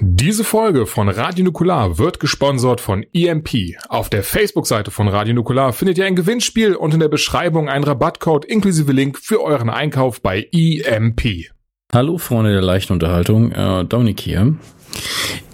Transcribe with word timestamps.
Diese 0.00 0.44
Folge 0.44 0.84
von 0.84 1.08
Radio 1.08 1.44
Nukular 1.44 1.96
wird 1.96 2.20
gesponsert 2.20 2.82
von 2.82 3.06
EMP. 3.14 3.76
Auf 3.88 4.10
der 4.10 4.22
Facebook-Seite 4.22 4.90
von 4.90 5.08
Radio 5.08 5.32
Nukular 5.32 5.72
findet 5.72 5.96
ihr 5.96 6.04
ein 6.04 6.16
Gewinnspiel 6.16 6.74
und 6.74 6.92
in 6.92 7.00
der 7.00 7.08
Beschreibung 7.08 7.70
einen 7.70 7.84
Rabattcode 7.84 8.44
inklusive 8.44 8.92
Link 8.92 9.18
für 9.18 9.42
euren 9.42 9.70
Einkauf 9.70 10.20
bei 10.20 10.48
EMP. 10.52 11.50
Hallo 11.94 12.18
Freunde 12.18 12.52
der 12.52 12.60
leichten 12.60 12.92
Unterhaltung, 12.92 13.52
äh, 13.52 13.86
Dominik 13.86 14.20
hier. 14.20 14.56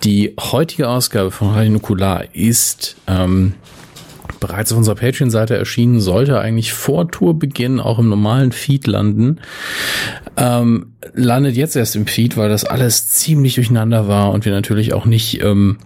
Die 0.03 0.35
heutige 0.41 0.89
Ausgabe 0.89 1.31
von 1.31 1.51
Radio 1.51 1.73
Nukular 1.73 2.25
ist 2.35 2.97
ähm, 3.07 3.55
bereits 4.43 4.73
auf 4.73 4.79
unserer 4.79 4.97
Patreon-Seite 4.97 5.57
erschienen, 5.57 6.01
sollte 6.01 6.41
eigentlich 6.41 6.73
vor 6.73 7.11
Tourbeginn 7.11 7.79
auch 7.79 7.99
im 8.01 8.09
normalen 8.09 8.51
Feed 8.51 8.89
landen. 8.89 9.39
Ähm, 10.37 10.95
landet 11.15 11.57
jetzt 11.57 11.77
erst 11.77 11.95
im 11.95 12.07
Feed, 12.07 12.37
weil 12.37 12.49
das 12.49 12.65
alles 12.65 13.07
ziemlich 13.07 13.55
durcheinander 13.55 14.09
war 14.09 14.33
und 14.33 14.45
wir 14.45 14.53
natürlich 14.53 14.93
auch 14.95 15.07
nicht 15.07 15.41
ähm, 15.43 15.79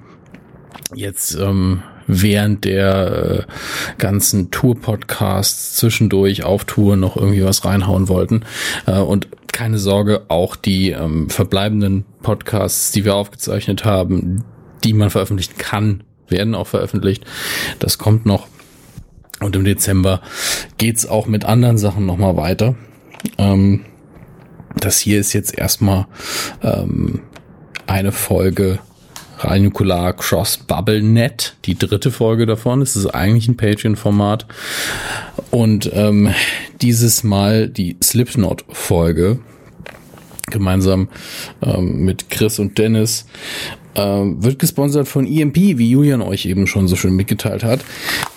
jetzt 0.94 1.34
ähm, 1.34 1.82
während 2.06 2.64
der 2.64 3.46
äh, 3.46 3.52
ganzen 3.98 4.50
Tour-Podcasts 4.50 5.76
zwischendurch 5.76 6.44
auf 6.44 6.64
Tour 6.64 6.96
noch 6.96 7.16
irgendwie 7.16 7.44
was 7.44 7.64
reinhauen 7.64 8.08
wollten. 8.08 8.44
Äh, 8.86 9.00
und 9.00 9.28
keine 9.52 9.78
Sorge, 9.78 10.22
auch 10.28 10.56
die 10.56 10.92
ähm, 10.92 11.28
verbleibenden 11.28 12.06
Podcasts, 12.22 12.90
die 12.92 13.04
wir 13.04 13.16
aufgezeichnet 13.16 13.84
haben, 13.84 14.44
die 14.82 14.94
man 14.94 15.10
veröffentlichen 15.10 15.58
kann, 15.58 16.04
werden 16.28 16.54
auch 16.54 16.66
veröffentlicht. 16.66 17.24
Das 17.78 17.98
kommt 17.98 18.26
noch. 18.26 18.46
Und 19.40 19.54
im 19.54 19.64
Dezember 19.64 20.22
geht's 20.78 21.06
auch 21.06 21.26
mit 21.26 21.44
anderen 21.44 21.78
Sachen 21.78 22.06
nochmal 22.06 22.36
weiter. 22.36 22.74
Ähm, 23.38 23.84
das 24.76 24.98
hier 24.98 25.20
ist 25.20 25.32
jetzt 25.32 25.56
erstmal 25.56 26.06
ähm, 26.62 27.20
eine 27.86 28.12
Folge 28.12 28.78
Radionukular 29.38 30.14
Cross 30.14 30.58
Bubble 30.58 31.02
Net, 31.02 31.56
die 31.66 31.78
dritte 31.78 32.10
Folge 32.10 32.46
davon. 32.46 32.80
Es 32.80 32.96
ist 32.96 33.06
eigentlich 33.06 33.48
ein 33.48 33.56
Patreon-Format. 33.56 34.46
Und 35.50 35.90
ähm, 35.92 36.32
dieses 36.80 37.22
Mal 37.22 37.68
die 37.68 37.96
Slipknot-Folge 38.02 39.38
gemeinsam 40.50 41.08
ähm, 41.62 42.04
mit 42.04 42.30
Chris 42.30 42.58
und 42.58 42.78
Dennis 42.78 43.26
ähm, 43.96 44.42
wird 44.42 44.58
gesponsert 44.58 45.08
von 45.08 45.26
EMP, 45.26 45.56
wie 45.56 45.90
Julian 45.90 46.22
euch 46.22 46.46
eben 46.46 46.66
schon 46.66 46.86
so 46.86 46.96
schön 46.96 47.14
mitgeteilt 47.14 47.64
hat. 47.64 47.80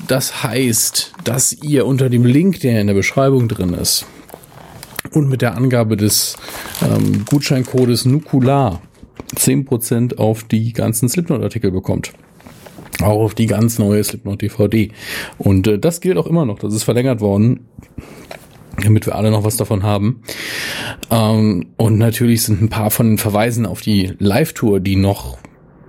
Das 0.07 0.43
heißt, 0.43 1.13
dass 1.23 1.53
ihr 1.53 1.85
unter 1.85 2.09
dem 2.09 2.25
Link, 2.25 2.61
der 2.61 2.81
in 2.81 2.87
der 2.87 2.93
Beschreibung 2.93 3.47
drin 3.47 3.73
ist, 3.73 4.05
und 5.11 5.27
mit 5.27 5.41
der 5.41 5.55
Angabe 5.55 5.97
des 5.97 6.37
ähm, 6.83 7.25
Gutscheincodes 7.29 8.05
Nukular 8.05 8.81
10% 9.35 10.17
auf 10.17 10.43
die 10.43 10.73
ganzen 10.73 11.09
Slipknot-Artikel 11.09 11.71
bekommt. 11.71 12.13
Auch 13.01 13.21
auf 13.21 13.33
die 13.33 13.45
ganz 13.45 13.79
neue 13.79 14.03
Slipknot 14.03 14.41
DVD. 14.41 14.91
Und 15.37 15.67
äh, 15.67 15.79
das 15.79 16.01
gilt 16.01 16.17
auch 16.17 16.27
immer 16.27 16.45
noch. 16.45 16.59
Das 16.59 16.73
ist 16.73 16.83
verlängert 16.83 17.21
worden 17.21 17.61
damit 18.83 19.05
wir 19.05 19.15
alle 19.15 19.31
noch 19.31 19.43
was 19.43 19.57
davon 19.57 19.83
haben. 19.83 20.21
Ähm, 21.11 21.67
und 21.77 21.97
natürlich 21.97 22.43
sind 22.43 22.61
ein 22.61 22.69
paar 22.69 22.91
von 22.91 23.07
den 23.07 23.17
Verweisen 23.17 23.65
auf 23.65 23.81
die 23.81 24.13
Live-Tour, 24.19 24.79
die 24.79 24.95
noch 24.95 25.37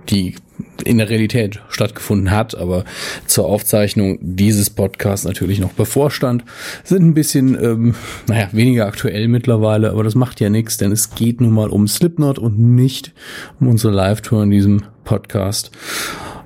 die 0.09 0.35
in 0.83 0.97
der 0.97 1.09
Realität 1.09 1.59
stattgefunden 1.69 2.31
hat, 2.31 2.55
aber 2.55 2.85
zur 3.25 3.45
Aufzeichnung 3.45 4.19
dieses 4.21 4.69
Podcasts 4.69 5.25
natürlich 5.25 5.59
noch 5.59 5.73
bevorstand, 5.73 6.43
sind 6.83 7.03
ein 7.03 7.13
bisschen, 7.13 7.55
ähm, 7.61 7.95
naja, 8.27 8.49
weniger 8.51 8.85
aktuell 8.85 9.27
mittlerweile, 9.27 9.91
aber 9.91 10.03
das 10.03 10.15
macht 10.15 10.39
ja 10.39 10.49
nichts, 10.49 10.77
denn 10.77 10.91
es 10.91 11.15
geht 11.15 11.41
nun 11.41 11.51
mal 11.51 11.69
um 11.69 11.87
Slipknot 11.87 12.39
und 12.39 12.59
nicht 12.59 13.13
um 13.59 13.67
unsere 13.67 13.93
Live-Tour 13.93 14.43
in 14.43 14.51
diesem 14.51 14.83
Podcast. 15.03 15.71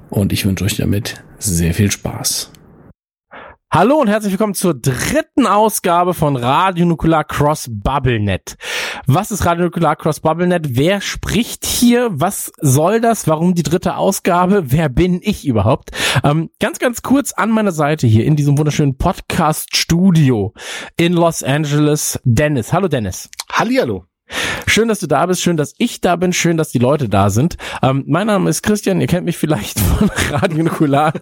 Und 0.09 0.33
ich 0.33 0.45
wünsche 0.45 0.65
euch 0.65 0.77
damit 0.77 1.23
sehr 1.39 1.73
viel 1.73 1.91
Spaß. 1.91 2.51
Hallo 3.75 3.97
und 3.97 4.07
herzlich 4.07 4.31
willkommen 4.31 4.53
zur 4.53 4.73
dritten 4.73 5.45
Ausgabe 5.45 6.13
von 6.13 6.37
Radio 6.37 6.85
Nukular 6.85 7.25
Cross 7.25 7.69
BubbleNet. 7.69 8.55
Was 9.05 9.31
ist 9.31 9.45
Radio 9.45 9.65
Nukular 9.65 9.97
Cross 9.97 10.21
BubbleNet? 10.21 10.77
Wer 10.77 11.01
spricht 11.01 11.65
hier? 11.65 12.09
Was 12.13 12.53
soll 12.61 13.01
das? 13.01 13.27
Warum 13.27 13.53
die 13.53 13.63
dritte 13.63 13.97
Ausgabe? 13.97 14.71
Wer 14.71 14.87
bin 14.87 15.19
ich 15.21 15.45
überhaupt? 15.45 15.91
Ähm, 16.23 16.51
ganz, 16.61 16.79
ganz 16.79 17.01
kurz 17.01 17.33
an 17.33 17.51
meiner 17.51 17.73
Seite 17.73 18.07
hier 18.07 18.23
in 18.23 18.37
diesem 18.37 18.57
wunderschönen 18.57 18.97
Podcast-Studio 18.97 20.53
in 20.95 21.11
Los 21.11 21.43
Angeles. 21.43 22.17
Dennis. 22.23 22.71
Hallo 22.71 22.87
Dennis. 22.87 23.29
Hallihallo. 23.51 24.05
Schön, 24.75 24.89
dass 24.89 24.99
du 24.99 25.07
da 25.07 25.25
bist, 25.25 25.41
schön, 25.41 25.55
dass 25.55 25.73
ich 25.77 26.01
da 26.01 26.17
bin, 26.17 26.33
schön, 26.33 26.57
dass 26.57 26.67
die 26.67 26.79
Leute 26.79 27.07
da 27.07 27.29
sind. 27.29 27.55
Ähm, 27.81 28.03
mein 28.07 28.27
Name 28.27 28.49
ist 28.49 28.61
Christian, 28.61 28.99
ihr 28.99 29.07
kennt 29.07 29.23
mich 29.23 29.37
vielleicht 29.37 29.79
von 29.97 30.11
Radio 30.31 30.65
Nukular, 30.65 31.13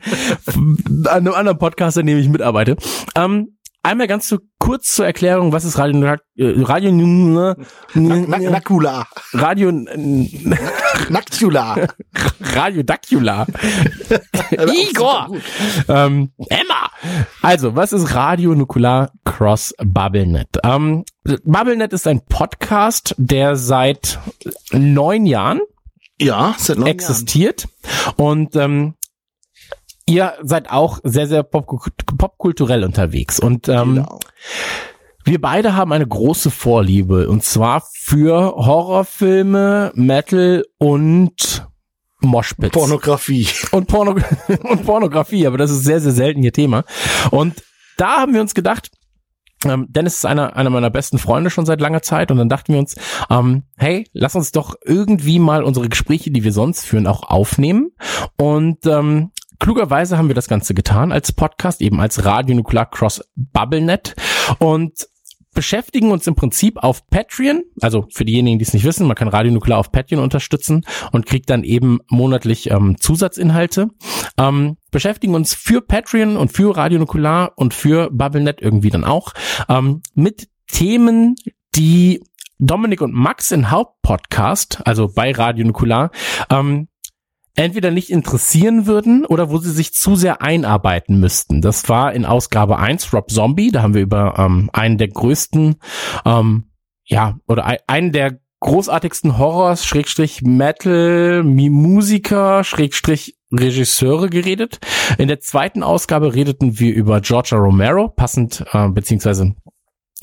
einem 1.08 1.34
anderen 1.34 1.60
Podcast, 1.60 2.00
an 2.00 2.08
dem 2.08 2.18
ich 2.18 2.28
mitarbeite. 2.30 2.78
Ähm, 3.16 3.56
einmal 3.84 4.08
ganz 4.08 4.28
zu 4.28 4.40
kurz 4.58 4.96
zur 4.96 5.06
Erklärung, 5.06 5.52
was 5.52 5.66
ist 5.66 5.78
Radio 5.78 6.16
äh, 6.38 6.62
Radio 6.62 6.92
Nakula. 6.92 9.06
Radio 9.34 9.72
Naktula. 11.10 11.88
Radio 12.42 12.84
Dacula. 12.84 13.46
Igor. 14.52 15.30
Ähm, 15.88 16.32
Emma. 16.50 16.90
Also, 17.42 17.76
was 17.76 17.94
ist 17.94 18.16
Radio 18.16 18.56
Nukular 18.56 19.12
Cross 19.26 19.74
BubbleNet? 19.84 20.48
Ähm, 20.64 21.04
BubbleNet 21.44 21.94
ist 21.94 22.08
ein 22.08 22.26
Podcast, 22.26 23.14
der 23.18 23.58
seit 23.58 24.20
neun 24.72 25.26
Jahren 25.26 25.60
ja, 26.22 26.56
seit 26.58 26.78
neun 26.78 26.88
existiert 26.88 27.68
Jahren. 27.84 28.14
und 28.16 28.56
ähm, 28.56 28.94
ihr 30.06 30.34
seid 30.42 30.70
auch 30.70 31.00
sehr, 31.04 31.28
sehr 31.28 31.44
pop 31.44 31.68
popkulturell 32.18 32.84
unterwegs. 32.84 33.40
Und 33.40 33.68
ähm, 33.70 33.96
genau. 33.96 34.20
wir 35.24 35.42
beide 35.42 35.76
haben 35.76 35.92
eine 35.92 36.08
große 36.08 36.52
Vorliebe. 36.52 37.30
Und 37.30 37.44
zwar 37.44 37.84
für 37.94 38.56
Horrorfilme, 38.56 39.92
Metal 39.96 40.66
und 40.78 41.68
Moshpits. 42.22 42.74
Pornografie. 42.74 43.48
Und, 43.72 43.88
Porno 43.88 44.16
und 44.64 44.86
Pornografie, 44.86 45.46
aber 45.48 45.58
das 45.58 45.72
ist 45.72 45.84
sehr, 45.84 46.00
sehr 46.00 46.14
selten 46.14 46.44
ihr 46.44 46.54
Thema. 46.54 46.84
Und 47.32 47.64
da 47.98 48.18
haben 48.18 48.34
wir 48.34 48.42
uns 48.42 48.54
gedacht, 48.54 48.90
ähm, 49.66 49.88
Dennis 49.90 50.16
ist 50.16 50.26
einer, 50.26 50.56
einer 50.56 50.70
meiner 50.70 50.90
besten 50.90 51.18
Freunde 51.18 51.50
schon 51.50 51.66
seit 51.66 51.80
langer 51.80 52.02
Zeit 52.02 52.32
und 52.32 52.38
dann 52.38 52.50
dachten 52.50 52.74
wir 52.74 52.80
uns, 52.80 52.96
ähm, 53.30 53.64
hey, 53.78 54.08
lass 54.14 54.36
uns 54.36 54.52
doch 54.52 54.76
irgendwie 54.84 55.40
mal 55.40 55.64
unsere 55.64 55.88
Gespräche, 55.88 56.32
die 56.32 56.44
wir 56.44 56.52
sonst 56.52 56.86
führen, 56.86 57.08
auch 57.08 57.24
aufnehmen 57.24 57.92
und 58.38 58.86
ähm, 58.86 59.32
Klugerweise 59.60 60.18
haben 60.18 60.28
wir 60.28 60.36
das 60.36 60.48
Ganze 60.48 60.74
getan 60.74 61.12
als 61.12 61.32
Podcast, 61.32 61.82
eben 61.82 62.00
als 62.00 62.26
Radio 62.26 62.56
Nukular 62.56 62.90
Cross 62.90 63.22
BubbleNet 63.36 64.16
und 64.60 65.08
beschäftigen 65.54 66.12
uns 66.12 66.28
im 66.28 66.36
Prinzip 66.36 66.78
auf 66.78 67.08
Patreon, 67.08 67.64
also 67.82 68.08
für 68.12 68.26
diejenigen, 68.26 68.60
die 68.60 68.66
es 68.66 68.74
nicht 68.74 68.86
wissen, 68.86 69.08
man 69.08 69.16
kann 69.16 69.28
Radio 69.28 69.52
Nukular 69.52 69.80
auf 69.80 69.92
Patreon 69.92 70.22
unterstützen 70.22 70.86
und 71.12 71.26
kriegt 71.26 71.50
dann 71.50 71.64
eben 71.64 72.00
monatlich 72.10 72.72
ähm, 72.72 72.98
Zusatzinhalte. 73.00 73.90
Ähm, 74.38 74.78
beschäftigen 74.92 75.36
uns 75.36 75.54
für 75.54 75.82
Patreon 75.82 76.38
und 76.38 76.52
für 76.52 76.76
Radio 76.76 77.00
Nukular 77.00 77.54
und 77.56 77.74
für 77.74 78.10
BubbleNet 78.12 78.62
irgendwie 78.62 78.90
dann 78.90 79.04
auch 79.04 79.34
ähm, 79.70 80.02
mit 80.16 80.48
Themen, 80.68 81.36
die 81.76 82.24
Dominik 82.60 83.02
und 83.02 83.14
Max 83.14 83.52
in 83.52 83.70
Hauptpodcast, 83.70 84.86
also 84.86 85.10
bei 85.14 85.32
Radio 85.32 85.66
Nukular, 85.66 86.12
ähm, 86.50 86.88
entweder 87.56 87.92
nicht 87.92 88.10
interessieren 88.10 88.88
würden 88.88 89.26
oder 89.26 89.50
wo 89.50 89.58
sie 89.58 89.72
sich 89.72 89.94
zu 89.94 90.16
sehr 90.16 90.42
einarbeiten 90.42 91.20
müssten. 91.20 91.62
Das 91.62 91.88
war 91.90 92.14
in 92.14 92.26
Ausgabe 92.26 92.80
1 92.80 93.14
Rob 93.14 93.30
Zombie, 93.30 93.72
da 93.72 93.82
haben 93.82 93.94
wir 93.94 94.02
über 94.02 94.36
ähm, 94.38 94.70
einen 94.74 94.98
der 94.98 95.10
größten, 95.10 95.76
ähm, 96.26 96.66
ja, 97.06 97.38
oder 97.48 97.66
ein, 97.66 97.78
einen 97.88 98.12
der 98.12 98.40
großartigsten 98.62 99.38
Horrors, 99.38 99.86
Schrägstrich 99.86 100.42
Metal, 100.42 101.44
Musiker, 101.44 102.64
Schrägstrich 102.64 103.38
Regisseure 103.52 104.30
geredet. 104.30 104.80
In 105.18 105.28
der 105.28 105.42
zweiten 105.42 105.84
Ausgabe 105.84 106.34
redeten 106.34 106.80
wir 106.80 106.96
über 106.96 107.22
Georgia 107.22 107.58
Romero, 107.58 108.08
passend, 108.08 108.66
äh, 108.72 108.88
beziehungsweise 108.88 109.54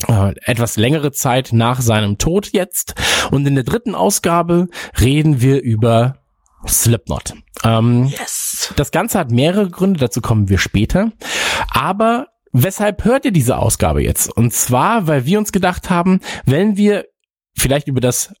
äh, 0.07 0.33
etwas 0.43 0.75
längere 0.75 1.11
Zeit 1.11 1.51
nach 1.53 1.81
seinem 1.81 2.17
Tod 2.17 2.49
jetzt. 2.51 2.95
Und 3.31 3.47
in 3.47 3.55
der 3.55 3.63
dritten 3.63 3.95
Ausgabe 3.95 4.67
reden 4.99 5.39
wir 5.41 5.61
über 5.61 6.20
Slipknot. 6.67 7.33
Ähm, 7.63 8.05
yes. 8.05 8.73
Das 8.75 8.91
Ganze 8.91 9.19
hat 9.19 9.31
mehrere 9.31 9.69
Gründe, 9.69 9.99
dazu 9.99 10.21
kommen 10.21 10.49
wir 10.49 10.57
später. 10.57 11.11
Aber 11.69 12.27
weshalb 12.51 13.03
hört 13.03 13.25
ihr 13.25 13.31
diese 13.31 13.57
Ausgabe 13.57 14.03
jetzt? 14.03 14.31
Und 14.35 14.53
zwar, 14.53 15.07
weil 15.07 15.25
wir 15.25 15.37
uns 15.37 15.51
gedacht 15.51 15.89
haben, 15.89 16.19
wenn 16.45 16.77
wir 16.77 17.05
vielleicht 17.57 17.87
über 17.87 18.01
das 18.01 18.33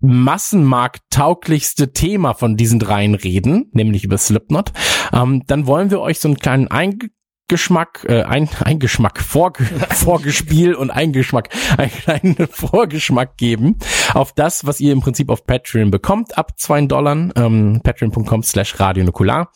massenmarkttauglichste 0.00 1.92
Thema 1.92 2.34
von 2.34 2.56
diesen 2.56 2.78
dreien 2.78 3.14
reden, 3.14 3.70
nämlich 3.72 4.04
über 4.04 4.18
Slipknot, 4.18 4.72
ähm, 5.12 5.42
dann 5.46 5.66
wollen 5.66 5.90
wir 5.90 6.00
euch 6.00 6.20
so 6.20 6.28
einen 6.28 6.38
kleinen 6.38 6.68
Ein 6.68 6.98
Geschmack, 7.48 8.04
äh, 8.08 8.22
ein, 8.22 8.48
ein 8.64 8.78
Geschmack, 8.78 9.20
Vorge 9.20 9.64
Vorgespiel 9.90 10.74
und 10.74 10.90
ein 10.90 11.12
Geschmack, 11.12 11.50
einen 11.76 11.90
kleinen 11.90 12.36
Vorgeschmack 12.50 13.36
geben 13.36 13.78
auf 14.14 14.32
das, 14.32 14.66
was 14.66 14.80
ihr 14.80 14.92
im 14.92 15.00
Prinzip 15.00 15.30
auf 15.30 15.46
Patreon 15.46 15.90
bekommt, 15.90 16.36
ab 16.36 16.58
zwei 16.58 16.84
Dollar, 16.86 17.30
ähm, 17.36 17.80
patreon.com 17.82 18.42
slash 18.42 18.78
radionukular. 18.80 19.50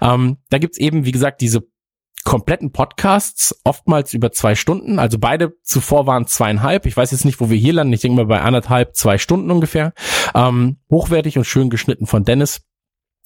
Ähm, 0.00 0.38
da 0.50 0.58
gibt's 0.58 0.78
eben, 0.78 1.04
wie 1.04 1.12
gesagt, 1.12 1.40
diese 1.40 1.62
kompletten 2.26 2.72
Podcasts, 2.72 3.58
oftmals 3.62 4.12
über 4.12 4.32
zwei 4.32 4.56
Stunden. 4.56 4.98
Also 4.98 5.18
beide 5.18 5.54
zuvor 5.62 6.06
waren 6.06 6.26
zweieinhalb. 6.26 6.84
Ich 6.84 6.96
weiß 6.96 7.12
jetzt 7.12 7.24
nicht, 7.24 7.40
wo 7.40 7.50
wir 7.50 7.56
hier 7.56 7.72
landen. 7.72 7.92
Ich 7.92 8.00
denke 8.00 8.16
mal 8.16 8.26
bei 8.26 8.40
anderthalb, 8.40 8.96
zwei 8.96 9.16
Stunden 9.16 9.50
ungefähr. 9.50 9.94
Ähm, 10.34 10.78
hochwertig 10.90 11.38
und 11.38 11.44
schön 11.44 11.70
geschnitten 11.70 12.06
von 12.06 12.24
Dennis. 12.24 12.62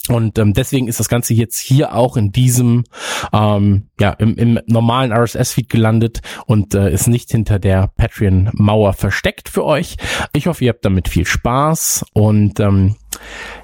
Und 0.09 0.39
ähm, 0.39 0.55
deswegen 0.55 0.89
ist 0.89 0.99
das 0.99 1.09
Ganze 1.09 1.35
jetzt 1.35 1.59
hier 1.59 1.95
auch 1.95 2.17
in 2.17 2.33
diesem, 2.33 2.85
ähm, 3.33 3.91
ja, 4.01 4.11
im, 4.13 4.35
im 4.37 4.59
normalen 4.67 5.13
RSS-Feed 5.13 5.69
gelandet 5.69 6.21
und 6.47 6.75
äh, 6.75 6.93
ist 6.93 7.07
nicht 7.07 7.31
hinter 7.31 7.59
der 7.59 7.89
Patreon-Mauer 7.97 8.95
versteckt 8.95 9.49
für 9.49 9.65
euch. 9.65 9.97
Ich 10.33 10.47
hoffe, 10.47 10.65
ihr 10.65 10.71
habt 10.71 10.85
damit 10.85 11.09
viel 11.09 11.27
Spaß 11.27 12.07
und 12.15 12.59
ähm, 12.61 12.97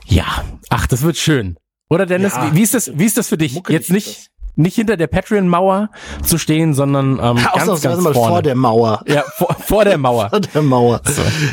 ja, 0.05 0.45
ach, 0.69 0.87
das 0.87 1.03
wird 1.03 1.17
schön. 1.17 1.57
Oder 1.89 2.05
Dennis, 2.05 2.35
Ja. 2.35 2.53
wie, 2.53 2.57
wie 2.59 2.63
ist 2.63 2.75
das, 2.75 2.91
wie 2.99 3.05
ist 3.05 3.17
das 3.17 3.29
für 3.29 3.39
dich? 3.39 3.55
Muckelig 3.55 3.81
Jetzt 3.81 3.91
nicht, 3.91 4.31
nicht 4.57 4.75
hinter 4.75 4.97
der 4.97 5.07
Patreon-Mauer 5.07 5.91
zu 6.23 6.39
stehen, 6.39 6.75
sondern 6.75 7.13
ähm, 7.13 7.37
ganz, 7.37 7.47
Ausnahmsweise 7.47 7.89
ganz 7.89 8.03
mal 8.03 8.15
vorne. 8.15 8.33
vor 8.33 8.43
der 8.43 8.55
Mauer. 8.55 9.03
ja, 9.07 9.23
vor, 9.37 9.55
vor 9.61 9.85
der 9.85 9.99
Mauer. 9.99 10.31
Vor 10.31 10.41
der 10.41 10.63
Mauer. 10.63 11.01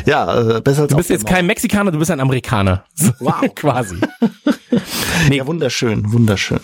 Ja, 0.06 0.56
äh, 0.56 0.60
besser 0.60 0.82
als 0.82 0.90
Du 0.90 0.96
bist 0.96 1.10
jetzt 1.10 1.26
kein 1.26 1.46
Mexikaner, 1.46 1.90
du 1.92 1.98
bist 1.98 2.10
ein 2.10 2.20
Amerikaner. 2.20 2.84
So, 2.94 3.12
Wow. 3.20 3.34
Quasi. 3.54 3.96
Mauer. 4.70 5.32
Ja, 5.32 5.46
wunderschön, 5.46 6.12
wunderschön. 6.12 6.60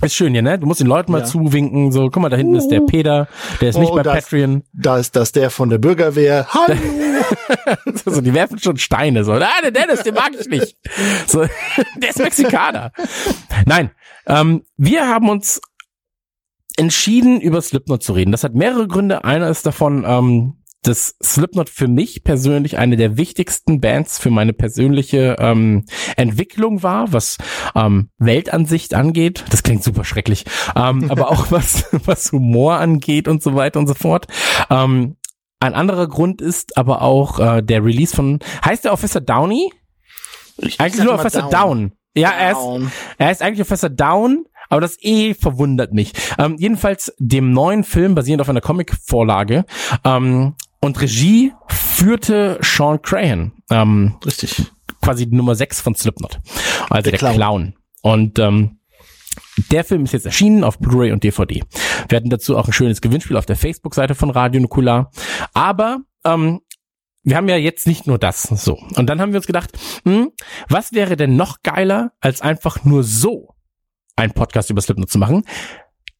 Ist 0.00 0.14
schön 0.16 0.32
hier, 0.32 0.42
ne? 0.42 0.58
Du 0.58 0.66
musst 0.66 0.80
den 0.80 0.86
Leuten 0.88 1.12
mal 1.12 1.18
Ja. 1.20 1.24
zuwinken, 1.24 1.92
so, 1.92 2.08
guck 2.10 2.22
mal, 2.22 2.28
da 2.28 2.36
hinten 2.36 2.54
ist 2.56 2.68
der 2.68 2.80
Peter, 2.80 3.28
der 3.60 3.68
ist 3.68 3.76
Oh, 3.76 3.80
nicht 3.80 3.90
bei 3.90 3.98
und 3.98 4.06
da 4.06 4.14
ist- 4.14 4.24
Patreon. 4.30 4.62
Da 4.72 4.98
ist 4.98 5.14
das 5.14 5.32
der 5.32 5.50
von 5.50 5.68
der 5.70 5.78
Bürgerwehr. 5.78 6.46
Hallo! 6.48 6.76
so, 8.04 8.20
die 8.20 8.34
werfen 8.34 8.58
schon 8.58 8.78
Steine, 8.78 9.22
so, 9.24 9.32
ah, 9.32 9.48
der 9.62 9.70
Dennis, 9.70 10.02
den 10.02 10.14
mag 10.14 10.30
ich 10.38 10.48
nicht. 10.48 10.76
So, 11.26 11.44
der 12.02 12.10
ist 12.10 12.18
Mexikaner. 12.18 12.90
Nein, 13.66 13.90
ähm, 14.26 14.62
wir 14.76 15.06
haben 15.08 15.28
uns 15.28 15.60
entschieden, 16.76 17.40
über 17.40 17.60
Slipknot 17.60 18.02
zu 18.02 18.12
reden. 18.12 18.32
Das 18.32 18.44
hat 18.44 18.54
mehrere 18.54 18.88
Gründe. 18.88 19.24
Einer 19.24 19.48
ist 19.50 19.66
davon, 19.66 20.04
ähm, 20.06 20.54
dass 20.82 21.16
Slipknot 21.22 21.70
für 21.70 21.88
mich 21.88 22.24
persönlich 22.24 22.76
eine 22.76 22.96
der 22.96 23.16
wichtigsten 23.16 23.80
Bands 23.80 24.18
für 24.18 24.30
meine 24.30 24.52
persönliche 24.52 25.36
ähm, 25.38 25.84
Entwicklung 26.16 26.82
war, 26.82 27.12
was 27.12 27.38
ähm, 27.74 28.10
Weltansicht 28.18 28.94
angeht. 28.94 29.44
Das 29.50 29.62
klingt 29.62 29.84
super 29.84 30.04
schrecklich, 30.04 30.44
ähm, 30.76 31.06
aber 31.10 31.30
auch 31.30 31.50
was 31.50 31.86
was 32.04 32.32
Humor 32.32 32.76
angeht 32.76 33.28
und 33.28 33.42
so 33.42 33.54
weiter 33.54 33.78
und 33.78 33.86
so 33.86 33.94
fort. 33.94 34.26
Ähm, 34.70 35.16
ein 35.60 35.74
anderer 35.74 36.08
Grund 36.08 36.42
ist 36.42 36.76
aber 36.76 37.02
auch 37.02 37.38
äh, 37.38 37.62
der 37.62 37.84
Release 37.84 38.14
von 38.14 38.40
heißt 38.64 38.84
der 38.84 38.92
Officer 38.92 39.20
Downey? 39.20 39.72
Ich 40.58 40.80
Eigentlich 40.80 41.04
nur 41.04 41.14
Officer 41.14 41.48
Down. 41.48 41.92
Ja, 42.14 42.30
er 42.30 42.50
ist 42.50 42.58
Down. 42.58 42.92
er 43.18 43.30
ist 43.30 43.42
eigentlich 43.42 43.66
Professor 43.66 43.88
Down, 43.90 44.44
aber 44.68 44.80
das 44.80 44.96
E 45.00 45.34
verwundert 45.34 45.92
mich. 45.92 46.12
Ähm, 46.38 46.56
jedenfalls 46.58 47.14
dem 47.18 47.52
neuen 47.52 47.84
Film 47.84 48.14
basierend 48.14 48.42
auf 48.42 48.48
einer 48.48 48.60
Comic-Vorlage 48.60 49.64
ähm, 50.04 50.54
und 50.82 51.00
Regie 51.00 51.52
führte 51.68 52.58
Sean 52.60 53.00
Crahan, 53.00 53.52
ähm, 53.70 54.16
Richtig. 54.26 54.66
quasi 55.00 55.26
Nummer 55.26 55.54
6 55.54 55.80
von 55.80 55.94
Slipknot, 55.94 56.40
also 56.90 57.02
der, 57.02 57.12
Der 57.12 57.18
Clown. 57.18 57.34
Clown. 57.36 57.74
Und 58.02 58.38
ähm, 58.38 58.78
der 59.70 59.84
Film 59.84 60.04
ist 60.04 60.12
jetzt 60.12 60.26
erschienen 60.26 60.64
auf 60.64 60.78
Blu-ray 60.78 61.12
und 61.12 61.24
DVD. 61.24 61.62
Wir 62.08 62.16
hatten 62.16 62.30
dazu 62.30 62.58
auch 62.58 62.66
ein 62.66 62.72
schönes 62.72 63.00
Gewinnspiel 63.00 63.36
auf 63.36 63.46
der 63.46 63.56
Facebook-Seite 63.56 64.14
von 64.14 64.30
Radio 64.30 64.60
Nukular. 64.60 65.10
Aber 65.54 65.98
ähm, 66.24 66.60
wir 67.22 67.36
haben 67.36 67.48
ja 67.48 67.56
jetzt 67.56 67.86
nicht 67.86 68.06
nur 68.06 68.18
das. 68.18 68.42
So. 68.42 68.78
Und 68.96 69.06
dann 69.06 69.20
haben 69.20 69.32
wir 69.32 69.38
uns 69.38 69.46
gedacht, 69.46 69.70
hm, 70.04 70.32
was 70.68 70.92
wäre 70.92 71.16
denn 71.16 71.36
noch 71.36 71.62
geiler, 71.62 72.12
als 72.20 72.40
einfach 72.40 72.84
nur 72.84 73.04
so 73.04 73.54
einen 74.16 74.32
Podcast 74.32 74.70
über 74.70 74.80
Slipknot 74.80 75.10
zu 75.10 75.18
machen? 75.18 75.44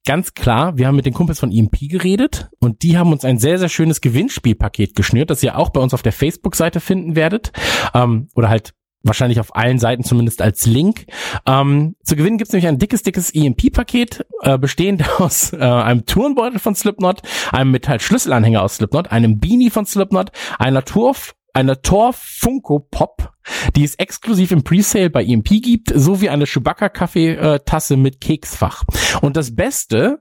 Ganz 0.05 0.35
klar, 0.35 0.77
wir 0.77 0.89
haben 0.89 0.97
mit 0.97 1.07
den 1.07 1.15
Kumpels 1.15 1.39
von 1.39 1.53
EMP 1.53 1.89
geredet 1.89 2.51
und 2.59 2.83
die 2.83 2.99
haben 2.99 3.13
uns 3.13 3.25
ein 3.25 3.39
sehr, 3.39 3.59
sehr 3.59 3.69
schönes 3.69 4.01
Gewinnspielpaket 4.01 4.97
geschnürt, 4.97 5.31
das 5.31 5.43
ihr 5.45 5.57
auch 5.57 5.71
bei 5.71 5.81
uns 5.81 5.95
auf 5.95 6.03
der 6.03 6.13
Facebook-Seite 6.13 6.81
finden 6.81 7.15
werdet. 7.15 7.53
Ähm, 7.95 8.29
oder 8.35 8.49
halt 8.49 8.75
wahrscheinlich 9.05 9.39
auf 9.39 9.55
allen 9.55 9.79
Seiten 9.79 10.03
zumindest 10.03 10.43
als 10.43 10.67
Link. 10.67 11.07
Ähm, 11.47 11.95
zu 12.03 12.17
gewinnen 12.17 12.39
gibt's 12.39 12.53
nämlich 12.53 12.69
ein 12.69 12.79
dickes, 12.79 13.03
dickes 13.03 13.33
EMP-Paket, 13.33 14.27
äh, 14.43 14.59
bestehend 14.59 15.05
aus 15.21 15.53
äh, 15.53 15.59
einem 15.59 16.05
Turnbeutel 16.07 16.59
von 16.59 16.75
Slipknot, 16.75 17.23
einem 17.53 17.71
Metallschlüsselanhänger 17.71 18.63
aus 18.63 18.77
Slipknot, 18.77 19.13
einem 19.13 19.39
Beanie 19.39 19.71
von 19.71 19.87
Slipknot, 19.87 20.33
einer 20.59 20.85
Turf 20.85 21.35
einer 21.53 21.83
Tor 21.83 22.13
Funko 22.15 22.79
Pop, 22.79 23.33
die 23.77 23.85
es 23.85 23.95
exklusiv 23.97 24.53
im 24.53 24.65
Presale 24.65 25.11
bei 25.11 25.25
EMP 25.25 25.49
gibt, 25.63 25.93
sowie 25.95 26.29
eine 26.29 26.47
Chewbacca 26.47 26.89
Kaffeetasse 26.89 27.97
mit 27.97 28.21
Keksfach. 28.21 28.85
Und 29.21 29.37
das 29.37 29.55
Beste 29.55 30.21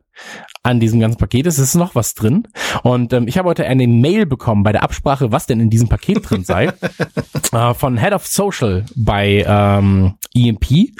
an 0.64 0.80
diesem 0.80 1.00
ganzen 1.00 1.18
Paket 1.18 1.48
ist, 1.48 1.58
es 1.58 1.70
ist 1.70 1.76
noch 1.76 1.96
was 1.96 2.14
drin. 2.14 2.48
Und 2.84 3.14
ähm, 3.14 3.28
ich 3.28 3.38
habe 3.38 3.50
heute 3.50 3.66
eine 3.66 3.88
Mail 3.88 4.26
bekommen 4.26 4.64
bei 4.64 4.72
der 4.72 4.84
Absprache, 4.84 5.32
was 5.32 5.48
denn 5.48 5.60
in 5.60 5.70
diesem 5.70 5.90
Paket 5.90 6.30
drin 6.30 6.44
sei, 6.44 6.74
äh, 7.52 7.74
von 7.74 7.98
Head 7.98 8.14
of 8.14 8.28
Social 8.28 8.86
bei 8.96 9.44
ähm, 9.48 10.16
EMP. 10.36 10.92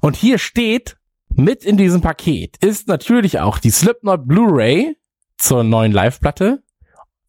Und 0.00 0.16
hier 0.16 0.38
steht, 0.38 0.96
mit 1.36 1.64
in 1.64 1.76
diesem 1.76 2.00
Paket 2.00 2.56
ist 2.58 2.86
natürlich 2.86 3.40
auch 3.40 3.58
die 3.58 3.70
Slipknot 3.70 4.26
Blu-ray 4.26 4.96
zur 5.36 5.64
neuen 5.64 5.92
Live-Platte 5.92 6.63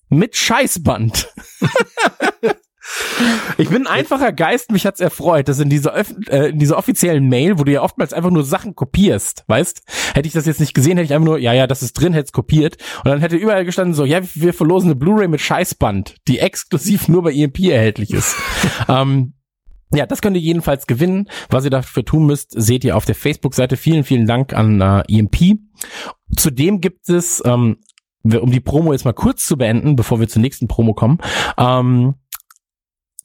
mit 0.09 0.35
Scheißband. 0.35 1.33
Ich 3.57 3.69
bin 3.69 3.87
ein 3.87 3.93
einfacher 3.93 4.31
Geist, 4.31 4.71
mich 4.71 4.85
hat's 4.85 4.99
erfreut, 4.99 5.47
dass 5.47 5.59
in 5.59 5.69
dieser, 5.69 5.95
äh, 6.29 6.49
in 6.49 6.59
dieser 6.59 6.77
offiziellen 6.77 7.27
Mail, 7.27 7.57
wo 7.57 7.63
du 7.63 7.71
ja 7.71 7.81
oftmals 7.81 8.13
einfach 8.13 8.29
nur 8.29 8.43
Sachen 8.43 8.75
kopierst, 8.75 9.43
weißt, 9.47 9.81
hätte 10.13 10.27
ich 10.27 10.33
das 10.33 10.45
jetzt 10.45 10.59
nicht 10.59 10.73
gesehen, 10.73 10.97
hätte 10.97 11.05
ich 11.05 11.13
einfach 11.13 11.25
nur, 11.25 11.39
ja, 11.39 11.53
ja, 11.53 11.67
das 11.67 11.81
ist 11.81 11.93
drin, 11.93 12.13
hätte 12.13 12.25
es 12.25 12.31
kopiert 12.31 12.77
und 13.03 13.09
dann 13.09 13.21
hätte 13.21 13.37
überall 13.37 13.65
gestanden 13.65 13.95
so, 13.95 14.05
ja, 14.05 14.19
wir 14.33 14.53
verlosen 14.53 14.89
eine 14.89 14.95
Blu-ray 14.95 15.27
mit 15.27 15.41
Scheißband, 15.41 16.15
die 16.27 16.39
exklusiv 16.39 17.07
nur 17.07 17.23
bei 17.23 17.33
EMP 17.33 17.59
erhältlich 17.59 18.11
ist. 18.11 18.35
ähm, 18.87 19.33
ja, 19.93 20.05
das 20.05 20.21
könnt 20.21 20.35
ihr 20.35 20.41
jedenfalls 20.41 20.87
gewinnen. 20.87 21.29
Was 21.49 21.63
ihr 21.63 21.69
dafür 21.69 22.03
tun 22.03 22.25
müsst, 22.25 22.51
seht 22.51 22.83
ihr 22.83 22.97
auf 22.97 23.05
der 23.05 23.15
Facebook-Seite. 23.15 23.77
Vielen, 23.77 24.03
vielen 24.03 24.25
Dank 24.25 24.53
an 24.53 24.81
äh, 24.81 25.03
EMP. 25.07 25.59
Zudem 26.35 26.81
gibt 26.81 27.07
es, 27.07 27.41
ähm, 27.45 27.77
um 28.25 28.51
die 28.51 28.59
Promo 28.59 28.91
jetzt 28.91 29.05
mal 29.05 29.13
kurz 29.13 29.45
zu 29.45 29.57
beenden, 29.57 29.95
bevor 29.95 30.19
wir 30.19 30.27
zur 30.27 30.41
nächsten 30.41 30.67
Promo 30.67 30.93
kommen, 30.93 31.19
ähm, 31.57 32.15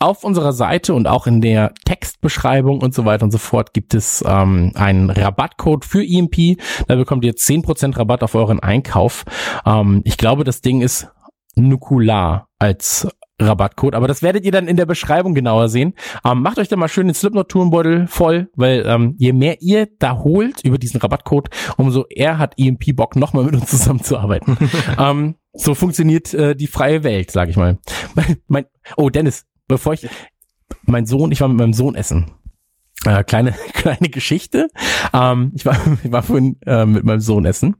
auf 0.00 0.24
unserer 0.24 0.54
Seite 0.54 0.94
und 0.94 1.06
auch 1.06 1.26
in 1.26 1.42
der 1.42 1.74
Textbeschreibung 1.84 2.80
und 2.80 2.94
so 2.94 3.04
weiter 3.04 3.24
und 3.24 3.30
so 3.30 3.38
fort 3.38 3.74
gibt 3.74 3.92
es 3.92 4.24
ähm, 4.26 4.72
einen 4.74 5.10
Rabattcode 5.10 5.84
für 5.84 6.02
EMP. 6.02 6.58
Da 6.88 6.96
bekommt 6.96 7.24
ihr 7.24 7.34
10% 7.34 7.98
Rabatt 7.98 8.22
auf 8.22 8.34
euren 8.34 8.60
Einkauf. 8.60 9.24
Ähm, 9.66 10.00
ich 10.04 10.16
glaube, 10.16 10.44
das 10.44 10.62
Ding 10.62 10.80
ist 10.80 11.08
Nukular 11.54 12.48
als 12.58 13.08
Rabattcode, 13.40 13.94
aber 13.94 14.08
das 14.08 14.22
werdet 14.22 14.44
ihr 14.44 14.52
dann 14.52 14.68
in 14.68 14.76
der 14.76 14.86
Beschreibung 14.86 15.34
genauer 15.34 15.68
sehen. 15.68 15.94
Ähm, 16.24 16.42
macht 16.42 16.58
euch 16.58 16.68
da 16.68 16.76
mal 16.76 16.88
schön 16.88 17.06
den 17.06 17.14
Slipknot-Tourenbeutel 17.14 18.06
voll, 18.06 18.50
weil 18.54 18.84
ähm, 18.86 19.14
je 19.18 19.32
mehr 19.32 19.60
ihr 19.60 19.88
da 19.98 20.18
holt 20.18 20.64
über 20.64 20.78
diesen 20.78 21.00
Rabattcode, 21.00 21.50
umso 21.76 22.04
eher 22.08 22.38
hat 22.38 22.54
EMP 22.58 22.94
Bock, 22.94 23.16
nochmal 23.16 23.44
mit 23.44 23.54
uns 23.54 23.70
zusammenzuarbeiten. 23.70 24.56
ähm, 24.98 25.36
so 25.52 25.74
funktioniert 25.74 26.32
äh, 26.34 26.54
die 26.54 26.66
freie 26.66 27.02
Welt, 27.02 27.30
sag 27.30 27.48
ich 27.48 27.56
mal. 27.56 27.78
mein, 28.48 28.66
oh, 28.96 29.10
Dennis, 29.10 29.46
bevor 29.68 29.94
ich, 29.94 30.08
mein 30.82 31.06
Sohn, 31.06 31.32
ich 31.32 31.40
war 31.40 31.48
mit 31.48 31.58
meinem 31.58 31.72
Sohn 31.72 31.94
essen. 31.94 32.32
Äh, 33.06 33.24
kleine 33.24 33.52
kleine 33.72 34.10
Geschichte. 34.10 34.68
Ähm, 35.14 35.52
ich 35.54 35.64
war 35.64 35.76
ich 36.04 36.12
war 36.12 36.22
vorhin 36.22 36.56
äh, 36.66 36.84
mit 36.84 37.04
meinem 37.04 37.20
Sohn 37.20 37.46
essen 37.46 37.76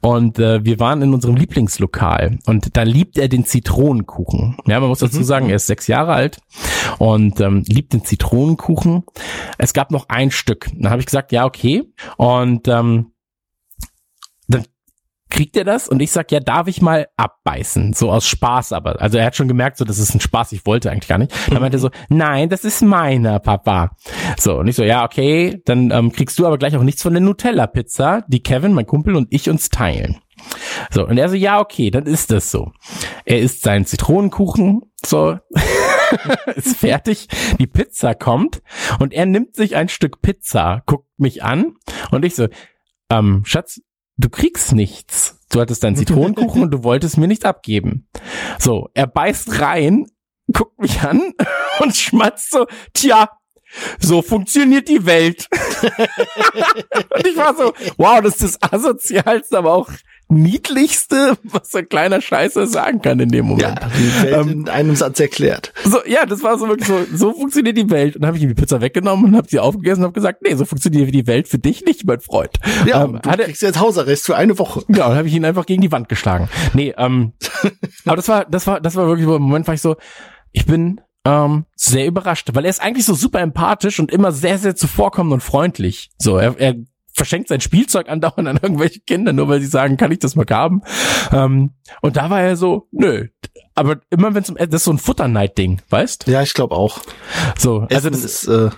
und 0.00 0.38
äh, 0.38 0.64
wir 0.64 0.80
waren 0.80 1.00
in 1.02 1.14
unserem 1.14 1.36
Lieblingslokal 1.36 2.38
und 2.46 2.76
da 2.76 2.82
liebt 2.82 3.16
er 3.18 3.28
den 3.28 3.44
Zitronenkuchen. 3.44 4.56
Ja, 4.66 4.80
man 4.80 4.88
muss 4.88 4.98
dazu 4.98 5.22
sagen, 5.22 5.48
er 5.48 5.56
ist 5.56 5.68
sechs 5.68 5.86
Jahre 5.86 6.12
alt 6.12 6.40
und 6.98 7.40
ähm, 7.40 7.62
liebt 7.68 7.92
den 7.92 8.04
Zitronenkuchen. 8.04 9.04
Es 9.58 9.74
gab 9.74 9.92
noch 9.92 10.08
ein 10.08 10.30
Stück. 10.32 10.68
Dann 10.74 10.90
habe 10.90 11.00
ich 11.00 11.06
gesagt, 11.06 11.30
ja 11.30 11.44
okay 11.44 11.84
und 12.16 12.66
ähm, 12.66 13.12
kriegt 15.34 15.56
er 15.56 15.64
das 15.64 15.88
und 15.88 16.00
ich 16.00 16.12
sag, 16.12 16.30
ja, 16.30 16.38
darf 16.38 16.68
ich 16.68 16.80
mal 16.80 17.08
abbeißen? 17.16 17.92
So 17.92 18.12
aus 18.12 18.24
Spaß 18.28 18.72
aber. 18.72 19.02
Also 19.02 19.18
er 19.18 19.26
hat 19.26 19.34
schon 19.34 19.48
gemerkt, 19.48 19.78
so, 19.78 19.84
das 19.84 19.98
ist 19.98 20.14
ein 20.14 20.20
Spaß, 20.20 20.52
ich 20.52 20.64
wollte 20.64 20.92
eigentlich 20.92 21.08
gar 21.08 21.18
nicht. 21.18 21.34
Dann 21.50 21.60
meinte 21.60 21.76
er 21.76 21.80
so, 21.80 21.90
nein, 22.08 22.48
das 22.48 22.64
ist 22.64 22.82
meiner, 22.82 23.40
Papa. 23.40 23.96
So, 24.38 24.58
und 24.58 24.68
ich 24.68 24.76
so, 24.76 24.84
ja, 24.84 25.04
okay, 25.04 25.60
dann 25.64 25.90
ähm, 25.90 26.12
kriegst 26.12 26.38
du 26.38 26.46
aber 26.46 26.56
gleich 26.56 26.76
auch 26.76 26.84
nichts 26.84 27.02
von 27.02 27.14
der 27.14 27.20
Nutella-Pizza, 27.20 28.22
die 28.28 28.44
Kevin, 28.44 28.74
mein 28.74 28.86
Kumpel 28.86 29.16
und 29.16 29.26
ich 29.30 29.50
uns 29.50 29.70
teilen. 29.70 30.18
So, 30.90 31.04
und 31.04 31.18
er 31.18 31.28
so, 31.28 31.34
ja, 31.34 31.58
okay, 31.58 31.90
dann 31.90 32.06
ist 32.06 32.30
das 32.30 32.52
so. 32.52 32.70
Er 33.24 33.40
isst 33.40 33.62
seinen 33.62 33.86
Zitronenkuchen, 33.86 34.82
so, 35.04 35.36
ist 36.54 36.76
fertig, 36.76 37.26
die 37.58 37.66
Pizza 37.66 38.14
kommt 38.14 38.62
und 39.00 39.12
er 39.12 39.26
nimmt 39.26 39.56
sich 39.56 39.74
ein 39.74 39.88
Stück 39.88 40.22
Pizza, 40.22 40.84
guckt 40.86 41.08
mich 41.18 41.42
an 41.42 41.74
und 42.12 42.24
ich 42.24 42.36
so, 42.36 42.46
ähm, 43.10 43.42
Schatz, 43.44 43.80
du 44.16 44.28
kriegst 44.28 44.72
nichts. 44.72 45.38
Du 45.50 45.60
hattest 45.60 45.84
deinen 45.84 45.96
Zitronenkuchen 45.96 46.62
und 46.62 46.70
du 46.70 46.84
wolltest 46.84 47.16
mir 47.18 47.28
nichts 47.28 47.44
abgeben. 47.44 48.08
So, 48.58 48.88
er 48.94 49.06
beißt 49.06 49.60
rein, 49.60 50.06
guckt 50.52 50.78
mich 50.78 51.00
an 51.02 51.32
und 51.80 51.96
schmatzt 51.96 52.50
so, 52.50 52.66
tja, 52.92 53.28
so 53.98 54.22
funktioniert 54.22 54.88
die 54.88 55.04
Welt. 55.04 55.48
und 55.82 57.26
ich 57.26 57.36
war 57.36 57.56
so, 57.56 57.72
wow, 57.96 58.20
das 58.20 58.40
ist 58.40 58.60
das 58.60 58.72
asozialste, 58.72 59.58
aber 59.58 59.72
auch 59.72 59.90
niedlichste, 60.28 61.36
was 61.44 61.70
so 61.70 61.78
ein 61.78 61.88
kleiner 61.88 62.20
Scheiße 62.20 62.66
sagen 62.66 63.02
kann 63.02 63.20
in 63.20 63.28
dem 63.28 63.46
Moment. 63.46 63.80
Ja, 63.80 63.88
die 63.98 64.22
Welt 64.22 64.34
ähm, 64.34 64.50
in 64.50 64.68
einem 64.68 64.96
Satz 64.96 65.20
erklärt. 65.20 65.72
So, 65.84 65.98
ja, 66.06 66.26
das 66.26 66.42
war 66.42 66.58
so 66.58 66.68
wirklich 66.68 66.88
so, 66.88 67.04
so 67.14 67.32
funktioniert 67.32 67.76
die 67.76 67.90
Welt. 67.90 68.16
Und 68.16 68.22
dann 68.22 68.28
habe 68.28 68.38
ich 68.38 68.42
ihm 68.42 68.48
die 68.48 68.54
Pizza 68.54 68.80
weggenommen 68.80 69.26
und 69.26 69.36
habe 69.36 69.48
sie 69.48 69.58
aufgegessen 69.58 70.00
und 70.00 70.06
habe 70.06 70.14
gesagt, 70.14 70.42
nee, 70.42 70.54
so 70.54 70.64
funktioniert 70.64 71.14
die 71.14 71.26
Welt 71.26 71.48
für 71.48 71.58
dich 71.58 71.84
nicht, 71.84 72.06
mein 72.06 72.20
Freund. 72.20 72.58
Ja, 72.86 73.04
ähm, 73.04 73.20
du 73.22 73.30
hat 73.30 73.40
kriegst 73.40 73.62
jetzt 73.62 73.80
Hausarrest 73.80 74.26
für 74.26 74.36
eine 74.36 74.58
Woche. 74.58 74.82
Ja, 74.88 75.06
und 75.08 75.16
habe 75.16 75.28
ich 75.28 75.34
ihn 75.34 75.44
einfach 75.44 75.66
gegen 75.66 75.82
die 75.82 75.92
Wand 75.92 76.08
geschlagen. 76.08 76.48
Nee, 76.72 76.94
ähm, 76.96 77.32
aber 78.04 78.16
das 78.16 78.28
war, 78.28 78.44
das 78.44 78.66
war, 78.66 78.80
das 78.80 78.96
war 78.96 79.06
wirklich 79.06 79.26
so, 79.26 79.36
im 79.36 79.42
Moment 79.42 79.66
war 79.66 79.74
ich 79.74 79.80
so, 79.80 79.96
ich 80.52 80.66
bin 80.66 81.00
ähm, 81.26 81.64
sehr 81.74 82.06
überrascht, 82.06 82.50
weil 82.52 82.64
er 82.64 82.70
ist 82.70 82.82
eigentlich 82.82 83.06
so 83.06 83.14
super 83.14 83.40
empathisch 83.40 83.98
und 83.98 84.12
immer 84.12 84.32
sehr, 84.32 84.58
sehr 84.58 84.76
zuvorkommend 84.76 85.32
und 85.34 85.42
freundlich. 85.42 86.10
So, 86.18 86.36
er, 86.36 86.58
er 86.58 86.76
verschenkt 87.14 87.48
sein 87.48 87.60
Spielzeug 87.60 88.08
andauernd 88.08 88.48
an 88.48 88.58
irgendwelche 88.60 89.00
Kinder, 89.00 89.32
nur 89.32 89.48
weil 89.48 89.60
sie 89.60 89.66
sagen, 89.66 89.96
kann 89.96 90.12
ich 90.12 90.18
das 90.18 90.34
mal 90.34 90.46
haben? 90.50 90.82
Ähm, 91.32 91.70
und 92.02 92.16
da 92.16 92.28
war 92.28 92.40
er 92.42 92.56
so, 92.56 92.88
nö. 92.90 93.28
Aber 93.74 94.00
immer 94.10 94.34
wenn 94.34 94.42
es 94.42 94.50
um, 94.50 94.56
das 94.56 94.68
ist 94.68 94.84
so 94.84 94.92
ein 94.92 94.98
Futterneid-Ding, 94.98 95.82
weißt? 95.88 96.26
Ja, 96.26 96.42
ich 96.42 96.54
glaube 96.54 96.74
auch. 96.74 97.00
So, 97.58 97.80
also 97.80 98.08
Essen 98.08 98.12
das 98.12 98.24
ist, 98.24 98.48
äh 98.48 98.70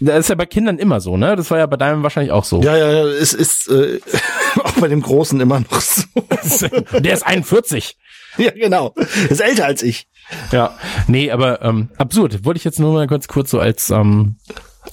das 0.00 0.20
ist 0.20 0.28
ja 0.28 0.34
bei 0.34 0.46
Kindern 0.46 0.78
immer 0.78 1.00
so, 1.00 1.16
ne? 1.16 1.36
Das 1.36 1.50
war 1.50 1.58
ja 1.58 1.66
bei 1.66 1.76
deinem 1.76 2.02
wahrscheinlich 2.02 2.32
auch 2.32 2.44
so. 2.44 2.60
Ja, 2.62 2.76
ja, 2.76 2.90
ja, 2.90 3.04
es 3.06 3.32
ist 3.32 3.68
äh, 3.68 4.00
auch 4.64 4.72
bei 4.72 4.88
dem 4.88 5.00
Großen 5.00 5.40
immer 5.40 5.60
noch 5.60 5.80
so. 5.80 6.68
Der 6.98 7.14
ist 7.14 7.24
41. 7.24 7.96
Ja, 8.36 8.50
genau. 8.50 8.94
Ist 9.28 9.40
älter 9.40 9.66
als 9.66 9.82
ich. 9.82 10.08
Ja, 10.50 10.76
nee, 11.06 11.30
aber 11.30 11.62
ähm, 11.62 11.90
absurd. 11.96 12.44
Wollte 12.44 12.58
ich 12.58 12.64
jetzt 12.64 12.80
nur 12.80 12.92
mal 12.92 13.06
ganz 13.06 13.28
kurz 13.28 13.50
so 13.50 13.60
als 13.60 13.90
ähm, 13.90 14.36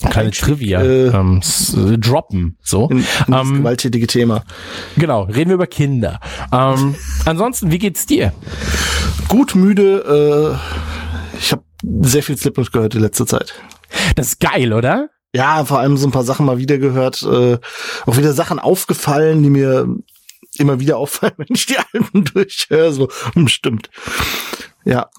kleine 0.09 0.31
Trivia 0.31 0.81
äh, 0.81 1.07
ähm, 1.07 1.41
droppen. 1.99 2.57
So. 2.61 2.89
In, 2.89 2.97
in 2.99 3.05
das 3.27 3.47
ähm, 3.47 3.57
gewalttätige 3.57 4.07
Thema. 4.07 4.43
Genau, 4.97 5.23
reden 5.23 5.49
wir 5.49 5.55
über 5.55 5.67
Kinder. 5.67 6.19
Ähm, 6.51 6.95
ansonsten, 7.25 7.71
wie 7.71 7.79
geht's 7.79 8.05
dir? 8.05 8.33
Gut 9.27 9.55
müde. 9.55 10.57
Äh, 11.33 11.37
ich 11.37 11.51
habe 11.51 11.63
sehr 12.01 12.23
viel 12.23 12.37
Slipknot 12.37 12.71
gehört 12.71 12.95
in 12.95 13.01
letzter 13.01 13.25
Zeit. 13.25 13.53
Das 14.15 14.27
ist 14.27 14.39
geil, 14.39 14.73
oder? 14.73 15.09
Ja, 15.33 15.63
vor 15.65 15.79
allem 15.79 15.97
so 15.97 16.07
ein 16.07 16.11
paar 16.11 16.23
Sachen 16.23 16.45
mal 16.45 16.57
wieder 16.57 16.77
gehört. 16.77 17.23
Äh, 17.23 17.57
auch 18.05 18.17
wieder 18.17 18.33
Sachen 18.33 18.59
aufgefallen, 18.59 19.43
die 19.43 19.49
mir 19.49 19.87
immer 20.57 20.79
wieder 20.79 20.97
auffallen, 20.97 21.33
wenn 21.37 21.47
ich 21.49 21.65
die 21.65 21.77
Alben 21.77 22.25
durchhöre. 22.25 22.91
So, 22.91 23.09
hm, 23.33 23.47
stimmt. 23.47 23.89
Ja. 24.83 25.09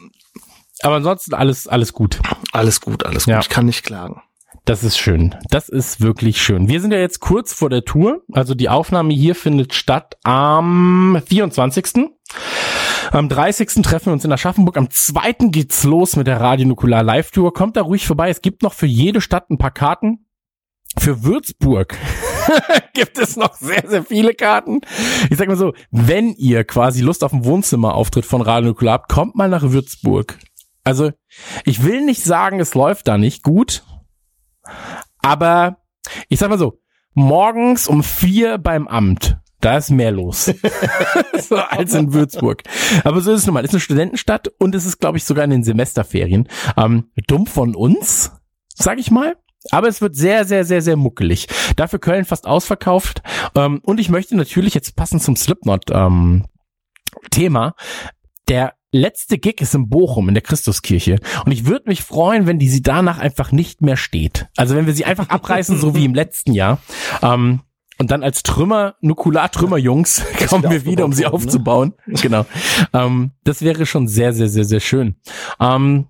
Aber 0.83 0.97
ansonsten 0.97 1.35
alles, 1.35 1.69
alles 1.69 1.93
gut. 1.93 2.21
Alles 2.53 2.81
gut, 2.81 3.07
alles 3.07 3.25
gut. 3.25 3.33
Ja. 3.33 3.41
Ich 3.41 3.49
kann 3.49 3.67
nicht 3.67 3.85
klagen. 3.85 4.21
Das 4.65 4.85
ist 4.85 4.97
schön. 4.97 5.35
Das 5.51 5.69
ist 5.69 6.01
wirklich 6.01 6.41
schön. 6.41 6.69
Wir 6.69 6.81
sind 6.81 6.93
ja 6.93 6.99
jetzt 6.99 7.19
kurz 7.19 7.53
vor 7.53 7.69
der 7.69 7.85
Tour. 7.85 8.23
Also 8.33 8.55
die 8.55 8.69
Aufnahme 8.69 9.13
hier 9.13 9.35
findet 9.35 9.75
statt 9.75 10.17
am 10.23 11.21
24. 11.27 12.11
Am 13.11 13.29
30. 13.29 13.83
treffen 13.83 14.07
wir 14.07 14.13
uns 14.13 14.25
in 14.25 14.33
Aschaffenburg. 14.33 14.77
Am 14.77 14.89
2. 14.89 15.49
geht's 15.51 15.83
los 15.83 16.15
mit 16.15 16.29
der 16.29 16.41
Radio 16.41 16.69
Nukular 16.69 17.03
Live 17.03 17.33
Tour. 17.33 17.53
Kommt 17.53 17.77
da 17.77 17.83
ruhig 17.83 18.07
vorbei. 18.07 18.31
Es 18.31 18.41
gibt 18.41 18.63
noch 18.63 18.73
für 18.73 18.87
jede 18.87 19.21
Stadt 19.21 19.51
ein 19.51 19.59
paar 19.59 19.73
Karten. 19.73 20.27
Für 20.97 21.25
Würzburg 21.25 21.97
gibt 22.95 23.19
es 23.19 23.37
noch 23.37 23.55
sehr, 23.55 23.83
sehr 23.89 24.05
viele 24.05 24.35
Karten. 24.35 24.81
Ich 25.29 25.39
sag 25.39 25.49
mal 25.49 25.57
so, 25.57 25.73
wenn 25.91 26.35
ihr 26.35 26.63
quasi 26.65 27.03
Lust 27.03 27.25
auf 27.25 27.33
einen 27.33 27.45
Wohnzimmerauftritt 27.45 28.27
von 28.27 28.43
Radio 28.43 28.71
Nukular 28.71 28.95
habt, 28.95 29.13
kommt 29.13 29.35
mal 29.35 29.49
nach 29.49 29.63
Würzburg. 29.63 30.39
Also, 30.85 31.11
ich 31.65 31.83
will 31.83 32.05
nicht 32.05 32.23
sagen, 32.23 32.61
es 32.61 32.75
läuft 32.75 33.09
da 33.09 33.17
nicht 33.17 33.43
gut, 33.43 33.85
aber 35.19 35.79
ich 36.29 36.39
sag 36.39 36.51
mal 36.51 36.59
so, 36.59 36.81
morgens 37.15 37.89
um 37.89 38.03
vier 38.03 38.59
beim 38.59 38.89
Amt, 38.89 39.39
da 39.61 39.77
ist 39.77 39.91
mehr 39.91 40.11
los 40.11 40.53
so, 41.49 41.57
als 41.57 41.95
in 41.95 42.13
Würzburg. 42.13 42.63
Aber 43.05 43.21
so 43.21 43.33
ist 43.33 43.41
es 43.41 43.47
nun 43.47 43.55
mal. 43.55 43.65
Es 43.65 43.71
ist 43.71 43.75
eine 43.75 43.81
Studentenstadt 43.81 44.49
und 44.59 44.75
es 44.75 44.85
ist, 44.85 44.99
glaube 44.99 45.19
ich, 45.19 45.25
sogar 45.25 45.45
in 45.45 45.51
den 45.51 45.63
Semesterferien. 45.63 46.49
Ähm, 46.77 47.11
dumm 47.29 47.47
von 47.47 47.77
uns, 47.77 48.33
sag 48.75 48.99
ich 48.99 49.11
mal. 49.11 49.37
Aber 49.71 49.87
es 49.87 50.01
wird 50.01 50.17
sehr, 50.17 50.45
sehr, 50.45 50.65
sehr, 50.65 50.83
sehr 50.83 50.97
muckelig. 50.97 51.47
Dafür 51.77 52.01
Köln 52.01 52.25
fast 52.25 52.47
ausverkauft. 52.47 53.23
Ähm, 53.55 53.81
und 53.85 54.01
ich 54.01 54.09
möchte 54.09 54.37
natürlich 54.37 54.75
jetzt 54.75 54.97
passend 54.97 55.23
zum 55.23 55.37
Slipknot 55.37 55.85
ähm, 55.93 56.47
Thema 57.31 57.77
der 58.49 58.75
letzte 58.93 59.39
Gig 59.39 59.61
ist 59.61 59.75
in 59.75 59.89
Bochum 59.89 60.29
in 60.29 60.35
der 60.35 60.43
Christuskirche 60.43 61.19
und 61.45 61.53
ich 61.53 61.67
würde 61.67 61.89
mich 61.89 62.03
freuen, 62.03 62.47
wenn 62.47 62.59
die 62.59 62.69
sie 62.69 62.83
danach 62.83 63.19
einfach 63.19 63.51
nicht 63.51 63.81
mehr 63.81 63.97
steht. 63.97 64.47
Also 64.57 64.77
wenn 64.77 64.87
wir 64.87 64.95
sie 64.95 65.05
einfach 65.05 65.29
abreißen, 65.31 65.79
so 65.79 65.97
wie 65.97 66.05
im 66.05 66.15
letzten 66.15 66.53
Jahr. 66.53 66.79
Ähm, 67.23 67.61
und 67.99 68.11
dann 68.11 68.23
als 68.23 68.43
Trümmer, 68.43 68.97
Nukular-Trümmer-Jungs 69.01 70.25
kommen 70.49 70.71
wir 70.71 70.85
wieder, 70.85 71.05
um 71.05 71.13
sie 71.13 71.23
ne? 71.23 71.33
aufzubauen. 71.33 71.95
Genau. 72.07 72.47
Ähm, 72.93 73.33
das 73.45 73.63
wäre 73.63 73.87
schon 73.87 74.09
sehr, 74.09 74.33
sehr, 74.33 74.49
sehr, 74.49 74.65
sehr 74.65 74.81
schön. 74.81 75.17
Ähm, 75.61 76.09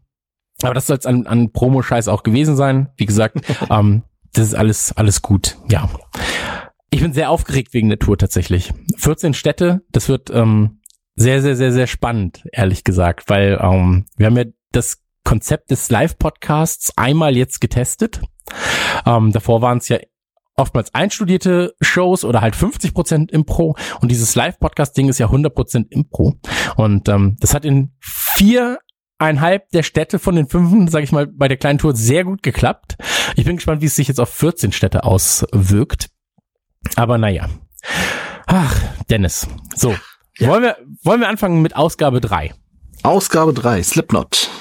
aber 0.62 0.74
das 0.74 0.86
soll 0.86 0.96
es 0.96 1.06
an, 1.06 1.26
an 1.26 1.52
Promo-Scheiß 1.52 2.08
auch 2.08 2.22
gewesen 2.22 2.56
sein. 2.56 2.88
Wie 2.96 3.06
gesagt, 3.06 3.40
ähm, 3.70 4.02
das 4.32 4.48
ist 4.48 4.54
alles, 4.54 4.92
alles 4.96 5.22
gut. 5.22 5.58
Ja. 5.68 5.90
Ich 6.90 7.00
bin 7.00 7.12
sehr 7.12 7.30
aufgeregt 7.30 7.74
wegen 7.74 7.88
der 7.88 7.98
Tour 7.98 8.16
tatsächlich. 8.16 8.72
14 8.96 9.34
Städte, 9.34 9.82
das 9.90 10.08
wird 10.08 10.30
ähm, 10.30 10.80
sehr, 11.14 11.42
sehr, 11.42 11.56
sehr, 11.56 11.72
sehr 11.72 11.86
spannend, 11.86 12.44
ehrlich 12.52 12.84
gesagt, 12.84 13.28
weil 13.28 13.58
ähm, 13.60 14.06
wir 14.16 14.26
haben 14.26 14.36
ja 14.36 14.44
das 14.72 15.02
Konzept 15.24 15.70
des 15.70 15.90
Live-Podcasts 15.90 16.92
einmal 16.96 17.36
jetzt 17.36 17.60
getestet. 17.60 18.20
Ähm, 19.06 19.32
davor 19.32 19.62
waren 19.62 19.78
es 19.78 19.88
ja 19.88 19.98
oftmals 20.56 20.94
einstudierte 20.94 21.74
Shows 21.80 22.24
oder 22.24 22.40
halt 22.40 22.56
50 22.56 22.94
Prozent 22.94 23.32
Impro 23.32 23.76
und 24.00 24.10
dieses 24.10 24.34
Live-Podcast-Ding 24.34 25.08
ist 25.08 25.18
ja 25.18 25.26
100 25.26 25.54
Prozent 25.54 25.92
Impro 25.92 26.34
und 26.76 27.08
ähm, 27.08 27.36
das 27.40 27.54
hat 27.54 27.64
in 27.64 27.94
viereinhalb 28.00 29.70
der 29.70 29.82
Städte 29.82 30.18
von 30.18 30.36
den 30.36 30.48
fünf, 30.48 30.90
sage 30.90 31.04
ich 31.04 31.12
mal, 31.12 31.26
bei 31.26 31.48
der 31.48 31.56
kleinen 31.56 31.78
Tour 31.78 31.94
sehr 31.94 32.24
gut 32.24 32.42
geklappt. 32.42 32.96
Ich 33.36 33.44
bin 33.44 33.56
gespannt, 33.56 33.80
wie 33.80 33.86
es 33.86 33.96
sich 33.96 34.08
jetzt 34.08 34.20
auf 34.20 34.28
14 34.28 34.72
Städte 34.72 35.04
auswirkt. 35.04 36.10
Aber 36.96 37.16
naja. 37.16 37.48
Ach, 38.46 38.78
Dennis. 39.08 39.48
So, 39.74 39.94
ja. 40.42 40.48
Wollen, 40.48 40.62
wir, 40.62 40.76
wollen 41.02 41.20
wir 41.20 41.28
anfangen 41.28 41.62
mit 41.62 41.76
Ausgabe 41.76 42.20
3? 42.20 42.52
Ausgabe 43.02 43.52
3, 43.52 43.82
Slipknot. 43.82 44.48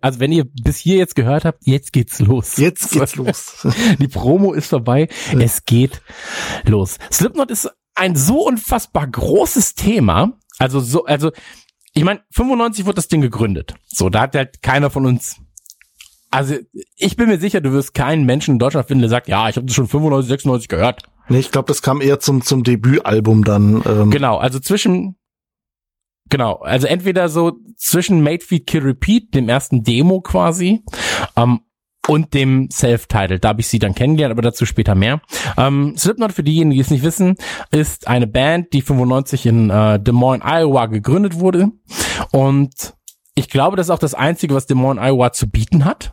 Also 0.00 0.20
wenn 0.20 0.30
ihr 0.30 0.44
bis 0.44 0.76
hier 0.76 0.96
jetzt 0.96 1.16
gehört 1.16 1.44
habt, 1.44 1.66
jetzt 1.66 1.92
geht's 1.92 2.20
los. 2.20 2.56
Jetzt 2.56 2.90
geht's 2.92 3.16
los. 3.16 3.66
Die 3.98 4.06
Promo 4.06 4.52
ist 4.52 4.68
vorbei. 4.68 5.08
Es 5.36 5.64
geht 5.64 6.02
los. 6.64 6.98
Slipknot 7.10 7.50
ist 7.50 7.68
ein 7.96 8.14
so 8.14 8.46
unfassbar 8.46 9.08
großes 9.08 9.74
Thema. 9.74 10.38
Also 10.58 10.78
so, 10.78 11.04
also 11.06 11.32
ich 11.94 12.04
meine, 12.04 12.20
95 12.30 12.84
wurde 12.84 12.94
das 12.94 13.08
Ding 13.08 13.22
gegründet. 13.22 13.74
So, 13.86 14.08
da 14.08 14.20
hat 14.20 14.36
halt 14.36 14.62
keiner 14.62 14.90
von 14.90 15.04
uns. 15.04 15.40
Also 16.36 16.56
ich 16.96 17.16
bin 17.16 17.28
mir 17.28 17.38
sicher, 17.38 17.62
du 17.62 17.72
wirst 17.72 17.94
keinen 17.94 18.26
Menschen 18.26 18.56
in 18.56 18.58
Deutschland 18.58 18.86
finden, 18.86 19.00
der 19.00 19.08
sagt, 19.08 19.26
ja, 19.26 19.48
ich 19.48 19.56
habe 19.56 19.66
das 19.66 19.74
schon 19.74 19.88
95, 19.88 20.28
96 20.28 20.68
gehört. 20.68 21.02
Nee, 21.30 21.38
ich 21.38 21.50
glaube, 21.50 21.66
das 21.68 21.80
kam 21.80 22.02
eher 22.02 22.20
zum, 22.20 22.42
zum 22.42 22.62
Debütalbum 22.62 23.42
dann. 23.42 23.82
Ähm. 23.86 24.10
Genau, 24.10 24.36
also 24.36 24.60
zwischen, 24.60 25.16
genau, 26.28 26.56
also 26.56 26.88
entweder 26.88 27.30
so 27.30 27.52
zwischen 27.78 28.22
Made 28.22 28.44
Feed 28.44 28.66
Kill 28.66 28.82
Repeat, 28.82 29.34
dem 29.34 29.48
ersten 29.48 29.82
Demo 29.82 30.20
quasi, 30.20 30.84
ähm, 31.36 31.60
und 32.06 32.34
dem 32.34 32.68
Self-Title. 32.70 33.38
Da 33.38 33.48
habe 33.48 33.62
ich 33.62 33.68
sie 33.68 33.78
dann 33.78 33.94
kennengelernt, 33.94 34.32
aber 34.32 34.42
dazu 34.42 34.66
später 34.66 34.94
mehr. 34.94 35.22
Ähm, 35.56 35.94
Slipknot, 35.96 36.32
für 36.32 36.44
diejenigen, 36.44 36.72
die 36.72 36.80
es 36.80 36.90
nicht 36.90 37.02
wissen, 37.02 37.36
ist 37.70 38.08
eine 38.08 38.26
Band, 38.26 38.74
die 38.74 38.82
95 38.82 39.46
in 39.46 39.70
äh, 39.70 39.98
Des 39.98 40.12
Moines, 40.12 40.44
Iowa 40.44 40.84
gegründet 40.84 41.40
wurde. 41.40 41.68
Und 42.30 42.94
ich 43.34 43.48
glaube, 43.48 43.78
das 43.78 43.86
ist 43.86 43.90
auch 43.90 43.98
das 43.98 44.12
Einzige, 44.12 44.54
was 44.54 44.66
Des 44.66 44.76
Moines, 44.76 45.02
Iowa 45.02 45.32
zu 45.32 45.48
bieten 45.48 45.86
hat. 45.86 46.12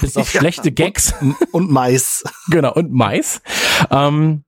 Bis 0.00 0.16
auf 0.16 0.32
ja, 0.34 0.40
schlechte 0.40 0.72
Gags. 0.72 1.14
Und, 1.20 1.36
und 1.52 1.70
Mais. 1.70 2.24
genau, 2.48 2.72
und 2.72 2.92
Mais. 2.92 3.40
Ähm, 3.90 4.44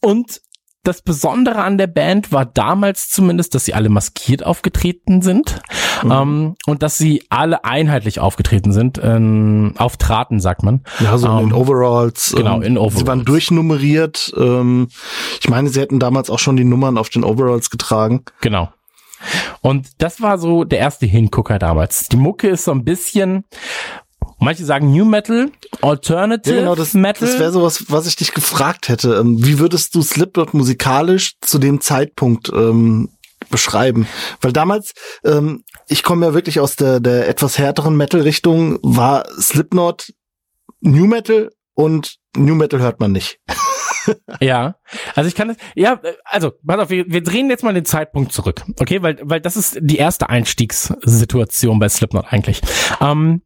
und 0.00 0.40
das 0.84 1.00
Besondere 1.02 1.62
an 1.62 1.78
der 1.78 1.86
Band 1.86 2.32
war 2.32 2.44
damals 2.44 3.08
zumindest, 3.08 3.54
dass 3.54 3.64
sie 3.64 3.74
alle 3.74 3.88
maskiert 3.88 4.44
aufgetreten 4.44 5.22
sind 5.22 5.60
mhm. 6.02 6.10
ähm, 6.10 6.54
und 6.66 6.82
dass 6.82 6.98
sie 6.98 7.22
alle 7.28 7.64
einheitlich 7.64 8.18
aufgetreten 8.18 8.72
sind, 8.72 9.00
ähm, 9.02 9.74
auftraten, 9.76 10.40
sagt 10.40 10.64
man. 10.64 10.82
Ja, 10.98 11.18
so 11.18 11.28
ähm, 11.28 11.38
in 11.46 11.52
Overalls. 11.52 12.34
Genau, 12.36 12.56
ähm, 12.56 12.62
in 12.62 12.78
Overalls. 12.78 12.98
Sie 12.98 13.06
waren 13.06 13.24
durchnummeriert. 13.24 14.34
Ähm, 14.36 14.88
ich 15.40 15.48
meine, 15.48 15.68
sie 15.68 15.80
hätten 15.80 16.00
damals 16.00 16.30
auch 16.30 16.40
schon 16.40 16.56
die 16.56 16.64
Nummern 16.64 16.98
auf 16.98 17.10
den 17.10 17.22
Overalls 17.22 17.70
getragen. 17.70 18.24
Genau. 18.40 18.68
Und 19.60 20.02
das 20.02 20.20
war 20.20 20.38
so 20.38 20.64
der 20.64 20.80
erste 20.80 21.06
Hingucker 21.06 21.60
damals. 21.60 22.08
Die 22.08 22.16
Mucke 22.16 22.48
ist 22.48 22.64
so 22.64 22.72
ein 22.72 22.84
bisschen 22.84 23.44
Manche 24.42 24.64
sagen 24.64 24.92
New 24.92 25.04
Metal, 25.04 25.50
Alternative 25.80 26.54
Ja, 26.54 26.60
genau, 26.60 26.74
das, 26.74 26.94
Metal. 26.94 27.28
das 27.28 27.38
wäre 27.38 27.52
sowas, 27.52 27.84
was 27.88 28.06
ich 28.06 28.16
dich 28.16 28.34
gefragt 28.34 28.88
hätte. 28.88 29.14
Ähm, 29.14 29.44
Wie 29.44 29.58
würdest 29.58 29.94
du 29.94 30.02
Slipknot 30.02 30.54
musikalisch 30.54 31.34
zu 31.40 31.58
dem 31.58 31.80
Zeitpunkt 31.80 32.50
ähm, 32.54 33.10
beschreiben? 33.50 34.06
Weil 34.40 34.52
damals, 34.52 34.92
ähm, 35.24 35.64
ich 35.86 36.02
komme 36.02 36.26
ja 36.26 36.34
wirklich 36.34 36.60
aus 36.60 36.76
der, 36.76 37.00
der 37.00 37.28
etwas 37.28 37.58
härteren 37.58 37.96
Metal-Richtung, 37.96 38.78
war 38.82 39.24
Slipknot 39.40 40.12
New 40.80 41.06
Metal 41.06 41.50
und 41.74 42.16
New 42.36 42.54
Metal 42.54 42.80
hört 42.80 43.00
man 43.00 43.12
nicht. 43.12 43.38
Ja, 44.40 44.74
also 45.14 45.28
ich 45.28 45.36
kann 45.36 45.46
das, 45.46 45.56
ja, 45.76 46.00
also, 46.24 46.50
pass 46.66 46.80
auf, 46.80 46.90
wir, 46.90 47.04
wir 47.06 47.22
drehen 47.22 47.48
jetzt 47.50 47.62
mal 47.62 47.72
den 47.72 47.84
Zeitpunkt 47.84 48.32
zurück, 48.32 48.64
okay, 48.80 49.00
weil, 49.00 49.20
weil 49.22 49.40
das 49.40 49.56
ist 49.56 49.78
die 49.80 49.96
erste 49.96 50.28
Einstiegssituation 50.28 51.78
bei 51.78 51.88
Slipknot 51.88 52.24
eigentlich. 52.32 52.62
Ähm, 53.00 53.42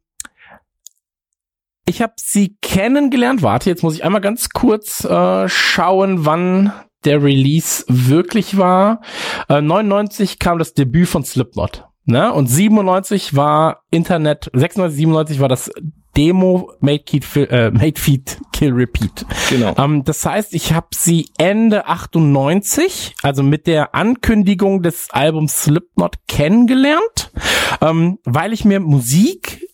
ich 1.87 2.01
habe 2.01 2.13
sie 2.17 2.57
kennengelernt, 2.61 3.41
warte, 3.41 3.69
jetzt 3.69 3.81
muss 3.81 3.95
ich 3.95 4.03
einmal 4.03 4.21
ganz 4.21 4.49
kurz 4.49 5.03
äh, 5.05 5.47
schauen, 5.47 6.25
wann 6.25 6.73
der 7.05 7.23
Release 7.23 7.85
wirklich 7.87 8.57
war. 8.57 9.01
Äh, 9.47 9.61
99 9.61 10.39
kam 10.39 10.59
das 10.59 10.73
Debüt 10.73 11.07
von 11.07 11.23
Slipknot. 11.23 11.85
Ne? 12.05 12.31
Und 12.33 12.47
97 12.47 13.35
war 13.35 13.83
Internet, 13.91 14.49
96, 14.53 14.97
97 14.97 15.39
war 15.39 15.49
das 15.49 15.71
Demo 16.15 16.71
Made, 16.79 17.03
Feed, 17.05 17.51
äh, 17.51 17.71
Made 17.71 17.99
Feed 17.99 18.39
Kill 18.51 18.73
Repeat. 18.73 19.25
Genau. 19.49 19.75
Ähm, 19.77 20.03
das 20.03 20.25
heißt, 20.25 20.53
ich 20.55 20.73
habe 20.73 20.87
sie 20.93 21.29
Ende 21.37 21.85
98, 21.85 23.15
also 23.21 23.43
mit 23.43 23.67
der 23.67 23.93
Ankündigung 23.93 24.81
des 24.81 25.09
Albums 25.11 25.63
Slipknot 25.63 26.15
kennengelernt, 26.27 27.31
ähm, 27.81 28.17
weil 28.25 28.51
ich 28.51 28.65
mir 28.65 28.79
Musik 28.79 29.66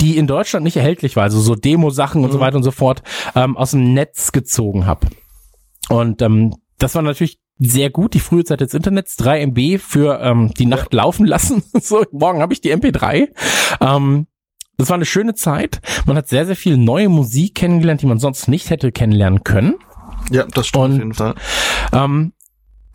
die 0.00 0.16
in 0.16 0.26
Deutschland 0.26 0.64
nicht 0.64 0.76
erhältlich 0.76 1.16
war, 1.16 1.24
also 1.24 1.40
so 1.40 1.54
Demo-Sachen 1.54 2.24
und 2.24 2.32
so 2.32 2.40
weiter 2.40 2.56
und 2.56 2.62
so 2.62 2.70
fort, 2.70 3.02
ähm, 3.34 3.56
aus 3.56 3.72
dem 3.72 3.94
Netz 3.94 4.32
gezogen 4.32 4.86
habe. 4.86 5.08
Und 5.88 6.22
ähm, 6.22 6.54
das 6.78 6.94
war 6.94 7.02
natürlich 7.02 7.38
sehr 7.58 7.90
gut, 7.90 8.14
die 8.14 8.20
frühe 8.20 8.44
Zeit 8.44 8.60
des 8.60 8.74
Internets, 8.74 9.16
3 9.16 9.42
MB 9.46 9.78
für 9.80 10.20
ähm, 10.20 10.52
die 10.56 10.66
Nacht 10.66 10.92
laufen 10.94 11.26
lassen. 11.26 11.62
so, 11.80 12.04
morgen 12.12 12.40
habe 12.40 12.52
ich 12.52 12.60
die 12.60 12.72
MP3. 12.74 13.28
Ähm, 13.80 14.26
das 14.76 14.88
war 14.90 14.94
eine 14.94 15.04
schöne 15.06 15.34
Zeit. 15.34 15.80
Man 16.06 16.16
hat 16.16 16.28
sehr, 16.28 16.46
sehr 16.46 16.54
viel 16.54 16.76
neue 16.76 17.08
Musik 17.08 17.56
kennengelernt, 17.56 18.02
die 18.02 18.06
man 18.06 18.20
sonst 18.20 18.46
nicht 18.46 18.70
hätte 18.70 18.92
kennenlernen 18.92 19.42
können. 19.42 19.74
Ja, 20.30 20.44
das 20.44 20.68
stimmt 20.68 20.84
Und- 20.84 20.92
auf 20.92 20.98
jeden 20.98 21.14
Fall. 21.14 21.34
Ähm, 21.92 22.32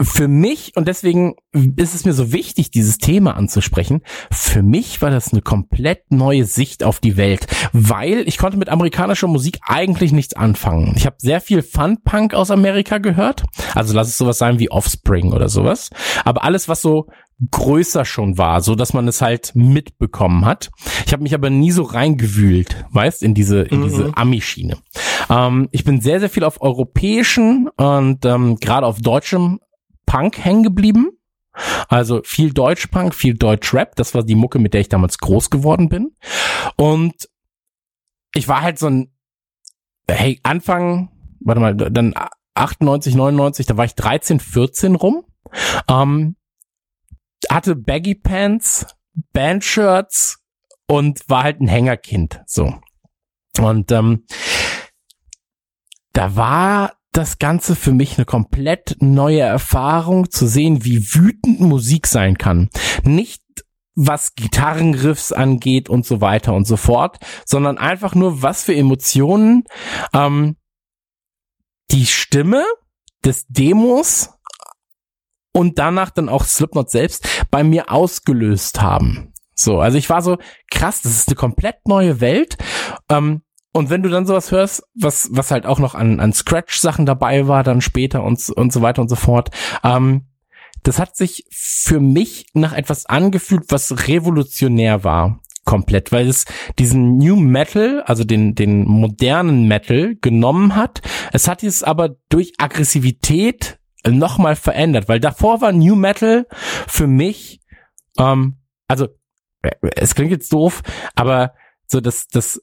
für 0.04 0.28
mich, 0.28 0.74
und 0.76 0.88
deswegen 0.88 1.36
ist 1.76 1.96
es 1.96 2.06
mir 2.06 2.14
so 2.14 2.32
wichtig, 2.32 2.72
dieses 2.72 2.98
Thema 2.98 3.36
anzusprechen, 3.36 4.02
für 4.32 4.64
mich 4.64 5.02
war 5.02 5.10
das 5.12 5.32
eine 5.32 5.42
komplett 5.42 6.12
neue 6.12 6.46
Sicht 6.46 6.84
auf 6.84 7.00
die 7.00 7.18
Welt, 7.18 7.48
weil 7.74 8.28
ich 8.28 8.38
konnte 8.38 8.58
mit 8.58 8.70
amerikanischer 8.70 9.28
Musik 9.28 9.60
eigentlich 9.64 10.12
nichts 10.12 10.36
anfangen. 10.36 10.94
Ich 10.96 11.06
habe 11.06 11.16
sehr 11.20 11.42
viel 11.42 11.62
Fun-Punk 11.62 12.34
aus 12.34 12.52
Amerika 12.52 12.98
gehört, 12.98 13.44
also 13.74 13.94
lass 13.94 14.08
es 14.08 14.18
sowas 14.18 14.38
sein 14.38 14.60
wie 14.60 14.72
Offspring 14.72 15.34
oder 15.34 15.50
sowas, 15.50 15.90
aber 16.26 16.44
alles, 16.44 16.68
was 16.68 16.82
so 16.82 17.08
größer 17.52 18.06
schon 18.06 18.38
war, 18.38 18.62
so 18.62 18.76
dass 18.76 18.94
man 18.94 19.08
es 19.08 19.22
halt 19.22 19.52
mitbekommen 19.54 20.46
hat. 20.46 20.70
Ich 21.06 21.12
habe 21.14 21.24
mich 21.24 21.34
aber 21.34 21.50
nie 21.50 21.72
so 21.72 21.84
reingewühlt, 21.84 22.86
weißt, 22.92 23.22
in 23.24 23.34
diese 23.34 23.62
in 23.64 23.80
Mhm. 23.80 23.84
diese 23.84 24.12
Ami-Schiene. 24.18 24.78
Ähm, 25.30 25.68
ich 25.72 25.84
bin 25.84 26.00
sehr 26.00 26.20
sehr 26.20 26.30
viel 26.30 26.44
auf 26.44 26.62
europäischen 26.62 27.68
und 27.76 28.24
ähm, 28.26 28.58
gerade 28.58 28.86
auf 28.86 29.02
deutschem 29.02 29.60
Punk 30.06 30.44
hängen 30.44 30.64
geblieben. 30.64 31.12
Also 31.88 32.22
viel 32.24 32.52
Deutsch-Punk, 32.52 33.14
viel 33.14 33.36
Deutsch-Rap. 33.36 33.96
Das 33.96 34.14
war 34.16 34.24
die 34.24 34.36
Mucke, 34.36 34.60
mit 34.60 34.74
der 34.74 34.82
ich 34.82 34.90
damals 34.90 35.20
groß 35.20 35.50
geworden 35.50 35.90
bin. 35.90 36.16
Und 36.78 37.30
ich 38.34 38.48
war 38.48 38.62
halt 38.62 38.80
so 38.80 38.88
ein, 38.88 39.14
hey, 40.10 40.40
Anfang, 40.44 41.10
warte 41.40 41.62
mal, 41.62 41.76
dann 41.76 42.14
98, 42.56 43.16
99, 43.16 43.66
da 43.66 43.78
war 43.78 43.86
ich 43.86 43.96
13, 43.96 44.40
14 44.40 44.96
rum. 44.96 45.26
Ähm, 45.88 46.36
hatte 47.50 47.76
Baggy 47.76 48.16
Pants, 48.16 48.88
Bandshirts 49.34 50.40
und 50.88 51.30
war 51.30 51.44
halt 51.44 51.62
ein 51.62 51.68
Hängerkind. 51.68 52.42
So. 52.46 52.74
Und 53.60 53.92
ähm, 53.92 54.26
da 56.14 56.36
war 56.36 56.94
das 57.14 57.40
Ganze 57.40 57.76
für 57.76 57.94
mich 57.94 58.18
eine 58.18 58.26
komplett 58.26 58.98
neue 59.00 59.42
Erfahrung 59.42 60.30
zu 60.30 60.48
sehen, 60.48 60.84
wie 60.84 61.14
wütend 61.14 61.60
Musik 61.60 62.08
sein 62.08 62.38
kann. 62.38 62.70
Nicht 63.04 63.42
was 63.96 64.34
Gitarrenriffs 64.36 65.32
angeht 65.32 65.88
und 65.90 66.06
so 66.06 66.20
weiter 66.20 66.54
und 66.54 66.66
so 66.66 66.78
fort, 66.78 67.20
sondern 67.46 67.78
einfach 67.78 68.16
nur, 68.16 68.42
was 68.42 68.64
für 68.64 68.76
Emotionen 68.76 69.66
ähm, 70.14 70.58
die 71.92 72.08
Stimme 72.08 72.66
des 73.24 73.46
Demos 73.48 74.32
und 75.54 75.78
danach 75.78 76.10
dann 76.10 76.30
auch 76.30 76.44
Slipknot 76.44 76.90
selbst 76.90 77.46
bei 77.52 77.64
mir 77.64 77.92
ausgelöst 77.92 78.82
haben. 78.82 79.34
So, 79.56 79.80
also 79.80 80.00
ich 80.00 80.10
war 80.10 80.24
so 80.24 80.38
krass, 80.72 81.04
das 81.04 81.12
ist 81.12 81.28
eine 81.28 81.36
komplett 81.36 81.88
neue 81.88 82.20
Welt. 82.20 82.58
Ähm, 83.10 83.44
und 83.74 83.90
wenn 83.90 84.04
du 84.04 84.10
dann 84.10 84.28
sowas 84.28 84.52
hörst, 84.52 84.84
was, 84.94 85.30
was 85.32 85.52
halt 85.52 85.66
auch 85.66 85.80
noch 85.80 85.96
an, 85.96 86.20
an 86.20 86.32
Scratch-Sachen 86.32 87.06
dabei 87.06 87.48
war, 87.48 87.64
dann 87.64 87.82
später 87.82 88.24
und, 88.24 88.50
und 88.50 88.72
so 88.72 88.82
weiter 88.82 89.02
und 89.02 89.10
so 89.10 89.16
fort, 89.16 89.50
ähm, 89.84 90.28
das 90.84 91.00
hat 91.00 91.16
sich 91.16 91.46
für 91.50 92.00
mich 92.00 92.46
nach 92.54 92.74
etwas 92.74 93.06
angefühlt, 93.08 93.66
was 93.70 94.08
revolutionär 94.08 95.04
war. 95.04 95.40
Komplett, 95.66 96.12
weil 96.12 96.28
es 96.28 96.46
diesen 96.78 97.18
New 97.18 97.38
Metal, 97.38 98.04
also 98.04 98.26
den, 98.26 98.54
den 98.54 98.86
modernen 98.86 99.68
Metal 99.68 100.16
genommen 100.22 100.76
hat. 100.76 101.02
Es 101.32 101.48
hat 101.48 101.64
es 101.64 101.84
aber 101.84 102.18
durch 102.30 102.54
Aggressivität 102.58 103.80
nochmal 104.06 104.58
verändert, 104.58 105.08
weil 105.08 105.22
davor 105.22 105.62
war 105.62 105.72
New 105.72 105.96
Metal 105.96 106.46
für 106.88 107.08
mich, 107.08 107.62
ähm, 108.20 108.58
also 108.88 109.08
äh, 109.62 109.72
es 109.96 110.14
klingt 110.14 110.32
jetzt 110.32 110.52
doof, 110.52 110.84
aber 111.16 111.54
so 111.88 112.02
das, 112.02 112.28
das 112.28 112.62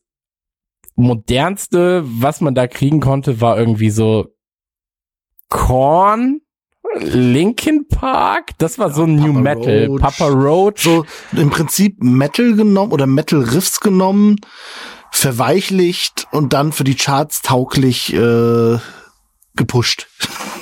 modernste, 1.01 2.03
was 2.05 2.41
man 2.41 2.55
da 2.55 2.67
kriegen 2.67 3.01
konnte, 3.01 3.41
war 3.41 3.59
irgendwie 3.59 3.91
so 3.91 4.29
Korn, 5.49 6.41
Linkin 6.99 7.87
Park, 7.89 8.51
das 8.59 8.79
war 8.79 8.93
so 8.93 9.05
ein 9.05 9.17
New 9.17 9.35
Papa 9.35 9.41
Metal, 9.41 9.87
Roach. 9.87 10.01
Papa 10.01 10.27
Roach. 10.29 10.83
So 10.83 11.05
im 11.33 11.51
Prinzip 11.51 12.03
Metal 12.03 12.55
genommen 12.55 12.93
oder 12.93 13.07
Metal 13.07 13.41
Riffs 13.41 13.81
genommen, 13.81 14.37
verweichlicht 15.11 16.27
und 16.33 16.53
dann 16.53 16.73
für 16.73 16.85
die 16.85 16.97
Charts 16.97 17.43
tauglich 17.43 18.13
äh, 18.15 18.79
gepusht. 19.55 20.09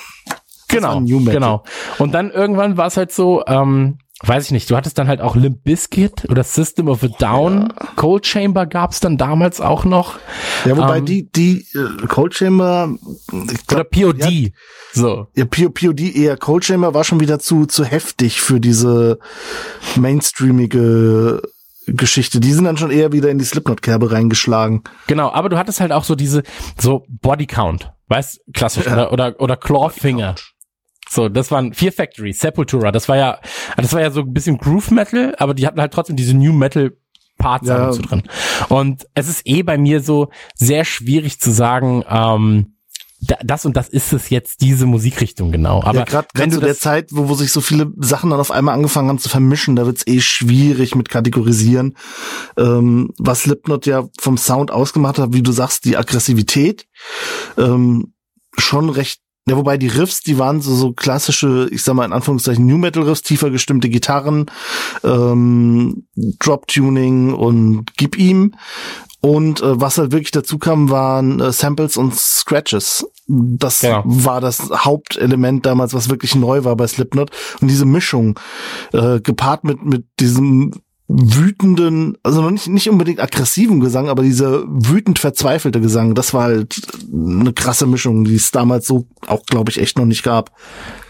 genau, 0.68 1.00
New 1.00 1.20
Metal. 1.20 1.34
genau. 1.34 1.64
Und 1.98 2.12
dann 2.12 2.30
irgendwann 2.30 2.76
war 2.76 2.86
es 2.86 2.96
halt 2.96 3.12
so, 3.12 3.44
ähm, 3.46 3.98
weiß 4.24 4.46
ich 4.46 4.50
nicht, 4.50 4.70
du 4.70 4.76
hattest 4.76 4.98
dann 4.98 5.06
halt 5.08 5.20
auch 5.20 5.36
Limp 5.36 5.62
Bizkit 5.62 6.28
oder 6.28 6.42
System 6.42 6.88
of 6.88 7.04
a 7.04 7.08
Down, 7.08 7.72
Cold 7.96 8.26
Chamber 8.26 8.66
gab's 8.66 9.00
dann 9.00 9.16
damals 9.16 9.60
auch 9.60 9.84
noch 9.84 10.18
Ja, 10.64 10.76
wobei 10.76 10.98
Ähm, 10.98 11.06
die 11.06 11.30
die 11.30 11.66
äh, 11.74 12.06
Cold 12.08 12.34
Chamber 12.34 12.94
ich 13.30 13.60
oder 13.70 13.84
glaub, 13.84 13.90
POD. 13.90 14.30
Ja, 14.30 14.50
So. 14.92 15.28
ja, 15.34 15.44
POD 15.44 16.00
eher 16.16 16.36
Cold 16.36 16.64
Chamber 16.64 16.94
war 16.94 17.04
schon 17.04 17.20
wieder 17.20 17.38
zu 17.38 17.66
zu 17.66 17.84
heftig 17.84 18.40
für 18.40 18.60
diese 18.60 19.18
mainstreamige 19.96 21.42
Geschichte. 21.86 22.40
Die 22.40 22.52
sind 22.52 22.64
dann 22.64 22.76
schon 22.76 22.90
eher 22.90 23.12
wieder 23.12 23.30
in 23.30 23.38
die 23.38 23.44
Slipknot-Kerbe 23.44 24.12
reingeschlagen. 24.12 24.82
Genau, 25.06 25.30
aber 25.30 25.48
du 25.48 25.56
hattest 25.58 25.80
halt 25.80 25.92
auch 25.92 26.04
so 26.04 26.14
diese, 26.14 26.42
so 26.78 27.06
Body 27.08 27.46
Count, 27.46 27.92
weißt, 28.08 28.40
klassisch, 28.52 28.86
oder, 28.86 29.12
oder, 29.12 29.40
oder 29.40 29.56
Clawfinger. 29.56 30.34
So, 31.08 31.28
das 31.28 31.50
waren 31.50 31.72
vier 31.72 31.92
Factory, 31.92 32.32
Sepultura, 32.32 32.92
das 32.92 33.08
war 33.08 33.16
ja, 33.16 33.38
das 33.76 33.92
war 33.92 34.00
ja 34.00 34.10
so 34.10 34.20
ein 34.20 34.32
bisschen 34.32 34.58
Groove 34.58 34.90
Metal, 34.90 35.34
aber 35.38 35.54
die 35.54 35.66
hatten 35.66 35.80
halt 35.80 35.92
trotzdem 35.92 36.16
diese 36.16 36.34
New 36.36 36.52
Metal 36.52 36.92
Parts 37.38 37.68
Ja. 37.68 37.78
ja. 37.78 37.92
so 37.92 38.02
drin. 38.02 38.24
Und 38.68 39.06
es 39.14 39.28
ist 39.28 39.42
eh 39.46 39.62
bei 39.62 39.78
mir 39.78 40.00
so 40.02 40.28
sehr 40.54 40.84
schwierig 40.84 41.40
zu 41.40 41.50
sagen, 41.50 42.04
ähm, 42.08 42.74
da, 43.20 43.36
das 43.42 43.64
und 43.66 43.76
das 43.76 43.88
ist 43.88 44.12
es 44.12 44.30
jetzt, 44.30 44.60
diese 44.60 44.86
Musikrichtung 44.86 45.50
genau. 45.50 45.82
Aber 45.82 46.00
ja, 46.00 46.04
gerade 46.04 46.28
wenn 46.34 46.50
zu 46.50 46.60
du 46.60 46.66
der 46.66 46.76
Zeit, 46.76 47.08
wo, 47.10 47.28
wo 47.28 47.34
sich 47.34 47.50
so 47.50 47.60
viele 47.60 47.92
Sachen 47.96 48.30
dann 48.30 48.38
auf 48.38 48.52
einmal 48.52 48.74
angefangen 48.74 49.08
haben 49.08 49.18
zu 49.18 49.28
vermischen, 49.28 49.74
da 49.74 49.86
wird's 49.86 50.06
eh 50.06 50.20
schwierig 50.20 50.94
mit 50.94 51.08
kategorisieren. 51.08 51.96
Ähm, 52.56 53.10
was 53.18 53.42
Slipknot 53.42 53.86
ja 53.86 54.08
vom 54.20 54.36
Sound 54.36 54.70
ausgemacht 54.70 55.18
hat, 55.18 55.32
wie 55.32 55.42
du 55.42 55.50
sagst, 55.50 55.84
die 55.84 55.96
Aggressivität, 55.96 56.86
ähm, 57.56 58.14
schon 58.56 58.88
recht 58.88 59.20
ja, 59.48 59.56
wobei 59.56 59.76
die 59.78 59.88
Riffs, 59.88 60.20
die 60.20 60.38
waren 60.38 60.60
so, 60.60 60.74
so 60.74 60.92
klassische, 60.92 61.68
ich 61.70 61.82
sag 61.82 61.94
mal 61.94 62.04
in 62.04 62.12
Anführungszeichen 62.12 62.66
New 62.66 62.78
Metal 62.78 63.02
Riffs, 63.02 63.22
tiefer 63.22 63.50
gestimmte 63.50 63.88
Gitarren, 63.88 64.46
ähm, 65.04 66.06
Drop 66.38 66.66
Tuning 66.68 67.32
und 67.34 67.96
Gib 67.96 68.16
ihm. 68.18 68.54
Und 69.20 69.60
äh, 69.62 69.80
was 69.80 69.98
halt 69.98 70.12
wirklich 70.12 70.30
dazu 70.30 70.58
kam, 70.58 70.90
waren 70.90 71.40
äh, 71.40 71.52
Samples 71.52 71.96
und 71.96 72.14
Scratches. 72.14 73.04
Das 73.26 73.80
Genau. 73.80 74.02
war 74.06 74.40
das 74.40 74.70
Hauptelement 74.70 75.66
damals, 75.66 75.92
was 75.92 76.08
wirklich 76.08 76.36
neu 76.36 76.62
war 76.64 76.76
bei 76.76 76.86
Slipknot. 76.86 77.30
Und 77.60 77.68
diese 77.68 77.84
Mischung, 77.84 78.38
äh, 78.92 79.20
gepaart 79.20 79.64
mit, 79.64 79.84
mit 79.84 80.06
diesem 80.20 80.72
wütenden, 81.08 82.18
also 82.22 82.42
noch 82.42 82.50
nicht, 82.50 82.68
nicht 82.68 82.90
unbedingt 82.90 83.18
aggressiven 83.18 83.80
Gesang, 83.80 84.10
aber 84.10 84.22
dieser 84.22 84.64
wütend 84.68 85.18
verzweifelte 85.18 85.80
Gesang, 85.80 86.14
das 86.14 86.34
war 86.34 86.44
halt 86.44 86.80
eine 87.10 87.54
krasse 87.54 87.86
Mischung, 87.86 88.24
die 88.24 88.34
es 88.34 88.50
damals 88.50 88.86
so 88.86 89.06
auch, 89.26 89.42
glaube 89.46 89.70
ich, 89.70 89.80
echt 89.80 89.96
noch 89.96 90.04
nicht 90.04 90.22
gab. 90.22 90.52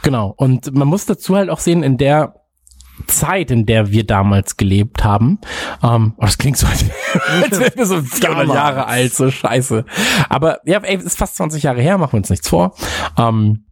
Genau. 0.02 0.32
Und 0.36 0.72
man 0.72 0.86
muss 0.86 1.04
dazu 1.06 1.34
halt 1.34 1.50
auch 1.50 1.58
sehen, 1.58 1.82
in 1.82 1.98
der 1.98 2.34
Zeit, 3.06 3.50
in 3.50 3.66
der 3.66 3.90
wir 3.90 4.04
damals 4.04 4.56
gelebt 4.56 5.04
haben. 5.04 5.38
Ähm, 5.82 6.14
oh, 6.16 6.24
das 6.24 6.38
klingt 6.38 6.58
so, 6.58 6.66
als 6.66 6.84
wären 6.84 7.72
wir 7.76 7.86
so 7.86 8.02
400 8.02 8.48
Jahre 8.48 8.86
alt, 8.86 9.14
so 9.14 9.30
scheiße. 9.30 9.84
Aber 10.28 10.60
ja, 10.64 10.78
ey, 10.78 10.96
ist 10.96 11.18
fast 11.18 11.36
20 11.36 11.62
Jahre 11.62 11.80
her, 11.80 11.98
machen 11.98 12.12
wir 12.12 12.18
uns 12.18 12.30
nichts 12.30 12.48
vor. 12.48 12.74
Ähm, 13.16 13.64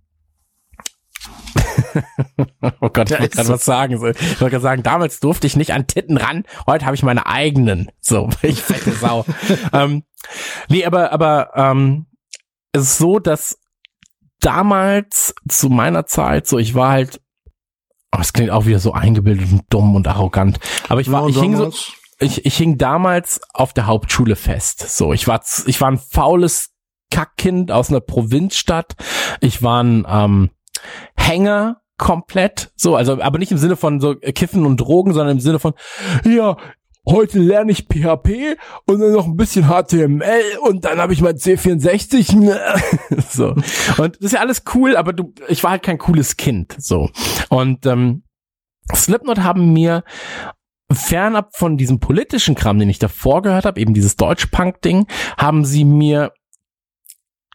oh 2.81 2.89
Gott, 2.91 3.11
ich 3.11 3.19
wollte 3.19 3.37
gerade 3.37 3.49
was 3.49 3.65
sagen. 3.65 3.95
Ich 3.95 4.01
wollte 4.01 4.19
gerade 4.39 4.61
sagen, 4.61 4.83
damals 4.83 5.21
durfte 5.21 5.47
ich 5.47 5.57
nicht 5.57 5.73
an 5.73 5.87
Titten 5.87 6.17
ran, 6.17 6.45
heute 6.67 6.87
habe 6.87 6.95
ich 6.95 7.03
meine 7.03 7.27
eigenen. 7.27 7.91
So, 8.01 8.29
ich 8.43 8.63
fette 8.63 8.93
Sau. 8.93 9.25
ähm, 9.73 10.05
nee, 10.69 10.85
aber, 10.85 11.13
aber 11.13 11.51
ähm, 11.55 12.07
es 12.73 12.83
ist 12.83 12.99
so, 12.99 13.19
dass 13.19 13.59
damals 14.41 15.35
zu 15.49 15.69
meiner 15.69 16.07
Zeit, 16.07 16.47
so 16.47 16.59
ich 16.59 16.75
war 16.75 16.91
halt, 16.91 17.21
oh, 18.13 18.19
es 18.21 18.33
klingt 18.33 18.51
auch 18.51 18.67
wieder 18.67 18.79
so 18.79 18.93
eingebildet 18.93 19.51
und 19.51 19.63
dumm 19.71 19.95
und 19.97 20.07
arrogant, 20.09 20.59
aber 20.89 21.01
ich 21.01 21.11
war, 21.11 21.23
Ja, 21.23 21.29
ich 21.29 21.41
hing 21.41 21.53
so, 21.57 21.63
damals- 21.65 21.93
ich, 22.19 22.47
ich 22.47 22.57
hing 22.57 22.79
damals 22.79 23.41
auf 23.53 23.73
der 23.75 23.87
Hauptschule 23.87 24.37
fest. 24.37 24.81
So, 24.97 25.13
ich 25.13 25.29
war, 25.29 25.43
ich 25.67 25.81
war 25.81 25.91
ein 25.91 25.99
faules 25.99 26.71
Kackkind 27.11 27.71
aus 27.71 27.91
einer 27.91 28.01
Provinzstadt. 28.01 28.95
Ich 29.41 29.63
war 29.63 29.83
ein 29.83 30.07
ähm, 30.09 30.51
Hänger 31.17 31.83
komplett. 31.99 32.73
So, 32.77 32.97
also, 32.97 33.21
aber 33.21 33.39
nicht 33.39 33.53
im 33.53 33.59
Sinne 33.59 33.77
von 33.77 34.01
so 34.01 34.21
äh, 34.21 34.33
Kiffen 34.33 34.67
und 34.67 34.79
Drogen, 34.79 35.13
sondern 35.13 35.37
im 35.37 35.41
Sinne 35.41 35.59
von, 35.59 35.75
ja, 36.25 36.57
heute 37.09 37.39
lerne 37.39 37.73
ich 37.73 37.87
PHP 37.87 38.59
und 38.87 39.01
dann 39.01 39.13
noch 39.13 39.27
ein 39.27 39.37
bisschen 39.37 39.69
HTML 39.69 40.59
und 40.63 40.85
dann 40.85 40.99
habe 40.99 41.13
ich 41.13 41.23
mein 41.23 41.37
C64. 41.37 42.59
so. 43.31 43.55
Und 44.03 44.17
das 44.17 44.21
ist 44.21 44.33
ja 44.33 44.41
alles 44.41 44.65
cool, 44.75 44.97
aber 44.97 45.13
du, 45.13 45.33
ich 45.49 45.63
war 45.63 45.71
halt 45.71 45.83
kein 45.83 45.99
cooles 45.99 46.37
Kind. 46.37 46.75
So. 46.79 47.11
Und 47.49 47.87
ähm, 47.87 48.25
Slipknot 48.95 49.41
haben 49.41 49.73
mir 49.73 50.05
fernab 50.93 51.57
von 51.57 51.77
diesem 51.77 51.99
politischen 51.99 52.55
Kram, 52.55 52.79
den 52.79 52.91
ich 52.91 52.99
davor 52.99 53.43
gehört 53.43 53.65
habe, 53.65 53.81
eben 53.81 53.95
dieses 53.95 54.17
Deutsch-Punk-Ding, 54.17 55.07
haben 55.37 55.65
sie 55.65 55.85
mir 55.85 56.33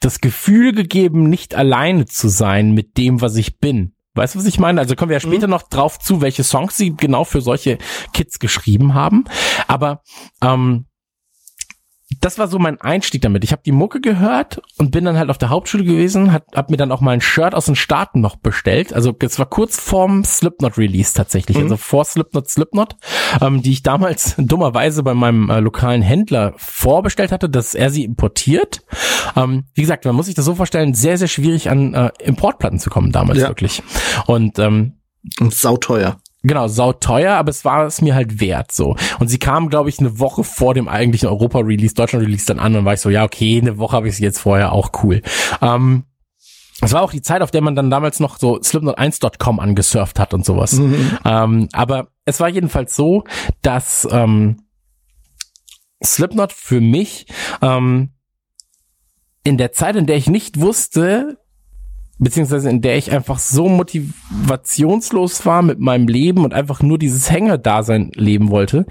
das 0.02 0.20
Gefühl 0.20 0.74
gegeben, 0.74 1.30
nicht 1.30 1.56
alleine 1.56 2.06
zu 2.06 2.28
sein 2.28 2.72
mit 2.72 2.98
dem, 2.98 3.22
was 3.22 3.36
ich 3.36 3.60
bin. 3.60 3.94
Weißt 4.14 4.36
du, 4.36 4.40
was 4.40 4.46
ich 4.46 4.60
meine? 4.60 4.82
Also 4.82 4.96
kommen 4.96 5.10
wir 5.10 5.16
ja 5.16 5.22
später 5.22 5.48
noch 5.48 5.64
drauf 5.64 5.98
zu, 5.98 6.22
welche 6.22 6.44
Songs 6.44 6.76
sie 6.76 6.96
genau 6.96 7.24
für 7.24 7.42
solche 7.42 7.78
Kids 8.14 8.40
geschrieben 8.40 8.94
haben. 8.94 9.24
Aber 9.68 10.02
ähm, 10.44 10.86
das 12.20 12.38
war 12.38 12.48
so 12.48 12.60
mein 12.60 12.80
Einstieg 12.82 13.22
damit. 13.22 13.44
Ich 13.44 13.52
habe 13.52 13.62
die 13.66 13.72
Mucke 13.72 14.02
gehört 14.02 14.62
und 14.78 14.92
bin 14.92 15.06
dann 15.06 15.18
halt 15.18 15.30
auf 15.30 15.38
der 15.38 15.50
Hauptschule 15.50 15.84
gewesen, 15.84 16.34
hat, 16.34 16.44
hab 16.54 16.70
mir 16.70 16.78
dann 16.78 16.92
auch 16.92 17.02
mal 17.02 17.12
ein 17.12 17.22
Shirt 17.22 17.56
aus 17.56 17.66
den 17.66 17.76
Staaten 17.76 18.20
noch 18.22 18.36
bestellt. 18.36 18.94
Also 18.94 19.16
es 19.20 19.40
war 19.40 19.46
kurz 19.46 19.80
vorm 19.80 20.24
Slipknot-Release 20.24 21.14
tatsächlich, 21.14 21.58
also 21.58 21.78
vor 21.78 22.04
Slipknot 22.06 22.50
Slipknot, 22.50 22.96
ähm, 23.42 23.62
die 23.62 23.72
ich 23.72 23.84
damals 23.84 24.36
dummerweise 24.38 25.04
bei 25.04 25.14
meinem 25.14 25.50
äh, 25.50 25.60
lokalen 25.60 26.02
Händler 26.02 26.54
vorbestellt 26.58 27.32
hatte, 27.32 27.50
dass 27.50 27.76
er 27.76 27.90
sie 27.90 28.04
importiert. 28.04 28.82
Ähm, 29.36 29.66
wie 29.74 29.82
gesagt, 29.82 30.06
man 30.06 30.16
muss 30.16 30.26
sich 30.26 30.36
das 30.36 30.46
so 30.46 30.56
vorstellen, 30.56 30.94
sehr, 30.94 31.18
sehr 31.18 31.28
schwierig 31.30 31.70
an 31.70 31.94
äh, 31.94 32.12
Importplatten 32.24 32.80
zu 32.80 32.90
kommen 32.90 33.12
damals 33.12 33.40
Ja. 33.40 33.48
wirklich. 33.48 33.82
Und 34.28 34.60
ähm, 34.60 34.98
Und 35.40 35.54
sauteuer. 35.54 36.18
Genau, 36.44 36.68
sauteuer, 36.68 37.36
aber 37.36 37.50
es 37.52 37.64
war 37.66 37.86
es 37.86 38.02
mir 38.02 38.16
halt 38.16 38.40
wert 38.40 38.72
so. 38.72 38.96
Und 39.20 39.28
sie 39.28 39.38
kam, 39.38 39.70
glaube 39.70 39.90
ich, 39.90 40.00
eine 40.00 40.20
Woche 40.20 40.44
vor 40.44 40.74
dem 40.74 40.88
eigentlichen 40.88 41.30
Europa-Release, 41.30 41.94
Deutschland-Release 41.94 42.46
dann 42.48 42.60
an 42.60 42.76
und 42.76 42.86
war 42.86 42.94
ich 42.94 43.00
so, 43.00 43.10
ja, 43.12 43.24
okay, 43.24 43.60
eine 43.60 43.78
Woche 43.78 43.96
habe 43.96 44.08
ich 44.08 44.16
sie 44.16 44.24
jetzt 44.24 44.40
vorher, 44.40 44.72
auch 44.72 44.92
cool. 45.04 45.22
Ähm, 45.62 46.06
es 46.82 46.94
war 46.94 47.04
auch 47.04 47.12
die 47.12 47.22
Zeit, 47.22 47.44
auf 47.44 47.52
der 47.52 47.62
man 47.62 47.76
dann 47.76 47.92
damals 47.92 48.20
noch 48.20 48.40
so 48.40 48.58
Slipknot1.com 48.60 49.60
angesurft 49.60 50.20
hat 50.20 50.34
und 50.34 50.44
sowas. 50.44 50.74
Ähm, 51.26 51.70
aber 51.74 52.08
es 52.26 52.40
war 52.40 52.50
jedenfalls 52.50 52.96
so, 52.96 53.24
dass 53.62 54.08
ähm, 54.12 54.64
Slipknot 56.04 56.54
für 56.54 56.82
mich 56.82 57.28
ähm, 57.62 58.14
in 59.44 59.58
der 59.58 59.72
Zeit, 59.72 59.96
in 59.96 60.08
der 60.08 60.18
ich 60.18 60.28
nicht 60.28 60.60
wusste, 60.60 61.38
beziehungsweise 62.22 62.70
in 62.70 62.82
der 62.82 62.98
ich 62.98 63.12
einfach 63.12 63.40
so 63.40 63.68
motivationslos 63.68 65.46
war 65.46 65.62
mit 65.62 65.80
meinem 65.80 66.08
Leben 66.08 66.46
und 66.46 66.54
einfach 66.54 66.82
nur 66.82 66.98
dieses 66.98 67.30
Hänger-Dasein 67.30 68.12
leben 68.16 68.50
wollte, 68.52 68.86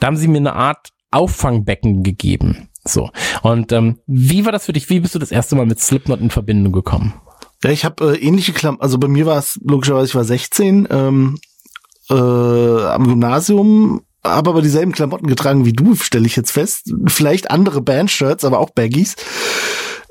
da 0.00 0.08
haben 0.08 0.16
sie 0.16 0.28
mir 0.28 0.38
eine 0.38 0.54
Art 0.54 0.90
Auffangbecken 1.10 2.02
gegeben. 2.02 2.68
So. 2.84 3.10
Und 3.42 3.70
ähm, 3.72 3.98
wie 4.06 4.44
war 4.44 4.52
das 4.52 4.66
für 4.66 4.72
dich? 4.72 4.90
Wie 4.90 5.00
bist 5.00 5.14
du 5.14 5.18
das 5.18 5.30
erste 5.30 5.54
Mal 5.54 5.66
mit 5.66 5.78
Slipknot 5.78 6.20
in 6.20 6.30
Verbindung 6.30 6.72
gekommen? 6.72 7.14
Ja, 7.62 7.70
ich 7.70 7.84
habe 7.84 8.14
äh, 8.14 8.18
ähnliche 8.18 8.52
Klamotten, 8.52 8.82
also 8.82 8.98
bei 8.98 9.08
mir 9.08 9.26
war 9.26 9.38
es 9.38 9.60
logischerweise, 9.62 10.06
ich 10.06 10.14
war 10.16 10.24
16, 10.24 10.88
ähm, 10.90 11.38
äh, 12.10 12.14
am 12.14 13.06
Gymnasium, 13.06 14.02
habe 14.24 14.50
aber 14.50 14.62
dieselben 14.62 14.92
Klamotten 14.92 15.28
getragen 15.28 15.64
wie 15.64 15.72
du, 15.72 15.94
stelle 15.94 16.26
ich 16.26 16.34
jetzt 16.34 16.50
fest. 16.50 16.92
Vielleicht 17.06 17.52
andere 17.52 17.80
Bandshirts, 17.80 18.44
aber 18.44 18.58
auch 18.58 18.70
Baggies. 18.70 19.14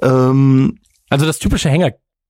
Ähm, 0.02 0.80
Also 1.10 1.26
das 1.26 1.40
typische 1.40 1.70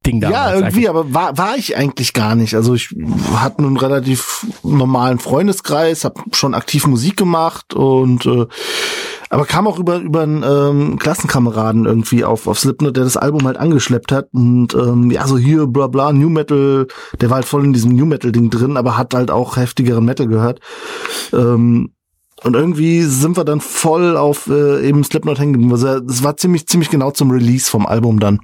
Hänger-Ding 0.03 0.21
da. 0.21 0.29
ja, 0.29 0.53
irgendwie, 0.53 0.87
aber 0.87 1.13
war, 1.13 1.37
war 1.37 1.55
ich 1.57 1.77
eigentlich 1.77 2.13
gar 2.13 2.35
nicht. 2.35 2.55
Also 2.55 2.73
ich 2.73 2.93
hatte 3.35 3.59
einen 3.59 3.77
relativ 3.77 4.45
normalen 4.63 5.19
Freundeskreis, 5.19 6.03
habe 6.03 6.21
schon 6.33 6.53
aktiv 6.53 6.87
Musik 6.87 7.17
gemacht 7.17 7.73
und 7.73 8.25
äh, 8.25 8.45
aber 9.29 9.45
kam 9.45 9.67
auch 9.67 9.79
über 9.79 9.97
über 9.97 10.21
einen 10.21 10.43
ähm, 10.43 10.99
Klassenkameraden 10.99 11.85
irgendwie 11.85 12.23
auf 12.23 12.47
auf 12.47 12.59
Slipknot, 12.59 12.97
der 12.97 13.03
das 13.03 13.17
Album 13.17 13.45
halt 13.45 13.57
angeschleppt 13.57 14.11
hat 14.11 14.27
und 14.33 14.73
ähm, 14.73 15.11
ja 15.11 15.27
so 15.27 15.37
hier 15.37 15.67
bla 15.67 15.87
bla 15.87 16.11
New 16.11 16.29
Metal, 16.29 16.87
der 17.19 17.29
war 17.29 17.35
halt 17.35 17.45
voll 17.45 17.63
in 17.63 17.73
diesem 17.73 17.95
New 17.95 18.05
Metal 18.05 18.31
Ding 18.31 18.49
drin, 18.49 18.77
aber 18.77 18.97
hat 18.97 19.13
halt 19.13 19.31
auch 19.31 19.57
heftigeren 19.57 20.05
Metal 20.05 20.27
gehört. 20.27 20.59
Ähm, 21.33 21.91
und 22.43 22.55
irgendwie 22.55 23.03
sind 23.03 23.37
wir 23.37 23.43
dann 23.43 23.61
voll 23.61 24.17
auf 24.17 24.47
äh, 24.47 24.87
eben 24.87 25.03
Slipknot 25.03 25.37
hängen 25.37 25.53
geblieben. 25.53 25.73
Also 25.73 25.99
das 25.99 26.23
war 26.23 26.37
ziemlich 26.37 26.67
ziemlich 26.67 26.89
genau 26.89 27.11
zum 27.11 27.29
Release 27.29 27.69
vom 27.69 27.85
Album 27.85 28.19
dann. 28.19 28.39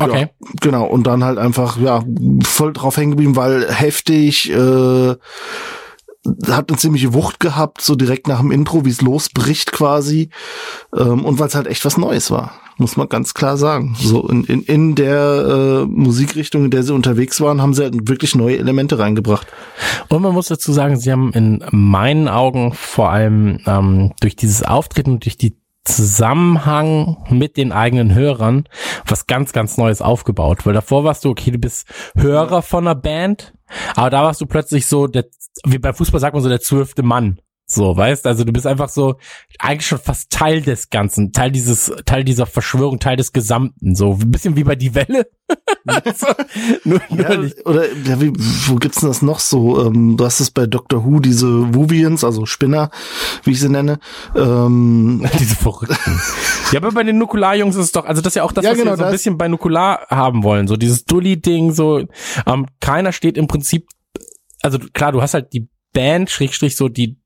Okay. 0.00 0.20
Ja, 0.20 0.48
genau, 0.60 0.84
und 0.86 1.06
dann 1.06 1.24
halt 1.24 1.38
einfach, 1.38 1.78
ja, 1.78 2.02
voll 2.44 2.72
drauf 2.72 2.96
hängen 2.96 3.12
geblieben, 3.12 3.36
weil 3.36 3.70
heftig, 3.72 4.50
äh, 4.50 5.14
hat 6.48 6.68
eine 6.68 6.78
ziemliche 6.78 7.14
Wucht 7.14 7.40
gehabt, 7.40 7.80
so 7.80 7.94
direkt 7.94 8.28
nach 8.28 8.40
dem 8.40 8.50
Intro, 8.50 8.84
wie 8.84 8.90
es 8.90 9.00
losbricht 9.00 9.72
quasi. 9.72 10.30
Ähm, 10.96 11.24
und 11.24 11.38
weil 11.38 11.48
es 11.48 11.54
halt 11.54 11.66
echt 11.66 11.84
was 11.84 11.96
Neues 11.96 12.30
war, 12.30 12.52
muss 12.76 12.96
man 12.96 13.08
ganz 13.08 13.34
klar 13.34 13.56
sagen. 13.56 13.96
So 13.98 14.28
in, 14.28 14.44
in, 14.44 14.62
in 14.62 14.94
der 14.94 15.84
äh, 15.84 15.86
Musikrichtung, 15.86 16.64
in 16.64 16.70
der 16.70 16.82
sie 16.82 16.94
unterwegs 16.94 17.40
waren, 17.40 17.62
haben 17.62 17.74
sie 17.74 17.84
halt 17.84 18.08
wirklich 18.08 18.34
neue 18.34 18.58
Elemente 18.58 18.98
reingebracht. 18.98 19.46
Und 20.08 20.22
man 20.22 20.34
muss 20.34 20.48
dazu 20.48 20.72
sagen, 20.72 20.98
sie 20.98 21.12
haben 21.12 21.32
in 21.32 21.64
meinen 21.70 22.28
Augen 22.28 22.72
vor 22.72 23.10
allem 23.10 23.60
ähm, 23.66 24.12
durch 24.20 24.36
dieses 24.36 24.62
Auftreten 24.62 25.12
und 25.12 25.24
durch 25.24 25.38
die 25.38 25.56
Zusammenhang 25.88 27.16
mit 27.30 27.56
den 27.56 27.72
eigenen 27.72 28.14
Hörern 28.14 28.68
was 29.06 29.26
ganz, 29.26 29.52
ganz 29.52 29.76
Neues 29.76 30.02
aufgebaut. 30.02 30.66
Weil 30.66 30.74
davor 30.74 31.04
warst 31.04 31.24
du, 31.24 31.30
okay, 31.30 31.50
du 31.50 31.58
bist 31.58 31.88
Hörer 32.16 32.62
von 32.62 32.86
einer 32.86 32.94
Band, 32.94 33.54
aber 33.96 34.10
da 34.10 34.22
warst 34.22 34.40
du 34.40 34.46
plötzlich 34.46 34.86
so, 34.86 35.06
der, 35.06 35.26
wie 35.64 35.78
beim 35.78 35.94
Fußball 35.94 36.20
sagt 36.20 36.34
man 36.34 36.42
so, 36.42 36.48
der 36.48 36.60
zwölfte 36.60 37.02
Mann. 37.02 37.40
So, 37.70 37.94
weißt, 37.94 38.26
also 38.26 38.44
du 38.44 38.52
bist 38.52 38.66
einfach 38.66 38.88
so 38.88 39.16
eigentlich 39.58 39.86
schon 39.86 39.98
fast 39.98 40.30
Teil 40.30 40.62
des 40.62 40.88
Ganzen, 40.88 41.32
Teil 41.32 41.50
dieses, 41.50 41.92
Teil 42.06 42.24
dieser 42.24 42.46
Verschwörung, 42.46 42.98
Teil 42.98 43.16
des 43.18 43.34
Gesamten, 43.34 43.94
so 43.94 44.12
ein 44.14 44.30
bisschen 44.30 44.56
wie 44.56 44.64
bei 44.64 44.74
die 44.74 44.94
Welle. 44.94 45.28
also, 45.86 46.28
nur, 46.84 47.02
nur 47.10 47.20
Ja, 47.20 47.36
nicht. 47.36 47.66
oder 47.66 47.84
ja, 47.92 48.18
wie, 48.22 48.32
wo 48.68 48.76
gibt's 48.76 49.00
denn 49.00 49.10
das 49.10 49.20
noch 49.20 49.38
so? 49.38 49.84
Ähm, 49.84 50.16
du 50.16 50.24
hast 50.24 50.40
es 50.40 50.50
bei 50.50 50.66
Doctor 50.66 51.04
Who, 51.04 51.20
diese 51.20 51.74
Wuvians, 51.74 52.24
also 52.24 52.46
Spinner, 52.46 52.90
wie 53.44 53.50
ich 53.50 53.60
sie 53.60 53.68
nenne. 53.68 53.98
Ähm, 54.34 55.26
Diese 55.38 55.54
Verrückten. 55.56 56.20
ja, 56.72 56.78
aber 56.80 56.92
bei 56.92 57.02
den 57.02 57.18
Nukular-Jungs 57.18 57.76
ist 57.76 57.84
es 57.84 57.92
doch, 57.92 58.06
also 58.06 58.22
das 58.22 58.30
ist 58.30 58.36
ja 58.36 58.44
auch 58.44 58.52
das, 58.52 58.64
Ja, 58.64 58.70
was 58.70 58.78
genau, 58.78 58.92
wir 58.92 58.96
so 58.96 59.04
ein 59.04 59.12
bisschen 59.12 59.36
bei 59.36 59.48
Nukular 59.48 60.06
haben 60.08 60.42
wollen. 60.42 60.68
So 60.68 60.76
dieses 60.78 61.04
Dulli-Ding, 61.04 61.72
so, 61.74 62.02
ähm, 62.46 62.66
keiner 62.80 63.12
steht 63.12 63.36
im 63.36 63.46
Prinzip, 63.46 63.88
also 64.62 64.78
klar, 64.94 65.12
du 65.12 65.20
hast 65.20 65.34
halt 65.34 65.52
die 65.52 65.68
Band, 65.92 66.30
Schrägstrich, 66.30 66.74
so 66.74 66.88
die, 66.88 67.18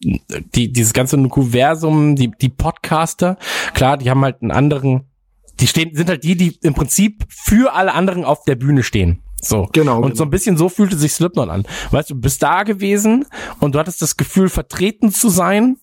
die, 0.00 0.72
dieses 0.72 0.92
ganze 0.92 1.16
Nukuversum, 1.16 2.16
die, 2.16 2.30
die 2.30 2.48
Podcaster, 2.48 3.38
klar, 3.74 3.96
die 3.96 4.10
haben 4.10 4.22
halt 4.22 4.42
einen 4.42 4.50
anderen, 4.50 5.10
die 5.60 5.66
stehen, 5.66 5.94
sind 5.94 6.08
halt 6.08 6.24
die, 6.24 6.36
die 6.36 6.58
im 6.62 6.74
Prinzip 6.74 7.24
für 7.28 7.74
alle 7.74 7.94
anderen 7.94 8.24
auf 8.24 8.44
der 8.44 8.56
Bühne 8.56 8.82
stehen. 8.82 9.22
So. 9.40 9.68
Genau, 9.72 9.96
Und 9.96 10.02
genau. 10.02 10.14
so 10.16 10.24
ein 10.24 10.30
bisschen 10.30 10.56
so 10.56 10.68
fühlte 10.68 10.96
sich 10.96 11.12
Slipknot 11.12 11.48
an. 11.48 11.64
Weißt 11.90 12.10
du, 12.10 12.14
du 12.14 12.20
bist 12.20 12.42
da 12.42 12.62
gewesen 12.62 13.26
und 13.60 13.74
du 13.74 13.78
hattest 13.78 14.02
das 14.02 14.16
Gefühl, 14.16 14.48
vertreten 14.48 15.12
zu 15.12 15.28
sein, 15.28 15.76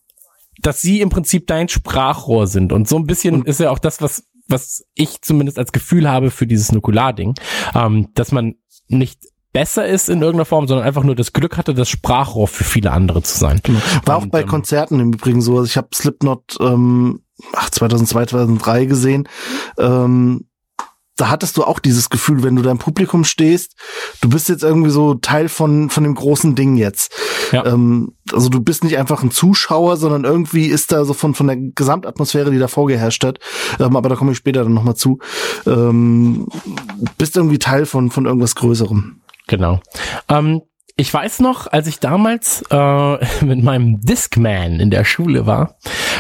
dass 0.62 0.82
sie 0.82 1.02
im 1.02 1.10
Prinzip 1.10 1.48
dein 1.48 1.70
Sprachrohr 1.70 2.48
sind. 2.48 2.72
Und 2.72 2.88
so 2.88 2.98
ein 2.98 3.06
bisschen 3.06 3.46
ist 3.46 3.60
ja 3.60 3.70
auch 3.72 3.80
das, 3.80 4.02
was, 4.02 4.26
was 4.48 4.86
ich 4.94 5.22
zumindest 5.22 5.58
als 5.58 5.72
Gefühl 5.72 6.10
habe 6.10 6.32
für 6.32 6.48
dieses 6.48 6.72
Nukular-Ding, 6.72 7.36
ähm, 7.76 8.10
dass 8.14 8.32
man 8.32 8.56
nicht 8.88 9.22
besser 9.54 9.88
ist 9.88 10.10
in 10.10 10.22
irgendeiner 10.22 10.46
Form, 10.46 10.68
sondern 10.68 10.86
einfach 10.86 11.04
nur 11.04 11.16
das 11.16 11.32
Glück 11.32 11.58
hatte, 11.58 11.74
das 11.74 11.90
Sprachrohr 11.90 12.48
für 12.48 12.64
viele 12.64 12.92
andere 12.92 13.22
zu 13.22 13.38
sein. 13.38 13.62
War 14.06 14.18
auch 14.18 14.24
Und, 14.24 14.32
bei 14.32 14.42
ähm, 14.42 14.48
Konzerten 14.48 15.00
im 15.00 15.14
Übrigen 15.14 15.42
so. 15.42 15.58
Also 15.58 15.66
ich 15.66 15.78
habe 15.78 15.90
Slipknot 15.94 16.58
ähm, 16.60 17.22
ach, 17.54 17.70
2002, 17.70 18.26
2003 18.26 18.86
gesehen. 18.86 19.30
Ähm, 19.78 20.48
da 21.16 21.30
hattest 21.30 21.58
du 21.58 21.64
auch 21.64 21.78
dieses 21.78 22.10
Gefühl, 22.10 22.42
wenn 22.42 22.56
du 22.56 22.64
da 22.64 22.72
im 22.72 22.80
Publikum 22.80 23.24
stehst, 23.24 23.76
du 24.22 24.30
bist 24.30 24.50
jetzt 24.50 24.64
irgendwie 24.64 24.90
so 24.90 25.14
Teil 25.14 25.48
von 25.48 25.92
von 25.92 26.04
dem 26.04 26.16
großen 26.16 26.56
Ding 26.56 26.76
jetzt. 26.76 27.14
Ja. 27.52 27.66
Ähm, 27.68 28.16
also 28.32 28.50
du 28.50 28.60
bist 28.62 28.84
nicht 28.84 28.98
einfach 28.98 29.22
ein 29.22 29.30
Zuschauer, 29.30 29.98
sondern 29.98 30.24
irgendwie 30.24 30.66
ist 30.66 30.92
da 30.92 31.06
so 31.06 31.14
von 31.14 31.36
von 31.36 31.46
der 31.46 31.58
Gesamtatmosphäre, 31.58 32.50
die 32.50 32.58
davor 32.58 32.88
geherrscht 32.88 33.24
hat. 33.24 33.40
Ähm, 33.80 33.96
aber 33.96 34.10
da 34.10 34.16
komme 34.16 34.32
ich 34.32 34.38
später 34.38 34.64
dann 34.64 34.74
noch 34.74 34.84
mal 34.84 34.96
zu. 34.96 35.20
Ähm, 35.68 36.48
bist 37.20 37.38
irgendwie 37.38 37.60
Teil 37.60 37.86
von 37.86 38.10
von 38.10 38.26
irgendwas 38.26 38.56
Größerem. 38.56 39.22
Genau. 39.48 39.80
Ähm, 40.30 40.62
ich 40.96 41.12
weiß 41.12 41.40
noch, 41.40 41.68
als 41.68 41.88
ich 41.88 42.00
damals 42.00 42.64
äh, 42.70 43.18
mit 43.46 43.64
meinem 43.64 44.02
Discman 44.02 44.80
in 44.80 44.90
der 44.90 45.06
Schule 45.06 45.46
war 45.46 45.78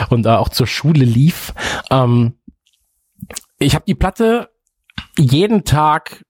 und 0.10 0.26
äh, 0.26 0.30
auch 0.30 0.50
zur 0.50 0.68
Schule 0.68 1.06
lief, 1.06 1.54
ähm, 1.92 2.40
ich 3.60 3.76
habe 3.76 3.86
die 3.88 3.96
Platte 3.96 4.50
jeden 5.18 5.64
Tag 5.64 6.24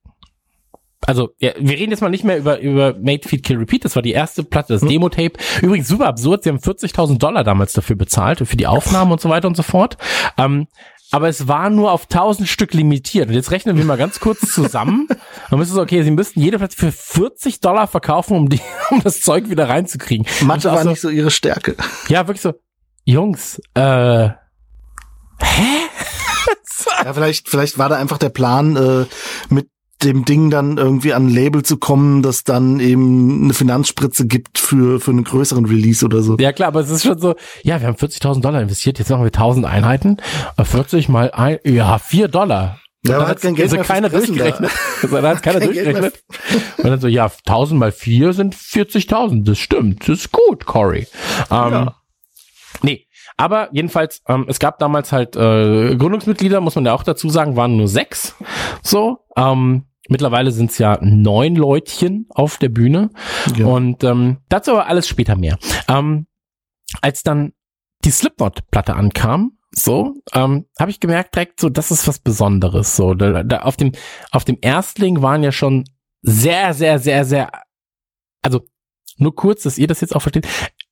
also 1.06 1.30
ja, 1.38 1.52
wir 1.58 1.76
reden 1.76 1.90
jetzt 1.90 2.00
mal 2.00 2.08
nicht 2.08 2.24
mehr 2.24 2.38
über 2.38 2.60
über 2.60 2.94
Made 2.94 3.28
Feed 3.28 3.42
Kill 3.42 3.58
Repeat. 3.58 3.84
Das 3.84 3.94
war 3.94 4.02
die 4.02 4.12
erste 4.12 4.42
Platte, 4.42 4.72
das 4.72 4.82
Demo-Tape. 4.82 5.32
Übrigens 5.60 5.88
super 5.88 6.06
absurd. 6.06 6.44
Sie 6.44 6.48
haben 6.48 6.58
40.000 6.58 7.18
Dollar 7.18 7.44
damals 7.44 7.72
dafür 7.72 7.96
bezahlt 7.96 8.38
für 8.38 8.56
die 8.56 8.66
Aufnahmen 8.66 9.12
und 9.12 9.20
so 9.20 9.28
weiter 9.28 9.48
und 9.48 9.56
so 9.56 9.62
fort. 9.62 9.98
Ähm, 10.38 10.66
aber 11.14 11.28
es 11.28 11.46
war 11.46 11.70
nur 11.70 11.92
auf 11.92 12.08
1000 12.10 12.48
Stück 12.48 12.74
limitiert. 12.74 13.28
Und 13.28 13.34
jetzt 13.34 13.52
rechnen 13.52 13.76
wir 13.76 13.84
mal 13.84 13.96
ganz 13.96 14.18
kurz 14.18 14.52
zusammen. 14.52 15.06
Dann 15.48 15.60
müssen 15.60 15.72
so, 15.72 15.80
okay, 15.80 16.02
sie 16.02 16.10
müssten 16.10 16.40
jede 16.40 16.58
Platte 16.58 16.76
für 16.76 16.90
40 16.90 17.60
Dollar 17.60 17.86
verkaufen, 17.86 18.36
um 18.36 18.48
die, 18.48 18.60
um 18.90 19.00
das 19.00 19.20
Zeug 19.20 19.48
wieder 19.48 19.68
reinzukriegen. 19.68 20.26
Mathe 20.40 20.72
war 20.72 20.82
so, 20.82 20.88
nicht 20.88 21.00
so 21.00 21.10
ihre 21.10 21.30
Stärke. 21.30 21.76
Ja, 22.08 22.26
wirklich 22.26 22.40
so, 22.40 22.54
Jungs, 23.04 23.60
äh, 23.74 24.30
Ja, 27.04 27.12
vielleicht, 27.12 27.48
vielleicht 27.48 27.78
war 27.78 27.88
da 27.88 27.96
einfach 27.96 28.18
der 28.18 28.30
Plan, 28.30 28.76
äh, 28.76 29.06
mit 29.54 29.68
dem 30.04 30.24
Ding 30.24 30.50
dann 30.50 30.78
irgendwie 30.78 31.12
an 31.14 31.26
ein 31.26 31.30
Label 31.30 31.62
zu 31.62 31.76
kommen, 31.78 32.22
das 32.22 32.44
dann 32.44 32.80
eben 32.80 33.44
eine 33.44 33.54
Finanzspritze 33.54 34.26
gibt 34.26 34.58
für, 34.58 35.00
für 35.00 35.10
einen 35.10 35.24
größeren 35.24 35.64
Release 35.66 36.04
oder 36.04 36.22
so. 36.22 36.36
Ja 36.38 36.52
klar, 36.52 36.68
aber 36.68 36.80
es 36.80 36.90
ist 36.90 37.04
schon 37.04 37.18
so, 37.18 37.34
ja, 37.62 37.80
wir 37.80 37.88
haben 37.88 37.96
40.000 37.96 38.40
Dollar 38.40 38.60
investiert, 38.62 38.98
jetzt 38.98 39.10
machen 39.10 39.22
wir 39.22 39.26
1000 39.26 39.66
Einheiten, 39.66 40.18
Äh, 40.56 40.64
40 40.64 41.08
mal 41.08 41.30
ein, 41.32 41.58
ja, 41.64 41.98
4 41.98 42.28
Dollar. 42.28 42.78
Ja, 43.06 43.18
dann 43.18 43.28
hat 43.28 43.40
kein 43.42 43.54
Geld 43.54 43.66
also 43.66 43.76
mehr 43.76 43.84
keiner 43.84 44.08
Pressen 44.08 44.36
da. 44.36 44.44
durchgerechnet. 44.44 44.70
Also 45.02 45.22
hat 45.28 45.42
keiner 45.42 45.58
Kein 45.60 45.68
durchgerechnet. 45.68 46.24
Und 46.78 46.84
dann 46.84 47.00
so, 47.00 47.08
ja, 47.08 47.30
1000 47.46 47.78
mal 47.78 47.92
4 47.92 48.32
sind 48.32 48.54
40.000. 48.54 49.44
Das 49.44 49.58
stimmt. 49.58 50.08
Das 50.08 50.20
ist 50.20 50.32
gut, 50.32 50.64
Corey. 50.64 51.06
Ähm, 51.50 51.72
Ja. 51.72 51.94
Nee, 52.82 53.06
aber 53.36 53.68
jedenfalls, 53.72 54.22
ähm, 54.28 54.46
es 54.48 54.58
gab 54.58 54.78
damals 54.78 55.12
halt 55.12 55.36
äh, 55.36 55.94
Gründungsmitglieder, 55.96 56.60
muss 56.60 56.76
man 56.76 56.86
ja 56.86 56.92
auch 56.94 57.02
dazu 57.02 57.28
sagen, 57.28 57.56
waren 57.56 57.76
nur 57.76 57.88
sechs. 57.88 58.34
So, 58.82 59.18
ähm, 59.36 59.84
mittlerweile 60.08 60.52
sind 60.52 60.70
es 60.70 60.78
ja 60.78 60.98
neun 61.00 61.56
Leutchen 61.56 62.26
auf 62.30 62.58
der 62.58 62.68
Bühne. 62.68 63.10
Ja. 63.56 63.66
Und 63.66 64.04
ähm, 64.04 64.38
dazu 64.48 64.72
aber 64.72 64.86
alles 64.86 65.08
später 65.08 65.36
mehr. 65.36 65.58
Ähm, 65.88 66.26
als 67.00 67.22
dann 67.22 67.52
die 68.04 68.10
Slipknot-Platte 68.10 68.94
ankam, 68.94 69.58
so, 69.76 70.14
ähm, 70.32 70.66
habe 70.78 70.90
ich 70.90 71.00
gemerkt 71.00 71.34
direkt 71.34 71.60
so, 71.60 71.68
das 71.68 71.90
ist 71.90 72.06
was 72.06 72.20
Besonderes. 72.20 72.96
So, 72.96 73.14
da, 73.14 73.42
da 73.42 73.62
auf 73.62 73.76
dem 73.76 73.92
auf 74.30 74.44
dem 74.44 74.58
Erstling 74.60 75.22
waren 75.22 75.42
ja 75.42 75.52
schon 75.52 75.84
sehr, 76.22 76.74
sehr, 76.74 76.98
sehr, 76.98 77.24
sehr, 77.24 77.50
also 78.42 78.60
nur 79.18 79.34
kurz, 79.34 79.62
dass 79.62 79.78
ihr 79.78 79.86
das 79.86 80.00
jetzt 80.00 80.14
auch 80.14 80.22
versteht. 80.22 80.46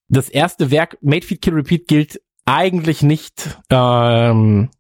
Das 0.09 0.29
erste 0.29 0.71
Werk 0.71 0.99
Made 1.01 1.25
Feed 1.25 1.41
Kill 1.41 1.55
Repeat 1.55 1.87
gilt 1.87 2.21
eigentlich 2.45 3.03
nicht 3.03 3.59
ähm, 3.71 4.71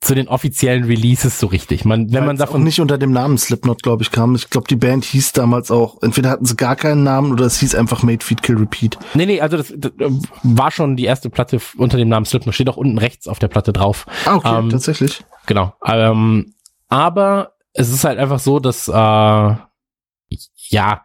zu 0.00 0.14
den 0.14 0.28
offiziellen 0.28 0.84
Releases 0.84 1.38
so 1.38 1.46
richtig. 1.46 1.84
Man, 1.84 2.12
wenn 2.12 2.24
man 2.24 2.36
davon 2.36 2.62
nicht 2.62 2.80
unter 2.80 2.98
dem 2.98 3.12
Namen 3.12 3.36
Slipknot, 3.36 3.82
glaube 3.82 4.02
ich, 4.02 4.10
kam. 4.10 4.34
Ich 4.34 4.50
glaube, 4.50 4.68
die 4.68 4.76
Band 4.76 5.04
hieß 5.04 5.32
damals 5.32 5.70
auch, 5.70 6.02
entweder 6.02 6.30
hatten 6.30 6.46
sie 6.46 6.56
gar 6.56 6.76
keinen 6.76 7.02
Namen 7.02 7.32
oder 7.32 7.44
es 7.44 7.60
hieß 7.60 7.74
einfach 7.74 8.02
Made 8.02 8.24
Feed 8.24 8.42
Kill 8.42 8.56
Repeat. 8.56 8.98
Nee, 9.14 9.26
nee, 9.26 9.40
also 9.40 9.56
das, 9.56 9.72
das 9.76 9.92
äh, 9.98 10.10
war 10.42 10.70
schon 10.70 10.96
die 10.96 11.04
erste 11.04 11.30
Platte 11.30 11.60
unter 11.76 11.98
dem 11.98 12.08
Namen 12.08 12.26
Slipknot. 12.26 12.54
Steht 12.54 12.68
auch 12.68 12.76
unten 12.76 12.98
rechts 12.98 13.28
auf 13.28 13.38
der 13.38 13.48
Platte 13.48 13.72
drauf. 13.72 14.06
Ah, 14.24 14.36
okay, 14.36 14.58
Ähm, 14.58 14.70
tatsächlich. 14.70 15.24
Genau. 15.46 15.74
Ähm, 15.84 16.54
aber 16.88 17.52
es 17.72 17.90
ist 17.90 18.04
halt 18.04 18.18
einfach 18.18 18.38
so, 18.38 18.58
dass, 18.58 18.88
äh, 18.88 18.92
ja, 18.92 21.04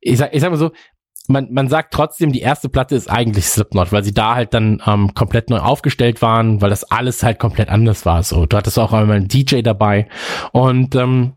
ich 0.00 0.18
sag, 0.18 0.34
ich 0.34 0.40
sag 0.40 0.50
mal 0.50 0.56
so, 0.56 0.70
man, 1.28 1.52
man 1.52 1.68
sagt 1.68 1.92
trotzdem, 1.92 2.32
die 2.32 2.40
erste 2.40 2.68
Platte 2.68 2.94
ist 2.94 3.10
eigentlich 3.10 3.46
Slipknot, 3.46 3.92
weil 3.92 4.04
sie 4.04 4.14
da 4.14 4.34
halt 4.34 4.54
dann 4.54 4.82
ähm, 4.86 5.14
komplett 5.14 5.50
neu 5.50 5.58
aufgestellt 5.58 6.22
waren, 6.22 6.60
weil 6.60 6.70
das 6.70 6.84
alles 6.84 7.22
halt 7.22 7.38
komplett 7.38 7.68
anders 7.68 8.06
war. 8.06 8.22
So, 8.22 8.46
du 8.46 8.56
hattest 8.56 8.78
auch 8.78 8.92
einmal 8.92 9.16
einen 9.16 9.28
DJ 9.28 9.62
dabei 9.62 10.08
und 10.52 10.94
ähm, 10.94 11.32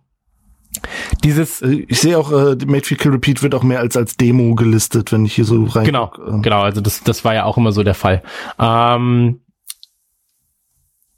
dieses 1.24 1.62
Äh, 1.62 1.86
Ich 1.88 2.00
sehe 2.02 2.18
auch, 2.18 2.32
äh, 2.32 2.56
Made 2.66 2.82
Kill 2.82 3.12
Repeat 3.12 3.42
wird 3.42 3.56
auch 3.56 3.64
mehr 3.64 3.80
als 3.80 3.98
als 3.98 4.18
Demo 4.18 4.56
gelistet, 4.56 5.12
wenn 5.12 5.26
ich 5.26 5.34
hier 5.36 5.46
so 5.46 5.64
rein. 5.66 5.86
Genau, 5.86 6.12
Ähm, 6.28 6.42
genau, 6.42 6.62
also 6.62 6.82
das, 6.82 7.04
das 7.04 7.26
war 7.26 7.34
ja 7.34 7.46
auch 7.46 7.58
immer 7.58 7.72
so 7.72 7.84
der 7.84 7.96
Fall. 7.96 8.22
Ähm, 8.60 9.42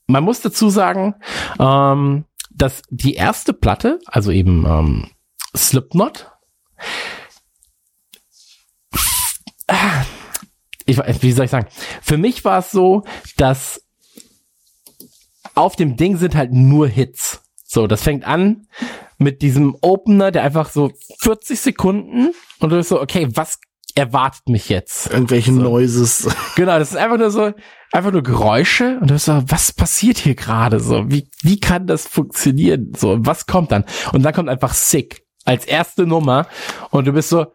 man 0.08 0.24
muss 0.24 0.42
dazu 0.42 0.70
sagen, 0.70 1.16
ähm, 1.60 2.26
dass 2.54 2.82
die 2.90 3.14
erste 3.14 3.54
Platte, 3.54 4.00
also 4.06 4.32
eben 4.32 4.66
ähm, 4.66 5.08
Slipknot, 5.56 6.32
ich, 10.86 10.98
wie 11.22 11.32
soll 11.32 11.46
ich 11.46 11.52
sagen, 11.52 11.68
für 12.02 12.18
mich 12.18 12.44
war 12.46 12.60
es 12.60 12.72
so, 12.72 13.04
dass 13.38 13.82
auf 15.56 15.76
dem 15.76 15.98
Ding 15.98 16.18
sind 16.18 16.36
halt 16.36 16.54
nur 16.54 16.88
Hits. 16.88 17.42
So, 17.66 17.88
das 17.88 18.04
fängt 18.04 18.26
an 18.26 18.68
mit 19.18 19.42
diesem 19.42 19.78
Opener, 19.82 20.32
der 20.32 20.44
einfach 20.44 20.70
so 20.70 20.92
40 21.20 21.60
Sekunden 21.60 22.34
und 22.60 22.70
du 22.70 22.76
bist 22.76 22.90
so, 22.90 23.02
okay, 23.02 23.28
was 23.34 23.60
erwartet 23.96 24.48
mich 24.48 24.70
jetzt? 24.70 25.12
Irgendwelche 25.12 25.52
Noises. 25.52 26.28
Genau, 26.56 26.80
das 26.80 26.92
ist 26.92 26.98
einfach 26.98 27.18
nur 27.18 27.32
so, 27.32 27.52
einfach 27.92 28.12
nur 28.12 28.24
Geräusche 28.24 28.98
und 29.00 29.10
du 29.10 29.16
bist 29.16 29.26
so, 29.26 29.42
was 29.48 29.74
passiert 29.74 30.18
hier 30.18 30.36
gerade 30.36 30.80
so? 30.80 31.10
Wie, 31.10 31.30
wie 31.42 31.60
kann 31.60 31.88
das 31.88 32.08
funktionieren? 32.08 32.94
So, 32.96 33.18
was 33.26 33.46
kommt 33.46 33.72
dann? 33.72 33.86
Und 34.12 34.24
dann 34.24 34.34
kommt 34.34 34.50
einfach 34.50 34.74
Sick 34.74 35.24
als 35.46 35.66
erste 35.66 36.06
Nummer 36.06 36.48
und 36.90 37.06
du 37.06 37.14
bist 37.14 37.30
so, 37.30 37.48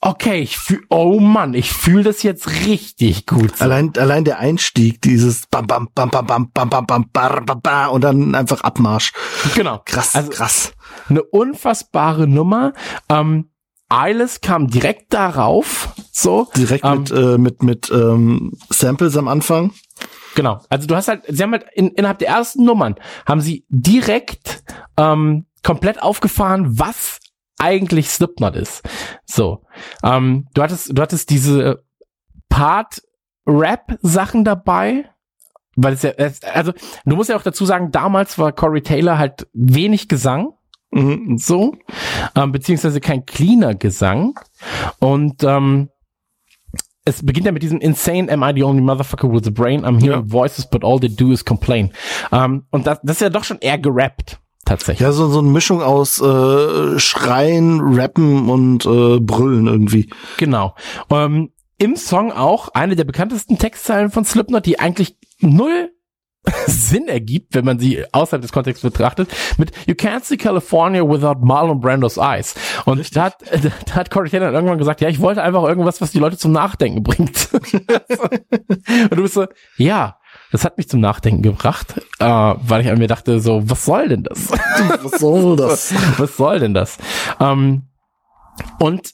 okay, 0.00 0.40
ich 0.40 0.58
fühl, 0.58 0.82
oh 0.90 1.18
Mann, 1.20 1.54
ich 1.54 1.72
fühle 1.72 2.04
das 2.04 2.22
jetzt 2.22 2.48
richtig 2.66 3.26
gut. 3.26 3.56
So. 3.56 3.64
Allein, 3.64 3.92
allein 3.96 4.24
der 4.24 4.38
Einstieg, 4.38 5.00
dieses 5.02 5.46
bam, 5.46 5.66
bam, 5.66 5.88
bam, 5.94 6.10
bam, 6.10 6.26
bam, 6.26 6.50
bam, 6.52 6.70
bam, 6.70 6.86
bam, 6.86 7.10
bar, 7.12 7.42
bam, 7.44 7.60
bam, 7.60 7.90
und 7.90 8.02
dann 8.02 8.34
einfach 8.34 8.60
Abmarsch. 8.62 9.12
Genau. 9.54 9.80
Krass, 9.84 10.14
Also- 10.14 10.30
krass. 10.30 10.72
eine 11.08 11.22
unfassbare 11.22 12.26
Nummer. 12.26 12.72
Ähm, 13.08 13.50
Eyeless 13.92 14.40
kam 14.40 14.66
direkt 14.66 15.14
darauf, 15.14 15.90
so. 16.10 16.48
Direkt 16.56 16.84
Ähm, 16.84 16.98
mit, 17.02 17.10
äh, 17.12 17.38
mit, 17.38 17.62
mit 17.62 17.90
ähm, 17.90 18.52
Samples 18.68 19.16
am 19.16 19.28
Anfang. 19.28 19.72
Genau. 20.34 20.60
Also 20.68 20.86
du 20.88 20.96
hast 20.96 21.06
halt, 21.08 21.22
sie 21.28 21.40
haben 21.42 21.52
halt 21.52 21.66
in, 21.72 21.88
innerhalb 21.92 22.18
der 22.18 22.28
ersten 22.28 22.64
Nummern 22.64 22.96
haben 23.26 23.40
sie 23.40 23.64
direkt 23.68 24.64
ähm, 24.98 25.46
komplett 25.62 26.02
aufgefahren, 26.02 26.78
was 26.78 27.18
eigentlich 27.58 28.10
Slipknot 28.10 28.56
ist. 28.56 28.82
So. 29.24 29.64
Ähm, 30.02 30.46
du 30.54 30.62
hattest, 30.62 30.96
du 30.96 31.02
hattest 31.02 31.30
diese 31.30 31.82
Part-Rap-Sachen 32.48 34.44
dabei. 34.44 35.10
Weil 35.78 35.92
es 35.92 36.02
ja, 36.02 36.12
also 36.54 36.72
du 37.04 37.16
musst 37.16 37.28
ja 37.28 37.36
auch 37.36 37.42
dazu 37.42 37.66
sagen, 37.66 37.90
damals 37.92 38.38
war 38.38 38.52
Corey 38.52 38.80
Taylor 38.82 39.18
halt 39.18 39.46
wenig 39.52 40.08
Gesang, 40.08 40.52
Mhm. 40.92 41.36
so, 41.36 41.74
ähm, 42.34 42.52
beziehungsweise 42.52 43.00
kein 43.00 43.26
cleaner 43.26 43.74
Gesang. 43.74 44.38
Und 45.00 45.42
ähm, 45.44 45.90
es 47.04 47.24
beginnt 47.26 47.44
ja 47.46 47.52
mit 47.52 47.62
diesem 47.62 47.78
insane 47.80 48.32
Am 48.32 48.42
I 48.42 48.52
the 48.54 48.62
only 48.64 48.80
motherfucker 48.80 49.30
with 49.30 49.46
a 49.46 49.50
brain? 49.50 49.84
I'm 49.84 50.00
hearing 50.00 50.30
voices, 50.30 50.66
but 50.66 50.82
all 50.82 50.98
they 50.98 51.14
do 51.14 51.30
is 51.32 51.44
complain. 51.44 51.92
Ähm, 52.32 52.64
und 52.70 52.86
das, 52.86 53.00
das 53.02 53.16
ist 53.16 53.20
ja 53.20 53.28
doch 53.28 53.44
schon 53.44 53.58
eher 53.58 53.78
gerappt, 53.78 54.40
tatsächlich. 54.66 55.00
Ja, 55.00 55.12
so, 55.12 55.28
so 55.28 55.38
eine 55.38 55.48
Mischung 55.48 55.82
aus 55.82 56.20
äh, 56.20 56.98
Schreien, 56.98 57.80
Rappen 57.80 58.50
und 58.50 58.84
äh, 58.84 59.18
Brüllen 59.20 59.66
irgendwie. 59.66 60.10
Genau. 60.36 60.74
Ähm, 61.10 61.50
Im 61.78 61.96
Song 61.96 62.32
auch 62.32 62.68
eine 62.74 62.96
der 62.96 63.04
bekanntesten 63.04 63.58
Textzeilen 63.58 64.10
von 64.10 64.24
Slipknot, 64.24 64.66
die 64.66 64.78
eigentlich 64.78 65.16
null 65.40 65.90
Sinn 66.66 67.08
ergibt, 67.08 67.54
wenn 67.54 67.64
man 67.64 67.78
sie 67.78 68.04
außerhalb 68.12 68.42
des 68.42 68.52
Kontexts 68.52 68.82
betrachtet, 68.82 69.28
mit 69.58 69.72
You 69.86 69.94
can't 69.94 70.24
see 70.24 70.36
California 70.36 71.02
without 71.02 71.44
Marlon 71.44 71.80
Brando's 71.80 72.16
eyes. 72.16 72.54
Und 72.84 73.16
da 73.16 73.24
hat, 73.24 73.36
da 73.86 73.94
hat 73.94 74.10
Corey 74.10 74.30
Taylor 74.30 74.52
irgendwann 74.52 74.78
gesagt, 74.78 75.00
ja, 75.00 75.08
ich 75.08 75.20
wollte 75.20 75.42
einfach 75.42 75.64
irgendwas, 75.64 76.00
was 76.00 76.12
die 76.12 76.18
Leute 76.18 76.36
zum 76.36 76.52
Nachdenken 76.52 77.02
bringt. 77.02 77.48
Und 77.52 79.16
du 79.16 79.22
bist 79.22 79.34
so, 79.34 79.46
ja, 79.76 80.18
das 80.56 80.64
hat 80.64 80.78
mich 80.78 80.88
zum 80.88 81.00
Nachdenken 81.00 81.42
gebracht, 81.42 82.00
äh, 82.18 82.24
weil 82.24 82.80
ich 82.80 82.88
an 82.88 82.96
mir 82.96 83.08
dachte, 83.08 83.40
so, 83.40 83.68
was 83.68 83.84
soll 83.84 84.08
denn 84.08 84.22
das? 84.22 84.50
Was 85.02 85.20
soll 85.20 85.54
das? 85.56 85.92
was 86.16 86.34
soll 86.38 86.60
denn 86.60 86.72
das? 86.72 86.96
Ähm, 87.38 87.82
Und 88.78 89.10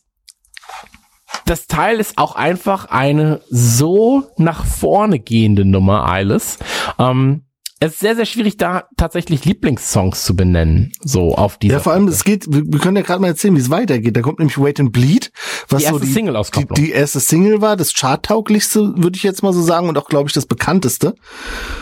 das 1.45 1.67
Teil 1.67 1.99
ist 1.99 2.17
auch 2.17 2.37
einfach 2.37 2.85
eine 2.91 3.41
so 3.51 4.31
nach 4.37 4.65
vorne 4.65 5.19
gehende 5.19 5.65
Nummer, 5.65 6.05
Alice. 6.05 6.59
Ähm, 7.01 7.43
es 7.81 7.95
ist 7.95 7.99
sehr, 7.99 8.15
sehr 8.15 8.27
schwierig, 8.27 8.57
da 8.59 8.85
tatsächlich 8.97 9.45
Lieblingssongs 9.45 10.23
zu 10.23 10.37
benennen. 10.37 10.93
So 11.03 11.35
auf 11.35 11.59
dieser. 11.59 11.75
Ja, 11.75 11.81
vor 11.81 11.93
allem, 11.93 12.07
es 12.07 12.23
geht, 12.23 12.47
wir, 12.49 12.63
wir 12.65 12.79
können 12.79 12.97
ja 12.97 13.03
gerade 13.03 13.21
mal 13.21 13.27
erzählen, 13.27 13.57
wie 13.57 13.61
es 13.61 13.71
weitergeht. 13.71 14.17
Da 14.17 14.21
kommt 14.21 14.39
nämlich 14.39 14.57
Wait 14.59 14.79
and 14.79 14.93
Bleed, 14.93 15.33
was 15.73 15.79
Die 15.81 15.85
erste 15.85 15.99
so 15.99 16.01
die, 16.01 16.07
die, 16.07 16.13
Single-Auskopplung. 16.13 16.75
die 16.77 16.91
erste 16.93 17.21
Single 17.21 17.61
war, 17.61 17.77
das 17.77 17.93
charttauglichste, 17.95 18.95
würde 18.97 19.17
ich 19.17 19.23
jetzt 19.23 19.43
mal 19.43 19.53
so 19.53 19.63
sagen, 19.63 19.89
und 19.89 19.97
auch, 19.99 20.09
glaube 20.09 20.29
ich, 20.29 20.35
das 20.35 20.47
bekannteste. 20.47 21.15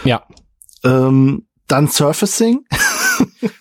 ja. 0.05 0.23
Ähm, 0.85 1.47
dann 1.69 1.87
Surfacing. 1.89 2.65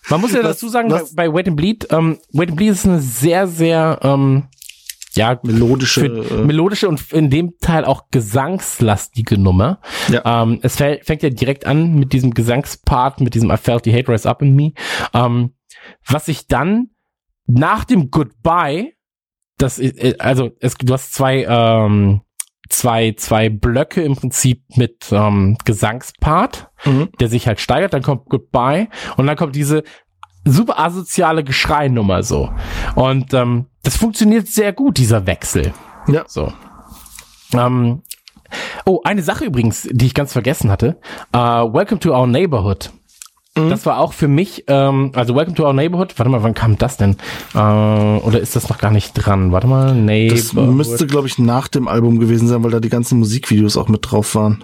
Man 0.10 0.22
muss 0.22 0.32
ja 0.32 0.40
Was- 0.44 0.56
dazu 0.58 0.70
sagen, 0.70 0.90
bei, 0.90 1.02
was- 1.02 1.14
bei 1.16 1.32
Wait 1.34 1.48
and 1.48 1.58
Bleed, 1.58 1.88
ähm, 1.92 2.18
Wait 2.32 2.50
and 2.50 2.58
Bleed 2.58 2.72
ist 2.72 2.86
eine 2.88 3.02
sehr, 3.02 3.48
sehr, 3.48 4.00
ähm, 4.04 4.44
ja, 5.14 5.40
Melodische, 5.44 6.02
für, 6.02 6.40
äh, 6.40 6.44
melodische 6.46 6.88
und 6.88 7.12
in 7.12 7.30
dem 7.30 7.54
Teil 7.60 7.84
auch 7.84 8.06
gesangslastige 8.12 9.38
Nummer. 9.38 9.80
Ja. 10.08 10.44
Ähm, 10.44 10.60
es 10.62 10.76
fängt 10.78 11.24
ja 11.24 11.30
direkt 11.30 11.66
an 11.68 11.96
mit 11.96 12.14
diesem 12.14 12.34
Gesangspart, 12.34 13.20
mit 13.22 13.34
diesem 13.36 13.50
I 13.52 13.58
felt 13.58 13.84
the 13.86 13.94
hate 13.94 14.08
rise 14.12 14.28
up 14.30 14.42
in 14.42 14.56
me. 14.56 14.72
Ähm, 15.14 15.54
was 16.08 16.26
sich 16.28 16.48
dann 16.48 16.90
nach 17.48 17.84
dem 17.86 18.12
Goodbye, 18.12 18.94
das, 19.60 19.78
äh, 19.80 20.16
also 20.20 20.50
es, 20.60 20.74
du 20.76 20.94
hast 20.94 21.14
zwei, 21.14 21.46
ähm, 21.48 22.22
zwei, 22.70 23.14
zwei 23.18 23.50
Blöcke 23.50 24.02
im 24.02 24.16
Prinzip 24.16 24.64
mit 24.76 25.08
ähm, 25.12 25.58
Gesangspart, 25.66 26.70
Mhm. 26.86 27.10
der 27.20 27.28
sich 27.28 27.48
halt 27.48 27.60
steigert, 27.60 27.94
dann 27.94 28.04
kommt 28.04 28.26
Goodbye 28.30 28.88
und 29.18 29.28
dann 29.28 29.36
kommt 29.36 29.56
diese 29.56 29.84
super 30.46 30.80
asoziale 30.80 31.44
Geschreinummer 31.44 32.24
so. 32.24 32.52
Und 32.96 33.34
ähm, 33.34 33.66
das 33.84 33.98
funktioniert 33.98 34.48
sehr 34.48 34.72
gut, 34.74 34.98
dieser 34.98 35.26
Wechsel. 35.28 35.74
Ja. 36.08 36.24
So. 36.28 36.54
Ähm, 37.54 38.04
oh, 38.86 39.02
eine 39.04 39.22
Sache 39.24 39.46
übrigens, 39.46 39.88
die 39.92 40.06
ich 40.06 40.14
ganz 40.14 40.32
vergessen 40.32 40.72
hatte. 40.72 41.00
Äh, 41.34 41.38
Welcome 41.38 42.00
to 42.00 42.16
Our 42.18 42.28
Neighborhood. 42.28 42.92
Mhm. 43.58 43.70
Das 43.70 43.86
war 43.86 43.98
auch 44.00 44.14
für 44.14 44.28
mich, 44.28 44.64
ähm, 44.68 45.12
also 45.16 45.36
Welcome 45.36 45.56
to 45.56 45.66
Our 45.66 45.74
Neighborhood, 45.74 46.18
warte 46.18 46.30
mal, 46.30 46.44
wann 46.44 46.54
kam 46.54 46.78
das 46.78 46.98
denn? 46.98 47.18
Äh, 47.56 47.58
oder 47.58 48.40
ist 48.40 48.56
das 48.56 48.70
noch 48.70 48.78
gar 48.78 48.92
nicht 48.92 49.14
dran? 49.14 49.52
Warte 49.52 49.68
mal, 49.68 49.88
Das 49.88 49.96
Neighborhood. 49.98 50.76
müsste, 50.76 51.08
glaube 51.08 51.28
ich, 51.28 51.40
nach 51.40 51.68
dem 51.68 51.88
Album 51.88 52.20
gewesen 52.20 52.48
sein, 52.48 52.64
weil 52.64 52.72
da 52.72 52.80
die 52.80 52.90
ganzen 52.90 53.20
Musikvideos 53.20 53.76
auch 53.78 53.88
mit 53.88 54.10
drauf 54.10 54.36
waren. 54.36 54.64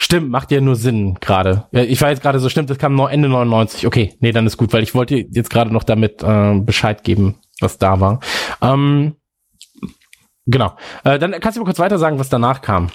Stimmt, 0.00 0.30
macht 0.30 0.50
ja 0.50 0.60
nur 0.60 0.74
Sinn 0.76 1.16
gerade. 1.20 1.68
Ich 1.70 2.00
war 2.02 2.10
jetzt 2.10 2.22
gerade 2.22 2.40
so, 2.40 2.48
stimmt, 2.48 2.68
das 2.70 2.78
kam 2.78 2.94
noch 2.96 3.08
Ende 3.08 3.28
99. 3.28 3.86
Okay, 3.86 4.14
nee, 4.20 4.32
dann 4.32 4.46
ist 4.46 4.56
gut, 4.56 4.72
weil 4.72 4.82
ich 4.82 4.94
wollte 4.94 5.14
jetzt 5.16 5.48
gerade 5.50 5.72
noch 5.72 5.84
damit 5.84 6.22
äh, 6.22 6.58
Bescheid 6.58 7.04
geben, 7.04 7.36
was 7.60 7.78
da 7.78 8.00
war. 8.00 8.18
Ähm, 8.60 9.14
genau. 10.46 10.72
Äh, 11.04 11.18
dann 11.20 11.32
kannst 11.40 11.56
du 11.56 11.60
mal 11.60 11.66
kurz 11.66 11.78
weiter 11.78 11.98
sagen, 11.98 12.18
was 12.18 12.28
danach 12.28 12.62
kam. 12.62 12.88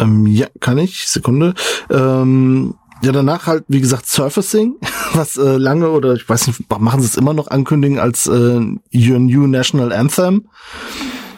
Ähm, 0.00 0.26
ja, 0.26 0.48
kann 0.58 0.78
ich. 0.78 1.06
Sekunde. 1.06 1.54
Ähm, 1.90 2.74
ja, 3.02 3.12
danach 3.12 3.46
halt, 3.46 3.64
wie 3.68 3.80
gesagt, 3.80 4.06
Surfacing, 4.06 4.74
was 5.14 5.36
äh, 5.36 5.56
lange 5.56 5.90
oder 5.90 6.14
ich 6.14 6.28
weiß 6.28 6.46
nicht, 6.48 6.62
machen 6.78 7.00
sie 7.00 7.06
es 7.06 7.16
immer 7.16 7.32
noch 7.34 7.48
ankündigen 7.48 7.98
als 7.98 8.26
äh, 8.26 8.60
Your 8.92 9.18
New 9.18 9.46
National 9.46 9.92
Anthem. 9.92 10.48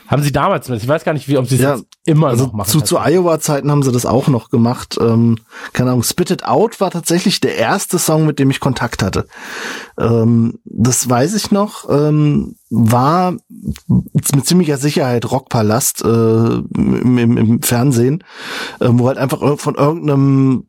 Haben 0.08 0.22
sie 0.22 0.32
damals? 0.32 0.68
Ich 0.68 0.86
weiß 0.86 1.04
gar 1.04 1.14
nicht, 1.14 1.26
wie, 1.28 1.38
ob 1.38 1.46
sie 1.46 1.54
es 1.54 1.62
Ja, 1.62 1.78
immer 2.04 2.26
Also 2.28 2.44
noch 2.46 2.52
machen. 2.52 2.68
zu, 2.68 2.82
zu 2.82 2.98
Iowa-Zeiten 2.98 3.70
haben 3.70 3.82
sie 3.82 3.92
das 3.92 4.04
auch 4.04 4.28
noch 4.28 4.50
gemacht. 4.50 4.98
Ähm, 5.00 5.38
keine 5.72 5.88
Ahnung, 5.88 6.02
Spit 6.02 6.30
It 6.30 6.44
Out 6.44 6.82
war 6.82 6.90
tatsächlich 6.90 7.40
der 7.40 7.56
erste 7.56 7.98
Song, 7.98 8.26
mit 8.26 8.38
dem 8.38 8.50
ich 8.50 8.60
Kontakt 8.60 9.02
hatte. 9.02 9.24
Ähm, 9.98 10.58
das 10.66 11.08
weiß 11.08 11.34
ich 11.34 11.50
noch. 11.50 11.88
Ähm, 11.88 12.56
war 12.68 13.32
mit 13.88 14.46
ziemlicher 14.46 14.76
Sicherheit 14.76 15.30
Rockpalast 15.30 16.04
äh, 16.04 16.06
im, 16.06 17.16
im, 17.16 17.36
im 17.38 17.62
Fernsehen, 17.62 18.22
äh, 18.80 18.88
wo 18.90 19.08
halt 19.08 19.16
einfach 19.16 19.58
von 19.58 19.76
irgendeinem 19.76 20.66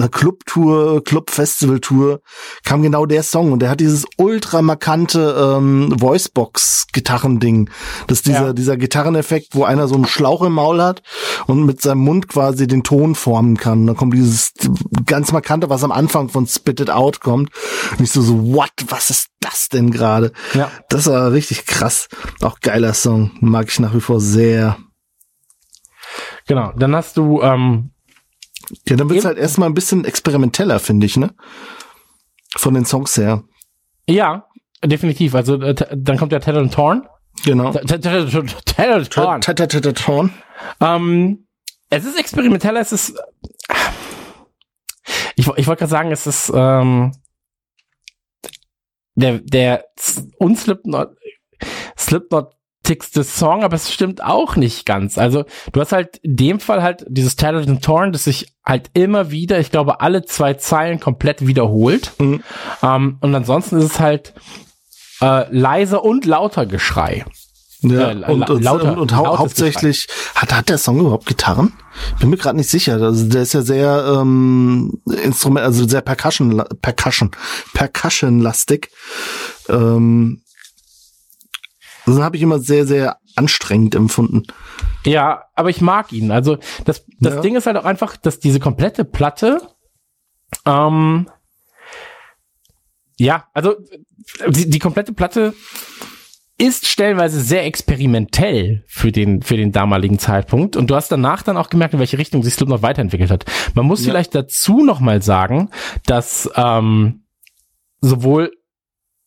einer 0.00 0.08
Clubtour, 0.08 1.04
Club-Festival-Tour 1.04 2.20
kam 2.64 2.82
genau 2.82 3.06
der 3.06 3.22
Song 3.22 3.52
und 3.52 3.60
der 3.60 3.70
hat 3.70 3.80
dieses 3.80 4.06
ultra 4.16 4.62
markante 4.62 5.56
ähm, 5.56 5.94
Voicebox-Gitarrending. 6.00 7.68
Das 8.06 8.18
ist 8.18 8.26
dieser, 8.26 8.46
Ja. 8.48 8.52
dieser 8.52 8.76
Gitarreneffekt, 8.76 9.54
wo 9.54 9.64
einer 9.64 9.88
so 9.88 9.94
einen 9.94 10.06
Schlauch 10.06 10.42
im 10.42 10.52
Maul 10.54 10.82
hat 10.82 11.02
und 11.46 11.64
mit 11.66 11.82
seinem 11.82 12.00
Mund 12.00 12.28
quasi 12.28 12.66
den 12.66 12.82
Ton 12.82 13.14
formen 13.14 13.56
kann. 13.56 13.86
dann 13.86 13.96
kommt 13.96 14.14
dieses 14.14 14.52
ganz 15.06 15.32
markante, 15.32 15.68
was 15.70 15.84
am 15.84 15.92
Anfang 15.92 16.28
von 16.28 16.46
Spit 16.46 16.80
It 16.80 16.90
Out 16.90 17.20
kommt. 17.20 17.50
Und 17.92 18.00
ich 18.04 18.10
so, 18.10 18.22
so, 18.22 18.54
what? 18.54 18.70
Was 18.88 19.10
ist 19.10 19.26
das 19.40 19.68
denn 19.68 19.90
gerade? 19.90 20.32
Ja. 20.54 20.70
Das 20.88 21.06
war 21.06 21.32
richtig 21.32 21.66
krass. 21.66 22.08
Auch 22.40 22.60
geiler 22.60 22.94
Song. 22.94 23.32
Mag 23.40 23.68
ich 23.68 23.78
nach 23.80 23.94
wie 23.94 24.00
vor 24.00 24.20
sehr. 24.20 24.78
Genau. 26.46 26.72
Dann 26.76 26.94
hast 26.96 27.16
du, 27.16 27.40
ähm, 27.42 27.90
Ja, 28.88 28.96
dann 28.96 29.08
wird's 29.08 29.24
Eben- 29.24 29.28
halt 29.28 29.38
erstmal 29.38 29.68
ein 29.68 29.74
bisschen 29.74 30.04
experimenteller, 30.04 30.78
finde 30.80 31.06
ich, 31.06 31.16
ne? 31.16 31.34
Von 32.56 32.74
den 32.74 32.84
Songs 32.84 33.16
her. 33.16 33.42
ja, 34.08 34.46
definitiv. 34.84 35.34
Also 35.34 35.60
äh, 35.60 35.74
dann 35.96 36.16
kommt 36.16 36.32
der 36.32 36.40
Tattle 36.40 36.60
and 36.62 36.72
Torn. 36.74 37.06
Genau. 37.44 37.72
T- 37.72 37.80
t- 37.80 37.98
t- 37.98 38.26
t- 38.26 38.46
Tattle 38.64 38.94
and 38.94 39.10
Torn. 39.12 39.40
Torn. 39.94 40.32
Ähm, 40.80 41.46
es 41.90 42.04
ist 42.04 42.18
experimenteller, 42.18 42.80
es 42.80 42.92
ist. 42.92 43.14
Ich, 45.36 45.46
wo- 45.46 45.54
ich 45.56 45.66
wollte 45.66 45.80
gerade 45.80 45.90
sagen, 45.90 46.12
es 46.12 46.26
ist 46.26 46.50
ähm, 46.54 47.12
der 49.14 49.38
der 49.40 49.84
unslipknot 50.38 51.10
Slipknotigste 52.90 53.24
Song, 53.24 53.62
aber 53.62 53.76
es 53.76 53.92
stimmt 53.92 54.22
auch 54.22 54.56
nicht 54.56 54.84
ganz. 54.84 55.16
Also 55.16 55.44
du 55.72 55.80
hast 55.80 55.92
halt 55.92 56.16
in 56.18 56.36
dem 56.36 56.60
Fall 56.60 56.82
halt 56.82 57.04
dieses 57.08 57.36
Talented 57.36 57.70
and 57.70 57.84
Torn, 57.84 58.12
das 58.12 58.24
sich 58.24 58.52
halt 58.64 58.90
immer 58.94 59.30
wieder, 59.30 59.60
ich 59.60 59.70
glaube, 59.70 60.00
alle 60.00 60.24
zwei 60.24 60.54
Zeilen 60.54 60.98
komplett 60.98 61.46
wiederholt. 61.46 62.12
Mhm. 62.18 62.42
Ähm, 62.82 63.18
und 63.20 63.34
ansonsten 63.34 63.78
ist 63.78 63.84
es 63.84 64.00
halt 64.00 64.34
äh, 65.20 65.44
leiser 65.56 66.04
und 66.04 66.26
lauter 66.26 66.66
Geschrei. 66.66 67.24
Ja, 67.82 68.10
Äh, 68.10 68.14
und, 68.30 68.50
und, 68.50 68.62
lauter- 68.62 68.92
und, 68.92 68.98
und 68.98 69.16
hau 69.16 69.38
hauptsächlich, 69.38 70.06
hat, 70.34 70.52
hat 70.52 70.68
der 70.68 70.78
Song 70.78 71.00
überhaupt 71.00 71.26
Gitarren? 71.26 71.72
Bin 72.18 72.28
mir 72.30 72.36
gerade 72.36 72.56
nicht 72.58 72.70
sicher. 72.70 73.00
Also 73.00 73.26
der 73.28 73.42
ist 73.42 73.54
ja 73.54 73.62
sehr 73.62 74.18
ähm, 74.20 75.00
Instrument, 75.22 75.64
also 75.64 75.88
sehr 75.88 76.02
Percussion, 76.02 76.62
Percussion, 76.82 77.30
Percussion-lastig. 77.72 78.90
Ähm, 79.68 80.42
das 82.10 82.20
habe 82.20 82.36
ich 82.36 82.42
immer 82.42 82.58
sehr, 82.58 82.86
sehr 82.86 83.18
anstrengend 83.36 83.94
empfunden. 83.94 84.44
Ja, 85.04 85.44
aber 85.54 85.70
ich 85.70 85.80
mag 85.80 86.12
ihn. 86.12 86.30
Also 86.30 86.58
das, 86.84 87.04
das 87.20 87.34
Ja. 87.34 87.40
Ding 87.40 87.56
ist 87.56 87.66
halt 87.66 87.76
auch 87.76 87.84
einfach, 87.84 88.16
dass 88.16 88.38
diese 88.40 88.60
komplette 88.60 89.04
Platte, 89.04 89.60
ähm, 90.66 91.28
ja, 93.18 93.44
also 93.54 93.76
die, 94.48 94.70
die 94.70 94.78
komplette 94.78 95.12
Platte 95.12 95.54
ist 96.58 96.86
stellenweise 96.86 97.40
sehr 97.40 97.64
experimentell 97.64 98.84
für 98.86 99.12
den, 99.12 99.40
für 99.40 99.56
den 99.56 99.72
damaligen 99.72 100.18
Zeitpunkt. 100.18 100.76
Und 100.76 100.90
du 100.90 100.94
hast 100.94 101.10
danach 101.10 101.42
dann 101.42 101.56
auch 101.56 101.70
gemerkt, 101.70 101.94
in 101.94 102.00
welche 102.00 102.18
Richtung 102.18 102.42
sich 102.42 102.52
Slipknot 102.54 102.82
weiterentwickelt 102.82 103.30
hat. 103.30 103.46
Man 103.74 103.86
muss 103.86 104.04
Ja. 104.04 104.10
vielleicht 104.12 104.34
dazu 104.34 104.84
noch 104.84 105.00
mal 105.00 105.22
sagen, 105.22 105.70
dass 106.04 106.50
ähm, 106.56 107.24
sowohl 108.02 108.52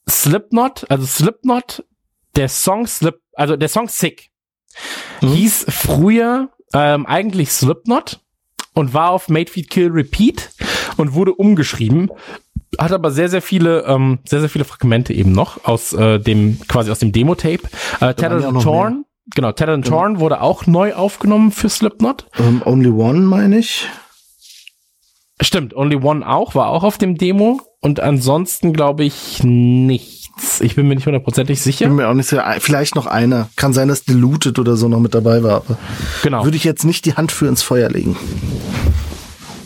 Slipknot, 0.07 0.85
also 0.89 1.05
Slipknot, 1.05 1.83
der 2.35 2.49
Song 2.49 2.87
Slip, 2.87 3.19
also 3.33 3.55
der 3.55 3.69
Song 3.69 3.87
Sick, 3.89 4.29
Mhm. 5.21 5.27
hieß 5.33 5.65
früher 5.69 6.49
ähm, 6.73 7.05
eigentlich 7.05 7.51
Slipknot 7.51 8.19
und 8.73 8.93
war 8.93 9.11
auf 9.11 9.29
Made 9.29 9.51
Feed 9.51 9.69
Kill 9.69 9.89
Repeat 9.91 10.49
und 10.97 11.13
wurde 11.13 11.33
umgeschrieben. 11.33 12.09
Hat 12.79 12.91
aber 12.91 13.11
sehr, 13.11 13.29
sehr 13.29 13.43
viele, 13.43 13.81
ähm, 13.85 14.17
sehr, 14.25 14.39
sehr 14.39 14.49
viele 14.49 14.65
Fragmente 14.65 15.13
eben 15.13 15.31
noch 15.31 15.63
aus 15.65 15.93
äh, 15.93 16.19
dem, 16.19 16.59
quasi 16.67 16.89
aus 16.89 16.97
dem 16.99 17.11
Demo-Tape. 17.11 17.59
Äh, 17.99 18.15
Tattered 18.15 18.45
and 18.45 18.63
Torn, 18.63 19.05
genau, 19.35 19.51
Tattered 19.51 19.75
and 19.75 19.87
Torn 19.87 20.19
wurde 20.19 20.41
auch 20.41 20.65
neu 20.65 20.95
aufgenommen 20.95 21.51
für 21.51 21.69
Slipknot. 21.69 22.25
Ähm, 22.39 22.63
Only 22.65 22.89
One, 22.89 23.19
meine 23.19 23.59
ich. 23.59 23.87
Stimmt, 25.39 25.75
Only 25.75 25.97
One 25.97 26.27
auch, 26.27 26.55
war 26.55 26.69
auch 26.69 26.83
auf 26.83 26.97
dem 26.97 27.15
Demo. 27.17 27.61
Und 27.79 27.99
ansonsten 27.99 28.73
glaube 28.73 29.03
ich 29.03 29.43
nichts. 30.35 30.61
Ich 30.61 30.75
bin 30.75 30.87
mir 30.87 30.95
nicht 30.95 31.05
hundertprozentig 31.05 31.61
sicher. 31.61 31.87
Bin 31.87 31.95
mir 31.95 32.07
auch 32.09 32.13
nicht 32.13 32.27
sicher. 32.27 32.55
Vielleicht 32.59 32.95
noch 32.95 33.05
einer. 33.05 33.49
Kann 33.55 33.73
sein, 33.73 33.87
dass 33.87 34.03
Diluted 34.03 34.59
oder 34.59 34.75
so 34.75 34.87
noch 34.87 34.99
mit 34.99 35.13
dabei 35.13 35.43
war. 35.43 35.57
Aber 35.57 35.77
Genau. 36.23 36.43
würde 36.43 36.57
ich 36.57 36.63
jetzt 36.63 36.83
nicht 36.83 37.05
die 37.05 37.15
Hand 37.15 37.31
für 37.31 37.47
ins 37.47 37.61
Feuer 37.63 37.89
legen. 37.89 38.15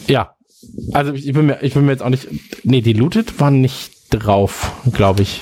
Ja. 0.07 0.31
Also 0.93 1.13
ich 1.13 1.31
bin 1.33 1.45
mir, 1.47 1.61
ich 1.63 1.73
bin 1.73 1.85
mir 1.85 1.91
jetzt 1.91 2.03
auch 2.03 2.09
nicht. 2.09 2.27
Nee, 2.63 2.81
die 2.81 2.93
Looted 2.93 3.39
war 3.39 3.51
nicht 3.51 3.91
drauf, 4.09 4.71
glaube 4.93 5.23
ich. 5.23 5.41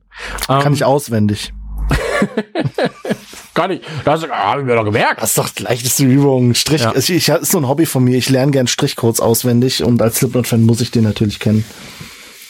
Kann 0.47 0.67
Ähm, 0.67 0.74
ich 0.74 0.84
auswendig. 0.84 1.53
Gar 3.53 3.67
nicht. 3.69 3.84
Das 4.05 4.28
haben 4.30 4.67
wir 4.67 4.76
doch 4.76 4.86
gemerkt. 4.86 5.22
Das 5.22 5.30
ist 5.32 5.38
doch 5.38 5.49
die 5.49 5.63
leichteste 5.63 6.05
Übung. 6.05 6.53
Strich, 6.53 6.82
Ja. 6.82 6.93
ich, 6.95 7.09
ich, 7.09 7.28
ist 7.30 7.51
so 7.51 7.57
ein 7.57 7.67
Hobby 7.67 7.86
von 7.86 8.03
mir. 8.03 8.17
Ich 8.17 8.30
lerne 8.30 8.51
gern 8.51 8.67
Strichcodes 8.67 9.19
auswendig 9.19 9.84
und 9.84 10.01
als 10.01 10.17
Slipknot-Fan 10.17 10.63
muss 10.65 10.82
ich 10.82 10.91
den 10.91 11.03
natürlich 11.03 11.39
kennen. 11.39 11.65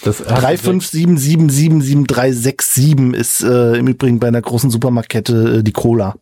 Das 0.03 0.19
hast 0.19 0.65
du 0.65 0.71
357777367 0.71 3.13
ist 3.13 3.43
äh, 3.43 3.77
im 3.77 3.87
Übrigen 3.87 4.19
bei 4.19 4.27
einer 4.27 4.41
großen 4.41 4.69
Supermarktkette 4.69 5.59
äh, 5.59 5.63
die 5.63 5.71
Cola. 5.71 6.15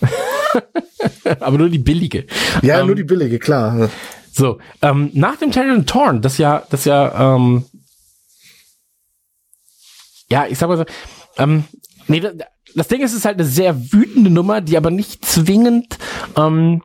Aber 1.40 1.58
nur 1.58 1.68
die 1.68 1.78
billige. 1.78 2.26
Ja, 2.62 2.80
Ähm, 2.80 2.86
nur 2.86 2.96
die 2.96 3.04
billige, 3.04 3.38
klar. 3.38 3.90
So, 4.32 4.58
ähm, 4.82 5.10
nach 5.14 5.36
dem 5.36 5.52
Talent 5.52 5.88
Torn, 5.88 6.20
das 6.22 6.38
ja, 6.38 6.64
das 6.70 6.84
ja, 6.84 7.36
ähm, 7.36 7.64
ja, 10.30 10.46
ich 10.48 10.58
sag 10.58 10.68
mal 10.68 10.76
so, 10.76 10.84
ähm, 11.38 11.64
nee, 12.08 12.20
das, 12.20 12.32
das 12.74 12.88
Ding 12.88 13.00
ist, 13.02 13.12
es 13.12 13.18
ist 13.18 13.24
halt 13.24 13.38
eine 13.38 13.46
sehr 13.48 13.92
wütende 13.92 14.30
Nummer, 14.30 14.60
die 14.60 14.76
aber 14.76 14.90
nicht 14.90 15.24
zwingend 15.24 15.98
ähm, 16.36 16.82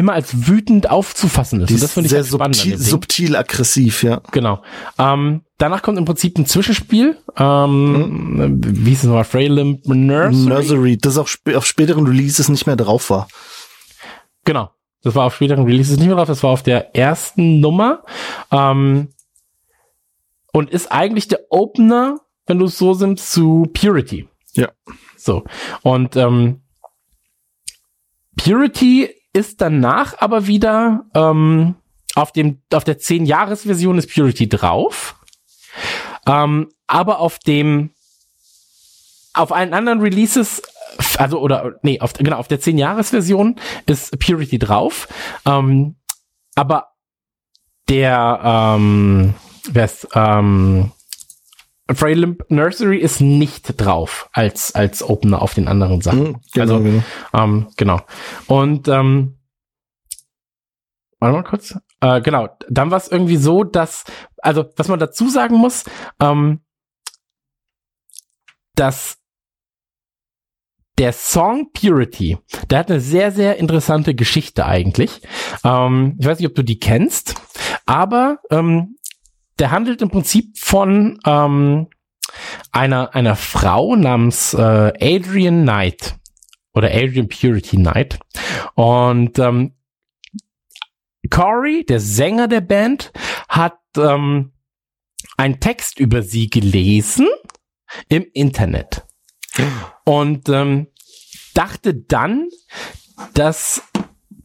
immer 0.00 0.14
als 0.14 0.48
wütend 0.48 0.90
aufzufassen 0.90 1.60
ist. 1.60 1.68
Die 1.68 1.74
Und 1.74 1.82
das 1.82 1.90
ist 1.90 1.94
finde 1.94 2.06
ich 2.06 2.10
sehr 2.10 2.20
halt 2.20 2.28
spannend. 2.28 2.56
an 2.58 2.78
subtil, 2.78 2.78
subtil 2.78 3.36
aggressiv, 3.36 4.02
ja. 4.02 4.22
Genau. 4.32 4.62
Ähm, 4.98 5.42
danach 5.58 5.82
kommt 5.82 5.98
im 5.98 6.06
Prinzip 6.06 6.38
ein 6.38 6.46
Zwischenspiel. 6.46 7.18
Ähm, 7.36 8.60
Wie 8.64 8.90
hieß 8.90 9.00
es 9.00 9.04
nochmal? 9.04 9.24
Freylimp 9.24 9.86
Nursery? 9.86 10.48
Nursery, 10.48 10.96
das 10.96 11.18
auf, 11.18 11.28
sp 11.28 11.54
auf 11.54 11.66
späteren 11.66 12.06
Releases 12.06 12.48
nicht 12.48 12.66
mehr 12.66 12.76
drauf 12.76 13.10
war. 13.10 13.28
Genau. 14.44 14.70
Das 15.02 15.14
war 15.14 15.26
auf 15.26 15.34
späteren 15.34 15.64
Releases 15.64 15.98
nicht 15.98 16.06
mehr 16.06 16.16
drauf. 16.16 16.28
Das 16.28 16.42
war 16.42 16.50
auf 16.50 16.62
der 16.62 16.96
ersten 16.96 17.60
Nummer. 17.60 18.02
Ähm, 18.50 19.08
und 20.52 20.70
ist 20.70 20.90
eigentlich 20.90 21.28
der 21.28 21.40
Opener, 21.50 22.20
wenn 22.46 22.58
du 22.58 22.64
es 22.64 22.78
so 22.78 22.94
siehst, 22.94 23.30
zu 23.32 23.68
Purity. 23.74 24.28
Ja. 24.54 24.70
So. 25.16 25.44
Und 25.82 26.16
ähm, 26.16 26.62
Purity 28.36 29.10
ist 29.32 29.60
danach 29.60 30.14
aber 30.18 30.46
wieder 30.46 31.06
ähm, 31.14 31.76
auf 32.14 32.32
dem 32.32 32.60
auf 32.72 32.84
der 32.84 32.98
10 32.98 33.26
Jahres 33.26 33.62
Version 33.62 33.98
ist 33.98 34.12
Purity 34.12 34.48
drauf. 34.48 35.16
Ähm, 36.26 36.68
aber 36.86 37.20
auf 37.20 37.38
dem 37.38 37.90
auf 39.32 39.52
allen 39.52 39.74
anderen 39.74 40.00
Releases 40.00 40.62
also 41.16 41.40
oder 41.40 41.74
nee, 41.82 42.00
auf 42.00 42.14
genau 42.14 42.38
auf 42.38 42.48
der 42.48 42.60
10 42.60 42.78
Jahres 42.78 43.10
Version 43.10 43.56
ist 43.86 44.18
Purity 44.18 44.58
drauf. 44.58 45.08
Ähm, 45.46 45.96
aber 46.54 46.88
der 47.88 48.40
ähm, 48.44 49.34
wer 49.70 49.84
ist, 49.84 50.08
ähm, 50.14 50.92
Frey 51.94 52.14
Limp 52.14 52.44
Nursery 52.48 52.98
ist 52.98 53.20
nicht 53.20 53.80
drauf 53.80 54.28
als 54.32 54.74
als 54.74 55.02
Opener 55.02 55.42
auf 55.42 55.54
den 55.54 55.68
anderen 55.68 56.00
Sachen. 56.00 56.26
Hm, 56.26 56.40
genau, 56.52 56.74
Also, 56.74 56.84
genau. 56.84 57.02
Ähm, 57.32 57.68
genau. 57.76 58.00
Und 58.46 58.88
ähm, 58.88 59.38
warte 61.18 61.36
mal 61.36 61.42
kurz. 61.42 61.78
Äh, 62.00 62.20
genau, 62.22 62.48
dann 62.68 62.90
war 62.90 62.98
es 62.98 63.08
irgendwie 63.08 63.36
so, 63.36 63.64
dass, 63.64 64.04
also 64.38 64.66
was 64.76 64.88
man 64.88 64.98
dazu 64.98 65.28
sagen 65.28 65.56
muss, 65.56 65.84
ähm, 66.20 66.60
dass 68.74 69.18
der 70.96 71.12
Song 71.12 71.72
Purity, 71.72 72.38
der 72.68 72.80
hat 72.80 72.90
eine 72.90 73.00
sehr, 73.00 73.32
sehr 73.32 73.56
interessante 73.56 74.14
Geschichte 74.14 74.66
eigentlich. 74.66 75.22
Ähm, 75.64 76.16
ich 76.18 76.26
weiß 76.26 76.38
nicht, 76.38 76.48
ob 76.48 76.54
du 76.54 76.62
die 76.62 76.78
kennst, 76.78 77.34
aber 77.86 78.38
ähm, 78.50 78.96
der 79.60 79.70
handelt 79.70 80.02
im 80.02 80.08
Prinzip 80.08 80.58
von 80.58 81.20
ähm, 81.26 81.88
einer, 82.72 83.14
einer 83.14 83.36
Frau 83.36 83.94
namens 83.94 84.54
äh, 84.54 84.58
Adrian 84.58 85.62
Knight 85.62 86.16
oder 86.72 86.88
Adrian 86.88 87.28
Purity 87.28 87.76
Knight. 87.76 88.18
Und 88.74 89.38
ähm, 89.38 89.74
Corey, 91.28 91.84
der 91.84 92.00
Sänger 92.00 92.48
der 92.48 92.62
Band, 92.62 93.12
hat 93.48 93.78
ähm, 93.96 94.52
einen 95.36 95.60
Text 95.60 96.00
über 96.00 96.22
sie 96.22 96.48
gelesen 96.48 97.28
im 98.08 98.24
Internet 98.32 99.04
und 100.04 100.48
ähm, 100.48 100.86
dachte 101.54 101.94
dann, 101.94 102.48
dass 103.34 103.82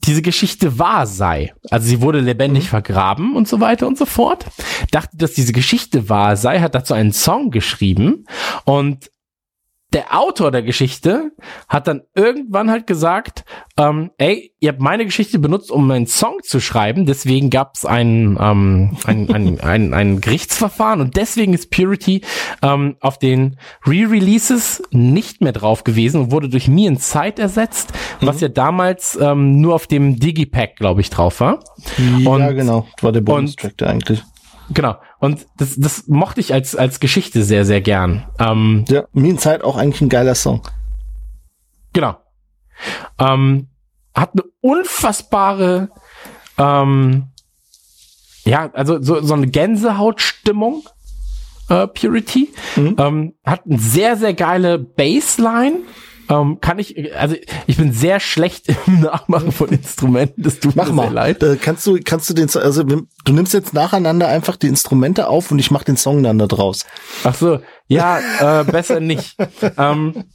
diese 0.06 0.22
Geschichte 0.22 0.80
wahr 0.80 1.08
sei. 1.08 1.53
Also 1.70 1.88
sie 1.88 2.01
wurde 2.01 2.20
lebendig 2.20 2.70
vergraben 2.70 3.36
und 3.36 3.47
so 3.47 3.60
weiter 3.60 3.88
und 3.88 3.97
so 3.97 4.06
fort. 4.06 4.45
Dachte, 4.91 5.18
dass 5.18 5.34
diese 5.34 5.53
Geschichte 5.53 6.10
wahr 6.10 6.38
sei, 6.38 6.60
hat 6.60 6.76
dazu 6.76 6.93
einen 6.93 7.12
Song 7.12 7.51
geschrieben 7.51 8.26
und 8.66 9.12
der 9.94 10.18
Autor 10.20 10.52
der 10.52 10.62
Geschichte 10.62 11.32
hat 11.70 11.88
dann 11.88 12.02
irgendwann 12.16 12.70
halt 12.70 12.86
gesagt, 12.86 13.46
ähm, 13.78 14.12
ey, 14.18 14.54
ihr 14.60 14.70
habt 14.70 14.82
meine 14.82 15.06
Geschichte 15.06 15.40
benutzt, 15.40 15.72
um 15.72 15.90
einen 15.90 16.08
Song 16.08 16.40
zu 16.44 16.60
schreiben, 16.60 17.06
deswegen 17.06 17.50
gab 17.50 17.76
es 17.76 17.86
ein, 17.86 18.38
ähm, 18.42 18.98
ein, 19.06 19.34
ein, 19.34 19.60
ein, 19.62 19.94
ein 19.94 20.22
Gerichtsverfahren 20.22 21.00
und 21.00 21.16
deswegen 21.16 21.54
ist 21.54 21.72
Purity 21.72 22.22
ähm, 22.62 22.98
auf 23.00 23.20
den 23.20 23.58
Re-Releases 23.88 24.84
nicht 24.92 25.42
mehr 25.42 25.54
drauf 25.54 25.84
gewesen 25.84 26.20
und 26.22 26.32
wurde 26.32 26.50
durch 26.50 26.68
Me 26.68 26.88
in 26.88 26.98
Sight 26.98 27.40
ersetzt, 27.40 27.94
was 28.22 28.42
ja 28.42 28.50
damals 28.50 29.18
ähm, 29.22 29.62
nur 29.62 29.76
auf 29.76 29.88
dem 29.88 30.20
Digipack, 30.20 30.76
glaube 30.76 31.02
ich, 31.02 31.10
drauf 31.10 31.40
war. 31.40 31.60
ja, 32.20 32.30
und- 32.30 32.56
genau. 32.56 32.86
War 33.02 33.12
der 33.14 33.22
Bonustrack 33.22 33.82
eigentlich. 33.84 34.22
Genau. 34.74 34.96
Und 35.26 35.48
das, 35.58 35.76
das 35.76 36.08
mochte 36.08 36.40
ich 36.40 36.54
als, 36.54 36.76
als 36.76 37.00
Geschichte 37.00 37.44
sehr, 37.44 37.66
sehr 37.66 37.82
gern. 37.82 38.28
Ähm, 38.38 38.86
Ja, 38.88 39.06
Me 39.12 39.36
Zeit 39.38 39.64
auch 39.64 39.76
eigentlich 39.76 40.02
ein 40.02 40.10
geiler 40.10 40.36
Song. 40.36 40.62
Genau. 41.94 42.18
Ähm, 43.18 43.68
hat 44.14 44.34
eine 44.34 44.44
unfassbare, 44.62 45.90
ähm, 46.60 47.30
ja, 48.44 48.70
also 48.74 49.02
so, 49.02 49.22
so 49.24 49.34
eine 49.34 49.48
Gänsehautstimmung, 49.48 50.84
äh, 51.70 51.88
Purity. 51.88 52.54
Mhm. 52.76 52.96
Ähm, 53.00 53.34
hat 53.44 53.66
eine 53.66 53.80
sehr, 53.80 54.18
sehr 54.18 54.36
geile 54.36 54.78
Bassline. 54.78 55.80
Ähm, 56.30 56.60
kann 56.60 56.80
ich, 56.80 57.16
also 57.16 57.36
ich 57.68 57.78
bin 57.78 57.92
sehr 57.92 58.20
schlecht 58.20 58.68
im 58.88 59.02
Nachmachen 59.02 59.52
von 59.52 59.70
Instrumenten, 59.70 60.42
das 60.42 60.60
tut 60.60 60.76
Mach 60.76 60.88
mir 60.88 60.94
mal. 60.94 61.04
sehr 61.04 61.12
leid. 61.12 61.44
Äh, 61.44 61.58
kannst 61.58 61.86
du, 61.86 62.00
kannst 62.04 62.30
du 62.30 62.34
den, 62.34 62.50
also 62.56 62.84
du 62.84 63.08
nimmst 63.32 63.54
jetzt 63.54 63.74
nacheinander 63.74 64.28
einfach 64.28 64.56
die 64.56 64.68
Instrumente 64.68 65.28
auf 65.28 65.52
und 65.52 65.60
ich 65.60 65.72
mach 65.72 65.84
den 65.84 65.98
Song 65.98 66.24
dann 66.24 66.38
da 66.38 66.48
draus. 66.48 66.86
Ach 67.24 67.36
so, 67.36 67.60
ja, 67.88 68.20
äh, 68.40 68.64
besser 68.64 69.00
nicht. 69.00 69.36
ähm, 69.78 70.26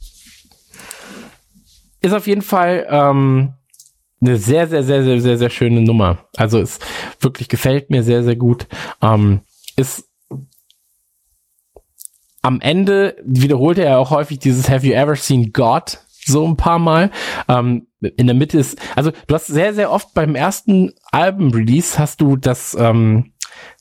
ist 2.01 2.13
auf 2.13 2.27
jeden 2.27 2.41
Fall 2.41 2.87
ähm, 2.89 3.53
eine 4.21 4.37
sehr, 4.37 4.67
sehr, 4.67 4.83
sehr, 4.83 5.03
sehr, 5.03 5.19
sehr, 5.19 5.37
sehr 5.37 5.49
schöne 5.49 5.81
Nummer. 5.81 6.25
Also 6.37 6.59
es 6.59 6.79
wirklich 7.19 7.49
gefällt 7.49 7.89
mir 7.89 8.03
sehr, 8.03 8.23
sehr 8.23 8.35
gut. 8.35 8.67
Ähm, 9.01 9.41
ist 9.75 10.05
am 12.41 12.61
Ende 12.61 13.15
wiederholt 13.23 13.77
er 13.77 13.89
ja 13.89 13.97
auch 13.97 14.11
häufig 14.11 14.39
dieses 14.39 14.69
Have 14.69 14.85
you 14.85 14.93
ever 14.93 15.15
seen 15.15 15.53
God? 15.53 15.99
So 16.25 16.45
ein 16.45 16.55
paar 16.55 16.79
Mal. 16.79 17.11
Ähm, 17.47 17.87
in 17.99 18.27
der 18.27 18.35
Mitte 18.35 18.57
ist, 18.57 18.79
also 18.95 19.11
du 19.27 19.35
hast 19.35 19.47
sehr, 19.47 19.73
sehr 19.73 19.91
oft 19.91 20.13
beim 20.13 20.35
ersten 20.35 20.91
Album-Release 21.11 21.97
hast 21.97 22.21
du 22.21 22.35
das, 22.35 22.75
ähm, 22.79 23.31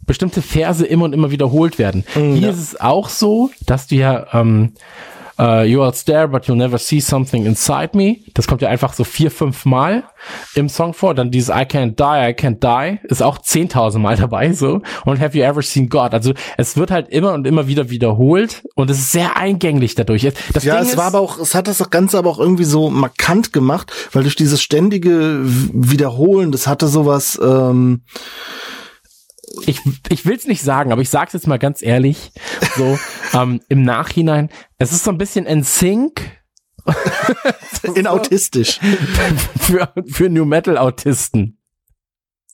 bestimmte 0.06 0.42
Verse 0.42 0.84
immer 0.84 1.04
und 1.04 1.12
immer 1.12 1.30
wiederholt 1.30 1.78
werden. 1.78 2.04
Hier 2.14 2.36
ja. 2.36 2.50
ist 2.50 2.58
es 2.58 2.80
auch 2.80 3.08
so, 3.08 3.50
dass 3.66 3.86
du 3.86 3.96
ja 3.96 4.26
ähm, 4.32 4.72
äh, 5.40 5.64
You 5.64 5.82
all 5.82 5.94
stare, 5.94 6.28
but 6.28 6.44
you'll 6.44 6.56
never 6.56 6.78
see 6.78 7.00
something 7.00 7.46
inside 7.46 7.96
me. 7.96 8.18
Das 8.34 8.46
kommt 8.46 8.60
ja 8.62 8.68
einfach 8.68 8.92
so 8.92 9.04
vier, 9.04 9.30
fünf 9.30 9.64
Mal 9.64 10.04
im 10.54 10.68
Song 10.68 10.92
vor. 10.92 11.14
Dann 11.14 11.30
dieses 11.30 11.48
I 11.48 11.62
can't 11.62 11.96
die, 11.96 12.30
I 12.30 12.34
can't 12.34 12.60
die 12.60 13.06
ist 13.08 13.22
auch 13.22 13.38
zehntausend 13.38 14.02
Mal 14.02 14.16
dabei 14.16 14.52
so. 14.52 14.82
Und 15.04 15.20
Have 15.20 15.36
you 15.36 15.42
ever 15.42 15.62
seen 15.62 15.88
God? 15.88 16.12
Also 16.12 16.34
es 16.56 16.76
wird 16.76 16.90
halt 16.90 17.08
immer 17.08 17.32
und 17.32 17.46
immer 17.46 17.66
wieder 17.66 17.90
wiederholt 17.90 18.62
und 18.74 18.90
es 18.90 18.98
ist 18.98 19.12
sehr 19.12 19.36
eingänglich 19.36 19.94
dadurch. 19.94 20.28
Das 20.52 20.64
Ja, 20.64 20.74
Ding 20.74 20.84
es 20.84 20.90
ist, 20.90 20.96
war 20.96 21.06
aber 21.06 21.20
auch, 21.20 21.38
es 21.38 21.54
hat 21.54 21.66
das 21.66 21.88
Ganze 21.90 22.18
aber 22.18 22.30
auch 22.30 22.38
irgendwie 22.38 22.64
so 22.64 22.90
markant 22.90 23.52
gemacht, 23.52 23.92
weil 24.12 24.22
durch 24.22 24.36
dieses 24.36 24.62
ständige 24.62 25.40
Wiederholen, 25.42 26.52
das 26.52 26.66
hatte 26.66 26.88
sowas, 26.88 27.40
ähm, 27.42 28.02
ich, 29.66 29.80
ich 30.08 30.26
will 30.26 30.36
es 30.36 30.46
nicht 30.46 30.62
sagen, 30.62 30.92
aber 30.92 31.02
ich 31.02 31.10
sag's 31.10 31.32
jetzt 31.32 31.46
mal 31.46 31.58
ganz 31.58 31.82
ehrlich, 31.82 32.32
so 32.76 32.98
ähm, 33.34 33.60
im 33.68 33.82
Nachhinein, 33.82 34.50
es 34.78 34.92
ist 34.92 35.04
so 35.04 35.10
ein 35.10 35.18
bisschen 35.18 35.46
in 35.46 35.62
Sync 35.62 36.40
in 37.94 38.06
autistisch. 38.06 38.80
für, 39.60 39.92
für 40.06 40.28
New 40.28 40.44
Metal 40.44 40.78
Autisten. 40.78 41.59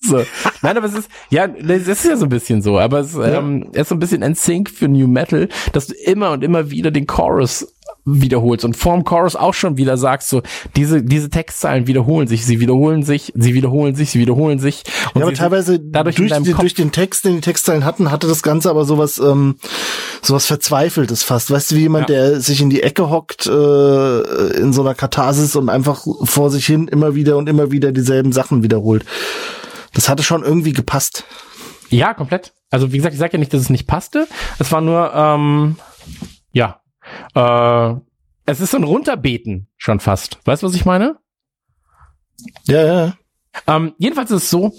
So. 0.00 0.24
Nein, 0.62 0.76
aber 0.76 0.86
es 0.86 0.94
ist, 0.94 1.08
ja, 1.30 1.46
es 1.46 1.88
ist 1.88 2.04
ja 2.04 2.16
so 2.16 2.26
ein 2.26 2.28
bisschen 2.28 2.62
so, 2.62 2.78
aber 2.78 3.00
es 3.00 3.14
ähm, 3.14 3.68
es 3.72 3.82
ist 3.82 3.88
so 3.88 3.94
ein 3.94 3.98
bisschen 3.98 4.22
in 4.22 4.34
Sync 4.34 4.70
für 4.70 4.88
New 4.88 5.08
Metal, 5.08 5.48
dass 5.72 5.86
du 5.86 5.94
immer 5.94 6.32
und 6.32 6.44
immer 6.44 6.70
wieder 6.70 6.90
den 6.90 7.06
Chorus 7.06 7.66
wiederholst 8.06 8.64
und 8.64 8.76
vorm 8.76 9.02
Chorus 9.04 9.34
auch 9.34 9.52
schon 9.52 9.76
wieder 9.76 9.96
sagst, 9.96 10.28
so, 10.28 10.42
diese, 10.76 11.02
diese 11.02 11.28
Textzeilen 11.28 11.88
wiederholen 11.88 12.28
sich, 12.28 12.46
sie 12.46 12.60
wiederholen 12.60 13.02
sich, 13.02 13.32
sie 13.34 13.52
wiederholen 13.54 13.96
sich, 13.96 14.10
sie 14.10 14.20
wiederholen 14.20 14.60
sich. 14.60 14.84
Und 15.12 15.20
ja, 15.20 15.26
aber 15.26 15.34
teilweise 15.34 15.80
dadurch 15.80 16.14
durch, 16.14 16.32
die, 16.42 16.54
durch 16.54 16.74
den 16.74 16.92
Text, 16.92 17.24
den 17.24 17.36
die 17.36 17.40
Textzeilen 17.40 17.84
hatten, 17.84 18.12
hatte 18.12 18.28
das 18.28 18.44
Ganze 18.44 18.70
aber 18.70 18.84
sowas, 18.84 19.18
ähm, 19.18 19.56
sowas 20.22 20.46
Verzweifeltes 20.46 21.24
fast. 21.24 21.50
Weißt 21.50 21.72
du, 21.72 21.76
wie 21.76 21.80
jemand, 21.80 22.08
ja. 22.08 22.16
der 22.16 22.40
sich 22.40 22.60
in 22.60 22.70
die 22.70 22.84
Ecke 22.84 23.10
hockt, 23.10 23.46
äh, 23.46 24.56
in 24.56 24.72
so 24.72 24.82
einer 24.82 24.94
Katharsis 24.94 25.56
und 25.56 25.68
einfach 25.68 26.06
vor 26.22 26.50
sich 26.50 26.64
hin 26.64 26.86
immer 26.86 27.16
wieder 27.16 27.36
und 27.36 27.48
immer 27.48 27.72
wieder 27.72 27.90
dieselben 27.90 28.30
Sachen 28.30 28.62
wiederholt. 28.62 29.04
Das 29.96 30.10
hatte 30.10 30.22
schon 30.22 30.44
irgendwie 30.44 30.74
gepasst. 30.74 31.24
Ja, 31.88 32.12
komplett. 32.12 32.52
Also 32.70 32.92
wie 32.92 32.98
gesagt, 32.98 33.14
ich 33.14 33.18
sage 33.18 33.32
ja 33.32 33.38
nicht, 33.38 33.54
dass 33.54 33.62
es 33.62 33.70
nicht 33.70 33.86
passte. 33.86 34.28
Es 34.58 34.70
war 34.70 34.82
nur, 34.82 35.10
ähm, 35.14 35.76
ja, 36.52 36.82
äh, 37.34 37.94
es 38.44 38.60
ist 38.60 38.72
so 38.72 38.76
ein 38.76 38.84
Runterbeten 38.84 39.68
schon 39.78 39.98
fast. 40.00 40.38
Weißt 40.44 40.62
du, 40.62 40.66
was 40.66 40.74
ich 40.74 40.84
meine? 40.84 41.16
Ja, 42.64 42.84
ja. 42.84 43.14
Ähm, 43.66 43.94
jedenfalls 43.96 44.30
ist 44.30 44.44
es 44.44 44.50
so, 44.50 44.74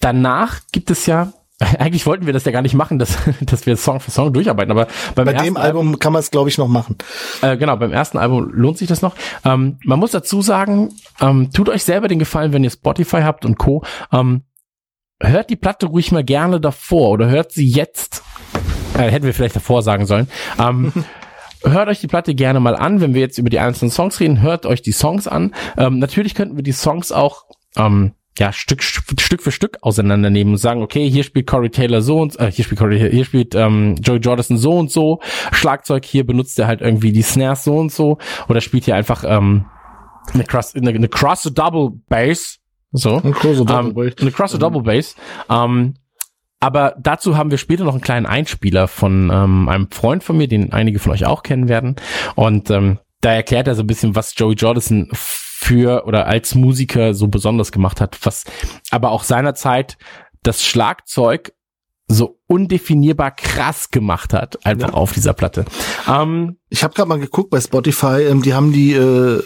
danach 0.00 0.62
gibt 0.72 0.90
es 0.90 1.06
ja 1.06 1.32
eigentlich 1.78 2.06
wollten 2.06 2.26
wir 2.26 2.32
das 2.32 2.44
ja 2.44 2.52
gar 2.52 2.62
nicht 2.62 2.74
machen, 2.74 2.98
dass, 2.98 3.18
dass 3.42 3.66
wir 3.66 3.76
Song 3.76 4.00
für 4.00 4.10
Song 4.10 4.32
durcharbeiten, 4.32 4.70
aber 4.70 4.86
beim 5.14 5.26
bei 5.26 5.32
dem 5.32 5.56
Album, 5.56 5.56
Album 5.56 5.98
kann 5.98 6.12
man 6.12 6.20
es, 6.20 6.30
glaube 6.30 6.48
ich, 6.48 6.58
noch 6.58 6.68
machen. 6.68 6.96
Äh, 7.42 7.56
genau, 7.56 7.76
beim 7.76 7.92
ersten 7.92 8.18
Album 8.18 8.50
lohnt 8.52 8.78
sich 8.78 8.88
das 8.88 9.02
noch. 9.02 9.14
Ähm, 9.44 9.78
man 9.84 9.98
muss 9.98 10.10
dazu 10.10 10.42
sagen, 10.42 10.90
ähm, 11.20 11.50
tut 11.52 11.68
euch 11.68 11.84
selber 11.84 12.08
den 12.08 12.18
Gefallen, 12.18 12.52
wenn 12.52 12.64
ihr 12.64 12.70
Spotify 12.70 13.20
habt 13.22 13.44
und 13.44 13.58
Co. 13.58 13.84
Ähm, 14.12 14.44
hört 15.20 15.50
die 15.50 15.56
Platte 15.56 15.86
ruhig 15.86 16.12
mal 16.12 16.24
gerne 16.24 16.60
davor 16.60 17.10
oder 17.10 17.28
hört 17.28 17.52
sie 17.52 17.68
jetzt. 17.68 18.22
Äh, 18.94 19.10
hätten 19.10 19.26
wir 19.26 19.34
vielleicht 19.34 19.56
davor 19.56 19.82
sagen 19.82 20.06
sollen. 20.06 20.28
Ähm, 20.58 20.92
hört 21.62 21.88
euch 21.88 22.00
die 22.00 22.06
Platte 22.06 22.34
gerne 22.34 22.60
mal 22.60 22.74
an. 22.74 23.02
Wenn 23.02 23.12
wir 23.12 23.20
jetzt 23.20 23.36
über 23.36 23.50
die 23.50 23.58
einzelnen 23.58 23.90
Songs 23.90 24.18
reden, 24.20 24.40
hört 24.40 24.64
euch 24.64 24.80
die 24.80 24.92
Songs 24.92 25.28
an. 25.28 25.54
Ähm, 25.76 25.98
natürlich 25.98 26.34
könnten 26.34 26.56
wir 26.56 26.62
die 26.62 26.72
Songs 26.72 27.12
auch 27.12 27.44
ähm, 27.76 28.12
ja, 28.40 28.54
Stück, 28.54 28.82
Stück 28.82 29.42
für 29.42 29.52
Stück 29.52 29.76
auseinandernehmen 29.82 30.54
und 30.54 30.58
sagen, 30.58 30.82
okay, 30.82 31.08
hier 31.10 31.24
spielt 31.24 31.46
Corey 31.46 31.68
Taylor 31.68 32.00
so 32.00 32.22
und 32.22 32.40
äh, 32.40 32.50
hier 32.50 32.64
spielt 32.64 32.80
Corey, 32.80 32.98
hier 33.10 33.24
spielt 33.26 33.54
ähm, 33.54 33.96
Joey 34.00 34.18
Jordison 34.18 34.56
so 34.56 34.78
und 34.78 34.90
so, 34.90 35.20
Schlagzeug 35.52 36.06
hier 36.06 36.26
benutzt 36.26 36.58
er 36.58 36.66
halt 36.66 36.80
irgendwie 36.80 37.12
die 37.12 37.20
Snares 37.20 37.64
so 37.64 37.76
und 37.76 37.92
so. 37.92 38.16
Oder 38.48 38.62
spielt 38.62 38.86
hier 38.86 38.96
einfach 38.96 39.24
ähm, 39.26 39.66
eine 40.32 40.44
Cross, 40.44 40.74
eine, 40.74 40.88
eine 40.88 41.08
Cross 41.08 41.50
Double 41.54 41.90
Bass, 42.08 42.60
so, 42.92 43.16
eine 43.16 43.32
Cross 43.32 43.58
Double 43.58 43.88
ähm, 43.88 43.94
Bass, 43.94 44.14
eine 44.18 44.32
Cross 44.32 44.58
Double 44.58 44.82
Bass, 44.82 45.16
ähm, 45.50 45.94
aber 46.60 46.94
dazu 46.98 47.36
haben 47.36 47.50
wir 47.50 47.58
später 47.58 47.84
noch 47.84 47.92
einen 47.92 48.00
kleinen 48.00 48.24
Einspieler 48.24 48.88
von 48.88 49.30
ähm, 49.30 49.68
einem 49.68 49.90
Freund 49.90 50.24
von 50.24 50.38
mir, 50.38 50.48
den 50.48 50.72
einige 50.72 50.98
von 50.98 51.12
euch 51.12 51.26
auch 51.26 51.42
kennen 51.42 51.68
werden. 51.68 51.96
Und 52.36 52.70
ähm, 52.70 52.98
da 53.20 53.32
erklärt 53.32 53.66
er 53.66 53.74
so 53.74 53.82
ein 53.82 53.86
bisschen, 53.86 54.14
was 54.14 54.34
Joey 54.36 54.54
Jordison 54.54 55.08
für 55.62 56.06
oder 56.06 56.26
als 56.26 56.54
Musiker 56.54 57.12
so 57.12 57.28
besonders 57.28 57.70
gemacht 57.70 58.00
hat, 58.00 58.18
was 58.22 58.44
aber 58.90 59.10
auch 59.10 59.24
seinerzeit 59.24 59.98
das 60.42 60.64
Schlagzeug 60.64 61.52
so 62.08 62.40
undefinierbar 62.46 63.30
krass 63.30 63.90
gemacht 63.90 64.32
hat, 64.32 64.64
einfach 64.66 64.88
ja. 64.88 64.94
auf 64.94 65.12
dieser 65.12 65.34
Platte. 65.34 65.66
Ähm, 66.08 66.56
ich 66.70 66.82
habe 66.82 66.94
gerade 66.94 67.08
mal 67.08 67.20
geguckt 67.20 67.50
bei 67.50 67.60
Spotify, 67.60 68.22
ähm, 68.22 68.42
die 68.42 68.54
haben 68.54 68.72
die 68.72 68.94
äh, 68.94 69.42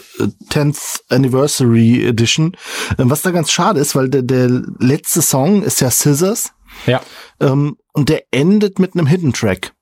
10th 0.49 1.01
Anniversary 1.09 2.07
Edition. 2.07 2.55
Ähm, 2.97 3.11
was 3.11 3.21
da 3.21 3.31
ganz 3.31 3.51
schade 3.51 3.79
ist, 3.81 3.93
weil 3.95 4.09
der, 4.09 4.23
der 4.23 4.49
letzte 4.79 5.21
Song 5.21 5.61
ist 5.63 5.81
ja 5.81 5.91
Scissors. 5.91 6.53
Ja. 6.87 7.01
Ähm, 7.39 7.75
und 7.93 8.09
der 8.09 8.23
endet 8.31 8.79
mit 8.79 8.95
einem 8.95 9.05
Hidden 9.05 9.33
Track. 9.33 9.74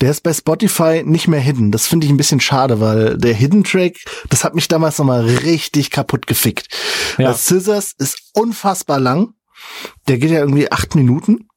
Der 0.00 0.10
ist 0.10 0.22
bei 0.22 0.32
Spotify 0.32 1.02
nicht 1.04 1.28
mehr 1.28 1.40
hidden. 1.40 1.70
Das 1.70 1.86
finde 1.86 2.06
ich 2.06 2.12
ein 2.12 2.16
bisschen 2.16 2.40
schade, 2.40 2.80
weil 2.80 3.16
der 3.18 3.34
Hidden 3.34 3.64
Track, 3.64 3.96
das 4.28 4.44
hat 4.44 4.54
mich 4.54 4.68
damals 4.68 4.98
nochmal 4.98 5.24
richtig 5.24 5.90
kaputt 5.90 6.26
gefickt. 6.26 6.68
Ja. 7.18 7.28
Das 7.28 7.46
Scissors 7.46 7.92
ist 7.98 8.30
unfassbar 8.34 8.98
lang. 8.98 9.34
Der 10.08 10.18
geht 10.18 10.30
ja 10.30 10.40
irgendwie 10.40 10.70
acht 10.70 10.94
Minuten. 10.94 11.48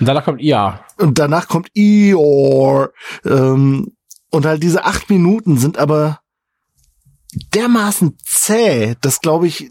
Und 0.00 0.06
danach 0.06 0.24
kommt 0.24 0.40
IA. 0.40 0.84
Und 0.98 1.18
danach 1.18 1.48
kommt 1.48 1.68
Ior. 1.74 2.90
Ähm, 3.24 3.92
und 4.30 4.46
halt 4.46 4.62
diese 4.62 4.84
acht 4.84 5.10
Minuten 5.10 5.58
sind 5.58 5.78
aber 5.78 6.20
dermaßen 7.54 8.16
zäh, 8.24 8.94
dass 9.00 9.20
glaube 9.20 9.46
ich 9.46 9.70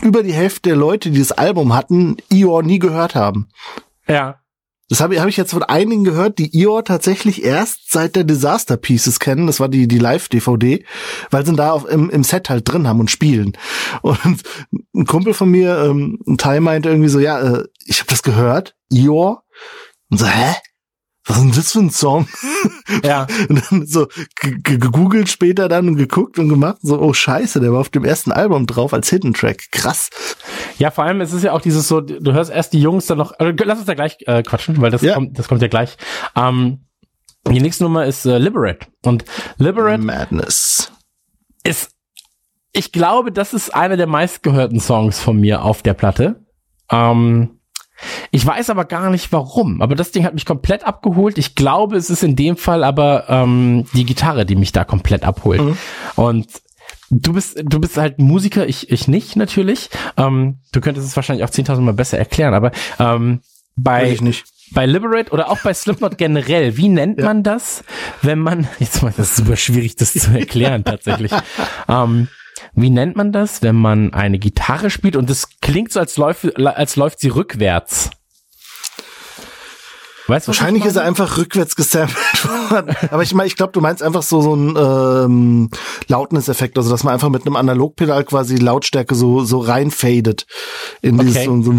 über 0.00 0.22
die 0.22 0.32
Hälfte 0.32 0.70
der 0.70 0.76
Leute, 0.76 1.10
die 1.10 1.18
das 1.18 1.32
Album 1.32 1.74
hatten, 1.74 2.16
Ior 2.28 2.62
nie 2.62 2.78
gehört 2.78 3.14
haben. 3.14 3.48
Ja. 4.06 4.41
Das 4.92 5.00
habe 5.00 5.18
hab 5.18 5.26
ich 5.26 5.38
jetzt 5.38 5.52
von 5.52 5.62
einigen 5.62 6.04
gehört, 6.04 6.38
die 6.38 6.54
IOR 6.54 6.84
tatsächlich 6.84 7.42
erst 7.42 7.90
seit 7.90 8.14
der 8.14 8.24
Disaster 8.24 8.76
Pieces 8.76 9.20
kennen. 9.20 9.46
Das 9.46 9.58
war 9.58 9.70
die, 9.70 9.88
die 9.88 9.98
Live-DVD, 9.98 10.84
weil 11.30 11.46
sie 11.46 11.56
da 11.56 11.72
auf, 11.72 11.88
im, 11.88 12.10
im 12.10 12.22
Set 12.22 12.50
halt 12.50 12.70
drin 12.70 12.86
haben 12.86 13.00
und 13.00 13.10
spielen. 13.10 13.56
Und 14.02 14.18
ein 14.94 15.06
Kumpel 15.06 15.32
von 15.32 15.50
mir, 15.50 15.78
ähm, 15.78 16.18
ein 16.26 16.36
Teil 16.36 16.60
meinte 16.60 16.90
irgendwie 16.90 17.08
so, 17.08 17.20
ja, 17.20 17.40
äh, 17.40 17.64
ich 17.86 18.00
habe 18.00 18.10
das 18.10 18.22
gehört, 18.22 18.76
IOR. 18.90 19.44
Und 20.10 20.18
so, 20.18 20.26
hä? 20.26 20.56
Was 21.26 21.36
ist 21.36 21.44
denn 21.44 21.52
das 21.52 21.72
für 21.72 21.78
ein 21.78 21.90
Song? 21.90 22.28
Ja. 23.04 23.26
und 23.48 23.62
dann 23.70 23.86
so 23.86 24.06
gegoogelt 24.42 25.28
später 25.28 25.68
dann 25.68 25.88
und 25.88 25.96
geguckt 25.96 26.38
und 26.38 26.48
gemacht, 26.48 26.78
so, 26.82 27.00
oh 27.00 27.12
scheiße, 27.12 27.60
der 27.60 27.72
war 27.72 27.80
auf 27.80 27.88
dem 27.88 28.04
ersten 28.04 28.32
Album 28.32 28.66
drauf 28.66 28.92
als 28.92 29.08
Hidden 29.08 29.32
Track. 29.32 29.70
Krass. 29.70 30.10
Ja, 30.78 30.90
vor 30.90 31.04
allem 31.04 31.20
es 31.20 31.32
ist 31.32 31.42
ja 31.42 31.52
auch 31.52 31.60
dieses 31.60 31.88
so, 31.88 32.00
du 32.00 32.32
hörst 32.32 32.50
erst 32.50 32.72
die 32.72 32.80
Jungs 32.80 33.06
dann 33.06 33.18
noch, 33.18 33.32
also 33.38 33.52
lass 33.64 33.78
uns 33.78 33.86
da 33.86 33.94
gleich 33.94 34.18
äh, 34.26 34.42
quatschen, 34.42 34.80
weil 34.80 34.90
das, 34.90 35.02
ja. 35.02 35.14
kommt, 35.14 35.38
das 35.38 35.48
kommt 35.48 35.62
ja 35.62 35.68
gleich. 35.68 35.96
Ähm, 36.36 36.84
die 37.48 37.60
nächste 37.60 37.84
Nummer 37.84 38.04
ist 38.04 38.24
äh, 38.26 38.38
Liberate. 38.38 38.86
Und 39.04 39.24
Liberate 39.58 40.02
Madness 40.02 40.92
ist, 41.64 41.92
ich 42.72 42.92
glaube, 42.92 43.32
das 43.32 43.54
ist 43.54 43.74
einer 43.74 43.96
der 43.96 44.06
meistgehörten 44.06 44.80
Songs 44.80 45.18
von 45.18 45.40
mir 45.40 45.62
auf 45.62 45.82
der 45.82 45.94
Platte. 45.94 46.44
Ähm, 46.90 47.60
ich 48.30 48.44
weiß 48.44 48.70
aber 48.70 48.84
gar 48.84 49.10
nicht 49.10 49.32
warum. 49.32 49.82
Aber 49.82 49.94
das 49.94 50.10
Ding 50.10 50.24
hat 50.24 50.34
mich 50.34 50.46
komplett 50.46 50.84
abgeholt. 50.84 51.38
Ich 51.38 51.54
glaube, 51.54 51.96
es 51.96 52.10
ist 52.10 52.22
in 52.22 52.36
dem 52.36 52.56
Fall 52.56 52.84
aber 52.84 53.26
ähm, 53.28 53.84
die 53.94 54.04
Gitarre, 54.04 54.46
die 54.46 54.56
mich 54.56 54.72
da 54.72 54.84
komplett 54.84 55.24
abholt. 55.24 55.60
Mhm. 55.60 55.78
Und 56.16 56.46
du 57.10 57.34
bist, 57.34 57.60
du 57.62 57.80
bist 57.80 57.96
halt 57.96 58.18
Musiker, 58.18 58.66
ich, 58.66 58.90
ich 58.90 59.08
nicht 59.08 59.36
natürlich. 59.36 59.90
Ähm, 60.16 60.58
du 60.72 60.80
könntest 60.80 61.06
es 61.06 61.16
wahrscheinlich 61.16 61.44
auch 61.44 61.50
10.000 61.50 61.80
Mal 61.80 61.94
besser 61.94 62.18
erklären, 62.18 62.54
aber 62.54 62.72
ähm, 62.98 63.40
bei, 63.76 64.10
ich 64.10 64.20
nicht. 64.20 64.44
bei 64.72 64.86
Liberate 64.86 65.30
oder 65.30 65.50
auch 65.50 65.58
bei 65.62 65.72
Slipknot 65.72 66.18
generell, 66.18 66.76
wie 66.76 66.88
nennt 66.88 67.18
ja. 67.18 67.24
man 67.26 67.42
das, 67.42 67.84
wenn 68.22 68.38
man, 68.38 68.68
jetzt 68.78 69.02
mal, 69.02 69.12
das 69.16 69.30
ist 69.30 69.36
super 69.36 69.56
schwierig, 69.56 69.96
das 69.96 70.12
zu 70.12 70.30
erklären 70.30 70.84
tatsächlich. 70.84 71.32
ähm, 71.88 72.28
wie 72.74 72.90
nennt 72.90 73.16
man 73.16 73.32
das, 73.32 73.62
wenn 73.62 73.76
man 73.76 74.12
eine 74.12 74.38
Gitarre 74.38 74.90
spielt 74.90 75.16
und 75.16 75.28
es 75.30 75.60
klingt 75.60 75.92
so, 75.92 76.00
als 76.00 76.16
läuft, 76.16 76.56
als 76.56 76.96
läuft 76.96 77.20
sie 77.20 77.28
rückwärts? 77.28 78.10
Weißt, 80.32 80.46
Wahrscheinlich 80.46 80.86
ist 80.86 80.96
er 80.96 81.02
einfach 81.02 81.36
rückwärts 81.36 81.76
gesampelt 81.76 82.44
worden. 82.70 82.96
Aber 83.10 83.22
ich 83.22 83.34
meine, 83.34 83.48
ich 83.48 83.54
glaube, 83.54 83.72
du 83.72 83.82
meinst 83.82 84.02
einfach 84.02 84.22
so 84.22 84.40
so 84.40 84.54
ein 84.54 84.74
ähm, 84.78 85.70
Lautness-Effekt, 86.08 86.78
also 86.78 86.90
dass 86.90 87.04
man 87.04 87.12
einfach 87.12 87.28
mit 87.28 87.44
einem 87.44 87.54
Analogpedal 87.54 88.24
quasi 88.24 88.56
Lautstärke 88.56 89.14
so 89.14 89.44
so 89.44 89.58
reinfadet 89.58 90.46
in 91.02 91.16
okay. 91.16 91.26
dieses 91.26 91.44
so, 91.44 91.62
so 91.62 91.72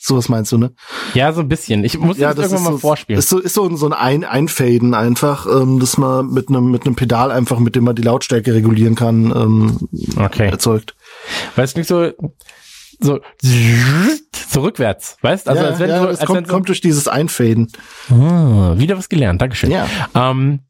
sowas 0.00 0.28
meinst 0.28 0.50
du, 0.50 0.58
ne? 0.58 0.72
Ja, 1.14 1.32
so 1.32 1.40
ein 1.40 1.48
bisschen. 1.48 1.84
Ich 1.84 1.96
muss 2.00 2.18
ja, 2.18 2.34
das 2.34 2.46
irgendwann 2.46 2.64
mal 2.64 2.72
so, 2.72 2.78
vorspielen. 2.78 3.20
Ist 3.20 3.28
so 3.28 3.38
ist 3.38 3.54
so, 3.54 3.76
so 3.76 3.86
ein, 3.86 3.92
ein 3.92 4.24
Einfaden 4.24 4.94
einfach, 4.94 5.46
ähm, 5.46 5.78
dass 5.78 5.98
man 5.98 6.30
mit 6.32 6.48
einem 6.48 6.72
mit 6.72 6.84
einem 6.84 6.96
Pedal 6.96 7.30
einfach, 7.30 7.60
mit 7.60 7.76
dem 7.76 7.84
man 7.84 7.94
die 7.94 8.02
Lautstärke 8.02 8.52
regulieren 8.52 8.96
kann, 8.96 9.32
ähm, 9.36 9.88
okay. 10.16 10.48
erzeugt. 10.48 10.96
Weißt 11.54 11.76
du 11.76 11.78
nicht 11.78 11.88
so 11.88 12.10
so, 12.98 13.20
so 13.40 14.60
rückwärts, 14.60 15.16
weißt? 15.22 15.48
Also 15.48 15.62
ja, 15.62 15.68
als 15.68 15.78
wenn 15.78 15.90
ja, 15.90 16.00
so, 16.00 16.08
als 16.08 16.20
kommt, 16.20 16.36
wenn 16.36 16.44
so, 16.46 16.52
kommt 16.52 16.68
durch 16.68 16.80
dieses 16.80 17.08
Einfaden. 17.08 17.70
Ah, 18.10 18.74
wieder 18.76 18.98
was 18.98 19.08
gelernt, 19.08 19.40
Dankeschön. 19.40 19.70
Ja. 19.70 19.86
Ähm, 20.14 20.60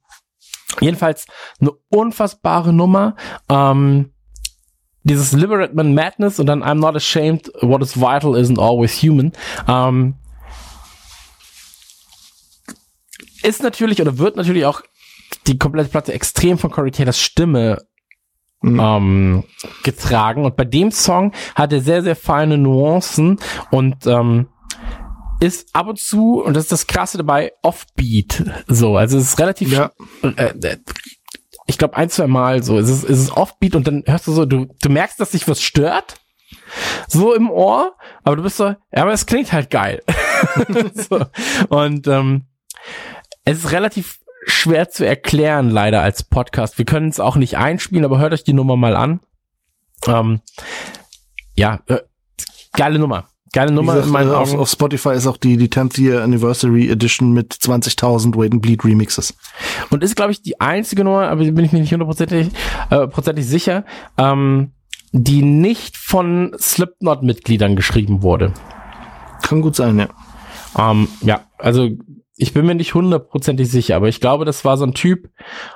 jedenfalls 0.80 1.26
eine 1.60 1.72
unfassbare 1.88 2.72
Nummer. 2.72 3.16
Ähm, 3.48 4.12
dieses 5.04 5.32
Liberate 5.32 5.74
Man 5.74 5.94
Madness 5.94 6.38
und 6.38 6.46
dann 6.46 6.62
I'm 6.62 6.74
not 6.74 6.94
ashamed, 6.94 7.50
what 7.62 7.82
is 7.82 7.96
vital 7.96 8.36
isn't 8.36 8.60
always 8.60 9.02
human. 9.02 9.32
Ähm, 9.66 10.16
ist 13.42 13.62
natürlich 13.62 14.00
oder 14.00 14.18
wird 14.18 14.36
natürlich 14.36 14.66
auch 14.66 14.82
die 15.46 15.58
komplette 15.58 15.88
Platte 15.88 16.12
extrem 16.12 16.58
von 16.58 16.70
Corey 16.70 16.90
Taylors 16.90 17.20
Stimme 17.20 17.87
mhm. 18.60 18.80
ähm, 18.80 19.44
getragen. 19.82 20.44
Und 20.44 20.56
bei 20.56 20.64
dem 20.64 20.90
Song 20.90 21.32
hat 21.54 21.72
er 21.72 21.80
sehr, 21.80 22.02
sehr 22.02 22.16
feine 22.16 22.58
Nuancen 22.58 23.38
und 23.70 24.06
ähm, 24.06 24.48
ist 25.40 25.74
ab 25.74 25.86
und 25.88 25.98
zu, 25.98 26.42
und 26.42 26.54
das 26.54 26.64
ist 26.64 26.72
das 26.72 26.86
Krasse 26.86 27.18
dabei, 27.18 27.52
offbeat. 27.62 28.44
So, 28.66 28.96
also 28.96 29.18
es 29.18 29.24
ist 29.24 29.38
relativ, 29.38 29.72
ja. 29.72 29.90
äh, 30.22 30.52
äh 30.62 30.76
ich 31.66 31.76
glaube 31.76 31.96
ein, 31.96 32.08
zwei 32.08 32.26
Mal 32.26 32.62
so, 32.62 32.78
es 32.78 32.88
ist, 32.88 33.04
es 33.04 33.20
ist 33.20 33.30
offbeat 33.32 33.76
und 33.76 33.86
dann 33.86 34.02
hörst 34.06 34.26
du 34.26 34.32
so, 34.32 34.46
du, 34.46 34.66
du 34.80 34.88
merkst, 34.88 35.20
dass 35.20 35.32
sich 35.32 35.46
was 35.46 35.60
stört, 35.60 36.14
so 37.06 37.34
im 37.34 37.50
Ohr, 37.50 37.94
aber 38.24 38.36
du 38.36 38.42
bist 38.42 38.56
so, 38.56 38.64
ja, 38.64 38.76
aber 38.92 39.12
es 39.12 39.26
klingt 39.26 39.52
halt 39.52 39.68
geil. 39.70 40.02
so. 40.94 41.26
Und 41.68 42.06
ähm, 42.06 42.46
es 43.44 43.58
ist 43.58 43.72
relativ 43.72 44.18
schwer 44.46 44.88
zu 44.90 45.06
erklären, 45.06 45.70
leider 45.70 46.02
als 46.02 46.22
Podcast. 46.22 46.78
Wir 46.78 46.84
können 46.84 47.08
es 47.08 47.20
auch 47.20 47.36
nicht 47.36 47.56
einspielen, 47.56 48.04
aber 48.04 48.18
hört 48.18 48.32
euch 48.32 48.44
die 48.44 48.52
Nummer 48.52 48.76
mal 48.76 48.96
an. 48.96 49.20
Ähm, 50.06 50.40
ja, 51.54 51.80
äh, 51.86 51.98
geile 52.72 52.98
Nummer. 52.98 53.28
Geile 53.52 53.72
Nummer 53.72 53.94
gesagt, 53.94 54.06
in 54.08 54.12
meinen 54.12 54.30
äh, 54.30 54.34
auf, 54.34 54.50
Augen. 54.50 54.60
auf 54.60 54.70
Spotify 54.70 55.14
ist 55.14 55.26
auch 55.26 55.38
die, 55.38 55.56
die 55.56 55.68
10th 55.68 56.00
Year 56.00 56.22
Anniversary 56.22 56.90
Edition 56.90 57.32
mit 57.32 57.54
20.000 57.54 58.36
Wait 58.36 58.52
and 58.52 58.62
Bleed 58.62 58.84
Remixes. 58.84 59.34
Und 59.90 60.04
ist, 60.04 60.16
glaube 60.16 60.32
ich, 60.32 60.42
die 60.42 60.60
einzige 60.60 61.04
Nummer, 61.04 61.28
aber 61.28 61.44
bin 61.44 61.64
ich 61.64 61.72
mir 61.72 61.80
nicht 61.80 61.92
hundertprozentig 61.92 62.50
äh, 62.90 63.06
prozentig 63.06 63.46
sicher, 63.46 63.84
ähm, 64.18 64.72
die 65.12 65.42
nicht 65.42 65.96
von 65.96 66.54
Slipknot-Mitgliedern 66.58 67.74
geschrieben 67.74 68.22
wurde. 68.22 68.52
Kann 69.42 69.62
gut 69.62 69.76
sein, 69.76 69.98
ja. 69.98 70.08
Ähm, 70.76 71.08
ja, 71.22 71.46
also 71.56 71.88
ich 72.38 72.54
bin 72.54 72.64
mir 72.64 72.74
nicht 72.74 72.94
hundertprozentig 72.94 73.68
sicher, 73.68 73.96
aber 73.96 74.08
ich 74.08 74.20
glaube, 74.20 74.44
das 74.44 74.64
war 74.64 74.76
so 74.76 74.84
ein 74.84 74.94
Typ. 74.94 75.28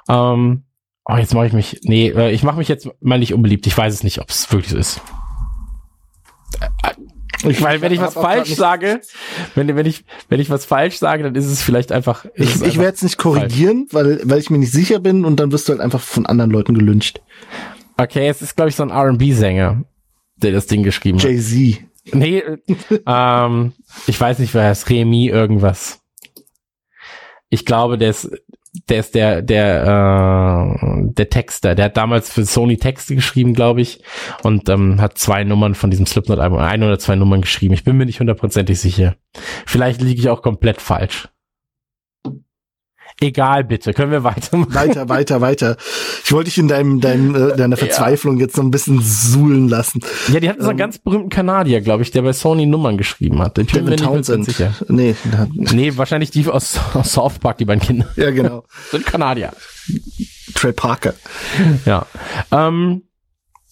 Ähm, 0.08 0.62
oh, 1.04 1.16
jetzt 1.16 1.34
mache 1.34 1.46
ich 1.46 1.52
mich. 1.52 1.80
Nee, 1.82 2.08
äh, 2.08 2.30
ich 2.30 2.44
mache 2.44 2.58
mich 2.58 2.68
jetzt 2.68 2.88
mal 3.00 3.18
nicht 3.18 3.34
unbeliebt. 3.34 3.66
Ich 3.66 3.76
weiß 3.76 3.92
es 3.92 4.04
nicht, 4.04 4.20
ob 4.20 4.30
es 4.30 4.50
wirklich 4.52 4.70
so 4.70 4.78
ist. 4.78 5.00
Ich, 7.44 7.60
weil 7.60 7.80
wenn 7.80 7.92
ich 7.92 8.00
was 8.00 8.14
falsch 8.14 8.54
sage, 8.54 9.00
wenn, 9.56 9.74
wenn 9.74 9.86
ich 9.86 10.04
wenn 10.28 10.38
ich 10.38 10.48
was 10.50 10.64
falsch 10.64 10.98
sage, 10.98 11.24
dann 11.24 11.34
ist 11.34 11.46
es 11.46 11.60
vielleicht 11.60 11.90
einfach. 11.90 12.24
Ich, 12.36 12.62
ich 12.62 12.78
werde 12.78 12.94
es 12.94 13.02
nicht 13.02 13.18
korrigieren, 13.18 13.88
weil, 13.90 14.20
weil 14.22 14.38
ich 14.38 14.50
mir 14.50 14.58
nicht 14.58 14.70
sicher 14.70 15.00
bin 15.00 15.24
und 15.24 15.40
dann 15.40 15.50
wirst 15.50 15.68
du 15.68 15.72
halt 15.72 15.80
einfach 15.80 16.00
von 16.00 16.26
anderen 16.26 16.52
Leuten 16.52 16.74
gelünscht. 16.74 17.20
Okay, 17.96 18.28
es 18.28 18.42
ist 18.42 18.54
glaube 18.54 18.68
ich 18.68 18.76
so 18.76 18.84
ein 18.84 18.90
R&B-Sänger, 18.90 19.82
der 20.36 20.52
das 20.52 20.66
Ding 20.66 20.84
geschrieben 20.84 21.18
hat. 21.18 21.24
Jay-Z. 21.24 21.82
Nee, 22.12 22.38
äh, 22.38 22.58
ähm, 23.06 23.72
ich 24.06 24.20
weiß 24.20 24.38
nicht, 24.38 24.54
wer 24.54 24.64
heißt 24.64 24.88
Remy 24.88 25.26
irgendwas. 25.26 26.01
Ich 27.52 27.66
glaube, 27.66 27.98
der 27.98 28.08
ist, 28.08 28.30
der 28.88 29.00
ist 29.00 29.14
der, 29.14 29.42
der, 29.42 29.82
äh, 29.84 31.12
der 31.12 31.28
Texter. 31.28 31.74
Der 31.74 31.84
hat 31.84 31.98
damals 31.98 32.32
für 32.32 32.46
Sony 32.46 32.78
Texte 32.78 33.14
geschrieben, 33.14 33.52
glaube 33.52 33.82
ich, 33.82 34.02
und 34.42 34.70
ähm, 34.70 35.02
hat 35.02 35.18
zwei 35.18 35.44
Nummern 35.44 35.74
von 35.74 35.90
diesem 35.90 36.06
Slipknot-Album, 36.06 36.58
ein 36.58 36.82
oder 36.82 36.98
zwei 36.98 37.14
Nummern 37.14 37.42
geschrieben. 37.42 37.74
Ich 37.74 37.84
bin 37.84 37.98
mir 37.98 38.06
nicht 38.06 38.20
hundertprozentig 38.20 38.80
sicher. 38.80 39.16
Vielleicht 39.66 40.00
liege 40.00 40.18
ich 40.18 40.30
auch 40.30 40.40
komplett 40.40 40.80
falsch. 40.80 41.28
Egal, 43.20 43.64
bitte. 43.64 43.92
Können 43.92 44.10
wir 44.10 44.24
weitermachen? 44.24 44.74
Weiter, 44.74 45.08
weiter, 45.08 45.40
weiter. 45.40 45.76
Ich 46.24 46.32
wollte 46.32 46.46
dich 46.50 46.58
in 46.58 46.68
deinem, 46.68 47.00
deinem, 47.00 47.34
äh, 47.34 47.56
deiner 47.56 47.76
Verzweiflung 47.76 48.38
jetzt 48.38 48.56
noch 48.56 48.64
ein 48.64 48.70
bisschen 48.70 49.00
suhlen 49.02 49.68
lassen. 49.68 50.00
Ja, 50.28 50.40
die 50.40 50.48
hatten 50.48 50.62
so 50.62 50.68
einen 50.70 50.78
ganz 50.78 50.98
berühmten 50.98 51.28
Kanadier, 51.28 51.80
glaube 51.80 52.02
ich, 52.02 52.10
der 52.10 52.22
bei 52.22 52.32
Sony 52.32 52.66
Nummern 52.66 52.96
geschrieben 52.96 53.40
hat. 53.40 53.56
Mir 53.58 53.64
Devin 53.64 53.96
Townsend. 53.96 54.44
sicher. 54.46 54.74
Nee, 54.88 55.14
Nee, 55.52 55.96
wahrscheinlich 55.96 56.30
die 56.30 56.46
aus, 56.48 56.78
aus 56.94 57.12
South 57.12 57.38
Park, 57.38 57.58
die 57.58 57.64
beiden 57.64 57.82
Kinder. 57.82 58.06
ja, 58.16 58.30
genau. 58.30 58.64
Sind 58.90 59.06
Kanadier. 59.06 59.52
Trey 60.54 60.72
Parker. 60.72 61.14
Ja. 61.84 62.06
Ähm, 62.50 63.02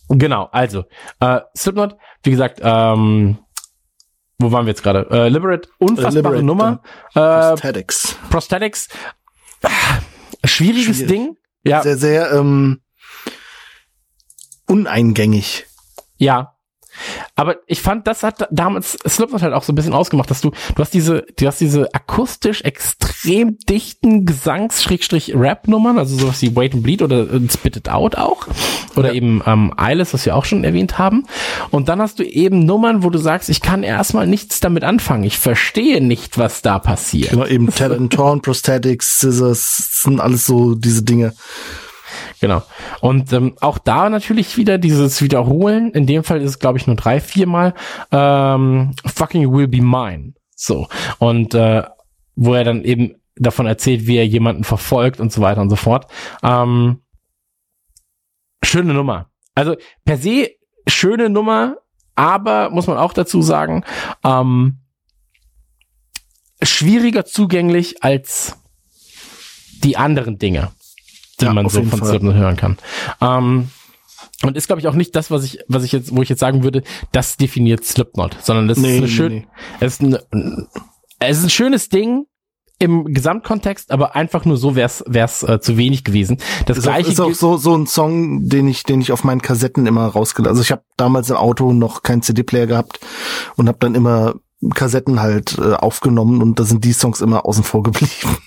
genau, 0.08 0.48
also, 0.52 0.84
äh, 1.20 1.40
Slipknot, 1.56 1.96
wie 2.22 2.30
gesagt, 2.30 2.60
ähm, 2.62 3.38
wo 4.38 4.50
waren 4.52 4.64
wir 4.64 4.70
jetzt 4.70 4.82
gerade? 4.82 5.06
Äh, 5.10 5.28
Liberate, 5.28 5.68
unfassbare 5.78 6.14
Liberate, 6.16 6.42
Nummer. 6.42 6.82
Äh, 7.14 7.20
Prosthetics. 7.20 8.16
Prosthetics, 8.30 8.88
schwieriges 10.44 10.96
Schwierig. 10.96 11.08
Ding. 11.08 11.36
Ja, 11.64 11.82
Sehr, 11.82 11.96
sehr 11.98 12.32
ähm, 12.32 12.80
uneingängig. 14.66 15.66
ja. 16.16 16.56
Aber 17.36 17.56
ich 17.66 17.80
fand, 17.80 18.06
das 18.06 18.22
hat 18.22 18.46
damals 18.50 18.98
Slipknot 19.06 19.42
halt 19.42 19.54
auch 19.54 19.62
so 19.62 19.72
ein 19.72 19.76
bisschen 19.76 19.92
ausgemacht, 19.94 20.30
dass 20.30 20.40
du, 20.40 20.50
du 20.50 20.82
hast 20.82 20.92
diese, 20.94 21.24
du 21.38 21.46
hast 21.46 21.60
diese 21.60 21.92
akustisch 21.94 22.62
extrem 22.62 23.58
dichten 23.68 24.26
Gesangs-Rap-Nummern, 24.26 25.98
also 25.98 26.16
sowas 26.16 26.40
wie 26.42 26.54
Wait 26.56 26.74
and 26.74 26.82
Bleed 26.82 27.02
oder 27.02 27.32
äh, 27.32 27.40
Spit 27.50 27.76
It 27.76 27.88
Out 27.88 28.16
auch. 28.16 28.46
Oder 28.96 29.08
Ja. 29.08 29.14
eben 29.14 29.42
ähm, 29.46 29.72
Eyeless, 29.78 30.14
was 30.14 30.26
wir 30.26 30.36
auch 30.36 30.44
schon 30.44 30.64
erwähnt 30.64 30.98
haben. 30.98 31.26
Und 31.70 31.88
dann 31.88 32.00
hast 32.00 32.18
du 32.18 32.24
eben 32.24 32.64
Nummern, 32.64 33.02
wo 33.02 33.10
du 33.10 33.18
sagst, 33.18 33.48
ich 33.48 33.60
kann 33.60 33.82
erstmal 33.82 34.26
nichts 34.26 34.60
damit 34.60 34.84
anfangen. 34.84 35.24
Ich 35.24 35.38
verstehe 35.38 36.02
nicht, 36.02 36.38
was 36.38 36.62
da 36.62 36.78
passiert. 36.78 37.30
Genau, 37.30 37.46
eben 37.46 37.68
and 37.80 38.12
Torn, 38.12 38.40
Prosthetics, 38.40 39.20
Scissors, 39.20 40.02
sind 40.02 40.20
alles 40.20 40.46
so 40.46 40.74
diese 40.74 41.02
Dinge. 41.02 41.34
Genau. 42.40 42.62
Und 43.00 43.32
ähm, 43.32 43.56
auch 43.60 43.78
da 43.78 44.08
natürlich 44.08 44.56
wieder 44.56 44.78
dieses 44.78 45.22
Wiederholen. 45.22 45.92
In 45.92 46.06
dem 46.06 46.24
Fall 46.24 46.40
ist 46.40 46.50
es, 46.50 46.58
glaube 46.58 46.78
ich, 46.78 46.86
nur 46.86 46.96
drei, 46.96 47.20
viermal. 47.20 47.74
Ähm, 48.12 48.92
fucking 49.06 49.52
will 49.52 49.68
be 49.68 49.82
mine. 49.82 50.34
So. 50.54 50.88
Und 51.18 51.54
äh, 51.54 51.82
wo 52.36 52.54
er 52.54 52.64
dann 52.64 52.84
eben 52.84 53.14
davon 53.36 53.66
erzählt, 53.66 54.06
wie 54.06 54.16
er 54.16 54.26
jemanden 54.26 54.64
verfolgt 54.64 55.20
und 55.20 55.32
so 55.32 55.40
weiter 55.40 55.60
und 55.60 55.70
so 55.70 55.76
fort. 55.76 56.06
Ähm, 56.42 57.00
schöne 58.62 58.94
Nummer. 58.94 59.30
Also 59.54 59.76
per 60.04 60.18
se 60.18 60.50
schöne 60.86 61.30
Nummer, 61.30 61.76
aber 62.14 62.70
muss 62.70 62.86
man 62.86 62.98
auch 62.98 63.12
dazu 63.12 63.42
sagen, 63.42 63.84
ähm, 64.24 64.78
schwieriger 66.62 67.24
zugänglich 67.24 68.02
als 68.02 68.56
die 69.82 69.96
anderen 69.96 70.38
Dinge, 70.38 70.72
die 71.40 71.46
Ja, 71.46 71.52
man 71.52 71.68
so 71.68 71.82
von. 71.82 72.04
Slipknot 72.04 72.34
hören 72.34 72.56
kann. 72.56 72.76
Ähm, 73.20 73.70
und 74.42 74.56
ist, 74.56 74.66
glaube 74.66 74.80
ich, 74.80 74.88
auch 74.88 74.94
nicht 74.94 75.14
das, 75.16 75.30
was 75.30 75.44
ich, 75.44 75.58
was 75.68 75.84
ich 75.84 75.92
jetzt, 75.92 76.14
wo 76.14 76.22
ich 76.22 76.28
jetzt 76.28 76.40
sagen 76.40 76.62
würde, 76.62 76.82
das 77.12 77.36
definiert 77.36 77.84
Slipknot, 77.84 78.36
sondern 78.40 78.68
das 78.68 78.78
Nee, 78.78 78.88
ist 78.88 78.96
eine 78.98 79.06
nee, 79.06 79.12
schön, 79.12 79.32
nee. 79.34 79.46
es 79.80 79.94
ist 79.94 80.02
ein, 80.02 80.18
es 81.18 81.38
ist 81.38 81.44
ein 81.44 81.50
schönes 81.50 81.88
Ding 81.90 82.24
im 82.78 83.12
Gesamtkontext, 83.12 83.90
aber 83.90 84.16
einfach 84.16 84.46
nur 84.46 84.56
so 84.56 84.74
wär's, 84.74 85.04
wär's 85.06 85.42
äh, 85.42 85.60
zu 85.60 85.76
wenig 85.76 86.02
gewesen. 86.04 86.38
Das 86.64 86.78
Ist 86.78 86.84
auch, 86.88 86.92
gleiche 86.92 87.10
ist 87.12 87.20
auch 87.20 87.34
so, 87.34 87.58
so 87.58 87.76
ein 87.76 87.86
Song, 87.86 88.48
den 88.48 88.66
ich, 88.68 88.84
den 88.84 89.02
ich 89.02 89.12
auf 89.12 89.22
meinen 89.22 89.42
Kassetten 89.42 89.86
immer 89.86 90.06
rausgelassen. 90.06 90.50
Also 90.52 90.62
ich 90.62 90.72
habe 90.72 90.82
damals 90.96 91.28
im 91.28 91.36
Auto 91.36 91.74
noch 91.74 92.02
keinen 92.02 92.22
CD-Player 92.22 92.66
gehabt 92.66 93.00
und 93.56 93.68
habe 93.68 93.76
dann 93.80 93.94
immer 93.94 94.36
Kassetten 94.74 95.20
halt 95.20 95.58
äh, 95.58 95.74
aufgenommen 95.74 96.40
und 96.40 96.58
da 96.58 96.64
sind 96.64 96.84
die 96.84 96.92
Songs 96.94 97.20
immer 97.20 97.44
außen 97.44 97.64
vor 97.64 97.82
geblieben. 97.82 98.38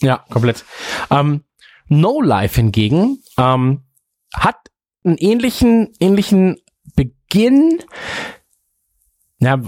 Ja, 0.00 0.24
komplett. 0.30 0.64
Ähm, 1.10 1.42
no 1.90 2.22
Life 2.22 2.56
hingegen 2.56 3.22
ähm, 3.36 3.82
hat 4.32 4.56
einen 5.04 5.18
ähnlichen, 5.18 5.92
ähnlichen 6.00 6.56
Beginn. 6.96 7.80
Ja, 9.40 9.58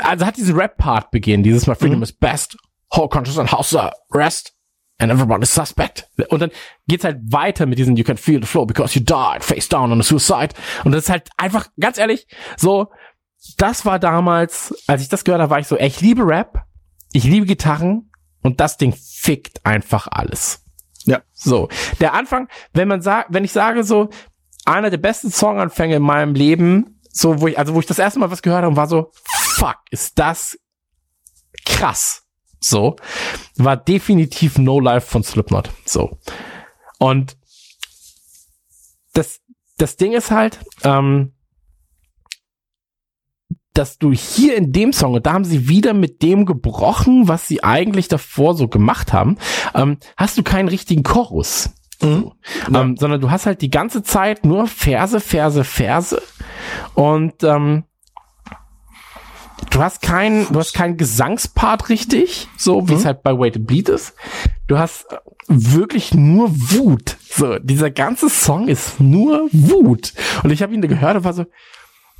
also 0.00 0.26
hat 0.26 0.36
diesen 0.36 0.54
Rap-Part 0.56 1.10
Beginn, 1.10 1.42
dieses 1.42 1.66
My 1.66 1.74
Freedom 1.74 1.98
Mhm. 1.98 2.02
is 2.04 2.12
best, 2.12 2.56
whole 2.94 3.08
conscious 3.08 3.38
and 3.38 3.50
house 3.50 3.74
arrest, 3.74 4.54
and 4.98 5.10
everybody's 5.10 5.52
suspect. 5.54 6.08
Und 6.28 6.40
dann 6.40 6.50
geht's 6.86 7.04
halt 7.04 7.18
weiter 7.30 7.66
mit 7.66 7.78
diesem 7.78 7.96
You 7.96 8.04
can 8.04 8.16
feel 8.18 8.40
the 8.40 8.46
flow 8.46 8.66
because 8.66 8.98
you 8.98 9.04
died, 9.04 9.42
face 9.42 9.68
down 9.68 9.90
on 9.92 10.00
a 10.00 10.02
suicide. 10.02 10.50
Und 10.84 10.92
das 10.92 11.04
ist 11.04 11.10
halt 11.10 11.28
einfach, 11.38 11.68
ganz 11.80 11.98
ehrlich, 11.98 12.26
so, 12.56 12.88
das 13.56 13.84
war 13.86 13.98
damals, 13.98 14.74
als 14.86 15.02
ich 15.02 15.08
das 15.08 15.24
gehört 15.24 15.40
habe, 15.40 15.50
war 15.50 15.58
ich 15.58 15.66
so, 15.66 15.76
ey, 15.76 15.86
ich 15.88 16.00
liebe 16.00 16.22
Rap, 16.26 16.64
ich 17.12 17.24
liebe 17.24 17.46
Gitarren 17.46 18.10
und 18.42 18.60
das 18.60 18.76
Ding 18.76 18.92
fickt 18.94 19.64
einfach 19.64 20.06
alles. 20.10 20.63
Ja. 21.04 21.22
So, 21.32 21.68
der 22.00 22.14
Anfang, 22.14 22.48
wenn 22.72 22.88
man 22.88 23.02
sagt, 23.02 23.28
wenn 23.32 23.44
ich 23.44 23.52
sage 23.52 23.84
so, 23.84 24.10
einer 24.64 24.90
der 24.90 24.98
besten 24.98 25.30
Songanfänge 25.30 25.96
in 25.96 26.02
meinem 26.02 26.34
Leben, 26.34 27.00
so 27.10 27.40
wo 27.40 27.48
ich, 27.48 27.58
also 27.58 27.74
wo 27.74 27.80
ich 27.80 27.86
das 27.86 27.98
erste 27.98 28.18
Mal 28.18 28.30
was 28.30 28.42
gehört 28.42 28.64
habe, 28.64 28.76
war 28.76 28.86
so, 28.86 29.12
fuck, 29.24 29.76
ist 29.90 30.18
das 30.18 30.58
krass. 31.64 32.22
So, 32.60 32.96
war 33.56 33.76
definitiv 33.76 34.56
No 34.56 34.80
Life 34.80 35.06
von 35.06 35.22
Slipknot. 35.22 35.70
So. 35.84 36.18
Und 36.98 37.36
das, 39.12 39.40
das 39.76 39.96
Ding 39.96 40.12
ist 40.12 40.30
halt, 40.30 40.58
ähm, 40.82 41.33
dass 43.74 43.98
du 43.98 44.12
hier 44.12 44.56
in 44.56 44.72
dem 44.72 44.92
Song, 44.92 45.14
und 45.14 45.26
da 45.26 45.32
haben 45.32 45.44
sie 45.44 45.68
wieder 45.68 45.94
mit 45.94 46.22
dem 46.22 46.46
gebrochen, 46.46 47.28
was 47.28 47.48
sie 47.48 47.62
eigentlich 47.62 48.08
davor 48.08 48.54
so 48.54 48.68
gemacht 48.68 49.12
haben, 49.12 49.36
ähm, 49.74 49.98
hast 50.16 50.38
du 50.38 50.42
keinen 50.42 50.68
richtigen 50.68 51.02
Chorus. 51.02 51.70
Mhm. 52.00 52.32
Ähm, 52.74 52.96
sondern 52.96 53.20
du 53.20 53.30
hast 53.30 53.46
halt 53.46 53.62
die 53.62 53.70
ganze 53.70 54.02
Zeit 54.02 54.44
nur 54.44 54.66
Verse, 54.66 55.20
Verse, 55.20 55.64
Verse 55.64 56.20
und 56.94 57.42
ähm, 57.44 57.84
du 59.70 59.80
hast 59.80 60.02
keinen, 60.02 60.46
du 60.52 60.58
hast 60.58 60.74
keinen 60.74 60.96
Gesangspart 60.96 61.88
richtig, 61.88 62.48
so 62.56 62.88
wie 62.88 62.94
es 62.94 63.04
halt 63.04 63.22
bei 63.22 63.36
Wait 63.38 63.56
and 63.56 63.66
Bleed 63.66 63.88
ist. 63.88 64.14
Du 64.66 64.78
hast 64.78 65.12
äh, 65.12 65.16
wirklich 65.48 66.14
nur 66.14 66.50
Wut. 66.50 67.16
So, 67.28 67.58
dieser 67.58 67.90
ganze 67.90 68.28
Song 68.28 68.68
ist 68.68 69.00
nur 69.00 69.48
Wut. 69.52 70.12
Und 70.42 70.50
ich 70.50 70.62
habe 70.62 70.74
ihn 70.74 70.80
gehört 70.80 71.16
und 71.16 71.24
war 71.24 71.32
so, 71.32 71.46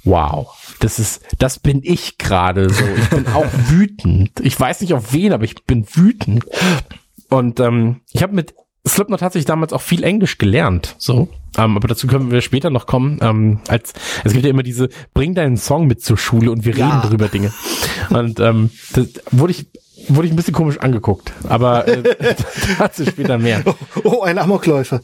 wow, 0.05 0.55
das 0.81 0.99
ist, 0.99 1.23
das 1.39 1.59
bin 1.59 1.81
ich 1.83 2.19
gerade 2.19 2.69
so. 2.71 2.85
Ich 2.97 3.09
bin 3.11 3.27
auch 3.29 3.47
wütend. 3.69 4.33
Ich 4.41 4.59
weiß 4.59 4.81
nicht 4.81 4.95
auf 4.95 5.13
wen, 5.13 5.33
aber 5.33 5.45
ich 5.45 5.65
bin 5.65 5.87
wütend. 5.95 6.45
Und 7.31 7.61
ähm, 7.61 8.01
ich 8.13 8.23
habe 8.23 8.35
mit 8.35 8.55
Slipknot 8.87 9.21
tatsächlich 9.21 9.47
damals 9.47 9.73
auch 9.73 9.81
viel 9.81 10.05
Englisch 10.05 10.37
gelernt, 10.39 10.95
so. 10.99 11.29
Ähm, 11.57 11.77
aber 11.77 11.89
dazu 11.89 12.07
können 12.07 12.31
wir 12.31 12.43
später 12.43 12.69
noch 12.69 12.87
kommen. 12.87 13.19
Ähm, 13.23 13.61
als 13.69 13.95
es 14.25 14.33
gibt 14.33 14.45
ja 14.45 14.51
immer 14.51 14.63
diese, 14.63 14.89
bring 15.15 15.35
deinen 15.35 15.57
Song 15.57 15.87
mit 15.87 16.03
zur 16.03 16.19
Schule 16.19 16.51
und 16.51 16.65
wir 16.67 16.75
Ja. 16.75 16.87
reden 17.01 17.09
drüber 17.09 17.29
Dinge. 17.29 17.53
Und 18.11 18.41
ähm, 18.41 18.71
das 18.93 19.07
wurde 19.31 19.53
ich 19.53 19.67
wurde 20.09 20.27
ich 20.27 20.35
ein 20.35 20.37
bisschen 20.37 20.53
komisch 20.53 20.79
angeguckt. 20.81 21.33
Aber 21.49 21.89
äh, 21.89 22.03
dazu 22.79 23.07
später 23.07 23.39
mehr. 23.39 23.63
Oh, 24.05 24.21
ein 24.21 24.39
Amokläufer. 24.39 25.01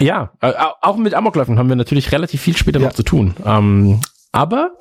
Ja, 0.00 0.32
äh, 0.40 0.52
auch 0.80 0.96
mit 0.96 1.14
Amokläufen 1.14 1.58
haben 1.60 1.68
wir 1.68 1.76
natürlich 1.76 2.10
relativ 2.10 2.40
viel 2.40 2.56
später 2.56 2.80
Ja. 2.80 2.88
noch 2.88 2.94
zu 2.94 3.04
tun. 3.04 3.34
Ähm, 3.46 4.00
aber 4.32 4.72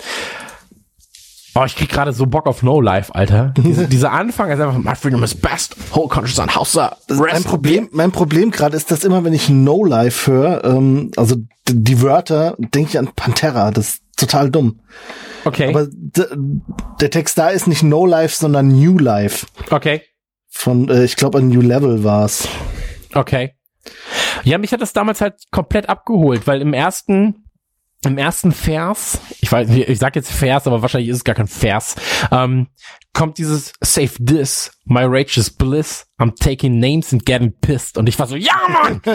Oh, 1.53 1.63
ich 1.65 1.75
krieg 1.75 1.89
gerade 1.89 2.13
so 2.13 2.27
Bock 2.27 2.47
auf 2.47 2.63
No 2.63 2.79
Life, 2.79 3.13
Alter. 3.13 3.53
Diese, 3.57 3.85
dieser 3.89 4.13
Anfang 4.13 4.49
ist 4.49 4.61
einfach, 4.61 4.77
my 4.77 4.95
freedom 4.95 5.21
is 5.21 5.35
best, 5.35 5.75
whole 5.93 6.07
conscious 6.07 6.39
on 6.39 6.55
house, 6.55 6.79
Mein 7.09 7.43
Problem, 7.43 7.89
mein 7.91 8.13
Problem 8.13 8.51
gerade 8.51 8.77
ist, 8.77 8.89
dass 8.89 9.03
immer, 9.03 9.25
wenn 9.25 9.33
ich 9.33 9.49
No 9.49 9.83
Life 9.83 10.31
höre, 10.31 10.63
ähm, 10.63 11.11
also 11.17 11.35
die 11.67 12.01
Wörter, 12.01 12.55
denke 12.57 12.91
ich 12.91 12.97
an 12.99 13.09
Pantera. 13.13 13.71
Das 13.71 13.89
ist 13.95 14.03
total 14.15 14.49
dumm. 14.49 14.79
Okay, 15.43 15.67
Aber 15.69 15.87
der 15.89 17.09
Text 17.09 17.37
da 17.37 17.49
ist 17.49 17.67
nicht 17.67 17.83
No 17.83 18.05
Life, 18.05 18.35
sondern 18.37 18.69
New 18.69 18.97
Life. 18.97 19.45
okay, 19.71 20.03
Von, 20.49 20.87
äh, 20.87 21.03
ich 21.03 21.17
glaube, 21.17 21.39
ein 21.39 21.49
New 21.49 21.61
Level 21.61 22.05
war's. 22.05 22.47
okay. 23.13 23.55
Ja, 24.43 24.57
mich 24.57 24.71
hat 24.71 24.81
das 24.81 24.93
damals 24.93 25.19
halt 25.19 25.43
komplett 25.51 25.89
abgeholt, 25.89 26.47
weil 26.47 26.61
im 26.61 26.73
ersten, 26.73 27.40
im 28.03 28.17
ersten 28.17 28.51
Vers, 28.51 29.19
ich 29.41 29.51
weiß 29.51 29.69
ich 29.69 29.99
sag 29.99 30.15
jetzt 30.15 30.31
Vers, 30.31 30.65
aber 30.67 30.81
wahrscheinlich 30.81 31.09
ist 31.09 31.17
es 31.17 31.23
gar 31.23 31.35
kein 31.35 31.47
Vers, 31.47 31.95
ähm, 32.31 32.67
kommt 33.13 33.37
dieses 33.37 33.73
Save 33.81 34.11
this, 34.25 34.71
my 34.85 35.03
rage 35.03 35.39
is 35.39 35.49
bliss, 35.51 36.07
I'm 36.19 36.33
taking 36.39 36.79
names 36.79 37.13
and 37.13 37.25
getting 37.25 37.53
pissed. 37.59 37.97
Und 37.97 38.07
ich 38.09 38.17
war 38.17 38.25
so, 38.27 38.35
ja, 38.35 38.55
Mann! 38.69 39.01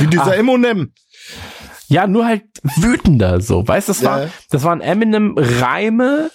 Wie 0.00 0.06
dieser 0.06 0.36
Eminem. 0.36 0.92
Ja, 1.88 2.06
nur 2.06 2.26
halt 2.26 2.44
wütender 2.62 3.40
so. 3.40 3.66
Weißt 3.66 3.88
du, 3.88 3.92
das 3.92 4.02
Ja, 4.02 4.10
war, 4.10 4.22
ja. 4.24 4.30
das 4.50 4.62
waren 4.62 4.80
Eminem 4.82 5.34
Reime 5.38 6.30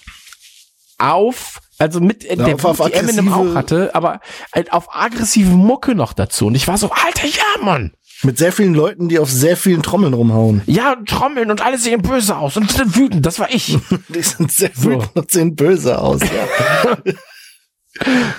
auf, 0.97 1.61
also 1.78 1.99
mit 1.99 2.26
äh, 2.26 2.36
der 2.36 2.55
auf- 2.55 2.65
auf 2.65 2.88
die 2.88 2.93
Eminem 2.93 3.32
auch 3.32 3.53
hatte, 3.53 3.93
aber 3.93 4.19
halt 4.53 4.74
auf 4.74 4.95
aggressive 4.95 5.49
Mucke 5.51 5.93
noch 5.93 6.13
dazu. 6.13 6.47
Und 6.47 6.55
ich 6.55 6.67
war 6.67 6.78
so, 6.80 6.89
Alter, 6.89 7.28
ja, 7.28 7.61
Mann. 7.63 7.93
Mit 8.24 8.38
sehr 8.38 8.51
vielen 8.53 8.74
Leuten, 8.74 9.09
die 9.09 9.19
auf 9.19 9.30
sehr 9.30 9.57
vielen 9.57 9.84
Trommeln 9.84 10.13
rumhauen. 10.13 10.61
Ja, 10.65 10.95
Trommeln 11.05 11.51
und 11.51 11.61
alle 11.61 11.78
sehen 11.78 12.01
böse 12.01 12.38
aus 12.38 12.55
und 12.57 12.71
sind 12.71 12.95
wütend. 12.95 13.26
Das 13.26 13.38
war 13.39 13.49
ich. 13.51 13.78
Die 14.09 14.21
sind 14.21 14.51
sehr 14.51 14.71
So. 14.74 14.91
wütend 14.91 15.15
und 15.15 15.32
sehen 15.32 15.55
böse 15.55 15.99
aus. 15.99 16.21
Ja. 16.21 16.97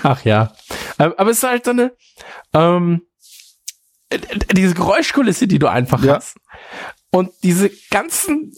Ach 0.03 0.23
ja. 0.25 0.53
Ähm, 0.99 1.13
Aber 1.17 1.29
es 1.31 1.37
ist 1.37 1.43
halt 1.43 1.65
so 1.65 1.71
eine, 1.71 1.93
ähm, 2.53 3.01
äh, 4.09 4.15
äh, 4.17 4.53
diese 4.53 4.73
Geräuschkulisse, 4.73 5.47
die 5.47 5.59
du 5.59 5.67
einfach 5.67 6.03
Ja. 6.03 6.15
hast. 6.15 6.35
Und 7.11 7.31
diese 7.43 7.69
ganzen 7.91 8.53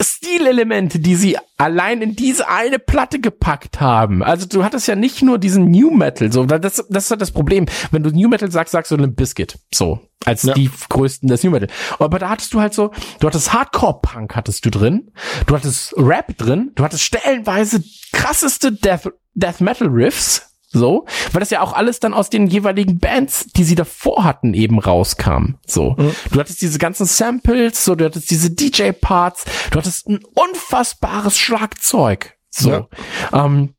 Stilelemente, 0.00 0.98
die 0.98 1.14
sie 1.14 1.36
allein 1.56 2.02
in 2.02 2.16
diese 2.16 2.48
eine 2.48 2.78
Platte 2.78 3.20
gepackt 3.20 3.80
haben. 3.80 4.22
Also 4.22 4.46
du 4.46 4.64
hattest 4.64 4.88
ja 4.88 4.96
nicht 4.96 5.22
nur 5.22 5.38
diesen 5.38 5.70
New 5.70 5.90
Metal, 5.90 6.32
so, 6.32 6.44
das, 6.46 6.84
das 6.88 7.04
ist 7.04 7.10
halt 7.10 7.20
das 7.20 7.30
Problem. 7.30 7.66
Wenn 7.90 8.02
du 8.02 8.10
New 8.10 8.28
Metal 8.28 8.50
sagst, 8.50 8.72
sagst 8.72 8.90
du 8.90 8.96
Limp 8.96 9.16
Bizkit, 9.16 9.58
so, 9.72 10.00
als 10.24 10.42
Ja. 10.42 10.54
die 10.54 10.70
größten 10.88 11.28
des 11.28 11.44
New 11.44 11.50
Metal. 11.50 11.68
Aber 11.98 12.18
da 12.18 12.28
hattest 12.30 12.52
du 12.54 12.60
halt 12.60 12.74
so, 12.74 12.90
du 13.20 13.26
hattest 13.26 13.52
Hardcore-Punk 13.52 14.34
hattest 14.34 14.64
du 14.64 14.70
drin, 14.70 15.12
du 15.46 15.54
hattest 15.54 15.94
Rap 15.96 16.36
drin, 16.36 16.72
du 16.74 16.82
hattest 16.84 17.04
stellenweise 17.04 17.82
krasseste 18.12 18.72
Death, 18.72 19.10
Death 19.34 19.60
Metal 19.60 19.88
Riffs, 19.88 20.53
so, 20.74 21.06
weil 21.32 21.40
das 21.40 21.50
ja 21.50 21.60
auch 21.60 21.72
alles 21.72 22.00
dann 22.00 22.12
aus 22.12 22.28
den 22.28 22.46
jeweiligen 22.46 22.98
Bands, 22.98 23.46
die 23.56 23.64
sie 23.64 23.76
davor 23.76 24.24
hatten, 24.24 24.52
eben 24.54 24.78
rauskam. 24.78 25.54
So. 25.66 25.96
Du 26.30 26.40
hattest 26.40 26.60
diese 26.60 26.78
ganzen 26.78 27.06
Samples, 27.06 27.84
so, 27.84 27.94
du 27.94 28.04
hattest 28.04 28.30
diese 28.30 28.50
DJ-Parts, 28.50 29.44
du 29.70 29.78
hattest 29.78 30.08
ein 30.08 30.20
unfassbares 30.34 31.38
Schlagzeug. 31.38 32.34
So. 32.50 32.70
Ja. 32.70 32.88
Ähm, 33.32 33.74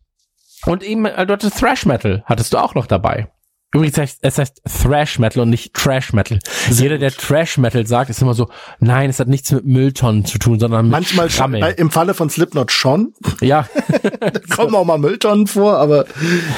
und 0.66 0.84
eben, 0.84 1.06
äh, 1.06 1.26
du 1.26 1.34
hattest 1.34 1.60
Thrash 1.60 1.86
Metal, 1.86 2.24
hattest 2.26 2.54
du 2.54 2.58
auch 2.58 2.76
noch 2.76 2.88
dabei. 2.88 3.28
Übrigens 3.76 3.98
heißt, 3.98 4.20
es 4.22 4.38
heißt 4.38 4.62
Thrash 4.82 5.20
Metal 5.20 5.44
und 5.44 5.50
nicht 5.50 5.74
Trash 5.74 6.14
Metal. 6.14 6.40
Jeder, 6.72 6.98
der 6.98 7.12
Trash 7.12 7.58
Metal 7.58 7.86
sagt, 7.86 8.10
ist 8.10 8.22
immer 8.22 8.34
so, 8.34 8.50
nein, 8.80 9.10
es 9.10 9.20
hat 9.20 9.28
nichts 9.28 9.52
mit 9.52 9.66
Mülltonnen 9.66 10.26
zu 10.26 10.40
tun, 10.40 10.60
sondern 10.60 10.86
mit 10.86 10.92
Manchmal 10.92 11.30
schon, 11.30 11.38
Schrammeln. 11.38 11.64
äh, 11.64 11.72
im 11.74 11.92
Falle 11.92 12.14
von 12.14 12.30
Slipknot 12.30 12.72
schon. 12.72 13.14
Ja, 13.42 13.68
Da 14.22 14.32
kommen 14.56 14.74
auch 14.76 14.86
mal 14.86 14.98
Mülltonnen 14.98 15.48
vor, 15.48 15.78
aber 15.78 16.06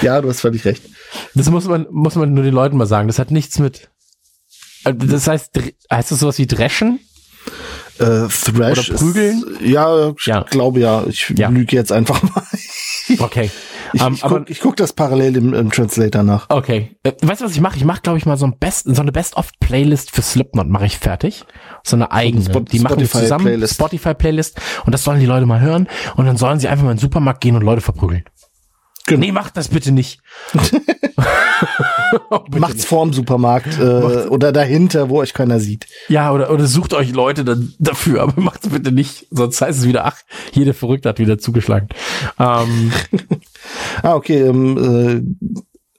ja, 0.02 0.22
du 0.22 0.30
hast 0.30 0.42
völlig 0.42 0.64
recht. 0.66 0.84
das 1.34 1.50
muss 1.50 1.66
man, 1.66 1.88
muss 1.92 2.16
man 2.16 2.34
nur 2.34 2.44
den 2.44 2.54
Leuten 2.54 2.78
mal 2.78 2.86
sagen. 2.88 3.08
Das 3.08 3.20
hat 3.20 3.32
nichts 3.32 3.60
mit, 3.60 3.90
äh, 4.86 4.94
das 4.94 5.28
heißt, 5.28 5.52
heißt 5.92 6.12
das 6.12 6.20
sowas 6.20 6.38
wie 6.38 6.48
Dreschen? 6.48 7.00
Äh, 8.00 8.28
Thrash 8.30 8.90
Oder 8.90 8.98
prügeln? 8.98 9.44
Ist, 9.60 9.62
ja, 9.62 10.10
ich 10.12 10.26
Ja. 10.28 10.44
glaube 10.44 10.80
ja. 10.82 11.04
Ich 11.08 11.34
Ja. 11.36 11.50
lüge 11.50 11.76
jetzt 11.76 11.92
einfach 11.92 12.22
mal. 12.22 12.44
Okay. 13.20 13.50
Ich, 13.94 14.02
Ähm, 14.02 14.14
ich, 14.16 14.24
aber, 14.24 14.46
guck, 14.62 14.76
das 14.78 14.94
parallel 14.94 15.38
im, 15.38 15.54
im 15.54 15.72
Translator 15.72 16.24
nach. 16.24 16.50
okay. 16.50 16.96
Äh, 17.04 17.14
weißt 17.22 17.42
du, 17.42 17.46
was 17.46 17.52
ich 17.54 17.62
mache? 17.62 17.78
Ich 17.78 17.84
mache, 17.86 18.02
glaube 18.02 18.18
ich, 18.18 18.26
mal 18.26 18.38
so 18.38 18.46
ein 18.46 18.58
Best, 18.60 18.86
so 18.94 19.02
eine 19.02 19.12
Best-of-Playlist 19.12 20.12
für 20.12 20.22
Slipknot 20.22 20.68
mache 20.68 20.86
ich 20.86 20.98
fertig. 20.98 21.46
So 21.84 21.96
eine 21.96 22.12
eigene. 22.12 22.44
Spot- 22.46 22.60
die 22.62 22.80
machen 22.80 23.00
wir 23.00 23.10
zusammen. 23.10 23.46
Playlist. 23.46 23.76
Spotify-Playlist. 23.76 24.60
Und 24.86 24.92
das 24.94 25.04
sollen 25.04 25.20
die 25.20 25.26
Leute 25.26 25.46
mal 25.46 25.62
hören. 25.62 25.88
Und 26.16 26.26
dann 26.26 26.38
sollen 26.38 26.60
sie 26.60 26.68
einfach 26.68 26.84
mal 26.86 26.92
in 26.92 26.98
den 26.98 27.02
Supermarkt 27.02 27.42
gehen 27.42 27.56
und 27.56 27.62
Leute 27.64 27.82
verprügeln. 27.82 28.24
Genau. 29.06 29.22
Nee, 29.22 29.32
macht 29.32 29.56
das 29.56 29.70
bitte 29.70 29.92
nicht. 29.94 30.20
Bitte 32.46 32.60
Macht's 32.60 32.76
nicht. 32.76 32.88
vorm 32.88 33.14
Supermarkt 33.14 33.80
äh, 33.80 34.28
oder 34.28 34.52
dahinter, 34.52 35.10
wo 35.10 35.20
euch 35.20 35.34
keiner 35.34 35.60
sieht. 35.60 35.88
Ja, 36.10 36.32
oder, 36.32 36.52
oder 36.52 36.68
sucht 36.68 36.94
euch 36.94 37.12
Leute 37.14 37.44
dann 37.44 37.74
dafür, 37.80 38.22
aber 38.24 38.40
macht's 38.42 38.70
bitte 38.70 38.92
nicht. 38.92 39.28
Sonst 39.32 39.60
heißt 39.62 39.80
es 39.80 39.88
wieder, 39.88 40.06
ach, 40.06 40.18
jede 40.52 40.74
Verrückte 40.74 41.10
hat 41.10 41.20
wieder 41.20 41.38
zugeschlagen. 41.38 41.88
Ähm, 42.40 42.92
Ah, 44.04 44.16
okay. 44.16 44.42
Ähm, 44.42 44.78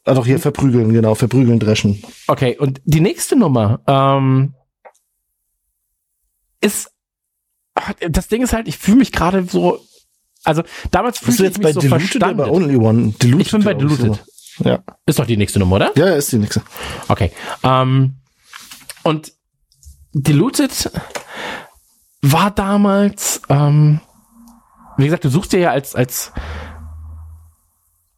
äh, 0.04 0.10
ah, 0.10 0.14
doch 0.14 0.26
hier 0.26 0.38
verprügeln, 0.38 0.92
genau, 0.92 1.14
verprügeln, 1.14 1.58
dreschen. 1.58 2.02
okay, 2.26 2.56
und 2.58 2.80
die 2.84 3.00
nächste 3.00 3.36
Nummer 3.36 3.80
ähm, 3.86 4.54
ist, 6.60 6.90
ach, 7.74 7.92
das 8.08 8.28
Ding 8.28 8.42
ist 8.42 8.52
halt, 8.52 8.68
ich 8.68 8.78
fühle 8.78 8.98
mich 8.98 9.12
gerade 9.12 9.44
so, 9.44 9.80
also 10.44 10.62
damals 10.90 11.20
du 11.20 11.30
ich 11.30 11.38
jetzt 11.38 11.58
mich 11.58 11.64
bei 11.66 11.72
so 11.72 11.80
Diluted 11.80 12.16
oder 12.16 12.26
verstanden. 12.26 12.36
bei 12.38 12.50
Only 12.50 12.76
One? 12.76 13.12
Diluted, 13.22 13.46
Ich 13.46 13.52
bin 13.52 13.64
bei 13.64 13.74
Diluted. 13.74 14.24
Ja. 14.64 14.82
Ist 15.06 15.18
doch 15.18 15.26
die 15.26 15.36
nächste 15.36 15.58
Nummer, 15.60 15.76
oder? 15.76 15.92
ja, 15.96 16.06
ja, 16.08 16.14
ist 16.14 16.32
die 16.32 16.38
nächste. 16.38 16.62
Okay. 17.08 17.30
Ähm, 17.62 18.16
und 19.04 19.32
Diluted 20.12 20.90
war 22.22 22.50
damals, 22.50 23.40
ähm, 23.48 24.00
wie 24.96 25.04
gesagt, 25.04 25.24
du 25.24 25.28
suchst 25.28 25.52
dir 25.52 25.60
ja 25.60 25.70
als, 25.70 25.94
als 25.94 26.32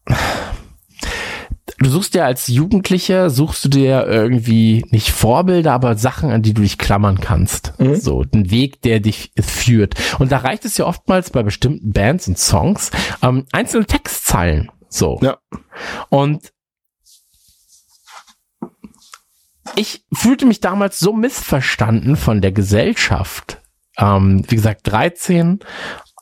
du 0.05 1.89
suchst 1.89 2.13
dir 2.13 2.25
als 2.25 2.47
Jugendlicher, 2.47 3.29
suchst 3.29 3.65
du 3.65 3.69
dir 3.69 4.05
irgendwie 4.07 4.85
nicht 4.89 5.11
Vorbilder, 5.11 5.73
aber 5.73 5.97
Sachen, 5.97 6.31
an 6.31 6.41
die 6.41 6.53
du 6.53 6.61
dich 6.61 6.77
klammern 6.77 7.19
kannst. 7.19 7.73
Mhm. 7.79 7.95
So, 7.95 8.23
den 8.23 8.51
Weg, 8.51 8.81
der 8.81 8.99
dich 8.99 9.31
führt. 9.39 9.95
Und 10.19 10.31
da 10.31 10.37
reicht 10.37 10.65
es 10.65 10.77
ja 10.77 10.85
oftmals 10.85 11.29
bei 11.29 11.43
bestimmten 11.43 11.91
Bands 11.91 12.27
und 12.27 12.37
Songs, 12.37 12.91
ähm, 13.21 13.45
einzelne 13.51 13.85
Textzeilen. 13.85 14.71
So. 14.89 15.19
Ja. 15.21 15.37
Und 16.09 16.51
ich 19.75 20.05
fühlte 20.13 20.45
mich 20.45 20.59
damals 20.59 20.99
so 20.99 21.13
missverstanden 21.13 22.15
von 22.15 22.41
der 22.41 22.51
Gesellschaft. 22.51 23.61
Ähm, 23.97 24.43
wie 24.47 24.55
gesagt, 24.55 24.81
13, 24.83 25.59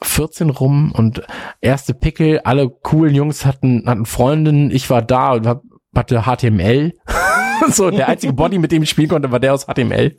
14 0.02 0.50
rum 0.50 0.92
und 0.92 1.24
erste 1.62 1.94
Pickel, 1.94 2.40
alle 2.44 2.70
coolen 2.70 3.16
Jungs 3.16 3.46
hatten, 3.46 3.84
hatten 3.86 4.06
Freundinnen, 4.06 4.72
ich 4.72 4.90
war 4.90 5.02
da 5.02 5.34
und 5.34 5.48
hab, 5.48 5.64
hatte 5.96 6.24
HTML. 6.24 6.94
so, 7.70 7.92
der 7.92 8.08
einzige 8.08 8.34
Body, 8.34 8.60
mit 8.60 8.72
dem 8.72 8.84
ich 8.84 8.90
spielen 8.90 9.10
konnte, 9.10 9.32
war 9.32 9.40
der 9.40 9.54
aus 9.54 9.66
HTML. 9.66 10.18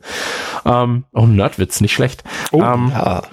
Ähm, 0.65 1.05
oh, 1.13 1.25
Nerdwitz, 1.25 1.81
nicht 1.81 1.93
schlecht. 1.93 2.23
ähm, 2.53 2.91
ja. 2.93 3.23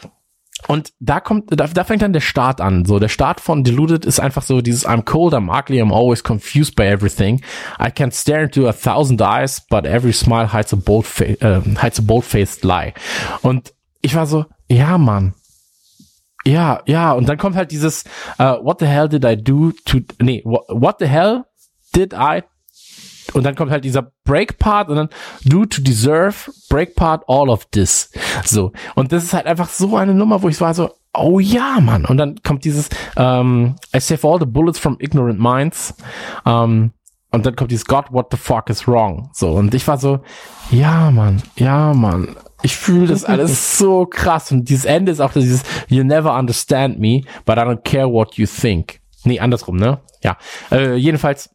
und 0.67 0.93
da 1.01 1.21
kommt, 1.21 1.51
da, 1.51 1.67
da 1.67 1.85
fängt 1.85 2.01
dann 2.01 2.15
der 2.15 2.21
Start 2.21 2.63
an. 2.63 2.87
So, 2.87 2.99
der 2.99 3.09
Start 3.09 3.41
von 3.41 3.65
Deluded 3.65 4.07
ist 4.07 4.19
einfach 4.19 4.43
so 4.43 4.63
dieses 4.63 4.87
I'm 4.87 5.03
cold, 5.03 5.35
I'm 5.35 5.51
ugly, 5.51 5.83
I'm 5.83 5.93
always 5.93 6.25
confused 6.25 6.77
by 6.77 6.85
everything. 6.85 7.43
I 7.79 7.91
can 7.91 8.11
stare 8.11 8.45
into 8.45 8.67
a 8.67 8.73
thousand 8.73 9.21
eyes, 9.21 9.67
but 9.69 9.85
every 9.85 10.13
smile 10.13 10.53
hides 10.53 10.73
a 10.73 10.77
bold, 10.77 11.07
äh, 11.21 11.61
hides 11.83 11.99
a 11.99 12.03
bold-faced 12.03 12.65
lie. 12.65 12.95
Und 13.43 13.75
ich 14.01 14.15
war 14.15 14.27
so, 14.27 14.47
ja, 14.71 14.97
Mann. 14.97 15.35
Ja, 16.45 16.83
ja. 16.87 17.13
Und 17.13 17.29
dann 17.29 17.39
kommt 17.39 17.57
halt 17.57 17.71
dieses 17.71 18.05
uh, 18.39 18.63
What 18.63 18.81
the 18.81 18.87
hell 18.87 19.09
did 19.09 19.25
I 19.25 19.37
do 19.37 19.73
to, 19.85 19.99
nee, 20.21 20.43
what, 20.45 20.65
what 20.69 20.97
the 20.99 21.07
hell 21.07 21.45
did 21.95 22.13
I 22.13 22.43
und 23.35 23.45
dann 23.45 23.55
kommt 23.55 23.71
halt 23.71 23.85
dieser 23.85 24.11
Break-Part 24.25 24.89
und 24.89 24.97
dann 24.97 25.09
do 25.45 25.67
to 25.67 25.83
deserve 25.83 26.51
Break-Part 26.69 27.25
all 27.29 27.49
of 27.51 27.67
this. 27.67 28.11
So. 28.45 28.73
Und 28.95 29.13
das 29.13 29.25
ist 29.25 29.35
halt 29.35 29.47
einfach 29.47 29.69
so 29.69 29.97
eine 29.97 30.15
Nummer, 30.15 30.43
wo 30.43 30.49
ich 30.49 30.61
war 30.61 30.75
so, 30.75 30.91
oh 31.15 31.39
ja, 31.39 31.79
Mann. 31.81 32.05
Und 32.05 32.17
dann 32.17 32.41
kommt 32.43 32.65
dieses 32.65 32.89
ähm, 33.17 33.77
I 33.95 34.01
save 34.01 34.27
all 34.27 34.39
the 34.39 34.47
bullets 34.47 34.79
from 34.79 34.97
ignorant 35.01 35.39
minds. 35.39 35.95
Ähm, 36.47 36.93
und 37.31 37.45
dann 37.45 37.57
kommt 37.57 37.71
dieses 37.71 37.85
God, 37.85 38.07
what 38.11 38.29
the 38.31 38.39
fuck 38.39 38.71
is 38.71 38.89
wrong? 38.89 39.31
So. 39.35 39.51
Und 39.51 39.75
ich 39.75 39.87
war 39.87 39.99
so, 39.99 40.21
ja, 40.71 41.11
Mann, 41.11 41.43
ja, 41.57 41.93
Mann. 41.93 42.37
Ich 42.63 42.77
fühle 42.77 43.07
das 43.07 43.25
alles 43.25 43.79
so 43.79 44.07
krass. 44.07 44.51
Und 44.53 44.69
dieses 44.69 44.85
Ende 44.85 45.13
ist 45.13 45.21
auch 45.21 45.33
dieses 45.33 45.63
You 45.89 46.05
never 46.05 46.37
understand 46.37 46.99
me, 46.99 47.23
but 47.45 47.57
I 47.57 47.61
don't 47.61 47.83
care 47.83 48.11
what 48.11 48.35
you 48.35 48.47
think. 48.47 49.01
Nee, 49.25 49.41
andersrum, 49.41 49.77
ne? 49.77 50.01
Ja. 50.23 50.37
Äh, 50.71 50.95
jedenfalls, 50.97 51.51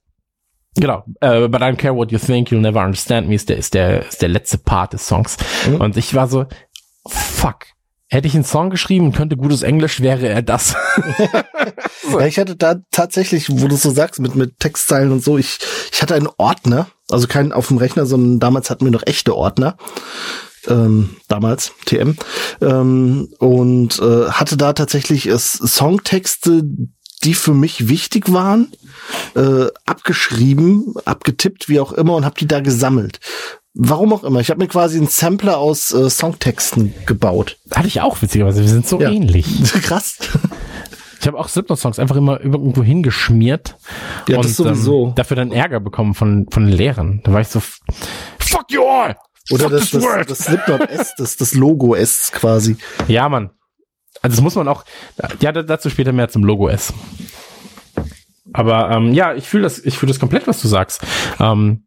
genau. 0.76 1.04
Äh, 1.22 1.48
but 1.48 1.62
I 1.62 1.66
don't 1.66 1.78
care 1.78 1.96
what 1.96 2.12
you 2.12 2.20
think, 2.20 2.50
you'll 2.50 2.62
never 2.62 2.84
understand 2.84 3.28
me 3.28 3.36
ist 3.36 3.50
der, 3.50 3.58
ist 3.58 3.74
der, 3.74 4.08
ist 4.08 4.22
der 4.22 4.30
letzte 4.30 4.58
Part 4.58 4.94
des 4.94 5.08
Songs. 5.08 5.38
Mhm. 5.68 5.82
Und 5.82 5.98
ich 5.98 6.14
war 6.14 6.28
so, 6.28 6.46
fuck. 7.08 7.66
Hätte 8.10 8.28
ich 8.28 8.36
einen 8.36 8.44
Song 8.44 8.70
geschrieben 8.70 9.08
und 9.08 9.16
könnte 9.16 9.38
gutes 9.38 9.64
Englisch, 9.64 10.02
wäre 10.02 10.28
er 10.28 10.42
das. 10.42 10.76
Ja, 12.12 12.26
ich 12.26 12.38
hatte 12.38 12.56
da 12.56 12.76
tatsächlich, 12.92 13.50
wo 13.50 13.68
du 13.68 13.76
so 13.76 13.90
sagst, 13.90 14.20
mit, 14.20 14.36
mit 14.36 14.60
Textzeilen 14.60 15.12
und 15.12 15.24
so, 15.24 15.38
ich, 15.38 15.58
ich 15.92 16.02
hatte 16.02 16.16
einen 16.16 16.28
Ordner, 16.38 16.88
also 17.10 17.28
keinen 17.28 17.54
auf 17.54 17.70
dem 17.70 17.78
Rechner, 17.78 18.06
sondern 18.06 18.40
damals 18.40 18.70
hatten 18.70 18.86
wir 18.86 18.92
noch 18.92 19.06
echte 19.06 19.36
Ordner. 19.36 19.78
Ähm, 20.68 21.18
damals, 21.28 21.74
TM. 21.86 22.16
Ähm, 22.62 23.28
und 23.40 24.00
äh, 24.00 24.30
hatte 24.30 24.56
da 24.58 24.74
tatsächlich 24.74 25.28
äh, 25.28 25.38
Songtexte, 25.38 26.64
die 27.24 27.34
für 27.34 27.54
mich 27.54 27.88
wichtig 27.90 28.32
waren, 28.32 28.72
äh, 29.36 29.68
abgeschrieben, 29.86 30.94
abgetippt, 31.06 31.70
wie 31.70 31.80
auch 31.80 31.92
immer, 31.94 32.16
und 32.16 32.26
habe 32.26 32.36
die 32.40 32.48
da 32.48 32.60
gesammelt. 32.62 33.20
Warum 33.74 34.14
auch 34.14 34.24
immer. 34.24 34.40
Ich 34.40 34.50
habe 34.52 34.60
mir 34.62 34.68
quasi 34.68 34.98
einen 34.98 35.08
Sampler 35.08 35.58
aus 35.58 35.92
äh, 35.94 36.10
Songtexten 36.10 36.94
gebaut. 37.08 37.58
Hatte 37.74 37.88
ich 37.88 38.02
auch, 38.02 38.22
witzigerweise. 38.22 38.62
Wir 38.62 38.70
sind 38.70 38.88
so 38.88 39.02
Ja. 39.02 39.10
ähnlich. 39.10 39.48
Krass. 39.84 40.18
Ich 41.20 41.28
habe 41.28 41.40
auch 41.40 41.48
Slipknot-Songs 41.48 42.00
einfach 42.00 42.18
immer 42.18 42.40
irgendwo 42.42 42.84
hingeschmiert. 42.84 43.78
Ja, 44.28 44.42
das 44.42 44.58
sowieso. 44.58 45.08
Ähm, 45.08 45.16
dafür 45.16 45.38
dann 45.38 45.52
Ärger 45.52 45.80
bekommen 45.80 46.14
von, 46.14 46.46
von 46.52 46.66
den 46.68 46.76
Lehrern. 46.76 47.22
Da 47.24 47.32
war 47.34 47.42
ich 47.42 47.48
so, 47.48 47.62
fuck 48.40 48.66
you 48.70 48.84
all! 48.84 49.16
Oder 49.52 49.70
das, 49.70 49.92
das, 49.92 50.02
world! 50.04 50.30
das 50.30 50.40
Slipknot 50.40 50.90
S, 50.90 51.14
das, 51.18 51.38
das 51.38 51.54
Logo 51.54 51.96
S 51.96 52.32
quasi. 52.32 52.78
Ja, 53.08 53.28
Mann. 53.30 53.52
Also 54.22 54.36
das 54.36 54.42
muss 54.44 54.56
man 54.56 54.68
auch, 54.68 54.86
ja, 55.42 55.52
da- 55.52 55.64
dazu 55.64 55.90
später 55.90 56.14
mehr 56.14 56.30
zum 56.30 56.44
Logo 56.44 56.70
S. 56.70 56.94
Aber 58.54 58.92
ähm, 58.92 59.14
ja, 59.14 59.34
ich 59.34 59.48
fühle 59.48 59.64
das, 59.64 59.80
ich 59.80 59.98
fühle 59.98 60.12
das 60.12 60.20
komplett, 60.20 60.48
was 60.48 60.62
du 60.62 60.68
sagst. 60.68 61.02
Ähm, 61.40 61.86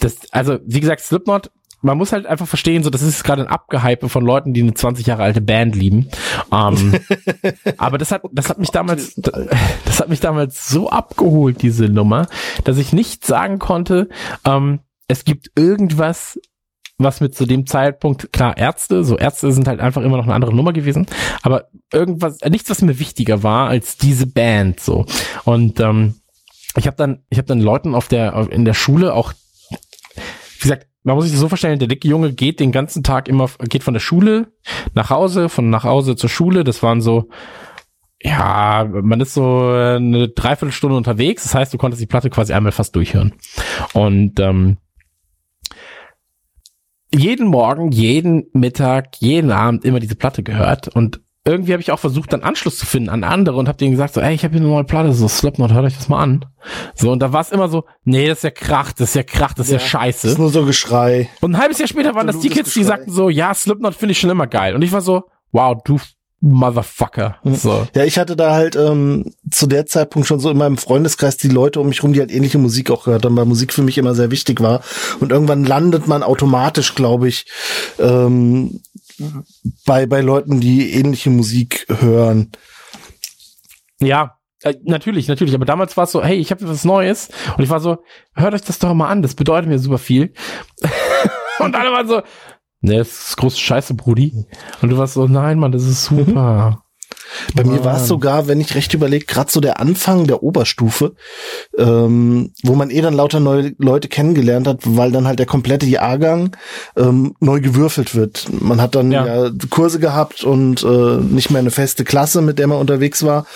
das, 0.00 0.16
also, 0.32 0.58
wie 0.66 0.80
gesagt, 0.80 1.00
Slipknot, 1.00 1.50
man 1.82 1.96
muss 1.96 2.12
halt 2.12 2.26
einfach 2.26 2.48
verstehen, 2.48 2.82
so 2.82 2.90
das 2.90 3.02
ist 3.02 3.22
gerade 3.22 3.42
ein 3.42 3.48
Abgehype 3.48 4.08
von 4.08 4.24
Leuten, 4.24 4.52
die 4.52 4.62
eine 4.62 4.74
20 4.74 5.06
Jahre 5.06 5.22
alte 5.22 5.40
Band 5.40 5.76
lieben. 5.76 6.08
Ähm, 6.52 6.98
aber 7.78 7.96
das 7.98 8.10
hat, 8.10 8.22
das 8.32 8.48
hat 8.48 8.58
mich 8.58 8.70
damals, 8.70 9.14
das 9.14 10.00
hat 10.00 10.08
mich 10.08 10.20
damals 10.20 10.68
so 10.68 10.90
abgeholt, 10.90 11.62
diese 11.62 11.84
Nummer, 11.86 12.26
dass 12.64 12.78
ich 12.78 12.92
nicht 12.92 13.24
sagen 13.24 13.58
konnte, 13.58 14.08
ähm, 14.44 14.80
es 15.08 15.24
gibt 15.24 15.50
irgendwas, 15.54 16.40
was 16.98 17.20
mit 17.20 17.34
zu 17.34 17.44
dem 17.46 17.66
Zeitpunkt, 17.66 18.32
klar, 18.32 18.56
Ärzte, 18.56 19.04
so 19.04 19.18
Ärzte 19.18 19.52
sind 19.52 19.68
halt 19.68 19.80
einfach 19.80 20.02
immer 20.02 20.16
noch 20.16 20.24
eine 20.24 20.34
andere 20.34 20.54
Nummer 20.54 20.72
gewesen, 20.72 21.06
aber 21.42 21.68
irgendwas, 21.92 22.38
nichts, 22.48 22.70
was 22.70 22.82
mir 22.82 22.98
wichtiger 22.98 23.42
war 23.42 23.68
als 23.68 23.96
diese 23.96 24.26
Band, 24.26 24.80
so. 24.80 25.04
Und 25.44 25.78
ähm, 25.80 26.14
ich 26.76 26.86
habe 26.86 26.96
dann, 26.96 27.22
ich 27.28 27.38
habe 27.38 27.48
dann 27.48 27.60
Leuten 27.60 27.94
auf 27.94 28.08
der, 28.08 28.48
in 28.50 28.64
der 28.64 28.74
Schule 28.74 29.14
auch, 29.14 29.32
wie 29.70 30.62
gesagt, 30.62 30.86
man 31.02 31.14
muss 31.14 31.24
sich 31.24 31.32
das 31.32 31.40
so 31.40 31.48
vorstellen, 31.48 31.78
der 31.78 31.88
dicke 31.88 32.08
Junge 32.08 32.32
geht 32.32 32.60
den 32.60 32.72
ganzen 32.72 33.02
Tag 33.02 33.28
immer, 33.28 33.48
geht 33.68 33.84
von 33.84 33.94
der 33.94 34.00
Schule 34.00 34.52
nach 34.94 35.10
Hause, 35.10 35.48
von 35.48 35.70
nach 35.70 35.84
Hause 35.84 36.16
zur 36.16 36.30
Schule, 36.30 36.64
das 36.64 36.82
waren 36.82 37.00
so, 37.00 37.28
ja, 38.20 38.88
man 38.90 39.20
ist 39.20 39.34
so 39.34 39.68
eine 39.68 40.28
Dreiviertelstunde 40.28 40.96
unterwegs, 40.96 41.42
das 41.42 41.54
heißt, 41.54 41.74
du 41.74 41.78
konntest 41.78 42.02
die 42.02 42.06
Platte 42.06 42.30
quasi 42.30 42.54
einmal 42.54 42.72
fast 42.72 42.96
durchhören. 42.96 43.34
Und 43.92 44.40
ähm, 44.40 44.78
jeden 47.18 47.48
Morgen, 47.48 47.90
jeden 47.90 48.46
Mittag, 48.52 49.16
jeden 49.18 49.50
Abend 49.50 49.84
immer 49.84 50.00
diese 50.00 50.16
Platte 50.16 50.42
gehört 50.42 50.88
und 50.88 51.20
irgendwie 51.46 51.72
habe 51.72 51.80
ich 51.80 51.92
auch 51.92 52.00
versucht, 52.00 52.32
dann 52.32 52.42
Anschluss 52.42 52.76
zu 52.76 52.86
finden 52.86 53.08
an 53.08 53.22
andere 53.22 53.56
und 53.56 53.68
habe 53.68 53.78
denen 53.78 53.92
gesagt, 53.92 54.14
so, 54.14 54.20
ey, 54.20 54.34
ich 54.34 54.42
habe 54.42 54.52
hier 54.54 54.60
eine 54.60 54.68
neue 54.68 54.82
Platte, 54.82 55.12
so 55.12 55.28
Slipknot, 55.28 55.72
hört 55.72 55.84
euch 55.84 55.96
das 55.96 56.08
mal 56.08 56.20
an. 56.20 56.44
So, 56.96 57.12
und 57.12 57.20
da 57.20 57.32
war 57.32 57.40
es 57.40 57.52
immer 57.52 57.68
so, 57.68 57.84
nee, 58.02 58.26
das 58.26 58.38
ist 58.38 58.44
ja 58.44 58.50
Krach, 58.50 58.92
das 58.92 59.10
ist 59.10 59.14
ja 59.14 59.22
Krach, 59.22 59.54
das 59.54 59.66
ist 59.68 59.72
ja, 59.72 59.76
Das 59.78 59.84
ist 59.84 59.90
scheiße. 59.90 60.40
nur 60.40 60.50
so 60.50 60.64
Geschrei. 60.64 61.30
Und 61.40 61.52
ein 61.52 61.58
halbes 61.58 61.78
Jahr 61.78 61.86
später 61.86 62.16
waren 62.16 62.26
das 62.26 62.40
die 62.40 62.48
Kids, 62.48 62.72
die 62.74 62.80
Geschrei. 62.80 62.96
sagten 62.96 63.12
so, 63.12 63.28
ja, 63.28 63.54
Slipknot 63.54 63.94
finde 63.94 64.12
ich 64.12 64.18
schon 64.18 64.30
immer 64.30 64.48
geil. 64.48 64.74
Und 64.74 64.82
ich 64.82 64.90
war 64.90 65.00
so, 65.02 65.22
wow, 65.52 65.76
du 65.84 66.00
Motherfucker. 66.46 67.36
So. 67.44 67.86
Ja, 67.94 68.04
ich 68.04 68.18
hatte 68.18 68.36
da 68.36 68.52
halt 68.52 68.76
ähm, 68.76 69.32
zu 69.50 69.66
der 69.66 69.86
Zeitpunkt 69.86 70.28
schon 70.28 70.40
so 70.40 70.50
in 70.50 70.56
meinem 70.56 70.78
Freundeskreis 70.78 71.36
die 71.36 71.48
Leute 71.48 71.80
um 71.80 71.88
mich 71.88 72.02
rum, 72.02 72.12
die 72.12 72.20
halt 72.20 72.30
ähnliche 72.30 72.58
Musik 72.58 72.90
auch 72.90 73.04
gehört 73.04 73.24
haben, 73.24 73.36
weil 73.36 73.44
Musik 73.44 73.72
für 73.72 73.82
mich 73.82 73.98
immer 73.98 74.14
sehr 74.14 74.30
wichtig 74.30 74.60
war. 74.60 74.80
Und 75.20 75.32
irgendwann 75.32 75.64
landet 75.64 76.06
man 76.06 76.22
automatisch, 76.22 76.94
glaube 76.94 77.28
ich, 77.28 77.46
ähm, 77.98 78.80
bei, 79.84 80.06
bei 80.06 80.20
Leuten, 80.20 80.60
die 80.60 80.92
ähnliche 80.92 81.30
Musik 81.30 81.86
hören. 82.00 82.52
Ja, 84.00 84.36
äh, 84.62 84.74
natürlich, 84.84 85.28
natürlich. 85.28 85.54
Aber 85.54 85.64
damals 85.64 85.96
war 85.96 86.04
es 86.04 86.12
so, 86.12 86.22
hey, 86.22 86.36
ich 86.36 86.50
habe 86.50 86.68
was 86.68 86.84
Neues. 86.84 87.28
Und 87.56 87.64
ich 87.64 87.70
war 87.70 87.80
so, 87.80 87.98
hört 88.34 88.54
euch 88.54 88.62
das 88.62 88.78
doch 88.78 88.94
mal 88.94 89.08
an, 89.08 89.22
das 89.22 89.34
bedeutet 89.34 89.68
mir 89.68 89.78
super 89.78 89.98
viel. 89.98 90.32
und 91.58 91.74
alle 91.74 91.90
waren 91.92 92.08
so, 92.08 92.22
ne, 92.86 92.98
das 92.98 93.28
ist 93.28 93.36
große 93.36 93.58
Scheiße, 93.58 93.94
Brudi. 93.94 94.46
Und 94.80 94.88
du 94.90 94.98
warst 94.98 95.14
so, 95.14 95.26
nein, 95.26 95.58
Mann, 95.58 95.72
das 95.72 95.84
ist 95.84 96.04
super. 96.04 96.82
Bei 97.54 97.64
mir 97.64 97.84
war 97.84 97.94
es 97.94 98.00
Mann. 98.00 98.08
sogar, 98.08 98.48
wenn 98.48 98.60
ich 98.60 98.74
recht 98.74 98.94
überlege, 98.94 99.24
gerade 99.24 99.50
so 99.50 99.60
der 99.60 99.80
Anfang 99.80 100.26
der 100.26 100.42
Oberstufe, 100.42 101.14
ähm, 101.78 102.52
wo 102.62 102.74
man 102.74 102.90
eh 102.90 103.00
dann 103.00 103.14
lauter 103.14 103.40
neue 103.40 103.74
Leute 103.78 104.08
kennengelernt 104.08 104.66
hat, 104.66 104.80
weil 104.84 105.12
dann 105.12 105.26
halt 105.26 105.38
der 105.38 105.46
komplette 105.46 105.86
Jahrgang 105.86 106.56
ähm, 106.96 107.34
neu 107.40 107.60
gewürfelt 107.60 108.14
wird. 108.14 108.46
Man 108.50 108.80
hat 108.80 108.94
dann 108.94 109.10
Ja. 109.10 109.46
ja, 109.46 109.50
Kurse 109.70 109.98
gehabt 109.98 110.44
und 110.44 110.82
äh, 110.82 111.16
nicht 111.16 111.50
mehr 111.50 111.60
eine 111.60 111.70
feste 111.70 112.04
Klasse, 112.04 112.42
mit 112.42 112.58
der 112.58 112.66
man 112.66 112.78
unterwegs 112.78 113.24
war, 113.24 113.46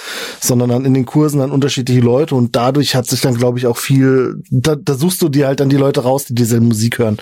sondern 0.40 0.70
dann 0.70 0.84
in 0.84 0.94
den 0.94 1.06
Kursen 1.06 1.40
dann 1.40 1.50
unterschiedliche 1.50 2.00
Leute 2.00 2.34
und 2.34 2.56
dadurch 2.56 2.94
hat 2.94 3.06
sich 3.06 3.20
dann, 3.20 3.34
glaube 3.34 3.58
ich, 3.58 3.66
auch 3.66 3.76
viel, 3.76 4.42
da, 4.50 4.76
da 4.76 4.94
suchst 4.94 5.22
du 5.22 5.28
dir 5.28 5.46
halt 5.46 5.60
dann 5.60 5.68
die 5.68 5.76
Leute 5.76 6.00
raus, 6.00 6.24
die 6.24 6.34
dieselbe 6.34 6.66
Musik 6.66 6.98
hören. 6.98 7.18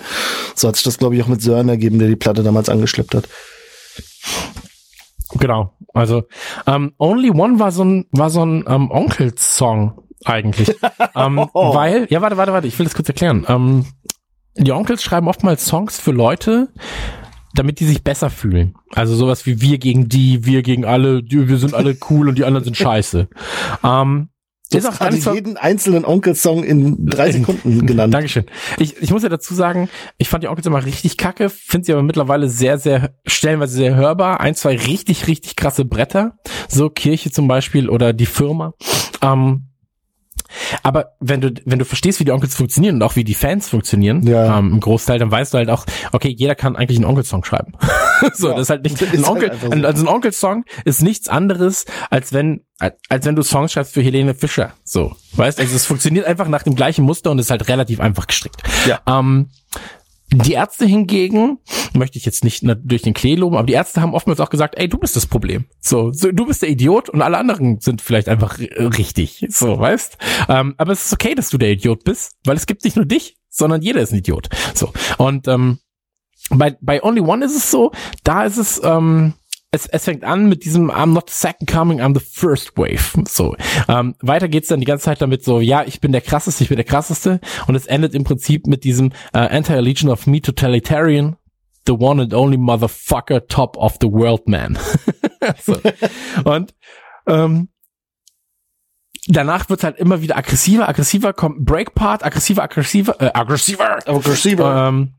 So 0.55 0.67
hat 0.67 0.75
sich 0.75 0.83
das, 0.83 0.97
glaube 0.97 1.15
ich, 1.15 1.23
auch 1.23 1.27
mit 1.27 1.41
Sören 1.41 1.69
ergeben, 1.69 1.99
der 1.99 2.07
die 2.07 2.15
Platte 2.15 2.43
damals 2.43 2.69
angeschleppt 2.69 3.15
hat. 3.15 3.27
Genau. 5.35 5.73
Also, 5.99 6.23
ähm, 6.65 6.93
Only 6.97 7.31
One 7.31 7.59
war 7.59 7.71
so 7.71 7.83
ein, 7.83 8.05
war 8.11 8.29
so 8.29 8.45
ein 8.45 8.63
ähm, 8.67 8.89
Onkels-Song 8.89 10.01
eigentlich. 10.25 10.69
ähm, 11.15 11.37
weil, 11.53 12.07
ja, 12.09 12.21
warte, 12.21 12.37
warte, 12.37 12.53
warte, 12.53 12.67
ich 12.67 12.77
will 12.77 12.85
das 12.85 12.95
kurz 12.95 13.07
erklären. 13.07 13.45
Ähm, 13.47 13.85
die 14.57 14.71
Onkels 14.71 15.03
schreiben 15.03 15.27
oftmals 15.27 15.65
Songs 15.65 15.99
für 15.99 16.11
Leute, 16.11 16.69
damit 17.53 17.79
die 17.79 17.85
sich 17.85 18.03
besser 18.03 18.29
fühlen. 18.29 18.75
Also 18.93 19.15
sowas 19.15 19.45
wie 19.45 19.61
wir 19.61 19.77
gegen 19.77 20.09
die, 20.09 20.45
wir 20.45 20.61
gegen 20.61 20.85
alle, 20.85 21.23
die, 21.23 21.47
wir 21.47 21.57
sind 21.57 21.73
alle 21.73 21.97
cool 22.09 22.29
und 22.29 22.37
die 22.37 22.45
anderen 22.45 22.65
sind 22.65 22.77
scheiße. 22.77 23.27
Ähm, 23.83 24.29
Du 24.71 24.77
ist 24.77 24.85
auch 24.85 25.11
so, 25.11 25.33
jeden 25.33 25.57
einzelnen 25.57 26.05
Onkel-Song 26.05 26.63
in 26.63 27.05
drei 27.05 27.31
Sekunden 27.31 27.85
genannt. 27.87 28.13
Dankeschön. 28.13 28.45
Ich, 28.77 29.01
ich 29.01 29.11
muss 29.11 29.23
ja 29.23 29.29
dazu 29.29 29.55
sagen, 29.55 29.89
ich 30.19 30.29
fand 30.29 30.43
die 30.43 30.47
Onkels 30.47 30.67
immer 30.67 30.85
richtig 30.85 31.17
kacke, 31.17 31.49
finde 31.49 31.85
sie 31.85 31.93
aber 31.93 32.03
mittlerweile 32.03 32.49
sehr, 32.49 32.77
sehr, 32.77 33.15
stellenweise 33.25 33.73
sehr 33.73 33.95
hörbar. 33.95 34.41
Ein, 34.41 34.53
zwei 34.53 34.77
richtig, 34.77 35.25
richtig 35.27 35.55
krasse 35.55 35.85
Bretter. 35.85 36.37
So 36.67 36.89
Kirche 36.89 37.31
zum 37.31 37.47
Beispiel 37.47 37.89
oder 37.89 38.13
die 38.13 38.27
Firma. 38.27 38.73
Ähm, 39.23 39.68
aber 40.83 41.13
wenn 41.19 41.41
du, 41.41 41.51
wenn 41.65 41.79
du 41.79 41.85
verstehst, 41.85 42.19
wie 42.19 42.25
die 42.25 42.31
Onkels 42.31 42.55
funktionieren 42.55 42.95
und 42.95 43.03
auch 43.03 43.15
wie 43.15 43.23
die 43.23 43.33
Fans 43.35 43.69
funktionieren, 43.69 44.23
Ja. 44.27 44.57
ähm, 44.59 44.73
im 44.73 44.79
Großteil, 44.79 45.19
dann 45.19 45.31
weißt 45.31 45.53
du 45.53 45.57
halt 45.57 45.69
auch, 45.69 45.85
okay, 46.11 46.33
jeder 46.35 46.55
kann 46.55 46.75
eigentlich 46.75 46.97
einen 46.97 47.05
Onkelsong 47.05 47.43
schreiben. 47.43 47.73
so, 48.33 48.49
Ja, 48.49 48.53
das 48.53 48.63
ist 48.63 48.69
halt 48.69 48.83
nicht, 48.83 49.01
ein 49.01 49.09
halt 49.11 49.27
Onkel, 49.27 49.51
einfach 49.51 49.67
so. 49.67 49.71
ein, 49.73 49.85
also 49.85 50.03
ein 50.03 50.07
Onkelsong 50.07 50.65
ist 50.85 51.01
nichts 51.01 51.27
anderes, 51.27 51.85
als 52.09 52.33
wenn, 52.33 52.61
als, 52.79 52.95
als 53.09 53.25
wenn 53.25 53.35
du 53.35 53.43
Songs 53.43 53.71
schreibst 53.73 53.93
für 53.93 54.01
Helene 54.01 54.33
Fischer. 54.35 54.73
So. 54.83 55.15
Weißt, 55.33 55.59
also 55.59 55.75
es 55.75 55.85
funktioniert 55.85 56.25
einfach 56.25 56.47
nach 56.47 56.63
dem 56.63 56.75
gleichen 56.75 57.03
Muster 57.05 57.31
und 57.31 57.39
ist 57.39 57.51
halt 57.51 57.67
relativ 57.67 57.99
einfach 57.99 58.27
gestrickt. 58.27 58.61
Ja. 58.87 58.99
Ähm, 59.07 59.49
die 60.31 60.53
Ärzte 60.53 60.85
hingegen, 60.85 61.57
möchte 61.93 62.17
ich 62.17 62.25
jetzt 62.25 62.43
nicht 62.43 62.63
durch 62.83 63.01
den 63.01 63.13
Klee 63.13 63.35
loben, 63.35 63.57
aber 63.57 63.65
die 63.65 63.73
Ärzte 63.73 64.01
haben 64.01 64.13
oftmals 64.13 64.39
auch 64.39 64.49
gesagt, 64.49 64.75
ey, 64.77 64.87
du 64.87 64.97
bist 64.97 65.15
das 65.15 65.25
Problem. 65.25 65.65
So, 65.81 66.11
so 66.11 66.31
du 66.31 66.45
bist 66.45 66.61
der 66.61 66.69
Idiot 66.69 67.09
und 67.09 67.21
alle 67.21 67.37
anderen 67.37 67.79
sind 67.79 68.01
vielleicht 68.01 68.29
einfach 68.29 68.59
äh, 68.59 68.83
richtig. 68.83 69.45
So, 69.49 69.79
weißt? 69.79 70.17
Ähm, 70.47 70.75
aber 70.77 70.91
es 70.91 71.05
ist 71.05 71.13
okay, 71.13 71.35
dass 71.35 71.49
du 71.49 71.57
der 71.57 71.71
Idiot 71.71 72.03
bist, 72.03 72.33
weil 72.45 72.55
es 72.55 72.67
gibt 72.67 72.83
nicht 72.83 72.95
nur 72.95 73.05
dich, 73.05 73.37
sondern 73.49 73.81
jeder 73.81 74.01
ist 74.01 74.11
ein 74.11 74.19
Idiot. 74.19 74.49
So. 74.75 74.93
Und 75.17 75.47
ähm, 75.47 75.79
bei, 76.49 76.77
bei 76.81 77.03
Only 77.03 77.21
One 77.21 77.43
ist 77.45 77.55
es 77.55 77.71
so, 77.71 77.91
da 78.23 78.43
ist 78.43 78.57
es, 78.57 78.81
ähm, 78.83 79.33
es, 79.71 79.85
es 79.85 80.05
fängt 80.05 80.23
an 80.23 80.49
mit 80.49 80.65
diesem 80.65 80.89
I'm 80.89 81.13
not 81.13 81.29
the 81.29 81.35
second 81.35 81.69
coming, 81.69 82.01
I'm 82.01 82.17
the 82.17 82.25
first 82.25 82.75
wave. 82.75 83.23
So. 83.27 83.55
Ähm, 83.87 84.15
weiter 84.19 84.47
geht's 84.47 84.67
dann 84.67 84.79
die 84.79 84.85
ganze 84.85 85.05
Zeit 85.05 85.21
damit 85.21 85.43
so, 85.43 85.59
ja, 85.59 85.83
ich 85.83 86.01
bin 86.01 86.11
der 86.11 86.21
krasseste, 86.21 86.63
ich 86.63 86.69
bin 86.69 86.77
der 86.77 86.85
krasseste. 86.85 87.39
Und 87.67 87.75
es 87.75 87.85
endet 87.85 88.15
im 88.15 88.23
Prinzip 88.23 88.65
mit 88.65 88.83
diesem 88.83 89.11
äh, 89.33 89.39
Anti-Legion 89.39 90.11
of 90.11 90.25
Me 90.25 90.41
Totalitarian, 90.41 91.35
the 91.85 91.93
one 91.93 92.21
and 92.21 92.33
only 92.33 92.57
motherfucker 92.57 93.45
top 93.47 93.77
of 93.77 93.97
the 94.01 94.07
world 94.07 94.47
man. 94.47 94.77
so. 95.61 95.79
Und 96.45 96.73
ähm, 97.27 97.69
danach 99.27 99.69
wird's 99.69 99.83
halt 99.83 99.97
immer 99.97 100.21
wieder 100.21 100.35
aggressiver, 100.35 100.89
aggressiver, 100.89 101.33
kommt 101.33 101.63
Breakpart, 101.63 102.25
aggressiver, 102.25 102.63
aggressiver, 102.63 103.21
äh, 103.21 103.31
aggressiver. 103.33 103.99
Aggressiver. 104.07 104.87
Ähm, 104.87 105.13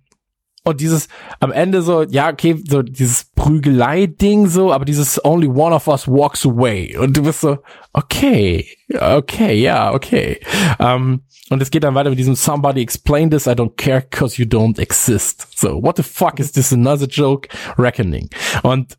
und 0.63 0.81
dieses 0.81 1.09
am 1.41 1.53
Ende 1.53 1.81
so, 1.83 2.03
ja, 2.03 2.31
okay, 2.31 2.63
so 2.69 2.83
dieses 2.83 3.25
Prügelei-Ding 3.35 4.47
so, 4.47 4.73
aber 4.73 4.85
dieses 4.85 5.25
Only 5.25 5.49
one 5.49 5.75
of 5.75 5.89
us 5.89 6.07
walks 6.07 6.45
away. 6.45 6.97
Und 6.99 7.17
du 7.17 7.23
bist 7.23 7.41
so, 7.41 7.59
okay, 7.95 8.67
okay, 8.99 9.55
ja, 9.55 9.93
okay. 9.93 10.39
Um, 10.79 11.23
und 11.49 11.63
es 11.63 11.71
geht 11.71 11.85
dann 11.85 11.95
weiter 11.95 12.11
mit 12.11 12.19
diesem 12.19 12.35
Somebody 12.35 12.83
explain 12.83 13.31
this, 13.31 13.47
I 13.47 13.51
don't 13.51 13.77
care 13.77 14.03
cause 14.03 14.41
you 14.41 14.47
don't 14.47 14.79
exist. 14.79 15.49
So, 15.57 15.83
what 15.83 15.97
the 15.97 16.03
fuck 16.03 16.39
is 16.39 16.53
this 16.53 16.73
another 16.73 17.07
joke? 17.07 17.49
Reckoning. 17.79 18.29
Und 18.63 18.99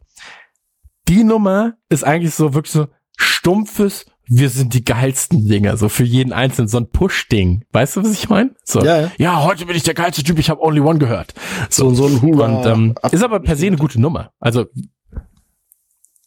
die 1.07 1.24
Nummer 1.24 1.74
ist 1.89 2.03
eigentlich 2.03 2.34
so 2.34 2.53
wirklich 2.53 2.74
so 2.74 2.88
stumpfes, 3.18 4.05
wir 4.28 4.49
sind 4.49 4.74
die 4.74 4.86
geilsten 4.86 5.47
Dinger, 5.47 5.76
so 5.78 5.89
für 5.89 6.03
jeden 6.03 6.32
Einzelnen, 6.34 6.67
so 6.69 6.78
ein 6.80 6.89
Push-Ding. 6.89 7.65
Weißt 7.72 7.95
du, 7.97 8.03
was 8.03 8.11
ich 8.13 8.30
meine? 8.30 8.55
So, 8.63 8.84
Ja, 8.84 9.01
ja. 9.01 9.11
ja, 9.17 9.43
heute 9.43 9.65
bin 9.65 9.76
ich 9.76 9.84
der 9.84 9.93
geilste 9.93 10.24
Typ, 10.24 10.39
ich 10.39 10.49
habe 10.49 10.61
Only 10.61 10.80
One 10.80 10.99
gehört. 10.99 11.34
So, 11.69 11.93
so 11.93 12.05
ein 12.07 12.22
Hurra. 12.22 12.45
Und 12.45 12.65
ähm, 12.65 12.95
ist 13.11 13.24
aber 13.24 13.39
per 13.41 13.55
se 13.57 13.67
eine 13.67 13.78
gute 13.78 13.99
Nummer. 13.99 14.32
Also 14.39 14.65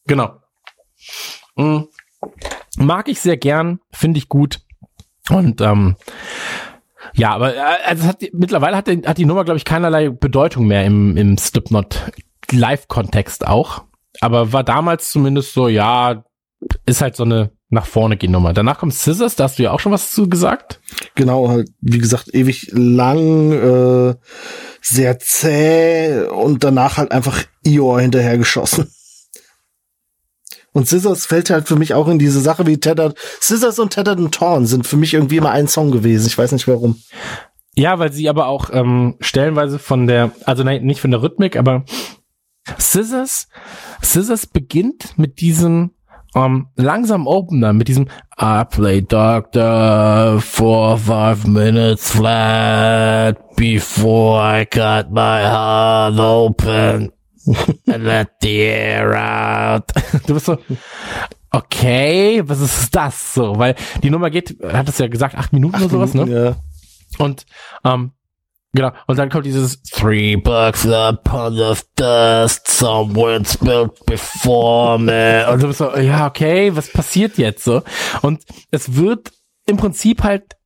genau. 0.07 0.35
Mhm. 1.57 1.89
Mag 2.77 3.09
ich 3.09 3.21
sehr 3.21 3.37
gern, 3.37 3.81
finde 3.93 4.19
ich 4.19 4.29
gut. 4.29 4.61
Und 5.31 5.61
ähm, 5.61 5.97
ja, 7.15 7.35
aber 7.35 7.55
äh, 7.55 7.61
also 7.87 8.05
hat, 8.09 8.23
mittlerweile 8.33 8.77
hat, 8.77 8.89
die- 8.89 9.03
hat 9.07 9.19
die 9.19 9.25
Nummer, 9.27 9.45
glaube 9.45 9.59
ich, 9.59 9.65
keinerlei 9.65 10.11
Bedeutung 10.11 10.67
mehr 10.67 10.85
im, 10.85 11.17
im 11.17 11.39
Slipknot 11.39 12.11
Live-Kontext 12.51 13.47
auch. 13.47 13.85
Aber 14.21 14.53
war 14.53 14.65
damals 14.65 15.11
zumindest 15.11 15.55
so, 15.55 15.69
ja, 15.69 16.25
ist 16.87 17.01
halt 17.01 17.17
so 17.17 17.25
eine 17.25 17.51
nach 17.71 17.87
vorne 17.87 18.17
gehen 18.17 18.33
Nummer. 18.33 18.53
Danach 18.53 18.79
kommt 18.79 18.95
Scissors, 18.95 19.37
da 19.37 19.45
hast 19.45 19.59
du 19.59 19.65
ja 19.65 19.73
auch 19.73 19.81
schon 19.81 19.93
was 19.93 20.13
zu 20.13 20.29
gesagt. 20.29 20.81
Genau, 21.15 21.49
halt, 21.49 21.71
wie 21.81 21.99
gesagt, 21.99 22.33
ewig 22.35 22.71
lang, 22.73 23.53
äh, 23.53 24.15
sehr 24.81 25.19
zäh 25.19 26.27
und 26.29 26.63
danach 26.63 26.97
halt 26.97 27.13
einfach 27.13 27.43
Ior 27.63 28.01
hinterhergeschossen. 28.01 28.91
Und 30.73 30.89
Scissors 30.89 31.27
fällt 31.27 31.51
halt 31.51 31.69
für 31.69 31.77
mich 31.77 31.95
auch 31.95 32.09
in 32.09 32.19
diese 32.19 32.41
Sache 32.41 32.67
wie 32.67 32.79
Tethered. 32.79 33.17
Scissors 33.41 33.79
und 33.79 33.91
Tethered 33.91 34.19
and 34.19 34.35
Torn 34.35 34.67
sind 34.67 34.87
für 34.87 34.97
mich 34.97 35.15
irgendwie 35.15 35.37
immer 35.37 35.51
ein 35.51 35.69
Song 35.69 35.93
gewesen. 35.93 36.27
Ich 36.27 36.37
weiß 36.37 36.51
nicht 36.53 36.67
warum. 36.67 37.01
Ja, 37.77 37.99
weil 37.99 38.13
sie 38.13 38.29
aber 38.29 38.47
auch 38.47 38.71
ähm, 38.73 39.17
stellenweise 39.21 39.79
von 39.79 40.07
der, 40.07 40.33
also 40.45 40.65
nein, 40.65 40.85
nicht 40.85 41.01
von 41.01 41.11
der 41.11 41.23
Rhythmik, 41.23 41.57
aber 41.57 41.85
Scissors, 42.79 43.49
Scissors 44.03 44.47
beginnt 44.47 45.17
mit 45.17 45.41
diesem 45.41 45.93
ähm, 46.35 46.69
langsam 46.77 47.27
Opener, 47.27 47.73
mit 47.73 47.89
diesem 47.89 48.09
I 48.41 48.65
play 48.69 49.03
Doctor 49.03 50.41
for 50.41 50.99
five 50.99 51.47
minutes 51.47 52.11
flat 52.11 53.57
before 53.57 54.41
I 54.41 54.67
cut 54.67 55.11
my 55.11 55.43
heart 55.45 56.19
open 56.19 57.13
and 57.87 58.05
let 58.05 58.29
the 58.43 58.63
air 58.63 59.15
out. 59.15 59.85
Du 60.27 60.35
bist 60.35 60.47
so, 60.47 60.59
okay, 61.51 62.43
was 62.45 62.61
ist 62.61 62.95
das 62.95 63.35
so? 63.35 63.59
Weil 63.59 63.75
die 64.03 64.11
Nummer 64.11 64.31
geht, 64.31 64.57
hat 64.63 64.89
es 64.89 64.99
ja 64.99 65.07
gesagt, 65.07 65.37
acht 65.37 65.53
Minuten 65.53 65.77
oder 65.77 65.89
sowas, 65.89 66.15
ne? 66.15 66.27
Ja. 66.29 66.57
Und 67.25 67.47
ähm, 67.85 68.13
genau, 68.75 68.93
und 69.07 69.19
dann 69.19 69.31
kommt 69.31 69.47
dieses 69.47 69.83
Three 69.83 70.37
bucks 70.37 70.87
a 70.87 71.13
pound 71.13 71.59
of 71.61 71.85
dust, 71.97 72.69
someone 72.69 73.45
spilled 73.45 73.93
before 74.07 74.99
me. 74.99 75.47
Und 75.51 75.63
du 75.63 75.69
bist 75.69 75.79
so, 75.79 75.97
ja, 75.97 76.27
okay, 76.27 76.75
was 76.77 76.91
passiert 76.91 77.39
jetzt 77.39 77.65
so? 77.65 77.83
Und 78.23 78.43
es 78.71 78.97
wird 78.97 79.33
im 79.67 79.77
Prinzip 79.77 80.23
halt 80.23 80.57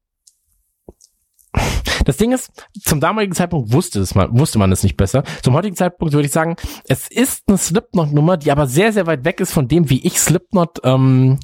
das 2.05 2.17
Ding 2.17 2.33
ist, 2.33 2.51
zum 2.85 3.01
damaligen 3.01 3.35
Zeitpunkt 3.35 3.73
wusste 3.73 4.01
es 4.01 4.15
man, 4.15 4.39
wusste 4.39 4.59
man 4.59 4.73
es 4.73 4.83
nicht 4.83 4.97
besser. 4.97 5.25
Zum 5.43 5.53
heutigen 5.55 5.77
Zeitpunkt 5.77 6.15
würde 6.15 6.27
ich 6.27 6.33
sagen, 6.33 6.57
es 6.85 7.11
ist 7.11 7.45
eine 7.49 7.59
Slipknot-Nummer, 7.59 8.39
die 8.39 8.51
aber 8.51 8.67
sehr, 8.67 8.95
sehr 8.95 9.07
weit 9.07 9.27
weg 9.27 9.41
ist 9.41 9.53
von 9.53 9.69
dem, 9.69 9.91
wie 9.91 10.07
ich 10.07 10.19
Slipknot 10.19 10.81
ähm, 10.85 11.39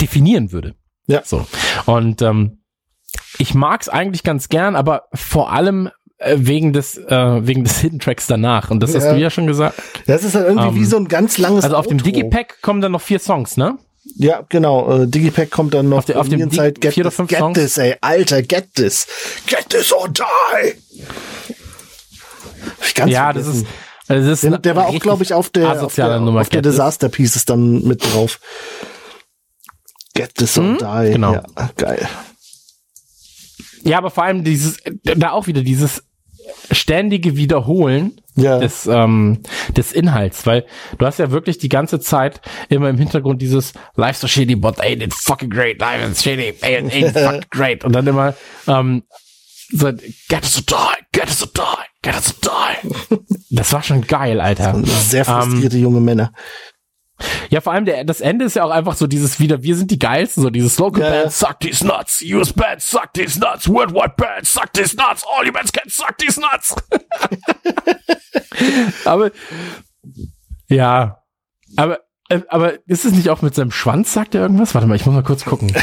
definieren 0.00 0.52
würde. 0.52 0.74
Ja. 1.06 1.22
So. 1.22 1.46
Und 1.84 2.22
ähm, 2.22 2.62
ich 3.38 3.54
mag's 3.54 3.90
eigentlich 3.90 4.22
ganz 4.22 4.48
gern, 4.48 4.74
aber 4.74 5.04
vor 5.12 5.52
allem 5.52 5.90
wegen 6.36 6.72
des 6.72 6.96
äh, 6.98 7.46
wegen 7.46 7.64
des 7.64 7.78
Hidden 7.78 7.98
Tracks 8.00 8.26
danach. 8.26 8.70
Und 8.70 8.80
das 8.82 8.94
hast 8.94 9.04
Ja. 9.04 9.14
du 9.14 9.20
ja 9.20 9.30
schon 9.30 9.46
gesagt. 9.46 9.80
Das 10.06 10.24
ist 10.24 10.34
halt 10.34 10.46
irgendwie 10.46 10.68
Ähm, 10.68 10.74
wie 10.76 10.84
so 10.84 10.96
ein 10.96 11.08
ganz 11.08 11.38
langes 11.38 11.64
Also 11.64 11.76
auf 11.76 11.86
dem 11.86 11.98
Outro. 11.98 12.04
Digipack 12.10 12.60
kommen 12.62 12.80
dann 12.80 12.92
noch 12.92 13.00
vier 13.02 13.18
Songs, 13.18 13.56
ne? 13.56 13.78
Ja, 14.16 14.42
genau. 14.48 15.02
Äh, 15.02 15.06
Digipack 15.08 15.50
kommt 15.50 15.74
dann 15.74 15.88
noch 15.88 15.98
Auf 15.98 16.04
der- 16.04 16.20
auf 16.20 16.28
dem 16.28 16.38
Dig- 16.48 16.54
Zeit. 16.54 16.80
Get, 16.80 16.94
vier 16.94 17.02
oder 17.02 17.10
this, 17.10 17.16
fünf 17.16 17.28
get 17.28 17.38
Songs? 17.38 17.58
this, 17.58 17.76
ey. 17.78 17.96
Alter, 18.00 18.42
get 18.42 18.74
this. 18.74 19.06
Get 19.46 19.68
this 19.70 19.92
or 19.92 20.08
die. 20.08 20.74
Ganz 22.94 23.12
ja, 23.12 23.32
das 23.32 23.46
ist 23.46 23.66
also 24.08 24.28
das 24.30 24.42
ist 24.44 24.50
Der, 24.50 24.58
der 24.58 24.76
war 24.76 24.86
auch, 24.86 24.98
glaube 25.00 25.24
ich, 25.24 25.34
auf 25.34 25.50
der, 25.50 25.82
auf 25.82 25.94
der, 25.96 26.20
Nummer, 26.20 26.40
auf 26.42 26.48
der. 26.48 26.62
Disaster 26.62 27.08
Pieces 27.08 27.44
dann 27.44 27.82
mit 27.82 28.04
drauf. 28.04 28.38
Get 30.14 30.34
this 30.36 30.56
or 30.56 30.62
Mhm, 30.64 30.78
die. 30.78 31.12
genau. 31.12 31.32
Ja, 31.34 31.44
geil. 31.76 32.08
Ja, 33.82 33.98
aber 33.98 34.10
vor 34.10 34.24
allem 34.24 34.44
dieses, 34.44 34.78
da 35.02 35.32
auch 35.32 35.46
wieder 35.48 35.62
dieses 35.62 36.02
ständige 36.70 37.36
Wiederholen 37.36 38.20
Ja. 38.36 38.58
des, 38.58 38.86
ähm, 38.86 39.38
des 39.76 39.92
Inhalts, 39.92 40.46
weil 40.46 40.66
du 40.98 41.06
hast 41.06 41.18
ja 41.18 41.30
wirklich 41.30 41.58
die 41.58 41.68
ganze 41.68 42.00
Zeit 42.00 42.40
immer 42.68 42.88
im 42.90 42.98
Hintergrund 42.98 43.40
dieses 43.40 43.72
Life's 43.96 44.20
so 44.20 44.26
shitty, 44.28 44.56
but 44.56 44.80
ain't 44.80 45.02
it 45.02 45.14
fucking 45.14 45.50
great, 45.50 45.80
life 45.80 46.06
is 46.10 46.22
shitty, 46.22 46.54
ain't, 46.62 46.92
ain't 46.92 47.12
fucking 47.18 47.44
great. 47.50 47.84
Und 47.84 47.92
dann 47.94 48.06
immer, 48.06 48.34
ähm, 48.66 49.02
so, 49.72 49.90
get 50.28 50.42
us 50.44 50.54
to 50.54 50.62
die, 50.62 51.02
get 51.12 51.28
us 51.28 51.38
to 51.38 51.46
die, 51.46 51.62
get 52.02 52.14
us 52.14 52.26
to 52.26 52.50
die. 52.50 53.16
Das 53.50 53.72
war 53.72 53.82
schon 53.82 54.02
geil, 54.02 54.40
Alter. 54.40 54.80
Sehr 54.84 55.26
Ähm, 55.26 55.34
frustrierte 55.50 55.78
junge 55.78 56.00
Männer. 56.00 56.32
Ja, 57.48 57.60
vor 57.60 57.72
allem 57.72 57.86
der, 57.86 58.04
das 58.04 58.20
Ende 58.20 58.44
ist 58.44 58.56
ja 58.56 58.64
auch 58.64 58.70
einfach 58.70 58.94
so 58.94 59.06
dieses 59.06 59.40
wieder, 59.40 59.62
wir 59.62 59.74
sind 59.76 59.90
die 59.90 59.98
geilsten, 59.98 60.42
so 60.42 60.50
dieses 60.50 60.78
Local 60.78 61.02
ja. 61.02 61.10
Bands 61.10 61.38
suck 61.38 61.60
these 61.60 61.86
nuts, 61.86 62.22
US 62.22 62.52
Bands 62.52 62.90
suck 62.90 63.14
these 63.14 63.40
nuts, 63.40 63.66
Worldwide 63.68 64.14
Bands 64.16 64.52
suck 64.52 64.70
these 64.74 64.94
nuts, 64.96 65.24
all 65.26 65.46
you 65.46 65.52
bands 65.52 65.72
can 65.72 65.88
suck 65.88 66.18
these 66.18 66.38
nuts. 66.40 66.74
aber, 69.06 69.30
ja, 70.68 71.22
aber, 71.76 72.00
äh, 72.28 72.42
aber 72.48 72.86
ist 72.86 73.04
es 73.04 73.12
nicht 73.12 73.30
auch 73.30 73.40
mit 73.42 73.54
seinem 73.54 73.70
Schwanz, 73.70 74.12
sagt 74.12 74.34
er 74.34 74.42
irgendwas? 74.42 74.74
Warte 74.74 74.86
mal, 74.86 74.96
ich 74.96 75.06
muss 75.06 75.14
mal 75.14 75.22
kurz 75.22 75.44
gucken. 75.44 75.72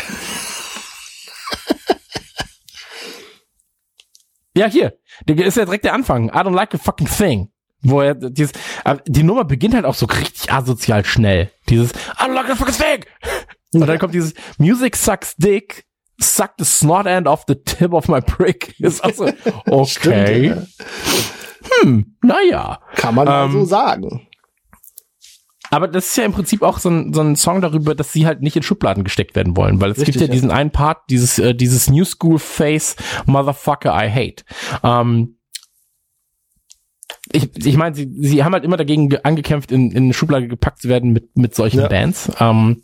ja, 4.55 4.67
hier, 4.67 4.99
der 5.27 5.45
ist 5.45 5.57
ja 5.57 5.65
direkt 5.65 5.85
der 5.85 5.93
Anfang. 5.93 6.29
I 6.29 6.33
don't 6.33 6.53
like 6.53 6.75
a 6.75 6.77
fucking 6.77 7.07
thing. 7.07 7.52
Wo 7.83 8.01
er 8.01 8.15
dieses, 8.15 8.53
die 9.07 9.23
Nummer 9.23 9.43
beginnt 9.43 9.75
halt 9.75 9.85
auch 9.85 9.95
so 9.95 10.05
richtig 10.05 10.51
asozial 10.51 11.03
schnell. 11.05 11.51
Dieses 11.69 11.91
I 11.91 12.25
don't 12.25 12.33
like 12.33 12.49
a 12.49 12.55
fucking 12.55 12.75
thing. 12.75 13.05
Und 13.73 13.87
dann 13.87 13.99
kommt 13.99 14.13
dieses 14.13 14.33
Music 14.57 14.95
sucks 14.95 15.35
dick, 15.35 15.85
suck 16.19 16.51
the 16.57 16.65
snot 16.65 17.05
end 17.05 17.27
off 17.27 17.43
the 17.47 17.55
tip 17.55 17.91
of 17.93 18.07
my 18.07 18.21
prick. 18.21 18.73
Ist 18.79 19.03
auch 19.03 19.13
so, 19.13 19.29
okay. 19.67 20.51
Stimmt, 20.51 20.67
Hm, 21.81 22.15
naja. 22.21 22.79
Kann 22.95 23.15
man 23.15 23.25
mal 23.25 23.45
Ähm, 23.45 23.51
so 23.51 23.65
sagen. 23.65 24.27
Aber 25.69 25.87
das 25.87 26.05
ist 26.07 26.17
ja 26.17 26.25
im 26.25 26.33
Prinzip 26.33 26.61
auch 26.61 26.77
so 26.77 26.89
ein, 26.89 27.13
so 27.13 27.21
ein 27.21 27.35
Song 27.35 27.59
darüber, 27.61 27.95
dass 27.95 28.13
sie 28.13 28.27
halt 28.27 28.41
nicht 28.41 28.55
in 28.55 28.61
Schubladen 28.61 29.03
gesteckt 29.03 29.35
werden 29.35 29.57
wollen, 29.57 29.81
weil 29.81 29.89
es 29.91 29.97
Richtig, 29.97 30.13
gibt 30.15 30.21
ja, 30.21 30.27
ja. 30.27 30.31
diesen 30.31 30.51
einen 30.51 30.69
Part, 30.69 30.99
dieses, 31.09 31.39
äh, 31.39 31.55
dieses 31.55 31.89
New 31.89 32.05
School 32.05 32.37
Face 32.37 32.95
Motherfucker 33.25 33.89
I 33.91 34.07
Hate. 34.11 34.43
Ähm, 34.83 35.37
ich, 37.33 37.65
ich 37.65 37.77
meine, 37.77 37.95
sie, 37.95 38.09
sie 38.19 38.43
haben 38.43 38.53
halt 38.53 38.63
immer 38.63 38.77
dagegen 38.77 39.09
ge- 39.09 39.19
angekämpft, 39.23 39.71
in, 39.71 39.91
in 39.91 40.03
eine 40.05 40.13
Schublade 40.13 40.47
gepackt 40.47 40.81
zu 40.81 40.89
werden 40.89 41.11
mit, 41.13 41.35
mit 41.35 41.55
solchen 41.55 41.79
Ja. 41.81 41.87
Bands. 41.87 42.29
Ähm, 42.39 42.83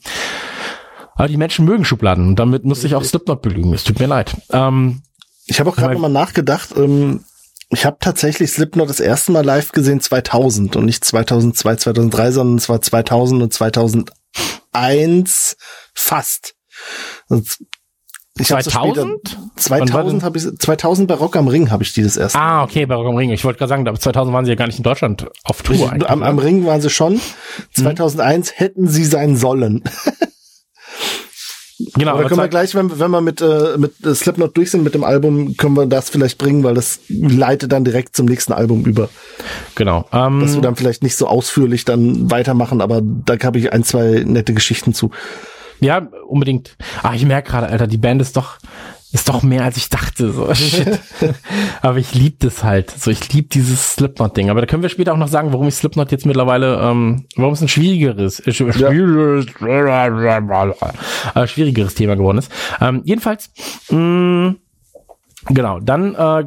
aber 1.16 1.28
die 1.28 1.38
Menschen 1.38 1.66
mögen 1.66 1.86
Schubladen 1.86 2.28
und 2.30 2.36
damit 2.38 2.66
musste 2.66 2.88
ich 2.88 2.96
auch 2.96 3.04
Slipknot 3.04 3.42
belügen. 3.42 3.74
Es 3.74 3.84
tut 3.84 4.00
mir 4.00 4.08
leid. 4.08 4.36
Ähm, 4.52 5.02
Ich 5.48 5.60
habe 5.60 5.70
auch 5.70 5.76
gerade 5.76 5.94
nochmal 5.94 6.10
nachgedacht. 6.12 6.70
Ähm, 6.76 7.24
ich 7.70 7.86
habe 7.86 7.98
tatsächlich 8.00 8.52
Slipknot 8.52 8.90
das 8.90 9.00
erste 9.00 9.32
Mal 9.32 9.46
live 9.46 9.72
gesehen 9.72 10.02
2000 10.02 10.76
und 10.76 10.86
nicht 10.86 11.04
2002, 11.06 11.76
2003, 11.76 12.32
sondern 12.32 12.58
es 12.58 12.70
war 12.70 12.82
2000 12.82 13.44
und 13.44 13.54
2001 13.54 15.58
fast. 15.94 16.56
Also, 17.30 17.44
Ich 18.40 18.52
hab's 18.52 18.66
so 18.66 18.72
später- 18.72 18.94
2000? 18.96 19.38
2000 19.56 20.24
habe 20.24 20.38
ich 20.38 20.46
2000 20.58 21.08
bei 21.08 21.16
Rock 21.16 21.36
am 21.36 21.48
Ring 21.48 21.70
habe 21.72 21.84
ich 21.84 21.94
die 21.94 22.02
das 22.04 22.16
erste. 22.18 22.40
Ah, 22.40 22.64
okay, 22.64 22.86
bei 22.86 22.96
Rock 22.96 23.08
am 23.08 23.16
Ring. 23.16 23.30
Ich 23.32 23.44
wollte 23.44 23.60
gerade 23.60 23.70
sagen, 23.70 23.88
aber 23.88 24.00
2000 24.00 24.34
waren 24.34 24.46
sie 24.46 24.52
ja 24.52 24.56
gar 24.56 24.68
nicht 24.68 24.78
in 24.78 24.84
Deutschland 24.84 25.28
auf 25.44 25.62
Tour. 25.62 25.76
Ich, 25.76 25.90
eigentlich, 25.90 26.10
am, 26.10 26.24
am 26.24 26.38
oder? 26.38 26.46
Ring 26.48 26.66
waren 26.66 26.82
sie 26.82 26.90
schon. 26.90 27.14
Mhm. 27.16 27.20
2001 27.76 28.54
hätten 28.60 28.88
sie 28.88 29.04
sein 29.04 29.36
sollen. 29.36 29.84
genau, 31.96 32.12
Aber 32.12 32.20
aber 32.22 32.30
können 32.30 32.42
wir 32.42 32.48
gleich, 32.48 32.76
wenn, 32.76 33.00
wenn 33.00 33.12
wir 33.12 33.22
mit, 33.22 33.42
äh, 33.42 33.78
mit 33.78 33.94
Slipknot 34.04 34.56
durch 34.58 34.72
sind 34.72 34.84
mit 34.84 34.94
dem 34.94 35.04
Album, 35.04 35.56
können 35.58 35.76
wir 35.76 35.86
das 35.86 36.10
vielleicht 36.10 36.38
bringen, 36.38 36.64
weil 36.64 36.74
das 36.76 37.00
leitet 37.10 37.72
dann 37.72 37.84
direkt 37.84 38.16
zum 38.16 38.26
nächsten 38.26 38.54
Album 38.54 38.86
über. 38.86 39.10
genau. 39.76 40.06
Ähm, 40.12 40.42
Dass 40.42 40.56
wir 40.56 40.62
dann 40.62 40.76
vielleicht 40.76 41.04
nicht 41.04 41.16
so 41.16 41.28
ausführlich 41.28 41.86
dann 41.86 42.30
weitermachen, 42.32 42.82
aber 42.82 43.02
da 43.04 43.36
habe 43.44 43.60
ich 43.60 43.72
ein, 43.74 43.84
zwei 43.84 44.24
nette 44.26 44.54
Geschichten 44.54 44.94
zu. 44.94 45.12
Ja, 45.80 46.08
unbedingt. 46.28 46.78
Ah, 47.04 47.14
ich 47.14 47.26
merke 47.26 47.52
gerade, 47.52 47.68
Alter, 47.68 47.88
die 47.88 47.98
Band 47.98 48.22
ist 48.22 48.36
doch 48.36 48.58
ist 49.12 49.28
doch 49.28 49.42
mehr 49.42 49.64
als 49.64 49.78
ich 49.78 49.90
dachte. 49.90 50.32
So, 50.32 50.54
shit. 50.54 51.00
aber 51.82 51.98
ich 51.98 52.14
lieb 52.14 52.40
das 52.42 52.64
halt. 52.64 52.92
So, 52.92 53.10
ich 53.10 53.34
lieb 53.34 53.50
dieses 53.50 53.94
Slipknot-Ding. 53.94 54.50
Aber 54.50 54.62
da 54.62 54.68
können 54.68 54.84
wir 54.84 54.90
später 54.90 55.14
auch 55.14 55.18
noch 55.18 55.28
sagen, 55.28 55.52
warum 55.52 55.68
ich 55.68 55.76
Slipknot 55.76 56.12
jetzt 56.12 56.26
mittlerweile, 56.26 56.80
ähm, 56.80 57.26
warum 57.36 57.54
es 57.54 57.62
ein 57.62 57.68
schwierigeres, 57.68 58.40
äh, 58.42 58.52
schwierigeres, 58.52 59.48
äh, 61.36 61.48
schwierigeres 61.48 61.96
Thema 61.96 62.16
geworden 62.16 62.38
ist. 62.38 62.52
Ähm, 62.80 63.02
jedenfalls, 63.04 63.50
mh, 63.90 64.56
genau, 65.48 65.80
dann 65.80 66.14
äh, 66.14 66.46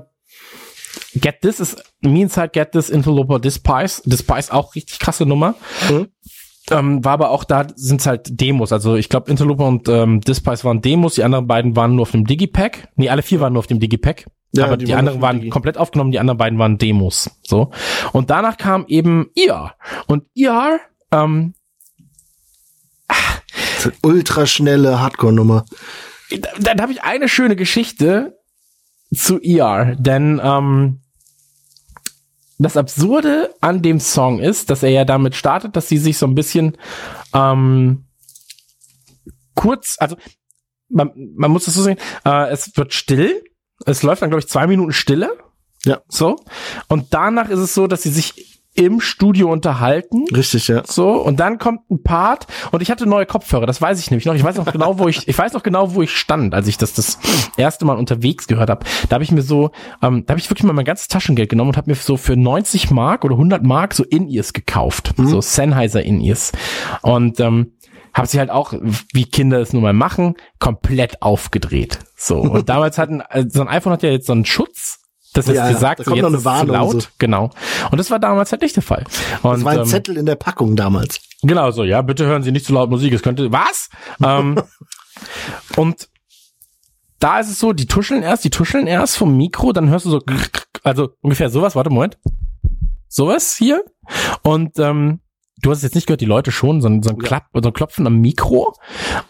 Get 1.15 1.41
This 1.43 1.59
ist 1.59 1.83
Me 2.01 2.23
Inside 2.23 2.51
Get 2.51 2.73
This 2.73 2.91
Interloper 2.91 3.41
Despise. 3.41 4.03
Despise 4.05 4.53
auch 4.53 4.75
richtig 4.75 4.99
krasse 5.01 5.27
Nummer. 5.27 5.57
Mhm. 5.91 6.09
Ähm, 6.71 7.05
war 7.05 7.13
aber 7.13 7.31
auch 7.31 7.45
da 7.45 7.67
sind 7.75 8.07
halt 8.07 8.41
Demos. 8.41 8.73
Also 8.73 8.95
ich 8.95 9.09
glaube 9.09 9.31
Interloper 9.31 9.67
und 9.67 9.89
ähm, 9.89 10.21
Despise 10.21 10.65
waren 10.65 10.81
Demos, 10.81 11.17
die 11.17 11.25
anderen 11.25 11.47
beiden 11.47 11.75
waren 11.75 11.95
nur 11.95 12.03
auf 12.03 12.13
dem 12.13 12.25
Digipack. 12.25 12.89
Nee, 12.97 13.09
alle 13.09 13.23
vier 13.23 13.41
waren 13.41 13.53
nur 13.53 13.61
auf 13.61 13.67
dem 13.67 13.81
Digipack. 13.81 14.27
Ja, 14.55 14.67
aber 14.67 14.77
die 14.77 14.85
die, 14.85 14.93
waren 14.93 14.99
anderen 15.01 15.23
waren 15.23 15.39
Digi. 15.39 15.51
komplett 15.51 15.79
aufgenommen, 15.79 16.13
die 16.13 16.21
anderen 16.21 16.39
beiden 16.39 16.59
waren 16.59 16.79
Demos. 16.79 17.31
So. 17.43 17.71
Und 18.13 18.31
danach 18.31 18.59
kam 18.59 18.85
eben 18.87 19.31
ER. 19.35 19.75
Und 20.07 20.25
ER, 20.37 20.79
ähm, 21.11 21.55
Ultraschnelle 24.03 25.01
Hardcore-Nummer. 25.01 25.65
dann, 26.31 26.41
dann 26.61 26.81
habe 26.81 26.93
ich 26.93 27.03
eine 27.03 27.29
schöne 27.29 27.57
Geschichte 27.57 28.39
zu 29.15 29.41
ER, 29.41 29.97
denn 29.97 30.41
ähm, 30.43 31.02
das 32.59 32.77
Absurde 32.77 33.55
an 33.61 33.83
dem 33.83 33.99
Song 34.01 34.39
ist, 34.39 34.71
dass 34.71 34.83
er 34.83 34.91
ja 34.91 35.05
damit 35.05 35.35
startet, 35.35 35.75
dass 35.77 35.89
sie 35.89 35.99
sich 35.99 36.19
so 36.19 36.27
ein 36.27 36.35
bisschen 36.35 36.77
ähm, 37.35 38.05
kurz, 39.55 39.97
also 39.99 40.17
man, 40.89 41.11
man 41.37 41.51
muss 41.51 41.65
das 41.65 41.75
so 41.75 41.83
sehen, 41.83 41.99
äh, 42.25 42.51
es 42.51 42.77
wird 42.77 42.93
still, 42.93 43.43
es 43.87 44.03
läuft 44.03 44.23
dann 44.23 44.31
glaube 44.31 44.41
ich 44.41 44.49
zwei 44.49 44.67
Minuten 44.67 44.93
Stille, 44.93 45.37
Ja. 45.85 46.03
so. 46.09 46.37
Und 46.89 47.13
danach 47.15 47.49
ist 47.49 47.59
es 47.59 47.75
so, 47.75 47.87
dass 47.87 48.03
sie 48.03 48.11
sich 48.11 48.52
im 48.75 49.01
Studio 49.01 49.51
unterhalten 49.51 50.25
Richtig, 50.35 50.69
ja. 50.69 50.83
so 50.87 51.11
und 51.13 51.41
dann 51.41 51.59
kommt 51.59 51.91
ein 51.91 52.03
Part 52.03 52.47
und 52.71 52.81
ich 52.81 52.91
hatte 52.91 53.07
neue 53.07 53.27
Kopfhörer, 53.27 53.67
das 53.67 53.83
weiß 53.83 54.01
ich 54.01 54.11
nämlich 54.11 54.25
noch. 54.25 54.35
Ich 54.35 54.43
weiß 54.43 54.57
noch 54.57 54.71
genau, 54.71 54.99
wo 54.99 55.09
ich 55.09 55.29
ich 55.29 55.37
weiß 55.37 55.53
noch 55.53 55.63
genau, 55.63 55.95
wo 55.95 56.03
ich 56.03 56.17
stand, 56.17 56.55
als 56.55 56.67
ich 56.69 56.79
das 56.79 56.95
das 56.95 57.19
erste 57.57 57.85
Mal 57.85 57.97
unterwegs 57.97 58.47
gehört 58.47 58.71
habe. 58.71 58.87
Da 59.09 59.15
habe 59.15 59.25
ich 59.25 59.31
mir 59.31 59.43
so 59.43 59.73
ähm, 60.03 60.25
da 60.27 60.33
habe 60.33 60.41
ich 60.41 60.49
wirklich 60.49 60.65
mal 60.65 60.73
mein 60.73 60.85
ganzes 60.85 61.09
Taschengeld 61.09 61.51
genommen 61.51 61.71
und 61.71 61.77
habe 61.77 61.91
mir 61.91 61.97
so 61.97 62.17
für 62.17 62.37
90 62.37 62.91
Mark 62.91 63.25
oder 63.25 63.35
100 63.35 63.63
Mark 63.63 63.95
so 63.95 64.05
In-Ears 64.05 64.53
gekauft, 64.53 65.15
so 65.17 65.41
Sennheiser 65.41 66.03
In-Ears 66.03 66.53
und 67.03 67.41
ähm, 67.41 67.73
habe 68.15 68.29
sie 68.29 68.39
halt 68.39 68.51
auch, 68.51 68.75
wie 69.13 69.25
Kinder 69.25 69.61
es 69.61 69.73
nun 69.73 69.83
mal 69.83 69.93
machen, 69.93 70.35
komplett 70.59 71.23
aufgedreht. 71.23 71.99
So. 72.17 72.41
Und 72.41 72.69
damals 72.69 72.99
hatten, 72.99 73.23
also 73.23 73.49
so 73.51 73.61
ein 73.63 73.69
iPhone 73.69 73.93
hat 73.93 74.03
ja 74.03 74.11
jetzt 74.11 74.27
so 74.27 74.33
einen 74.33 74.45
Schutz, 74.45 75.02
das 75.33 75.47
jetzt 75.47 75.57
Ja, 75.57 75.71
gesagt, 75.71 76.01
da 76.01 76.05
so 76.05 76.11
kommt 76.11 76.17
jetzt 76.19 76.23
noch 76.23 76.29
eine 76.31 76.39
ist 76.39 76.45
Warnung, 76.45 76.75
laut. 76.77 77.03
so. 77.03 77.09
Genau. 77.19 77.51
Und 77.91 77.99
das 77.99 78.11
war 78.11 78.19
damals 78.19 78.53
halt 78.53 78.63
nicht 78.63 78.77
der 78.77 78.83
Fall. 78.83 79.05
Und, 79.43 79.53
Das 79.53 79.65
war 79.65 79.73
ein 79.73 79.79
ähm, 79.81 79.85
Zettel 79.87 80.17
in 80.17 80.27
der 80.27 80.37
Packung 80.37 80.77
damals. 80.77 81.21
Genau 81.43 81.71
so, 81.71 81.85
ja, 81.85 82.03
bitte 82.03 82.27
hören 82.27 82.43
Sie 82.43 82.53
nicht 82.53 82.67
zu 82.67 82.73
laut 82.73 82.91
Musik. 82.91 83.13
Es 83.13 83.23
könnte, 83.23 83.51
was? 83.51 83.89
ähm, 84.25 84.61
und 85.77 86.09
da 87.19 87.39
ist 87.39 87.51
es 87.51 87.59
so, 87.59 87.73
die 87.73 87.87
tuscheln 87.87 88.23
erst, 88.23 88.45
die 88.45 88.51
tuscheln 88.51 88.87
erst 88.87 89.17
vom 89.17 89.37
Mikro, 89.37 89.73
dann 89.73 89.89
hörst 89.89 90.07
du 90.07 90.11
so, 90.11 90.21
also 90.83 91.11
ungefähr 91.21 91.51
sowas, 91.51 91.77
warte, 91.77 91.91
Moment. 91.91 92.19
Sowas 93.09 93.55
hier. 93.57 93.85
Und 94.43 94.79
ähm, 94.79 95.21
du 95.61 95.71
hast 95.71 95.79
es 95.79 95.85
jetzt 95.85 95.95
nicht 95.95 96.07
gehört, 96.07 96.21
die 96.21 96.27
Leute 96.27 96.51
schon, 96.51 96.81
so 96.81 96.89
ein, 96.89 97.03
so 97.03 97.11
ein, 97.11 97.19
Klapp, 97.19 97.47
so 97.55 97.61
ein 97.69 97.73
Klopfen 97.73 98.07
am 98.07 98.17
Mikro. 98.17 98.75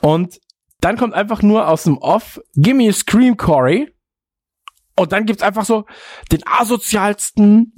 Und 0.01 0.41
dann 0.81 0.97
kommt 0.97 1.15
einfach 1.15 1.43
nur 1.43 1.69
aus 1.69 1.85
dem 1.85 1.99
Off, 1.99 2.41
Gimme 2.55 2.89
a 2.89 2.93
Scream, 2.93 3.37
Corey. 3.37 3.93
Und 4.97 5.13
dann 5.13 5.27
gibt's 5.27 5.43
einfach 5.43 5.65
so 5.65 5.87
den 6.31 6.41
asozialsten 6.47 7.73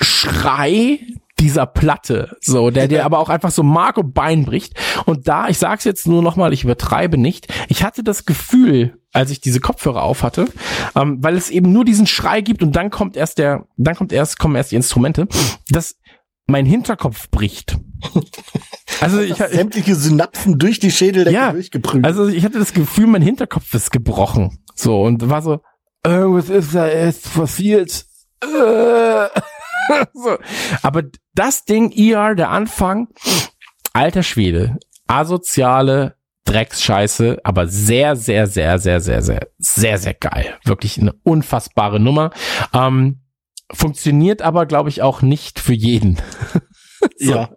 Schrei 0.00 1.00
dieser 1.38 1.66
Platte, 1.66 2.36
so, 2.40 2.70
der 2.70 2.88
dir 2.88 3.04
aber 3.04 3.18
auch 3.18 3.28
einfach 3.28 3.50
so 3.50 3.62
Mark 3.62 3.98
und 3.98 4.14
Bein 4.14 4.44
bricht. 4.44 4.74
Und 5.04 5.26
da, 5.26 5.48
ich 5.48 5.58
sag's 5.58 5.84
jetzt 5.84 6.06
nur 6.06 6.22
nochmal, 6.22 6.52
ich 6.52 6.64
übertreibe 6.64 7.18
nicht, 7.18 7.52
ich 7.68 7.82
hatte 7.82 8.04
das 8.04 8.24
Gefühl, 8.24 8.98
als 9.12 9.30
ich 9.30 9.40
diese 9.40 9.60
Kopfhörer 9.60 10.02
auf 10.02 10.22
hatte, 10.22 10.46
ähm, 10.94 11.22
weil 11.22 11.36
es 11.36 11.50
eben 11.50 11.72
nur 11.72 11.84
diesen 11.84 12.06
Schrei 12.06 12.40
gibt 12.40 12.62
und 12.62 12.74
dann 12.76 12.90
kommt 12.90 13.16
erst 13.16 13.38
der, 13.38 13.66
dann 13.76 13.96
kommt 13.96 14.12
erst, 14.12 14.38
kommen 14.38 14.56
erst 14.56 14.72
die 14.72 14.76
Instrumente, 14.76 15.26
dass 15.68 15.96
mein 16.46 16.66
Hinterkopf 16.66 17.30
bricht. 17.30 17.78
Also 19.00 19.20
ich, 19.20 19.32
ich 19.32 19.36
Sämtliche 19.36 19.94
Synapsen 19.94 20.58
durch 20.58 20.78
die 20.78 20.90
Schädeldecke 20.90 21.34
Ja, 21.36 21.52
durchgeprügelt. 21.52 22.06
also 22.06 22.28
ich 22.28 22.44
hatte 22.44 22.58
das 22.58 22.72
Gefühl, 22.72 23.06
mein 23.06 23.22
Hinterkopf 23.22 23.74
ist 23.74 23.90
gebrochen. 23.90 24.60
So, 24.74 25.02
und 25.02 25.28
war 25.28 25.42
so, 25.42 25.60
äh, 26.04 26.10
was 26.10 26.48
ist 26.48 26.74
da 26.74 26.86
jetzt 26.86 27.34
passiert? 27.34 28.06
Äh. 28.42 29.26
so. 30.14 30.36
Aber 30.82 31.02
das 31.34 31.64
Ding, 31.64 31.92
ER, 31.92 32.34
der 32.34 32.50
Anfang, 32.50 33.08
alter 33.92 34.22
Schwede, 34.22 34.78
asoziale 35.06 36.16
Drecksscheiße, 36.44 37.38
aber 37.42 37.66
sehr, 37.66 38.16
sehr, 38.16 38.46
sehr, 38.46 38.78
sehr, 38.78 39.00
sehr, 39.00 39.22
sehr, 39.22 39.48
sehr, 39.58 39.98
sehr 39.98 40.14
geil. 40.14 40.58
Wirklich 40.64 41.00
eine 41.00 41.14
unfassbare 41.22 42.00
Nummer. 42.00 42.30
Ähm, 42.72 43.20
funktioniert 43.72 44.42
aber, 44.42 44.66
glaube 44.66 44.90
ich, 44.90 45.00
auch 45.02 45.22
nicht 45.22 45.58
für 45.58 45.72
jeden. 45.72 46.18
so. 47.18 47.34
ja. 47.34 47.50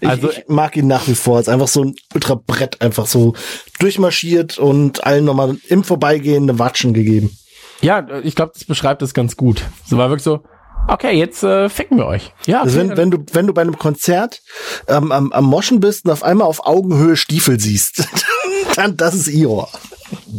Ich, 0.00 0.08
Also- 0.08 0.30
ich 0.30 0.44
mag 0.48 0.76
ihn 0.76 0.86
nach 0.86 1.06
wie 1.08 1.14
vor. 1.14 1.38
Es 1.40 1.46
ist 1.48 1.52
einfach 1.52 1.68
so 1.68 1.84
ein 1.84 1.94
Ultrabrett, 2.14 2.80
einfach 2.80 3.06
so 3.06 3.34
durchmarschiert 3.78 4.58
und 4.58 5.04
allen 5.06 5.24
nochmal 5.24 5.56
im 5.68 5.84
Vorbeigehen 5.84 6.44
eine 6.48 6.58
Watschen 6.58 6.94
gegeben. 6.94 7.36
Ja, 7.82 8.06
ich 8.22 8.34
glaube, 8.34 8.52
das 8.54 8.64
beschreibt 8.64 9.02
es 9.02 9.12
ganz 9.14 9.36
gut. 9.36 9.62
So 9.86 9.98
war 9.98 10.08
wirklich 10.08 10.24
so, 10.24 10.40
okay, 10.88 11.12
jetzt 11.18 11.42
äh, 11.42 11.68
ficken 11.68 11.98
wir 11.98 12.06
euch. 12.06 12.32
Ja, 12.46 12.62
Also 12.62 12.78
okay, 12.80 12.88
wenn, 12.90 12.96
wenn 12.96 13.10
du, 13.10 13.18
wenn 13.32 13.46
du 13.46 13.52
bei 13.52 13.60
einem 13.62 13.78
Konzert 13.78 14.40
ähm, 14.88 15.12
am, 15.12 15.30
am 15.32 15.44
Moschen 15.44 15.80
bist 15.80 16.04
und 16.06 16.10
auf 16.10 16.22
einmal 16.22 16.46
auf 16.46 16.66
Augenhöhe 16.66 17.16
Stiefel 17.16 17.60
siehst, 17.60 18.08
dann 18.76 18.96
das 18.96 19.14
ist 19.14 19.28
Ior. 19.28 19.68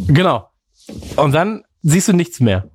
genau. 0.08 0.48
Und 1.16 1.32
dann 1.32 1.62
siehst 1.82 2.08
du 2.08 2.12
nichts 2.12 2.40
mehr. 2.40 2.68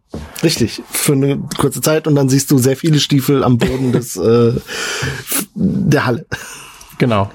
Richtig, 0.44 0.82
für 0.90 1.14
eine 1.14 1.40
kurze 1.58 1.82
Zeit 1.82 2.08
und 2.08 2.16
dann 2.16 2.30
siehst 2.30 2.52
du 2.52 2.58
sehr 2.58 2.76
viele 2.76 3.00
Stiefel 3.00 3.44
am 3.44 3.58
Boden 3.58 3.92
des 3.92 4.16
äh, 4.18 4.54
der 5.56 6.06
Halle. 6.06 6.26
Genau. 6.98 7.30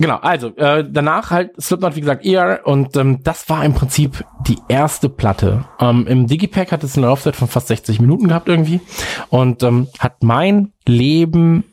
Genau, 0.00 0.16
also 0.16 0.54
äh, 0.56 0.84
danach 0.88 1.30
halt 1.30 1.60
Slipknot, 1.60 1.96
wie 1.96 2.00
gesagt, 2.00 2.24
eher 2.24 2.60
und 2.64 2.96
ähm, 2.96 3.24
das 3.24 3.48
war 3.48 3.64
im 3.64 3.74
Prinzip 3.74 4.24
die 4.46 4.58
erste 4.68 5.08
Platte. 5.08 5.64
Ähm, 5.80 6.06
Im 6.06 6.28
Digipack 6.28 6.70
hat 6.70 6.84
es 6.84 6.96
eine 6.96 7.06
Laufzeit 7.06 7.34
von 7.34 7.48
fast 7.48 7.66
60 7.66 8.00
Minuten 8.00 8.28
gehabt 8.28 8.48
irgendwie 8.48 8.80
und 9.28 9.64
ähm, 9.64 9.88
hat 9.98 10.22
mein 10.22 10.72
Leben 10.86 11.64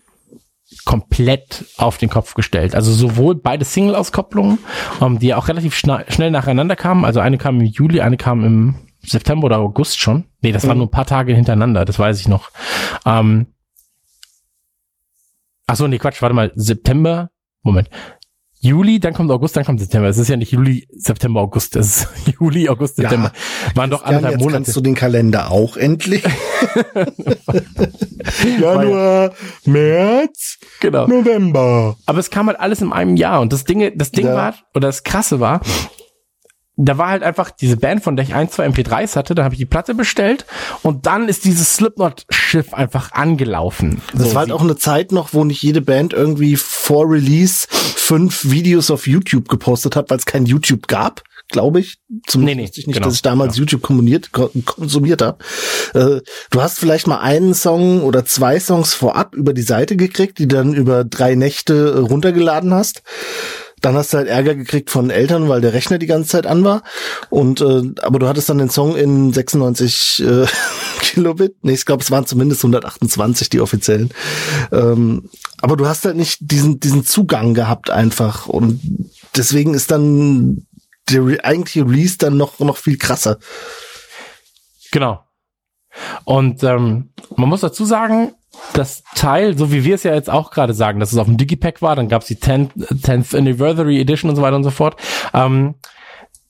komplett 0.85 1.65
auf 1.77 1.99
den 1.99 2.09
Kopf 2.09 2.33
gestellt. 2.33 2.73
Also 2.73 2.91
sowohl 2.91 3.35
beide 3.35 3.63
Single-Auskopplungen, 3.63 4.57
ähm, 5.01 5.19
die 5.19 5.35
auch 5.35 5.47
relativ 5.47 5.75
schnell 5.75 6.31
nacheinander 6.31 6.75
kamen. 6.75 7.05
Also 7.05 7.19
eine 7.19 7.37
kam 7.37 7.59
im 7.59 7.65
Juli, 7.67 8.01
eine 8.01 8.17
kam 8.17 8.43
im 8.43 8.75
September 9.09 9.45
oder 9.45 9.59
August 9.59 9.99
schon. 9.99 10.25
Nee, 10.41 10.51
das 10.51 10.67
waren 10.67 10.77
nur 10.77 10.87
ein 10.87 10.91
paar 10.91 11.05
Tage 11.05 11.33
hintereinander, 11.33 11.85
das 11.85 11.99
weiß 11.99 12.19
ich 12.19 12.27
noch. 12.27 12.49
Ähm, 13.05 13.47
Ach 15.67 15.75
so, 15.75 15.87
nee, 15.87 15.97
Quatsch, 15.97 16.21
warte 16.21 16.35
mal, 16.35 16.51
September, 16.55 17.29
Moment. 17.63 17.89
Juli, 18.59 18.99
dann 18.99 19.13
kommt 19.13 19.29
August, 19.31 19.55
dann 19.57 19.65
kommt 19.65 19.79
September. 19.79 20.07
Es 20.07 20.17
ist 20.17 20.27
ja 20.27 20.37
nicht 20.37 20.51
Juli, 20.51 20.87
September, 20.91 21.41
August, 21.41 21.75
es 21.75 22.01
ist 22.03 22.07
Juli, 22.39 22.67
August, 22.69 22.95
September. 22.97 23.31
Waren 23.75 23.89
doch 23.89 24.01
Ja, 24.01 24.07
anderthalb 24.07 24.33
jetzt 24.33 24.41
Monate. 24.41 24.57
kannst 24.63 24.75
du 24.75 24.81
den 24.81 24.95
Kalender 24.95 25.51
auch 25.51 25.77
endlich. 25.77 26.23
Januar, 28.59 29.33
März, 29.65 30.57
Genau. 30.79 31.07
November. 31.07 31.95
Aber 32.05 32.19
es 32.19 32.29
kam 32.29 32.47
halt 32.47 32.59
alles 32.59 32.81
in 32.81 32.91
einem 32.91 33.15
Jahr 33.17 33.41
und 33.41 33.53
das 33.53 33.63
Ding, 33.65 33.91
das 33.97 34.11
Ding 34.11 34.27
Ja. 34.27 34.35
war, 34.35 34.55
oder 34.73 34.87
das 34.87 35.03
Krasse 35.03 35.39
war, 35.39 35.61
da 36.77 36.97
war 36.97 37.09
halt 37.09 37.23
einfach 37.23 37.51
diese 37.51 37.77
Band, 37.77 38.03
von 38.03 38.15
der 38.15 38.25
ich 38.25 38.33
ein, 38.35 38.49
zwei 38.49 38.67
MP3s 38.67 39.15
hatte, 39.15 39.33
da 39.35 39.43
habe 39.43 39.55
ich 39.55 39.59
die 39.59 39.65
Platte 39.65 39.95
bestellt 39.95 40.45
und 40.83 41.05
dann 41.05 41.29
ist 41.29 41.45
dieses 41.45 41.75
Slipknot-Schiff 41.75 42.73
einfach 42.73 43.11
angelaufen. 43.13 44.01
Das 44.13 44.29
So, 44.29 44.33
war 44.35 44.41
halt 44.41 44.51
auch 44.51 44.61
eine 44.61 44.75
Zeit 44.75 45.11
noch, 45.11 45.33
wo 45.33 45.43
nicht 45.43 45.61
jede 45.61 45.81
Band 45.81 46.13
irgendwie 46.13 46.55
vor 46.57 47.09
Release 47.09 47.67
fünf 47.69 48.49
Videos 48.51 48.91
auf 48.91 49.07
YouTube 49.07 49.47
gepostet 49.49 49.95
hat, 49.95 50.09
weil 50.09 50.17
es 50.17 50.25
kein 50.25 50.45
YouTube 50.45 50.87
gab, 50.87 51.23
glaube 51.49 51.79
ich. 51.79 51.97
Zumindest 52.27 52.55
Nee, 52.57 52.61
nee, 52.63 52.69
ich 52.71 52.87
nicht, 52.87 52.93
genau, 52.95 53.05
dass 53.07 53.15
ich 53.15 53.21
damals 53.21 53.57
YouTube 53.57 53.81
konsumiert, 53.81 54.31
ko- 54.31 54.51
konsumiert 54.65 55.21
habe. 55.21 55.37
Äh, 55.93 56.21
du 56.51 56.61
hast 56.61 56.77
vielleicht 56.79 57.07
mal 57.07 57.19
einen 57.19 57.53
Song 57.53 58.03
oder 58.03 58.25
zwei 58.25 58.59
Songs 58.59 58.93
vorab 58.93 59.33
über 59.35 59.53
die 59.53 59.61
Seite 59.63 59.95
gekriegt, 59.95 60.37
die 60.39 60.47
dann 60.47 60.73
über 60.73 61.03
drei 61.03 61.35
Nächte 61.35 61.93
äh, 61.95 61.99
runtergeladen 61.99 62.73
hast. 62.73 63.01
Dann 63.85 63.95
hast 63.95 64.13
du 64.13 64.17
halt 64.17 64.27
Ärger 64.27 64.55
gekriegt 64.55 64.89
von 64.89 65.11
Eltern, 65.11 65.47
weil 65.47 65.61
der 65.61 65.73
Rechner 65.73 65.99
die 65.99 66.07
ganze 66.07 66.29
Zeit 66.29 66.47
an 66.47 66.63
war. 66.63 66.81
Und 67.29 67.61
äh, 67.61 67.83
aber 68.01 68.17
du 68.17 68.27
hattest 68.27 68.49
dann 68.49 68.57
den 68.57 68.71
Song 68.71 68.95
in 68.95 69.31
96 69.31 70.23
äh, 70.25 70.47
Kilobit. 71.01 71.57
Nee, 71.61 71.73
ich 71.73 71.85
glaube, 71.85 72.01
es 72.01 72.09
waren 72.09 72.25
zumindest 72.25 72.63
128 72.63 73.47
die 73.49 73.61
offiziellen. 73.61 74.11
Ähm, 74.71 75.29
aber 75.61 75.77
du 75.77 75.85
hast 75.85 76.03
halt 76.03 76.15
nicht 76.15 76.39
diesen 76.41 76.79
diesen 76.79 77.05
Zugang 77.05 77.53
gehabt 77.53 77.91
einfach 77.91 78.47
und 78.47 78.81
deswegen 79.35 79.75
ist 79.75 79.91
dann 79.91 80.65
der 81.11 81.23
re 81.23 81.43
eigentliche 81.43 81.85
Release 81.85 82.17
dann 82.17 82.37
noch, 82.37 82.57
noch 82.57 82.77
viel 82.77 82.97
krasser. 82.97 83.37
Genau. 84.91 85.23
Und 86.23 86.63
ähm, 86.63 87.11
man 87.35 87.49
muss 87.49 87.61
dazu 87.61 87.85
sagen, 87.85 88.33
das 88.73 89.03
Teil, 89.15 89.57
so 89.57 89.71
wie 89.71 89.83
wir 89.83 89.95
es 89.95 90.03
ja 90.03 90.13
jetzt 90.13 90.29
auch 90.29 90.51
gerade 90.51 90.73
sagen, 90.73 90.99
dass 90.99 91.11
es 91.13 91.17
auf 91.17 91.27
dem 91.27 91.37
Digipack 91.37 91.81
war, 91.81 91.95
dann 91.95 92.09
gab 92.09 92.21
es 92.23 92.27
die 92.27 92.35
10th, 92.37 92.71
10th 93.03 93.37
Anniversary 93.37 93.99
Edition 94.01 94.29
und 94.29 94.35
so 94.35 94.41
weiter 94.41 94.55
und 94.55 94.63
so 94.63 94.71
fort. 94.71 94.95
Ähm, 95.33 95.75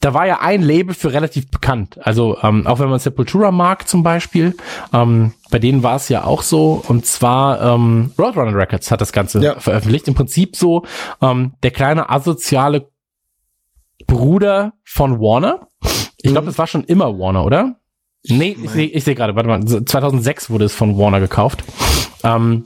da 0.01 0.13
war 0.13 0.27
ja 0.27 0.39
ein 0.41 0.61
Label 0.61 0.93
für 0.93 1.13
relativ 1.13 1.49
bekannt. 1.49 1.97
Also 2.03 2.37
ähm, 2.43 2.67
auch 2.67 2.77
wenn 2.79 2.89
man 2.89 2.99
Sepultura 2.99 3.51
mag 3.51 3.87
zum 3.87 4.03
Beispiel, 4.03 4.55
ähm, 4.93 5.33
bei 5.49 5.57
denen 5.57 5.81
war 5.83 5.95
es 5.95 6.09
ja 6.09 6.25
auch 6.25 6.43
so. 6.43 6.83
Und 6.87 7.05
zwar 7.07 7.59
ähm, 7.61 8.11
Roadrunner 8.19 8.55
Records 8.55 8.91
hat 8.91 9.01
das 9.01 9.13
Ganze 9.13 9.39
Ja. 9.41 9.59
veröffentlicht. 9.59 10.07
Im 10.07 10.13
Prinzip 10.13 10.55
so 10.55 10.83
ähm, 11.21 11.53
der 11.63 11.71
kleine 11.71 12.09
asoziale 12.09 12.89
Bruder 14.05 14.73
von 14.83 15.19
Warner. 15.19 15.67
Ich 16.17 16.31
glaube, 16.31 16.41
Mhm. 16.41 16.45
das 16.47 16.57
war 16.57 16.67
schon 16.67 16.83
immer 16.83 17.17
Warner, 17.17 17.45
oder? 17.45 17.75
Nee, 18.27 18.57
ich 18.61 18.69
sehe 18.71 18.87
ich 18.87 19.03
seh 19.03 19.15
gerade, 19.15 19.35
warte 19.35 19.49
mal, 19.49 19.63
2006 19.63 20.49
wurde 20.49 20.65
es 20.65 20.73
von 20.73 20.97
Warner 20.97 21.19
gekauft. 21.19 21.63
Ähm, 22.23 22.65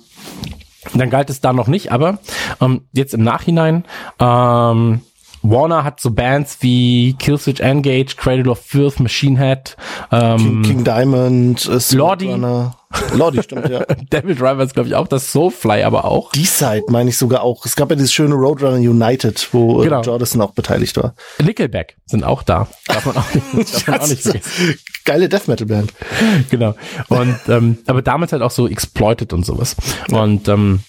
dann 0.94 1.10
galt 1.10 1.30
es 1.30 1.42
da 1.42 1.54
noch 1.54 1.68
nicht, 1.68 1.92
aber 1.92 2.20
ähm, 2.62 2.82
jetzt 2.94 3.14
im 3.14 3.24
Nachhinein, 3.24 3.84
ähm, 4.20 5.02
Warner 5.42 5.84
hat 5.84 6.00
so 6.00 6.12
Bands 6.12 6.58
wie 6.62 7.16
Killswitch 7.18 7.62
Engage, 7.62 8.16
Cradle 8.18 8.52
of 8.52 8.60
Filth, 8.60 9.00
Machine 9.00 9.40
Head, 9.40 9.78
ähm, 10.12 10.38
King, 10.38 10.62
King 10.64 10.84
Diamond, 10.84 11.66
äh, 11.68 11.96
Lordi. 11.96 12.32
Runner. 12.32 12.76
Lordi, 13.14 13.44
stimmt, 13.44 13.70
ja. 13.70 13.86
Devil 14.12 14.36
Driver 14.36 14.64
ist, 14.64 14.74
glaube 14.74 14.90
ich, 14.90 14.96
auch, 14.96 15.08
das 15.08 15.32
Soulfly 15.32 15.84
aber 15.84 16.06
auch. 16.06 16.32
Die 16.32 16.46
Side 16.46 16.86
meine 16.90 17.10
ich 17.12 17.18
sogar 17.18 17.44
auch. 17.44 17.66
Es 17.66 17.76
gab 17.76 17.90
ja 17.92 17.96
dieses 17.96 18.12
schöne 18.12 18.34
Roadrunner 18.36 18.78
United, 18.78 19.48
wo 19.52 19.68
Genau. 19.78 19.84
genau. 19.84 20.02
Jordison 20.02 20.42
auch 20.42 20.52
beteiligt 20.52 20.98
war. 20.98 21.14
Nickelback 21.38 21.98
sind 22.08 22.24
auch 22.24 22.42
da. 22.42 22.68
Darf 22.88 23.06
man 23.06 23.18
auch 23.18 23.34
nicht, 23.54 23.74
darf 23.76 23.88
man 23.88 24.00
auch 24.02 24.08
nicht 24.08 24.22
vergessen. 24.24 24.76
Geile 25.06 25.30
Death 25.30 25.48
Metal 25.48 25.68
Band. 25.68 25.94
genau. 26.50 26.74
Und 27.10 27.38
ähm, 27.48 27.78
aber 27.86 28.02
damals 28.02 28.32
halt 28.32 28.42
auch 28.42 28.52
so 28.52 28.68
exploited 28.68 29.34
und 29.34 29.46
sowas. 29.46 29.76
Und 30.12 30.48
ähm. 30.48 30.84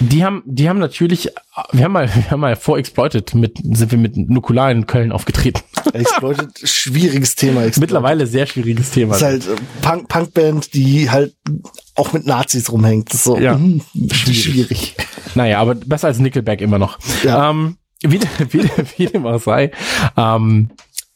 Die 0.00 0.24
haben, 0.24 0.42
die 0.46 0.68
haben 0.68 0.78
natürlich, 0.78 1.30
wir 1.72 1.84
haben 1.84 1.92
mal, 1.92 2.08
wir 2.14 2.30
haben 2.30 2.40
mal 2.40 2.56
vor 2.56 2.78
Exploited 2.78 3.34
mit, 3.34 3.58
sind 3.62 3.90
wir 3.90 3.98
mit 3.98 4.16
Nukular 4.16 4.70
in 4.70 4.86
Köln 4.86 5.12
aufgetreten. 5.12 5.62
Exploited, 5.92 6.58
schwieriges 6.62 7.34
Thema. 7.34 7.62
Exploited. 7.62 7.80
Mittlerweile 7.80 8.26
sehr 8.26 8.46
schwieriges 8.46 8.90
Thema. 8.90 9.18
Das 9.18 9.22
ist 9.22 9.48
halt 9.48 9.58
äh, 9.58 9.62
Punk, 9.82 10.08
Punkband, 10.08 10.74
die 10.74 11.10
halt 11.10 11.34
auch 11.94 12.12
mit 12.12 12.26
Nazis 12.26 12.70
rumhängt. 12.70 13.08
Das 13.08 13.16
ist 13.16 13.24
so 13.24 13.38
Ja. 13.38 13.56
mm, 13.56 13.80
schwierig. 14.12 14.94
Naja, 15.34 15.60
aber 15.60 15.74
besser 15.74 16.08
als 16.08 16.18
Nickelback 16.18 16.60
immer 16.60 16.78
noch. 16.78 16.98
Ja. 17.24 17.50
Ähm, 17.50 17.76
wie, 18.02 18.20
wie, 18.50 18.70
wie 18.96 19.06
dem 19.06 19.26
auch 19.26 19.40
sei. 19.42 19.72
Ähm, 20.16 20.70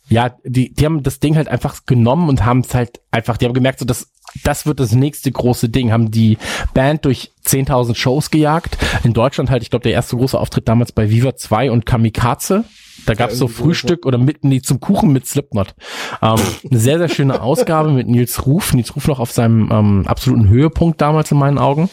ja, 0.08 0.36
die, 0.44 0.74
die 0.74 0.84
haben 0.84 1.02
das 1.02 1.20
Ding 1.20 1.36
halt 1.36 1.48
einfach 1.48 1.86
genommen 1.86 2.28
und 2.28 2.44
haben 2.44 2.60
es 2.60 2.74
halt 2.74 3.00
einfach, 3.10 3.36
die 3.38 3.46
haben 3.46 3.54
gemerkt, 3.54 3.78
so 3.78 3.84
das, 3.84 4.08
das 4.44 4.66
wird 4.66 4.80
das 4.80 4.92
nächste 4.92 5.30
große 5.30 5.68
Ding, 5.68 5.92
haben 5.92 6.10
die 6.10 6.38
Band 6.74 7.04
durch 7.04 7.32
10.000 7.46 7.94
Shows 7.94 8.30
gejagt. 8.30 8.78
In 9.04 9.12
Deutschland 9.12 9.50
halt, 9.50 9.62
ich 9.62 9.70
glaube, 9.70 9.82
der 9.82 9.92
erste 9.92 10.16
große 10.16 10.38
Auftritt 10.38 10.68
damals 10.68 10.92
bei 10.92 11.10
Viva 11.10 11.36
2 11.36 11.70
und 11.70 11.86
Kamikaze. 11.86 12.64
Da 13.04 13.14
gab's 13.14 13.36
so 13.36 13.46
irgendwie 13.46 13.54
sowas, 13.54 13.64
Frühstück 13.64 14.06
oder 14.06 14.18
mit, 14.18 14.44
nee, 14.44 14.60
zum 14.60 14.78
Kuchen 14.80 15.12
mit 15.12 15.26
Slipknot. 15.26 15.74
Ähm, 16.20 16.38
eine 16.70 16.78
sehr, 16.78 16.98
sehr 16.98 17.08
schöne 17.08 17.42
Ausgabe 17.42 17.90
mit 17.90 18.06
Nils 18.06 18.46
Ruf. 18.46 18.74
Nils 18.74 18.94
Ruf 18.94 19.08
noch 19.08 19.18
auf 19.18 19.32
seinem 19.32 19.70
ähm, 19.72 20.04
absoluten 20.06 20.48
Höhepunkt 20.48 21.00
damals 21.00 21.32
in 21.32 21.38
meinen 21.38 21.58
Augen. 21.58 21.90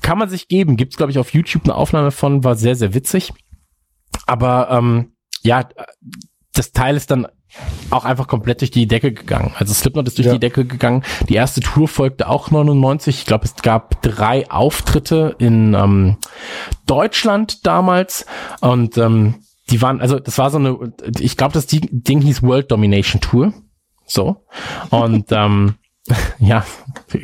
Kann 0.00 0.18
man 0.18 0.28
sich 0.28 0.48
geben. 0.48 0.76
Gibt's 0.76 0.96
glaube 0.96 1.10
ich, 1.10 1.18
auf 1.18 1.32
YouTube 1.34 1.64
eine 1.64 1.74
Aufnahme 1.74 2.10
von, 2.12 2.44
war 2.44 2.54
sehr, 2.54 2.76
sehr 2.76 2.94
witzig. 2.94 3.32
Aber 4.26 4.68
ähm, 4.70 5.12
ja, 5.42 5.68
das 6.54 6.72
Teil 6.72 6.96
ist 6.96 7.10
dann 7.10 7.26
auch 7.90 8.04
einfach 8.04 8.28
komplett 8.28 8.60
durch 8.62 8.70
die 8.70 8.86
Decke 8.86 9.12
gegangen. 9.12 9.52
Also 9.58 9.74
Slipknot 9.74 10.08
ist 10.08 10.16
durch 10.18 10.26
Ja. 10.26 10.32
die 10.32 10.40
Decke 10.40 10.64
gegangen. 10.64 11.02
Die 11.28 11.34
erste 11.34 11.60
Tour 11.60 11.86
folgte 11.86 12.28
auch 12.28 12.50
99. 12.50 13.18
Ich 13.18 13.26
glaube, 13.26 13.44
es 13.44 13.54
gab 13.56 14.00
drei 14.02 14.50
Auftritte 14.50 15.36
in 15.38 15.74
ähm, 15.74 16.16
Deutschland 16.86 17.66
damals 17.66 18.24
und 18.60 18.96
ähm, 18.96 19.34
die 19.70 19.82
waren, 19.82 20.00
also 20.00 20.18
das 20.18 20.38
war 20.38 20.50
so 20.50 20.58
eine, 20.58 20.92
ich 21.20 21.36
glaube, 21.36 21.52
das 21.54 21.66
Ding 21.66 22.20
hieß 22.22 22.42
World 22.42 22.70
Domination 22.70 23.20
Tour. 23.20 23.52
So. 24.06 24.44
Und 24.90 25.26
ähm, 25.30 25.74
ja, 26.38 26.64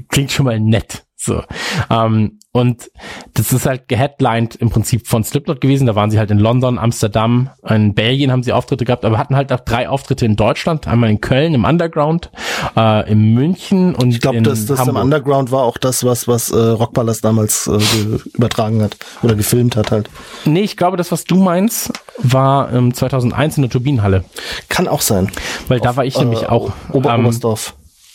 klingt 0.09 0.31
schon 0.33 0.47
mal 0.47 0.61
nett. 0.61 1.05
So. 1.29 1.43
Ähm, 1.91 2.39
und 2.53 2.91
das 3.35 3.53
ist 3.53 3.67
halt 3.67 3.87
geheadlined 3.89 4.57
im 4.57 4.71
Prinzip 4.71 5.07
von 5.07 5.23
Slipknot 5.23 5.61
gewesen. 5.61 5.87
Da 5.87 5.95
waren 5.95 6.11
sie 6.11 6.19
halt 6.19 6.31
in 6.31 6.39
London, 6.39 6.79
Amsterdam, 6.79 7.51
in 7.69 7.95
Belgien 7.95 8.33
haben 8.33 8.43
sie 8.43 8.53
Auftritte 8.55 8.85
gehabt, 8.87 9.05
aber 9.05 9.19
hatten 9.19 9.37
halt 9.37 9.53
auch 9.53 9.61
drei 9.61 9.89
Auftritte 9.89 10.25
in 10.25 10.35
Deutschland. 10.35 10.89
Einmal 10.89 11.11
in 11.11 11.21
Köln 11.21 11.53
im 11.55 11.65
Underground, 11.65 12.31
äh, 12.77 13.09
in 13.13 13.35
München 13.35 13.95
und 13.95 14.09
Ich 14.11 14.21
glaube, 14.23 14.41
das, 14.43 14.65
das 14.67 14.81
im 14.81 14.87
Hamburg. 14.87 15.05
Underground 15.05 15.53
war 15.53 15.63
auch 15.65 15.77
das, 15.77 16.05
was, 16.05 16.27
was 16.27 16.51
äh, 16.51 16.57
Rockpalast 16.59 17.23
damals 17.25 17.67
äh, 17.69 17.77
ge- 17.79 18.21
übertragen 18.33 18.83
hat 18.83 18.97
oder 19.23 19.35
gefilmt 19.37 19.77
hat 19.77 19.91
halt. 19.93 20.09
Nee, 20.47 20.63
ich 20.63 20.77
glaube, 20.79 20.97
das, 20.97 21.13
was 21.13 21.25
du 21.25 21.37
meinst, 21.37 21.93
war 22.17 22.73
ähm, 22.73 22.95
2001 22.95 23.59
in 23.59 23.63
der 23.65 23.71
Turbinenhalle. 23.71 24.25
Kann 24.71 24.89
auch 24.89 25.03
sein. 25.03 25.31
Weil 25.69 25.81
da 25.81 25.95
war 25.97 26.05
ich 26.07 26.19
nämlich 26.19 26.45
Äh, 26.45 26.47
auch. 26.47 26.73
Ober 26.93 27.15
ähm, 27.15 27.21
Oberstdorf. 27.27 27.75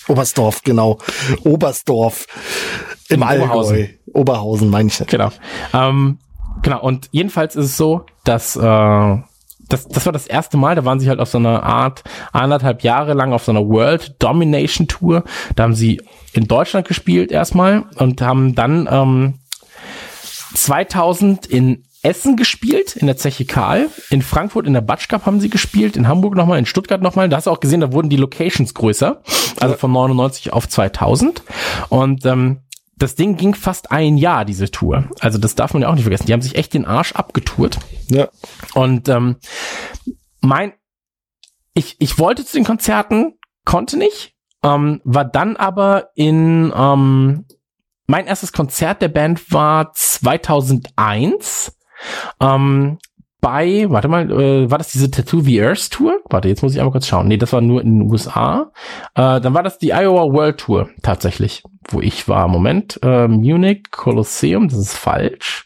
Oberstdorf, 0.09 0.63
genau. 0.63 0.97
Oberstdorf. 1.45 2.25
Im 3.09 3.17
In 3.17 3.23
Allgäu. 3.23 3.45
Oberhausen. 3.45 3.89
Oberhausen, 4.13 4.69
meine 4.69 4.87
ich. 4.87 5.03
Genau. 5.07 5.29
Ähm, 5.73 6.19
genau, 6.61 6.81
und 6.81 7.09
jedenfalls 7.11 7.55
ist 7.55 7.65
es 7.65 7.77
so, 7.77 8.05
dass 8.23 8.55
äh, 8.55 9.17
das, 9.69 9.87
das 9.87 10.05
war 10.05 10.13
das 10.13 10.27
erste 10.27 10.57
Mal, 10.57 10.75
da 10.75 10.85
waren 10.85 10.99
sie 10.99 11.09
halt 11.09 11.19
auf 11.19 11.29
so 11.29 11.37
einer 11.37 11.63
Art 11.63 12.03
anderthalb 12.31 12.83
Jahre 12.83 13.13
lang 13.13 13.33
auf 13.33 13.43
so 13.43 13.51
einer 13.51 13.67
World 13.67 14.15
Domination 14.19 14.87
Tour. 14.87 15.23
Da 15.55 15.63
haben 15.63 15.75
sie 15.75 16.01
in 16.33 16.47
Deutschland 16.47 16.87
gespielt 16.87 17.31
erstmal 17.31 17.85
und 17.95 18.21
haben 18.21 18.55
dann 18.55 18.87
ähm, 18.91 19.33
2000 20.55 21.45
in 21.47 21.85
Essen 22.03 22.35
gespielt, 22.35 22.97
in 22.97 23.07
der 23.07 23.15
Zeche 23.15 23.45
Karl. 23.45 23.89
In 24.09 24.21
Frankfurt 24.21 24.67
in 24.67 24.73
der 24.73 24.81
Batsch 24.81 25.07
Cup 25.07 25.25
haben 25.25 25.39
sie 25.39 25.49
gespielt, 25.49 25.95
in 25.95 26.07
Hamburg 26.07 26.35
nochmal, 26.35 26.59
in 26.59 26.65
Stuttgart 26.65 27.01
nochmal. 27.01 27.29
Da 27.29 27.37
hast 27.37 27.47
du 27.47 27.51
auch 27.51 27.61
gesehen, 27.61 27.79
da 27.79 27.93
wurden 27.93 28.09
die 28.09 28.17
Locations 28.17 28.73
größer, 28.73 29.21
also 29.61 29.75
von 29.75 29.91
99 29.93 30.51
auf 30.51 30.67
2000. 30.67 31.43
Und 31.87 32.25
ähm, 32.25 32.59
das 33.03 33.15
Ding 33.15 33.35
ging 33.35 33.53
fast 33.53 33.91
ein 33.91 34.15
Jahr, 34.15 34.45
diese 34.45 34.71
Tour. 34.71 35.09
Also 35.19 35.37
das 35.37 35.55
darf 35.55 35.73
man 35.73 35.81
ja 35.81 35.89
auch 35.89 35.93
nicht 35.93 36.03
vergessen. 36.03 36.25
Die 36.25 36.31
haben 36.31 36.41
sich 36.41 36.55
echt 36.55 36.73
den 36.73 36.85
Arsch 36.85 37.11
abgetourt. 37.11 37.77
Ja. 38.07 38.29
Und 38.75 39.09
ähm, 39.09 39.35
mein, 40.39 40.71
ich, 41.73 41.97
ich 41.99 42.17
wollte 42.17 42.45
zu 42.45 42.55
den 42.55 42.63
Konzerten, 42.63 43.33
konnte 43.65 43.97
nicht, 43.97 44.35
ähm, 44.63 45.01
war 45.03 45.25
dann 45.25 45.57
aber 45.57 46.11
in, 46.15 46.71
ähm, 46.73 47.45
mein 48.07 48.25
erstes 48.25 48.53
Konzert 48.53 49.01
der 49.01 49.09
Band 49.09 49.51
war 49.51 49.91
2001 49.91 51.77
ähm, 52.39 52.99
bei, 53.43 53.89
warte 53.89 54.07
mal, 54.07 54.31
äh, 54.31 54.71
war 54.71 54.77
das 54.77 54.93
diese 54.93 55.11
Tattoo 55.11 55.41
the 55.41 55.61
Earth 55.61 55.91
Tour? 55.91 56.21
Warte, 56.29 56.47
jetzt 56.47 56.63
muss 56.63 56.71
ich 56.71 56.79
einmal 56.79 56.93
kurz 56.93 57.07
schauen. 57.07 57.27
Nee, 57.27 57.35
das 57.35 57.51
war 57.51 57.59
nur 57.59 57.81
in 57.81 57.99
den 57.99 58.09
USA. 58.09 58.71
Äh, 59.15 59.41
dann 59.41 59.53
war 59.53 59.63
das 59.63 59.77
die 59.77 59.91
Iowa 59.91 60.31
World 60.31 60.59
Tour 60.59 60.89
tatsächlich, 61.01 61.61
wo 61.89 61.99
ich 61.99 62.29
war. 62.29 62.47
Moment, 62.47 63.01
äh, 63.03 63.27
Munich, 63.27 63.91
Kolosseum, 63.91 64.69
das 64.69 64.79
ist 64.79 64.97
falsch. 64.97 65.65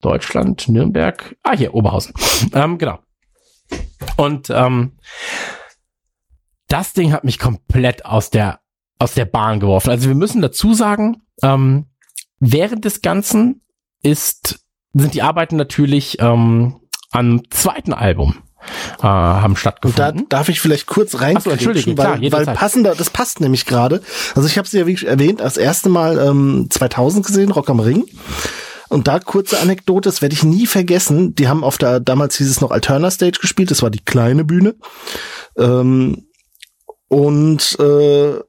Deutschland, 0.00 0.70
Nürnberg. 0.70 1.36
Ah, 1.42 1.54
hier, 1.54 1.74
Oberhausen. 1.74 2.14
Ähm, 2.54 2.78
genau. 2.78 3.00
Und 4.16 4.48
ähm, 4.48 4.92
das 6.68 6.94
Ding 6.94 7.12
hat 7.12 7.24
mich 7.24 7.38
komplett 7.38 8.06
aus 8.06 8.30
der 8.30 8.60
aus 8.98 9.12
der 9.12 9.26
Bahn 9.26 9.60
geworfen. 9.60 9.90
Also 9.90 10.08
wir 10.08 10.14
müssen 10.14 10.40
dazu 10.40 10.72
sagen, 10.72 11.22
ähm, 11.42 11.86
während 12.38 12.86
des 12.86 13.02
Ganzen 13.02 13.60
ist 14.02 14.64
sind 14.94 15.12
die 15.12 15.22
Arbeiten 15.22 15.56
natürlich 15.56 16.18
ähm, 16.20 16.79
am 17.10 17.42
zweiten 17.50 17.92
Album 17.92 18.42
äh, 18.98 19.02
haben 19.02 19.52
Und 19.52 19.56
da 19.56 19.60
stattgefunden. 19.60 20.28
darf 20.28 20.48
ich 20.48 20.60
vielleicht 20.60 20.86
kurz 20.86 21.20
rein, 21.20 21.36
Ach 21.38 21.42
so, 21.42 21.50
entschuldige, 21.50 21.94
klar, 21.94 22.20
weil, 22.20 22.32
weil 22.32 22.46
passender, 22.46 22.94
das 22.94 23.10
passt 23.10 23.40
nämlich 23.40 23.66
gerade. 23.66 24.02
Also 24.34 24.46
ich 24.48 24.58
habe 24.58 24.68
sie 24.68 24.78
ja 24.78 24.86
wie 24.86 25.04
erwähnt, 25.04 25.40
das 25.40 25.56
erste 25.56 25.88
Mal 25.88 26.18
ähm, 26.18 26.68
2000 26.70 27.26
gesehen, 27.26 27.50
Rock 27.50 27.70
am 27.70 27.80
Ring. 27.80 28.04
Und 28.88 29.06
da 29.06 29.20
kurze 29.20 29.60
Anekdote, 29.60 30.08
das 30.08 30.20
werde 30.20 30.34
ich 30.34 30.42
nie 30.42 30.66
vergessen. 30.66 31.34
Die 31.36 31.46
haben 31.46 31.62
auf 31.62 31.78
der, 31.78 32.00
damals 32.00 32.36
hieß 32.36 32.50
es 32.50 32.60
noch 32.60 32.72
Alterna 32.72 33.10
Stage 33.10 33.38
gespielt, 33.40 33.70
das 33.70 33.82
war 33.82 33.90
die 33.90 34.04
kleine 34.04 34.44
Bühne. 34.44 34.74
Ähm, 35.56 36.26
und 37.08 37.78
äh, 37.78 38.40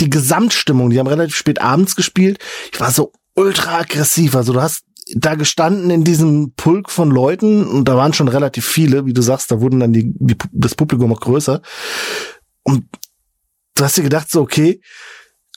die 0.00 0.10
Gesamtstimmung, 0.10 0.90
die 0.90 0.98
haben 0.98 1.06
relativ 1.06 1.36
spät 1.36 1.60
abends 1.60 1.94
gespielt. 1.94 2.38
Ich 2.72 2.80
war 2.80 2.90
so 2.90 3.12
ultra 3.34 3.78
aggressiv. 3.78 4.34
Also 4.34 4.52
du 4.52 4.60
hast 4.60 4.85
da 5.14 5.34
gestanden 5.34 5.90
in 5.90 6.04
diesem 6.04 6.52
Pulk 6.56 6.90
von 6.90 7.10
Leuten 7.10 7.66
und 7.66 7.86
da 7.88 7.96
waren 7.96 8.12
schon 8.12 8.28
relativ 8.28 8.66
viele, 8.66 9.06
wie 9.06 9.12
du 9.12 9.22
sagst, 9.22 9.50
da 9.50 9.60
wurden 9.60 9.80
dann 9.80 9.92
die, 9.92 10.12
die 10.14 10.36
das 10.52 10.74
Publikum 10.74 11.12
auch 11.12 11.20
größer. 11.20 11.62
Und 12.64 12.86
du 13.76 13.84
hast 13.84 13.96
dir 13.96 14.02
gedacht 14.02 14.30
so, 14.30 14.40
okay, 14.40 14.80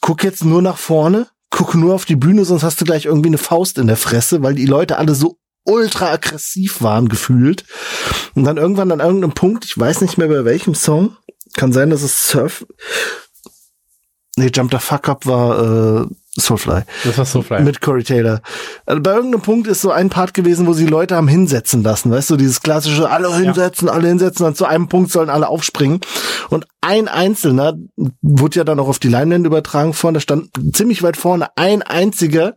guck 0.02 0.24
jetzt 0.24 0.46
nur 0.46 0.62
nach 0.62 0.78
vorne, 0.78 1.28
guck 1.50 1.74
nur 1.74 1.96
auf 1.96 2.06
die 2.06 2.16
Bühne, 2.16 2.46
sonst 2.46 2.64
hast 2.64 2.80
du 2.80 2.86
gleich 2.86 3.06
irgendwie 3.06 3.30
eine 3.30 3.40
Faust 3.40 3.80
in 3.80 3.88
der 3.88 3.98
Fresse, 3.98 4.44
weil 4.44 4.54
die 4.54 4.68
Leute 4.68 4.98
alle 4.98 5.16
so 5.16 5.40
ultra 5.64 6.12
aggressiv 6.12 6.82
waren 6.82 7.10
gefühlt. 7.10 7.66
Und 8.36 8.44
dann 8.44 8.58
irgendwann 8.58 8.92
an 8.92 9.00
irgendeinem 9.00 9.34
Punkt, 9.34 9.66
ich 9.66 9.78
weiß 9.78 10.02
nicht 10.02 10.18
mehr 10.18 10.28
bei 10.28 10.46
welchem 10.46 10.76
Song, 10.76 11.18
kann 11.54 11.74
sein, 11.74 11.90
dass 11.90 12.04
es 12.04 12.28
Surf, 12.28 12.66
nee, 14.36 14.52
Jump 14.54 14.72
the 14.72 14.80
Fuck 14.80 15.10
Up 15.10 15.26
war 15.26 16.04
äh, 16.04 16.08
Soulfly. 16.38 16.84
Das 17.04 17.18
war 17.18 17.26
Soulfly. 17.26 17.62
Mit 17.62 17.82
Corey 17.82 18.04
Taylor. 18.04 18.42
Also 18.86 19.02
bei 19.02 19.16
irgendeinem 19.16 19.42
Punkt 19.42 19.68
ist 19.68 19.82
so 19.82 19.92
ein 19.92 20.10
Part 20.10 20.34
gewesen, 20.36 20.68
wo 20.68 20.74
sie 20.74 20.86
Leute 20.86 21.16
haben 21.16 21.28
hinsetzen 21.28 21.82
lassen. 21.82 22.12
Weißt 22.12 22.30
du, 22.30 22.38
dieses 22.38 22.62
klassische, 22.62 23.10
alle 23.10 23.36
hinsetzen, 23.36 23.88
ja. 23.88 23.94
alle 23.94 24.08
hinsetzen, 24.08 24.46
und 24.46 24.56
zu 24.56 24.66
einem 24.66 24.88
Punkt 24.88 25.12
sollen 25.12 25.30
alle 25.30 25.48
aufspringen. 25.48 26.02
Und 26.50 26.68
ein 26.82 27.08
Einzelner 27.08 27.74
wurde 28.22 28.58
ja 28.58 28.64
dann 28.64 28.80
auch 28.80 28.88
auf 28.88 29.00
die 29.00 29.10
Leinwände 29.10 29.48
übertragen 29.48 29.94
vorne, 29.94 30.18
da 30.18 30.22
stand 30.22 30.52
ziemlich 30.74 31.02
weit 31.02 31.18
vorne 31.18 31.48
ein 31.56 31.82
einziger, 31.82 32.56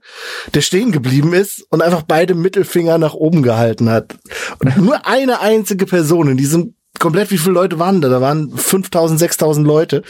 der 0.55 0.61
stehen 0.61 0.93
geblieben 0.93 1.33
ist 1.33 1.67
und 1.71 1.83
einfach 1.83 2.03
beide 2.03 2.35
Mittelfinger 2.35 2.99
nach 2.99 3.15
oben 3.15 3.43
gehalten 3.43 3.89
hat. 3.89 4.15
Und 4.59 4.77
nur 4.85 5.07
eine 5.07 5.41
einzige 5.41 5.87
Person 5.87 6.29
in 6.29 6.37
diesem 6.37 6.75
komplett, 6.99 7.31
wie 7.31 7.39
viele 7.39 7.55
Leute 7.55 7.79
waren 7.79 8.01
da? 8.01 8.09
Da 8.09 8.21
waren 8.21 8.57
5000, 8.57 9.19
6000 9.19 9.67
Leute. 9.67 10.03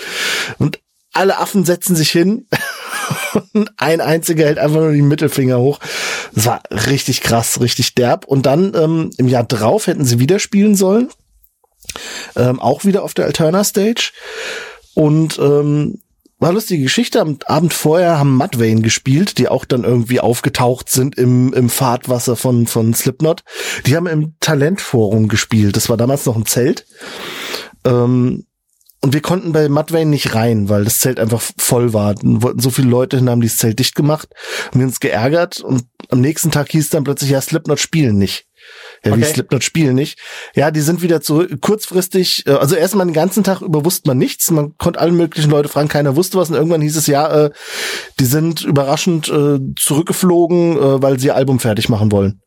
Und 0.59 0.81
alle 1.13 1.39
Affen 1.39 1.65
setzen 1.65 1.97
sich 1.97 2.11
hin 2.11 2.47
und 3.53 3.71
ein 3.77 4.01
einziger 4.01 4.45
hält 4.47 4.59
einfach 4.59 4.81
nur 4.81 4.93
die 4.93 5.03
Mittelfinger 5.03 5.59
hoch. 5.59 5.79
Das 6.35 6.47
war 6.47 6.63
richtig 6.71 7.21
krass, 7.21 7.61
richtig 7.61 7.95
derb. 7.95 8.25
Und 8.25 8.47
dann 8.47 8.73
ähm, 8.75 9.11
im 9.17 9.29
Jahr 9.29 9.45
drauf 9.45 9.87
hätten 9.87 10.05
sie 10.05 10.19
wieder 10.19 10.39
spielen 10.39 10.75
sollen. 10.75 11.09
Ähm, 12.37 12.61
auch 12.61 12.85
wieder 12.85 13.03
auf 13.03 13.15
der 13.15 13.27
Alterna 13.27 13.65
Stage. 13.65 14.13
Und 14.95 15.39
ähm, 15.39 16.01
war 16.43 16.53
lustige 16.53 16.83
Geschichte. 16.83 17.21
Am 17.21 17.39
Abend 17.47 17.73
vorher 17.73 18.19
haben 18.19 18.37
Mudvayne 18.37 18.83
gespielt, 18.83 19.39
die 19.39 19.49
auch 19.49 19.65
dann 19.65 19.85
irgendwie 19.85 20.21
aufgetaucht 20.21 20.91
sind 20.91 21.17
im, 21.17 21.53
im 21.53 21.71
Fahrtwasser 21.71 22.37
von, 22.37 22.67
von 22.67 22.93
Slipknot. 22.95 23.45
Die 23.87 23.97
haben 23.97 24.07
im 24.07 24.35
Talentforum 24.41 25.29
gespielt. 25.29 25.77
Das 25.77 25.89
war 25.89 25.97
damals 25.97 26.27
noch 26.27 26.37
ein 26.37 26.47
Zelt. 26.47 26.85
Ähm, 27.85 28.45
und 29.03 29.15
wir 29.15 29.21
konnten 29.21 29.53
bei 29.53 29.69
Mudvayne 29.69 30.11
nicht 30.11 30.35
rein, 30.35 30.69
weil 30.69 30.85
das 30.85 30.99
Zelt 30.99 31.19
einfach 31.19 31.43
voll 31.59 31.93
war. 31.93 32.15
Dann 32.15 32.43
wollten 32.43 32.61
so 32.61 32.71
viele 32.71 32.89
Leute 32.89 33.17
hin, 33.17 33.29
haben 33.29 33.41
dieses 33.41 33.59
Zelt 33.59 33.79
dicht 33.79 33.95
gemacht, 33.97 34.29
haben 34.69 34.81
wir 34.81 34.87
uns 34.87 35.01
geärgert 35.01 35.61
und 35.61 35.85
am 36.09 36.21
nächsten 36.21 36.51
Tag 36.51 36.71
hieß 36.71 36.91
dann 36.91 37.05
plötzlich, 37.05 37.31
ja, 37.31 37.41
Slipknot 37.41 37.81
spielen 37.81 38.17
nicht. 38.17 38.47
Ja, 39.05 39.17
wie 39.17 39.23
okay. 39.23 39.33
Slipknot 39.33 39.65
spielen 39.65 39.97
nicht. 39.97 40.19
Ja, 40.55 40.71
die 40.71 40.81
sind 40.81 41.03
wieder 41.03 41.21
zurück, 41.21 41.61
kurzfristig, 41.61 42.47
äh, 42.47 42.53
also 42.53 42.77
erstmal 42.77 43.07
den 43.07 43.13
ganzen 43.13 43.43
Tag 43.43 43.61
über 43.61 43.85
wusste 43.85 44.09
man 44.09 44.19
nichts. 44.19 44.51
Man 44.51 44.77
konnte 44.79 45.01
alle 45.01 45.13
möglichen 45.13 45.51
Leute 45.51 45.69
fragen, 45.69 45.89
keiner 45.89 46.15
wusste 46.15 46.39
was. 46.39 46.51
Und 46.51 46.57
irgendwann 46.57 46.83
hieß 46.83 46.97
es, 46.97 47.07
ja, 47.09 47.47
äh, 47.47 47.51
die 48.21 48.25
sind 48.25 48.63
überraschend 48.63 49.29
äh, 49.29 49.59
zurückgeflogen, 49.77 50.77
äh, 50.77 51.03
weil 51.03 51.19
sie 51.19 51.29
ihr 51.29 51.37
Album 51.37 51.59
fertig 51.59 51.89
machen 51.89 52.13
wollen. 52.13 52.41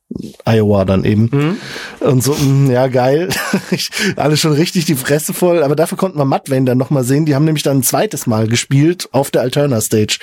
Iowa 0.46 0.86
dann 0.86 1.04
eben. 1.04 1.30
Mhm. 1.32 1.58
Und 2.00 2.24
so, 2.24 2.34
mh, 2.34 2.72
ja, 2.72 2.88
geil. 2.88 3.30
Alle 4.16 4.38
schon 4.38 4.54
richtig 4.54 4.86
die 4.86 4.96
Fresse 4.96 5.34
voll. 5.34 5.64
Aber 5.64 5.76
dafür 5.76 5.98
konnten 5.98 6.20
wir 6.20 6.26
Mudvayne 6.26 6.66
dann 6.66 6.78
nochmal 6.78 7.04
sehen. 7.04 7.26
Die 7.26 7.36
haben 7.36 7.46
nämlich 7.46 7.64
dann 7.64 7.80
ein 7.80 7.84
zweites 7.84 8.28
Mal 8.28 8.48
gespielt 8.48 9.10
auf 9.12 9.32
der 9.32 9.42
Alterna 9.42 9.82
Stage. 9.82 10.20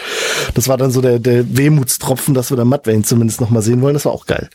Das 0.55 0.69
war 0.69 0.77
dann 0.77 0.93
so 0.93 1.01
der, 1.01 1.19
der 1.19 1.57
Wehmutstropfen, 1.57 2.33
dass 2.33 2.51
wir 2.51 2.57
dann 2.57 2.69
Mudvayne 2.69 3.03
zumindest 3.03 3.41
nochmal 3.41 3.63
sehen 3.63 3.83
wollen. 3.83 3.95
Das 3.95 4.05
war 4.05 4.13
auch 4.13 4.27
geil. 4.27 4.49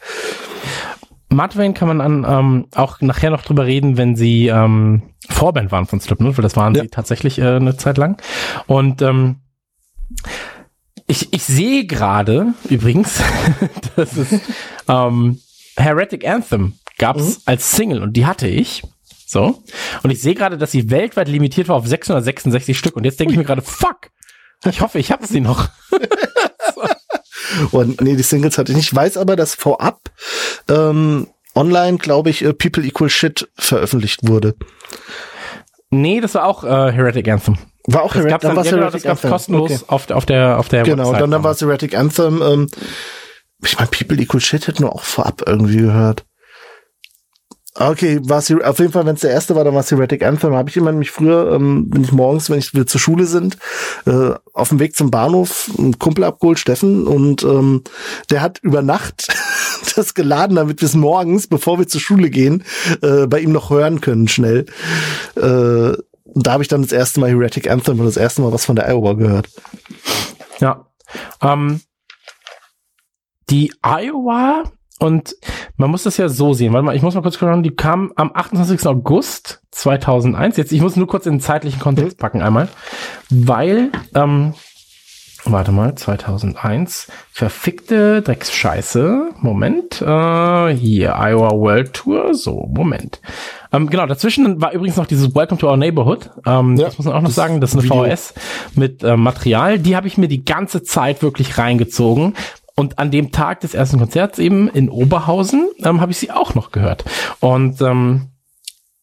Mudvayne 1.30 1.74
kann 1.74 1.88
man 1.88 2.02
an, 2.02 2.26
ähm, 2.28 2.68
auch 2.74 3.02
nachher 3.02 3.32
noch 3.32 3.44
drüber 3.44 3.66
reden, 3.66 3.98
wenn 3.98 4.16
sie 4.16 4.48
ähm, 4.48 5.04
Vorband 5.30 5.72
waren 5.72 5.86
von 5.86 6.00
Slipknot, 6.00 6.38
weil 6.38 6.44
das 6.44 6.56
waren 6.56 6.74
ja. 6.74 6.84
sie 6.84 6.90
tatsächlich 6.90 7.40
äh, 7.40 7.56
eine 7.56 7.76
Zeit 7.78 7.98
lang. 7.98 8.22
Und 8.66 9.02
ähm, 9.02 9.38
ich, 11.08 11.34
ich 11.34 11.44
sehe 11.44 11.86
gerade 11.86 12.54
übrigens, 12.70 13.22
dass 13.96 14.16
es 14.16 14.40
ähm, 14.88 15.40
Heretic 15.76 16.28
Anthem 16.28 16.74
gab 16.98 17.18
es 17.18 17.38
mhm. 17.38 17.42
als 17.46 17.72
Single 17.72 18.02
und 18.02 18.14
die 18.14 18.26
hatte 18.26 18.48
ich. 18.48 18.84
So. 19.26 19.62
Und 20.04 20.10
ich 20.12 20.22
sehe 20.22 20.36
gerade, 20.36 20.58
dass 20.58 20.72
sie 20.72 20.90
weltweit 20.90 21.28
limitiert 21.28 21.68
war 21.68 21.76
auf 21.76 21.86
666 21.86 22.78
Stück. 22.78 22.96
Und 22.96 23.04
jetzt 23.04 23.20
denke 23.20 23.34
ich 23.34 23.38
mir 23.38 23.44
gerade, 23.44 23.62
fuck, 23.62 24.10
ich 24.66 24.82
hoffe, 24.82 25.00
ich 25.00 25.12
habe 25.12 25.28
sie 25.28 25.42
noch. 25.42 25.68
Und 27.72 28.02
nee, 28.02 28.16
die 28.16 28.24
Singles 28.24 28.58
hatte 28.58 28.72
ich 28.72 28.78
nicht. 28.78 28.92
Ich 28.92 28.96
weiß 28.96 29.18
aber, 29.18 29.36
dass 29.36 29.56
vorab 29.56 30.10
ähm, 30.70 31.28
online, 31.56 31.98
glaube 31.98 32.30
ich, 32.30 32.44
äh, 32.44 32.54
People 32.54 32.84
Equal 32.84 33.10
Shit 33.10 33.50
veröffentlicht 33.56 34.28
wurde. 34.28 34.56
Nee, 35.90 36.20
das 36.22 36.36
war 36.36 36.46
auch 36.46 36.64
äh, 36.64 36.92
Heretic 36.92 37.28
Anthem. 37.30 37.58
War 37.86 38.04
auch 38.04 38.16
Heretic, 38.16 38.44
Anthem. 38.44 38.66
ja, 38.66 38.72
genau, 38.72 38.90
das 38.90 39.04
gab's 39.04 39.22
kostenlos 39.22 39.72
okay. 39.72 39.84
auf, 39.88 40.10
auf 40.10 40.26
der 40.26 40.60
auf 40.60 40.68
der 40.68 40.84
Genau, 40.84 41.06
Website 41.06 41.22
dann, 41.22 41.32
dann 41.32 41.44
war 41.44 41.52
es 41.52 41.62
Heretic 41.62 41.98
Anthem. 41.98 42.42
Ähm, 42.42 42.68
ich 43.64 43.78
meine, 43.78 43.90
People 43.90 44.20
Equal 44.22 44.42
Shit 44.42 44.68
hätten 44.68 44.84
wir 44.84 44.92
auch 44.92 45.04
vorab 45.04 45.44
irgendwie 45.46 45.78
gehört. 45.78 46.26
Okay, 47.80 48.20
war 48.24 48.40
es 48.40 48.52
auf 48.52 48.80
jeden 48.80 48.92
Fall, 48.92 49.06
wenn 49.06 49.16
es 49.16 49.22
der 49.22 49.30
erste 49.30 49.56
war, 49.56 49.64
dann 49.64 49.76
war 49.76 49.82
es 49.82 49.92
Heretic 49.92 50.26
Anthem. 50.26 50.56
Habe 50.56 50.70
ich 50.70 50.78
immer 50.78 50.92
nämlich 50.92 51.12
früher, 51.12 51.54
ähm, 51.54 51.86
wenn 51.90 52.04
ich 52.04 52.12
morgens, 52.12 52.50
wenn 52.50 52.58
ich 52.58 52.74
wir 52.74 52.88
zur 52.88 53.00
Schule 53.00 53.26
sind, 53.26 53.58
äh, 54.08 54.32
auf 54.54 54.70
dem 54.70 54.80
Weg 54.80 54.96
zum 54.96 55.12
Bahnhof 55.12 55.70
einen 55.78 56.00
Kumpel 56.00 56.24
abgeholt, 56.24 56.58
Steffen, 56.58 57.06
und 57.06 57.44
ähm, 57.44 57.84
der 58.32 58.42
hat 58.42 58.58
über 58.64 58.82
Nacht 58.82 59.28
das 59.96 60.16
geladen, 60.16 60.56
damit 60.56 60.82
wir 60.82 60.88
es 60.88 60.96
morgens, 60.96 61.46
bevor 61.46 61.78
wir 61.78 61.88
zur 61.88 62.02
Schule 62.02 62.32
gehen, 62.32 62.64
äh, 63.04 63.28
bei 63.28 63.42
ihm 63.42 63.52
noch 63.52 63.70
hören 63.70 64.02
können, 64.02 64.28
schnell. 64.28 64.66
Äh, 65.36 65.94
da 66.26 66.52
habe 66.52 66.64
ich 66.64 66.70
dann 66.70 66.82
das 66.82 66.92
erste 66.92 67.20
Mal 67.20 67.30
Heretic 67.30 67.70
Anthem 67.70 68.00
und 68.00 68.06
das 68.08 68.18
erste 68.18 68.42
Mal 68.42 68.52
was 68.52 68.66
von 68.66 68.76
der 68.76 68.88
Iowa 68.90 69.14
gehört. 69.14 69.50
Ja. 70.60 70.88
Ähm, 71.42 71.82
die 73.50 73.72
Iowa 73.84 74.64
und 75.00 75.36
man 75.76 75.92
muss 75.92 76.04
das 76.04 76.18
ja 76.18 76.28
so 76.28 76.54
sehen. 76.54 76.74
Warte 76.74 76.86
mal, 76.86 76.96
ich 76.96 77.02
muss 77.04 77.14
mal 77.14 77.22
kurz 77.22 77.38
schauen. 77.38 77.64
Die 77.64 77.76
kam 77.76 78.12
am 78.16 78.32
28. 78.34 78.88
August 78.88 79.62
2001. 79.72 80.58
Jetzt, 80.58 80.72
ich 80.72 80.82
muss 80.82 80.96
nur 80.96 81.08
kurz 81.08 81.26
in 81.26 81.34
den 81.34 81.40
zeitlichen 81.40 81.80
Kontext 81.80 82.18
packen 82.18 82.42
einmal, 82.42 82.68
weil, 83.30 83.92
ähm, 84.16 84.56
warte 85.46 85.72
mal, 85.72 85.94
2001, 85.94 87.12
verfickte 87.32 88.24
Drecksscheiße. 88.24 89.30
Moment, 89.40 90.02
äh, 90.02 90.76
hier, 90.76 91.16
Iowa 91.16 91.52
World 91.52 91.94
Tour. 91.94 92.34
So, 92.34 92.68
Moment. 92.74 93.22
Ähm, 93.72 93.92
genau, 93.92 94.08
dazwischen 94.08 94.60
war 94.62 94.72
übrigens 94.72 94.98
noch 94.98 95.06
dieses 95.06 95.36
Welcome 95.36 95.60
to 95.60 95.70
Our 95.70 95.78
Neighborhood. 95.78 96.32
Ähm, 96.48 96.76
ja, 96.76 96.86
das 96.86 96.98
muss 96.98 97.06
man 97.06 97.16
auch 97.16 97.22
noch 97.22 97.30
sagen. 97.30 97.62
Das 97.62 97.72
ist 97.72 97.76
eine 97.76 97.84
Video. 97.84 98.04
VHS 98.04 98.34
mit 98.74 99.04
äh, 99.04 99.16
Material. 99.16 99.78
Die 99.78 99.96
habe 99.96 100.08
ich 100.08 100.18
mir 100.18 100.28
die 100.28 100.44
ganze 100.44 100.82
Zeit 100.82 101.22
wirklich 101.22 101.60
reingezogen, 101.60 102.34
und 102.78 103.00
an 103.00 103.12
dem 103.12 103.32
Tag 103.32 103.62
des 103.62 103.74
ersten 103.74 103.98
Konzerts 103.98 104.40
eben 104.40 104.70
in 104.70 104.90
Oberhausen 104.90 105.70
ähm, 105.84 106.00
habe 106.00 106.12
ich 106.12 106.20
sie 106.20 106.32
auch 106.32 106.54
noch 106.56 106.72
gehört. 106.72 107.04
Und 107.40 107.82
ähm, 107.82 108.28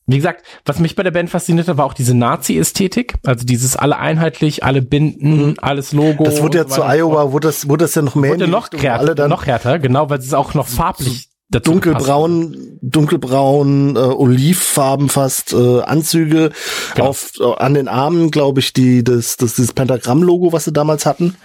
wie 0.07 0.17
gesagt, 0.17 0.45
was 0.65 0.79
mich 0.79 0.97
bei 0.97 1.03
der 1.03 1.11
Band 1.11 1.29
fasziniert 1.31 1.67
hat, 1.67 1.77
war 1.77 1.87
auch 1.87 1.95
diese 1.95 2.15
Nazi-Ästhetik. 2.15 3.15
Also 3.25 3.45
dieses 3.45 3.75
alle 3.75 3.99
einheitlich, 3.99 4.63
alle 4.63 4.81
Binden, 4.81 5.49
mhm. 5.49 5.55
alles 5.61 5.93
Logo. 5.93 6.25
Das 6.25 6.41
wurde 6.41 6.59
ja 6.59 6.67
zu 6.67 6.83
Iowa, 6.83 7.33
wurde 7.33 7.49
das, 7.49 7.69
wurde 7.69 7.85
das 7.87 7.95
ja 7.95 8.03
noch 8.03 8.15
mehr. 8.15 8.33
Wurde 8.33 8.47
noch, 8.47 8.69
härter, 8.73 9.29
noch 9.29 9.47
härter, 9.47 9.79
genau, 9.81 10.09
weil 10.09 10.19
es 10.19 10.27
ist 10.27 10.35
auch 10.35 10.55
noch 10.55 10.69
farblich 10.69 11.31
dazu 11.49 11.73
dunkelbraun, 11.73 12.53
passt. 12.53 12.65
dunkelbraun, 12.83 13.97
äh, 13.97 13.99
olivfarben 13.99 15.09
fast 15.09 15.53
äh, 15.53 15.81
Anzüge 15.83 16.51
genau. 16.95 17.09
auf 17.09 17.33
äh, 17.41 17.55
an 17.57 17.75
den 17.75 17.89
Armen, 17.89 18.31
glaube 18.31 18.61
ich, 18.61 18.73
die 18.73 19.03
das 19.03 19.37
das 19.37 19.57
dieses 19.57 19.73
Pentagramm-Logo, 19.73 20.53
was 20.53 20.65
sie 20.65 20.73
damals 20.73 21.07
hatten. 21.07 21.37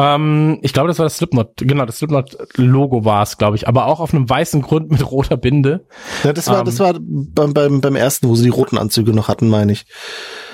Ähm, 0.00 0.58
ich 0.62 0.72
glaube, 0.72 0.88
das 0.88 0.98
war 0.98 1.04
das 1.04 1.18
Slipknot. 1.18 1.58
Genau, 1.58 1.84
das 1.84 1.98
Slipknot-Logo 1.98 3.04
war 3.04 3.22
es, 3.22 3.36
glaube 3.36 3.56
ich. 3.56 3.68
Aber 3.68 3.86
auch 3.86 4.00
auf 4.00 4.14
einem 4.14 4.28
weißen 4.28 4.62
Grund 4.62 4.90
mit 4.90 5.10
roter 5.10 5.36
Binde. 5.36 5.86
Ja, 6.24 6.32
das 6.32 6.48
war, 6.48 6.60
ähm, 6.60 6.64
das 6.64 6.80
war 6.80 6.94
beim, 6.98 7.52
beim, 7.52 7.80
beim 7.82 7.96
ersten, 7.96 8.28
wo 8.28 8.34
sie 8.34 8.44
die 8.44 8.50
roten 8.50 8.78
Anzüge 8.78 9.12
noch 9.12 9.28
hatten, 9.28 9.48
meine 9.48 9.72
ich. 9.72 9.84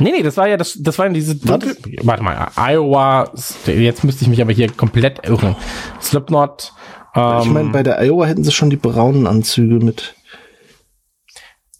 Nee, 0.00 0.10
nee, 0.10 0.22
das 0.22 0.36
war 0.36 0.48
ja, 0.48 0.56
das, 0.56 0.76
das 0.80 0.98
war 0.98 1.06
ja 1.06 1.12
diese 1.12 1.36
Warte. 1.48 1.76
Warte 2.02 2.22
mal, 2.24 2.48
Iowa, 2.56 3.30
jetzt 3.66 4.02
müsste 4.02 4.24
ich 4.24 4.28
mich 4.28 4.42
aber 4.42 4.52
hier 4.52 4.68
komplett 4.68 5.26
irren. 5.28 5.54
Slipknot. 6.02 6.72
Ähm, 7.14 7.38
ich 7.42 7.50
meine, 7.50 7.70
bei 7.70 7.84
der 7.84 8.02
Iowa 8.02 8.26
hätten 8.26 8.42
sie 8.42 8.52
schon 8.52 8.70
die 8.70 8.76
braunen 8.76 9.28
Anzüge 9.28 9.76
mit. 9.84 10.15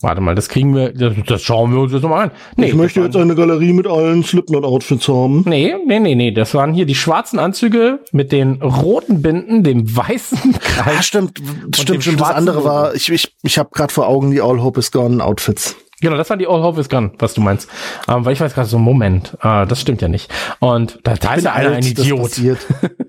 Warte 0.07 0.21
mal, 0.21 0.37
das 0.37 0.49
kriegen 0.49 0.73
wir, 0.73 0.93
das, 0.93 1.15
das 1.27 1.43
schauen 1.43 1.73
wir 1.73 1.81
uns 1.81 1.93
jetzt 1.93 2.03
nochmal 2.03 2.27
an. 2.27 2.31
Nee, 2.55 2.69
ich 2.69 2.75
möchte 2.75 3.01
jetzt 3.01 3.17
eine 3.17 3.35
Galerie 3.35 3.73
mit 3.73 3.89
allen 3.89 4.23
Slipknot-Outfits 4.23 5.09
haben. 5.09 5.43
Nee, 5.47 5.75
nee, 5.85 5.99
nee, 5.99 6.15
nee, 6.15 6.31
das 6.31 6.55
waren 6.55 6.73
hier 6.73 6.87
die 6.87 6.95
schwarzen 6.95 7.41
Anzüge 7.41 7.99
mit 8.13 8.31
den 8.31 8.63
roten 8.63 9.21
Binden, 9.21 9.65
dem 9.65 9.97
weißen 9.97 10.61
Kreis. 10.61 10.95
Ja, 10.95 11.03
stimmt, 11.03 11.43
stimmt, 11.75 12.05
stimmt. 12.05 12.21
Das 12.21 12.31
andere 12.31 12.59
Logo. 12.59 12.69
war, 12.69 12.95
ich, 12.95 13.11
ich, 13.11 13.35
ich 13.43 13.59
habe 13.59 13.71
gerade 13.73 13.93
vor 13.93 14.07
Augen 14.07 14.31
die 14.31 14.41
All 14.41 14.63
Hope 14.63 14.79
is 14.79 14.93
Gone 14.93 15.25
Outfits. 15.25 15.75
Genau, 16.01 16.17
das 16.17 16.31
waren 16.31 16.39
die 16.39 16.47
All 16.47 16.63
Hope 16.63 16.81
is 16.81 16.89
Gone, 16.89 17.11
was 17.19 17.35
du 17.35 17.41
meinst. 17.41 17.69
Ähm, 18.07 18.25
weil 18.25 18.33
ich 18.33 18.41
weiß 18.41 18.55
gerade 18.55 18.69
so, 18.69 18.79
Moment, 18.79 19.37
äh, 19.43 19.67
das 19.67 19.81
stimmt 19.81 20.03
ja 20.03 20.07
nicht. 20.09 20.33
Und 20.61 21.01
da, 21.03 21.15
da 21.15 21.35
ist 21.35 21.43
ja 21.43 21.53
einer 21.53 21.73
ein 21.73 21.85
Idiot. 21.85 22.31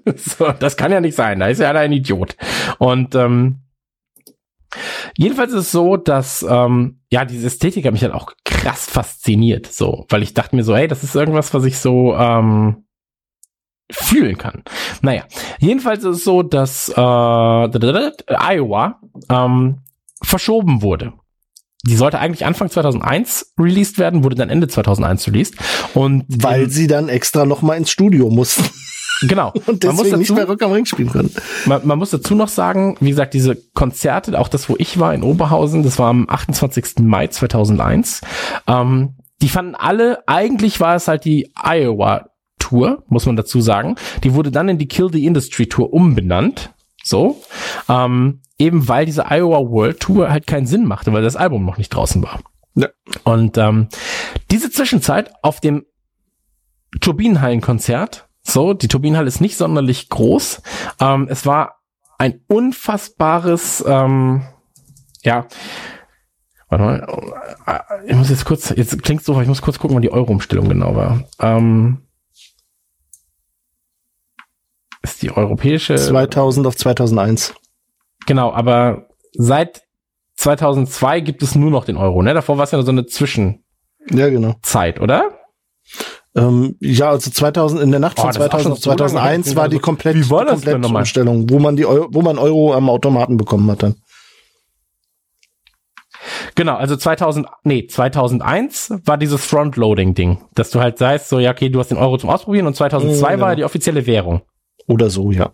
Das, 0.04 0.26
so, 0.40 0.52
das 0.60 0.78
kann 0.78 0.92
ja 0.92 1.00
nicht 1.00 1.16
sein, 1.16 1.42
da 1.42 1.46
ist 1.46 1.62
ja 1.62 1.70
einer 1.70 1.82
ein 1.82 1.92
Idiot. 1.92 2.36
Und 2.80 3.14
ähm, 3.14 3.60
Jedenfalls 5.18 5.52
ist 5.52 5.66
es 5.66 5.72
so, 5.72 5.98
dass 5.98 6.46
ähm, 6.48 7.00
ja 7.12 7.26
diese 7.26 7.48
Ästhetik 7.48 7.86
hat 7.86 7.94
mich 7.94 8.04
halt 8.04 8.14
auch 8.14 8.34
krass 8.46 8.86
fasziniert, 8.86 9.68
so, 9.68 10.06
weil 10.10 10.24
ich 10.24 10.34
dachte 10.34 10.56
mir 10.56 10.64
so, 10.64 10.76
hey, 10.76 10.88
das 10.88 11.04
ist 11.04 11.16
irgendwas, 11.16 11.54
was 11.54 11.66
ich 11.66 11.80
so 11.80 12.16
ähm, 12.16 12.86
fühlen 13.92 14.38
kann. 14.38 14.64
Naja, 15.02 15.24
jedenfalls 15.60 16.04
ist 16.04 16.18
es 16.18 16.24
so, 16.24 16.44
dass 16.44 16.90
äh, 16.90 16.94
Iowa 16.98 19.00
ähm, 19.30 19.80
verschoben 20.22 20.82
wurde. 20.82 21.14
Die 21.86 21.96
sollte 21.96 22.20
eigentlich 22.20 22.46
Anfang 22.46 22.70
2001 22.70 23.54
released 23.58 23.98
werden, 23.98 24.24
wurde 24.24 24.36
dann 24.36 24.50
Ende 24.50 24.68
2001 24.68 25.28
released. 25.28 25.56
Und 25.94 26.26
Weil 26.28 26.70
sie 26.70 26.88
dann 26.88 27.08
extra 27.08 27.46
noch 27.46 27.62
mal 27.62 27.76
ins 27.76 27.92
Studio 27.92 28.30
mussten 28.30 28.66
genau. 29.22 29.54
und 29.66 29.84
Man 29.84 29.96
muss 29.96 30.04
deswegen 30.04 30.20
nicht 30.20 30.30
dazu- 30.30 30.34
mehr 30.36 30.46
Rock 30.46 30.62
am 30.62 30.72
Ring 30.72 30.86
spielen 30.86 31.10
können. 31.10 31.32
Man, 31.66 31.86
man 31.86 31.98
muss 31.98 32.12
dazu 32.12 32.36
noch 32.36 32.48
sagen, 32.48 32.98
wie 33.00 33.10
gesagt, 33.10 33.34
diese 33.34 33.56
Konzerte, 33.74 34.40
auch 34.40 34.48
das, 34.50 34.70
wo 34.70 34.76
ich 34.78 35.00
war 35.00 35.14
in 35.14 35.24
Oberhausen, 35.24 35.84
das 35.84 36.00
war 36.00 36.10
am 36.10 36.28
28. 36.30 37.00
Mai 37.00 37.28
2001, 37.28 38.22
ähm, 38.68 39.16
die 39.42 39.50
fanden 39.50 39.76
alle, 39.76 40.28
eigentlich 40.28 40.80
war 40.80 40.96
es 40.96 41.08
halt 41.08 41.26
die 41.26 41.52
Iowa 41.56 42.30
Tour, 42.60 43.04
muss 43.08 43.26
man 43.26 43.36
dazu 43.36 43.62
sagen. 43.62 43.96
Die 44.24 44.34
wurde 44.34 44.52
dann 44.52 44.68
in 44.68 44.78
die 44.78 44.88
Kill 44.88 45.10
the 45.12 45.26
Industry 45.26 45.68
Tour 45.68 45.94
umbenannt. 45.94 46.74
So. 47.04 47.42
Ähm, 47.88 48.42
eben 48.58 48.88
weil 48.88 49.06
diese 49.06 49.26
Iowa 49.30 49.60
World 49.70 50.00
Tour 50.00 50.30
halt 50.30 50.48
keinen 50.48 50.66
Sinn 50.66 50.86
machte, 50.86 51.14
weil 51.14 51.22
das 51.22 51.36
Album 51.36 51.66
noch 51.66 51.78
nicht 51.78 51.90
draußen 51.90 52.22
war. 52.24 52.40
Ja. 52.76 52.90
Und 53.24 53.58
ähm, 53.58 53.88
diese 54.52 54.72
Zwischenzeit 54.72 55.32
auf 55.44 55.60
dem 55.60 55.86
Turbinenhallenkonzert, 57.00 58.27
so, 58.50 58.74
die 58.74 58.88
Turbinenhalle 58.88 59.28
ist 59.28 59.42
nicht 59.42 59.58
sonderlich 59.58 60.10
groß. 60.10 60.62
Ähm, 61.02 61.28
es 61.30 61.46
war 61.46 61.80
ein 62.18 62.42
unfassbares, 62.48 63.84
ähm, 63.88 64.44
ja, 65.24 65.46
warte 66.70 66.84
mal, 66.84 67.44
äh, 67.66 68.10
ich 68.10 68.16
muss 68.16 68.30
jetzt 68.30 68.46
kurz, 68.46 68.70
jetzt 68.76 69.02
klingt's 69.04 69.26
so, 69.26 69.40
ich 69.42 69.48
muss 69.48 69.62
kurz 69.62 69.80
gucken, 69.80 69.96
wann 69.96 70.02
die 70.02 70.12
Euro-Umstellung 70.12 70.70
genau 70.70 70.96
war. 70.96 71.24
Ähm, 71.40 72.02
ist 75.02 75.22
die 75.22 75.32
europäische, 75.32 75.96
2000 75.96 76.68
auf 76.68 76.76
2001. 76.76 77.54
genau, 78.26 78.52
aber 78.52 79.08
seit 79.34 79.84
2002 80.36 81.22
gibt 81.22 81.44
es 81.44 81.56
nur 81.56 81.72
noch 81.72 81.86
den 81.86 81.98
Euro, 81.98 82.22
ne? 82.22 82.34
Davor 82.34 82.58
war 82.58 82.64
es 82.64 82.72
ja 82.72 82.82
so 82.82 82.92
eine 82.92 83.06
Zwischenzeit, 83.06 83.62
Ja, 84.12 84.30
genau. 84.30 84.56
oder? 85.02 85.37
Ähm, 86.38 86.76
ja, 86.80 87.10
also 87.10 87.32
2000 87.32 87.82
in 87.82 87.90
der 87.92 88.00
Nacht 88.00 88.18
Oh, 88.20 88.22
von 88.22 88.30
auch 88.30 88.36
2000 88.36 88.74
auf 88.74 88.78
schon 88.78 88.82
so 88.84 88.90
lange 88.92 88.98
2001 89.00 89.48
her. 89.50 89.56
war 89.56 89.70
die 89.70 89.80
komplett 89.80 90.16
Wie 90.16 90.30
war 90.30 90.46
das 90.46 90.64
komplett? 90.64 90.86
Umstellung, 90.86 91.50
wo 91.50 91.58
man 91.60 91.76
die 91.76 91.86
Euro, 91.86 92.08
wo 92.12 92.22
man 92.22 92.38
Euro 92.38 92.74
am 92.74 92.90
Automaten 92.90 93.38
bekommen 93.38 93.70
hat 93.72 93.82
dann. 93.84 93.96
Genau, 96.56 96.76
also 96.76 96.96
2000, 96.96 97.48
nee, 97.64 97.88
2001 97.88 98.92
war 99.06 99.18
dieses 99.18 99.44
Frontloading-Ding, 99.46 100.40
dass 100.56 100.72
du 100.72 100.80
halt 100.80 100.98
sagst, 100.98 101.30
so, 101.30 101.40
ja, 101.40 101.52
okay, 101.52 101.70
du 101.70 101.80
hast 101.80 101.90
den 101.90 101.98
Euro 101.98 102.18
zum 102.18 102.30
Ausprobieren 102.30 102.68
und 102.68 102.76
2002 102.76 103.16
Ja, 103.34 103.40
war 103.40 103.48
genau. 103.50 103.56
die 103.56 103.64
offizielle 103.64 104.06
Währung. 104.08 104.42
Oder 104.88 105.10
so, 105.10 105.32
ja. 105.32 105.52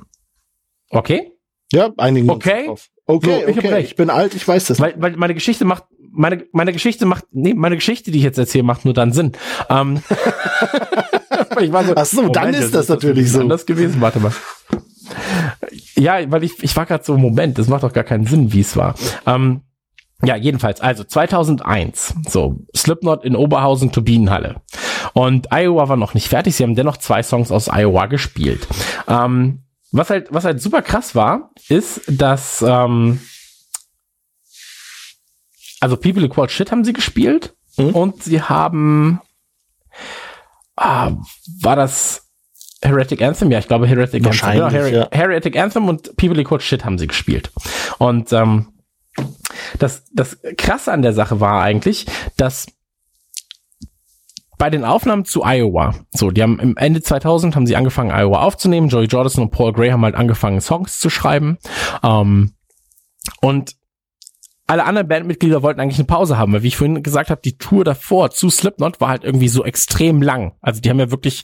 Okay? 0.89 1.31
Ja, 1.71 1.89
einigen 1.97 2.29
Okay. 2.29 2.67
drauf. 2.67 2.87
Okay, 3.05 3.41
So, 3.43 3.47
ich 3.49 3.57
hab 3.57 3.63
okay. 3.65 3.73
recht. 3.73 3.89
Ich 3.91 3.95
bin 3.97 4.09
alt, 4.09 4.33
ich 4.35 4.47
weiß 4.47 4.65
das. 4.65 4.79
Weil, 4.79 4.93
weil 4.97 5.15
meine 5.17 5.33
Geschichte 5.33 5.65
macht, 5.65 5.83
meine, 6.13 6.45
meine 6.51 6.73
Geschichte 6.73 7.05
macht, 7.05 7.25
nee, 7.31 7.53
meine 7.53 7.75
Geschichte, 7.75 8.11
die 8.11 8.19
ich 8.19 8.23
jetzt 8.23 8.37
erzähle, 8.37 8.63
macht 8.63 8.85
nur 8.85 8.93
dann 8.93 9.11
Sinn. 9.11 9.33
Ähm, 9.69 10.01
ich 11.59 11.71
war 11.71 11.83
so, 11.83 11.93
Ach 11.95 12.05
so, 12.05 12.29
dann 12.29 12.53
ist 12.53 12.73
das 12.73 12.87
natürlich 12.87 13.31
so. 13.31 13.41
Anders 13.41 13.65
gewesen, 13.65 13.99
warte 13.99 14.19
mal. 14.19 14.31
Ja, 15.95 16.19
weil 16.31 16.43
ich, 16.43 16.63
ich 16.63 16.75
war 16.75 16.85
gerade 16.85 17.03
so, 17.03 17.17
Moment, 17.17 17.57
das 17.57 17.67
macht 17.67 17.83
doch 17.83 17.93
gar 17.93 18.03
keinen 18.03 18.25
Sinn, 18.25 18.53
wie 18.53 18.61
es 18.61 18.77
war. 18.77 18.95
Ähm, 19.25 19.61
ja, 20.23 20.35
jedenfalls, 20.37 20.79
also 20.79 21.03
2001, 21.03 22.15
so, 22.29 22.59
Slipknot 22.75 23.25
in 23.25 23.35
Oberhausen, 23.35 23.91
Turbinenhalle. 23.91 24.61
Und 25.13 25.51
Iowa 25.51 25.89
war 25.89 25.97
noch 25.97 26.13
nicht 26.13 26.29
fertig, 26.29 26.55
sie 26.55 26.63
haben 26.63 26.75
dennoch 26.75 26.97
zwei 26.97 27.23
Songs 27.23 27.51
aus 27.51 27.67
Iowa 27.67 28.05
gespielt. 28.05 28.67
Ähm, 29.07 29.63
was 29.91 30.09
halt, 30.09 30.27
was 30.31 30.45
halt 30.45 30.61
super 30.61 30.81
krass 30.81 31.13
war, 31.13 31.51
ist, 31.67 32.01
dass, 32.07 32.63
ähm, 32.65 33.19
also 35.83 35.97
People 35.97 36.23
Equal 36.23 36.49
Shit 36.49 36.71
haben 36.71 36.85
sie 36.85 36.93
gespielt 36.93 37.53
Mhm. 37.77 37.89
und 37.89 38.23
sie 38.23 38.41
haben, 38.41 39.19
ah, 40.75 41.11
war 41.61 41.75
das 41.75 42.29
Heretic 42.81 43.21
Anthem? 43.21 43.51
Ja, 43.51 43.59
ich 43.59 43.67
glaube 43.67 43.87
Heretic 43.87 44.25
Anthem. 44.25 44.25
Wahrscheinlich, 44.25 44.69
Genau, 44.69 44.71
Her 44.71 44.89
ja. 44.89 45.07
Heretic 45.11 45.57
Anthem 45.57 45.87
und 45.89 46.15
People 46.15 46.39
Equal 46.39 46.61
Shit 46.61 46.85
haben 46.85 46.97
sie 46.97 47.07
gespielt. 47.07 47.51
Und 47.97 48.31
ähm, 48.31 48.67
das, 49.79 50.05
das 50.13 50.37
Krasse 50.57 50.91
an 50.91 51.01
der 51.01 51.13
Sache 51.13 51.39
war 51.39 51.61
eigentlich, 51.63 52.05
dass 52.37 52.67
bei 54.57 54.69
den 54.69 54.85
Aufnahmen 54.85 55.25
zu 55.25 55.43
Iowa, 55.43 55.95
so, 56.11 56.31
die 56.31 56.41
haben 56.43 56.59
im 56.59 56.77
Ende 56.77 57.01
2000 57.01 57.55
haben 57.55 57.65
sie 57.67 57.75
angefangen, 57.75 58.11
Iowa 58.11 58.43
aufzunehmen. 58.43 58.87
Joey 58.87 59.05
Jordison 59.07 59.43
und 59.45 59.51
Paul 59.51 59.73
Gray 59.73 59.89
haben 59.89 60.03
halt 60.03 60.15
angefangen, 60.15 60.61
Songs 60.61 60.99
zu 60.99 61.09
schreiben. 61.09 61.57
Ähm, 62.03 62.53
und 63.41 63.75
alle 64.67 64.85
anderen 64.85 65.07
Bandmitglieder 65.07 65.61
wollten 65.61 65.79
eigentlich 65.79 65.99
eine 65.99 66.07
Pause 66.07 66.37
haben, 66.37 66.53
weil 66.53 66.63
wie 66.63 66.69
ich 66.69 66.77
vorhin 66.77 67.03
gesagt 67.03 67.29
habe, 67.29 67.41
die 67.43 67.57
Tour 67.57 67.83
davor 67.83 68.31
zu 68.31 68.49
Slipknot 68.49 69.01
war 69.01 69.09
halt 69.09 69.23
irgendwie 69.23 69.49
so 69.49 69.65
extrem 69.65 70.21
lang. 70.21 70.53
Also 70.61 70.81
die 70.81 70.89
haben 70.89 70.99
ja 70.99 71.11
wirklich 71.11 71.43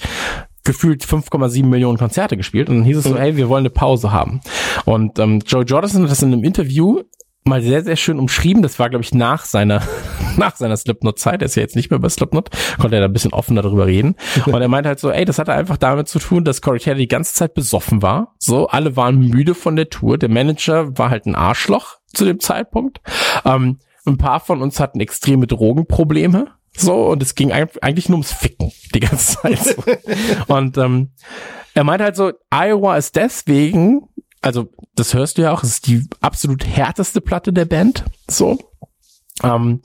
gefühlt 0.64 1.04
5,7 1.04 1.66
Millionen 1.66 1.98
Konzerte 1.98 2.38
gespielt 2.38 2.70
und 2.70 2.78
dann 2.78 2.86
hieß 2.86 2.98
es 2.98 3.04
so, 3.06 3.18
hey, 3.18 3.36
wir 3.36 3.50
wollen 3.50 3.64
eine 3.64 3.70
Pause 3.72 4.12
haben. 4.12 4.42
Und 4.86 5.20
ähm, 5.20 5.42
Joey 5.46 5.66
Jordison 5.66 6.04
hat 6.04 6.12
das 6.12 6.22
in 6.22 6.32
einem 6.32 6.44
Interview 6.44 7.02
mal 7.46 7.62
sehr, 7.62 7.84
sehr 7.84 7.96
schön 7.96 8.20
umschrieben. 8.20 8.62
Das 8.62 8.78
war, 8.80 8.90
glaube 8.90 9.04
ich, 9.04 9.14
nach 9.14 9.46
seiner, 9.46 9.82
nach 10.38 10.56
seiner 10.56 10.78
Slipknot-Zeit. 10.78 11.42
Er 11.42 11.46
ist 11.48 11.56
ja 11.56 11.62
jetzt 11.62 11.76
nicht 11.76 11.90
mehr 11.90 12.00
bei 12.00 12.10
Slipknot. 12.10 12.50
Konnte 12.80 12.96
er 12.98 13.02
da 13.02 13.08
ein 13.08 13.14
bisschen 13.14 13.34
offener 13.34 13.62
darüber 13.62 13.88
reden. 13.88 14.16
Und 14.46 14.62
er 14.62 14.68
meinte 14.68 14.90
halt 14.90 15.00
so, 15.00 15.10
ey, 15.10 15.26
das 15.26 15.40
hatte 15.40 15.54
einfach 15.54 15.78
damit 15.78 16.08
zu 16.08 16.20
tun, 16.20 16.44
dass 16.44 16.62
Corey 16.62 16.80
Taylor 16.80 16.98
die 16.98 17.08
ganze 17.08 17.34
Zeit 17.34 17.54
besoffen 17.54 18.02
war. 18.02 18.36
So, 18.40 18.68
alle 18.68 18.96
waren 18.96 19.20
müde 19.20 19.56
von 19.56 19.76
der 19.76 19.90
Tour. 19.90 20.18
Der 20.18 20.30
Manager 20.30 20.98
war 20.98 21.10
halt 21.10 21.26
ein 21.26 21.36
Arschloch 21.36 21.98
zu 22.14 22.26
dem 22.26 22.40
Zeitpunkt. 22.40 23.02
Ähm, 23.46 23.80
ein 24.06 24.18
paar 24.18 24.40
von 24.40 24.62
uns 24.62 24.80
hatten 24.80 25.00
extreme 25.00 25.48
Drogenprobleme. 25.48 26.48
So, 26.78 27.08
und 27.08 27.22
es 27.24 27.36
ging 27.36 27.52
eig- 27.52 27.80
eigentlich 27.82 28.10
nur 28.10 28.18
ums 28.18 28.32
Ficken 28.32 28.72
die 28.94 29.00
ganze 29.00 29.38
Zeit. 29.42 29.58
So. 29.60 29.74
und 30.54 30.78
ähm, 30.78 31.12
er 31.74 31.84
meinte 31.84 32.04
halt 32.06 32.16
so, 32.16 32.32
Iowa 32.52 32.96
ist 32.98 33.16
deswegen, 33.16 34.08
also 34.42 34.70
das 34.96 35.14
hörst 35.14 35.38
du 35.38 35.44
ja 35.44 35.52
auch, 35.52 35.64
es 35.64 35.70
ist 35.70 35.88
die 35.88 36.04
absolut 36.22 36.66
härteste 36.66 37.22
Platte 37.22 37.52
der 37.54 37.66
Band. 37.66 38.06
So. 38.30 38.58
Ähm, 39.44 39.82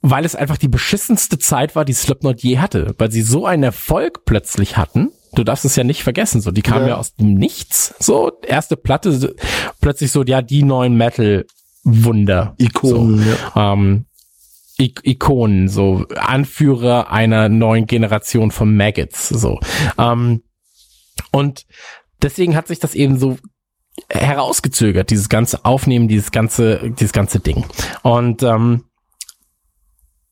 weil 0.00 0.24
es 0.24 0.36
einfach 0.36 0.56
die 0.56 0.68
beschissenste 0.68 1.38
Zeit 1.38 1.74
war, 1.74 1.84
die 1.84 1.92
Slipknot 1.92 2.40
je 2.42 2.58
hatte, 2.58 2.94
weil 2.98 3.10
sie 3.10 3.22
so 3.22 3.46
einen 3.46 3.64
Erfolg 3.64 4.24
plötzlich 4.24 4.76
hatten. 4.76 5.10
Du 5.34 5.44
darfst 5.44 5.64
es 5.64 5.76
ja 5.76 5.84
nicht 5.84 6.02
vergessen, 6.04 6.40
so 6.40 6.50
die 6.50 6.62
kamen 6.62 6.82
ja, 6.82 6.88
Ja. 6.90 6.96
aus 6.96 7.14
dem 7.14 7.34
Nichts. 7.34 7.94
So 7.98 8.32
erste 8.46 8.76
Platte, 8.76 9.34
plötzlich 9.80 10.12
so 10.12 10.22
ja 10.24 10.40
die 10.42 10.62
neuen 10.62 10.96
Metal 10.96 11.44
Wunder. 11.84 12.54
Ikonen, 12.58 13.18
So 13.18 13.30
ja. 13.58 13.72
ähm, 13.72 14.06
Ik 14.76 15.00
Ikonen, 15.02 15.68
so 15.68 16.04
Anführer 16.16 17.10
einer 17.10 17.48
neuen 17.48 17.86
Generation 17.86 18.52
von 18.52 18.76
Maggots, 18.76 19.28
so. 19.28 19.58
Ähm, 19.98 20.42
und 21.32 21.66
deswegen 22.22 22.54
hat 22.54 22.68
sich 22.68 22.78
das 22.78 22.94
eben 22.94 23.18
so 23.18 23.38
herausgezögert, 24.10 25.10
dieses 25.10 25.28
ganze 25.28 25.64
Aufnehmen, 25.64 26.08
dieses 26.08 26.32
ganze, 26.32 26.90
dieses 26.90 27.12
ganze 27.12 27.40
Ding. 27.40 27.64
Und 28.02 28.42
ähm, 28.42 28.84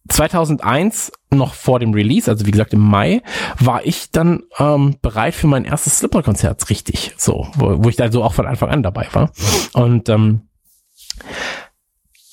2001, 0.08 1.12
noch 1.30 1.54
vor 1.54 1.80
dem 1.80 1.92
Release, 1.92 2.30
also 2.30 2.46
wie 2.46 2.50
gesagt 2.50 2.72
im 2.72 2.80
Mai, 2.80 3.22
war 3.58 3.84
ich 3.84 4.10
dann 4.10 4.44
ähm, 4.58 4.96
bereit 5.02 5.34
für 5.34 5.46
mein 5.46 5.64
erstes 5.64 5.98
Slipknot-Konzert, 5.98 6.70
richtig, 6.70 7.14
so, 7.16 7.48
wo, 7.54 7.84
wo 7.84 7.88
ich 7.88 8.00
also 8.00 8.22
auch 8.22 8.34
von 8.34 8.46
Anfang 8.46 8.70
an 8.70 8.82
dabei 8.82 9.08
war. 9.12 9.32
Und 9.72 10.08
ähm, 10.08 10.42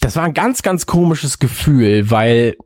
das 0.02 0.16
war 0.16 0.24
ein 0.24 0.34
ganz, 0.34 0.62
ganz 0.62 0.86
komisches 0.86 1.40
Gefühl, 1.40 2.12
weil 2.12 2.58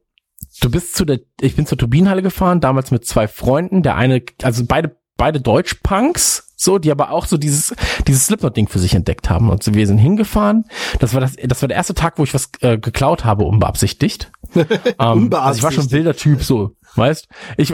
du 0.61 0.72
bist 0.72 0.95
zu 0.95 1.06
der, 1.06 1.19
ich 1.39 1.56
bin 1.56 1.65
zur 1.65 1.77
Turbinenhalle 1.77 2.22
gefahren, 2.22 2.60
damals 2.60 2.91
mit 2.91 3.06
zwei 3.06 3.27
Freunden, 3.27 3.84
der 3.84 3.95
eine, 3.95 4.23
also 4.41 4.65
beide, 4.68 4.98
beide 5.18 5.41
Deutsch-Punks, 5.41 6.53
so, 6.56 6.77
die 6.80 6.91
aber 6.91 7.11
auch 7.11 7.26
so 7.26 7.38
dieses, 7.38 7.76
dieses 8.07 8.26
Slipknot-Ding 8.27 8.68
für 8.68 8.80
sich 8.80 8.94
entdeckt 8.95 9.30
haben. 9.30 9.49
Und 9.49 9.73
wir 9.73 9.85
sind 9.88 9.98
hingefahren. 9.98 10.65
Das 10.99 11.14
war 11.14 11.22
das, 11.22 11.34
das 11.44 11.61
war 11.61 11.68
der 11.68 11.77
erste 11.77 11.94
Tag, 11.94 12.18
wo 12.18 12.23
ich 12.23 12.34
was 12.34 12.49
äh, 12.61 12.77
geklaut 12.77 13.26
habe, 13.26 13.44
unbeabsichtigt. 13.44 14.31
ähm, 14.56 15.31
also 15.34 15.57
ich 15.57 15.64
war 15.64 15.72
schon 15.72 15.85
ein 15.85 15.91
wilder 15.91 16.15
Typ, 16.15 16.44
so, 16.44 16.72
weißt? 16.95 17.27
Ich, 17.57 17.73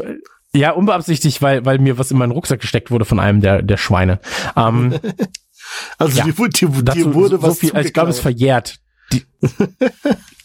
ja, 0.56 0.72
unbeabsichtigt, 0.72 1.42
weil, 1.42 1.66
weil 1.66 1.80
mir 1.80 1.98
was 1.98 2.12
in 2.12 2.18
meinen 2.18 2.32
Rucksack 2.32 2.60
gesteckt 2.62 2.92
wurde 2.92 3.06
von 3.06 3.20
einem 3.20 3.42
der, 3.42 3.62
der 3.62 3.78
Schweine. 3.78 4.20
Ähm, 4.56 4.96
Also 5.98 6.18
Ja. 6.20 6.26
dir, 6.26 6.38
wurde- 6.38 6.52
dir, 6.52 6.68
dir 6.70 6.84
dazu 6.84 7.14
wurde 7.16 7.38
so 7.38 7.42
was 7.42 7.60
viel, 7.60 7.76
ich 7.78 7.94
glaube, 7.94 8.12
es 8.12 8.20
verjährt. 8.20 8.76
Die, 9.12 9.24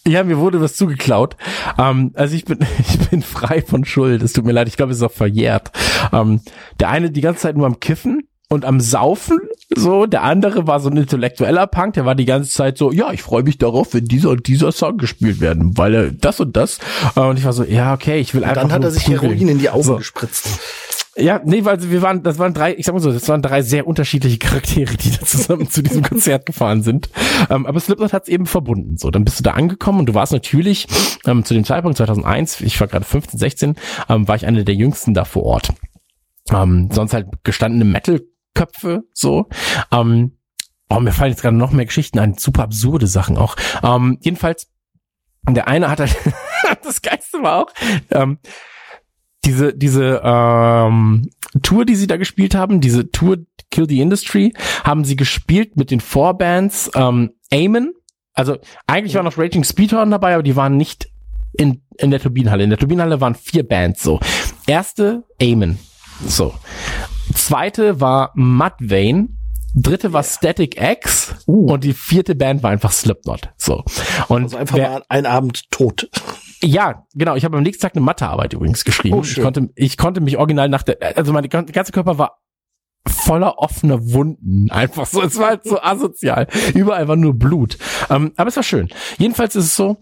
ja, 0.08 0.24
mir 0.24 0.38
wurde 0.38 0.60
was 0.60 0.74
zugeklaut. 0.76 1.36
Ähm, 1.78 2.12
also 2.14 2.34
ich 2.34 2.44
bin, 2.44 2.58
ich 2.78 3.08
bin 3.10 3.22
frei 3.22 3.62
von 3.62 3.84
Schuld. 3.84 4.22
Es 4.22 4.32
tut 4.32 4.44
mir 4.44 4.52
leid, 4.52 4.68
ich 4.68 4.76
glaube, 4.76 4.92
es 4.92 4.98
ist 4.98 5.04
auch 5.04 5.12
verjährt. 5.12 5.70
Ähm, 6.12 6.40
der 6.80 6.88
eine 6.90 7.10
die 7.10 7.20
ganze 7.20 7.42
Zeit 7.42 7.56
nur 7.56 7.66
am 7.66 7.80
Kiffen 7.80 8.28
und 8.50 8.64
am 8.64 8.80
Saufen, 8.80 9.38
so. 9.76 10.06
Der 10.06 10.22
andere 10.22 10.66
war 10.66 10.80
so 10.80 10.88
ein 10.88 10.96
intellektueller 10.96 11.66
Punk, 11.66 11.92
der 11.94 12.06
war 12.06 12.14
die 12.14 12.24
ganze 12.24 12.50
Zeit 12.50 12.78
so, 12.78 12.90
ja, 12.90 13.12
ich 13.12 13.22
freue 13.22 13.42
mich 13.42 13.58
darauf, 13.58 13.92
wenn 13.92 14.06
dieser 14.06 14.30
und 14.30 14.46
dieser 14.46 14.72
Song 14.72 14.96
gespielt 14.96 15.40
werden, 15.40 15.76
weil 15.76 15.94
er 15.94 16.10
das 16.12 16.40
und 16.40 16.56
das. 16.56 16.78
Äh, 17.14 17.20
Und 17.20 17.38
ich 17.38 17.44
war 17.44 17.52
so, 17.52 17.62
ja, 17.64 17.92
okay, 17.92 18.18
ich 18.20 18.32
will 18.34 18.44
einfach 18.44 18.62
Dann 18.62 18.72
hat 18.72 18.82
er 18.84 18.90
sich. 18.90 19.06
Heroin 19.06 19.48
in 19.48 19.58
die 19.58 19.68
Augen 19.68 19.82
So. 19.82 19.96
gespritzt. 19.96 20.48
Ja, 21.18 21.40
nee, 21.44 21.64
weil 21.64 21.90
wir 21.90 22.00
waren, 22.00 22.22
das 22.22 22.38
waren 22.38 22.54
drei, 22.54 22.74
ich 22.76 22.86
sag 22.86 22.92
mal 22.92 23.00
so, 23.00 23.12
das 23.12 23.28
waren 23.28 23.42
drei 23.42 23.62
sehr 23.62 23.88
unterschiedliche 23.88 24.38
Charaktere, 24.38 24.96
die 24.96 25.10
da 25.10 25.26
zusammen 25.26 25.68
zu 25.68 25.82
diesem 25.82 26.02
Konzert 26.02 26.46
gefahren 26.46 26.82
sind. 26.82 27.10
Ähm, 27.50 27.66
aber 27.66 27.80
Slipknot 27.80 28.12
hat 28.12 28.24
es 28.24 28.28
eben 28.28 28.46
verbunden. 28.46 28.96
So, 28.98 29.10
dann 29.10 29.24
bist 29.24 29.40
du 29.40 29.42
da 29.42 29.52
angekommen 29.52 30.00
und 30.00 30.06
du 30.06 30.14
warst 30.14 30.32
natürlich 30.32 30.86
ähm, 31.26 31.44
zu 31.44 31.54
dem 31.54 31.64
Zeitpunkt 31.64 31.98
2001, 31.98 32.60
ich 32.60 32.80
war 32.80 32.86
gerade 32.86 33.04
15, 33.04 33.38
16, 33.38 33.74
ähm, 34.08 34.28
war 34.28 34.36
ich 34.36 34.46
einer 34.46 34.62
der 34.62 34.76
jüngsten 34.76 35.12
da 35.12 35.24
vor 35.24 35.42
Ort. 35.42 35.72
Ähm, 36.52 36.88
sonst 36.92 37.14
halt 37.14 37.26
gestandene 37.42 37.84
Metal-Köpfe, 37.84 39.02
so. 39.12 39.48
Ähm, 39.90 40.38
oh, 40.88 41.00
mir 41.00 41.12
fallen 41.12 41.32
jetzt 41.32 41.42
gerade 41.42 41.56
noch 41.56 41.72
mehr 41.72 41.86
Geschichten 41.86 42.20
ein, 42.20 42.34
super 42.38 42.62
absurde 42.62 43.08
Sachen 43.08 43.36
auch. 43.36 43.56
Ähm, 43.82 44.18
jedenfalls, 44.20 44.68
der 45.48 45.66
eine 45.66 45.90
hat 45.90 45.98
halt, 45.98 46.16
das 46.84 47.02
Geiste 47.02 47.42
war 47.42 47.64
auch, 47.64 47.72
diese, 49.44 49.72
diese 49.74 50.20
ähm, 50.24 51.30
Tour, 51.62 51.84
die 51.84 51.94
sie 51.96 52.06
da 52.06 52.16
gespielt 52.16 52.54
haben, 52.54 52.80
diese 52.80 53.10
Tour 53.10 53.38
Kill 53.70 53.88
the 53.88 54.00
Industry, 54.00 54.52
haben 54.84 55.04
sie 55.04 55.16
gespielt 55.16 55.76
mit 55.76 55.90
den 55.90 56.00
Vorbands 56.00 56.90
ähm, 56.94 57.30
Amen. 57.52 57.92
Also 58.34 58.56
eigentlich 58.86 59.14
waren 59.14 59.24
noch 59.24 59.38
Raging 59.38 59.64
Speedhorn 59.64 60.10
dabei, 60.10 60.34
aber 60.34 60.42
die 60.42 60.54
waren 60.56 60.76
nicht 60.76 61.08
in, 61.56 61.82
in 61.98 62.10
der 62.10 62.20
Turbinenhalle. 62.20 62.62
In 62.64 62.70
der 62.70 62.78
Turbinenhalle 62.78 63.20
waren 63.20 63.34
vier 63.34 63.66
Bands 63.66 64.02
so. 64.02 64.20
Erste 64.66 65.24
Amen. 65.42 65.78
So. 66.26 66.54
Zweite 67.34 68.00
war 68.00 68.32
Mudvayne. 68.34 69.28
Dritte 69.74 70.12
war 70.12 70.22
Static 70.22 70.80
X 70.80 71.34
Uh. 71.46 71.72
und 71.72 71.84
die 71.84 71.92
vierte 71.92 72.34
Band 72.34 72.62
war 72.62 72.70
einfach 72.70 72.90
Slipknot. 72.92 73.50
So. 73.56 73.84
Und 74.28 74.44
Also 74.44 74.56
einfach 74.56 74.76
wer- 74.76 74.90
mal 74.90 75.02
ein 75.08 75.26
Abend 75.26 75.70
tot. 75.70 76.08
Ja, 76.62 77.06
genau. 77.14 77.36
Ich 77.36 77.44
habe 77.44 77.56
am 77.56 77.62
nächsten 77.62 77.82
Tag 77.82 77.94
eine 77.94 78.04
Mathearbeit 78.04 78.52
übrigens 78.52 78.84
geschrieben. 78.84 79.16
Oh, 79.16 79.22
ich 79.22 79.40
konnte, 79.40 79.70
ich 79.74 79.96
konnte 79.96 80.20
mich 80.20 80.38
original 80.38 80.68
nach 80.68 80.82
der, 80.82 81.16
also 81.16 81.32
mein 81.32 81.48
gan- 81.48 81.66
ganzer 81.66 81.92
Körper 81.92 82.18
war 82.18 82.38
voller 83.06 83.58
offener 83.58 84.12
Wunden. 84.12 84.70
Einfach 84.72 85.06
so. 85.06 85.22
Es 85.22 85.38
war 85.38 85.48
halt 85.48 85.64
so 85.64 85.80
asozial. 85.80 86.46
Überall 86.74 87.08
war 87.08 87.16
nur 87.16 87.34
Blut. 87.34 87.78
Ähm, 88.10 88.32
aber 88.36 88.48
es 88.48 88.56
war 88.56 88.62
schön. 88.62 88.88
Jedenfalls 89.18 89.56
ist 89.56 89.64
es 89.66 89.76
so, 89.76 89.98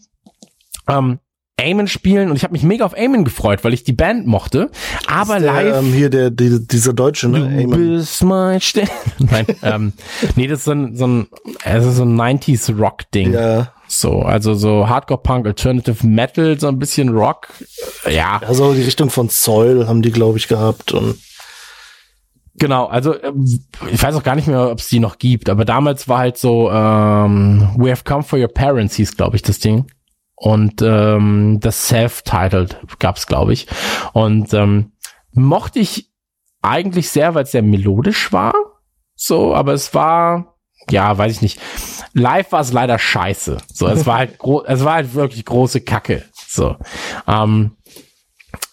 ähm, 0.89 1.19
Amen 1.59 1.89
spielen 1.89 2.29
und 2.29 2.37
ich 2.37 2.43
habe 2.43 2.53
mich 2.53 2.65
mega 2.65 2.85
auf 2.85 2.95
Amen 2.99 3.25
gefreut, 3.25 3.65
weil 3.65 3.73
ich 3.73 3.83
die 3.83 3.95
Band 3.95 4.27
mochte. 4.27 4.71
Aber 5.07 5.41
der, 5.41 5.53
live. 5.55 5.77
Ähm, 5.79 5.93
hier 5.95 6.11
der, 6.11 6.31
der, 6.31 6.59
dieser 6.59 6.93
Deutsche, 6.93 7.29
ne? 7.31 7.39
Du 7.39 7.47
Amen. 7.47 7.97
bist 7.97 8.23
mein 8.25 8.61
Stern. 8.61 8.91
Nein, 9.19 9.47
ähm, 9.63 9.93
nee, 10.37 10.49
das 10.49 10.59
ist 10.59 10.65
so 10.67 10.73
ein, 10.73 10.97
so 10.97 11.07
ein, 11.07 11.29
also 11.65 11.91
so 11.93 12.03
ein 12.05 12.15
90s 12.15 12.79
Rock-Ding. 12.79 13.33
Ja, 13.33 13.73
So, 13.89 14.23
also 14.23 14.55
so 14.55 14.89
Hardcore-Punk, 14.89 15.47
Alternative 15.47 16.07
Metal, 16.07 16.59
so 16.59 16.69
ein 16.69 16.79
bisschen 16.79 17.11
Rock. 17.11 17.49
Ja, 18.11 18.41
also 18.45 18.75
die 18.75 18.83
Richtung 18.83 19.11
von 19.11 19.29
Soil 19.29 19.87
haben 19.87 20.03
die, 20.03 20.11
glaube 20.11 20.39
ich, 20.39 20.49
gehabt. 20.49 20.93
Und 20.93 21.19
genau. 22.55 22.87
Also 22.87 23.21
ähm, 23.23 23.45
ich 23.91 24.03
weiß 24.03 24.15
auch 24.17 24.23
gar 24.23 24.35
nicht 24.35 24.49
mehr, 24.49 24.71
ob 24.71 24.79
es 24.79 24.89
die 24.89 25.01
noch 25.01 25.19
gibt, 25.19 25.49
aber 25.49 25.65
damals 25.65 26.09
war 26.09 26.19
halt 26.19 26.37
so 26.37 26.71
ähm, 26.71 27.71
We 27.77 27.91
Have 27.91 28.05
Come 28.05 28.23
for 28.23 28.39
Your 28.39 28.49
Parents 28.49 28.97
hieß, 28.97 29.17
glaube 29.17 29.37
ich, 29.37 29.43
das 29.43 29.59
Ding. 29.61 29.87
Und 30.35 30.83
ähm, 30.83 31.59
das 31.61 31.89
Self-Titled 31.89 32.79
gab's, 32.99 33.27
glaube 33.27 33.55
ich. 33.55 33.69
Und 34.13 34.53
ähm, 34.53 34.93
mochte 35.33 35.79
ich 35.79 36.11
eigentlich 36.61 37.11
sehr, 37.11 37.35
weil 37.35 37.45
es 37.45 37.53
sehr 37.53 37.63
melodisch 37.63 38.33
war. 38.33 38.53
So, 39.15 39.55
aber 39.55 39.73
es 39.73 39.95
war, 39.95 40.56
ja, 40.91 41.17
weiß 41.17 41.33
ich 41.33 41.43
nicht. 41.43 41.61
Live 42.13 42.53
war 42.53 42.61
es 42.61 42.73
leider 42.73 42.99
scheiße. 42.99 43.59
So, 43.73 43.89
es 43.89 44.07
war 44.07 44.19
halt 44.19 44.39
es 44.67 44.85
war 44.85 44.95
halt 44.95 45.15
wirklich 45.15 45.45
große 45.45 45.81
Kacke. 45.81 46.25
So. 46.49 46.77
Ähm, 47.27 47.77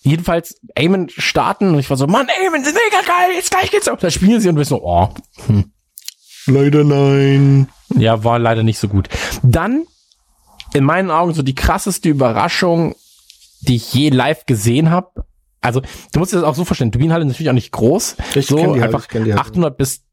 jedenfalls 0.02 0.60
Amen 0.78 1.10
starten 1.10 1.70
und 1.70 1.80
ich 1.80 1.90
war 1.90 1.98
so, 1.98 2.08
Mann, 2.08 2.28
Amen, 2.46 2.62
das 2.62 2.74
ist 2.74 2.80
mega 2.92 3.04
geil, 3.06 3.36
jetzt 3.36 3.52
gleich 3.52 3.72
geht's 3.72 3.88
auf. 3.88 4.00
Da 4.00 4.12
spielen 4.12 4.40
sie 4.40 4.50
und 4.50 4.58
wir 4.58 4.66
so, 4.66 4.84
oh, 4.84 5.10
leider 6.46 6.84
nein. 6.84 7.68
ja, 7.96 8.24
war 8.24 8.40
leider 8.40 8.64
nicht 8.64 8.80
so 8.80 8.88
gut. 8.88 9.10
Dann, 9.42 9.86
in 10.74 10.84
meinen 10.84 11.12
Augen, 11.12 11.34
so 11.34 11.42
die 11.42 11.56
krasseste 11.56 12.10
Überraschung, 12.10 12.96
die 13.62 13.76
ich 13.76 13.94
je 13.94 14.10
live 14.10 14.46
gesehen 14.46 14.90
habe. 14.90 15.26
Also, 15.62 15.82
du 16.12 16.20
musst 16.20 16.34
dir 16.34 16.38
das 16.38 16.46
auch 16.46 16.56
so 16.56 16.66
vorstellen, 16.66 16.92
Turbinenhalle 16.92 17.24
ist 17.24 17.30
natürlich 17.30 17.50
auch 17.50 17.54
nicht 17.54 17.72
groß. 17.72 18.18
Ich 18.36 18.48
so 18.48 18.74
einfach 18.74 19.04
ich 19.04 19.08
kenn 19.08 19.24
die 19.24 19.34
halt. 19.34 19.42
800 19.42 19.78
bis, 19.78 20.04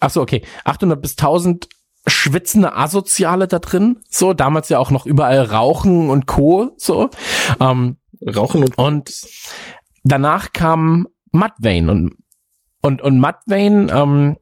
ach 0.00 0.10
so, 0.10 0.20
okay, 0.20 0.42
800 0.64 1.00
bis 1.00 1.12
1000 1.12 1.68
schwitzende 2.06 2.74
Asoziale 2.74 3.46
da 3.46 3.58
drin. 3.58 4.00
So, 4.08 4.32
damals 4.32 4.68
ja 4.68 4.78
auch 4.78 4.90
noch 4.90 5.06
überall 5.06 5.42
Rauchen 5.42 6.10
und 6.10 6.26
Co. 6.26 6.72
So. 6.76 7.10
Ähm, 7.60 7.98
Rauchen 8.26 8.64
und 8.64 8.76
und 8.78 9.26
danach 10.02 10.52
kam 10.52 11.08
Mudvayne 11.32 11.90
und 11.90 12.16
und 12.82 13.02
und 13.02 13.20
Mudvayne 13.20 13.92
ähm, 13.92 14.36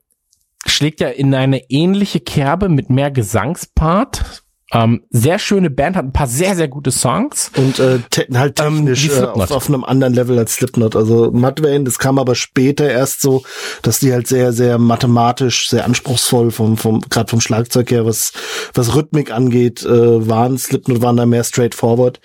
schlägt 0.66 1.00
ja 1.00 1.08
in 1.08 1.34
eine 1.34 1.70
ähnliche 1.70 2.20
Kerbe 2.20 2.68
mit 2.68 2.90
mehr 2.90 3.10
Gesangspart. 3.10 4.44
Ähm, 4.70 5.02
sehr 5.08 5.38
schöne 5.38 5.70
Band, 5.70 5.96
hat 5.96 6.04
ein 6.04 6.12
paar 6.12 6.26
sehr 6.26 6.54
sehr 6.54 6.68
gute 6.68 6.90
Songs. 6.90 7.50
Und 7.56 7.78
äh, 7.78 8.00
te 8.10 8.26
halt 8.34 8.60
Ähm, 8.60 8.76
technisch 8.76 9.06
äh, 9.06 9.10
Slipknot. 9.10 9.44
auf, 9.44 9.50
auf 9.50 9.68
einem 9.68 9.82
anderen 9.82 10.12
Level 10.12 10.38
als 10.38 10.54
Slipknot. 10.56 10.94
Also 10.94 11.30
Mudvayne, 11.32 11.84
das 11.84 11.98
kam 11.98 12.18
aber 12.18 12.34
später 12.34 12.88
erst 12.90 13.22
so, 13.22 13.44
dass 13.82 13.98
die 13.98 14.12
halt 14.12 14.26
sehr, 14.26 14.52
sehr 14.52 14.78
mathematisch, 14.78 15.70
sehr 15.70 15.86
anspruchsvoll 15.86 16.50
vom, 16.50 16.76
vom 16.76 17.00
gerade 17.00 17.30
vom 17.30 17.40
Schlagzeug 17.40 17.90
her, 17.90 18.04
was 18.04 18.32
was 18.74 18.94
Rhythmik 18.94 19.30
angeht, 19.32 19.84
äh, 19.86 20.28
waren. 20.28 20.58
Slipknot 20.58 21.00
waren 21.00 21.16
da 21.16 21.24
mehr 21.24 21.44
straightforward. 21.44 22.20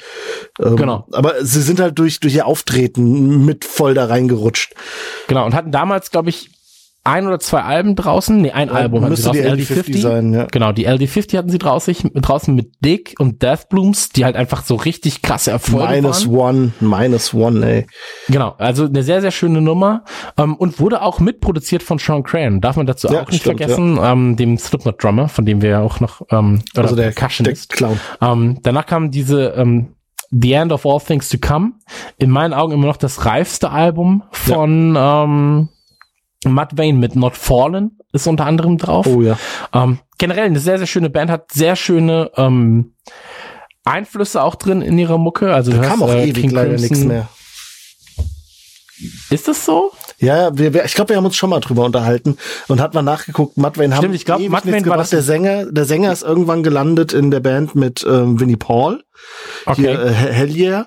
Ähm, 0.62 0.76
Genau. 0.76 1.08
Aber 1.14 1.46
sie 1.46 1.62
sind 1.62 1.80
halt 1.80 1.98
durch 1.98 2.20
durch 2.20 2.36
ihr 2.36 2.46
Auftreten 2.46 3.46
mit 3.46 3.64
voll 3.64 3.94
da 3.94 4.06
reingerutscht. 4.06 4.74
Genau 5.28 5.46
und 5.46 5.54
hatten 5.56 5.72
damals 5.72 6.12
glaube 6.12 6.30
ich 6.30 6.50
ein 7.06 7.28
oder 7.28 7.40
zwei 7.40 7.62
Alben 7.62 7.96
draußen. 7.96 8.42
Nee, 8.42 8.52
ein 8.52 8.70
Album 8.70 9.04
hatten 9.04 9.16
sie 9.16 9.30
Müsste 9.30 9.42
die 9.56 9.66
draußen, 9.66 9.84
LD50 9.84 10.02
sein, 10.02 10.34
ja. 10.34 10.46
Genau, 10.52 10.72
die 10.72 10.88
LD50 10.88 11.38
hatten 11.38 11.50
sie 11.50 11.58
draußen, 11.58 11.96
draußen 12.14 12.56
mit 12.56 12.74
Dick 12.84 13.16
und 13.20 13.42
Death 13.44 13.68
Blooms, 13.70 14.10
die 14.10 14.24
halt 14.24 14.36
einfach 14.38 14.64
so 14.64 14.76
richtig 14.76 15.22
krasse 15.22 15.52
Erfolge 15.52 15.96
Minus 15.96 16.28
waren. 16.28 16.38
one, 16.38 16.72
minus 16.80 17.34
one, 17.34 17.66
ey. 17.66 17.88
Genau, 18.30 18.56
also 18.58 18.86
eine 18.86 19.04
sehr, 19.04 19.20
sehr 19.22 19.32
schöne 19.32 19.60
Nummer 19.62 20.06
ähm, 20.38 20.56
und 20.56 20.80
wurde 20.80 21.02
auch 21.02 21.20
mitproduziert 21.20 21.84
von 21.84 22.00
Sean 22.00 22.24
Cran. 22.24 22.62
Darf 22.62 22.78
man 22.78 22.86
dazu 22.86 23.10
Ja, 23.10 23.24
auch 23.24 23.30
nicht 23.30 23.42
stimmt, 23.42 23.58
vergessen, 23.60 24.00
ähm, 24.02 24.36
dem 24.38 24.58
Slipknot-Drummer, 24.58 25.28
von 25.28 25.46
dem 25.46 25.62
wir 25.62 25.70
ja 25.70 25.82
auch 25.82 26.00
noch, 26.00 26.22
ähm, 26.32 26.62
oder 26.74 26.84
Also 26.84 26.96
der, 26.96 27.12
der. 27.12 27.54
Clown. 27.68 28.00
Ähm, 28.22 28.60
danach 28.64 28.86
kam 28.86 29.12
diese 29.12 29.48
ähm, 29.58 29.90
The 30.32 30.54
End 30.54 30.72
of 30.72 30.86
All 30.86 31.00
Things 31.00 31.30
to 31.30 31.38
Come. 31.38 31.74
In 32.18 32.30
meinen 32.30 32.54
Augen 32.54 32.74
immer 32.74 32.88
noch 32.88 32.98
das 32.98 33.26
reifste 33.26 33.70
Album 33.72 34.24
von 34.32 34.96
ähm, 34.98 35.70
Mudvayne 36.46 36.98
mit 36.98 37.16
Not 37.16 37.36
Fallen 37.38 38.00
ist 38.12 38.28
unter 38.28 38.46
anderem 38.46 38.78
drauf. 38.78 39.06
Oh 39.08 39.22
ja. 39.22 39.38
Ähm, 39.74 40.00
generell 40.18 40.46
eine 40.46 40.60
sehr, 40.60 40.78
sehr 40.78 40.88
schöne 40.88 41.10
Band, 41.10 41.30
hat 41.32 41.52
sehr 41.52 41.76
schöne 41.76 42.32
ähm, 42.38 42.94
Einflüsse 43.86 44.42
auch 44.44 44.56
drin 44.56 44.82
in 44.82 44.98
ihrer 44.98 45.18
Mucke. 45.18 45.54
Also 45.54 45.72
du 45.72 45.82
Kam 45.82 46.02
auch 46.04 46.10
äh, 46.10 46.24
ewig 46.30 46.42
King 46.42 46.52
leider 46.52 46.74
nichts 46.78 47.04
mehr. 47.04 47.28
Ist 49.30 49.48
das 49.48 49.66
so? 49.66 49.92
Ja, 50.20 50.56
wir, 50.58 50.74
wir, 50.74 50.86
ich 50.86 50.94
glaube, 50.94 51.10
wir 51.10 51.18
haben 51.18 51.26
uns 51.26 51.36
schon 51.36 51.50
mal 51.50 51.60
drüber 51.60 51.84
unterhalten 51.84 52.38
und 52.70 52.80
hat 52.80 52.94
mal 52.94 53.02
nachgeguckt. 53.02 53.58
Mudvayne 53.58 53.96
haben 53.96 54.04
Stimmt, 54.04 54.16
ich 54.16 54.24
glaub, 54.26 54.40
ewig 54.40 54.50
Mudvayne 54.52 54.76
nichts 54.78 54.90
war 54.90 54.98
das- 54.98 55.10
Der 55.10 55.22
Sänger, 55.24 55.66
der 55.72 55.86
Sänger 55.86 56.14
ist 56.14 56.24
irgendwann 56.24 56.64
gelandet 56.64 57.12
in 57.12 57.30
der 57.32 57.40
Band 57.42 57.76
mit 57.76 58.06
ähm, 58.08 58.40
Vinnie 58.40 58.56
Paul, 58.56 59.04
hier 59.76 60.00
äh, 60.00 60.12
Hell 60.14 60.56
Yeah, 60.56 60.86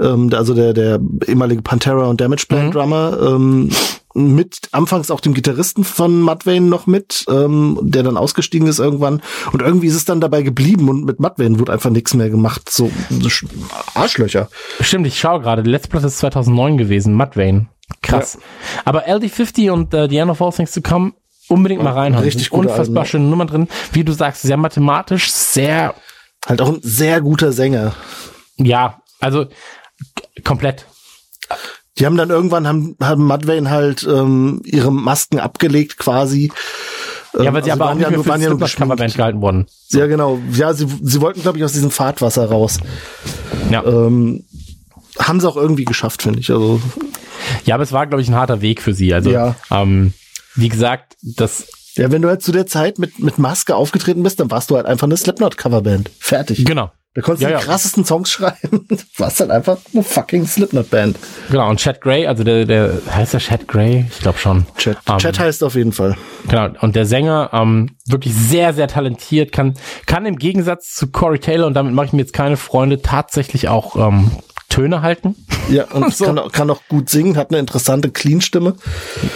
ähm, 0.00 0.30
also 0.34 0.54
der 0.54 0.72
der 0.74 1.00
ehemalige 1.26 1.62
Pantera 1.62 2.06
und 2.06 2.20
Damage 2.20 2.44
Plan 2.48 2.66
Mhm. 2.66 2.70
Drummer. 2.70 3.18
Ähm, 3.20 3.70
mit 4.14 4.58
anfangs 4.72 5.10
auch 5.10 5.20
dem 5.20 5.34
Gitarristen 5.34 5.84
von 5.84 6.20
Mudvayne 6.20 6.66
noch 6.66 6.86
mit, 6.86 7.24
ähm, 7.28 7.78
der 7.82 8.02
dann 8.02 8.16
ausgestiegen 8.16 8.68
ist 8.68 8.78
irgendwann. 8.78 9.22
Und 9.52 9.62
irgendwie 9.62 9.86
ist 9.86 9.94
es 9.94 10.04
dann 10.04 10.20
dabei 10.20 10.42
geblieben 10.42 10.88
und 10.88 11.04
mit 11.04 11.20
Mudvayne 11.20 11.58
wurde 11.58 11.72
einfach 11.72 11.90
nichts 11.90 12.14
mehr 12.14 12.30
gemacht. 12.30 12.68
So, 12.70 12.90
so 13.10 13.28
Sch- 13.28 13.46
Arschlöcher. 13.94 14.48
Stimmt, 14.80 15.06
ich 15.06 15.18
schaue 15.18 15.40
gerade. 15.40 15.62
Letzte 15.62 15.88
Platte 15.88 16.06
ist 16.08 16.18
2009 16.18 16.76
gewesen. 16.78 17.14
Mudvayne. 17.14 17.68
Krass. 18.02 18.38
Aber 18.84 19.06
LD50 19.08 19.70
und 19.70 19.92
äh, 19.94 20.08
The 20.08 20.16
End 20.18 20.30
of 20.30 20.40
All 20.42 20.52
Things 20.52 20.72
to 20.72 20.80
Come 20.80 21.12
unbedingt 21.48 21.82
mal 21.82 21.92
reinhauen. 21.92 22.24
richtig 22.24 22.50
gute 22.50 22.68
Unfassbar 22.70 23.02
Alben, 23.02 23.10
schöne 23.10 23.24
Nummer 23.26 23.44
drin. 23.46 23.68
Wie 23.92 24.04
du 24.04 24.12
sagst, 24.12 24.42
sehr 24.42 24.56
mathematisch, 24.56 25.30
sehr, 25.30 25.94
Halt 26.46 26.60
auch 26.62 26.68
ein 26.68 26.78
sehr 26.82 27.20
guter 27.20 27.52
Sänger. 27.52 27.94
ja, 28.56 29.00
also 29.20 29.46
komplett. 30.44 30.86
Die 32.02 32.06
haben 32.06 32.16
dann 32.16 32.30
irgendwann 32.30 32.66
haben, 32.66 32.96
haben 33.00 33.24
Mudvayne 33.24 33.70
halt 33.70 34.02
ähm, 34.02 34.60
ihre 34.64 34.90
Masken 34.90 35.38
abgelegt 35.38 35.98
quasi. 35.98 36.50
Ja, 37.38 37.54
weil 37.54 37.62
sie 37.62 37.70
also 37.70 37.84
aber 37.84 37.84
auch 37.84 37.88
waren 37.90 37.98
nicht 37.98 38.02
ja 38.06 38.10
mehr 38.10 38.16
nur- 38.18 38.26
waren 38.26 38.42
ja 38.42 38.48
nur 38.48 38.58
geschminkt. 38.58 39.14
gehalten 39.14 39.40
worden. 39.40 39.66
Ja, 39.90 40.08
genau. 40.08 40.40
Ja, 40.52 40.74
sie, 40.74 40.88
sie 41.00 41.20
wollten, 41.20 41.42
glaube 41.42 41.58
ich, 41.58 41.64
aus 41.64 41.74
diesem 41.74 41.92
Fahrtwasser 41.92 42.46
raus. 42.46 42.78
Ja. 43.70 43.84
Ähm, 43.84 44.42
haben 45.16 45.38
sie 45.38 45.48
auch 45.48 45.56
irgendwie 45.56 45.84
geschafft, 45.84 46.22
finde 46.22 46.40
ich. 46.40 46.50
Also, 46.50 46.80
ja, 47.66 47.76
aber 47.76 47.84
es 47.84 47.92
war, 47.92 48.08
glaube 48.08 48.20
ich, 48.20 48.28
ein 48.28 48.34
harter 48.34 48.62
Weg 48.62 48.82
für 48.82 48.94
sie. 48.94 49.14
Also, 49.14 49.30
Ja. 49.30 49.54
ähm, 49.70 50.12
wie 50.56 50.68
gesagt, 50.70 51.16
das, 51.22 51.68
ja, 51.94 52.10
wenn 52.10 52.20
du 52.22 52.28
halt 52.28 52.42
zu 52.42 52.50
der 52.50 52.66
Zeit 52.66 52.98
mit, 52.98 53.20
mit 53.20 53.38
Maske 53.38 53.76
aufgetreten 53.76 54.24
bist, 54.24 54.40
dann 54.40 54.50
warst 54.50 54.70
du 54.70 54.76
halt 54.76 54.86
einfach 54.86 55.06
eine 55.06 55.16
Slipknot-Coverband. 55.16 56.10
Fertig. 56.18 56.64
genau. 56.64 56.90
Da 57.14 57.20
konntest 57.20 57.42
du 57.42 57.50
Ja, 57.50 57.58
die 57.58 57.62
ja. 57.62 57.66
krassesten 57.70 58.04
Songs 58.04 58.30
schreiben. 58.30 58.86
Du 58.88 58.96
warst 59.18 59.40
halt 59.40 59.50
einfach 59.50 59.76
eine 59.92 60.02
fucking 60.02 60.46
Slipknot-Band. 60.46 61.18
Genau, 61.50 61.68
und 61.68 61.78
Chad 61.78 62.00
Gray, 62.00 62.26
also 62.26 62.42
der, 62.44 62.64
der 62.64 63.00
heißt 63.10 63.34
der 63.34 63.40
Chad 63.40 63.68
Gray? 63.68 64.06
Ich 64.10 64.20
glaube 64.20 64.38
schon. 64.38 64.66
Chat, 64.78 64.96
Ähm, 65.08 65.18
Chat 65.18 65.38
heißt 65.38 65.62
auf 65.62 65.74
jeden 65.74 65.92
Fall. 65.92 66.16
Genau, 66.48 66.68
und 66.80 66.96
der 66.96 67.04
Sänger, 67.04 67.50
ähm, 67.52 67.90
wirklich 68.06 68.34
sehr, 68.34 68.72
sehr 68.72 68.88
talentiert, 68.88 69.52
kann, 69.52 69.74
kann 70.06 70.24
im 70.24 70.36
Gegensatz 70.36 70.92
zu 70.94 71.08
Corey 71.10 71.38
Taylor, 71.38 71.66
und 71.66 71.74
damit 71.74 71.92
mache 71.94 72.06
ich 72.06 72.12
mir 72.14 72.20
jetzt 72.20 72.32
keine 72.32 72.56
Freunde, 72.56 73.02
tatsächlich 73.02 73.68
auch 73.68 73.94
ähm, 73.96 74.30
Töne 74.70 75.02
halten. 75.02 75.36
Ja, 75.68 75.84
und 75.92 76.14
So. 76.14 76.24
kann, 76.24 76.38
auch- 76.38 76.50
kann 76.52 76.70
auch 76.70 76.80
gut 76.88 77.10
singen, 77.10 77.36
hat 77.36 77.50
eine 77.50 77.58
interessante 77.58 78.10
Clean-Stimme. 78.10 78.74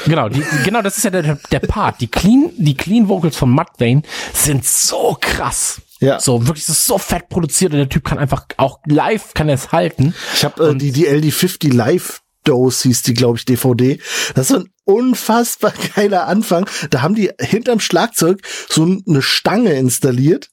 Genau, 0.07 0.31
die, 0.31 0.43
genau, 0.65 0.81
das 0.81 0.97
ist 0.97 1.05
ja 1.05 1.11
der, 1.11 1.39
der 1.53 1.61
Part. 1.61 2.01
Die 2.01 2.09
Clean, 2.09 2.51
die 2.57 2.74
Clean 2.74 3.09
Vocals 3.09 3.36
von 3.36 3.51
Mudvayne 3.51 4.01
sind 4.32 4.65
so 4.65 5.16
krass. 5.20 5.82
Ja. 6.01 6.20
So, 6.20 6.47
wirklich, 6.47 6.66
das 6.66 6.78
ist 6.78 6.86
so 6.86 6.98
fett 6.98 7.28
produziert 7.28 7.73
und 7.73 7.78
der 7.78 7.89
Typ 7.89 8.05
kann 8.05 8.18
einfach 8.18 8.47
auch 8.59 8.81
live 8.86 9.32
kann 9.35 9.48
er 9.48 9.55
es 9.55 9.73
halten. 9.73 10.14
Ich 10.35 10.44
habe 10.44 10.70
äh, 10.70 10.74
die, 10.74 10.93
die 10.93 11.09
LD50 11.09 11.73
Live 11.73 12.20
Dose 12.47 12.85
hieß 12.85 13.02
die, 13.02 13.14
glaube 13.14 13.39
ich, 13.39 13.44
DVD. 13.44 13.98
Das 14.35 14.51
ist 14.51 14.56
ein 14.56 14.68
unfassbar 14.85 15.73
geiler 15.94 16.27
Anfang. 16.27 16.68
Da 16.90 17.02
haben 17.02 17.14
die 17.14 17.31
hinterm 17.40 17.81
Schlagzeug 17.81 18.40
so 18.68 18.85
eine 18.85 19.23
Stange 19.23 19.74
installiert, 19.74 20.51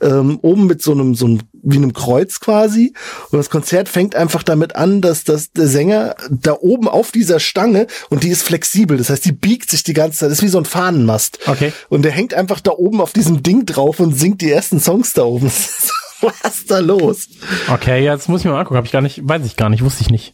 ähm, 0.00 0.38
oben 0.42 0.66
mit 0.66 0.82
so 0.82 0.92
einem, 0.92 1.14
so 1.14 1.26
einem, 1.26 1.40
wie 1.66 1.76
einem 1.76 1.92
Kreuz 1.92 2.40
quasi. 2.40 2.94
Und 3.30 3.38
das 3.38 3.50
Konzert 3.50 3.88
fängt 3.88 4.14
einfach 4.14 4.42
damit 4.42 4.76
an, 4.76 5.00
dass, 5.00 5.24
dass 5.24 5.50
der 5.52 5.66
Sänger 5.66 6.14
da 6.30 6.56
oben 6.60 6.88
auf 6.88 7.10
dieser 7.10 7.40
Stange 7.40 7.86
und 8.08 8.22
die 8.22 8.28
ist 8.28 8.42
flexibel. 8.42 8.96
Das 8.96 9.10
heißt, 9.10 9.24
die 9.24 9.32
biegt 9.32 9.68
sich 9.70 9.82
die 9.82 9.92
ganze 9.92 10.18
Zeit. 10.20 10.30
Das 10.30 10.38
ist 10.38 10.44
wie 10.44 10.48
so 10.48 10.58
ein 10.58 10.64
Fahnenmast. 10.64 11.40
Okay. 11.46 11.72
Und 11.88 12.02
der 12.02 12.12
hängt 12.12 12.34
einfach 12.34 12.60
da 12.60 12.70
oben 12.70 13.00
auf 13.00 13.12
diesem 13.12 13.42
Ding 13.42 13.66
drauf 13.66 14.00
und 14.00 14.16
singt 14.16 14.40
die 14.40 14.50
ersten 14.50 14.80
Songs 14.80 15.12
da 15.12 15.24
oben. 15.24 15.50
Was 16.22 16.56
ist 16.56 16.70
da 16.70 16.78
los? 16.78 17.28
Okay, 17.70 18.02
ja, 18.02 18.16
das 18.16 18.26
muss 18.28 18.40
ich 18.40 18.46
mir 18.46 18.52
mal 18.52 18.60
angucken. 18.60 18.78
Hab 18.78 18.86
ich 18.86 18.92
gar 18.92 19.02
nicht, 19.02 19.20
weiß 19.28 19.44
ich 19.44 19.56
gar 19.56 19.68
nicht, 19.68 19.82
wusste 19.84 20.00
ich 20.00 20.08
nicht. 20.08 20.32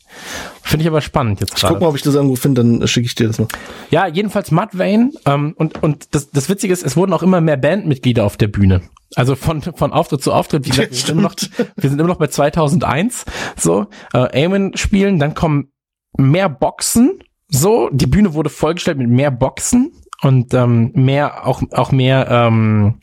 Finde 0.62 0.84
ich 0.84 0.88
aber 0.88 1.00
spannend 1.00 1.40
jetzt 1.40 1.54
Ich 1.56 1.60
gerade. 1.60 1.74
guck 1.74 1.82
mal, 1.82 1.88
ob 1.88 1.96
ich 1.96 2.02
das 2.02 2.14
irgendwo 2.14 2.36
finde, 2.36 2.62
dann 2.62 2.86
schicke 2.86 3.06
ich 3.06 3.16
dir 3.16 3.26
das 3.26 3.38
mal. 3.40 3.48
Ja, 3.90 4.06
jedenfalls 4.06 4.52
Mudvayne. 4.52 5.10
Ähm, 5.26 5.54
und 5.56 5.82
und 5.82 6.06
das, 6.12 6.30
das 6.30 6.48
Witzige 6.48 6.72
ist, 6.72 6.84
es 6.84 6.96
wurden 6.96 7.12
auch 7.12 7.24
immer 7.24 7.40
mehr 7.40 7.56
Bandmitglieder 7.56 8.24
auf 8.24 8.36
der 8.36 8.46
Bühne. 8.46 8.82
Also 9.14 9.34
von, 9.36 9.62
von 9.62 9.92
Auftritt 9.92 10.22
zu 10.22 10.32
Auftritt. 10.32 10.64
Wie 10.66 10.70
gesagt, 10.70 10.90
wir, 10.90 10.96
sind 10.98 11.10
immer 11.10 11.22
noch, 11.22 11.34
wir 11.76 11.90
sind 11.90 11.98
immer 11.98 12.08
noch 12.08 12.18
bei 12.18 12.28
2001. 12.28 13.24
So, 13.56 13.86
äh, 14.14 14.42
Eamon 14.42 14.76
spielen, 14.76 15.18
dann 15.18 15.34
kommen 15.34 15.72
mehr 16.16 16.48
Boxen. 16.48 17.22
So, 17.48 17.90
die 17.92 18.06
Bühne 18.06 18.34
wurde 18.34 18.50
vollgestellt 18.50 18.98
mit 18.98 19.10
mehr 19.10 19.30
Boxen 19.30 19.92
und 20.22 20.54
ähm, 20.54 20.92
mehr 20.94 21.46
auch 21.46 21.62
auch 21.72 21.92
mehr 21.92 22.28
ähm, 22.30 23.00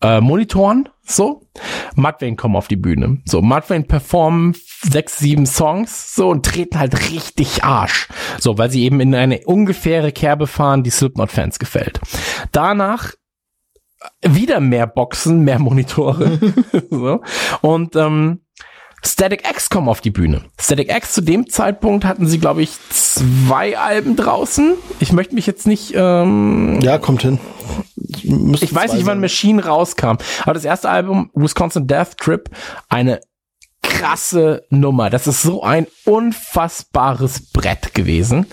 äh, 0.00 0.20
Monitoren. 0.20 0.88
So, 1.02 1.42
Mudvayne 1.96 2.36
kommen 2.36 2.56
auf 2.56 2.68
die 2.68 2.76
Bühne. 2.76 3.18
So, 3.24 3.40
Mudvayne 3.42 3.84
performen 3.84 4.54
sechs, 4.82 5.18
sieben 5.18 5.46
Songs 5.46 6.14
so 6.14 6.28
und 6.28 6.44
treten 6.44 6.78
halt 6.78 7.10
richtig 7.10 7.64
Arsch. 7.64 8.08
So, 8.38 8.58
weil 8.58 8.70
sie 8.70 8.84
eben 8.84 9.00
in 9.00 9.14
eine 9.14 9.40
ungefähre 9.44 10.12
Kerbe 10.12 10.46
fahren, 10.46 10.82
die 10.82 10.90
Slipknot-Fans 10.90 11.58
gefällt. 11.58 12.00
Danach 12.52 13.12
wieder 14.22 14.60
mehr 14.60 14.86
Boxen, 14.86 15.44
mehr 15.44 15.58
Monitore. 15.58 16.38
so. 16.90 17.20
Und 17.60 17.96
ähm, 17.96 18.40
Static 19.04 19.48
X 19.48 19.70
kommen 19.70 19.88
auf 19.88 20.00
die 20.00 20.10
Bühne. 20.10 20.42
Static 20.60 20.94
X 20.94 21.12
zu 21.12 21.20
dem 21.20 21.48
Zeitpunkt 21.48 22.04
hatten 22.04 22.26
sie, 22.26 22.38
glaube 22.38 22.62
ich, 22.62 22.72
zwei 22.90 23.78
Alben 23.78 24.16
draußen. 24.16 24.74
Ich 25.00 25.12
möchte 25.12 25.34
mich 25.34 25.46
jetzt 25.46 25.66
nicht 25.66 25.92
ähm, 25.94 26.80
Ja, 26.82 26.98
kommt 26.98 27.22
hin. 27.22 27.38
Müsste 28.24 28.64
ich 28.64 28.74
weiß 28.74 28.94
nicht, 28.94 29.06
wann. 29.06 29.20
Machine 29.20 29.64
rauskam, 29.64 30.16
aber 30.42 30.54
das 30.54 30.64
erste 30.64 30.88
Album, 30.88 31.30
Wisconsin 31.34 31.86
Death 31.86 32.16
Trip, 32.16 32.50
eine 32.88 33.20
krasse 33.82 34.64
Nummer. 34.70 35.10
Das 35.10 35.26
ist 35.26 35.42
so 35.42 35.62
ein 35.62 35.86
unfassbares 36.04 37.50
Brett 37.52 37.94
gewesen. 37.94 38.46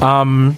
Ähm, 0.00 0.56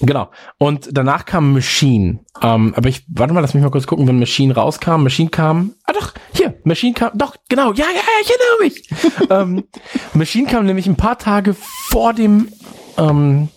genau. 0.00 0.30
Und 0.58 0.88
danach 0.92 1.24
kam 1.24 1.52
Machine. 1.52 2.20
Ähm, 2.42 2.74
aber 2.76 2.88
ich, 2.88 3.04
warte 3.08 3.34
mal, 3.34 3.40
lass 3.40 3.54
mich 3.54 3.62
mal 3.62 3.70
kurz 3.70 3.86
gucken, 3.86 4.06
wenn 4.06 4.18
Machine 4.18 4.54
rauskam. 4.54 5.02
Machine 5.02 5.30
kam, 5.30 5.74
ah 5.84 5.92
doch, 5.92 6.12
hier, 6.32 6.54
Machine 6.64 6.94
kam, 6.94 7.10
doch, 7.14 7.36
genau, 7.48 7.72
ja, 7.72 7.86
ja, 7.86 7.94
ja, 7.94 8.22
ich 8.22 8.30
erinnere 8.30 8.64
mich. 8.64 9.20
ähm, 9.30 9.64
Machine 10.14 10.46
kam 10.46 10.66
nämlich 10.66 10.86
ein 10.86 10.96
paar 10.96 11.18
Tage 11.18 11.54
vor 11.90 12.14
dem, 12.14 12.48
ähm, 12.96 13.48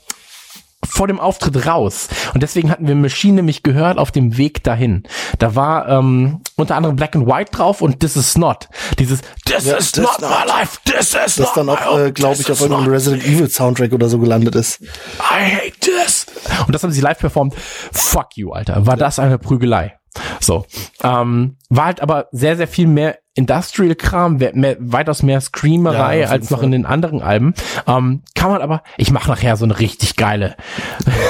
vor 0.92 1.08
dem 1.08 1.20
Auftritt 1.20 1.66
raus. 1.66 2.08
Und 2.34 2.44
deswegen 2.44 2.70
hatten 2.70 2.88
wir 2.88 2.96
Machine 2.96 3.36
nämlich 3.36 3.64
gehört 3.64 3.98
auf 3.98 4.12
dem 4.12 4.38
Weg 4.38 4.64
dahin. 4.64 5.04
Da 5.40 5.56
war 5.56 5.88
ähm, 5.88 6.42
unter 6.58 6.76
anderem 6.76 6.96
Black 6.96 7.16
and 7.16 7.28
White 7.28 7.52
drauf 7.52 7.82
und 7.82 8.00
This 8.00 8.16
Is 8.16 8.38
Not. 8.38 8.68
Dieses 9.00 9.22
This 9.46 9.66
Ja, 9.66 9.78
is 9.78 9.92
This 9.92 10.04
not 10.04 10.20
Not. 10.22 10.30
my 10.30 10.48
life, 10.48 10.78
this 10.86 11.14
is 11.14 11.14
Das 11.14 11.38
not 11.38 11.50
dann 11.58 11.66
my 11.68 11.72
auch, 11.74 12.00
äh, 12.00 12.12
glaube 12.12 12.42
ich, 12.42 12.52
auf 12.52 12.62
irgendeinem 12.62 12.92
Resident 12.92 13.26
Evil 13.26 13.50
Soundtrack 13.50 13.94
oder 13.94 14.10
so 14.10 14.20
gelandet 14.20 14.56
ist. 14.56 14.82
I 14.82 15.56
hate 15.56 15.80
this. 15.80 16.26
Und 16.68 16.74
das 16.76 16.84
haben 16.84 16.92
sie 16.92 17.02
live 17.02 17.20
performt. 17.20 17.56
Fuck 17.92 18.36
you, 18.38 18.52
Alter. 18.52 18.86
War 18.86 18.98
das 18.98 19.20
eine 19.20 19.38
Prügelei. 19.38 19.98
So. 20.40 20.66
Ähm, 21.04 21.58
war 21.70 21.86
halt 21.86 22.02
aber 22.02 22.28
sehr, 22.32 22.58
sehr 22.58 22.68
viel 22.68 22.88
mehr 22.88 23.20
Industrial-Kram, 23.34 24.38
mehr, 24.38 24.76
weitaus 24.80 25.24
mehr 25.24 25.40
Screamerei 25.40 26.22
Ja, 26.22 26.28
als 26.28 26.50
noch 26.50 26.58
Fall. 26.60 26.66
in 26.66 26.72
den 26.72 26.86
anderen 26.86 27.22
Alben. 27.22 27.54
Ähm, 27.88 28.24
kann 28.36 28.52
man 28.52 28.62
aber, 28.62 28.84
ich 28.98 29.12
mache 29.12 29.30
nachher 29.30 29.56
so 29.56 29.64
eine 29.66 29.80
richtig 29.80 30.18
geile, 30.18 30.58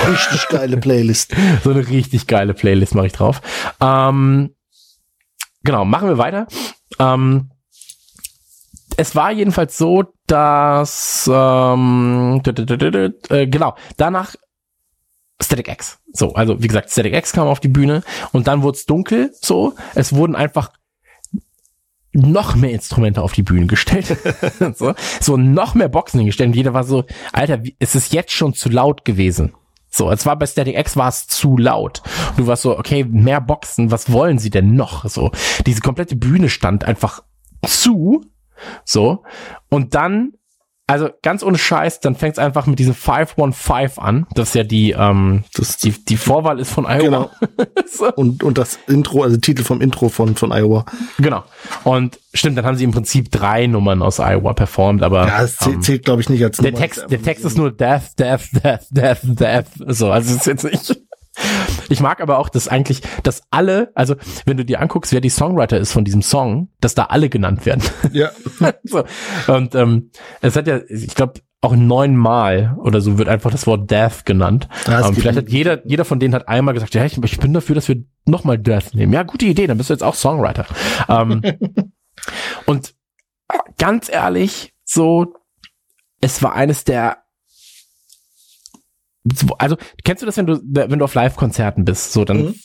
Richtig 0.09 0.47
geile 0.49 0.77
Playlist. 0.77 1.35
so 1.63 1.69
eine 1.69 1.87
richtig 1.87 2.25
geile 2.25 2.53
Playlist 2.53 2.95
mache 2.95 3.07
ich 3.07 3.13
drauf. 3.13 3.41
Ähm, 3.79 4.55
genau, 5.63 5.85
machen 5.85 6.07
wir 6.09 6.17
weiter. 6.17 6.47
Ähm, 6.97 7.51
es 8.97 9.15
war 9.15 9.31
jedenfalls 9.31 9.77
so, 9.77 10.05
dass 10.25 11.29
ähm, 11.31 12.41
äh, 12.45 13.47
genau 13.47 13.75
danach 13.97 14.35
Static 15.41 15.67
X. 15.67 15.99
So, 16.13 16.33
also 16.33 16.61
wie 16.61 16.67
gesagt, 16.67 16.91
Static 16.91 17.13
X 17.13 17.33
kam 17.33 17.47
auf 17.47 17.59
die 17.59 17.67
Bühne 17.67 18.03
und 18.31 18.47
dann 18.47 18.63
wurde 18.63 18.77
es 18.77 18.85
dunkel. 18.85 19.33
So, 19.41 19.73
es 19.95 20.13
wurden 20.13 20.35
einfach 20.35 20.71
noch 22.13 22.55
mehr 22.55 22.71
Instrumente 22.71 23.21
auf 23.21 23.33
die 23.33 23.43
Bühne 23.43 23.67
gestellt. 23.67 24.17
so, 24.75 24.93
so 25.19 25.37
noch 25.37 25.75
mehr 25.75 25.89
Boxen 25.89 26.19
hingestellt. 26.19 26.49
Und 26.49 26.55
jeder 26.55 26.73
war 26.73 26.83
so, 26.83 27.05
Alter, 27.31 27.63
wie, 27.63 27.75
es 27.79 27.95
ist 27.95 28.13
jetzt 28.13 28.31
schon 28.31 28.53
zu 28.53 28.69
laut 28.69 29.05
gewesen. 29.05 29.53
So, 29.89 30.09
es 30.09 30.25
war 30.25 30.37
bei 30.37 30.45
Static 30.45 30.77
X 30.77 30.95
war 30.95 31.09
es 31.09 31.27
zu 31.27 31.57
laut. 31.57 32.01
Und 32.31 32.39
du 32.39 32.47
warst 32.47 32.63
so, 32.63 32.77
okay, 32.77 33.03
mehr 33.03 33.41
Boxen, 33.41 33.91
was 33.91 34.11
wollen 34.11 34.39
sie 34.39 34.49
denn 34.49 34.73
noch? 34.75 35.07
So, 35.09 35.31
diese 35.65 35.81
komplette 35.81 36.15
Bühne 36.15 36.49
stand 36.49 36.85
einfach 36.85 37.23
zu. 37.65 38.25
So. 38.85 39.23
Und 39.69 39.95
dann, 39.95 40.33
also 40.91 41.09
ganz 41.21 41.41
ohne 41.41 41.57
Scheiß, 41.57 42.01
dann 42.01 42.15
fängt 42.15 42.33
es 42.33 42.39
einfach 42.39 42.65
mit 42.65 42.77
diesem 42.77 42.93
515 42.93 44.03
an. 44.03 44.27
Das 44.33 44.49
ist 44.49 44.55
ja 44.55 44.63
die, 44.63 44.91
ähm, 44.91 45.45
Das, 45.53 45.77
die, 45.77 45.91
die 45.91 46.17
Vorwahl 46.17 46.59
ist 46.59 46.69
von 46.71 46.85
Iowa. 46.85 46.99
Genau. 47.01 47.29
so. 47.89 48.13
und, 48.13 48.43
und 48.43 48.57
das 48.57 48.77
Intro, 48.87 49.23
also 49.23 49.37
Titel 49.37 49.63
vom 49.63 49.79
Intro 49.79 50.09
von, 50.09 50.35
von 50.35 50.51
Iowa. 50.51 50.85
Genau. 51.17 51.43
Und 51.85 52.19
stimmt, 52.33 52.57
dann 52.57 52.65
haben 52.65 52.75
sie 52.75 52.83
im 52.83 52.91
Prinzip 52.91 53.31
drei 53.31 53.67
Nummern 53.67 54.01
aus 54.01 54.19
Iowa 54.19 54.53
performt, 54.53 55.01
aber 55.01 55.27
Ja, 55.27 55.41
das 55.41 55.55
zählt, 55.55 55.75
ähm, 55.75 55.81
zählt 55.81 56.05
glaube 56.05 56.21
ich, 56.21 56.29
nicht 56.29 56.43
als 56.43 56.57
der 56.57 56.71
Nummer. 56.71 56.81
Text, 56.81 57.05
der 57.09 57.21
Text 57.21 57.45
ist 57.45 57.57
nur 57.57 57.71
Death, 57.71 58.19
Death, 58.19 58.49
Death, 58.63 58.87
Death, 58.89 59.19
Death. 59.23 59.67
So, 59.87 60.11
also 60.11 60.29
es 60.29 60.41
ist 60.41 60.45
jetzt 60.47 60.63
nicht. 60.65 61.01
Ich 61.89 62.01
mag 62.01 62.21
aber 62.21 62.39
auch, 62.39 62.49
dass 62.49 62.67
eigentlich, 62.67 63.01
dass 63.23 63.41
alle, 63.51 63.91
also 63.95 64.15
wenn 64.45 64.57
du 64.57 64.65
dir 64.65 64.81
anguckst, 64.81 65.13
wer 65.13 65.21
die 65.21 65.29
Songwriter 65.29 65.77
ist 65.77 65.93
von 65.93 66.03
diesem 66.03 66.21
Song, 66.21 66.69
dass 66.81 66.95
da 66.95 67.05
alle 67.05 67.29
genannt 67.29 67.65
werden. 67.65 67.83
Ja. 68.11 68.31
so. 68.83 69.03
Und 69.47 69.75
ähm, 69.75 70.11
es 70.41 70.55
hat 70.55 70.67
ja, 70.67 70.79
ich 70.87 71.15
glaube, 71.15 71.41
auch 71.61 71.75
neunmal 71.75 72.75
oder 72.79 73.01
so 73.01 73.17
wird 73.19 73.29
einfach 73.29 73.51
das 73.51 73.67
Wort 73.67 73.89
Death 73.91 74.25
genannt. 74.25 74.67
Ja, 74.87 74.99
es 74.99 75.05
ähm, 75.07 75.13
geht 75.13 75.21
vielleicht 75.21 75.37
um- 75.37 75.45
hat 75.45 75.51
jeder, 75.51 75.87
jeder 75.87 76.05
von 76.05 76.19
denen 76.19 76.33
hat 76.33 76.47
einmal 76.47 76.73
gesagt, 76.73 76.95
ja, 76.95 77.05
ich, 77.05 77.17
ich 77.23 77.39
bin 77.39 77.53
dafür, 77.53 77.75
dass 77.75 77.87
wir 77.87 78.03
nochmal 78.25 78.57
Death 78.57 78.93
nehmen. 78.93 79.13
Ja, 79.13 79.23
gute 79.23 79.45
Idee, 79.45 79.67
dann 79.67 79.77
bist 79.77 79.89
du 79.89 79.93
jetzt 79.93 80.03
auch 80.03 80.15
Songwriter. 80.15 80.65
Ähm, 81.07 81.41
und 82.65 82.95
ganz 83.77 84.09
ehrlich, 84.09 84.73
so, 84.83 85.35
es 86.19 86.41
war 86.41 86.53
eines 86.53 86.83
der 86.83 87.20
also 89.57 89.77
kennst 90.03 90.21
du 90.21 90.25
das, 90.25 90.37
wenn 90.37 90.45
du 90.47 90.59
wenn 90.63 90.99
du 90.99 91.05
auf 91.05 91.13
Live-Konzerten 91.13 91.85
bist, 91.85 92.13
so 92.13 92.25
dann 92.25 92.37
Mhm. 92.45 92.55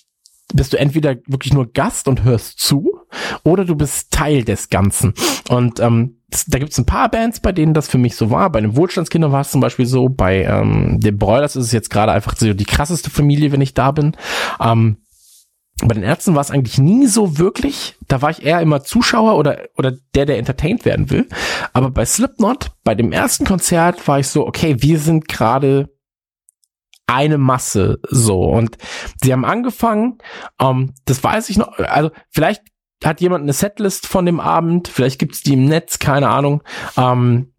bist 0.55 0.73
du 0.73 0.79
entweder 0.79 1.17
wirklich 1.27 1.53
nur 1.53 1.73
Gast 1.73 2.09
und 2.09 2.25
hörst 2.25 2.61
zu 2.61 3.01
oder 3.45 3.65
du 3.65 3.75
bist 3.75 4.11
Teil 4.13 4.45
des 4.45 4.69
Ganzen. 4.69 5.13
Und 5.49 5.81
ähm, 5.81 6.21
da 6.49 6.59
gibt 6.59 6.73
es 6.73 6.79
ein 6.79 6.87
paar 6.87 7.11
Bands, 7.11 7.41
bei 7.41 7.53
denen 7.53 7.75
das 7.75 7.89
für 7.89 7.99
mich 7.99 8.17
so 8.17 8.31
war. 8.31 8.51
Bei 8.51 8.61
den 8.61 8.77
Wohlstandskindern 8.77 9.33
war 9.33 9.43
es 9.43 9.51
zum 9.51 9.61
Beispiel 9.61 9.87
so. 9.87 10.09
Bei 10.09 10.43
ähm, 10.45 10.99
den 11.01 11.19
Broilers 11.19 11.57
ist 11.57 11.67
es 11.67 11.73
jetzt 11.73 11.91
gerade 11.91 12.13
einfach 12.13 12.37
so 12.37 12.53
die 12.53 12.65
krasseste 12.65 13.11
Familie, 13.11 13.53
wenn 13.53 13.61
ich 13.61 13.75
da 13.75 13.91
bin. 13.93 14.17
Ähm, 14.61 14.99
bei 15.83 15.95
den 15.95 16.03
Ärzten 16.03 16.35
war 16.35 16.41
es 16.41 16.51
eigentlich 16.51 16.79
nie 16.79 17.07
so 17.07 17.39
wirklich. 17.39 17.97
Da 18.09 18.23
war 18.23 18.31
ich 18.31 18.45
eher 18.45 18.61
immer 18.61 18.83
Zuschauer 18.83 19.37
oder, 19.37 19.59
oder 19.77 19.93
der, 20.15 20.27
der 20.27 20.39
entertained 20.39 20.85
werden 20.85 21.11
will. 21.11 21.29
Aber 21.73 21.91
bei 21.91 22.05
Slipknot, 22.07 22.71
bei 22.83 22.95
dem 22.95 23.13
ersten 23.13 23.45
Konzert, 23.45 24.09
war 24.09 24.19
ich 24.19 24.29
so, 24.29 24.47
okay, 24.47 24.77
wir 24.81 24.99
sind 24.99 25.29
gerade 25.29 25.91
eine 27.07 27.39
Masse 27.39 27.99
so. 28.09 28.43
Und 28.43 28.77
sie 29.23 29.33
haben 29.33 29.45
angefangen, 29.45 30.19
ähm, 30.61 30.95
das 31.05 31.23
weiß 31.23 31.51
ich 31.51 31.59
noch, 31.59 31.79
also 31.79 32.11
vielleicht 32.31 32.63
hat 33.05 33.21
jemand 33.21 33.43
eine 33.43 33.53
Setlist 33.53 34.07
von 34.07 34.27
dem 34.27 34.41
Abend, 34.41 34.89
vielleicht 34.89 35.19
gibt's 35.19 35.43
die 35.43 35.55
im 35.55 35.67
Netz, 35.67 35.99
keine 35.99 36.29
Ahnung. 36.29 36.63
Ähm, 36.97 37.53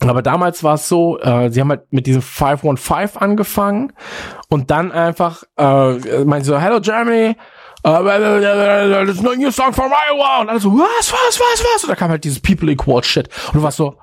aber 0.00 0.22
damals 0.22 0.62
war 0.62 0.74
es 0.74 0.88
so, 0.88 1.18
äh, 1.20 1.50
sie 1.50 1.60
haben 1.60 1.70
halt 1.70 1.90
mit 1.90 2.06
diesem 2.06 2.22
515 2.22 3.20
angefangen 3.20 3.92
und 4.48 4.70
dann 4.70 4.92
einfach, 4.92 5.42
äh, 5.56 6.24
meinen 6.24 6.44
so, 6.44 6.58
Hello 6.58 6.80
Germany, 6.80 7.34
uh, 7.86 8.02
there's 8.02 9.22
no 9.22 9.34
new 9.34 9.50
song 9.50 9.72
from 9.72 9.90
Iowa. 9.92 10.40
Und 10.42 10.50
alle 10.50 10.60
so, 10.60 10.70
was, 10.72 11.12
was, 11.12 11.40
was, 11.40 11.64
was? 11.64 11.84
Und 11.84 11.90
da 11.90 11.94
kam 11.94 12.10
halt 12.10 12.24
dieses 12.24 12.40
People 12.40 12.70
Equal 12.70 13.02
Shit. 13.04 13.28
Und 13.48 13.56
du 13.56 13.62
warst 13.62 13.78
so, 13.78 13.96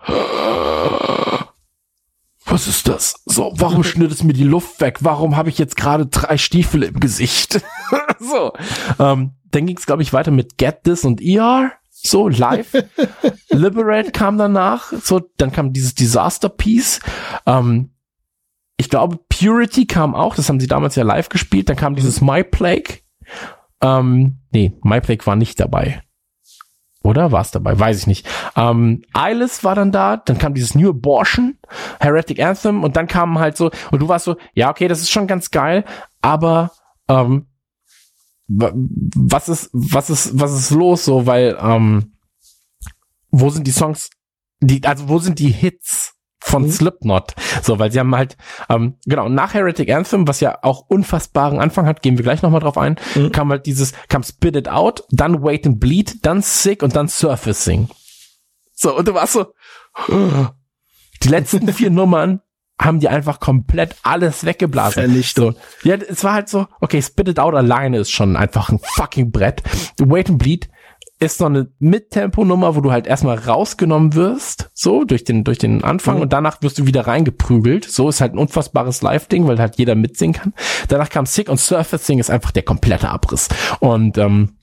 was 2.46 2.68
ist 2.68 2.88
das? 2.88 3.22
So, 3.26 3.54
warum 3.56 3.84
schnürt 3.84 4.12
es 4.12 4.24
mir 4.24 4.34
die 4.34 4.44
Luft 4.44 4.82
weg? 4.82 5.00
Warum 5.02 5.36
habe 5.36 5.50
ich 5.50 5.58
jetzt 5.58 5.78
gerade 5.78 6.06
drei 6.06 6.38
Stiefel 6.38 6.84
im 6.84 7.00
Gesicht? 7.00 7.62
so. 8.20 8.54
Ähm, 9.00 9.32
dann 9.52 9.66
ging 9.66 9.78
es, 9.78 9.86
glaube 9.86 10.02
ich, 10.02 10.14
weiter 10.14 10.32
mit 10.32 10.58
Get 10.58 10.84
This 10.84 11.06
und 11.06 11.22
ER. 11.22 11.72
So, 11.90 12.28
live. 12.28 12.74
Liberate 13.50 14.12
kam 14.12 14.38
danach. 14.38 14.92
So, 14.92 15.22
dann 15.38 15.52
kam 15.52 15.74
dieses 15.74 15.96
Disaster 15.96 16.50
Piece. 16.50 17.00
Ähm, 17.46 17.92
ich 18.78 18.90
glaube, 18.90 19.20
Purity 19.30 19.86
kam 19.86 20.16
auch. 20.16 20.36
Das 20.36 20.50
haben 20.50 20.60
sie 20.60 20.68
damals 20.68 20.96
ja 20.96 21.04
live 21.04 21.30
gespielt. 21.30 21.70
Dann 21.70 21.78
kam 21.78 21.96
dieses 21.96 22.20
My 22.20 22.44
Plague. 22.44 23.00
Ähm, 23.82 24.40
nee, 24.52 24.74
My 24.84 25.00
Plague 25.00 25.26
war 25.26 25.36
nicht 25.36 25.60
dabei. 25.60 26.02
Oder 27.04 27.34
war 27.34 27.42
es 27.42 27.52
dabei? 27.52 27.78
Weiß 27.78 27.98
ich 28.00 28.08
nicht. 28.08 28.28
Ähm, 28.56 29.04
Eyeless 29.14 29.64
war 29.64 29.76
dann 29.76 29.92
da, 29.92 30.18
dann 30.18 30.38
kam 30.38 30.54
dieses 30.54 30.74
New 30.74 30.90
Abortion, 30.90 31.58
Heretic 32.00 32.42
Anthem 32.42 32.84
und 32.84 32.96
dann 32.96 33.08
kamen 33.08 33.40
halt 33.40 33.58
so, 33.58 33.72
und 33.92 34.02
du 34.02 34.08
warst 34.08 34.26
so, 34.26 34.38
ja, 34.54 34.70
okay, 34.70 34.88
das 34.88 35.02
ist 35.02 35.12
schon 35.12 35.28
ganz 35.28 35.52
geil, 35.52 35.84
aber 36.22 36.72
ähm, 37.10 37.48
was 38.48 39.50
ist, 39.50 39.70
was 39.74 40.10
ist, 40.10 40.40
was 40.40 40.54
ist 40.54 40.72
los 40.72 41.06
so, 41.06 41.26
weil, 41.26 41.58
ähm, 41.60 42.14
wo 43.32 43.50
sind 43.50 43.68
die 43.68 43.72
Songs, 43.72 44.10
die, 44.62 44.84
also 44.86 45.10
wo 45.10 45.20
sind 45.20 45.40
die 45.40 45.52
Hits 45.52 46.13
von 46.44 46.64
mhm. 46.64 46.72
Slipknot? 46.72 47.34
So, 47.62 47.80
weil 47.80 47.92
sie 47.92 48.00
haben 48.00 48.16
halt, 48.16 48.38
ähm, 48.70 48.96
genau, 49.06 49.30
nach 49.30 49.54
Heretic 49.54 49.90
Anthem, 49.92 50.28
was 50.28 50.40
ja 50.40 50.60
auch 50.62 50.86
unfassbaren 50.88 51.60
Anfang 51.60 51.86
hat, 51.86 52.02
gehen 52.02 52.18
wir 52.18 52.24
gleich 52.24 52.42
nochmal 52.42 52.62
drauf 52.62 52.78
ein, 52.78 52.98
mhm. 53.16 53.32
kam 53.32 53.50
halt 53.50 53.66
dieses, 53.66 53.94
kam 54.10 54.24
Spit 54.24 54.56
It 54.56 54.70
Out, 54.70 55.06
dann 55.10 55.44
Wait 55.44 55.66
and 55.66 55.80
Bleed, 55.80 56.26
dann 56.26 56.42
Sick 56.42 56.84
und 56.84 56.96
dann 56.96 57.08
Surfacing. 57.08 57.90
So, 58.74 58.96
und 58.96 59.08
du 59.08 59.14
warst 59.14 59.34
so, 59.34 59.48
die 61.24 61.30
letzten 61.30 61.72
vier 61.72 61.90
Nummern 61.92 62.42
haben 62.80 63.00
die 63.00 63.08
einfach 63.08 63.40
komplett 63.40 63.96
alles 64.04 64.46
weggeblasen. 64.46 65.04
Vernichtung. 65.04 65.56
So. 65.82 65.90
Ja, 65.90 65.96
es 65.96 66.24
war 66.24 66.34
halt 66.34 66.50
so, 66.50 66.68
okay, 66.82 67.02
Spit 67.02 67.30
It 67.30 67.40
Out 67.40 67.56
alleine 67.56 68.00
ist 68.00 68.12
schon 68.12 68.36
einfach 68.36 68.70
ein 68.70 68.80
fucking 68.96 69.32
Brett. 69.32 69.62
Wait 70.00 70.30
and 70.30 70.40
Bleed 70.40 70.70
ist 71.26 71.38
so 71.38 71.46
eine 71.46 71.68
Mittempo-Nummer, 71.80 72.76
wo 72.76 72.82
du 72.82 72.92
halt 72.92 73.08
erstmal 73.08 73.38
rausgenommen 73.38 74.14
wirst, 74.14 74.70
so 74.74 75.04
durch 75.04 75.24
den 75.24 75.44
durch 75.44 75.58
den 75.58 75.84
Anfang 75.84 76.18
mhm. 76.18 76.24
und 76.24 76.34
danach 76.34 76.62
wirst 76.62 76.80
du 76.80 76.86
wieder 76.86 77.08
reingeprügelt. 77.08 77.86
So 77.86 78.10
ist 78.10 78.22
halt 78.22 78.34
ein 78.34 78.38
unfassbares 78.38 79.02
Live-Ding, 79.02 79.48
weil 79.48 79.60
halt 79.60 79.78
jeder 79.78 79.96
mitsingen 79.96 80.34
kann. 80.34 80.54
Danach 80.88 81.10
kam 81.10 81.26
Sick 81.26 81.50
und 81.50 81.60
Surfacing 81.60 82.20
ist 82.20 82.30
einfach 82.30 82.52
der 82.52 82.64
komplette 82.64 83.10
Abriss. 83.10 83.50
Und 83.80 84.18
ähm, 84.18 84.58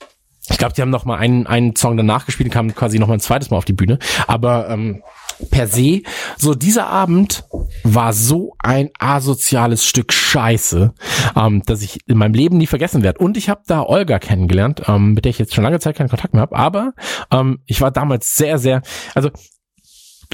ich 0.48 0.58
glaube, 0.58 0.74
die 0.74 0.82
haben 0.82 0.90
noch 0.90 1.04
mal 1.04 1.16
einen, 1.16 1.46
einen 1.46 1.76
Song 1.76 1.96
danach 1.96 2.26
gespielt 2.26 2.48
und 2.48 2.52
kamen 2.52 2.74
quasi 2.74 2.98
noch 2.98 3.06
mal 3.06 3.14
ein 3.14 3.20
zweites 3.20 3.50
Mal 3.50 3.58
auf 3.58 3.64
die 3.64 3.72
Bühne. 3.72 3.98
Aber 4.26 4.68
ähm, 4.68 5.02
per 5.50 5.66
se, 5.66 6.02
so 6.36 6.54
dieser 6.54 6.86
Abend 6.88 7.44
war 7.84 8.12
so 8.12 8.54
ein 8.58 8.90
asoziales 8.98 9.84
Stück 9.84 10.12
Scheiße, 10.12 10.92
ähm, 11.36 11.62
dass 11.66 11.82
ich 11.82 12.00
in 12.06 12.18
meinem 12.18 12.34
Leben 12.34 12.58
nie 12.58 12.66
vergessen 12.66 13.02
werde. 13.02 13.18
Und 13.18 13.36
ich 13.36 13.48
habe 13.48 13.62
da 13.66 13.82
Olga 13.82 14.18
kennengelernt, 14.18 14.82
ähm, 14.86 15.14
mit 15.14 15.24
der 15.24 15.30
ich 15.30 15.38
jetzt 15.38 15.54
schon 15.54 15.64
lange 15.64 15.80
Zeit 15.80 15.96
keinen 15.96 16.08
Kontakt 16.08 16.34
mehr 16.34 16.42
habe. 16.42 16.56
Aber 16.56 16.92
ähm, 17.30 17.60
ich 17.66 17.80
war 17.80 17.90
damals 17.90 18.36
sehr, 18.36 18.58
sehr, 18.58 18.82
also 19.14 19.30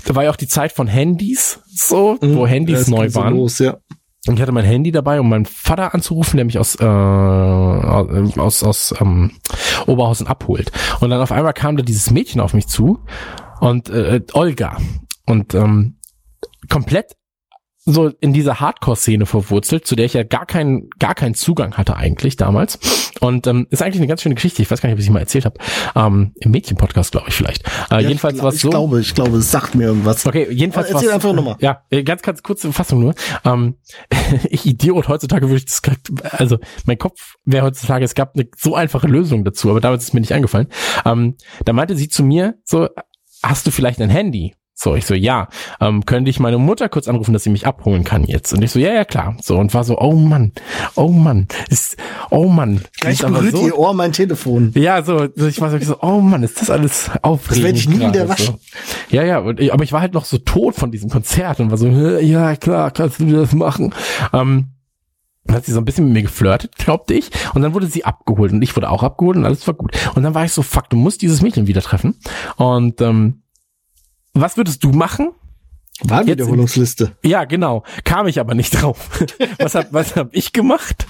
da 0.04 0.14
war 0.14 0.24
ja 0.24 0.30
auch 0.30 0.36
die 0.36 0.48
Zeit 0.48 0.72
von 0.72 0.86
Handys, 0.86 1.60
so, 1.66 2.18
mhm, 2.20 2.36
wo 2.36 2.46
Handys 2.46 2.88
neu 2.88 3.12
waren. 3.14 3.34
So 3.34 3.40
los, 3.40 3.58
ja. 3.58 3.76
Und 4.26 4.34
ich 4.34 4.42
hatte 4.42 4.52
mein 4.52 4.64
Handy 4.64 4.90
dabei, 4.90 5.20
um 5.20 5.28
meinen 5.28 5.46
Vater 5.46 5.94
anzurufen, 5.94 6.36
der 6.36 6.46
mich 6.46 6.58
aus, 6.58 6.74
äh, 6.76 6.84
aus, 6.84 8.62
aus 8.64 8.94
ähm, 9.00 9.30
Oberhausen 9.86 10.26
abholt. 10.26 10.72
Und 11.00 11.10
dann 11.10 11.20
auf 11.20 11.30
einmal 11.30 11.52
kam 11.52 11.76
da 11.76 11.82
dieses 11.84 12.10
Mädchen 12.10 12.40
auf 12.40 12.52
mich 12.52 12.66
zu 12.66 12.98
und 13.60 13.88
äh, 13.88 14.20
Olga. 14.32 14.78
Und 15.26 15.54
ähm, 15.54 15.98
komplett 16.68 17.16
so 17.86 18.08
in 18.20 18.32
dieser 18.32 18.58
Hardcore-Szene 18.58 19.26
verwurzelt, 19.26 19.86
zu 19.86 19.94
der 19.94 20.06
ich 20.06 20.14
ja 20.14 20.24
gar 20.24 20.44
keinen 20.44 20.90
gar 20.98 21.14
keinen 21.14 21.34
Zugang 21.34 21.74
hatte 21.74 21.96
eigentlich 21.96 22.36
damals. 22.36 23.12
Und 23.20 23.46
ähm, 23.46 23.68
ist 23.70 23.80
eigentlich 23.80 24.00
eine 24.00 24.08
ganz 24.08 24.22
schöne 24.22 24.34
Geschichte. 24.34 24.60
Ich 24.60 24.70
weiß 24.70 24.82
gar 24.82 24.88
nicht, 24.88 24.94
ob 24.94 24.98
ich 24.98 25.06
sie 25.06 25.12
mal 25.12 25.20
erzählt 25.20 25.44
habe. 25.44 25.58
Ähm, 25.94 26.32
Im 26.40 26.50
Mädchen-Podcast, 26.50 27.12
glaube 27.12 27.28
ich 27.28 27.34
vielleicht. 27.34 27.64
Äh, 27.90 28.02
ja, 28.02 28.08
jedenfalls 28.08 28.42
war 28.42 28.48
es 28.48 28.60
so. 28.60 28.68
Ich 28.68 28.72
glaube, 28.72 29.00
ich 29.00 29.14
glaube, 29.14 29.36
es 29.38 29.50
sagt 29.50 29.76
mir 29.76 29.84
irgendwas. 29.84 30.26
Okay, 30.26 30.48
jedenfalls 30.50 30.90
Erzähl 30.90 31.10
einfach 31.12 31.32
nochmal. 31.32 31.56
Ja, 31.60 31.82
äh, 31.90 32.02
ganz, 32.02 32.22
ganz 32.22 32.42
kurze 32.42 32.72
Fassung 32.72 33.00
nur. 33.00 33.14
Ähm, 33.44 33.76
ich 34.50 34.66
Idiot, 34.66 35.08
heutzutage 35.08 35.48
würde 35.48 35.58
ich 35.58 35.66
das, 35.66 35.80
also 36.32 36.58
mein 36.86 36.98
Kopf 36.98 37.36
wäre 37.44 37.64
heutzutage, 37.64 38.04
es 38.04 38.16
gab 38.16 38.34
eine 38.34 38.48
so 38.56 38.74
einfache 38.74 39.06
Lösung 39.06 39.44
dazu, 39.44 39.70
aber 39.70 39.80
damals 39.80 40.04
ist 40.04 40.12
mir 40.12 40.20
nicht 40.20 40.34
eingefallen. 40.34 40.68
Ähm, 41.04 41.36
da 41.64 41.72
meinte 41.72 41.94
sie 41.96 42.08
zu 42.08 42.24
mir 42.24 42.54
so, 42.64 42.88
hast 43.48 43.66
du 43.66 43.70
vielleicht 43.70 44.00
ein 44.00 44.10
Handy? 44.10 44.54
So, 44.78 44.94
ich 44.94 45.06
so, 45.06 45.14
ja, 45.14 45.48
ähm, 45.80 46.04
könnte 46.04 46.28
ich 46.28 46.38
meine 46.38 46.58
Mutter 46.58 46.90
kurz 46.90 47.08
anrufen, 47.08 47.32
dass 47.32 47.44
sie 47.44 47.50
mich 47.50 47.66
abholen 47.66 48.04
kann 48.04 48.24
jetzt? 48.24 48.52
Und 48.52 48.60
ich 48.60 48.70
so, 48.70 48.78
ja, 48.78 48.92
ja, 48.92 49.06
klar. 49.06 49.34
So, 49.40 49.56
und 49.56 49.72
war 49.72 49.84
so, 49.84 49.98
oh 49.98 50.12
Mann, 50.12 50.52
oh 50.96 51.08
Mann, 51.08 51.48
ist, 51.70 51.96
oh 52.28 52.46
Mann. 52.48 52.82
Gleich 53.00 53.20
berührt 53.20 53.56
so, 53.56 53.66
ihr 53.66 53.78
Ohr 53.78 53.94
mein 53.94 54.12
Telefon. 54.12 54.72
Ja, 54.74 55.02
so, 55.02 55.28
so 55.34 55.46
ich 55.46 55.62
war 55.62 55.70
so, 55.80 55.96
oh 56.02 56.20
Mann, 56.20 56.42
ist 56.42 56.60
das 56.60 56.68
alles 56.68 57.10
aufregend. 57.22 57.56
Das 57.56 57.62
werde 57.62 57.78
ich 57.78 57.88
nie 57.88 58.06
wieder 58.06 58.28
waschen. 58.28 58.56
So. 58.58 59.16
Ja, 59.16 59.24
ja, 59.24 59.38
und, 59.38 59.58
aber 59.70 59.82
ich 59.82 59.92
war 59.92 60.02
halt 60.02 60.12
noch 60.12 60.26
so 60.26 60.36
tot 60.36 60.74
von 60.74 60.92
diesem 60.92 61.08
Konzert 61.08 61.58
und 61.58 61.70
war 61.70 61.78
so, 61.78 61.88
ja, 61.88 62.54
klar, 62.56 62.90
kannst 62.90 63.18
du 63.18 63.32
das 63.32 63.54
machen. 63.54 63.94
Ähm, 64.34 64.75
hat 65.52 65.64
sie 65.64 65.72
so 65.72 65.78
ein 65.80 65.84
bisschen 65.84 66.04
mit 66.06 66.14
mir 66.14 66.22
geflirtet, 66.22 66.76
glaubte 66.76 67.14
ich. 67.14 67.30
Und 67.54 67.62
dann 67.62 67.74
wurde 67.74 67.86
sie 67.86 68.04
abgeholt 68.04 68.52
und 68.52 68.62
ich 68.62 68.74
wurde 68.76 68.90
auch 68.90 69.02
abgeholt 69.02 69.36
und 69.36 69.44
alles 69.44 69.66
war 69.66 69.74
gut. 69.74 69.92
Und 70.14 70.22
dann 70.22 70.34
war 70.34 70.44
ich 70.44 70.52
so, 70.52 70.62
fuck, 70.62 70.90
du 70.90 70.96
musst 70.96 71.22
dieses 71.22 71.42
Mädchen 71.42 71.66
wieder 71.66 71.82
treffen. 71.82 72.16
Und 72.56 73.00
ähm, 73.00 73.42
was 74.34 74.56
würdest 74.56 74.84
du 74.84 74.90
machen? 74.90 75.30
Wahlwiederholungsliste. 76.04 77.12
Ja, 77.24 77.44
genau. 77.44 77.82
Kam 78.04 78.26
ich 78.26 78.40
aber 78.40 78.54
nicht 78.54 78.82
drauf. 78.82 79.26
was 79.58 79.74
hab, 79.74 79.92
was 79.92 80.16
hab 80.16 80.34
ich 80.34 80.52
gemacht? 80.52 81.06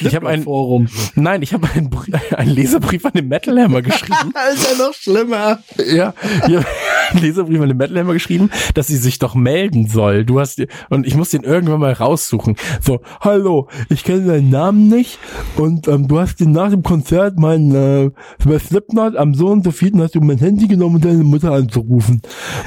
ich 0.00 0.14
habe 0.14 0.28
ein 0.28 0.44
Forum. 0.44 0.88
Nein, 1.14 1.42
ich 1.42 1.52
habe 1.52 1.68
einen, 1.74 1.90
einen 2.36 2.50
Leserbrief 2.50 3.04
an 3.04 3.12
den 3.14 3.28
Metal 3.28 3.60
Hammer 3.60 3.82
geschrieben. 3.82 4.32
ist 4.54 4.70
ja 4.70 4.84
noch 4.86 4.94
schlimmer. 4.94 5.58
Ja, 5.76 6.14
ich 6.46 6.56
habe 6.56 6.66
einen 7.10 7.20
Leserbrief 7.20 7.60
an 7.60 7.68
den 7.68 7.76
Metal 7.76 7.98
Hammer 7.98 8.14
geschrieben, 8.14 8.50
dass 8.74 8.86
sie 8.86 8.96
sich 8.96 9.18
doch 9.18 9.34
melden 9.34 9.88
soll. 9.88 10.24
Du 10.24 10.40
hast 10.40 10.62
und 10.90 11.06
ich 11.06 11.14
muss 11.14 11.30
den 11.30 11.42
irgendwann 11.42 11.80
mal 11.80 11.92
raussuchen. 11.92 12.56
So, 12.80 13.00
hallo, 13.20 13.68
ich 13.88 14.04
kenne 14.04 14.26
deinen 14.26 14.50
Namen 14.50 14.88
nicht 14.88 15.18
und 15.56 15.88
ähm, 15.88 16.08
du 16.08 16.18
hast 16.18 16.40
den 16.40 16.52
nach 16.52 16.70
dem 16.70 16.82
Konzert 16.82 17.38
mein 17.38 17.74
äh, 17.74 18.10
bei 18.44 18.58
Slipknot 18.58 19.16
am 19.16 19.34
so 19.34 19.48
und 19.48 19.64
so 19.64 19.70
vielen 19.70 20.00
hast 20.00 20.14
du 20.14 20.20
mein 20.20 20.38
Handy 20.38 20.68
genommen, 20.68 20.96
um 20.96 21.00
deine 21.02 21.24
Mutter 21.24 21.52
anzurufen. 21.52 22.22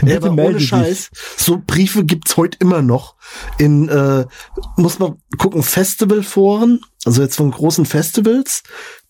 Ja, 0.06 0.18
aber 0.18 0.32
ohne 0.32 0.60
Scheiß, 0.60 1.10
so 1.38 1.62
Briefe 1.66 2.04
gibt's 2.06 2.38
heute 2.38 2.58
immer 2.60 2.82
noch. 2.82 3.16
In 3.58 3.90
äh, 3.90 4.26
muss 4.78 5.00
man 5.00 5.22
gucken 5.38 5.64
Festivalforen 5.64 6.82
also 7.06 7.22
jetzt 7.22 7.36
von 7.36 7.52
großen 7.52 7.86
Festivals, 7.86 8.64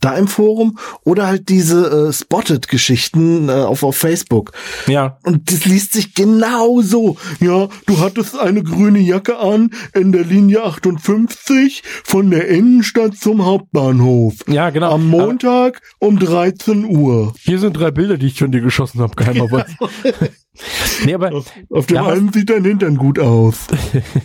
da 0.05 0.15
im 0.15 0.27
Forum 0.27 0.77
oder 1.03 1.27
halt 1.27 1.49
diese 1.49 2.09
äh, 2.09 2.13
Spotted-Geschichten 2.13 3.49
äh, 3.49 3.51
auf, 3.51 3.83
auf 3.83 3.97
Facebook. 3.97 4.51
Ja. 4.87 5.17
Und 5.23 5.51
das 5.51 5.65
liest 5.65 5.93
sich 5.93 6.13
genauso. 6.13 7.17
Ja, 7.39 7.67
du 7.87 7.99
hattest 7.99 8.37
eine 8.37 8.63
grüne 8.63 8.99
Jacke 8.99 9.37
an 9.37 9.71
in 9.93 10.11
der 10.11 10.23
Linie 10.23 10.63
58 10.63 11.83
von 12.03 12.29
der 12.29 12.47
Innenstadt 12.47 13.17
zum 13.17 13.45
Hauptbahnhof. 13.45 14.35
Ja, 14.47 14.69
genau. 14.69 14.91
Am 14.91 15.07
Montag 15.07 15.81
Aber 15.99 16.09
um 16.09 16.19
13 16.19 16.85
Uhr. 16.85 17.33
Hier 17.39 17.59
sind 17.59 17.73
drei 17.73 17.91
Bilder, 17.91 18.17
die 18.17 18.27
ich 18.27 18.37
schon 18.37 18.51
dir 18.51 18.61
geschossen 18.61 19.01
habe, 19.01 19.15
geheimerweise. 19.15 19.75
nee, 21.05 21.13
aber 21.13 21.33
auf, 21.33 21.51
auf 21.69 21.85
dem 21.87 21.97
einen 21.97 22.31
sieht 22.31 22.49
dein 22.49 22.63
Hintern 22.63 22.97
gut 22.97 23.19
aus. 23.19 23.67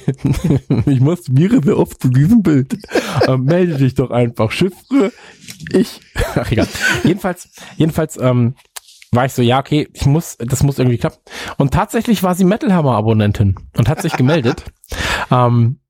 ich 0.87 1.01
masturbiere 1.01 1.63
sehr 1.63 1.79
oft 1.79 2.01
zu 2.01 2.09
diesem 2.09 2.43
Bild. 2.43 2.77
Ähm, 3.27 3.45
melde 3.45 3.77
dich 3.77 3.95
doch 3.95 4.11
einfach. 4.11 4.51
Chiffre, 4.53 5.13
ich. 5.73 6.01
Ach 6.35 6.51
egal. 6.53 6.69
Jedenfalls, 7.05 7.51
jedenfalls 7.77 8.17
ähm, 8.19 8.55
war 9.13 9.27
ich 9.27 9.33
so, 9.33 9.43
ja, 9.43 9.59
okay, 9.59 9.89
ich 9.93 10.07
muss, 10.07 10.37
das 10.39 10.63
muss 10.63 10.79
irgendwie 10.79 10.99
klappen. 10.99 11.19
Und 11.59 11.75
tatsächlich 11.75 12.23
war 12.23 12.35
sie 12.35 12.45
Metal 12.45 12.73
Hammer 12.73 12.97
Abonnentin 12.97 13.57
und 13.77 13.89
hat 13.89 14.03
sich 14.03 14.13
gemeldet. 14.13 14.65
ähm, 15.31 15.81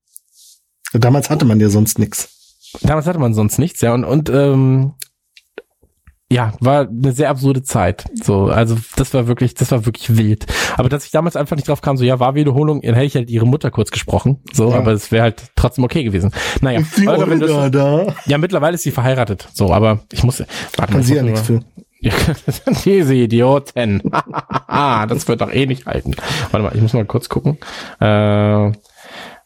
Damals 0.92 1.30
hatte 1.30 1.44
man 1.44 1.60
ja 1.60 1.68
sonst 1.68 1.98
nichts. 1.98 2.72
Damals 2.82 3.06
hatte 3.06 3.18
man 3.18 3.34
sonst 3.34 3.58
nichts, 3.58 3.80
ja. 3.80 3.94
Und, 3.94 4.04
und 4.04 4.28
ähm, 4.30 4.94
ja, 6.32 6.52
war 6.60 6.88
eine 6.88 7.12
sehr 7.12 7.28
absurde 7.30 7.62
Zeit. 7.62 8.04
So, 8.22 8.44
also 8.46 8.76
das 8.96 9.12
war 9.14 9.26
wirklich, 9.26 9.54
das 9.54 9.70
war 9.72 9.84
wirklich 9.84 10.16
wild. 10.16 10.46
Aber 10.76 10.88
dass 10.88 11.04
ich 11.04 11.10
damals 11.10 11.34
einfach 11.36 11.56
nicht 11.56 11.68
drauf 11.68 11.80
kam, 11.82 11.96
so 11.96 12.04
ja, 12.04 12.20
war 12.20 12.34
Wiederholung, 12.36 12.82
dann 12.82 12.94
hätte 12.94 13.06
ich 13.06 13.14
halt 13.16 13.30
ihre 13.30 13.46
Mutter 13.46 13.70
kurz 13.70 13.90
gesprochen. 13.90 14.38
So, 14.52 14.70
Ja. 14.70 14.78
aber 14.78 14.92
es 14.92 15.10
wäre 15.10 15.24
halt 15.24 15.42
trotzdem 15.56 15.82
okay 15.84 16.04
gewesen. 16.04 16.30
Naja, 16.60 16.80
Ist 16.80 16.96
die 16.98 17.08
Olga, 17.08 17.28
wenn 17.28 17.40
das- 17.40 17.70
da? 17.72 18.14
ja, 18.26 18.38
mittlerweile 18.38 18.74
ist 18.76 18.82
sie 18.82 18.92
verheiratet. 18.92 19.48
So, 19.52 19.72
aber 19.72 20.00
ich 20.12 20.22
muss, 20.22 20.40
warte 20.76 20.92
Kann 20.92 21.00
ich 21.00 21.06
sie 21.08 21.16
ja 21.16 21.22
nichts 21.22 21.40
für. 21.42 21.60
Diese 22.84 23.14
Idioten. 23.14 24.00
das 24.68 25.28
wird 25.28 25.40
doch 25.40 25.52
eh 25.52 25.66
nicht 25.66 25.86
halten. 25.86 26.14
Warte 26.50 26.64
mal, 26.64 26.72
ich 26.74 26.80
muss 26.80 26.92
mal 26.94 27.04
kurz 27.04 27.28
gucken. 27.28 27.58
Äh, 28.00 28.72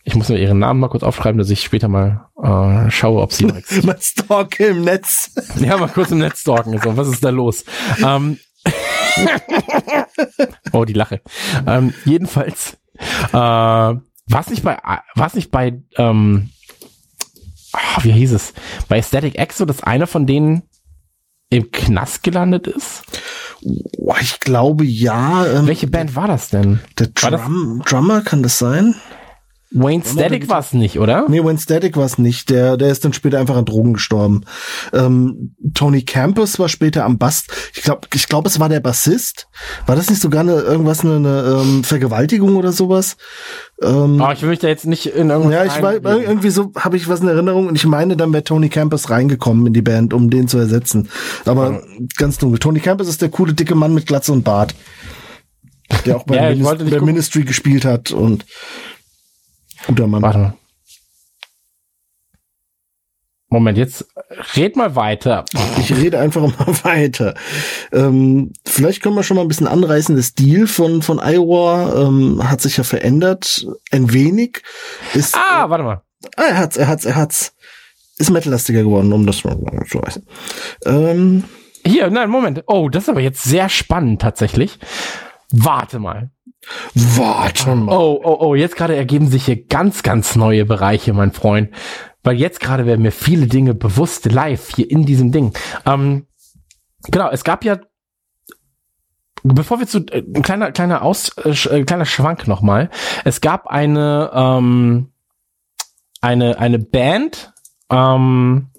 ich 0.04 0.14
muss 0.14 0.28
mir 0.28 0.38
ihren 0.38 0.58
Namen 0.58 0.80
mal 0.80 0.88
kurz 0.88 1.02
aufschreiben, 1.02 1.38
dass 1.38 1.48
ich 1.48 1.62
später 1.62 1.88
mal 1.88 2.28
äh, 2.42 2.90
schaue, 2.90 3.22
ob 3.22 3.32
sie 3.32 3.46
existiert. 3.46 3.84
Mein 3.86 4.00
Stalker 4.00 4.68
im 4.68 4.82
Netz. 4.82 5.30
Ja, 5.56 5.78
mal 5.78 5.88
kurz 5.88 6.10
im 6.10 6.18
Netz 6.18 6.40
stalken. 6.40 6.78
So, 6.78 6.96
was 6.96 7.08
ist 7.08 7.24
da 7.24 7.30
los? 7.30 7.64
Ähm, 8.04 8.38
oh, 10.72 10.84
die 10.84 10.92
Lache. 10.92 11.22
Ähm, 11.66 11.94
jedenfalls, 12.04 12.76
äh, 13.32 13.32
war 13.32 14.00
es 14.40 14.48
nicht 14.48 14.62
bei, 14.62 14.78
war 15.14 15.26
es 15.26 15.34
nicht 15.34 15.50
bei, 15.50 15.82
ähm, 15.96 16.50
ah, 17.72 18.02
wie 18.02 18.12
hieß 18.12 18.32
es? 18.32 18.52
Bei 18.88 19.00
Static 19.00 19.38
X 19.38 19.58
so, 19.58 19.64
dass 19.64 19.82
einer 19.82 20.06
von 20.06 20.26
denen 20.26 20.62
im 21.50 21.70
Knast 21.70 22.22
gelandet 22.22 22.66
ist? 22.66 23.04
Boah, 23.62 24.18
ich 24.20 24.40
glaube 24.40 24.84
ja. 24.84 25.46
Ähm, 25.46 25.66
Welche 25.66 25.86
Band 25.86 26.16
war 26.16 26.28
das 26.28 26.50
denn? 26.50 26.80
der 26.98 27.08
Drum, 27.08 27.82
Drummer 27.86 28.22
kann 28.22 28.42
das 28.42 28.58
sein? 28.58 28.94
Wayne 29.74 30.04
Static 30.04 30.48
war 30.48 30.60
es 30.60 30.72
nicht, 30.72 31.00
oder? 31.00 31.26
Nee, 31.28 31.42
Wayne 31.42 31.58
Static 31.58 31.96
war 31.96 32.06
es 32.06 32.16
nicht. 32.16 32.48
Der, 32.48 32.76
der 32.76 32.90
ist 32.90 33.04
dann 33.04 33.12
später 33.12 33.40
einfach 33.40 33.56
an 33.56 33.64
Drogen 33.64 33.94
gestorben. 33.94 34.44
Ähm, 34.92 35.56
Tony 35.74 36.02
Campus 36.02 36.60
war 36.60 36.68
später 36.68 37.04
am 37.04 37.18
Bass. 37.18 37.46
Ich 37.74 37.82
glaube, 37.82 38.06
ich 38.14 38.28
glaube, 38.28 38.48
es 38.48 38.60
war 38.60 38.68
der 38.68 38.78
Bassist. 38.78 39.48
War 39.86 39.96
das 39.96 40.08
nicht 40.08 40.22
sogar 40.22 40.42
eine, 40.42 40.52
irgendwas, 40.52 41.00
eine, 41.00 41.16
eine 41.16 41.60
ähm, 41.60 41.82
Vergewaltigung 41.82 42.54
oder 42.54 42.70
sowas? 42.70 43.16
Ähm, 43.82 44.20
Oh, 44.20 44.30
ich 44.32 44.42
will 44.42 44.50
mich 44.50 44.60
da 44.60 44.68
jetzt 44.68 44.86
nicht 44.86 45.06
in 45.06 45.30
irgendwas 45.30 45.52
ja, 45.52 45.64
ich 45.64 45.82
war 45.82 45.94
irgendwie 45.94 46.50
so 46.50 46.70
habe 46.78 46.96
ich 46.96 47.08
was 47.08 47.20
in 47.20 47.28
Erinnerung 47.28 47.66
und 47.66 47.74
ich 47.74 47.86
meine, 47.86 48.16
dann 48.16 48.32
wäre 48.32 48.44
Tony 48.44 48.68
Campus 48.68 49.10
reingekommen 49.10 49.66
in 49.66 49.72
die 49.72 49.82
Band, 49.82 50.14
um 50.14 50.30
den 50.30 50.46
zu 50.46 50.58
ersetzen. 50.58 51.08
Aber 51.44 51.82
ganz 52.16 52.38
dunkel. 52.38 52.60
Tony 52.60 52.78
Campus 52.78 53.08
ist 53.08 53.22
der 53.22 53.28
coole 53.28 53.54
dicke 53.54 53.74
Mann 53.74 53.92
mit 53.92 54.06
Glatze 54.06 54.32
und 54.32 54.44
Bart, 54.44 54.74
der 56.06 56.16
auch 56.16 56.22
bei, 56.22 56.52
Ja. 56.54 57.00
Ministry 57.02 57.42
gespielt 57.42 57.84
hat 57.84 58.12
und 58.12 58.44
guter 59.86 60.06
Mann. 60.06 60.22
Warte 60.22 60.38
mal. 60.38 60.54
Moment, 63.48 63.78
jetzt 63.78 64.06
red 64.56 64.74
mal 64.74 64.96
weiter. 64.96 65.44
Ich 65.78 65.94
rede 65.94 66.18
einfach 66.18 66.40
mal 66.42 66.74
weiter. 66.84 67.34
Ähm, 67.92 68.52
vielleicht 68.66 69.00
können 69.00 69.14
wir 69.14 69.22
schon 69.22 69.36
mal 69.36 69.42
ein 69.42 69.48
bisschen 69.48 69.68
anreißen. 69.68 70.16
Der 70.16 70.24
Stil 70.24 70.66
von, 70.66 71.02
von 71.02 71.20
Iowa 71.20 72.02
ähm, 72.02 72.40
hat 72.50 72.60
sich 72.60 72.76
ja 72.78 72.84
verändert. 72.84 73.64
Ein 73.92 74.12
wenig. 74.12 74.62
Ist, 75.14 75.36
Ah, 75.36 75.70
warte 75.70 75.84
mal. 75.84 76.02
ah, 76.36 76.42
er 76.48 76.58
hat's, 76.58 76.76
er 76.76 76.88
hat's, 76.88 77.04
er 77.04 77.14
hat's. 77.14 77.54
Ist 78.16 78.30
metallastiger 78.30 78.82
geworden, 78.82 79.12
um 79.12 79.24
das 79.26 79.44
mal 79.44 79.56
zu 79.88 80.00
weiß. 80.02 80.20
Ähm, 80.86 81.44
Hier, 81.86 82.10
nein, 82.10 82.30
Moment. 82.30 82.64
Oh, 82.66 82.88
das 82.88 83.04
ist 83.04 83.08
aber 83.08 83.20
jetzt 83.20 83.42
sehr 83.44 83.68
spannend 83.68 84.20
tatsächlich. 84.22 84.78
Warte 85.52 85.98
mal. 86.00 86.30
Warte 86.94 87.74
mal. 87.74 87.96
Oh, 87.96 88.20
oh, 88.22 88.36
oh, 88.40 88.54
jetzt 88.54 88.76
gerade 88.76 88.96
ergeben 88.96 89.28
sich 89.28 89.46
hier 89.46 89.64
ganz, 89.64 90.02
ganz 90.02 90.36
neue 90.36 90.64
Bereiche, 90.64 91.12
mein 91.12 91.32
Freund. 91.32 91.70
Weil 92.22 92.36
jetzt 92.36 92.60
gerade 92.60 92.86
werden 92.86 93.02
mir 93.02 93.12
viele 93.12 93.46
Dinge 93.46 93.74
bewusst 93.74 94.30
live 94.30 94.70
hier 94.74 94.90
in 94.90 95.04
diesem 95.04 95.30
Ding. 95.30 95.52
Ähm, 95.84 96.26
genau, 97.08 97.28
es 97.30 97.44
gab 97.44 97.64
ja, 97.64 97.78
bevor 99.42 99.78
wir 99.78 99.86
zu, 99.86 99.98
äh, 100.06 100.22
ein 100.34 100.42
kleiner, 100.42 100.72
kleiner 100.72 101.02
Aus, 101.02 101.28
äh, 101.36 101.50
äh, 101.50 101.84
kleiner 101.84 102.06
Schwank 102.06 102.48
nochmal. 102.48 102.88
Es 103.24 103.40
gab 103.40 103.66
eine, 103.66 104.30
ähm, 104.32 105.12
eine, 106.22 106.58
eine 106.58 106.78
Band, 106.78 107.52
ähm, 107.90 108.70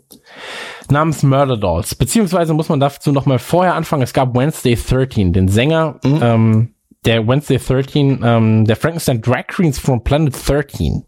namens 0.90 1.24
Murder 1.24 1.58
Dolls. 1.58 1.96
Beziehungsweise 1.96 2.54
muss 2.54 2.70
man 2.70 2.80
dazu 2.80 3.12
nochmal 3.12 3.40
vorher 3.40 3.76
anfangen. 3.76 4.02
Es 4.04 4.14
gab 4.14 4.36
Wednesday 4.36 4.76
13, 4.76 5.34
den 5.34 5.48
Sänger, 5.48 6.00
Mhm. 6.04 6.20
ähm, 6.22 6.75
der 7.06 7.28
Wednesday 7.28 7.58
13, 7.58 8.22
ähm, 8.24 8.66
der 8.66 8.76
Frankenstein 8.76 9.22
Drag 9.22 9.48
Queens 9.48 9.80
from 9.80 10.04
Planet 10.04 10.36
13. 10.48 11.06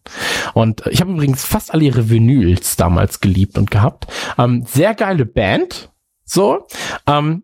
Und 0.54 0.86
ich 0.88 1.02
habe 1.02 1.12
übrigens 1.12 1.44
fast 1.44 1.74
alle 1.74 1.86
ihre 1.86 2.10
Vinyls 2.10 2.76
damals 2.76 3.20
geliebt 3.20 3.58
und 3.58 3.72
gehabt. 3.72 4.08
Ähm, 4.38 4.64
sehr 4.66 4.94
geile 4.94 5.26
Band. 5.26 5.92
So. 6.24 6.68
Ähm, 7.08 7.44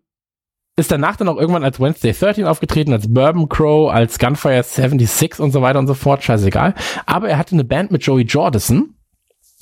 ist 0.76 0.90
danach 0.90 1.16
dann 1.16 1.28
auch 1.28 1.36
irgendwann 1.36 1.64
als 1.64 1.78
Wednesday 1.78 2.12
13 2.12 2.46
aufgetreten, 2.46 2.92
als 2.92 3.12
Bourbon 3.12 3.48
Crow, 3.48 3.92
als 3.92 4.18
Gunfire 4.18 4.62
76 4.62 5.38
und 5.38 5.52
so 5.52 5.62
weiter 5.62 5.78
und 5.78 5.86
so 5.86 5.94
fort, 5.94 6.24
scheißegal. 6.24 6.74
Aber 7.06 7.28
er 7.28 7.38
hatte 7.38 7.54
eine 7.54 7.64
Band 7.64 7.92
mit 7.92 8.04
Joey 8.04 8.24
Jordison 8.24 8.96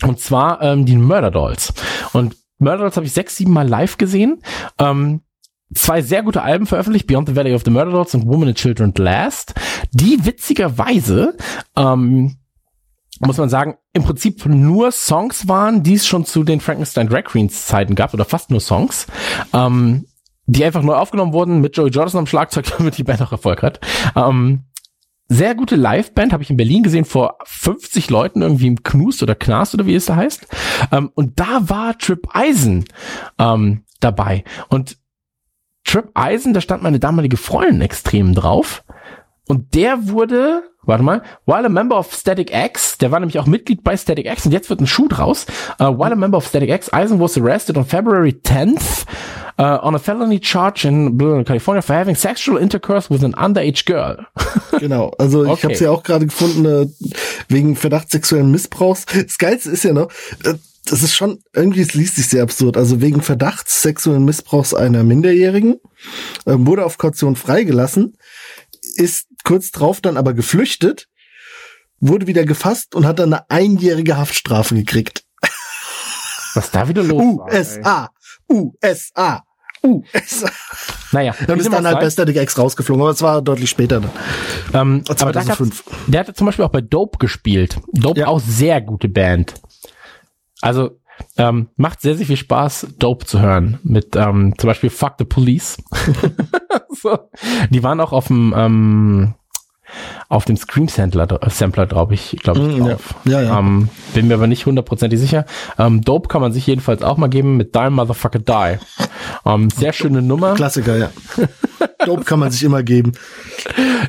und 0.03 0.21
zwar 0.21 0.63
ähm, 0.63 0.87
die 0.87 0.97
Murder 0.97 1.31
Dolls. 1.31 1.75
Und 2.13 2.37
Murder 2.59 2.79
Dolls 2.79 2.97
habe 2.97 3.07
ich 3.07 3.13
sechs, 3.13 3.37
sieben 3.37 3.53
Mal 3.53 3.69
live 3.69 3.99
gesehen. 3.99 4.43
Ähm, 4.79 5.21
zwei 5.75 6.03
sehr 6.03 6.23
gute 6.23 6.43
Alben 6.43 6.67
veröffentlicht, 6.67 7.07
Beyond 7.07 7.29
the 7.29 7.37
Valley 7.37 7.55
of 7.55 7.63
the 7.65 7.71
Murder 7.71 7.93
Dolls 7.93 8.15
und 8.15 8.27
Woman 8.27 8.49
and 8.49 8.59
Children 8.59 8.93
Last, 8.97 9.55
die 9.93 10.25
witzigerweise 10.25 11.37
ähm, 11.77 12.37
muss 13.27 13.39
man 13.39 13.49
sagen, 13.49 13.77
im 13.93 14.03
Prinzip 14.03 14.45
nur 14.47 14.91
Songs 14.91 15.47
waren, 15.47 15.83
die 15.83 15.95
es 15.95 16.07
schon 16.07 16.25
zu 16.25 16.43
den 16.43 16.61
Frankenstein 16.61 17.09
Drag 17.09 17.25
Queens 17.25 17.67
Zeiten 17.67 17.95
gab, 17.95 18.15
oder 18.15 18.25
fast 18.25 18.51
nur 18.51 18.61
Songs, 18.61 19.07
ähm, 19.53 20.07
die 20.47 20.65
einfach 20.65 20.83
neu 20.83 20.95
aufgenommen 20.95 21.33
wurden 21.33 21.61
mit 21.61 21.77
Joey 21.77 21.91
Jordison 21.91 22.21
am 22.21 22.27
Schlagzeug, 22.27 22.67
damit 22.79 22.99
die 22.99 23.05
Band 23.05 23.23
auch 23.23 23.33
Erfolg 23.33 23.63
hat. 23.63 23.81
Ähm, 24.17 24.65
sehr 25.29 25.55
gute 25.55 25.77
Liveband, 25.77 26.33
habe 26.33 26.43
ich 26.43 26.51
in 26.51 26.57
Berlin 26.57 26.83
gesehen, 26.83 27.05
vor 27.05 27.39
50 27.45 28.11
Leuten 28.11 28.43
irgendwie 28.43 28.67
im 28.67 28.83
Knust 28.83 29.23
oder 29.23 29.35
Knast 29.35 29.73
oder 29.73 29.87
wie 29.87 29.95
es 29.95 30.07
da 30.07 30.17
heißt. 30.17 30.47
Ähm, 30.91 31.11
und 31.15 31.39
da 31.39 31.69
war 31.69 31.97
Trip 31.97 32.27
Eisen 32.33 32.85
ähm, 33.39 33.85
dabei. 34.01 34.45
Und 34.69 34.99
Trip 35.85 36.11
Eisen, 36.15 36.55
da 36.55 36.61
stand 36.61 36.83
meine 36.83 36.99
damalige 37.01 37.37
Freundin 37.37 37.81
extrem 37.81 38.35
drauf. 38.35 38.85
Und 39.49 39.75
der 39.75 40.09
wurde, 40.09 40.63
warte 40.85 41.03
mal, 41.03 41.23
while 41.47 41.67
a 41.67 41.69
member 41.69 41.99
of 41.99 42.15
Static 42.15 42.55
X, 42.55 42.97
der 42.99 43.11
war 43.11 43.19
nämlich 43.21 43.39
auch 43.39 43.47
Mitglied 43.47 43.83
bei 43.83 43.97
Static 43.97 44.27
X 44.27 44.47
und 44.47 44.53
jetzt 44.53 44.71
wird 44.71 44.81
ein 44.81 44.87
Schuh 44.87 45.09
draus. 45.09 45.47
Uh, 45.81 45.87
while 45.99 46.13
a 46.13 46.17
member 46.17 46.39
of 46.39 46.47
Static 46.47 46.71
X, 46.71 46.93
Eisen 46.93 47.19
was 47.21 47.37
arrested 47.37 47.77
on 47.77 47.85
February 47.85 48.31
10th 48.33 49.05
uh, 49.59 49.81
on 49.83 49.95
a 49.97 49.99
felony 49.99 50.39
charge 50.41 50.87
in 50.87 51.19
California 51.45 51.83
for 51.83 51.95
having 51.97 52.15
sexual 52.15 52.57
intercourse 52.57 53.11
with 53.11 53.25
an 53.25 53.35
underage 53.35 53.85
girl. 53.85 54.25
Genau, 54.79 55.13
also 55.19 55.45
ich 55.45 55.51
Okay. 55.51 55.63
habe 55.65 55.75
es 55.75 55.81
ja 55.81 55.91
auch 55.91 56.03
gerade 56.03 56.27
gefunden, 56.27 56.65
äh, 56.65 56.89
wegen 57.49 57.77
Verdacht 57.77 58.11
sexuellen 58.11 58.51
Missbrauchs. 58.51 59.05
Das 59.07 59.39
Geilste 59.39 59.71
ist 59.71 59.85
ja 59.85 59.93
noch, 59.93 60.11
äh, 60.45 60.55
das 60.85 61.03
ist 61.03 61.15
schon, 61.15 61.39
irgendwie 61.53 61.81
es 61.81 61.95
liest 61.95 62.17
sich 62.17 62.29
sehr 62.29 62.43
absurd. 62.43 62.77
Also 62.77 63.01
wegen 63.01 63.23
Verdachts 63.23 63.83
sexuellen 63.83 64.25
Missbrauchs 64.25 64.75
einer 64.75 65.05
Minderjährigen 65.05 65.75
äh, 66.45 66.55
wurde 66.57 66.85
auf 66.85 66.99
Kaution 66.99 67.37
freigelassen, 67.37 68.17
ist 68.97 69.29
kurz 69.45 69.71
drauf 69.71 70.01
dann 70.01 70.17
aber 70.17 70.35
geflüchtet, 70.35 71.09
wurde 72.01 72.27
wieder 72.27 72.45
gefasst 72.45 72.95
und 72.95 73.07
hat 73.07 73.19
dann 73.21 73.33
eine 73.33 73.49
einjährige 73.51 74.17
Haftstrafe 74.17 74.75
gekriegt. 74.75 75.25
Was 76.55 76.71
da 76.71 76.89
wieder 76.89 77.03
los 77.03 77.23
war. 77.39 77.49
ey. 77.51 77.59
USA, 77.61 78.11
USA, 78.51 79.43
USA. 79.85 80.51
Naja, 81.13 81.35
Dann 81.47 81.59
ist 81.61 81.73
dann 81.73 81.87
halt 81.87 82.01
bei 82.01 82.11
Static 82.11 82.37
X 82.37 82.59
rausgeflogen, 82.59 83.03
aber 83.03 83.11
es 83.11 83.23
war 83.23 83.41
deutlich 83.43 83.71
später 83.71 84.01
dann. 84.01 84.11
Ähm, 84.73 85.05
aber 85.09 85.33
da 85.33 85.43
gab's, 85.45 85.59
2005. 85.59 85.85
der 86.07 86.21
hatte 86.21 86.35
zum 86.35 86.47
Beispiel 86.47 86.65
auch 86.65 86.71
bei 86.71 86.81
Dope 86.81 87.19
gespielt. 87.19 87.79
Dope 87.93 88.21
Ja. 88.21 88.27
auch 88.29 88.41
sehr 88.41 88.81
gute 88.81 89.09
Band. 89.09 89.55
Also 90.63 90.99
ähm, 91.37 91.69
macht 91.77 92.01
sehr, 92.01 92.17
sehr 92.17 92.27
viel 92.27 92.37
Spaß, 92.39 92.87
Dope 92.99 93.27
zu 93.27 93.41
hören. 93.41 93.79
Mit 93.83 94.17
ähm, 94.17 94.55
zum 94.57 94.69
Beispiel 94.69 94.89
Fuck 94.91 95.15
the 95.19 95.25
Police. 95.27 95.77
so. 97.03 97.19
Die 97.71 97.83
waren 97.83 98.01
auch 98.01 98.13
auf 98.13 98.29
dem 98.29 98.55
ähm, 98.57 99.35
auf 100.31 100.47
dem 100.47 100.57
Scream 100.57 100.89
Sampler, 100.89 101.29
Sampler 101.51 101.87
glaube 101.87 102.15
ich, 102.15 102.37
glaube 102.43 102.61
ich, 102.61 102.79
Mm, 102.79 102.87
ja. 102.87 102.93
drauf. 102.95 103.15
Ja, 103.25 103.43
ja. 103.43 103.59
Ähm, 103.59 103.91
bin 104.15 104.27
mir 104.29 104.35
aber 104.35 104.47
nicht 104.47 104.65
hundertprozentig 104.65 105.21
sicher. 105.21 105.45
Ähm, 105.79 106.01
Dope 106.01 106.29
kann 106.29 106.41
man 106.41 106.53
sich 106.53 106.67
jedenfalls 106.67 107.03
auch 107.03 107.19
mal 107.19 107.29
geben 107.29 107.59
mit 107.59 107.75
Die 107.75 107.91
Motherfucker 107.91 108.39
Die. 108.39 108.79
Ähm, 109.45 109.69
sehr 109.69 109.93
schöne 109.93 110.23
Nummer. 110.23 110.55
Klassiker, 110.55 110.97
ja. 110.97 111.11
Dope 112.07 112.25
kann 112.25 112.39
man 112.39 112.51
sich 112.51 112.63
immer 112.65 112.83
geben. 112.83 113.13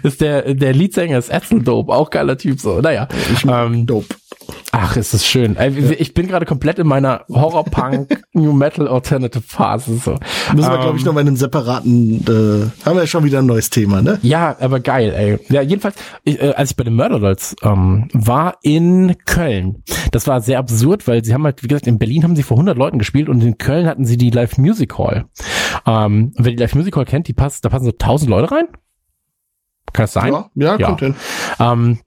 Ist 0.03 0.21
der, 0.21 0.53
der 0.53 0.73
Leadsänger 0.73 1.17
ist 1.17 1.31
Axel 1.33 1.61
Dope, 1.61 1.91
auch 1.93 2.09
geiler 2.09 2.37
Typ 2.37 2.59
so. 2.61 2.79
Naja. 2.79 3.07
Ich 3.33 3.43
mag 3.43 3.67
Ähm, 3.67 3.85
Dope. 3.85 4.15
Ach, 4.75 4.97
ist 4.97 5.13
das 5.13 5.23
schön. 5.23 5.55
Ich 5.99 6.15
bin 6.15 6.27
gerade 6.27 6.47
komplett 6.47 6.79
in 6.79 6.87
meiner 6.87 7.25
Horror-Punk 7.29 8.23
New 8.33 8.53
Metal 8.53 8.87
Alternative 8.87 9.43
Phase. 9.43 9.97
So. 9.97 10.17
Müssen 10.55 10.71
wir, 10.71 10.79
glaube 10.79 10.97
ich, 10.97 11.03
Ähm, 11.03 11.05
noch 11.05 11.13
mal 11.13 11.21
in 11.21 11.27
einen 11.27 11.35
separaten, 11.35 12.21
äh, 12.25 12.85
haben 12.85 12.95
wir 12.95 13.01
ja 13.01 13.07
schon 13.07 13.23
wieder 13.23 13.37
ein 13.39 13.45
neues 13.45 13.69
Thema, 13.69 14.01
ne? 14.01 14.17
Ja, 14.23 14.55
aber 14.59 14.79
geil, 14.79 15.13
ey. 15.15 15.39
Ja, 15.53 15.61
jedenfalls, 15.61 15.95
ich, 16.23 16.41
äh, 16.41 16.53
als 16.55 16.71
ich 16.71 16.75
bei 16.75 16.83
den 16.85 16.95
Murder 16.95 17.19
Dolls 17.19 17.55
ähm, 17.61 18.07
war 18.13 18.57
in 18.63 19.15
Köln, 19.27 19.83
das 20.11 20.25
war 20.25 20.41
sehr 20.41 20.57
absurd, 20.57 21.07
weil 21.07 21.23
sie 21.23 21.35
haben 21.35 21.43
halt, 21.43 21.61
wie 21.61 21.67
gesagt, 21.67 21.85
in 21.85 21.99
Berlin 21.99 22.23
haben 22.23 22.35
sie 22.35 22.41
vor 22.43 22.57
100 22.57 22.75
Leuten 22.75 22.97
gespielt 22.97 23.29
und 23.29 23.43
in 23.43 23.59
Köln 23.59 23.85
hatten 23.85 24.05
sie 24.05 24.17
die 24.17 24.31
Live 24.31 24.57
Music 24.57 24.97
Hall. 24.97 25.25
Ähm, 25.85 26.33
wer 26.35 26.51
die 26.51 26.57
Live 26.57 26.73
Music 26.73 26.95
Hall 26.97 27.05
kennt, 27.05 27.27
die 27.27 27.33
passt, 27.33 27.63
da 27.63 27.69
passen 27.69 27.85
so 27.85 27.91
1000 27.91 28.27
Leute 28.27 28.51
rein. 28.51 28.65
Kann 29.93 30.03
das 30.05 30.13
sein? 30.13 30.33
Ja, 30.33 30.49
ja, 30.55 30.77
Ja. 30.79 30.87
kommt 30.87 31.01
hin. 31.01 31.15
Ähm, 31.59 31.99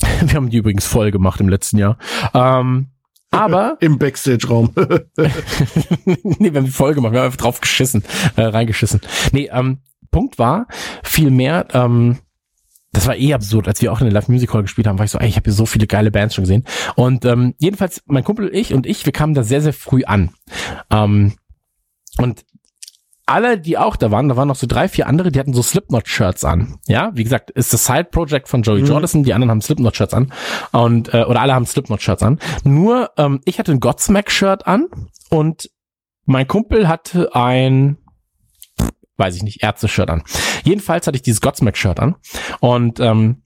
wir 0.20 0.34
haben 0.34 0.50
die 0.50 0.58
übrigens 0.58 0.86
voll 0.86 1.10
gemacht 1.10 1.40
im 1.40 1.48
letzten 1.48 1.78
Jahr. 1.78 1.98
Ähm, 2.34 2.88
aber 3.30 3.76
Im 3.80 3.98
Backstage-Raum. 3.98 4.72
nee, 5.16 6.52
wir 6.52 6.58
haben 6.58 6.64
die 6.64 6.70
voll 6.70 6.94
gemacht, 6.94 7.12
wir 7.12 7.20
haben 7.20 7.26
einfach 7.26 7.38
drauf 7.38 7.60
geschissen, 7.60 8.02
äh, 8.36 8.42
reingeschissen. 8.42 9.00
Nee, 9.32 9.50
ähm, 9.52 9.78
Punkt 10.10 10.38
war, 10.38 10.66
viel 11.02 11.30
mehr, 11.30 11.66
ähm, 11.72 12.18
das 12.92 13.06
war 13.06 13.16
eh 13.16 13.34
absurd, 13.34 13.68
als 13.68 13.82
wir 13.82 13.92
auch 13.92 14.00
in 14.00 14.06
der 14.06 14.14
Live 14.14 14.28
Music 14.28 14.52
Hall 14.54 14.62
gespielt 14.62 14.86
haben, 14.86 14.98
war 14.98 15.04
ich 15.04 15.10
so, 15.10 15.18
ey, 15.18 15.28
ich 15.28 15.36
habe 15.36 15.44
hier 15.44 15.52
so 15.52 15.66
viele 15.66 15.86
geile 15.86 16.10
Bands 16.10 16.34
schon 16.34 16.44
gesehen. 16.44 16.64
Und 16.96 17.26
ähm, 17.26 17.54
jedenfalls, 17.58 18.02
mein 18.06 18.24
Kumpel, 18.24 18.48
ich 18.54 18.72
und 18.72 18.86
ich, 18.86 19.04
wir 19.04 19.12
kamen 19.12 19.34
da 19.34 19.42
sehr, 19.42 19.60
sehr 19.60 19.74
früh 19.74 20.04
an. 20.04 20.30
Ähm, 20.90 21.34
und 22.16 22.44
alle, 23.28 23.58
die 23.58 23.78
auch 23.78 23.96
da 23.96 24.10
waren, 24.10 24.28
da 24.28 24.36
waren 24.36 24.48
noch 24.48 24.56
so 24.56 24.66
drei, 24.66 24.88
vier 24.88 25.06
andere, 25.06 25.30
die 25.30 25.38
hatten 25.38 25.54
so 25.54 25.62
Slipknot-Shirts 25.62 26.44
an. 26.44 26.78
Ja, 26.86 27.10
wie 27.14 27.24
gesagt, 27.24 27.50
ist 27.50 27.72
das 27.72 27.84
Side-Project 27.84 28.48
von 28.48 28.62
Joey 28.62 28.82
Mhm. 28.82 28.86
Jordison, 28.86 29.22
die 29.24 29.34
anderen 29.34 29.50
haben 29.50 29.60
Slipknot-Shirts 29.60 30.14
an. 30.14 30.32
Und, 30.72 31.12
äh, 31.14 31.24
oder 31.24 31.40
alle 31.40 31.54
haben 31.54 31.66
Slipknot-Shirts 31.66 32.22
an. 32.22 32.38
Nur, 32.64 33.10
ähm, 33.16 33.40
ich 33.44 33.58
hatte 33.58 33.72
ein 33.72 33.80
Godsmack-Shirt 33.80 34.66
an 34.66 34.86
und 35.30 35.70
mein 36.24 36.46
Kumpel 36.46 36.88
hatte 36.88 37.34
ein, 37.34 37.98
weiß 39.16 39.36
ich 39.36 39.42
nicht, 39.42 39.62
Ärzte-Shirt 39.62 40.10
an. 40.10 40.22
Jedenfalls 40.64 41.06
hatte 41.06 41.16
ich 41.16 41.22
dieses 41.22 41.40
Godsmack-Shirt 41.40 42.00
an. 42.00 42.16
Und 42.60 43.00
ähm, 43.00 43.42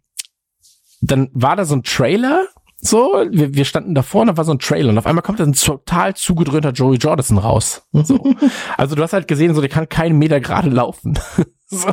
dann 1.01 1.31
war 1.33 1.57
da 1.57 1.65
so 1.65 1.75
ein 1.77 1.83
Trailer, 1.83 2.47
so, 2.85 3.25
wir, 3.31 3.55
wir 3.55 3.65
standen 3.65 3.95
davor 3.95 4.23
und 4.23 4.27
da 4.27 4.37
war 4.37 4.45
so 4.45 4.51
ein 4.51 4.59
Trailer 4.59 4.89
und 4.91 4.99
auf 4.99 5.07
einmal 5.07 5.23
kommt 5.23 5.39
da 5.39 5.45
ein 5.45 5.53
total 5.53 6.15
zugedröhnter 6.15 6.73
Joey 6.73 6.97
Jordison 6.97 7.39
raus. 7.39 7.87
So. 7.93 8.19
Also 8.77 8.97
du 8.97 9.03
hast 9.03 9.13
halt 9.13 9.29
gesehen, 9.29 9.55
so 9.55 9.61
der 9.61 9.71
kann 9.71 9.89
keinen 9.89 10.19
Meter 10.19 10.41
gerade 10.41 10.69
laufen. 10.69 11.17
so. 11.67 11.93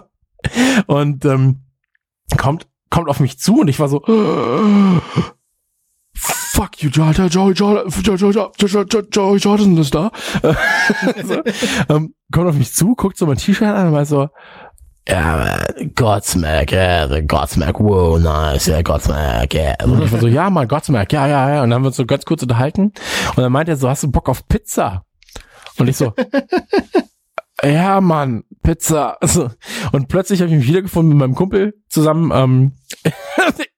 Und 0.87 1.25
ähm, 1.25 1.61
kommt, 2.37 2.67
kommt 2.89 3.07
auf 3.07 3.19
mich 3.19 3.37
zu 3.39 3.59
und 3.59 3.67
ich 3.67 3.79
war 3.79 3.87
so 3.87 4.01
Fuck 6.15 6.81
you, 6.81 6.89
Joey, 6.89 7.11
Joey, 7.11 7.29
Joey, 7.29 7.53
Joey, 7.53 7.91
Joey, 8.17 8.31
Joey, 8.31 9.05
Joey 9.11 9.37
Jordison 9.37 9.77
ist 9.77 9.93
da. 9.93 10.11
so, 11.23 11.43
ähm, 11.87 12.15
kommt 12.31 12.47
auf 12.47 12.55
mich 12.55 12.73
zu, 12.73 12.95
guckt 12.95 13.15
so 13.17 13.27
mein 13.27 13.37
T-Shirt 13.37 13.67
an 13.67 13.87
und 13.89 13.93
war 13.93 14.05
so, 14.05 14.29
ja, 15.09 15.65
Godsmack, 15.95 16.71
ja, 16.71 17.07
the 17.07 17.25
Godsmack, 17.25 17.79
wow, 17.79 18.19
nice, 18.19 18.67
ja, 18.67 18.81
Godsmack, 18.81 19.53
ja. 19.53 19.73
Und 19.83 20.03
ich 20.03 20.11
war 20.11 20.19
so, 20.19 20.27
ja, 20.27 20.49
mal 20.49 20.67
Godsmack, 20.67 21.11
ja, 21.13 21.27
ja, 21.27 21.55
ja. 21.55 21.63
Und 21.63 21.69
dann 21.69 21.75
haben 21.75 21.83
wir 21.83 21.87
uns 21.87 21.97
so 21.97 22.05
ganz 22.05 22.25
kurz 22.25 22.43
unterhalten. 22.43 22.93
Und 23.35 23.37
dann 23.37 23.51
meint 23.51 23.69
er 23.69 23.75
so, 23.75 23.89
hast 23.89 24.03
du 24.03 24.11
Bock 24.11 24.29
auf 24.29 24.47
Pizza? 24.47 25.05
Und 25.77 25.87
ich 25.87 25.97
so, 25.97 26.13
ja, 27.63 28.01
Mann, 28.01 28.43
Pizza. 28.61 29.17
Und 29.91 30.07
plötzlich 30.07 30.41
habe 30.41 30.51
ich 30.51 30.57
mich 30.57 30.67
wiedergefunden 30.67 31.09
mit 31.09 31.17
meinem 31.17 31.35
Kumpel 31.35 31.73
zusammen. 31.87 32.31
Ähm, 32.33 32.73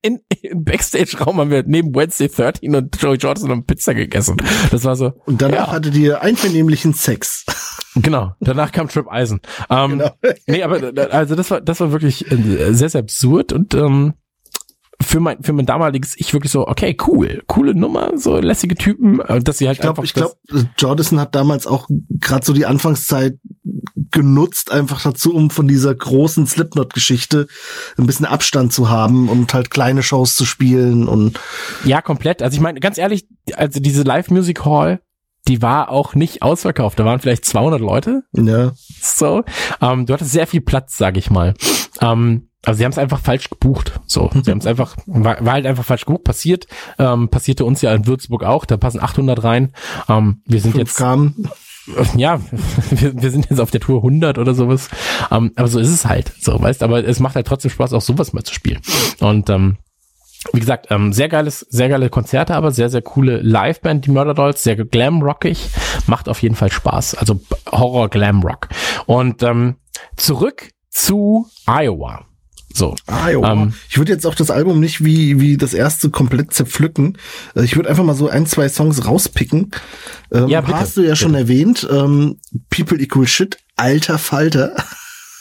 in, 0.02 0.19
Im 0.41 0.64
Backstage-Raum 0.64 1.38
haben 1.38 1.52
wir 1.52 1.64
neben 1.65 1.94
Wednesday 1.95 2.28
13 2.28 2.76
und 2.76 3.02
Joey 3.02 3.18
Jordan 3.18 3.49
haben 3.49 3.65
Pizza 3.65 3.94
gegessen. 3.94 4.38
Das 4.72 4.84
war 4.84 4.95
so, 4.95 5.14
Und 5.26 5.41
danach 5.41 5.68
Ja. 5.68 5.72
hattet 5.73 5.95
ihr 5.95 6.22
einvernehmlichen 6.22 6.94
Sex. 6.94 7.45
genau. 7.95 8.34
Danach 8.40 8.72
kam 8.72 8.88
Trip 8.88 9.07
Eisen. 9.10 9.41
Ähm, 9.69 9.91
Genau. 9.99 10.11
Nee, 10.48 10.64
aber 10.64 10.91
also 11.11 11.36
das 11.36 11.52
war 11.52 11.61
das 11.61 11.80
war 11.80 11.91
wirklich 11.91 12.32
äh, 12.32 12.73
sehr 12.73 12.90
sehr 12.90 13.02
absurd 13.02 13.53
und 13.53 13.73
ähm, 13.73 14.14
für 15.02 15.19
mein 15.19 15.41
für 15.44 15.53
mein 15.53 15.65
damaliges 15.65 16.15
ich 16.18 16.34
wirklich 16.34 16.52
so 16.52 16.68
okay 16.68 16.95
cool 17.07 17.44
coole 17.48 17.76
Nummer 17.76 18.11
so 18.15 18.38
lässige 18.38 18.76
Typen 18.76 19.19
äh, 19.22 19.41
dass 19.41 19.57
sie 19.57 19.68
halt 19.68 19.78
Ich 19.78 19.82
glaube, 19.82 20.02
einfach 20.02 20.03
ich 20.03 20.14
glaube, 20.14 20.36
Jordison 20.78 21.19
hat 21.19 21.36
damals 21.36 21.68
auch 21.68 21.88
gerade 22.19 22.45
so 22.45 22.53
die 22.53 22.65
Anfangszeit 22.65 23.38
genutzt, 24.11 24.72
einfach 24.72 25.02
dazu, 25.02 25.34
um 25.34 25.49
von 25.49 25.68
dieser 25.68 25.94
großen 25.95 26.45
Slipknot-Geschichte 26.45 27.48
ein 27.98 28.06
bisschen 28.06 28.26
Abstand 28.26 28.73
zu 28.73 28.90
haben 28.90 29.30
und 29.30 29.53
halt 29.53 29.69
kleine 29.69 30.03
Shows 30.03 30.36
zu 30.36 30.45
spielen 30.45 31.07
und 31.07 31.40
ja 31.86 32.02
komplett. 32.02 32.41
Also 32.41 32.56
ich 32.56 32.61
meine 32.61 32.80
ganz 32.80 32.98
ehrlich 32.98 33.28
also 33.53 33.80
diese 33.80 34.03
Live 34.03 34.30
Music 34.30 34.65
Hall 34.65 35.02
die 35.48 35.61
war 35.61 35.90
auch 35.90 36.14
nicht 36.14 36.44
ausverkauft. 36.44 36.99
Da 36.99 37.06
waren 37.06 37.19
vielleicht 37.19 37.45
200 37.45 37.82
Leute. 37.82 38.23
Ja. 38.34 38.73
so 39.02 39.44
ähm, 39.82 40.06
du 40.06 40.14
hattest 40.14 40.32
sehr 40.32 40.45
viel 40.45 40.61
Platz 40.61 40.98
sag 40.98 41.18
ich 41.18 41.32
mal. 41.32 41.56
Ähm, 41.99 42.51
also 42.64 42.78
sie 42.78 42.86
haben 42.86 42.92
es 42.92 42.98
einfach 42.98 43.20
falsch 43.20 43.50
gebucht. 43.50 44.00
So, 44.06 44.30
sie 44.44 44.52
haben 44.52 44.60
es 44.60 44.68
einfach 44.68 44.96
war, 45.06 45.44
war 45.44 45.54
halt 45.54 45.66
einfach 45.66 45.86
falsch 45.86 46.06
gebucht. 46.06 46.24
Passiert, 46.24 46.68
ähm, 47.00 47.30
passierte 47.30 47.66
uns 47.66 47.82
ja 47.82 47.94
in 47.94 48.08
Würzburg 48.08 48.44
auch. 48.44 48.66
Da 48.66 48.78
passen 48.78 49.02
800 49.02 49.44
rein. 49.44 49.74
Ähm, 50.08 50.42
wir 50.46 50.62
sind 50.62 50.72
Fünf 50.72 50.88
jetzt 50.88 50.98
kamen. 50.98 51.50
ja, 52.16 52.40
wir, 52.92 53.22
wir 53.22 53.32
sind 53.32 53.50
jetzt 53.50 53.60
auf 53.60 53.72
der 53.72 53.82
Tour 53.82 53.98
100 53.98 54.38
oder 54.38 54.54
sowas. 54.54 54.90
Ähm, 55.32 55.52
aber 55.56 55.68
so 55.68 55.80
ist 55.80 55.90
es 55.90 56.06
halt. 56.06 56.32
So, 56.40 56.62
weißt, 56.62 56.84
aber 56.84 57.06
es 57.06 57.20
macht 57.20 57.36
halt 57.36 57.48
trotzdem 57.48 57.72
Spaß, 57.72 57.94
auch 57.94 58.02
sowas 58.02 58.34
mal 58.34 58.44
zu 58.44 58.54
spielen. 58.54 58.82
Und 59.20 59.50
ähm, 59.50 59.78
wie 60.54 60.60
gesagt, 60.60 60.88
ähm, 60.90 61.14
sehr 61.14 61.30
geiles, 61.30 61.60
sehr 61.70 61.88
geile 61.88 62.10
Konzerte, 62.10 62.56
aber 62.56 62.72
sehr, 62.72 62.90
sehr 62.90 63.04
coole 63.04 63.42
Liveband, 63.42 64.08
die 64.08 64.12
Murder 64.12 64.34
Dolls, 64.34 64.64
sehr 64.64 64.76
glamrockig, 64.76 65.70
macht 66.08 66.28
auf 66.30 66.42
jeden 66.42 66.56
Fall 66.56 66.72
Spaß. 66.72 67.16
Also 67.16 67.42
Horror 67.72 68.10
Glamrock. 68.10 68.70
Und 69.06 69.44
ähm, 69.44 69.76
zurück 70.18 70.70
zu 70.90 71.48
Iowa. 71.68 72.26
So. 72.73 72.95
Ah, 73.07 73.30
jo. 73.30 73.43
Ähm, 73.43 73.73
ich 73.89 73.98
würde 73.98 74.11
jetzt 74.11 74.26
auch 74.26 74.35
das 74.35 74.49
Album 74.52 74.80
nicht 74.80 75.03
wie, 75.03 75.39
wie 75.39 75.57
das 75.57 75.73
erste 75.73 76.10
komplett 76.10 76.53
zerpflücken. 76.53 77.18
Äh, 77.56 77.64
Ich 77.64 77.76
würde 77.76 77.89
einfach 77.89 78.03
mal 78.03 78.15
so 78.15 78.30
ein, 78.30 78.45
zwei 78.45 78.69
Songs 78.69 79.06
rauspicken. 79.06 79.72
Ähm, 80.31 80.48
Ja, 80.48 80.61
bitte, 80.61 80.77
hast 80.80 80.98
du 80.98 81.02
ja 81.02 81.15
schon 81.15 81.35
erwähnt. 81.35 81.88
Ähm, 81.91 82.39
People 82.69 82.99
Equal 82.99 83.27
Shit, 83.27 83.57
alter 83.76 84.18
Falter. 84.18 84.76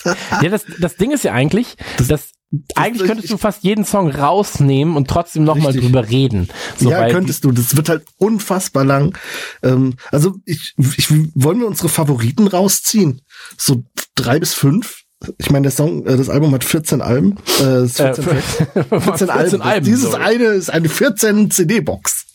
Ja, 0.04 0.48
das, 0.48 0.64
das 0.78 0.96
Ding 0.96 1.10
ist 1.12 1.24
ja 1.24 1.32
eigentlich, 1.32 1.76
dass 2.08 2.30
eigentlich 2.74 3.06
könntest 3.06 3.30
du 3.30 3.36
fast 3.36 3.62
jeden 3.62 3.84
Song 3.84 4.10
rausnehmen 4.10 4.96
und 4.96 5.06
trotzdem 5.08 5.44
nochmal 5.44 5.72
drüber 5.72 6.08
reden. 6.08 6.48
So, 6.78 6.90
ja, 6.90 7.08
könntest 7.08 7.44
du. 7.44 7.52
Das 7.52 7.76
wird 7.76 7.88
halt 7.88 8.04
unfassbar 8.16 8.84
lang. 8.84 9.16
Ähm, 9.62 9.94
also 10.10 10.36
ich, 10.46 10.74
ich 10.96 11.10
wollen 11.34 11.60
wir 11.60 11.66
unsere 11.68 11.88
Favoriten 11.88 12.48
rausziehen. 12.48 13.20
So 13.56 13.84
drei 14.16 14.40
bis 14.40 14.54
fünf. 14.54 14.99
Ich 15.38 15.50
meine, 15.50 15.64
der 15.64 15.72
Song, 15.72 16.06
äh, 16.06 16.16
das 16.16 16.28
Album 16.30 16.52
hat 16.54 16.64
14 16.64 17.02
Alben. 17.02 17.36
Äh, 17.60 17.62
es 17.62 17.90
ist 17.92 17.96
14, 18.00 18.24
Äh, 18.24 18.40
14, 18.40 19.00
14 19.00 19.30
Alben. 19.30 19.62
Alben, 19.62 19.86
Dieses 19.86 20.10
sorry. 20.10 20.22
eine 20.24 20.44
ist 20.44 20.70
eine 20.70 20.88
14 20.88 21.50
CD-Box. 21.50 22.26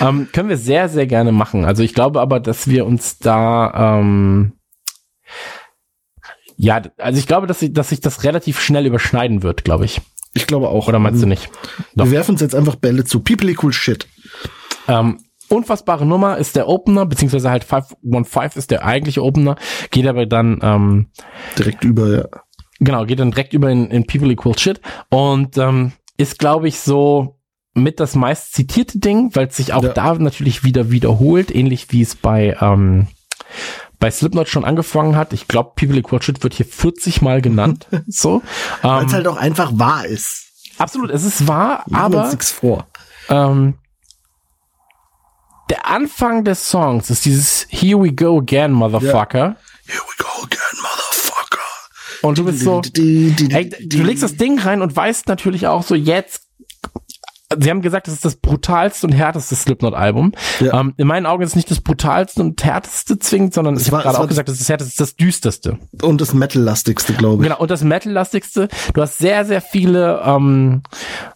Ähm, 0.00 0.28
können 0.32 0.48
wir 0.48 0.58
sehr, 0.58 0.88
sehr 0.88 1.06
gerne 1.06 1.32
machen. 1.32 1.64
Also 1.64 1.82
ich 1.82 1.94
glaube 1.94 2.20
aber, 2.20 2.40
dass 2.40 2.66
wir 2.68 2.84
uns 2.86 3.18
da 3.18 3.98
ähm, 3.98 4.52
ja, 6.56 6.82
also 6.98 7.18
ich 7.18 7.26
glaube, 7.26 7.46
dass 7.46 7.60
sich, 7.60 7.72
dass 7.72 7.88
sich 7.88 8.00
das 8.00 8.22
relativ 8.24 8.60
schnell 8.60 8.86
überschneiden 8.86 9.42
wird, 9.42 9.64
glaube 9.64 9.84
ich. 9.86 10.00
Ich 10.34 10.46
glaube 10.46 10.68
auch. 10.68 10.86
Oder 10.88 10.98
meinst 10.98 11.22
du 11.22 11.26
nicht? 11.26 11.50
Doch. 11.94 12.04
Wir 12.06 12.12
werfen 12.12 12.32
uns 12.32 12.40
jetzt 12.40 12.54
einfach 12.54 12.76
Bälle 12.76 13.04
zu. 13.04 13.20
People 13.20 13.50
Equal 13.50 13.72
Shit. 13.72 14.06
Ähm, 14.86 15.18
unfassbare 15.54 16.04
Nummer 16.06 16.36
ist 16.38 16.56
der 16.56 16.68
Opener, 16.68 17.06
beziehungsweise 17.06 17.50
halt 17.50 17.64
515 17.64 18.58
ist 18.58 18.70
der 18.70 18.84
eigentliche 18.84 19.22
Opener, 19.22 19.56
geht 19.90 20.06
aber 20.06 20.26
dann 20.26 20.58
ähm, 20.62 21.06
Direkt 21.58 21.84
über, 21.84 22.08
ja. 22.18 22.24
Genau, 22.80 23.04
geht 23.06 23.20
dann 23.20 23.30
direkt 23.30 23.52
über 23.54 23.70
in, 23.70 23.90
in 23.90 24.06
People 24.06 24.30
Equal 24.32 24.58
Shit 24.58 24.80
und 25.08 25.56
ähm, 25.58 25.92
ist, 26.16 26.38
glaube 26.38 26.68
ich, 26.68 26.80
so 26.80 27.38
mit 27.74 27.98
das 28.00 28.14
meist 28.14 28.52
zitierte 28.52 28.98
Ding, 28.98 29.30
weil 29.34 29.48
es 29.48 29.56
sich 29.56 29.72
auch 29.72 29.82
Ja. 29.82 29.92
da 29.92 30.14
natürlich 30.14 30.62
wieder 30.64 30.90
wiederholt, 30.90 31.54
ähnlich 31.54 31.86
wie 31.90 32.02
es 32.02 32.14
bei 32.16 32.56
ähm, 32.60 33.06
bei 34.00 34.10
Slipknot 34.10 34.48
schon 34.48 34.64
angefangen 34.64 35.16
hat. 35.16 35.32
Ich 35.32 35.48
glaube, 35.48 35.72
People 35.76 35.96
Equal 35.96 36.20
Shit 36.20 36.42
wird 36.42 36.54
hier 36.54 36.66
40 36.66 37.22
Mal 37.22 37.40
genannt. 37.40 37.86
so. 38.06 38.42
Weil 38.82 39.00
Ähm, 39.02 39.06
es 39.08 39.12
halt 39.14 39.26
auch 39.28 39.36
einfach 39.36 39.70
wahr 39.74 40.04
ist. 40.04 40.52
absolut, 40.78 41.10
es 41.10 41.24
ist 41.24 41.48
wahr, 41.48 41.84
uns 41.86 41.96
aber 41.96 42.30
vor. 42.40 42.86
ähm, 43.28 43.74
der 45.70 45.86
Anfang 45.86 46.44
des 46.44 46.68
Songs 46.70 47.10
ist 47.10 47.24
dieses 47.24 47.66
Here 47.70 47.98
we 48.00 48.12
go 48.12 48.38
again, 48.38 48.72
Motherfucker. 48.72 49.56
Here 49.86 50.00
we 50.00 50.22
go 50.24 50.42
again, 50.44 50.60
Motherfucker. 50.82 51.58
Und 52.22 52.38
du 52.38 52.44
bist 52.44 52.60
so, 52.60 52.80
Die- 52.80 52.92
die- 53.32 53.48
die- 53.48 53.54
Ey, 53.54 53.68
die- 53.70 53.88
du 53.88 54.02
legst 54.02 54.22
das 54.22 54.36
Ding 54.36 54.58
rein 54.60 54.82
und 54.82 54.94
weißt 54.94 55.28
natürlich 55.28 55.66
auch 55.66 55.82
so, 55.82 55.94
jetzt 55.94 56.43
Sie 57.60 57.70
haben 57.70 57.82
gesagt, 57.82 58.06
das 58.06 58.14
ist 58.14 58.24
das 58.24 58.36
brutalste 58.36 59.06
und 59.06 59.12
härteste 59.12 59.54
Slipknot-Album. 59.54 60.32
Ja. 60.60 60.80
Ähm, 60.80 60.94
in 60.96 61.06
meinen 61.06 61.26
Augen 61.26 61.42
ist 61.42 61.50
es 61.50 61.56
nicht 61.56 61.70
das 61.70 61.80
brutalste 61.80 62.42
und 62.42 62.62
härteste 62.64 63.18
zwingend, 63.18 63.54
sondern 63.54 63.76
Es 63.76 63.82
ich 63.82 63.92
habe 63.92 64.02
gerade 64.02 64.16
es 64.16 64.22
auch 64.22 64.28
gesagt, 64.28 64.48
das 64.48 64.54
ist 64.54 64.62
das 64.62 64.68
härteste, 64.70 64.96
das 64.98 65.16
düsterste. 65.16 65.78
Und 66.02 66.20
das 66.20 66.32
Metal-lastigste, 66.32 67.12
glaube 67.12 67.42
ich. 67.42 67.48
Genau, 67.48 67.60
und 67.60 67.70
das 67.70 67.84
Metal-lastigste. 67.84 68.68
Du 68.94 69.02
hast 69.02 69.18
sehr, 69.18 69.44
sehr 69.44 69.60
viele 69.60 70.22
ähm, 70.24 70.82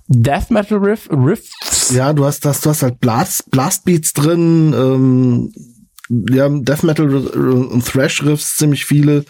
Death 0.09 0.51
Metal 0.51 0.79
Riff, 0.79 1.09
Riffs. 1.11 1.91
Ja, 1.95 2.13
du 2.13 2.25
hast 2.25 2.45
das, 2.45 2.63
du 2.63 2.71
hast 2.71 2.83
halt 2.83 3.01
Blast, 3.01 3.51
Blastbeats 3.51 4.15
drin, 4.15 4.75
ähm, 4.75 5.53
ja, 6.31 6.49
Death 6.49 6.85
Metal 6.85 7.15
und 7.15 7.85
Thrash 7.85 8.25
Riffs 8.25 8.57
ziemlich 8.57 8.87
viele 8.87 9.25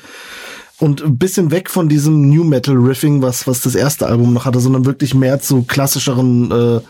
und 0.79 1.03
ein 1.03 1.19
bisschen 1.19 1.51
weg 1.51 1.71
von 1.71 1.89
diesem 1.89 2.29
New 2.29 2.45
Metal 2.45 2.77
Riffing, 2.77 3.23
was 3.23 3.47
was 3.47 3.61
das 3.61 3.75
erste 3.75 4.07
Album 4.07 4.33
noch 4.33 4.45
hatte, 4.45 4.61
sondern 4.61 4.85
wirklich 4.85 5.15
mehr 5.15 5.41
zu 5.41 5.65
klassischeren, 5.65 6.51
äh, 6.51 6.81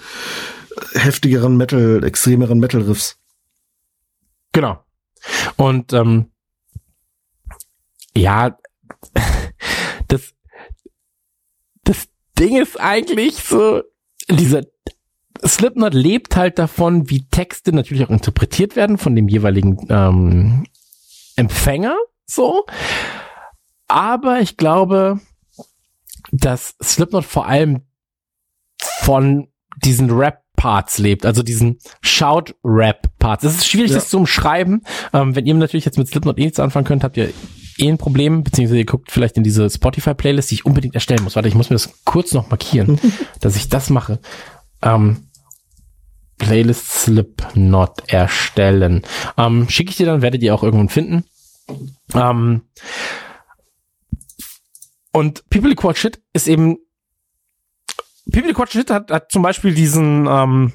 heftigeren 0.99 1.57
Metal, 1.57 2.05
extremeren 2.05 2.59
Metal 2.59 2.83
Riffs. 2.83 3.17
Genau. 4.53 4.79
Und 5.57 5.93
ähm, 5.93 6.31
ja, 8.17 8.57
das, 10.09 10.35
das 11.85 12.09
Ding 12.39 12.61
ist 12.61 12.81
eigentlich 12.81 13.43
so, 13.43 13.83
dieser 14.29 14.63
Slipknot 15.47 15.95
lebt 15.95 16.37
halt 16.37 16.59
davon, 16.59 17.11
wie 17.11 17.29
Texte 17.29 17.73
natürlich 17.73 18.05
auch 18.05 18.11
interpretiert 18.11 18.77
werden 18.77 18.99
von 18.99 19.15
dem 19.15 19.29
jeweiligen 19.29 19.87
ähm, 19.89 20.67
Empfänger, 21.37 21.97
so. 22.27 22.65
Aber 23.89 24.41
ich 24.41 24.57
glaube, 24.57 25.21
dass 26.31 26.75
Slipknot 26.83 27.25
vor 27.25 27.47
allem 27.47 27.83
von 29.01 29.49
diesen 29.83 30.11
Rap-Parts 30.11 30.99
lebt, 30.99 31.25
also 31.25 31.43
diesen 31.43 31.79
Shout-Rap-Parts. 32.03 33.45
Es 33.45 33.55
ist 33.57 33.67
schwierig, 33.67 33.91
Ja. 33.91 33.97
das 33.97 34.11
zu 34.11 34.19
umschreiben. 34.19 34.83
Ähm, 35.13 35.35
wenn 35.35 35.47
ihr 35.47 35.55
natürlich 35.55 35.85
jetzt 35.87 35.99
mit 35.99 36.09
Slipknot 36.09 36.39
eh 36.39 36.43
nichts 36.45 36.61
anfangen 36.61 36.85
könnt, 36.87 37.05
habt 37.05 37.17
ihr 37.17 37.33
eh 37.79 37.89
ein 37.89 37.97
Problem, 37.99 38.43
beziehungsweise 38.43 38.79
ihr 38.79 38.85
guckt 38.87 39.11
vielleicht 39.11 39.37
in 39.37 39.45
diese 39.45 39.71
Spotify-Playlist, 39.71 40.51
die 40.51 40.57
ich 40.57 40.67
unbedingt 40.67 40.95
erstellen 40.95 41.23
muss. 41.23 41.37
Warte, 41.37 41.49
ich 41.49 41.55
muss 41.55 41.71
mir 41.71 41.77
das 41.77 41.93
kurz 42.05 42.33
noch 42.33 42.51
markieren, 42.51 43.01
dass 43.41 43.57
ich 43.57 43.69
das 43.69 43.89
mache. 43.89 44.19
Ähm, 44.83 45.29
Playlist 46.39 46.91
Slipknot 46.91 48.03
erstellen. 48.13 49.03
Ähm, 49.37 49.69
Schicke 49.69 49.91
ich 49.91 49.97
dir 49.97 50.07
dann, 50.07 50.23
werdet 50.23 50.43
ihr 50.43 50.55
auch 50.55 50.63
irgendwann 50.63 50.89
finden. 50.89 51.25
Ähm, 52.15 52.63
und 55.13 55.49
People 55.51 55.71
Equal 55.71 55.97
Shit 55.97 56.23
ist 56.33 56.49
eben, 56.49 56.79
People 58.33 58.51
Equal 58.51 58.69
Shit 58.69 58.91
hat, 58.91 59.11
hat 59.11 59.33
zum 59.33 59.43
Beispiel 59.43 59.75
diesen 59.75 60.27
ähm, 60.27 60.73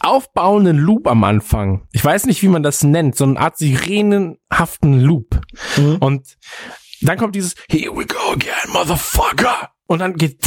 aufbauenden 0.00 0.78
Loop 0.78 1.06
am 1.06 1.24
Anfang. 1.24 1.86
Ich 1.92 2.04
weiß 2.04 2.26
nicht, 2.26 2.42
wie 2.42 2.48
man 2.48 2.62
das 2.62 2.82
nennt, 2.82 3.16
so 3.16 3.24
eine 3.24 3.38
Art 3.38 3.58
sirenenhaften 3.58 5.00
Loop. 5.00 5.40
Mhm. 5.76 5.96
Und 5.96 6.36
dann 7.00 7.18
kommt 7.18 7.34
dieses 7.34 7.54
Here 7.68 7.94
we 7.94 8.06
go 8.06 8.32
again, 8.32 8.72
motherfucker! 8.72 9.70
Und 9.88 10.00
dann 10.00 10.14
geht, 10.14 10.38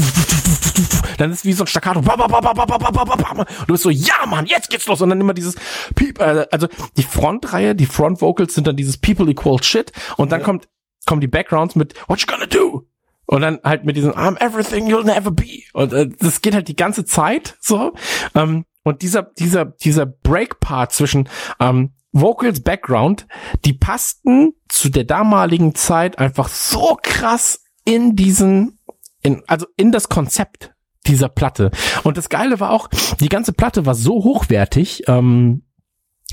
dann 1.17 1.31
ist 1.31 1.39
es 1.39 1.45
wie 1.45 1.53
so 1.53 1.63
ein 1.63 1.67
Staccato, 1.67 1.99
und 1.99 2.07
du 2.07 3.65
bist 3.67 3.83
so, 3.83 3.89
ja 3.89 4.25
Mann, 4.25 4.45
jetzt 4.45 4.69
geht's 4.69 4.85
los. 4.87 5.01
Und 5.01 5.09
dann 5.09 5.21
immer 5.21 5.33
dieses, 5.33 5.55
Peep, 5.95 6.19
äh, 6.19 6.45
also 6.51 6.67
die 6.97 7.03
Frontreihe, 7.03 7.73
die 7.73 7.85
Front 7.85 8.21
Vocals 8.21 8.53
sind 8.53 8.67
dann 8.67 8.75
dieses 8.75 8.97
People 8.97 9.29
Equal 9.29 9.63
Shit. 9.63 9.93
Und 10.17 10.33
dann 10.33 10.41
ja. 10.41 10.45
kommt 10.45 10.67
kommen 11.09 11.21
die 11.21 11.27
Backgrounds 11.27 11.75
mit 11.75 11.95
What 12.07 12.21
you 12.21 12.27
gonna 12.27 12.45
do? 12.45 12.85
Und 13.25 13.41
dann 13.41 13.59
halt 13.63 13.83
mit 13.83 13.97
diesem 13.97 14.11
I'm 14.11 14.39
everything 14.39 14.87
you'll 14.87 15.03
never 15.03 15.31
be. 15.31 15.63
Und 15.73 15.91
äh, 15.91 16.07
das 16.19 16.41
geht 16.41 16.53
halt 16.53 16.67
die 16.67 16.75
ganze 16.75 17.03
Zeit 17.03 17.57
so. 17.59 17.93
Ähm, 18.35 18.65
und 18.83 19.01
dieser, 19.01 19.23
dieser, 19.23 19.65
dieser 19.65 20.05
Break-Part 20.05 20.93
zwischen 20.93 21.27
ähm, 21.59 21.93
Vocals, 22.11 22.61
Background, 22.61 23.27
die 23.65 23.73
passten 23.73 24.53
zu 24.67 24.89
der 24.89 25.03
damaligen 25.03 25.73
Zeit 25.73 26.19
einfach 26.19 26.47
so 26.47 26.97
krass 27.01 27.63
in 27.85 28.15
diesen, 28.15 28.79
in, 29.23 29.41
also 29.47 29.65
in 29.77 29.91
das 29.91 30.09
Konzept 30.09 30.73
dieser 31.07 31.29
Platte. 31.29 31.71
Und 32.03 32.17
das 32.17 32.29
Geile 32.29 32.59
war 32.59 32.71
auch, 32.71 32.87
die 33.19 33.29
ganze 33.29 33.53
Platte 33.53 33.87
war 33.87 33.95
so 33.95 34.23
hochwertig, 34.23 35.03
ähm, 35.07 35.63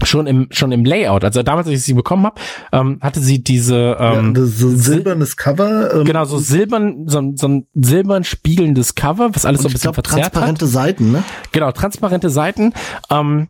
schon 0.03 0.27
im 0.27 0.49
schon 0.51 0.73
im 0.73 0.85
Layout. 0.85 1.25
Also 1.25 1.43
damals, 1.43 1.67
als 1.69 1.77
ich 1.79 1.83
sie 1.85 1.95
bekommen 1.95 2.27
habe, 2.27 2.41
ähm, 2.73 2.99
hatte 3.01 3.21
sie 3.21 3.43
diese 3.43 3.97
ähm, 3.99 4.35
ja, 4.37 4.43
so 4.45 4.71
silbernes 4.71 5.37
Cover. 5.37 5.95
Ähm, 5.95 6.05
genau 6.05 6.25
so 6.25 6.39
silbern 6.39 7.05
so, 7.09 7.19
ein- 7.19 7.37
so 7.37 7.49
ein 7.49 7.67
silbern 7.75 8.25
spiegelndes 8.25 8.95
Cover, 8.95 9.31
was 9.35 9.45
alles 9.47 9.63
so 9.63 9.69
ein 9.69 9.73
bisschen 9.73 9.93
glaube, 9.93 10.07
verzerrt 10.09 10.25
hat. 10.27 10.33
transparente 10.33 10.67
Seiten, 10.67 11.13
ne? 11.13 11.25
Genau, 11.53 11.73
transparente 11.73 12.31
Seiten. 12.31 12.73
Ähm, 13.11 13.49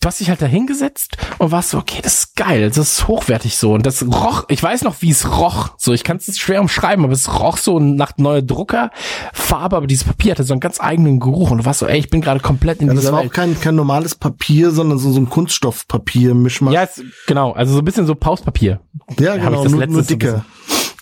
du 0.00 0.06
hast 0.06 0.18
dich 0.20 0.30
halt 0.30 0.40
da 0.40 0.46
hingesetzt 0.46 1.18
und 1.38 1.50
warst 1.50 1.70
so, 1.70 1.78
okay, 1.78 2.00
das 2.02 2.14
ist 2.14 2.36
geil, 2.36 2.68
das 2.68 2.78
ist 2.78 3.08
hochwertig 3.08 3.56
so. 3.58 3.74
Und 3.74 3.84
das 3.84 4.02
roch, 4.02 4.44
ich 4.48 4.62
weiß 4.62 4.82
noch, 4.82 5.02
wie 5.02 5.10
es 5.10 5.30
roch. 5.30 5.70
So, 5.76 5.92
ich 5.92 6.04
kann 6.04 6.16
es 6.16 6.38
schwer 6.38 6.62
umschreiben, 6.62 7.04
aber 7.04 7.12
es 7.12 7.38
roch 7.40 7.58
so 7.58 7.78
nach 7.78 8.16
neuer 8.16 8.40
Druckerfarbe, 8.40 9.76
aber 9.76 9.86
dieses 9.86 10.04
Papier 10.04 10.32
hatte 10.32 10.44
so 10.44 10.54
einen 10.54 10.60
ganz 10.60 10.80
eigenen 10.80 11.20
Geruch. 11.20 11.50
Und 11.50 11.58
du 11.58 11.64
warst 11.66 11.80
so, 11.80 11.86
ey, 11.86 11.98
ich 11.98 12.08
bin 12.08 12.22
gerade 12.22 12.40
komplett 12.40 12.80
in 12.80 12.88
Ja, 12.88 12.94
das 12.94 13.02
dieser 13.02 13.12
war 13.12 13.20
auch 13.20 13.24
Welt. 13.24 13.34
kein, 13.34 13.60
kein 13.60 13.74
normales 13.74 14.14
Papier, 14.14 14.70
sondern 14.70 14.98
so, 14.98 15.12
so 15.12 15.20
ein 15.20 15.28
Kunststoffpapier-Mischmasch. 15.28 16.72
Ja, 16.72 16.84
es, 16.84 17.02
genau, 17.26 17.52
also 17.52 17.74
so 17.74 17.80
ein 17.80 17.84
bisschen 17.84 18.06
so 18.06 18.14
Pauspapier. 18.14 18.80
ja 19.18 19.32
hab 19.32 19.38
genau, 19.40 19.58
ich 19.58 19.62
das 19.64 19.72
nur, 19.72 19.80
letzte 19.80 19.92
nur 19.92 20.02
so 20.02 20.08
dicker. 20.08 20.44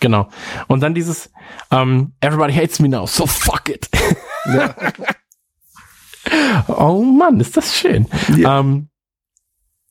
Genau. 0.00 0.28
Und 0.68 0.80
dann 0.80 0.94
dieses, 0.94 1.30
ähm, 1.70 2.12
everybody 2.20 2.52
hates 2.52 2.78
me 2.78 2.88
now, 2.88 3.06
so 3.06 3.26
fuck 3.26 3.68
it. 3.68 3.88
Ja. 4.46 4.74
Oh 6.68 7.02
Mann, 7.02 7.40
ist 7.40 7.56
das 7.56 7.76
schön. 7.76 8.06
Ja. 8.36 8.60
Ähm, 8.60 8.88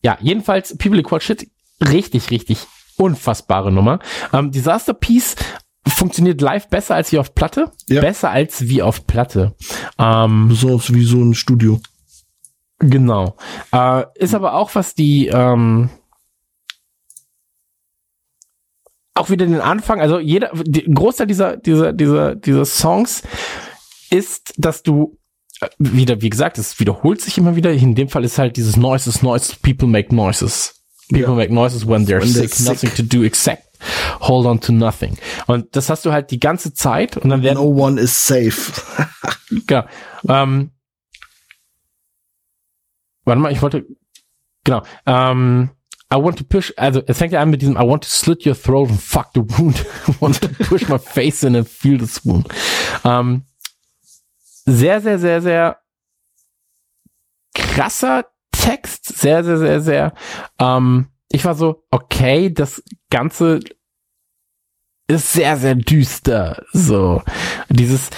ja, 0.03 0.17
jedenfalls 0.21 0.77
People 0.77 0.99
Equal 0.99 1.21
Shit, 1.21 1.49
richtig, 1.81 2.29
richtig 2.31 2.65
unfassbare 2.97 3.71
Nummer. 3.71 3.99
Ähm, 4.33 4.51
Disaster 4.51 4.93
Piece 4.93 5.35
funktioniert 5.87 6.41
live 6.41 6.67
besser 6.69 6.95
als 6.95 7.11
wie 7.11 7.19
auf 7.19 7.33
Platte. 7.35 7.71
Ja. 7.87 8.01
Besser 8.01 8.31
als 8.31 8.67
wie 8.67 8.81
auf 8.81 9.07
Platte. 9.07 9.55
Ähm, 9.97 10.51
So 10.51 10.81
wie 10.89 11.05
so 11.05 11.17
ein 11.17 11.33
Studio. 11.33 11.79
genau. 12.79 13.37
Äh, 13.71 14.03
ist 14.15 14.35
aber 14.35 14.53
auch 14.55 14.75
was 14.75 14.93
die 14.95 15.27
ähm, 15.27 15.89
auch 19.15 19.29
wieder 19.29 19.45
den 19.45 19.61
Anfang, 19.61 19.99
also 19.99 20.19
jeder, 20.19 20.51
die, 20.53 20.83
Großteil 20.83 21.25
dieser, 21.27 21.57
dieser, 21.57 21.91
dieser, 21.91 22.35
dieser 22.35 22.65
Songs 22.65 23.23
ist, 24.11 24.53
dass 24.57 24.83
du 24.83 25.17
wieder, 25.79 26.21
wie 26.21 26.29
gesagt, 26.29 26.57
es 26.57 26.79
wiederholt 26.79 27.21
sich 27.21 27.37
immer 27.37 27.55
wieder. 27.55 27.71
In 27.71 27.95
dem 27.95 28.09
Fall 28.09 28.23
ist 28.23 28.37
halt 28.37 28.57
dieses 28.57 28.77
Noises, 28.77 29.21
Noises, 29.23 29.55
people 29.55 29.87
make 29.87 30.13
noises. 30.13 30.73
People 31.09 31.29
Ja. 31.29 31.35
make 31.35 31.53
noises 31.53 31.87
when 31.87 32.05
they're 32.05 32.21
When 32.21 32.29
they're 32.29 32.47
sick, 32.47 32.65
nothing 32.67 32.89
sick. 32.89 32.95
to 32.95 33.03
do 33.03 33.23
except 33.23 33.63
hold 34.19 34.45
on 34.45 34.59
to 34.59 34.71
nothing. 34.73 35.17
Und 35.47 35.75
das 35.75 35.89
hast 35.89 36.05
du 36.05 36.11
halt 36.11 36.31
die 36.31 36.39
ganze 36.39 36.73
Zeit 36.73 37.15
und 37.17 37.29
dann 37.29 37.43
werden 37.43 37.57
No 37.57 37.69
one 37.69 37.99
is 37.99 38.25
safe. 38.25 38.71
Genau. 39.65 39.85
Ähm, 40.27 40.71
warte 43.23 43.41
mal, 43.41 43.51
ich 43.51 43.61
wollte. 43.61 43.85
Genau. 44.63 44.83
Ähm, 45.05 45.69
I 46.13 46.15
want 46.15 46.37
to 46.37 46.43
push, 46.45 46.73
also 46.77 47.01
es 47.05 47.17
fängt 47.17 47.33
ja 47.33 47.41
an 47.41 47.49
mit 47.49 47.61
diesem 47.61 47.75
I 47.75 47.79
want 47.87 48.03
to 48.03 48.09
slit 48.09 48.45
your 48.45 48.55
throat 48.61 48.89
and 48.89 48.99
fuck 49.01 49.27
the 49.33 49.41
wound. 49.41 49.85
I 50.07 50.13
want 50.19 50.41
to 50.41 50.47
push 50.65 50.87
my 50.89 50.97
face 50.99 51.43
in 51.43 51.55
and 51.55 51.67
feel 51.67 51.97
the 51.99 52.19
wound. 52.25 52.47
Ähm, 53.03 53.43
sehr, 54.67 55.01
sehr, 55.01 55.17
sehr, 55.17 55.41
sehr 55.41 55.77
krasser 57.55 58.25
Text. 58.51 59.17
Sehr, 59.17 59.43
sehr, 59.43 59.57
sehr, 59.57 59.81
sehr. 59.81 60.13
Ähm, 60.59 61.07
ich 61.29 61.43
war 61.45 61.55
so, 61.55 61.83
okay, 61.89 62.53
das 62.53 62.83
Ganze 63.09 63.61
ist 65.07 65.33
sehr, 65.33 65.57
sehr 65.57 65.75
düster. 65.75 66.63
So. 66.73 67.23
Dieses, 67.69 68.09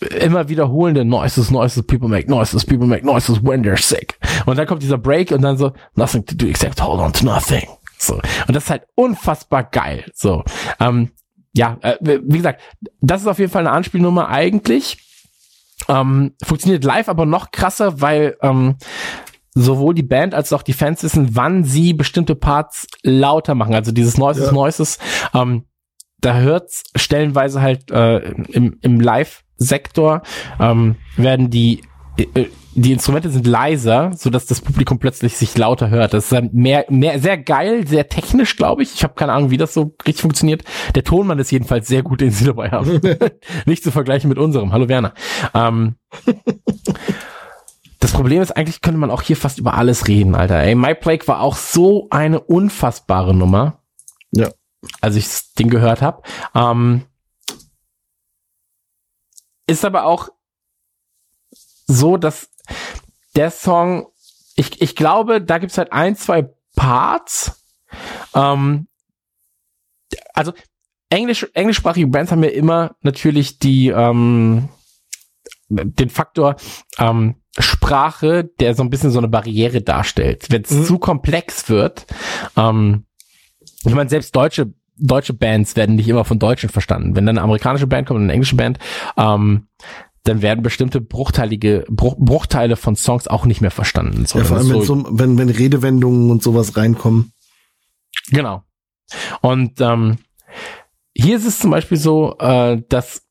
immer 0.00 0.48
wiederholende 0.48 1.04
Noises, 1.04 1.50
Noises, 1.50 1.82
people 1.82 2.08
make 2.08 2.30
noises, 2.30 2.64
people 2.64 2.86
make 2.86 3.04
noises 3.04 3.42
when 3.42 3.64
they're 3.64 3.80
sick. 3.80 4.16
Und 4.46 4.58
dann 4.58 4.66
kommt 4.66 4.82
dieser 4.82 4.98
Break 4.98 5.32
und 5.32 5.42
dann 5.42 5.58
so, 5.58 5.72
nothing 5.96 6.24
to 6.24 6.36
do 6.36 6.46
except 6.46 6.80
hold 6.80 7.00
on 7.00 7.12
to 7.12 7.24
nothing. 7.24 7.68
So. 7.98 8.14
Und 8.14 8.54
das 8.54 8.64
ist 8.64 8.70
halt 8.70 8.86
unfassbar 8.94 9.64
geil. 9.64 10.10
So. 10.14 10.44
Ähm, 10.78 11.10
ja, 11.52 11.78
äh, 11.82 11.96
wie 12.00 12.38
gesagt, 12.38 12.60
das 13.00 13.22
ist 13.22 13.26
auf 13.26 13.40
jeden 13.40 13.50
Fall 13.50 13.66
eine 13.66 13.74
Anspielnummer 13.74 14.28
eigentlich. 14.28 15.09
Ähm, 15.88 16.34
funktioniert 16.42 16.84
live 16.84 17.08
aber 17.08 17.26
noch 17.26 17.50
krasser, 17.50 18.00
weil 18.00 18.36
ähm, 18.42 18.76
sowohl 19.54 19.94
die 19.94 20.02
Band 20.02 20.34
als 20.34 20.52
auch 20.52 20.62
die 20.62 20.72
Fans 20.72 21.02
wissen, 21.02 21.34
wann 21.34 21.64
sie 21.64 21.92
bestimmte 21.92 22.34
Parts 22.34 22.86
lauter 23.02 23.54
machen. 23.54 23.74
Also 23.74 23.92
dieses 23.92 24.16
Noises, 24.18 24.46
Ja. 24.46 24.52
Noises, 24.52 24.98
ähm, 25.34 25.64
da 26.20 26.34
hört's 26.38 26.84
stellenweise 26.96 27.62
halt 27.62 27.90
äh, 27.90 28.18
im, 28.18 28.78
im 28.82 29.00
Live-Sektor 29.00 30.22
ähm, 30.60 30.96
werden 31.16 31.50
die 31.50 31.82
äh, 32.18 32.46
die 32.74 32.92
Instrumente 32.92 33.30
sind 33.30 33.46
leiser, 33.46 34.12
so 34.14 34.30
dass 34.30 34.46
das 34.46 34.60
Publikum 34.60 34.98
plötzlich 34.98 35.36
sich 35.36 35.56
lauter 35.58 35.90
hört. 35.90 36.14
Das 36.14 36.24
ist 36.24 36.32
dann 36.32 36.50
mehr, 36.52 36.84
mehr, 36.88 37.18
sehr 37.18 37.36
geil, 37.36 37.86
sehr 37.86 38.08
technisch, 38.08 38.56
glaube 38.56 38.82
ich. 38.82 38.94
Ich 38.94 39.02
habe 39.02 39.14
keine 39.14 39.32
Ahnung, 39.32 39.50
wie 39.50 39.56
das 39.56 39.74
so 39.74 39.94
richtig 40.06 40.22
funktioniert. 40.22 40.62
Der 40.94 41.02
Tonmann 41.02 41.38
ist 41.38 41.50
jedenfalls 41.50 41.88
sehr 41.88 42.02
gut, 42.02 42.20
den 42.20 42.30
sie 42.30 42.44
dabei 42.44 42.70
haben. 42.70 43.00
Nicht 43.66 43.82
zu 43.82 43.90
vergleichen 43.90 44.28
mit 44.28 44.38
unserem. 44.38 44.72
Hallo 44.72 44.88
Werner. 44.88 45.14
Ähm, 45.52 45.96
das 47.98 48.12
Problem 48.12 48.40
ist, 48.40 48.52
eigentlich 48.52 48.80
könnte 48.80 49.00
man 49.00 49.10
auch 49.10 49.22
hier 49.22 49.36
fast 49.36 49.58
über 49.58 49.74
alles 49.74 50.06
reden, 50.06 50.36
Alter. 50.36 50.60
Ey, 50.60 50.76
My 50.76 50.94
Plague 50.94 51.26
war 51.26 51.40
auch 51.40 51.56
so 51.56 52.06
eine 52.10 52.40
unfassbare 52.40 53.34
Nummer. 53.34 53.82
Ja. 54.30 54.48
Als 55.00 55.16
ich 55.16 55.24
das 55.24 55.52
Ding 55.54 55.70
gehört 55.70 56.02
habe. 56.02 56.22
Ähm, 56.54 57.02
ist 59.66 59.84
aber 59.84 60.04
auch 60.04 60.30
so, 61.90 62.16
dass 62.16 62.50
der 63.36 63.50
Song, 63.50 64.06
ich, 64.56 64.80
ich 64.80 64.96
glaube, 64.96 65.40
da 65.40 65.58
gibt's 65.58 65.78
halt 65.78 65.92
ein, 65.92 66.16
zwei 66.16 66.48
Parts. 66.76 67.64
Ähm, 68.34 68.86
also 70.34 70.52
Englisch, 71.08 71.46
englischsprachige 71.54 72.06
Bands 72.06 72.30
haben 72.30 72.44
ja 72.44 72.50
immer 72.50 72.96
natürlich 73.02 73.58
die 73.58 73.88
ähm, 73.88 74.68
den 75.68 76.10
Faktor 76.10 76.56
ähm, 76.98 77.36
Sprache, 77.58 78.44
der 78.60 78.74
so 78.74 78.82
ein 78.82 78.90
bisschen 78.90 79.10
so 79.10 79.18
eine 79.18 79.28
Barriere 79.28 79.82
darstellt. 79.82 80.46
Wenn 80.50 80.62
es 80.62 80.70
Mhm. 80.70 80.84
zu 80.84 80.98
komplex 80.98 81.68
wird, 81.68 82.06
ähm, 82.56 83.06
ich 83.84 83.94
meine, 83.94 84.10
selbst 84.10 84.34
deutsche 84.36 84.72
deutsche 85.02 85.32
Bands 85.32 85.76
werden 85.76 85.96
nicht 85.96 86.08
immer 86.08 86.26
von 86.26 86.38
Deutschen 86.38 86.68
verstanden. 86.68 87.16
Wenn 87.16 87.24
dann 87.24 87.38
eine 87.38 87.44
amerikanische 87.44 87.86
Band 87.86 88.06
kommt 88.06 88.18
und 88.18 88.24
eine 88.24 88.34
englische 88.34 88.56
Band, 88.56 88.78
ähm, 89.16 89.68
dann 90.24 90.42
werden 90.42 90.62
bestimmte 90.62 91.00
bruchteilige 91.00 91.84
Bruch, 91.88 92.16
Bruchteile 92.18 92.76
von 92.76 92.94
Songs 92.96 93.26
auch 93.28 93.46
nicht 93.46 93.60
mehr 93.60 93.70
verstanden. 93.70 94.24
Ja, 94.34 94.44
vor 94.44 94.58
allem, 94.58 94.66
so- 94.66 94.82
so, 94.82 95.06
wenn, 95.10 95.38
wenn 95.38 95.48
Redewendungen 95.48 96.30
und 96.30 96.42
sowas 96.42 96.76
reinkommen. 96.76 97.32
Genau. 98.30 98.62
Und 99.40 99.80
ähm, 99.80 100.18
hier 101.14 101.36
ist 101.36 101.46
es 101.46 101.58
zum 101.58 101.70
Beispiel 101.70 101.96
so, 101.98 102.36
äh, 102.38 102.82
dass 102.88 103.26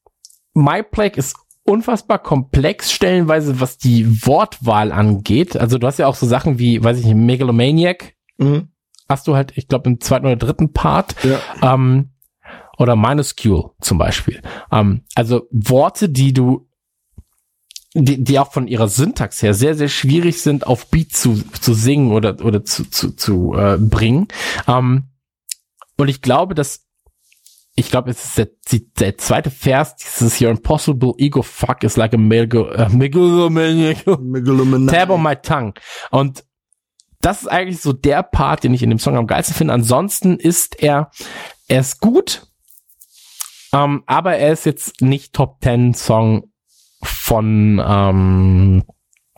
My 0.53 0.83
Plague 0.83 1.17
ist 1.17 1.35
unfassbar 1.63 2.17
komplex 2.19 2.91
stellenweise, 2.91 3.59
was 3.61 3.77
die 3.77 4.25
Wortwahl 4.25 4.91
angeht. 4.91 5.55
Also 5.55 5.77
du 5.77 5.85
hast 5.85 5.99
ja 5.99 6.07
auch 6.07 6.15
so 6.15 6.25
Sachen 6.25 6.57
wie, 6.59 6.83
weiß 6.83 6.99
ich 6.99 7.05
nicht, 7.05 7.15
Megalomaniac 7.15 8.13
Mhm. 8.37 8.69
hast 9.07 9.27
du 9.27 9.35
halt, 9.35 9.53
ich 9.55 9.67
glaube, 9.67 9.89
im 9.89 9.99
zweiten 10.01 10.25
oder 10.25 10.37
dritten 10.37 10.73
Part. 10.73 11.15
Ja. 11.23 11.39
Ähm, 11.73 12.11
oder 12.77 12.95
Minuscule 12.95 13.71
zum 13.81 13.97
Beispiel. 13.97 14.41
Ähm, 14.71 15.01
also 15.13 15.47
Worte, 15.51 16.07
die 16.09 16.31
du 16.33 16.68
die, 17.93 18.23
die 18.23 18.39
auch 18.39 18.51
von 18.51 18.67
ihrer 18.67 18.87
Syntax 18.87 19.41
her 19.41 19.53
sehr, 19.53 19.75
sehr 19.75 19.89
schwierig 19.89 20.41
sind, 20.41 20.67
auf 20.67 20.87
Beat 20.87 21.13
zu, 21.13 21.41
zu 21.59 21.73
singen 21.73 22.11
oder, 22.11 22.43
oder 22.43 22.63
zu, 22.63 22.89
zu, 22.89 23.15
zu 23.15 23.55
äh, 23.55 23.77
bringen. 23.77 24.27
Ähm, 24.67 25.09
und 25.97 26.07
ich 26.07 26.21
glaube, 26.21 26.55
dass 26.55 26.85
ich 27.75 27.89
glaube, 27.89 28.11
es 28.11 28.25
ist 28.25 28.37
der, 28.37 28.81
der 28.99 29.17
zweite 29.17 29.49
Vers, 29.49 29.95
dieses 29.95 30.41
Your 30.41 30.49
impossible 30.49 31.13
ego 31.17 31.41
fuck 31.41 31.83
is 31.83 31.95
like 31.95 32.13
a 32.13 32.17
mega, 32.17 32.89
megalomaniac 32.89 34.05
Megalomaniac. 34.19 34.93
tab 34.93 35.09
on 35.09 35.23
my 35.23 35.35
tongue. 35.35 35.73
Und 36.11 36.43
das 37.21 37.41
ist 37.41 37.47
eigentlich 37.47 37.81
so 37.81 37.93
der 37.93 38.23
Part, 38.23 38.63
den 38.63 38.73
ich 38.73 38.83
in 38.83 38.89
dem 38.89 38.99
Song 38.99 39.15
am 39.15 39.27
geilsten 39.27 39.55
finde. 39.55 39.73
Ansonsten 39.73 40.37
ist 40.37 40.81
er, 40.81 41.11
er 41.69 41.79
ist 41.79 42.01
gut, 42.01 42.47
ähm, 43.71 44.03
aber 44.07 44.35
er 44.35 44.51
ist 44.51 44.65
jetzt 44.65 45.01
nicht 45.01 45.33
Top 45.33 45.59
10 45.63 45.93
Song 45.93 46.48
von, 47.01 47.81
ähm, 47.85 48.83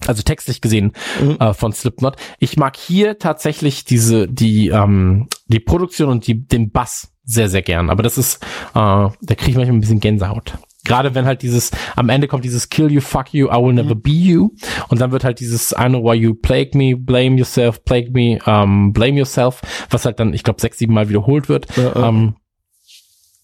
also 0.07 0.23
textlich 0.23 0.61
gesehen 0.61 0.93
Mhm. 1.21 1.37
äh, 1.39 1.53
von 1.53 1.73
Slipknot. 1.73 2.15
Ich 2.39 2.57
mag 2.57 2.75
hier 2.75 3.19
tatsächlich 3.19 3.85
diese, 3.85 4.27
die, 4.27 4.69
ähm, 4.69 5.27
die 5.47 5.59
Produktion 5.59 6.09
und 6.09 6.25
die, 6.27 6.47
den 6.47 6.71
Bass 6.71 7.13
sehr, 7.23 7.49
sehr 7.49 7.61
gern. 7.61 7.89
Aber 7.89 8.01
das 8.03 8.17
ist, 8.17 8.43
äh, 8.73 8.73
da 8.73 9.11
kriege 9.21 9.51
ich 9.51 9.55
manchmal 9.57 9.77
ein 9.77 9.81
bisschen 9.81 9.99
Gänsehaut. 9.99 10.57
Gerade 10.83 11.13
wenn 11.13 11.25
halt 11.25 11.43
dieses, 11.43 11.69
am 11.95 12.09
Ende 12.09 12.27
kommt 12.27 12.43
dieses 12.43 12.69
Kill 12.69 12.91
you, 12.91 13.01
fuck 13.01 13.31
you, 13.35 13.49
I 13.49 13.63
will 13.63 13.73
never 13.73 13.93
be 13.93 14.09
you. 14.09 14.49
Und 14.89 14.99
dann 14.99 15.11
wird 15.11 15.23
halt 15.23 15.39
dieses 15.39 15.71
I 15.73 15.85
know 15.85 16.03
why 16.03 16.15
you 16.15 16.33
plague 16.33 16.75
me, 16.75 16.97
blame 16.97 17.37
yourself, 17.37 17.83
plague 17.85 18.09
me, 18.11 18.39
um, 18.47 18.91
blame 18.91 19.19
yourself, 19.19 19.61
was 19.91 20.05
halt 20.05 20.19
dann, 20.19 20.33
ich 20.33 20.41
glaube, 20.43 20.59
sechs, 20.59 20.79
sieben 20.79 20.95
Mal 20.95 21.07
wiederholt 21.07 21.49
wird. 21.49 21.67
Ja. 21.77 22.07
Ähm, 22.09 22.33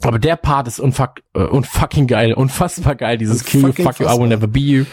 aber 0.03 0.19
der 0.19 0.35
Part 0.35 0.67
ist 0.67 0.79
unfuck, 0.79 1.21
äh, 1.33 1.43
unfucking 1.43 2.07
geil, 2.07 2.33
unfassbar 2.33 2.95
geil, 2.95 3.17
dieses 3.17 3.43
Kill 3.43 3.61
you, 3.61 3.73
fuck 3.73 3.99
you, 3.99 4.07
I 4.07 4.19
will 4.19 4.27
never 4.27 4.47
be 4.47 4.59
you. 4.59 4.85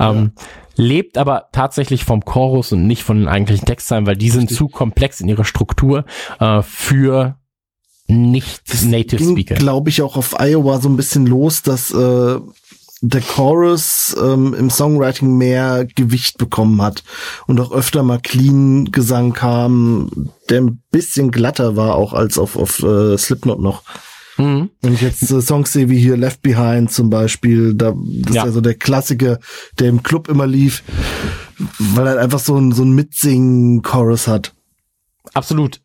Ähm, 0.00 0.32
Lebt 0.80 1.18
aber 1.18 1.48
tatsächlich 1.50 2.04
vom 2.04 2.24
Chorus 2.24 2.70
und 2.70 2.86
nicht 2.86 3.02
von 3.02 3.18
den 3.18 3.26
eigentlichen 3.26 3.66
Textzeilen, 3.66 4.06
weil 4.06 4.16
die 4.16 4.30
sind 4.30 4.48
zu 4.48 4.68
komplex 4.68 5.20
in 5.20 5.28
ihrer 5.28 5.44
Struktur 5.44 6.04
äh, 6.38 6.62
für 6.62 7.36
nicht 8.06 8.62
Native 8.84 9.16
ging, 9.16 9.32
Speaker. 9.32 9.56
glaube 9.56 9.90
ich, 9.90 10.02
auch 10.02 10.16
auf 10.16 10.36
Iowa 10.38 10.80
so 10.80 10.88
ein 10.88 10.96
bisschen 10.96 11.26
los, 11.26 11.62
dass 11.62 11.90
äh, 11.90 12.38
der 13.00 13.20
Chorus 13.20 14.16
ähm, 14.22 14.54
im 14.54 14.70
Songwriting 14.70 15.36
mehr 15.36 15.84
Gewicht 15.96 16.38
bekommen 16.38 16.80
hat 16.80 17.02
und 17.48 17.60
auch 17.60 17.72
öfter 17.72 18.04
mal 18.04 18.20
clean 18.20 18.92
Gesang 18.92 19.32
kam, 19.32 20.30
der 20.48 20.60
ein 20.60 20.82
bisschen 20.92 21.32
glatter 21.32 21.74
war 21.74 21.96
auch 21.96 22.12
als 22.12 22.38
auf, 22.38 22.56
auf 22.56 22.84
äh, 22.84 23.18
Slipknot 23.18 23.60
noch. 23.60 23.82
Mhm. 24.38 24.70
Wenn 24.82 24.94
ich 24.94 25.00
jetzt 25.02 25.30
äh, 25.30 25.40
Songs 25.42 25.72
sehe 25.72 25.88
wie 25.90 25.98
hier 25.98 26.16
Left 26.16 26.42
Behind 26.42 26.90
zum 26.90 27.10
Beispiel, 27.10 27.74
da 27.74 27.92
das 27.96 28.34
Ja. 28.34 28.42
ist 28.42 28.46
ja 28.46 28.52
so 28.52 28.60
der 28.60 28.74
Klassiker, 28.74 29.38
der 29.78 29.88
im 29.88 30.02
Club 30.02 30.28
immer 30.28 30.46
lief, 30.46 30.82
weil 31.78 32.06
er 32.06 32.18
einfach 32.20 32.38
so 32.38 32.56
ein 32.56 32.72
so 32.72 32.84
ein 32.84 32.92
Mitsingen-Chorus 32.92 34.28
hat. 34.28 34.54
Absolut. 35.34 35.80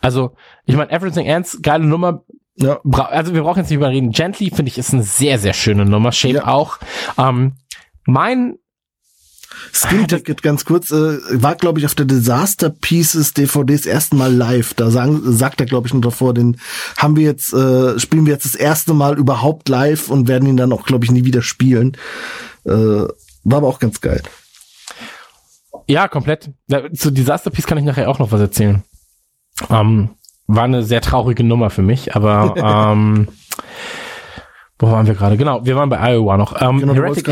Also, 0.00 0.32
ich 0.64 0.74
meine, 0.74 0.90
Everything 0.90 1.26
Ends, 1.26 1.58
geile 1.62 1.84
Nummer. 1.84 2.24
Ja, 2.56 2.80
also, 2.82 3.34
wir 3.34 3.42
brauchen 3.42 3.58
jetzt 3.60 3.68
nicht 3.70 3.76
über 3.76 3.90
reden. 3.90 4.10
Gently, 4.10 4.50
finde 4.50 4.70
ich, 4.70 4.78
ist 4.78 4.92
eine 4.92 5.04
sehr, 5.04 5.38
sehr 5.38 5.52
schöne 5.52 5.84
Nummer. 5.84 6.10
Shape 6.10 6.34
Ja. 6.34 6.46
auch. 6.48 6.78
Ähm, 7.16 7.52
mein 8.06 8.56
Skin 9.72 10.06
Ticket 10.06 10.42
ganz 10.42 10.64
kurz, 10.64 10.90
äh, 10.90 11.18
war 11.42 11.54
glaube 11.56 11.78
ich 11.78 11.86
auf 11.86 11.94
der 11.94 12.06
Disaster 12.06 12.70
Pieces 12.70 13.34
DVD 13.34 13.74
das 13.74 13.86
erste 13.86 14.16
Mal 14.16 14.32
live. 14.32 14.74
Da 14.74 14.90
sagen, 14.90 15.20
sagt 15.24 15.60
er 15.60 15.66
glaube 15.66 15.86
ich 15.88 15.94
noch 15.94 16.00
davor, 16.00 16.34
den 16.34 16.58
haben 16.96 17.16
wir 17.16 17.24
jetzt, 17.24 17.52
äh, 17.52 17.98
spielen 17.98 18.26
wir 18.26 18.32
jetzt 18.32 18.44
das 18.44 18.54
erste 18.54 18.94
Mal 18.94 19.18
überhaupt 19.18 19.68
live 19.68 20.08
und 20.08 20.28
werden 20.28 20.48
ihn 20.48 20.56
dann 20.56 20.72
auch 20.72 20.84
glaube 20.84 21.04
ich 21.04 21.10
nie 21.10 21.24
wieder 21.24 21.42
spielen. 21.42 21.96
Äh, 22.64 22.70
war 22.70 23.58
aber 23.58 23.68
auch 23.68 23.78
ganz 23.78 24.00
geil. 24.00 24.22
Ja, 25.86 26.06
komplett. 26.08 26.50
Ja, 26.68 26.92
Zu 26.92 27.10
Disaster 27.10 27.50
Piece 27.50 27.66
kann 27.66 27.78
ich 27.78 27.84
nachher 27.84 28.10
auch 28.10 28.18
noch 28.18 28.30
was 28.30 28.40
erzählen. 28.40 28.82
Ähm, 29.70 30.10
war 30.46 30.64
eine 30.64 30.82
sehr 30.82 31.00
traurige 31.00 31.44
Nummer 31.44 31.70
für 31.70 31.82
mich, 31.82 32.14
aber 32.14 32.54
ähm, 32.92 33.28
wo 34.78 34.90
waren 34.90 35.06
wir 35.06 35.14
gerade? 35.14 35.36
Genau, 35.36 35.64
wir 35.64 35.76
waren 35.76 35.88
bei 35.88 35.98
Iowa 35.98 36.36
noch. 36.36 36.60
Ähm, 36.60 36.80
Genau, 36.80 36.94
Heretic 36.94 37.26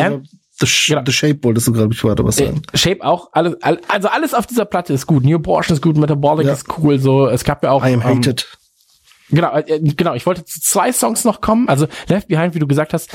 The, 0.58 0.66
Sh 0.66 0.88
Genau. 0.88 1.02
The 1.04 1.12
Shape 1.12 1.38
wolltest 1.42 1.66
du 1.68 1.72
gerade 1.72 1.92
ich 1.92 2.02
weiter 2.04 2.24
was 2.24 2.40
äh, 2.40 2.46
sagen. 2.46 2.62
Shape 2.74 3.04
auch, 3.04 3.28
alles, 3.32 3.56
all, 3.62 3.80
also 3.88 4.08
alles 4.08 4.34
auf 4.34 4.46
dieser 4.46 4.64
Platte 4.64 4.92
ist 4.92 5.06
gut. 5.06 5.24
New 5.24 5.36
Abortion 5.36 5.76
ist 5.76 5.82
gut, 5.82 5.96
Metabolic 5.96 6.46
Ja. 6.46 6.52
ist 6.52 6.66
cool, 6.78 6.98
so. 6.98 7.26
Es 7.28 7.44
gab 7.44 7.62
ja 7.62 7.70
auch. 7.70 7.84
I 7.84 7.92
am 7.92 8.00
ähm, 8.00 8.02
hated. 8.02 8.46
Genau, 9.28 9.52
äh, 9.56 9.80
genau. 9.80 10.14
Ich 10.14 10.24
wollte 10.24 10.44
zu 10.44 10.60
zwei 10.60 10.92
Songs 10.92 11.24
noch 11.24 11.40
kommen. 11.40 11.68
Also 11.68 11.88
Left 12.06 12.28
Behind, 12.28 12.54
wie 12.54 12.60
du 12.60 12.66
gesagt 12.66 12.92
hast, 12.94 13.10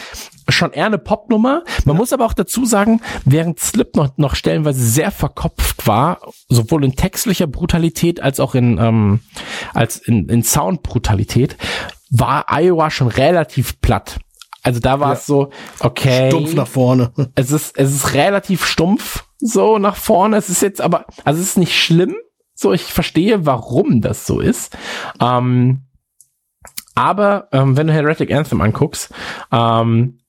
schon 0.49 0.73
eher 0.73 0.85
eine 0.87 0.97
Popnummer. 0.97 1.63
Man 1.85 1.95
muss 1.95 2.11
aber 2.11 2.25
auch 2.25 2.33
dazu 2.33 2.65
sagen, 2.65 3.01
während 3.23 3.59
Slipknot 3.59 4.19
noch 4.19 4.35
stellenweise 4.35 4.83
sehr 4.83 5.11
verkopft 5.11 5.87
war, 5.87 6.19
sowohl 6.49 6.83
in 6.83 6.95
textlicher 6.95 7.47
Brutalität 7.47 8.21
als 8.21 8.39
auch 8.39 8.55
in 8.55 8.77
ähm, 8.77 9.19
als 9.73 9.97
in, 9.97 10.27
in 10.27 10.43
Soundbrutalität, 10.43 11.55
war 12.09 12.45
Iowa 12.49 12.91
schon 12.91 13.07
relativ 13.07 13.79
platt. 13.79 14.19
Also 14.63 14.79
da 14.79 14.99
war 14.99 15.09
Ja. 15.09 15.13
es 15.13 15.25
so, 15.25 15.49
okay, 15.79 16.29
Stumpf 16.29 16.53
nach 16.53 16.67
vorne. 16.67 17.11
es 17.35 17.51
ist, 17.51 17.77
es 17.77 17.93
ist 17.93 18.13
relativ 18.13 18.65
stumpf 18.65 19.25
so 19.39 19.77
nach 19.79 19.95
vorne. 19.95 20.37
Es 20.37 20.49
ist 20.49 20.61
jetzt 20.61 20.81
aber, 20.81 21.05
also 21.25 21.41
es 21.41 21.47
ist 21.49 21.57
nicht 21.57 21.79
schlimm. 21.79 22.15
So, 22.53 22.71
ich 22.73 22.83
verstehe, 22.83 23.45
warum 23.45 24.01
das 24.01 24.27
so 24.27 24.39
ist. 24.39 24.77
Ähm, 25.19 25.81
aber 26.93 27.47
ähm, 27.51 27.75
wenn 27.77 27.87
du 27.87 27.93
Heretic 27.93 28.31
Anthem 28.31 28.61
anguckst, 28.61 29.09
ähm, 29.51 30.19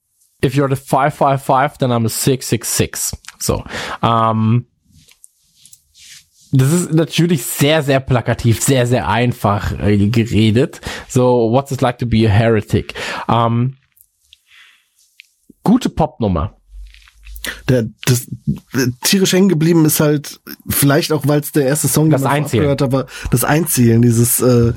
if 0.43 0.55
you're 0.55 0.69
the 0.69 0.75
555, 0.75 1.77
then 1.77 1.91
I'm 1.91 2.05
a 2.05 2.09
666. 2.09 3.11
So. 3.39 3.63
Ähm, 4.01 4.65
das 6.51 6.71
ist 6.71 6.93
natürlich 6.93 7.43
sehr, 7.43 7.83
sehr 7.83 7.99
plakativ, 7.99 8.61
sehr, 8.63 8.87
sehr 8.87 9.07
einfach 9.07 9.71
äh, 9.79 10.07
geredet. 10.07 10.81
So, 11.07 11.51
what's 11.51 11.71
it 11.71 11.81
like 11.81 11.97
to 11.99 12.05
be 12.05 12.27
a 12.27 12.31
heretic? 12.31 12.93
Ähm, 13.27 13.77
gute 15.63 15.89
Popnummer. 15.89 16.57
Der, 17.67 17.83
das, 18.05 18.27
der, 18.73 18.87
tierisch 19.01 19.33
hängen 19.33 19.49
geblieben 19.49 19.83
ist 19.83 19.99
halt, 19.99 20.39
vielleicht 20.69 21.11
auch, 21.11 21.27
weil 21.27 21.41
es 21.41 21.51
der 21.51 21.65
erste 21.65 21.89
Song, 21.89 22.09
Das 22.09 22.21
den 22.21 22.29
man 22.29 22.69
hat, 22.69 22.91
war 22.93 23.05
das 23.31 23.43
Einzählen, 23.43 24.01
dieses 24.01 24.39
äh, 24.39 24.71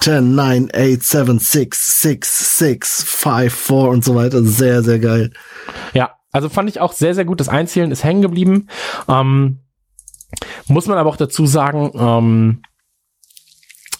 10, 0.00 0.34
9, 0.36 0.70
8, 0.72 1.02
7, 1.02 1.38
6, 1.40 2.00
6, 2.02 2.58
6, 2.58 3.02
5, 3.02 3.52
4 3.52 3.76
und 3.76 4.04
so 4.04 4.14
weiter. 4.14 4.44
Sehr, 4.44 4.84
sehr 4.84 5.00
geil. 5.00 5.32
Ja, 5.94 6.10
Also 6.30 6.48
fand 6.48 6.68
ich 6.68 6.78
auch 6.80 6.92
sehr, 6.92 7.14
sehr 7.14 7.24
gut. 7.24 7.40
Das 7.40 7.48
Einzählen 7.48 7.90
ist 7.90 8.04
hängen 8.04 8.22
geblieben. 8.22 8.68
Ähm, 9.08 9.58
muss 10.68 10.86
man 10.86 10.98
aber 10.98 11.10
auch 11.10 11.16
dazu 11.16 11.44
sagen, 11.46 11.90
ähm, 11.94 12.62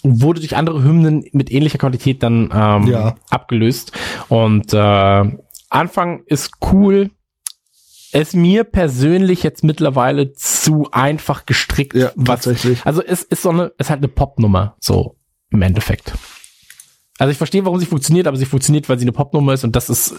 wurde 0.03 0.39
durch 0.39 0.55
andere 0.55 0.81
Hymnen 0.83 1.25
mit 1.33 1.51
ähnlicher 1.51 1.77
Qualität 1.77 2.23
dann 2.23 2.49
ähm, 2.53 2.87
Ja. 2.87 3.15
abgelöst. 3.29 3.91
Und 4.29 4.73
äh, 4.73 5.37
Anfang 5.69 6.23
ist 6.25 6.51
cool. 6.71 7.11
Es 8.11 8.33
mir 8.33 8.63
persönlich 8.63 9.43
jetzt 9.43 9.63
mittlerweile 9.63 10.33
zu 10.33 10.87
einfach 10.91 11.45
gestrickt. 11.45 11.93
Ja, 11.93 12.11
was, 12.15 12.43
tatsächlich. 12.43 12.85
also 12.85 13.03
es 13.03 13.21
ist 13.23 13.41
so 13.41 13.49
eine, 13.49 13.73
es 13.77 13.87
ist 13.87 13.89
halt 13.89 13.99
eine 13.99 14.07
Popnummer, 14.07 14.75
so 14.79 15.17
im 15.51 15.61
Endeffekt. 15.61 16.13
Also 17.19 17.31
ich 17.31 17.37
verstehe, 17.37 17.65
warum 17.65 17.79
sie 17.79 17.85
funktioniert, 17.85 18.27
aber 18.27 18.37
sie 18.37 18.45
funktioniert, 18.45 18.89
weil 18.89 18.99
sie 18.99 19.05
eine 19.05 19.11
Popnummer 19.11 19.53
ist 19.53 19.63
und 19.63 19.75
das 19.75 19.89
ist 19.89 20.13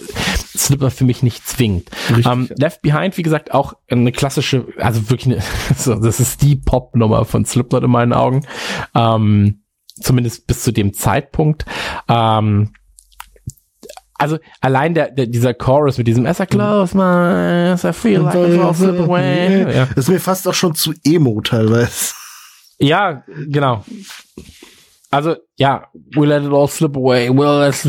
Slipper 0.57 0.91
für 0.91 1.05
mich 1.05 1.23
nicht 1.23 1.47
zwingend. 1.47 1.91
Richtig, 2.09 2.27
Ähm, 2.27 2.47
ja. 2.51 2.57
Left 2.59 2.83
Behind, 2.83 3.17
wie 3.17 3.23
gesagt, 3.23 3.55
auch 3.55 3.75
eine 3.89 4.11
klassische, 4.13 4.67
also 4.79 5.09
wirklich 5.09 5.35
eine, 5.35 5.43
so, 5.77 5.95
das 5.95 6.19
ist 6.21 6.43
die 6.43 6.57
Popnummer 6.57 7.25
von 7.25 7.45
Slipknot 7.45 7.85
in 7.85 7.91
meinen 7.91 8.13
Augen. 8.13 8.47
Ähm, 8.95 9.63
zumindest 10.01 10.47
bis 10.47 10.63
zu 10.63 10.73
dem 10.73 10.93
Zeitpunkt. 10.93 11.65
Ähm, 12.09 12.73
also 14.19 14.39
allein 14.61 14.95
der, 14.95 15.11
der 15.11 15.27
dieser 15.27 15.55
Chorus 15.55 15.97
mit 15.97 16.07
diesem 16.07 16.27
As 16.27 16.41
I 16.41 16.47
close 16.47 16.97
my 16.97 17.73
eyes, 17.73 17.85
I 17.85 17.93
feel 17.93 18.21
like 18.21 18.35
I 18.35 18.59
fall 18.59 18.75
slip 18.75 19.01
away. 19.01 19.75
Ja. 19.75 19.87
Das 19.87 20.05
ist 20.05 20.09
mir 20.09 20.21
fast 20.21 20.47
auch 20.49 20.55
schon 20.55 20.75
zu 20.75 20.93
emo 21.05 21.41
teilweise. 21.41 22.15
Ja, 22.79 23.23
genau. 23.47 23.85
Also, 25.11 25.37
ja, 25.57 25.87
we 26.15 26.27
let 26.27 26.43
it 26.45 26.53
all 26.53 26.69
slip 26.69 26.97
away. 26.97 27.31
Well, 27.31 27.61
let's, 27.61 27.83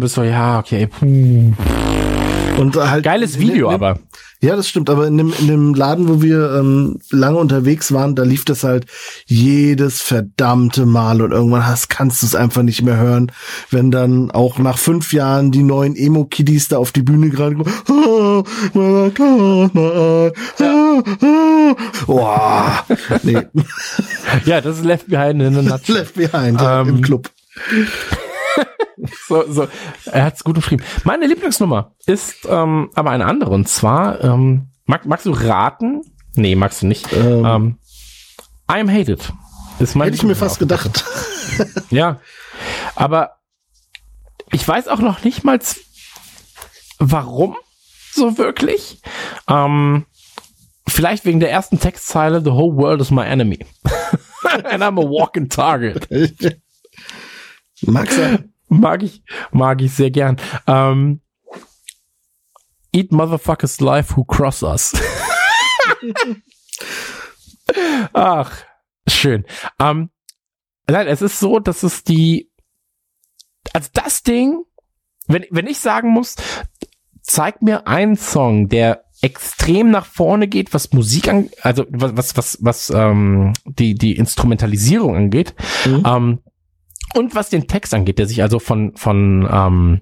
bist 0.00 0.16
du, 0.16 0.22
ja, 0.22 0.58
okay. 0.58 0.86
Puh. 0.86 1.52
Und 2.58 2.76
halt 2.76 3.04
Geiles 3.04 3.34
in- 3.36 3.40
Video, 3.42 3.68
in- 3.68 3.74
aber. 3.74 3.98
Ja, 4.44 4.56
das 4.56 4.68
stimmt. 4.68 4.90
Aber 4.90 5.06
in 5.06 5.16
dem, 5.18 5.32
in 5.38 5.46
dem 5.46 5.72
Laden, 5.72 6.08
wo 6.08 6.20
wir 6.20 6.56
ähm, 6.58 6.98
lange 7.10 7.38
unterwegs 7.38 7.92
waren, 7.92 8.16
da 8.16 8.24
lief 8.24 8.44
das 8.44 8.64
halt 8.64 8.86
jedes 9.26 10.02
verdammte 10.02 10.84
Mal 10.84 11.22
und 11.22 11.30
irgendwann 11.30 11.64
hast, 11.64 11.88
kannst 11.88 12.22
du 12.22 12.26
es 12.26 12.34
einfach 12.34 12.62
nicht 12.64 12.82
mehr 12.82 12.96
hören, 12.96 13.30
wenn 13.70 13.92
dann 13.92 14.32
auch 14.32 14.58
nach 14.58 14.78
fünf 14.78 15.12
Jahren 15.12 15.52
die 15.52 15.62
neuen 15.62 15.94
Emo-Kiddies 15.94 16.66
da 16.68 16.78
auf 16.78 16.90
die 16.90 17.02
Bühne 17.02 17.30
gerade 17.30 17.54
kommen. 17.54 17.72
Ah, 17.86 18.42
my 18.74 20.32
eyes. 20.58 20.62
Ah, 22.08 22.12
ah. 22.12 22.84
Nee, 23.22 23.38
Ja, 24.44 24.60
das 24.60 24.78
ist 24.78 24.84
Left 24.84 25.06
Behind 25.08 25.40
in 25.40 25.56
a 25.56 25.62
nutshell. 25.76 25.96
left 25.98 26.14
behind 26.16 26.60
ja, 26.60 26.80
Ähm, 26.80 26.88
im 26.88 27.00
Club. 27.02 27.30
So, 29.26 29.50
so. 29.50 29.66
Er 30.04 30.24
hat's 30.24 30.44
gut 30.44 30.54
beschrieben. 30.54 30.84
Meine 31.04 31.26
Lieblingsnummer 31.26 31.94
ist 32.06 32.46
ähm, 32.48 32.90
aber 32.94 33.10
eine 33.10 33.24
andere. 33.26 33.50
Und 33.50 33.68
zwar, 33.68 34.22
ähm, 34.22 34.68
mag, 34.84 35.06
magst 35.06 35.26
du 35.26 35.32
raten? 35.32 36.02
Nee, 36.36 36.54
magst 36.54 36.82
du 36.82 36.86
nicht. 36.86 37.12
Ähm, 37.12 37.44
Ähm, 37.44 37.78
I 38.70 38.80
am 38.80 38.88
hated. 38.90 39.32
Ist 39.80 39.96
meine 39.96 40.06
Hätte 40.12 40.16
ich 40.16 40.22
mir 40.22 40.36
fast 40.36 40.58
gedacht. 40.58 41.04
Ja. 41.90 42.20
Aber 42.94 43.32
ich 44.52 44.66
weiß 44.66 44.88
auch 44.88 45.00
noch 45.00 45.22
nicht 45.22 45.44
mal, 45.44 45.58
warum 46.98 47.56
so 48.12 48.38
wirklich. 48.38 49.02
Ähm, 49.48 50.06
vielleicht 50.88 51.24
wegen 51.26 51.40
der 51.40 51.50
ersten 51.50 51.78
Textzeile, 51.78 52.40
The 52.42 52.52
whole 52.52 52.76
world 52.76 53.00
is 53.00 53.10
my 53.10 53.24
enemy. 53.24 53.58
And 54.44 54.82
I'm 54.82 54.98
a 54.98 55.04
walking 55.08 55.48
target. 55.50 56.08
Mag 57.86 58.10
sein. 58.10 58.52
Mag 58.68 59.02
ich, 59.02 59.22
mag 59.50 59.82
ich 59.82 59.92
sehr 59.92 60.10
gern. 60.10 60.36
Ähm, 60.66 61.20
eat 62.92 63.12
motherfuckers 63.12 63.80
life 63.80 64.16
who 64.16 64.24
cross 64.24 64.62
us. 64.62 64.92
Ach, 68.12 68.52
schön. 69.08 69.44
Ähm, 69.78 70.10
nein, 70.88 71.06
es 71.06 71.22
ist 71.22 71.38
so, 71.38 71.58
dass 71.58 71.82
es 71.82 72.04
die, 72.04 72.50
also 73.72 73.88
das 73.94 74.22
Ding, 74.22 74.62
wenn, 75.26 75.44
wenn 75.50 75.66
ich 75.66 75.78
sagen 75.78 76.10
muss, 76.10 76.36
zeig 77.22 77.62
mir 77.62 77.86
einen 77.86 78.16
Song, 78.16 78.68
der 78.68 79.04
extrem 79.22 79.90
nach 79.90 80.06
vorne 80.06 80.48
geht, 80.48 80.74
was 80.74 80.92
Musik 80.92 81.28
an, 81.28 81.48
also 81.62 81.86
was, 81.90 82.16
was, 82.16 82.36
was, 82.36 82.58
was 82.60 82.90
ähm, 82.90 83.52
die, 83.64 83.94
die 83.94 84.16
Instrumentalisierung 84.16 85.14
angeht, 85.16 85.54
Mhm. 85.86 86.02
ähm, 86.04 86.38
und 87.14 87.34
was 87.34 87.50
den 87.50 87.68
Text 87.68 87.94
angeht, 87.94 88.18
der 88.18 88.26
sich 88.26 88.42
also 88.42 88.58
von, 88.58 88.96
von 88.96 89.48
ähm, 89.50 90.00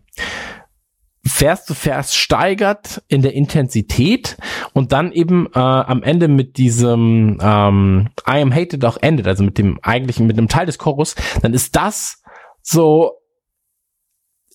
Vers 1.25 1.67
zu 1.67 1.75
Vers 1.75 2.15
steigert 2.15 3.03
in 3.09 3.23
der 3.23 3.35
Intensität 3.35 4.39
und 4.73 4.93
dann 4.93 5.13
eben 5.13 5.47
äh, 5.55 5.59
am 5.59 6.03
Ende 6.03 6.29
mit 6.29 6.57
diesem 6.57 7.39
ähm, 7.43 8.09
I 8.27 8.41
am 8.41 8.55
hated 8.55 8.85
auch 8.85 8.97
endet, 9.01 9.27
also 9.27 9.45
mit 9.45 9.59
dem 9.59 9.79
eigentlichen, 9.83 10.27
mit 10.27 10.39
einem 10.39 10.49
Teil 10.49 10.67
des 10.67 10.79
Chorus, 10.79 11.15
dann 11.43 11.53
ist 11.53 11.77
das 11.77 12.23
so 12.63 13.13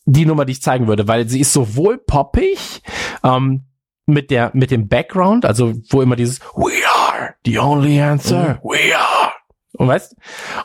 die 0.06 0.26
Nummer, 0.26 0.46
die 0.46 0.54
ich 0.54 0.62
zeigen 0.62 0.88
würde, 0.88 1.08
weil 1.08 1.28
sie 1.28 1.40
ist 1.40 1.54
sowohl 1.54 1.98
poppig, 1.98 2.82
ähm, 3.24 3.66
mit 4.08 4.30
der, 4.30 4.52
mit 4.54 4.72
dem 4.72 4.88
Background, 4.88 5.46
also 5.46 5.74
wo 5.90 6.02
immer 6.02 6.16
dieses 6.16 6.40
We 6.56 6.74
are 6.88 7.36
the 7.44 7.60
only 7.60 8.00
answer, 8.00 8.60
we 8.64 8.96
are. 8.96 9.32
Und 9.74 9.88
weißt, 9.88 10.16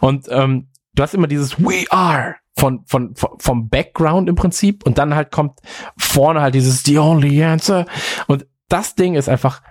und 0.00 0.26
ähm, 0.30 0.69
du 0.94 1.02
hast 1.02 1.14
immer 1.14 1.26
dieses 1.26 1.58
We 1.60 1.84
are 1.90 2.36
von, 2.56 2.84
von, 2.86 3.14
von, 3.14 3.38
vom 3.38 3.68
Background 3.68 4.28
im 4.28 4.34
Prinzip 4.34 4.84
und 4.86 4.98
dann 4.98 5.14
halt 5.14 5.30
kommt 5.30 5.60
vorne 5.96 6.40
halt 6.42 6.54
dieses 6.54 6.82
The 6.82 6.98
only 6.98 7.42
answer 7.42 7.86
und 8.26 8.46
das 8.68 8.94
Ding 8.94 9.14
ist 9.14 9.28
einfach 9.28 9.62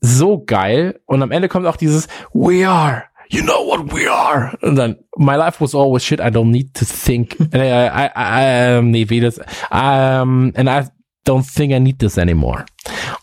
so 0.00 0.44
geil 0.44 1.00
und 1.06 1.22
am 1.22 1.30
Ende 1.30 1.48
kommt 1.48 1.66
auch 1.66 1.76
dieses 1.76 2.08
We 2.32 2.68
are 2.68 3.04
You 3.30 3.42
know 3.42 3.66
what 3.66 3.90
we 3.92 4.08
are. 4.10 4.56
Und 4.60 4.76
dann, 4.76 4.98
my 5.16 5.34
life 5.34 5.58
was 5.60 5.74
always 5.74 6.04
shit. 6.04 6.20
I 6.20 6.24
don't 6.24 6.50
need 6.50 6.74
to 6.74 6.84
think. 6.84 7.36
äh, 7.54 7.88
I, 7.88 8.10
I, 8.14 8.78
I, 8.78 8.82
nee, 8.82 9.08
wie 9.08 9.20
das? 9.20 9.38
Um, 9.70 10.52
and 10.54 10.68
I 10.68 10.82
don't 11.26 11.42
think 11.42 11.72
I 11.72 11.80
need 11.80 11.98
this 12.00 12.18
anymore. 12.18 12.66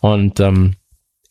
Und 0.00 0.40
ähm, 0.40 0.74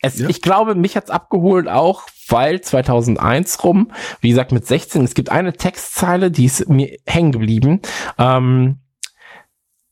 es, 0.01 0.19
Ja. 0.19 0.29
ich 0.29 0.41
glaube, 0.41 0.75
mich 0.75 0.95
hat's 0.95 1.09
abgeholt 1.09 1.67
auch, 1.67 2.03
weil 2.31 2.61
2001 2.61 3.63
rum, 3.63 3.91
wie 4.19 4.29
gesagt 4.29 4.51
mit 4.51 4.65
16, 4.65 5.03
es 5.03 5.13
gibt 5.13 5.29
eine 5.29 5.53
Textzeile, 5.53 6.31
die 6.31 6.45
ist 6.45 6.69
mir 6.69 6.97
hängen 7.05 7.31
geblieben. 7.31 7.81
Ähm, 8.17 8.79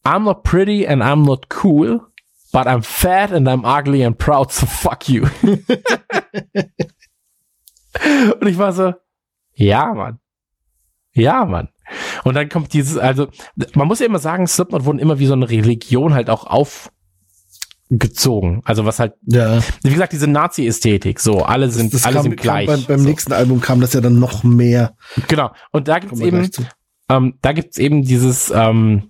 I'm 0.03 0.23
not 0.23 0.43
pretty 0.43 0.87
and 0.87 1.03
I'm 1.03 1.25
not 1.25 1.47
cool, 1.63 2.01
but 2.51 2.67
I'm 2.67 2.83
fat 2.83 3.31
and 3.31 3.47
I'm 3.47 3.63
ugly 3.63 4.03
and 4.03 4.17
proud, 4.17 4.51
so 4.51 4.65
fuck 4.65 5.07
you. 5.09 5.27
Und 8.39 8.47
ich 8.47 8.57
war 8.57 8.71
so, 8.71 8.93
ja, 9.53 9.93
Mann. 9.93 10.19
Ja, 11.11 11.45
Mann. 11.45 11.69
Und 12.23 12.35
dann 12.35 12.49
kommt 12.49 12.73
dieses, 12.73 12.97
also, 12.97 13.27
man 13.73 13.87
muss 13.87 13.99
ja 13.99 14.05
immer 14.05 14.19
sagen, 14.19 14.47
Slipknot 14.47 14.85
wurden 14.85 14.99
immer 14.99 15.19
wie 15.19 15.25
so 15.25 15.33
eine 15.33 15.49
Religion 15.49 16.13
halt 16.13 16.29
auch 16.29 16.45
aufgezogen. 17.91 18.61
Also 18.65 18.85
was 18.85 18.99
halt, 18.99 19.13
Ja. 19.25 19.59
wie 19.83 19.91
gesagt, 19.91 20.13
diese 20.13 20.27
Nazi-Ästhetik, 20.27 21.19
so, 21.19 21.43
alle 21.43 21.69
sind, 21.69 21.93
alle 22.05 22.15
kam, 22.15 22.23
sind 22.23 22.37
gleich. 22.37 22.67
Beim 22.67 22.83
beim 22.85 22.99
so. 22.99 23.07
nächsten 23.07 23.33
Album 23.33 23.61
kam 23.61 23.81
das 23.81 23.93
ja 23.93 24.01
dann 24.01 24.19
noch 24.19 24.43
mehr. 24.43 24.95
Genau. 25.27 25.51
Und 25.71 25.87
da 25.87 25.99
gibt's 25.99 26.19
eben, 26.19 26.49
ähm, 27.09 27.35
da 27.41 27.51
gibt's 27.53 27.77
eben 27.77 28.03
dieses, 28.03 28.51
ähm, 28.51 29.09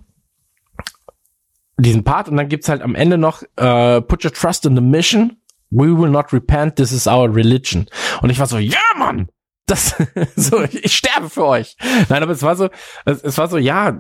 diesen 1.78 2.04
Part 2.04 2.30
und 2.30 2.38
dann 2.38 2.50
gibt's 2.50 2.70
halt 2.70 2.82
am 2.82 2.96
Ende 2.96 3.18
noch 3.18 3.44
äh, 3.56 4.02
Put 4.02 4.26
your 4.26 4.34
trust 4.34 4.66
in 4.66 4.76
the 4.76 4.82
mission. 4.82 5.38
We 5.72 5.86
will 5.98 6.10
not 6.10 6.34
repent. 6.34 6.76
This 6.78 6.92
is 6.92 7.06
our 7.08 7.34
religion. 7.34 7.86
Und 8.22 8.32
ich 8.32 8.40
war 8.40 8.48
so, 8.48 8.58
ja, 8.58 8.78
Mann. 8.98 9.30
Das, 9.70 9.96
so, 10.36 10.64
ich 10.64 10.96
sterbe 10.96 11.30
für 11.30 11.46
euch. 11.46 11.78
Nein, 12.10 12.24
aber 12.24 12.32
es 12.32 12.42
war 12.42 12.56
so, 12.56 12.70
es, 13.06 13.22
es 13.22 13.38
war 13.38 13.48
so, 13.48 13.58
ja, 13.58 14.00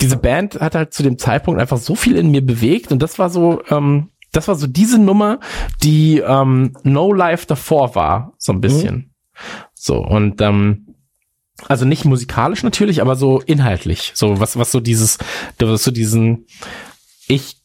diese 0.00 0.16
Band 0.16 0.60
hat 0.60 0.74
halt 0.74 0.92
zu 0.92 1.02
dem 1.02 1.18
Zeitpunkt 1.18 1.60
einfach 1.60 1.78
so 1.78 1.94
viel 1.94 2.16
in 2.16 2.30
mir 2.30 2.44
bewegt 2.44 2.90
und 2.90 3.00
das 3.00 3.18
war 3.18 3.30
so, 3.30 3.62
ähm, 3.68 4.10
das 4.32 4.48
war 4.48 4.56
so 4.56 4.66
diese 4.66 4.98
Nummer, 4.98 5.40
die 5.82 6.18
ähm, 6.18 6.76
No 6.82 7.12
Life 7.12 7.46
davor 7.46 7.94
war, 7.94 8.32
so 8.38 8.52
ein 8.52 8.60
bisschen. 8.60 9.14
So, 9.74 9.98
und 9.98 10.40
ähm, 10.40 10.94
also 11.68 11.84
nicht 11.84 12.04
musikalisch 12.04 12.62
natürlich, 12.62 13.00
aber 13.00 13.14
so 13.14 13.40
inhaltlich. 13.40 14.12
So, 14.14 14.40
was, 14.40 14.56
was 14.56 14.72
so 14.72 14.80
dieses, 14.80 15.18
was 15.58 15.84
so 15.84 15.90
diesen, 15.90 16.46
ich, 17.28 17.56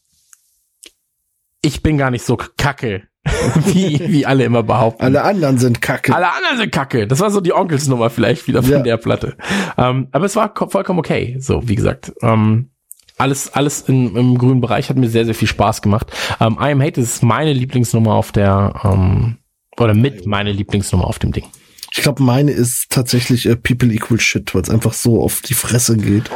ich 1.62 1.82
bin 1.82 1.98
gar 1.98 2.10
nicht 2.10 2.24
so 2.24 2.36
kacke, 2.36 3.07
wie, 3.66 4.00
wie 4.08 4.26
alle 4.26 4.44
immer 4.44 4.62
behaupten. 4.62 5.04
Alle 5.04 5.22
anderen 5.22 5.58
sind 5.58 5.80
kacke. 5.80 6.14
Alle 6.14 6.32
anderen 6.32 6.58
sind 6.58 6.72
kacke. 6.72 7.06
Das 7.06 7.20
war 7.20 7.30
so 7.30 7.40
die 7.40 7.52
Onkelsnummer 7.52 8.10
vielleicht 8.10 8.46
wieder 8.48 8.62
von 8.62 8.72
Ja. 8.72 8.78
der 8.80 8.96
Platte. 8.96 9.36
Ähm, 9.76 10.08
aber 10.12 10.24
es 10.26 10.36
war 10.36 10.52
ko- 10.54 10.68
vollkommen 10.68 10.98
okay. 10.98 11.36
So, 11.40 11.68
wie 11.68 11.74
gesagt. 11.74 12.12
Ähm, 12.22 12.70
alles, 13.16 13.52
alles 13.52 13.82
in, 13.82 14.14
im 14.16 14.38
grünen 14.38 14.60
Bereich 14.60 14.88
hat 14.90 14.96
mir 14.96 15.08
sehr, 15.08 15.24
sehr 15.24 15.34
viel 15.34 15.48
Spaß 15.48 15.82
gemacht. 15.82 16.12
Ähm, 16.40 16.56
I 16.60 16.70
Am 16.72 16.80
Hate 16.82 17.00
ist 17.00 17.22
meine 17.22 17.52
Lieblingsnummer 17.52 18.14
auf 18.14 18.30
der, 18.32 18.80
oder 19.76 19.94
mit 19.94 20.24
meine 20.26 20.52
Lieblingsnummer 20.52 21.04
auf 21.06 21.18
dem 21.18 21.32
Ding. 21.32 21.44
Ich 21.92 22.02
glaube, 22.02 22.22
meine 22.22 22.52
ist 22.52 22.90
tatsächlich 22.90 23.46
äh, 23.46 23.56
People 23.56 23.92
Equal 23.92 24.20
Shit, 24.20 24.54
weil 24.54 24.62
es 24.62 24.70
einfach 24.70 24.92
so 24.92 25.20
auf 25.22 25.40
die 25.40 25.54
Fresse 25.54 25.96
geht. 25.96 26.30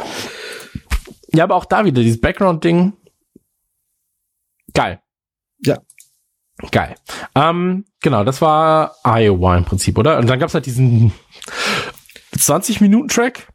Ja, 1.33 1.45
aber 1.45 1.55
auch 1.55 1.65
da 1.65 1.85
wieder 1.85 2.01
dieses 2.01 2.19
Background-Ding. 2.19 2.93
Geil. 4.73 4.99
Ja. 5.65 5.77
Geil. 6.71 6.95
Ähm, 7.35 7.85
genau, 8.01 8.23
das 8.23 8.41
war 8.41 8.95
Iowa 9.03 9.57
im 9.57 9.65
Prinzip, 9.65 9.97
oder? 9.97 10.17
Und 10.19 10.29
dann 10.29 10.39
gab's 10.39 10.53
halt 10.53 10.65
diesen 10.65 11.11
20-Minuten-Track. 12.37 13.47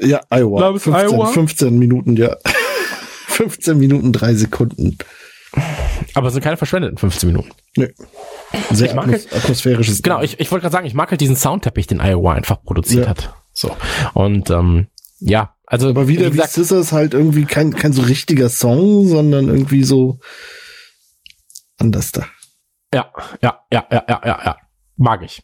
Ja, 0.00 0.20
Iowa. 0.30 0.58
Glaub, 0.58 0.76
es 0.76 0.82
15, 0.84 1.08
Iowa? 1.10 1.26
15 1.26 1.78
Minuten, 1.78 2.16
ja. 2.16 2.36
15 3.28 3.78
Minuten, 3.78 4.12
drei 4.12 4.34
Sekunden. 4.34 4.98
Aber 6.14 6.28
es 6.28 6.34
sind 6.34 6.42
keine 6.42 6.56
verschwendeten 6.56 6.98
15 6.98 7.28
Minuten. 7.28 7.50
Nö. 7.76 7.88
Sehr 8.72 8.88
Ich 8.88 8.94
mag 8.94 9.06
atmos 9.06 9.32
atmosphärisches. 9.32 10.02
Genau, 10.02 10.20
ich, 10.22 10.40
ich 10.40 10.50
wollte 10.50 10.62
gerade 10.62 10.72
sagen, 10.72 10.86
ich 10.86 10.94
mag 10.94 11.10
halt 11.10 11.20
diesen 11.20 11.36
Soundteppich, 11.36 11.86
den 11.86 12.00
Iowa 12.00 12.34
einfach 12.34 12.62
produziert 12.62 13.04
Ja. 13.04 13.10
hat. 13.10 13.34
So. 13.52 13.76
Und 14.14 14.50
ähm, 14.50 14.88
ja, 15.20 15.54
also 15.66 15.88
Aber 15.90 16.08
wieder 16.08 16.22
wie 16.26 16.26
wie 16.26 16.30
gesagt, 16.36 16.52
Scissors 16.52 16.92
halt 16.92 17.14
irgendwie 17.14 17.44
kein, 17.44 17.74
kein 17.74 17.92
so 17.92 18.02
richtiger 18.02 18.48
Song, 18.48 19.06
sondern 19.06 19.48
irgendwie 19.48 19.84
so 19.84 20.18
anders 21.84 22.12
da. 22.12 22.24
Ja, 22.92 23.10
ja, 23.42 23.60
ja, 23.72 23.86
ja, 23.90 24.04
ja, 24.08 24.20
ja, 24.24 24.38
ja. 24.44 24.56
Mag 24.96 25.22
ich. 25.22 25.42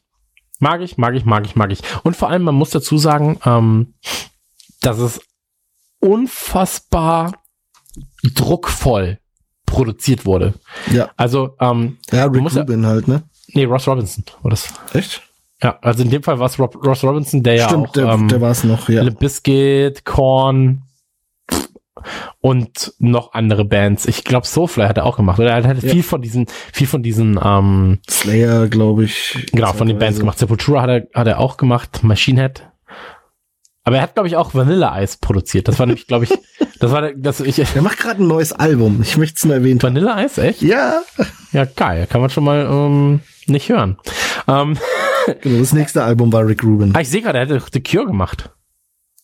Mag 0.60 0.80
ich, 0.82 0.98
mag 0.98 1.14
ich, 1.14 1.24
mag 1.24 1.44
ich, 1.46 1.56
mag 1.56 1.70
ich. 1.72 1.80
Und 2.04 2.16
vor 2.16 2.28
allem, 2.28 2.42
man 2.42 2.54
muss 2.54 2.70
dazu 2.70 2.98
sagen, 2.98 3.38
ähm, 3.44 3.94
dass 4.82 4.98
es 4.98 5.20
unfassbar 6.00 7.32
druckvoll 8.34 9.18
produziert 9.66 10.26
wurde. 10.26 10.54
Ja. 10.92 11.10
Also, 11.16 11.56
ähm, 11.60 11.98
Ja, 12.10 12.24
Rick 12.26 12.42
muss 12.42 12.54
ja- 12.54 12.62
Rubin 12.62 12.86
halt, 12.86 13.08
ne? 13.08 13.22
nee, 13.48 13.64
Ross 13.64 13.86
Robinson 13.86 14.24
war 14.42 14.50
das. 14.50 14.72
Echt? 14.92 15.22
Ja, 15.62 15.78
also 15.82 16.02
in 16.02 16.10
dem 16.10 16.22
Fall 16.22 16.38
war 16.38 16.46
es 16.46 16.58
Rob, 16.58 16.74
Ross 16.84 17.04
Robinson, 17.04 17.42
der 17.42 17.54
ja 17.54 17.68
Stimmt, 17.68 17.88
auch 17.88 17.92
der, 17.92 18.06
ähm, 18.06 18.28
der 18.28 18.40
war 18.40 18.50
es 18.50 18.64
noch, 18.64 18.88
ja. 18.88 19.02
Limp 19.02 19.18
Bizkit, 19.18 20.04
Korn 20.04 20.82
und 22.40 22.92
noch 22.98 23.32
andere 23.32 23.64
Bands. 23.64 24.06
Ich 24.06 24.24
glaube, 24.24 24.46
Soulfly 24.46 24.84
hat 24.86 24.96
er 24.96 25.06
auch 25.06 25.16
gemacht. 25.16 25.38
Oder 25.38 25.50
er 25.50 25.64
hat 25.64 25.82
Ja. 25.82 25.90
viel 25.90 26.02
von 26.02 26.22
diesen, 26.22 26.46
viel 26.72 26.86
von 26.86 27.02
diesen, 27.02 27.38
ähm, 27.42 27.98
Slayer, 28.08 28.68
glaube 28.68 29.04
ich. 29.04 29.46
genau, 29.52 29.72
von 29.72 29.86
den 29.88 29.98
Bands 29.98 30.18
gemacht. 30.18 30.38
Sepultura 30.38 30.82
hat 30.82 30.90
er, 30.90 31.06
hat 31.14 31.26
er 31.26 31.38
auch 31.40 31.56
gemacht, 31.56 32.02
Machine 32.02 32.40
Head. 32.40 32.66
Aber 33.82 33.96
er 33.96 34.02
hat, 34.02 34.14
glaube 34.14 34.28
ich, 34.28 34.36
auch 34.36 34.54
Vanilla 34.54 35.02
Ice 35.02 35.16
produziert. 35.20 35.66
Das 35.66 35.78
war 35.78 35.86
nämlich, 35.86 36.06
glaube 36.06 36.24
ich, 36.24 36.30
das 36.80 36.92
war, 36.92 37.12
das, 37.14 37.40
ich, 37.40 37.56
Der 37.56 37.80
macht 37.82 37.98
gerade 37.98 38.22
ein 38.22 38.28
neues 38.28 38.52
Album. 38.52 39.00
Ich 39.02 39.16
möchte 39.16 39.36
es 39.38 39.44
nur 39.46 39.54
erwähnt 39.54 39.82
haben. 39.82 39.94
Vanilla 39.94 40.22
Ice, 40.22 40.38
echt? 40.42 40.60
Ja, 40.62 41.00
Ja, 41.52 41.64
geil. 41.64 42.06
Kann 42.08 42.20
man 42.20 42.28
schon 42.30 42.44
mal, 42.44 42.68
ähm, 42.70 43.20
nicht 43.46 43.70
hören. 43.70 43.96
Ähm, 44.46 44.76
genau. 45.40 45.58
Das 45.60 45.72
nächste 45.72 46.04
Album 46.04 46.30
war 46.32 46.46
Rick 46.46 46.62
Rubin. 46.62 46.92
ah, 46.94 47.00
ich 47.00 47.08
sehe 47.08 47.22
gerade, 47.22 47.38
er 47.38 47.48
hat 47.60 47.72
The 47.72 47.82
Cure 47.82 48.06
gemacht. 48.06 48.50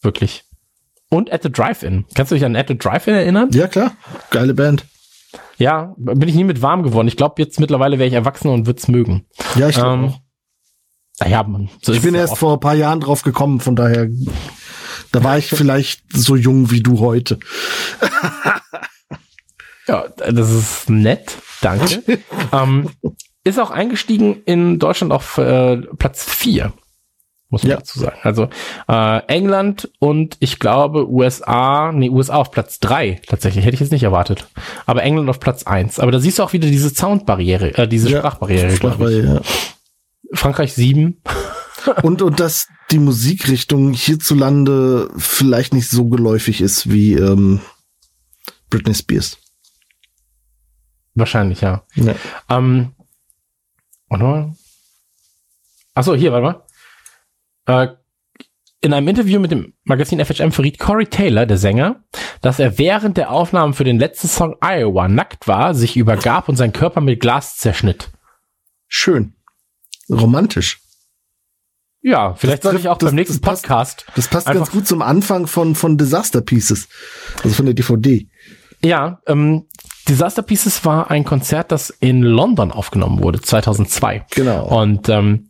Wirklich. 0.02 0.44
Und 1.16 1.32
At 1.32 1.42
the 1.42 1.50
Drive-In. 1.50 2.04
Kannst 2.14 2.30
du 2.30 2.34
dich 2.36 2.44
an 2.44 2.54
At 2.56 2.68
the 2.68 2.76
Drive-In 2.76 3.14
erinnern? 3.14 3.48
Ja, 3.52 3.68
klar. 3.68 3.92
Geile 4.30 4.52
Band. 4.52 4.84
Ja, 5.56 5.94
bin 5.96 6.28
ich 6.28 6.34
nie 6.34 6.44
mit 6.44 6.60
warm 6.60 6.82
geworden. 6.82 7.08
Ich 7.08 7.16
glaube, 7.16 7.40
jetzt 7.42 7.58
mittlerweile 7.58 7.98
wäre 7.98 8.06
ich 8.06 8.12
erwachsen 8.12 8.48
und 8.50 8.66
würde 8.66 8.78
es 8.78 8.88
mögen. 8.88 9.24
Ja, 9.54 9.68
ich, 9.70 9.76
glaub 9.76 9.94
Ähm, 9.94 10.04
auch. 10.04 10.20
naja, 11.20 11.42
man, 11.44 11.70
so 11.80 11.94
ich 11.94 12.02
bin 12.02 12.14
erst 12.14 12.32
oft. 12.32 12.40
vor 12.40 12.52
ein 12.52 12.60
paar 12.60 12.74
Jahren 12.74 13.00
drauf 13.00 13.22
gekommen, 13.22 13.60
von 13.60 13.74
daher, 13.76 14.08
da 15.12 15.24
war 15.24 15.38
ich 15.38 15.48
vielleicht 15.48 16.02
so 16.12 16.36
jung 16.36 16.70
wie 16.70 16.82
du 16.82 17.00
heute. 17.00 17.38
Ja, 19.88 20.06
das 20.18 20.50
ist 20.50 20.90
nett. 20.90 21.36
Danke. 21.62 22.02
ähm, 22.52 22.90
ist 23.44 23.60
auch 23.60 23.70
eingestiegen 23.70 24.42
in 24.44 24.80
Deutschland 24.80 25.12
auf 25.12 25.38
äh, 25.38 25.76
Platz 25.76 26.24
4. 26.24 26.72
Muss 27.48 27.62
man 27.62 27.70
Ja. 27.70 27.76
dazu 27.76 28.00
sagen. 28.00 28.16
Also 28.22 28.48
äh, 28.88 29.18
England 29.28 29.88
und 30.00 30.36
ich 30.40 30.58
glaube 30.58 31.08
USA, 31.08 31.92
nee, 31.92 32.10
USA 32.10 32.36
auf 32.36 32.50
Platz 32.50 32.80
3 32.80 33.20
tatsächlich. 33.26 33.64
Hätte 33.64 33.74
ich 33.74 33.80
jetzt 33.80 33.92
nicht 33.92 34.02
erwartet. 34.02 34.48
Aber 34.84 35.02
England 35.04 35.28
auf 35.30 35.38
Platz 35.38 35.62
1. 35.62 36.00
Aber 36.00 36.10
da 36.10 36.18
siehst 36.18 36.38
du 36.38 36.42
auch 36.42 36.52
wieder 36.52 36.68
diese 36.68 36.90
Soundbarriere, 36.90 37.76
äh, 37.78 37.86
diese 37.86 38.08
Ja, 38.10 38.18
Sprachbarriere. 38.18 38.70
Sprachbarriere, 38.74 39.42
Frankreich 40.32 40.74
7. 40.74 41.22
ja. 41.24 41.32
Und, 42.02 42.20
und 42.20 42.40
dass 42.40 42.66
die 42.90 42.98
Musikrichtung 42.98 43.92
hierzulande 43.92 45.08
vielleicht 45.16 45.72
nicht 45.72 45.88
so 45.88 46.06
geläufig 46.08 46.60
ist 46.60 46.90
wie 46.90 47.12
ähm, 47.14 47.60
Britney 48.70 48.92
Spears. 48.92 49.38
Wahrscheinlich, 51.14 51.60
ja. 51.60 51.84
Ja. 51.94 52.14
Ähm, 52.50 52.90
warte 54.08 54.24
mal. 54.24 54.52
Achso, 55.94 56.14
hier, 56.16 56.32
warte 56.32 56.44
mal. 56.44 56.65
Äh, 57.66 57.88
in 58.82 58.92
einem 58.92 59.08
Interview 59.08 59.40
mit 59.40 59.50
dem 59.50 59.72
Magazin 59.84 60.24
FHM 60.24 60.52
verriet 60.52 60.78
Corey 60.78 61.06
Taylor, 61.06 61.46
der 61.46 61.56
Sänger, 61.58 62.04
dass 62.42 62.58
er 62.58 62.78
während 62.78 63.16
der 63.16 63.30
Aufnahmen 63.32 63.74
für 63.74 63.84
den 63.84 63.98
letzten 63.98 64.28
Song 64.28 64.54
Iowa 64.60 65.08
nackt 65.08 65.48
war, 65.48 65.74
sich 65.74 65.96
übergab 65.96 66.48
und 66.48 66.56
seinen 66.56 66.72
Körper 66.72 67.00
mit 67.00 67.18
Glas 67.20 67.56
zerschnitt. 67.56 68.10
Schön. 68.86 69.34
Romantisch. 70.10 70.80
Ja, 72.02 72.34
vielleicht 72.34 72.58
Das 72.58 72.70
sollte 72.70 72.78
ich 72.80 72.88
auch 72.88 72.98
trifft- 72.98 73.10
beim 73.10 73.16
das- 73.16 73.28
nächsten 73.28 73.40
das 73.40 73.40
passt- 73.40 73.62
Podcast. 73.66 74.06
Das 74.14 74.28
passt 74.28 74.46
ganz 74.46 74.70
gut 74.70 74.86
zum 74.86 75.02
Anfang 75.02 75.48
von, 75.48 75.74
von 75.74 75.96
Disaster 75.98 76.40
Pieces. 76.40 76.88
Also 77.42 77.56
von 77.56 77.64
der 77.66 77.74
DVD. 77.74 78.28
Ja, 78.84 79.20
ähm, 79.26 79.66
Disaster 80.06 80.42
Pieces 80.42 80.84
war 80.84 81.10
ein 81.10 81.24
Konzert, 81.24 81.72
das 81.72 81.90
in 81.90 82.22
London 82.22 82.70
aufgenommen 82.70 83.20
wurde, 83.22 83.40
2002. 83.40 84.24
Genau. 84.30 84.66
Und 84.80 85.08
ähm, 85.08 85.48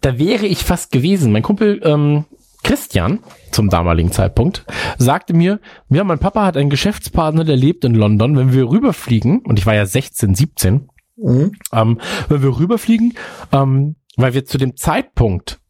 da 0.00 0.18
wäre 0.18 0.46
ich 0.46 0.64
fast 0.64 0.92
gewesen. 0.92 1.32
Mein 1.32 1.42
Kumpel 1.42 1.80
ähm, 1.84 2.24
Christian 2.62 3.20
zum 3.52 3.68
damaligen 3.70 4.12
Zeitpunkt 4.12 4.64
sagte 4.98 5.34
mir, 5.34 5.60
ja, 5.88 6.04
mein 6.04 6.18
Papa 6.18 6.44
hat 6.44 6.56
einen 6.56 6.70
Geschäftspartner, 6.70 7.44
der 7.44 7.56
lebt 7.56 7.84
in 7.84 7.94
London. 7.94 8.36
Wenn 8.36 8.52
wir 8.52 8.68
rüberfliegen, 8.68 9.40
und 9.40 9.58
ich 9.58 9.66
war 9.66 9.74
ja 9.74 9.86
16, 9.86 10.34
17, 10.34 10.88
Mhm. 11.18 11.52
ähm, 11.72 11.98
wenn 12.28 12.42
wir 12.42 12.58
rüberfliegen, 12.58 13.14
ähm, 13.50 13.96
weil 14.16 14.34
wir 14.34 14.44
zu 14.44 14.58
dem 14.58 14.76
Zeitpunkt 14.76 15.60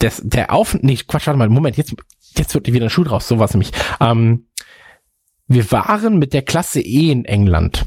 des, 0.00 0.22
der 0.24 0.52
Auf, 0.52 0.74
nee, 0.82 0.96
Quatsch, 0.96 1.26
warte 1.26 1.38
mal, 1.38 1.48
Moment, 1.48 1.76
jetzt, 1.76 1.94
jetzt 2.36 2.54
wird 2.54 2.72
wieder 2.72 2.86
ein 2.86 2.90
Schuh 2.90 3.04
draus, 3.04 3.26
sowas 3.26 3.52
nämlich. 3.54 3.72
Ähm, 4.00 4.46
wir 5.48 5.70
waren 5.72 6.18
mit 6.18 6.32
der 6.32 6.42
Klasse 6.42 6.80
E 6.80 7.10
in 7.10 7.24
England. 7.24 7.86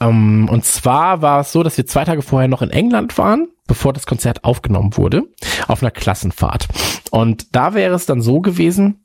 Ähm, 0.00 0.48
und 0.50 0.64
zwar 0.64 1.22
war 1.22 1.40
es 1.40 1.52
so, 1.52 1.62
dass 1.62 1.76
wir 1.78 1.86
zwei 1.86 2.04
Tage 2.04 2.22
vorher 2.22 2.48
noch 2.48 2.62
in 2.62 2.70
England 2.70 3.16
waren, 3.16 3.48
bevor 3.66 3.92
das 3.92 4.06
Konzert 4.06 4.44
aufgenommen 4.44 4.96
wurde, 4.96 5.22
auf 5.68 5.82
einer 5.82 5.90
Klassenfahrt. 5.90 6.68
Und 7.10 7.54
da 7.54 7.74
wäre 7.74 7.94
es 7.94 8.06
dann 8.06 8.20
so 8.20 8.40
gewesen, 8.40 9.02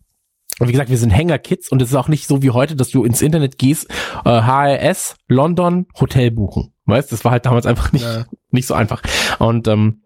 und 0.60 0.68
wie 0.68 0.74
gesagt, 0.74 0.90
wir 0.92 0.98
sind 0.98 1.10
Hänger-Kids 1.10 1.70
und 1.72 1.82
es 1.82 1.90
ist 1.90 1.96
auch 1.96 2.08
nicht 2.08 2.28
so 2.28 2.44
wie 2.44 2.52
heute, 2.52 2.76
dass 2.76 2.90
du 2.92 3.04
ins 3.04 3.22
Internet 3.24 3.58
gehst, 3.58 3.90
äh, 4.26 4.42
HRS, 4.42 5.16
London, 5.28 5.88
Hotel 6.00 6.30
buchen. 6.30 6.74
Weißt, 6.86 7.12
das 7.12 7.24
war 7.26 7.32
halt 7.32 7.46
damals 7.46 7.66
einfach 7.66 7.92
nicht, 7.94 8.06
Ja. 8.06 8.26
nicht 8.52 8.68
so 8.68 8.74
einfach. 8.76 9.02
Und 9.40 9.68
ähm, 9.68 10.04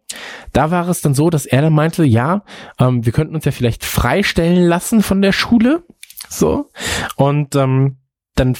da 0.53 0.71
war 0.71 0.87
es 0.87 1.01
dann 1.01 1.13
so, 1.13 1.29
dass 1.29 1.45
er 1.45 1.61
dann 1.61 1.73
meinte, 1.73 2.05
ja, 2.05 2.43
ähm, 2.79 3.05
wir 3.05 3.11
könnten 3.11 3.35
uns 3.35 3.43
ja 3.43 3.51
vielleicht 3.51 3.83
freistellen 3.83 4.63
lassen 4.63 5.01
von 5.01 5.21
der 5.21 5.33
Schule. 5.33 5.83
So. 6.29 6.69
Und 7.17 7.55
ähm, 7.55 7.97
dann 8.35 8.55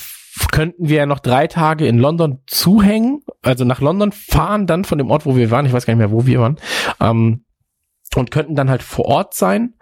könnten 0.52 0.90
wir 0.90 0.98
ja 0.98 1.06
noch 1.06 1.20
drei 1.20 1.48
Tage 1.48 1.88
in 1.88 1.98
London 1.98 2.40
zuhängen, 2.48 3.22
also 3.46 3.64
nach 3.64 3.82
London 3.82 4.12
fahren, 4.12 4.68
dann 4.68 4.84
von 4.84 4.98
dem 4.98 5.12
Ort, 5.12 5.26
wo 5.26 5.36
wir 5.36 5.52
waren, 5.52 5.66
ich 5.66 5.74
weiß 5.74 5.86
gar 5.86 5.94
nicht 5.94 6.00
mehr, 6.00 6.12
wo 6.12 6.26
wir 6.26 6.40
waren, 6.40 6.58
ähm, 7.00 7.46
und 8.16 8.32
könnten 8.32 8.56
dann 8.56 8.70
halt 8.70 8.84
vor 8.84 9.06
Ort 9.06 9.34
sein, 9.34 9.76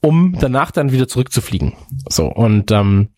um 0.00 0.36
danach 0.38 0.70
dann 0.70 0.92
wieder 0.92 1.08
zurückzufliegen. 1.08 1.74
So, 2.08 2.26
und 2.26 2.70
ähm, 2.70 3.10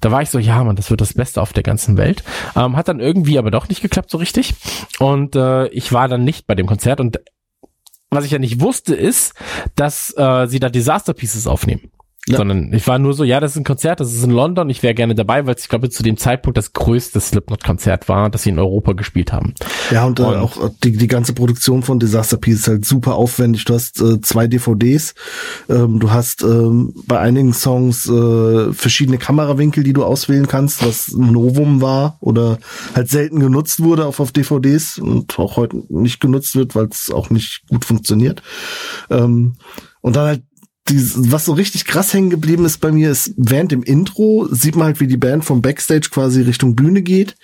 da 0.00 0.10
war 0.10 0.22
ich 0.22 0.30
so, 0.30 0.38
ja, 0.38 0.62
man, 0.62 0.76
das 0.76 0.90
wird 0.90 1.00
das 1.00 1.14
Beste 1.14 1.40
auf 1.40 1.52
der 1.52 1.62
ganzen 1.62 1.96
Welt. 1.96 2.22
Ähm, 2.54 2.76
hat 2.76 2.88
dann 2.88 3.00
irgendwie 3.00 3.38
aber 3.38 3.50
doch 3.50 3.68
nicht 3.68 3.80
geklappt 3.80 4.10
so 4.10 4.18
richtig. 4.18 4.54
Und 4.98 5.36
äh, 5.36 5.68
ich 5.68 5.92
war 5.92 6.08
dann 6.08 6.24
nicht 6.24 6.46
bei 6.46 6.54
dem 6.54 6.66
Konzert. 6.66 7.00
Und 7.00 7.20
was 8.10 8.24
ich 8.24 8.30
ja 8.30 8.38
nicht 8.38 8.60
wusste, 8.60 8.94
ist, 8.94 9.34
dass 9.74 10.14
äh, 10.16 10.46
sie 10.46 10.60
da 10.60 10.68
Disaster 10.68 11.14
Pieces 11.14 11.46
aufnehmen. 11.46 11.90
Ja. 12.26 12.38
Sondern 12.38 12.72
ich 12.72 12.86
war 12.86 12.98
nur 12.98 13.12
so, 13.12 13.22
ja, 13.22 13.38
das 13.38 13.50
ist 13.52 13.58
ein 13.58 13.64
Konzert, 13.64 14.00
das 14.00 14.14
ist 14.14 14.24
in 14.24 14.30
London, 14.30 14.70
ich 14.70 14.82
wäre 14.82 14.94
gerne 14.94 15.14
dabei, 15.14 15.44
weil 15.44 15.56
es, 15.56 15.62
ich 15.64 15.68
glaube, 15.68 15.90
zu 15.90 16.02
dem 16.02 16.16
Zeitpunkt 16.16 16.56
das 16.56 16.72
größte 16.72 17.20
Slipknot-Konzert 17.20 18.08
war, 18.08 18.30
das 18.30 18.44
sie 18.44 18.48
in 18.50 18.58
Europa 18.58 18.92
gespielt 18.94 19.30
haben. 19.30 19.52
Ja, 19.90 20.06
und, 20.06 20.20
äh, 20.20 20.22
Und- 20.22 20.36
auch 20.36 20.70
die, 20.82 20.92
die 20.92 21.06
ganze 21.06 21.34
Produktion 21.34 21.82
von 21.82 21.98
Disaster 21.98 22.38
Piece 22.38 22.60
ist 22.60 22.68
halt 22.68 22.84
super 22.86 23.16
aufwendig. 23.16 23.66
Du 23.66 23.74
hast 23.74 24.00
äh, 24.00 24.22
zwei 24.22 24.46
DVDs, 24.46 25.14
ähm, 25.68 26.00
du 26.00 26.12
hast 26.12 26.42
ähm, 26.42 26.94
bei 27.06 27.18
einigen 27.18 27.52
Songs 27.52 28.08
äh, 28.08 28.72
verschiedene 28.72 29.18
Kamerawinkel, 29.18 29.84
die 29.84 29.92
du 29.92 30.02
auswählen 30.02 30.48
kannst, 30.48 30.82
was 30.86 31.08
ein 31.08 31.30
Novum 31.30 31.82
war 31.82 32.16
oder 32.20 32.56
halt 32.94 33.10
selten 33.10 33.38
genutzt 33.38 33.80
wurde 33.80 34.06
auf, 34.06 34.18
auf 34.20 34.32
DVDs 34.32 34.98
und 34.98 35.38
auch 35.38 35.56
heute 35.56 35.82
nicht 35.90 36.20
genutzt 36.20 36.56
wird, 36.56 36.74
weil 36.74 36.86
es 36.86 37.10
auch 37.10 37.28
nicht 37.28 37.64
gut 37.68 37.84
funktioniert. 37.84 38.40
Ähm, 39.10 39.56
und 40.00 40.16
dann 40.16 40.26
halt 40.26 40.42
dieses, 40.88 41.32
was 41.32 41.46
so 41.46 41.52
richtig 41.52 41.86
krass 41.86 42.12
hängen 42.12 42.30
geblieben 42.30 42.64
ist 42.64 42.78
bei 42.78 42.92
mir, 42.92 43.10
ist 43.10 43.32
während 43.36 43.72
dem 43.72 43.82
Intro 43.82 44.48
sieht 44.50 44.76
man 44.76 44.86
halt, 44.86 45.00
wie 45.00 45.06
die 45.06 45.16
Band 45.16 45.44
vom 45.44 45.62
Backstage 45.62 46.08
quasi 46.10 46.42
Richtung 46.42 46.76
Bühne 46.76 47.02
geht. 47.02 47.36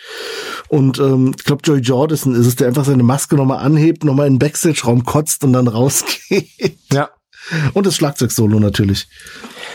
Und 0.69 0.99
ähm, 0.99 1.33
ich 1.37 1.45
glaube, 1.45 1.63
Joey 1.65 1.81
Jordison 1.81 2.35
ist 2.35 2.47
es, 2.47 2.57
der 2.57 2.69
einfach 2.69 2.85
seine 2.85 3.03
Maske 3.03 3.37
nochmal 3.37 3.65
anhebt, 3.65 4.05
nochmal 4.05 4.27
in 4.27 4.35
den 4.35 4.39
Backstage-Raum 4.41 5.05
kotzt 5.05 5.43
und 5.45 5.55
dann 5.55 5.69
rausgeht. 5.69 6.79
Ja. 6.93 7.11
Und 7.73 7.87
das 7.87 7.97
Schlagzeug-Solo 7.97 8.61
natürlich. 8.61 9.09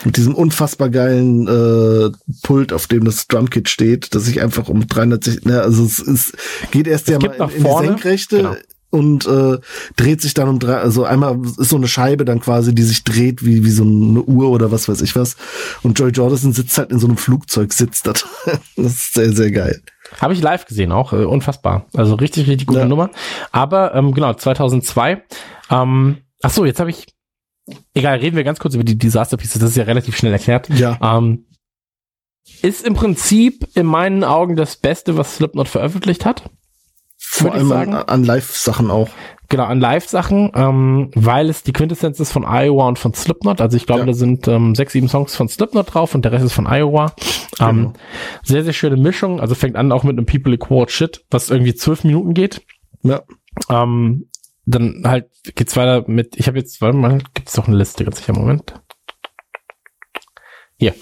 Mit 0.04 0.18
diesem 0.18 0.36
unfassbar 0.36 0.90
geilen 0.90 1.48
äh, 1.48 2.12
Pult, 2.44 2.72
auf 2.72 2.86
dem 2.88 3.06
das 3.06 3.28
Drumkit 3.28 3.68
steht, 3.70 4.14
das 4.14 4.26
sich 4.26 4.42
einfach 4.42 4.70
um 4.70 4.88
360, 4.88 5.46
ne, 5.46 5.62
also 5.62 5.84
es, 5.84 6.00
es 6.00 6.34
geht 6.72 6.88
erst 6.88 7.08
Es 7.08 7.14
ja 7.14 7.20
mal 7.20 7.34
in, 7.34 7.42
in 7.42 7.56
die 7.56 7.62
vorne, 7.62 7.88
Senkrechte 7.88 8.38
genau. 8.38 8.56
Und 8.96 9.28
äh, 9.28 9.60
dreht 9.96 10.22
sich 10.22 10.34
dann 10.34 10.48
um 10.48 10.60
drei, 10.60 10.78
also 10.78 11.04
einmal 11.04 11.40
ist 11.46 11.70
so 11.70 11.76
eine 11.76 11.88
Scheibe 11.88 12.26
dann 12.26 12.40
quasi, 12.40 12.74
die 12.74 12.84
sich 12.84 13.04
dreht 13.04 13.46
wie, 13.46 13.66
wie 13.66 13.70
so 13.70 13.84
eine 13.84 14.22
Uhr 14.22 14.50
oder 14.50 14.72
was 14.72 14.88
weiß 14.88 15.02
ich 15.02 15.16
was. 15.16 15.36
Und 15.84 16.00
Joy 16.00 16.12
Jordison 16.12 16.54
sitzt 16.54 16.78
halt 16.78 16.92
in 16.92 17.00
so 17.00 17.08
einem 17.08 17.18
Flugzeug, 17.18 17.74
sitzt 17.74 18.08
da. 18.08 18.14
das 18.76 18.86
ist 18.86 19.14
sehr, 19.14 19.32
sehr 19.34 19.52
geil. 19.52 19.82
Habe 20.20 20.34
ich 20.34 20.42
live 20.42 20.66
gesehen 20.66 20.92
auch, 20.92 21.14
äh, 21.14 21.26
unfassbar. 21.26 21.86
Also 21.94 22.16
richtig, 22.16 22.48
richtig 22.48 22.68
gute 22.68 22.80
Ja. 22.80 22.86
Nummer. 22.86 23.10
Aber 23.52 23.94
ähm, 23.94 24.14
genau, 24.14 24.34
2002. 24.34 25.24
Ähm, 25.70 26.18
ach 26.42 26.52
so, 26.52 26.66
jetzt 26.66 26.80
habe 26.80 26.90
ich, 26.90 27.08
egal, 27.94 28.18
reden 28.20 28.38
wir 28.38 28.44
ganz 28.44 28.60
kurz 28.60 28.76
über 28.76 28.84
die 28.84 28.98
Disaster 28.98 29.38
Pieces, 29.38 29.60
das 29.60 29.72
ist 29.72 29.78
ja 29.78 29.84
relativ 29.84 30.16
schnell 30.16 30.34
erklärt. 30.34 30.70
Ja. 30.70 30.98
Ähm, 31.02 31.46
ist 32.62 32.86
im 32.86 32.94
Prinzip 32.94 33.68
in 33.74 33.86
meinen 33.86 34.24
Augen 34.24 34.56
das 34.56 34.78
Beste, 34.78 35.18
was 35.18 35.36
Slipknot 35.36 35.68
veröffentlicht 35.68 36.26
hat. 36.26 36.50
Vor 37.28 37.54
allem 37.54 37.72
an, 37.72 37.92
sagen. 37.92 37.94
an 37.94 38.24
Live-Sachen 38.24 38.92
auch. 38.92 39.10
Genau, 39.50 39.66
an 39.66 39.80
Live-Sachen, 39.80 40.52
ähm, 40.56 41.12
weil 41.16 41.50
es 41.50 41.62
die 41.64 41.74
Quintessenz 41.74 42.20
ist 42.20 42.32
von 42.32 42.44
Iowa 42.46 42.88
und 42.88 42.98
von 42.98 43.14
Slipknot. 43.14 43.62
Also 43.62 43.78
ich 43.78 43.86
glaube, 43.86 44.02
Ja. 44.02 44.06
da 44.08 44.14
sind 44.14 44.48
ähm, 44.48 44.74
sechs, 44.74 44.94
sieben 44.94 45.08
Songs 45.08 45.36
von 45.36 45.48
Slipknot 45.48 45.94
drauf 45.94 46.16
und 46.16 46.24
der 46.26 46.32
Rest 46.32 46.46
ist 46.46 46.54
von 46.54 46.66
Iowa. 46.68 47.14
Ähm, 47.60 47.68
Genau. 47.78 47.94
sehr, 48.44 48.64
sehr 48.64 48.74
schöne 48.74 48.98
Mischung. 48.98 49.40
Also 49.40 49.54
fängt 49.56 49.76
an 49.76 49.92
auch 49.92 50.04
mit 50.04 50.18
einem 50.18 50.26
People 50.26 50.54
Equal 50.54 50.90
Shit, 50.90 51.24
was 51.30 51.50
irgendwie 51.52 51.76
zwölf 51.76 52.04
Minuten 52.04 52.34
geht. 52.34 52.62
Ja. 53.04 53.22
Ähm, 53.70 54.30
dann 54.66 55.04
halt 55.06 55.28
geht's 55.56 55.76
weiter 55.78 56.06
mit, 56.08 56.38
ich 56.38 56.48
habe 56.48 56.58
jetzt, 56.58 56.82
warte 56.82 56.98
mal, 56.98 57.20
gibt's 57.36 57.54
doch 57.54 57.68
eine 57.68 57.78
Liste, 57.78 58.04
ganz 58.04 58.18
sicher, 58.18 58.34
Moment. 58.34 58.74
Hier. 60.78 60.94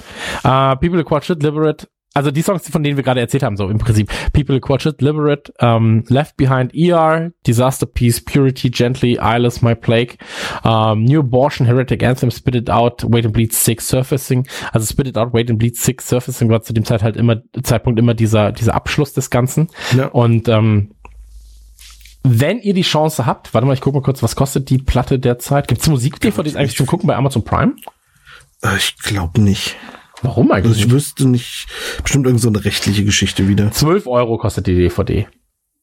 Äh, 0.44 0.76
People 0.76 1.00
Equal 1.00 1.24
Shit, 1.24 1.42
Liberate, 1.42 1.88
also 2.14 2.32
die 2.32 2.42
Songs, 2.42 2.70
von 2.70 2.84
denen 2.84 2.96
wir 2.96 3.04
gerade 3.04 3.20
erzählt 3.20 3.44
haben, 3.44 3.58
so 3.58 3.70
im 3.70 3.80
Prinzip. 3.80 4.12
People 4.34 4.56
Equal 4.58 4.80
Shit, 4.80 5.02
Liberate, 5.02 5.52
ähm, 5.60 6.04
Left 6.08 6.38
Behind 6.38 6.74
ER, 6.76 7.32
Disaster 7.48 7.86
Peace, 7.86 8.22
Purity, 8.24 8.70
Gently, 8.70 9.18
Eyeless, 9.20 9.62
My 9.62 9.74
Plague, 9.76 10.18
ähm, 10.64 11.04
New 11.04 11.22
Abortion, 11.22 11.66
Heretic 11.66 12.04
Anthem, 12.04 12.30
Spit 12.30 12.56
It 12.56 12.70
Out, 12.70 13.04
Wait 13.08 13.26
and 13.26 13.34
Bleed 13.34 13.54
Six, 13.54 13.88
Surfacing. 13.88 14.48
Also 14.72 14.86
Spit 14.86 15.08
It 15.08 15.18
Out, 15.18 15.34
Wait 15.34 15.50
and 15.50 15.58
Bleed 15.58 15.76
Six, 15.76 16.08
Surfacing 16.08 16.50
war 16.50 16.62
zu 16.62 16.74
dem 16.74 16.86
Zeit 16.86 17.02
halt 17.02 17.18
immer, 17.18 17.42
Zeitpunkt 17.64 18.00
immer 18.00 18.14
dieser, 18.14 18.52
dieser 18.52 18.76
Abschluss 18.76 19.14
des 19.14 19.30
Ganzen. 19.30 19.70
Ja. 19.98 20.08
Und 20.08 20.48
ähm, 20.50 20.92
wenn 22.24 22.60
ihr 22.60 22.74
die 22.74 22.84
Chance 22.84 23.26
habt, 23.26 23.54
warte 23.54 23.68
mal, 23.68 23.74
ich 23.74 23.82
gucke 23.82 23.98
mal 23.98 24.04
kurz, 24.04 24.24
was 24.24 24.36
kostet 24.36 24.70
die 24.70 24.78
Platte 24.78 25.20
derzeit? 25.20 25.68
Gibt's 25.68 25.88
Musik-DVDs 25.90 26.56
eigentlich 26.56 26.78
zum 26.78 26.86
Gucken 26.86 27.08
bei 27.08 27.16
Amazon 27.16 27.44
Prime? 27.44 27.74
Äh, 28.62 28.78
Ich 28.78 28.96
glaube 28.98 29.42
nicht. 29.42 29.76
Warum 30.24 30.52
Also 30.52 30.68
eigentlich? 30.68 30.78
ich 30.80 30.86
nicht? 30.86 30.94
wüsste 30.94 31.28
nicht, 31.28 31.68
bestimmt 32.02 32.26
irgend 32.26 32.42
so 32.42 32.48
eine 32.50 32.64
rechtliche 32.64 33.06
Geschichte 33.06 33.48
wieder. 33.48 33.72
12 33.72 34.08
Euro 34.08 34.38
kostet 34.38 34.68
die 34.68 34.76
DVD. 34.76 35.28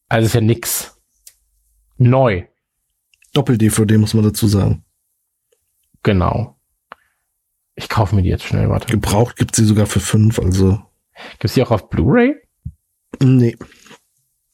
Also 0.09 0.27
ist 0.27 0.35
ja 0.35 0.41
nix. 0.41 0.97
Neu. 1.99 2.45
Doppel-DVD 3.35 3.99
muss 3.99 4.15
man 4.15 4.25
dazu 4.25 4.49
sagen. 4.49 4.85
Genau. 6.03 6.59
Ich 7.75 7.89
kaufe 7.89 8.15
mir 8.17 8.23
die 8.23 8.29
jetzt 8.31 8.45
schnell, 8.45 8.69
warte. 8.69 8.89
Gebraucht 8.89 9.37
gibt's 9.37 9.59
sie 9.59 9.65
sogar 9.65 9.87
für 9.87 10.01
fünf, 10.01 10.39
also. 10.39 10.81
Gibt's 11.39 11.55
die 11.55 11.63
auch 11.63 11.71
auf 11.71 11.89
Blu-ray? 11.91 12.35
Nee. 13.23 13.57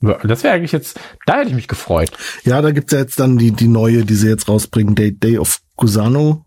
Das 0.00 0.44
wäre 0.44 0.54
eigentlich 0.54 0.72
jetzt, 0.72 1.00
da 1.26 1.38
hätte 1.38 1.48
ich 1.48 1.54
mich 1.54 1.68
gefreut. 1.68 2.10
Ja, 2.44 2.60
da 2.60 2.70
gibt's 2.70 2.92
ja 2.92 2.98
jetzt 2.98 3.18
dann 3.18 3.38
die, 3.38 3.52
die 3.52 3.68
neue, 3.68 4.04
die 4.04 4.14
sie 4.14 4.28
jetzt 4.28 4.48
rausbringen, 4.48 4.94
Day, 4.94 5.16
Day 5.16 5.38
of 5.38 5.60
Gusano. 5.76 6.45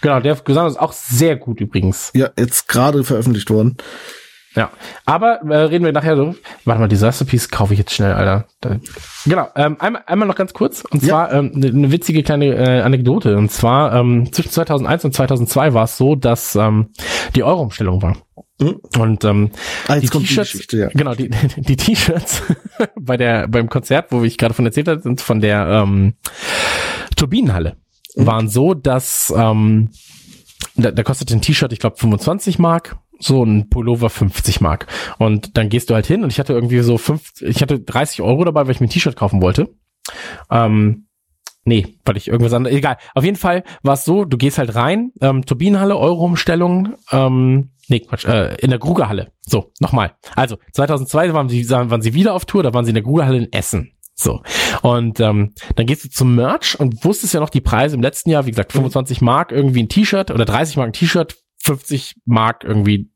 Genau, 0.00 0.20
der 0.20 0.34
Gesang 0.36 0.66
ist 0.66 0.78
auch 0.78 0.92
sehr 0.92 1.36
gut 1.36 1.60
übrigens. 1.60 2.10
Ja, 2.14 2.30
jetzt 2.38 2.68
gerade 2.68 3.04
veröffentlicht 3.04 3.50
worden. 3.50 3.76
Ja, 4.54 4.70
aber 5.04 5.42
äh, 5.42 5.54
reden 5.64 5.84
wir 5.84 5.92
nachher 5.92 6.16
so. 6.16 6.34
Warte 6.64 6.80
mal, 6.80 6.88
Disaster 6.88 7.26
Piece 7.26 7.50
kaufe 7.50 7.74
ich 7.74 7.78
jetzt 7.78 7.92
schnell, 7.92 8.14
Alter. 8.14 8.46
Da, 8.62 8.78
genau, 9.26 9.48
ähm, 9.54 9.76
einmal, 9.80 10.02
einmal 10.06 10.26
noch 10.26 10.34
ganz 10.34 10.54
kurz. 10.54 10.82
Und 10.90 11.02
Ja. 11.02 11.08
zwar 11.10 11.32
ähm, 11.34 11.52
eine 11.54 11.72
ne 11.72 11.92
witzige 11.92 12.22
kleine 12.22 12.54
äh, 12.54 12.80
Anekdote. 12.80 13.36
Und 13.36 13.50
zwar 13.52 13.92
ähm, 13.94 14.32
zwischen 14.32 14.50
2001 14.50 15.04
und 15.04 15.12
2002 15.14 15.74
war 15.74 15.84
es 15.84 15.98
so, 15.98 16.14
dass 16.14 16.56
ähm, 16.56 16.88
die 17.34 17.42
Euro-Umstellung 17.44 18.00
war. 18.00 18.16
Mhm. 18.58 18.80
Und 18.98 19.24
ähm, 19.24 19.50
Ah, 19.88 19.96
die 19.98 20.08
T-Shirts, 20.08 20.66
ja. 20.72 20.88
genau, 20.88 21.14
die, 21.14 21.28
die 21.58 21.76
T-Shirts 21.76 22.42
bei 22.98 23.18
der 23.18 23.48
beim 23.48 23.68
Konzert, 23.68 24.10
wo 24.10 24.22
ich 24.24 24.38
gerade 24.38 24.54
von 24.54 24.64
erzählt 24.64 24.88
habe, 24.88 25.02
sind 25.02 25.20
von 25.20 25.40
der 25.40 25.66
ähm, 25.68 26.14
Turbinenhalle. 27.16 27.76
Waren 28.16 28.48
so, 28.48 28.74
dass 28.74 29.32
ähm, 29.36 29.90
da, 30.74 30.90
da 30.90 31.02
kostet 31.02 31.30
ein 31.32 31.42
T-Shirt, 31.42 31.72
ich 31.72 31.78
glaube 31.78 31.96
25 31.96 32.58
Mark, 32.58 32.98
so 33.18 33.44
ein 33.44 33.68
Pullover 33.68 34.10
50 34.10 34.60
Mark. 34.60 34.86
Und 35.18 35.56
dann 35.56 35.68
gehst 35.68 35.90
du 35.90 35.94
halt 35.94 36.06
hin 36.06 36.22
und 36.22 36.32
ich 36.32 36.38
hatte 36.38 36.52
irgendwie 36.52 36.80
so 36.80 36.98
fünf, 36.98 37.32
ich 37.40 37.62
hatte 37.62 37.80
30 37.80 38.22
Euro 38.22 38.44
dabei, 38.44 38.66
weil 38.66 38.72
ich 38.72 38.80
mir 38.80 38.86
ein 38.86 38.90
T-Shirt 38.90 39.16
kaufen 39.16 39.40
wollte. 39.42 39.68
Ähm, 40.50 41.06
nee, 41.64 41.86
weil 42.04 42.16
ich 42.16 42.28
irgendwas 42.28 42.52
anderes, 42.52 42.76
egal. 42.76 42.96
Auf 43.14 43.24
jeden 43.24 43.36
Fall 43.36 43.64
war 43.82 43.94
es 43.94 44.04
so, 44.04 44.24
du 44.24 44.36
gehst 44.36 44.58
halt 44.58 44.74
rein, 44.74 45.12
ähm, 45.20 45.44
Turbinenhalle, 45.44 45.96
Euro-Umstellung, 45.96 46.94
ähm, 47.10 47.70
nee, 47.88 48.00
Quatsch, 48.00 48.26
äh, 48.26 48.56
in 48.56 48.70
der 48.70 48.78
Grugerhalle. 48.78 49.32
So, 49.46 49.72
nochmal. 49.80 50.14
Also, 50.34 50.58
2002 50.72 51.32
waren 51.32 51.48
sie, 51.48 51.68
waren 51.70 52.02
sie 52.02 52.14
wieder 52.14 52.34
auf 52.34 52.44
Tour, 52.44 52.62
da 52.62 52.74
waren 52.74 52.84
sie 52.84 52.90
in 52.90 52.96
der 52.96 53.04
Grugerhalle 53.04 53.38
in 53.38 53.52
Essen. 53.52 53.92
So. 54.18 54.42
Und 54.82 55.20
ähm, 55.20 55.52
dann 55.76 55.86
gehst 55.86 56.04
du 56.04 56.08
zum 56.08 56.34
Merch 56.34 56.80
und 56.80 57.04
wusstest 57.04 57.34
ja 57.34 57.40
noch 57.40 57.50
die 57.50 57.60
Preise 57.60 57.96
im 57.96 58.02
letzten 58.02 58.30
Jahr, 58.30 58.46
wie 58.46 58.50
gesagt, 58.50 58.72
25 58.72 59.20
Mark 59.20 59.52
irgendwie 59.52 59.82
ein 59.82 59.88
T-Shirt 59.88 60.30
oder 60.30 60.46
30 60.46 60.78
Mark 60.78 60.88
ein 60.88 60.92
T-Shirt, 60.94 61.36
50 61.62 62.16
Mark 62.24 62.64
irgendwie 62.64 63.10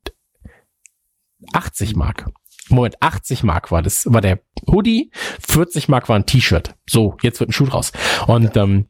80 1.53 1.95
Mark. 1.95 2.29
Moment, 2.69 3.01
80 3.01 3.43
Mark 3.43 3.71
war 3.71 3.81
das, 3.81 4.05
war 4.05 4.21
der 4.21 4.41
Hoodie, 4.67 5.11
40 5.41 5.89
Mark 5.89 6.07
war 6.07 6.15
ein 6.15 6.27
T-Shirt. 6.27 6.75
So, 6.87 7.17
jetzt 7.21 7.39
wird 7.39 7.49
ein 7.49 7.53
Schuh 7.53 7.65
draus. 7.65 7.91
Und 8.27 8.55
ähm, 8.55 8.87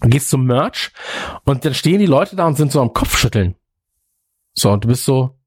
gehst 0.00 0.28
zum 0.28 0.44
Merch 0.44 0.90
und 1.44 1.64
dann 1.64 1.74
stehen 1.74 2.00
die 2.00 2.06
Leute 2.06 2.34
da 2.34 2.46
und 2.46 2.56
sind 2.56 2.72
so 2.72 2.80
am 2.80 2.92
Kopfschütteln. 2.92 3.54
So, 4.54 4.70
und 4.72 4.84
du 4.84 4.88
bist 4.88 5.04
so, 5.04 5.38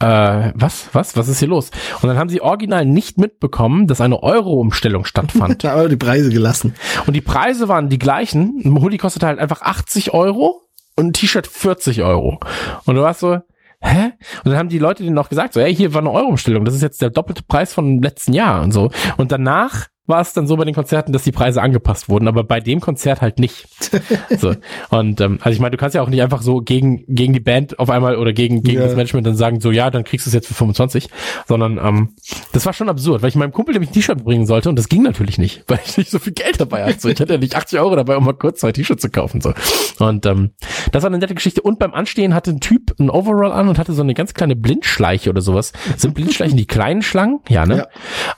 äh, 0.00 0.52
was, 0.54 0.90
was, 0.92 1.16
was 1.16 1.28
ist 1.28 1.38
hier 1.38 1.48
los? 1.48 1.70
Und 2.02 2.08
dann 2.08 2.18
haben 2.18 2.28
sie 2.28 2.40
original 2.40 2.84
nicht 2.84 3.18
mitbekommen, 3.18 3.86
dass 3.86 4.00
eine 4.00 4.22
Euro-Umstellung 4.22 5.04
stattfand. 5.04 5.56
Da 5.66 5.72
aber 5.74 5.88
die 5.88 5.96
Preise 5.96 6.30
gelassen. 6.30 6.74
Und 7.06 7.14
die 7.14 7.20
Preise 7.20 7.68
waren 7.68 7.88
die 7.88 7.98
gleichen. 7.98 8.60
Ein 8.64 8.82
Hoodie 8.82 8.98
kostete 8.98 9.26
halt 9.26 9.38
einfach 9.38 9.62
80 9.62 10.12
Euro 10.12 10.62
und 10.96 11.06
ein 11.06 11.12
T-Shirt 11.12 11.46
40 11.46 12.02
Euro. 12.02 12.38
Und 12.84 12.94
du 12.94 13.02
warst 13.02 13.20
so, 13.20 13.38
hä? 13.80 14.12
Und 14.44 14.50
dann 14.50 14.58
haben 14.58 14.68
die 14.68 14.78
Leute 14.78 15.02
denen 15.02 15.14
noch 15.14 15.28
gesagt, 15.28 15.54
so, 15.54 15.60
ey, 15.60 15.74
hier 15.74 15.94
war 15.94 16.02
eine 16.02 16.10
Euro-Umstellung. 16.10 16.64
Das 16.64 16.74
ist 16.74 16.82
jetzt 16.82 17.00
der 17.00 17.10
doppelte 17.10 17.42
Preis 17.42 17.72
von 17.72 18.02
letzten 18.02 18.32
Jahr 18.32 18.62
und 18.62 18.72
so. 18.72 18.90
Und 19.16 19.32
danach 19.32 19.86
war 20.06 20.20
es 20.20 20.32
dann 20.32 20.46
so 20.46 20.56
bei 20.56 20.64
den 20.64 20.74
Konzerten, 20.74 21.12
dass 21.12 21.24
die 21.24 21.32
Preise 21.32 21.62
angepasst 21.62 22.08
wurden, 22.08 22.28
aber 22.28 22.44
bei 22.44 22.60
dem 22.60 22.80
Konzert 22.80 23.20
halt 23.22 23.38
nicht. 23.38 23.66
so. 24.38 24.54
Und 24.90 25.20
ähm, 25.20 25.38
also 25.42 25.54
ich 25.54 25.60
meine, 25.60 25.72
du 25.72 25.76
kannst 25.76 25.94
ja 25.94 26.02
auch 26.02 26.08
nicht 26.08 26.22
einfach 26.22 26.42
so 26.42 26.60
gegen 26.60 27.04
gegen 27.08 27.32
die 27.32 27.40
Band 27.40 27.78
auf 27.78 27.90
einmal 27.90 28.16
oder 28.16 28.32
gegen 28.32 28.62
gegen 28.62 28.78
Ja. 28.78 28.84
das 28.84 28.94
Management 28.96 29.26
dann 29.26 29.36
sagen, 29.36 29.60
so 29.60 29.70
ja, 29.70 29.90
dann 29.90 30.04
kriegst 30.04 30.26
du 30.26 30.30
es 30.30 30.34
jetzt 30.34 30.46
für 30.48 30.54
25, 30.54 31.08
sondern 31.46 31.78
ähm, 31.78 32.14
das 32.52 32.66
war 32.66 32.72
schon 32.72 32.88
absurd, 32.88 33.22
weil 33.22 33.28
ich 33.28 33.34
meinem 33.36 33.52
Kumpel 33.52 33.72
nämlich 33.72 33.90
ein 33.90 33.94
T-Shirt 33.94 34.24
bringen 34.24 34.46
sollte 34.46 34.68
und 34.68 34.76
das 34.76 34.88
ging 34.88 35.02
natürlich 35.02 35.38
nicht, 35.38 35.64
weil 35.68 35.80
ich 35.84 35.96
nicht 35.98 36.10
so 36.10 36.18
viel 36.18 36.32
Geld 36.32 36.60
dabei 36.60 36.84
hatte. 36.84 37.00
So, 37.00 37.08
ich 37.08 37.20
hatte 37.20 37.34
ja 37.34 37.38
nicht 37.38 37.56
80 37.56 37.78
Euro 37.80 37.96
dabei, 37.96 38.16
um 38.16 38.24
mal 38.24 38.32
kurz 38.34 38.60
zwei 38.60 38.72
T-Shirts 38.72 39.02
zu 39.02 39.10
kaufen. 39.10 39.40
So. 39.40 39.52
Und 39.98 40.26
ähm, 40.26 40.50
das 40.92 41.02
war 41.02 41.10
eine 41.10 41.18
nette 41.18 41.34
Geschichte. 41.34 41.62
Und 41.62 41.78
beim 41.78 41.92
Anstehen 41.94 42.34
hatte 42.34 42.50
ein 42.50 42.60
Typ 42.60 42.94
ein 42.98 43.10
Overall 43.10 43.52
an 43.52 43.68
und 43.68 43.78
hatte 43.78 43.92
so 43.92 44.02
eine 44.02 44.14
ganz 44.14 44.34
kleine 44.34 44.56
Blindschleiche 44.56 45.30
oder 45.30 45.40
sowas. 45.40 45.72
Sind 45.96 46.14
Blindschleichen 46.14 46.56
die 46.56 46.66
kleinen 46.66 47.02
Schlangen? 47.02 47.40
Ja, 47.48 47.66
ne? 47.66 47.88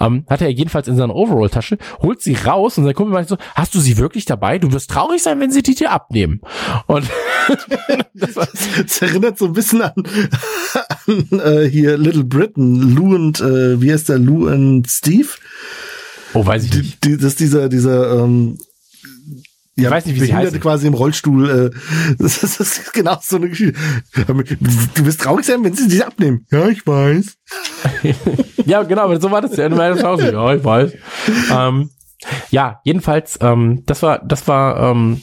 Ähm, 0.01 0.25
hatte 0.29 0.45
er 0.45 0.51
jedenfalls 0.53 0.89
in 0.89 0.97
seiner 0.97 1.15
Overall-Tasche, 1.59 1.79
holt 2.01 2.23
sie 2.23 2.35
raus 2.35 2.79
und 2.79 2.85
sein 2.85 2.95
Kumpel 2.95 3.13
meinte 3.15 3.31
so, 3.31 3.37
hast 3.55 3.75
du 3.75 3.81
sie 3.81 3.99
wirklich 3.99 4.25
dabei? 4.25 4.59
Du 4.59 4.73
wirst 4.73 4.91
traurig 4.91 5.23
sein, 5.23 5.41
wenn 5.41 5.51
sie 5.51 5.63
die 5.63 5.75
dir 5.75 5.91
abnehmen. 5.91 6.41
Und 6.87 7.07
das 8.15 8.35
Das 8.35 9.03
erinnert 9.03 9.39
so 9.39 9.47
ein 9.47 9.53
bisschen 9.53 9.83
an, 9.83 9.93
an 11.09 11.41
äh, 11.41 11.69
hier 11.69 11.97
Little 11.99 12.25
Britain, 12.25 12.95
Lou 12.95 13.15
und, 13.15 13.41
äh, 13.41 13.81
wie 13.81 13.93
heißt 13.93 14.09
der, 14.09 14.19
Lou 14.19 14.49
und 14.49 14.87
Steve? 14.89 15.29
oh, 16.35 16.45
weiß 16.45 16.65
ich 16.65 16.71
Die, 16.71 16.79
nicht. 16.79 17.05
die, 17.05 17.17
das 17.17 17.25
ist 17.33 17.41
dieser, 17.41 17.69
dieser, 17.69 18.23
ähm, 18.25 18.59
ja, 19.79 19.89
Ich 19.89 19.91
weiß 19.91 20.07
nicht, 20.07 20.21
wie 20.21 20.27
sie 20.27 20.35
heißen. 20.35 20.61
quasi 20.61 20.87
im 20.87 20.95
Rollstuhl. 20.95 21.73
Äh, 21.73 22.15
das, 22.19 22.43
ist, 22.43 22.61
das 22.61 22.79
ist 22.79 22.93
genau 22.93 23.19
so 23.23 23.37
eine 23.37 23.49
Geschichte. 23.49 23.79
Du 24.95 25.05
wirst 25.05 25.21
traurig 25.21 25.47
sein, 25.47 25.63
wenn 25.65 25.75
sie 25.75 25.89
dich 25.89 26.05
abnehmen. 26.05 26.47
Ja, 26.51 26.69
ich 26.69 26.87
weiß. 26.87 27.37
Ja, 28.69 28.83
genau, 28.83 29.05
aber 29.05 29.19
so 29.19 29.31
war 29.31 29.41
das 29.41 29.57
ja. 29.57 29.69
Ja, 29.69 30.55
ich 30.55 30.65
weiß. 30.65 30.93
Ähm, 31.51 31.89
ja, 32.51 32.81
jedenfalls, 32.85 33.39
ähm, 33.41 33.83
das 33.87 34.03
war, 34.03 34.19
das 34.19 34.47
war 34.47 34.91
ähm, 34.91 35.23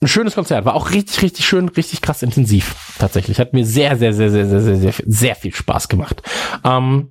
ein 0.00 0.08
schönes 0.08 0.34
Konzert. 0.34 0.64
War 0.64 0.74
auch 0.74 0.92
richtig, 0.92 1.22
richtig 1.22 1.46
schön, 1.46 1.68
richtig 1.68 2.00
krass 2.00 2.22
intensiv. 2.22 2.74
Tatsächlich. 2.98 3.38
Hat 3.38 3.52
mir 3.52 3.66
sehr, 3.66 3.98
sehr, 3.98 4.14
sehr, 4.14 4.30
sehr, 4.30 4.46
sehr, 4.46 4.60
sehr, 4.60 4.76
sehr, 4.76 4.94
sehr 5.04 5.36
viel 5.36 5.54
Spaß 5.54 5.88
gemacht. 5.88 6.22
Ähm, 6.64 7.10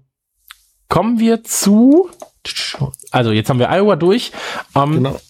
kommen 0.89 1.19
wir 1.19 1.43
zu. 1.43 2.09
Also 3.11 3.31
jetzt 3.31 3.49
haben 3.49 3.59
wir 3.59 3.69
Iowa 3.69 3.95
durch. 3.95 4.31
Ähm, 4.75 5.07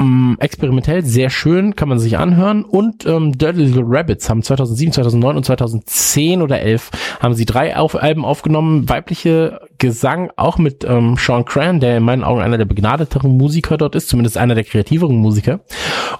ähm, 0.00 0.36
experimentell, 0.38 1.04
sehr 1.04 1.28
schön, 1.28 1.74
kann 1.74 1.88
man 1.88 1.98
sich 1.98 2.18
anhören. 2.18 2.64
Und 2.64 3.04
ähm, 3.06 3.36
Dirty 3.36 3.64
Little 3.64 3.84
Rabbits 3.86 4.30
haben 4.30 4.42
2007, 4.42 4.92
2009 4.92 5.36
und 5.36 5.44
2010 5.44 6.42
oder 6.42 6.60
11 6.60 6.90
haben 7.20 7.34
sie 7.34 7.44
drei 7.44 7.76
auf 7.76 8.00
Alben 8.00 8.24
aufgenommen. 8.24 8.88
Weibliche 8.88 9.60
Gesang 9.78 10.30
auch 10.36 10.58
mit 10.58 10.84
ähm, 10.84 11.16
Sean 11.18 11.44
Cran, 11.44 11.80
der 11.80 11.96
in 11.96 12.04
meinen 12.04 12.22
Augen 12.22 12.40
einer 12.40 12.58
der 12.58 12.64
begnadeteren 12.64 13.36
Musiker 13.36 13.76
dort 13.76 13.94
ist, 13.94 14.08
zumindest 14.08 14.36
einer 14.36 14.54
der 14.54 14.64
kreativeren 14.64 15.16
Musiker. 15.16 15.60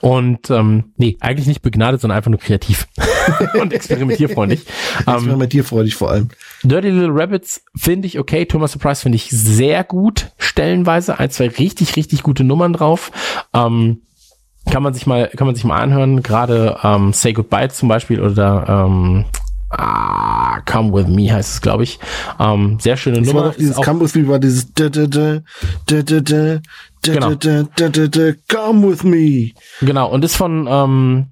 Und 0.00 0.50
ähm, 0.50 0.92
nee, 0.96 1.16
eigentlich 1.20 1.46
nicht 1.46 1.62
begnadet, 1.62 2.00
sondern 2.00 2.16
einfach 2.16 2.30
nur 2.30 2.40
kreativ 2.40 2.88
und 3.60 3.72
experimentierfreundlich. 3.72 4.62
ähm, 5.06 5.14
experimentierfreudig 5.14 5.94
vor 5.94 6.10
allem. 6.10 6.28
Dirty 6.62 6.90
Little 6.90 7.12
Rabbits 7.12 7.62
finde 7.76 8.06
ich 8.06 8.18
okay, 8.18 8.44
Thomas 8.44 8.72
Surprise 8.72 9.02
finde 9.02 9.16
ich 9.16 9.30
sehr 9.30 9.85
gut, 9.85 10.32
stellenweise. 10.39 11.18
Ein, 11.18 11.30
zwei 11.30 11.48
richtig, 11.48 11.97
richtig 11.97 12.22
gute 12.22 12.44
Nummern 12.44 12.72
drauf. 12.72 13.12
Ähm, 13.55 14.02
kann 14.70 14.82
man 14.82 14.93
sich 14.93 15.06
mal, 15.06 15.30
kann 15.35 15.47
man 15.47 15.55
sich 15.55 15.64
mal 15.64 15.78
anhören, 15.78 16.22
gerade 16.22 16.78
ähm, 16.82 17.12
Say 17.12 17.32
Goodbye 17.32 17.68
zum 17.70 17.89
Beispiel 17.89 18.20
oder 18.20 18.64
ähm, 18.68 19.24
Ah, 19.70 20.60
Come 20.64 20.94
With 20.94 21.09
Me 21.09 21.30
heißt 21.30 21.55
es, 21.55 21.60
glaube 21.60 21.82
ich. 21.82 21.98
Ähm, 22.40 22.78
sehr 22.80 22.97
schöne 22.97 23.18
das 23.18 23.26
Nummer. 23.26 23.43
War 23.43 23.51
doch 23.51 23.56
dieses 23.56 23.76
Come 23.76 24.01
With 24.01 24.14
Me 24.14 24.26
war 24.26 24.39
dieses 24.39 24.72
genau. 27.02 27.35
Come 28.48 28.89
With 28.89 29.05
Me. 29.05 29.51
Genau, 29.80 30.10
und 30.10 30.24
ist 30.24 30.36
von, 30.36 30.66
ähm, 30.70 31.26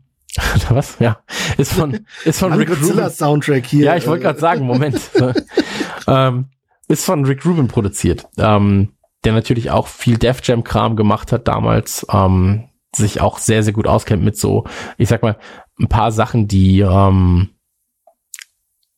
was? 0.68 0.96
Ja, 0.98 1.18
ist 1.58 1.72
von, 1.72 2.06
ist 2.24 2.40
von 2.40 2.52
Rick 2.52 2.70
Rubin. 2.70 3.10
Soundtrack 3.10 3.66
hier. 3.66 3.86
Ja, 3.86 3.96
ich 3.96 4.06
wollte 4.06 4.24
gerade 4.24 4.38
sagen, 4.38 4.64
Moment. 4.64 5.00
ähm, 6.06 6.46
ist 6.88 7.04
von 7.04 7.24
Rick 7.24 7.44
Rubin 7.44 7.68
produziert, 7.68 8.26
ähm, 8.38 8.92
der 9.24 9.32
natürlich 9.32 9.70
auch 9.70 9.88
viel 9.88 10.18
Def 10.18 10.40
Jam 10.42 10.64
Kram 10.64 10.96
gemacht 10.96 11.32
hat 11.32 11.48
damals, 11.48 12.06
ähm, 12.12 12.68
sich 12.94 13.20
auch 13.20 13.38
sehr, 13.38 13.62
sehr 13.62 13.72
gut 13.72 13.86
auskennt 13.86 14.22
mit 14.22 14.36
so, 14.36 14.64
ich 14.96 15.08
sag 15.08 15.22
mal, 15.22 15.36
ein 15.78 15.88
paar 15.88 16.12
Sachen, 16.12 16.48
die, 16.48 16.80
ähm, 16.80 17.50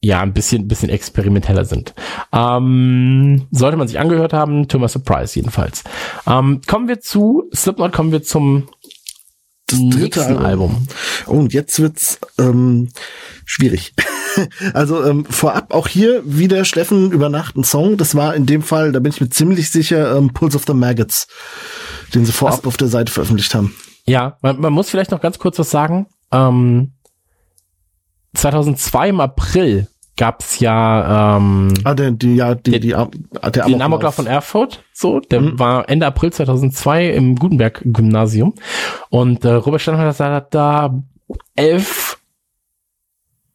ja, 0.00 0.20
ein 0.20 0.32
bisschen, 0.32 0.68
bisschen 0.68 0.90
experimenteller 0.90 1.64
sind. 1.64 1.92
Ähm, 2.32 3.48
sollte 3.50 3.76
man 3.76 3.88
sich 3.88 3.98
angehört 3.98 4.32
haben, 4.32 4.68
Thomas 4.68 4.92
Surprise 4.92 5.34
jedenfalls. 5.34 5.82
Ähm, 6.26 6.60
kommen 6.68 6.86
wir 6.86 7.00
zu 7.00 7.48
Slipknot, 7.52 7.92
kommen 7.92 8.12
wir 8.12 8.22
zum 8.22 8.68
das 9.68 9.80
dritte 9.90 10.26
Album. 10.26 10.44
Album. 10.44 10.88
Oh, 11.26 11.32
und 11.32 11.52
jetzt 11.52 11.78
wird's 11.80 12.18
ähm, 12.38 12.88
schwierig. 13.44 13.94
also 14.74 15.04
ähm, 15.04 15.24
vorab 15.26 15.72
auch 15.72 15.88
hier 15.88 16.22
wieder 16.24 16.64
Steffen 16.64 17.12
über 17.12 17.28
Nacht 17.28 17.56
ein 17.56 17.64
Song. 17.64 17.96
Das 17.96 18.14
war 18.14 18.34
in 18.34 18.46
dem 18.46 18.62
Fall, 18.62 18.92
da 18.92 19.00
bin 19.00 19.12
ich 19.12 19.20
mir 19.20 19.30
ziemlich 19.30 19.70
sicher, 19.70 20.16
ähm, 20.16 20.32
Pulse 20.32 20.56
of 20.56 20.64
the 20.66 20.74
Maggots, 20.74 21.28
den 22.14 22.24
sie 22.24 22.32
vorab 22.32 22.58
was? 22.58 22.66
auf 22.66 22.76
der 22.76 22.88
Seite 22.88 23.12
veröffentlicht 23.12 23.54
haben. 23.54 23.74
Ja, 24.06 24.38
man, 24.42 24.60
man 24.60 24.72
muss 24.72 24.90
vielleicht 24.90 25.10
noch 25.10 25.20
ganz 25.20 25.38
kurz 25.38 25.58
was 25.58 25.70
sagen. 25.70 26.06
Ähm, 26.32 26.92
2002 28.34 29.10
im 29.10 29.20
April 29.20 29.88
gab's 30.18 30.60
ja 30.60 31.38
ähm, 31.38 31.72
ah, 31.84 31.94
der, 31.94 32.10
die, 32.10 32.34
ja, 32.34 32.54
die, 32.54 32.72
der, 32.72 32.80
die, 32.80 32.88
der, 32.88 33.50
der 33.50 33.64
den 33.64 33.80
Amoklauf 33.80 34.16
von 34.16 34.26
Erfurt, 34.26 34.84
so, 34.92 35.20
der 35.20 35.40
mhm. 35.40 35.58
war 35.58 35.88
Ende 35.88 36.06
April 36.06 36.32
2002 36.32 37.10
im 37.10 37.36
Gutenberg-Gymnasium 37.36 38.52
und 39.08 39.44
äh, 39.46 39.52
Robert 39.52 39.80
Steinhardt 39.80 40.20
hat 40.20 40.54
da 40.54 41.02
elf, 41.54 42.18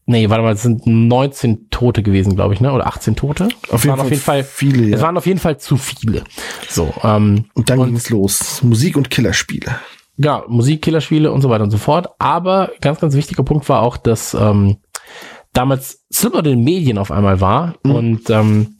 nee, 0.05 0.29
warte 0.29 0.43
mal, 0.43 0.53
es 0.53 0.63
sind 0.63 0.87
19 0.87 1.69
Tote 1.69 2.01
gewesen, 2.01 2.35
glaube 2.35 2.53
ich, 2.53 2.61
ne, 2.61 2.71
oder 2.71 2.87
18 2.87 3.15
Tote. 3.15 3.49
Auf 3.69 3.83
jeden, 3.83 3.97
Fall, 3.97 4.05
auf 4.05 4.09
jeden 4.09 4.23
Fall 4.23 4.43
viele. 4.43 4.87
Ja. 4.87 4.95
Es 4.95 5.01
waren 5.01 5.17
auf 5.17 5.25
jeden 5.25 5.39
Fall 5.39 5.59
zu 5.59 5.77
viele. 5.77 6.23
So, 6.69 6.93
ähm, 7.03 7.45
und 7.53 7.69
dann 7.69 7.83
ging's 7.83 8.09
los, 8.09 8.63
Musik 8.63 8.95
und 8.95 9.09
Killerspiele. 9.09 9.75
Ja, 10.15 10.43
Musik, 10.47 10.83
Killerspiele 10.83 11.31
und 11.31 11.41
so 11.41 11.49
weiter 11.49 11.63
und 11.63 11.71
so 11.71 11.79
fort. 11.79 12.07
Aber 12.19 12.71
ganz, 12.81 12.99
ganz 12.99 13.15
wichtiger 13.15 13.43
Punkt 13.43 13.67
war 13.67 13.81
auch, 13.81 13.97
dass 13.97 14.35
ähm, 14.35 14.77
damals 15.53 16.03
Slipknot 16.11 16.47
in 16.47 16.57
den 16.57 16.63
Medien 16.63 16.97
auf 16.97 17.11
einmal 17.11 17.39
war 17.39 17.75
mhm. 17.83 17.91
und 17.95 18.29
ähm, 18.29 18.77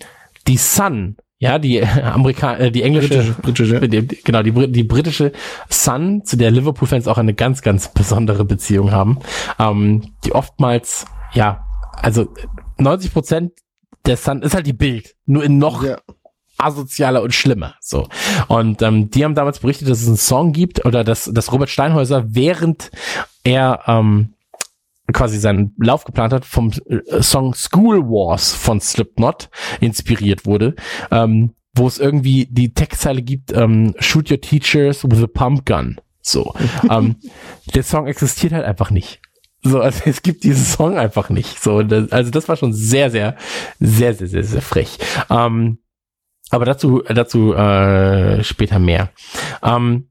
die 0.48 0.58
Sun, 0.58 1.16
ja, 1.38 1.60
die 1.60 1.84
Amerika 1.84 2.56
äh, 2.56 2.72
die 2.72 2.84
englische, 2.84 3.36
britische, 3.42 3.80
britische. 3.80 3.90
Die, 3.90 4.08
genau, 4.24 4.44
die, 4.44 4.72
die 4.72 4.84
britische 4.84 5.32
Sun, 5.70 6.26
zu 6.26 6.36
der 6.36 6.52
Liverpool-Fans 6.52 7.08
auch 7.08 7.18
eine 7.18 7.34
ganz, 7.34 7.62
ganz 7.62 7.94
besondere 7.94 8.44
Beziehung 8.44 8.92
haben, 8.92 9.20
ähm, 9.60 10.14
die 10.26 10.34
oftmals, 10.34 11.06
ja, 11.34 11.66
also 12.02 12.34
90 12.78 13.14
Prozent 13.14 13.52
der 14.06 14.18
Sun 14.18 14.42
ist 14.42 14.54
halt 14.54 14.68
die 14.68 14.74
Bild, 14.74 15.16
nur 15.26 15.44
in 15.44 15.58
noch 15.58 15.84
ja. 15.84 15.98
asozialer 16.58 17.22
und 17.22 17.34
schlimmer, 17.34 17.76
so. 17.80 18.08
Und 18.48 18.82
ähm, 18.82 19.10
die 19.10 19.24
haben 19.24 19.36
damals 19.36 19.60
berichtet, 19.60 19.90
dass 19.90 20.02
es 20.02 20.08
einen 20.08 20.18
Song 20.18 20.52
gibt 20.52 20.86
oder 20.86 21.04
dass, 21.04 21.26
dass 21.26 21.52
Robert 21.52 21.70
Steinhäuser 21.70 22.26
während 22.28 22.92
er 23.44 23.84
ähm, 23.88 24.34
quasi 25.12 25.38
seinen 25.38 25.76
Lauf 25.78 26.06
geplant 26.06 26.34
hat, 26.34 26.46
vom 26.46 26.72
äh, 26.88 27.22
Song 27.22 27.54
School 27.54 28.02
Wars 28.04 28.54
von 28.54 28.80
Slipknot 28.80 29.50
inspiriert 29.82 30.46
wurde, 30.46 30.76
ähm, 31.12 31.54
wo 31.76 31.88
es 31.88 31.98
irgendwie 31.98 32.48
die 32.50 32.74
Textzeile 32.74 33.22
gibt, 33.22 33.52
ähm, 33.54 33.96
Shoot 34.00 34.32
your 34.32 34.40
teachers 34.40 35.04
with 35.04 35.22
a 35.22 35.28
pump 35.28 35.66
gun. 35.66 36.00
So. 36.22 36.54
ähm, 36.90 37.18
der 37.76 37.84
Song 37.84 38.08
existiert 38.08 38.54
halt 38.54 38.66
einfach 38.66 38.92
nicht. 38.92 39.20
So, 39.64 39.80
also 39.80 40.02
es 40.06 40.22
gibt 40.22 40.44
diesen 40.44 40.64
Song 40.64 40.98
einfach 40.98 41.30
nicht. 41.30 41.62
So, 41.62 41.84
das, 41.84 42.12
also 42.12 42.32
das 42.32 42.48
war 42.48 42.58
schon 42.58 42.74
sehr, 42.74 43.10
sehr, 43.10 43.38
sehr, 43.80 44.14
sehr, 44.14 44.28
sehr, 44.28 44.44
sehr 44.44 44.62
frech. 44.62 45.00
Ähm, 45.30 45.80
aber 46.50 46.66
dazu, 46.66 47.02
dazu 47.08 47.54
äh, 47.54 48.44
später 48.44 48.80
mehr. 48.80 49.10
Ähm, 49.64 50.10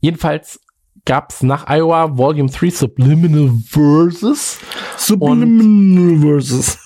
jedenfalls 0.00 0.60
gab's 1.04 1.42
nach 1.42 1.66
Iowa 1.68 2.16
Volume 2.16 2.50
3 2.50 2.70
Subliminal 2.70 3.52
Verses. 3.68 4.58
Subliminal 4.96 6.18
Verses. 6.20 6.78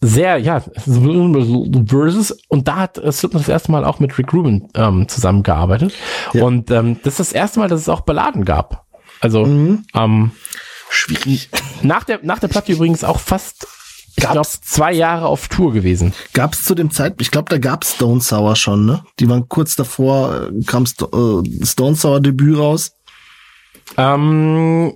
Sehr, 0.00 0.38
ja, 0.38 0.62
Subliminal 0.86 1.86
Verses. 1.86 2.38
Und 2.48 2.68
da 2.68 2.76
hat 2.76 2.98
äh, 2.98 3.12
Slipknot 3.12 3.42
das 3.42 3.48
erste 3.48 3.70
Mal 3.70 3.84
auch 3.84 4.00
mit 4.00 4.16
Rick 4.18 4.32
Rubin 4.32 4.68
ähm, 4.74 5.08
zusammengearbeitet. 5.08 5.92
Ja. 6.32 6.44
Und 6.44 6.70
ähm, 6.70 6.98
das 7.02 7.14
ist 7.14 7.20
das 7.20 7.32
erste 7.32 7.60
Mal, 7.60 7.68
dass 7.68 7.80
es 7.80 7.88
auch 7.88 8.00
Balladen 8.00 8.44
gab. 8.44 8.86
Also, 9.20 9.44
mhm. 9.44 9.84
ähm, 9.94 10.30
schwierig. 10.88 11.50
Nach 11.82 12.04
der, 12.04 12.20
nach 12.22 12.38
der 12.38 12.48
Platte 12.48 12.72
übrigens 12.72 13.04
auch 13.04 13.20
fast 13.20 13.66
ich 14.16 14.28
glaube, 14.28 14.42
zwei 14.42 14.92
Jahre 14.92 15.26
auf 15.26 15.48
Tour 15.48 15.72
gewesen. 15.72 16.12
Gab 16.32 16.52
es 16.52 16.64
zu 16.64 16.74
dem 16.74 16.90
Zeitpunkt, 16.90 17.22
ich 17.22 17.30
glaube, 17.30 17.48
da 17.48 17.58
gab 17.58 17.84
es 17.84 17.94
Stone 17.94 18.20
Sour 18.20 18.56
schon, 18.56 18.84
ne? 18.84 19.04
Die 19.18 19.28
waren 19.28 19.48
kurz 19.48 19.76
davor, 19.76 20.48
äh, 20.48 20.64
kam 20.64 20.84
St 20.84 21.02
äh, 21.02 21.64
Stone 21.64 21.94
Sour 21.94 22.20
Debüt 22.20 22.58
raus. 22.58 22.96
Ähm, 23.96 24.94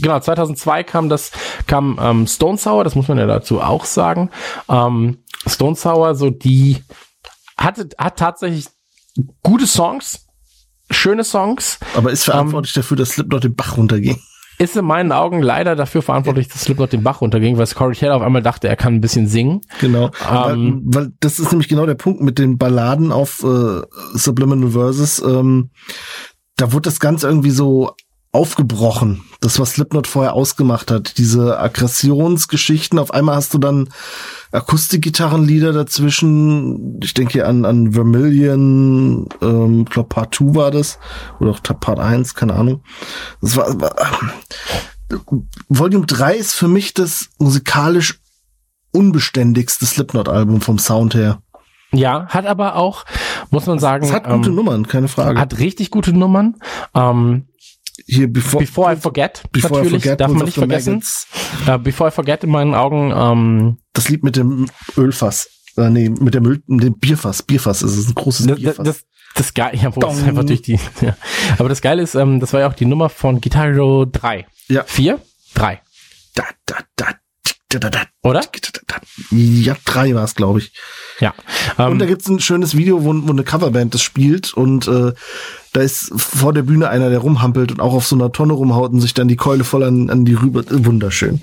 genau, 0.00 0.20
2002 0.20 0.84
kam 0.84 1.08
das, 1.08 1.32
kam 1.66 1.98
ähm, 2.00 2.26
Stone 2.26 2.58
Sour, 2.58 2.84
das 2.84 2.94
muss 2.94 3.08
man 3.08 3.18
ja 3.18 3.26
dazu 3.26 3.60
auch 3.60 3.84
sagen. 3.84 4.30
Ähm, 4.68 5.18
Stone 5.46 5.76
Sour, 5.76 6.14
so 6.14 6.30
die 6.30 6.82
hatte, 7.56 7.88
hat 7.98 8.18
tatsächlich 8.18 8.66
gute 9.42 9.66
Songs, 9.66 10.26
schöne 10.90 11.24
Songs. 11.24 11.78
Aber 11.96 12.10
ist 12.10 12.24
verantwortlich 12.24 12.76
ähm, 12.76 12.82
dafür, 12.82 12.96
dass 12.96 13.10
Slipknot 13.10 13.44
den 13.44 13.54
Bach 13.54 13.76
runterging. 13.76 14.18
Ist 14.60 14.76
in 14.76 14.84
meinen 14.84 15.12
Augen 15.12 15.40
leider 15.40 15.76
dafür 15.76 16.02
verantwortlich, 16.02 16.48
dass 16.48 16.62
Slipknot 16.62 16.92
den 16.92 17.04
Bach 17.04 17.20
runterging, 17.20 17.58
weil 17.58 17.66
Corey 17.68 17.94
Taylor 17.94 18.16
auf 18.16 18.22
einmal 18.22 18.42
dachte, 18.42 18.68
er 18.68 18.74
kann 18.74 18.94
ein 18.94 19.00
bisschen 19.00 19.28
singen. 19.28 19.60
Genau. 19.80 20.10
Ähm, 20.28 20.82
weil, 20.84 21.04
weil 21.04 21.12
das 21.20 21.38
ist 21.38 21.52
nämlich 21.52 21.68
genau 21.68 21.86
der 21.86 21.94
Punkt 21.94 22.22
mit 22.22 22.40
den 22.40 22.58
Balladen 22.58 23.12
auf 23.12 23.44
äh, 23.44 23.82
Subliminal 24.14 24.72
Verses. 24.72 25.20
Ähm, 25.20 25.70
da 26.56 26.72
wurde 26.72 26.82
das 26.82 26.98
Ganze 26.98 27.28
irgendwie 27.28 27.50
so 27.50 27.92
aufgebrochen. 28.32 29.24
Das, 29.40 29.58
was 29.58 29.72
Slipknot 29.72 30.06
vorher 30.06 30.34
ausgemacht 30.34 30.90
hat. 30.90 31.18
Diese 31.18 31.58
Aggressionsgeschichten. 31.58 32.98
Auf 32.98 33.12
einmal 33.12 33.36
hast 33.36 33.54
du 33.54 33.58
dann 33.58 33.88
Akustikgitarrenlieder 34.52 35.72
dazwischen. 35.72 37.00
Ich 37.02 37.14
denke 37.14 37.46
an, 37.46 37.64
an 37.64 37.92
Vermilion, 37.92 39.28
ähm, 39.40 39.84
ich 39.86 39.90
glaube 39.90 40.08
Part 40.08 40.34
2 40.34 40.54
war 40.54 40.70
das. 40.70 40.98
Oder 41.40 41.52
auch 41.52 41.62
Part 41.62 41.98
1, 41.98 42.34
keine 42.34 42.54
Ahnung. 42.54 42.82
Das 43.40 43.56
war, 43.56 43.80
war 43.80 43.94
Volume 45.68 46.06
3 46.06 46.36
ist 46.36 46.54
für 46.54 46.68
mich 46.68 46.92
das 46.94 47.30
musikalisch 47.38 48.20
unbeständigste 48.92 49.86
Slipknot-Album 49.86 50.60
vom 50.60 50.78
Sound 50.78 51.14
her. 51.14 51.40
Ja, 51.92 52.26
hat 52.28 52.44
aber 52.44 52.76
auch, 52.76 53.04
muss 53.50 53.66
man 53.66 53.78
sagen. 53.78 54.04
Es 54.04 54.12
hat 54.12 54.28
gute 54.28 54.50
ähm, 54.50 54.56
Nummern, 54.56 54.86
keine 54.86 55.08
Frage. 55.08 55.40
Hat 55.40 55.58
richtig 55.58 55.90
gute 55.90 56.12
Nummern. 56.12 56.56
Ähm, 56.94 57.48
hier 58.06 58.28
before, 58.28 58.64
before 58.64 58.92
I 58.92 58.96
Forget, 58.96 59.42
before 59.52 59.82
natürlich, 59.82 60.04
I 60.04 60.08
forget, 60.08 60.20
darf 60.20 60.32
man 60.32 60.44
nicht 60.44 60.54
vergessen. 60.54 61.02
Uh, 61.66 61.78
before 61.78 62.08
I 62.08 62.12
Forget 62.12 62.44
in 62.44 62.50
meinen 62.50 62.74
Augen. 62.74 63.12
Ähm, 63.14 63.78
das 63.92 64.08
Lied 64.08 64.24
mit 64.24 64.36
dem 64.36 64.66
Ölfass. 64.96 65.48
Äh, 65.76 65.90
nee, 65.90 66.08
mit 66.08 66.34
dem, 66.34 66.46
Öl, 66.46 66.62
mit 66.66 66.84
dem 66.84 66.98
Bierfass. 66.98 67.42
Bierfass, 67.42 67.82
es 67.82 67.96
ist 67.96 68.08
ein 68.08 68.14
großes 68.14 68.46
das, 68.46 68.58
Bierfass. 68.58 68.86
Das, 68.86 69.04
das 69.34 69.54
geil, 69.54 69.78
ja, 69.80 69.94
wo 69.94 70.00
es 70.06 70.22
einfach 70.22 70.44
durch 70.44 70.62
die. 70.62 70.78
Ja. 71.00 71.16
Aber 71.58 71.68
das 71.68 71.80
Geile 71.80 72.02
ist, 72.02 72.14
ähm, 72.14 72.40
das 72.40 72.52
war 72.52 72.60
ja 72.60 72.68
auch 72.68 72.74
die 72.74 72.86
Nummer 72.86 73.08
von 73.08 73.40
Guitar 73.40 73.66
Hero 73.66 74.04
3. 74.04 74.46
Ja. 74.68 74.84
4? 74.84 75.20
3. 75.54 75.80
Da, 76.34 76.44
da, 76.66 76.76
da, 76.96 78.04
Oder? 78.22 78.42
Ja, 79.30 79.76
drei 79.84 80.14
war 80.14 80.24
es, 80.24 80.34
glaube 80.34 80.60
ich. 80.60 80.72
Ja. 81.20 81.34
und 81.76 81.92
Ähm, 81.92 81.98
da 81.98 82.06
gibt's 82.06 82.28
ein 82.28 82.40
schönes 82.40 82.76
Video, 82.76 83.04
wo, 83.04 83.12
wo 83.12 83.30
eine 83.30 83.44
Coverband 83.44 83.92
das 83.94 84.02
spielt 84.02 84.54
und 84.54 84.88
äh, 84.88 85.12
da 85.78 85.84
ist 85.84 86.10
vor 86.16 86.52
der 86.52 86.62
Bühne 86.62 86.88
einer, 86.88 87.08
der 87.08 87.20
rumhampelt 87.20 87.70
und 87.70 87.80
auch 87.80 87.94
auf 87.94 88.04
so 88.04 88.16
einer 88.16 88.32
Tonne 88.32 88.52
rumhaut 88.52 88.90
und 88.90 89.00
sich 89.00 89.14
dann 89.14 89.28
die 89.28 89.36
Keule 89.36 89.62
voll 89.62 89.84
an, 89.84 90.10
an 90.10 90.24
die 90.24 90.34
rüber. 90.34 90.64
Wunderschön. 90.68 91.40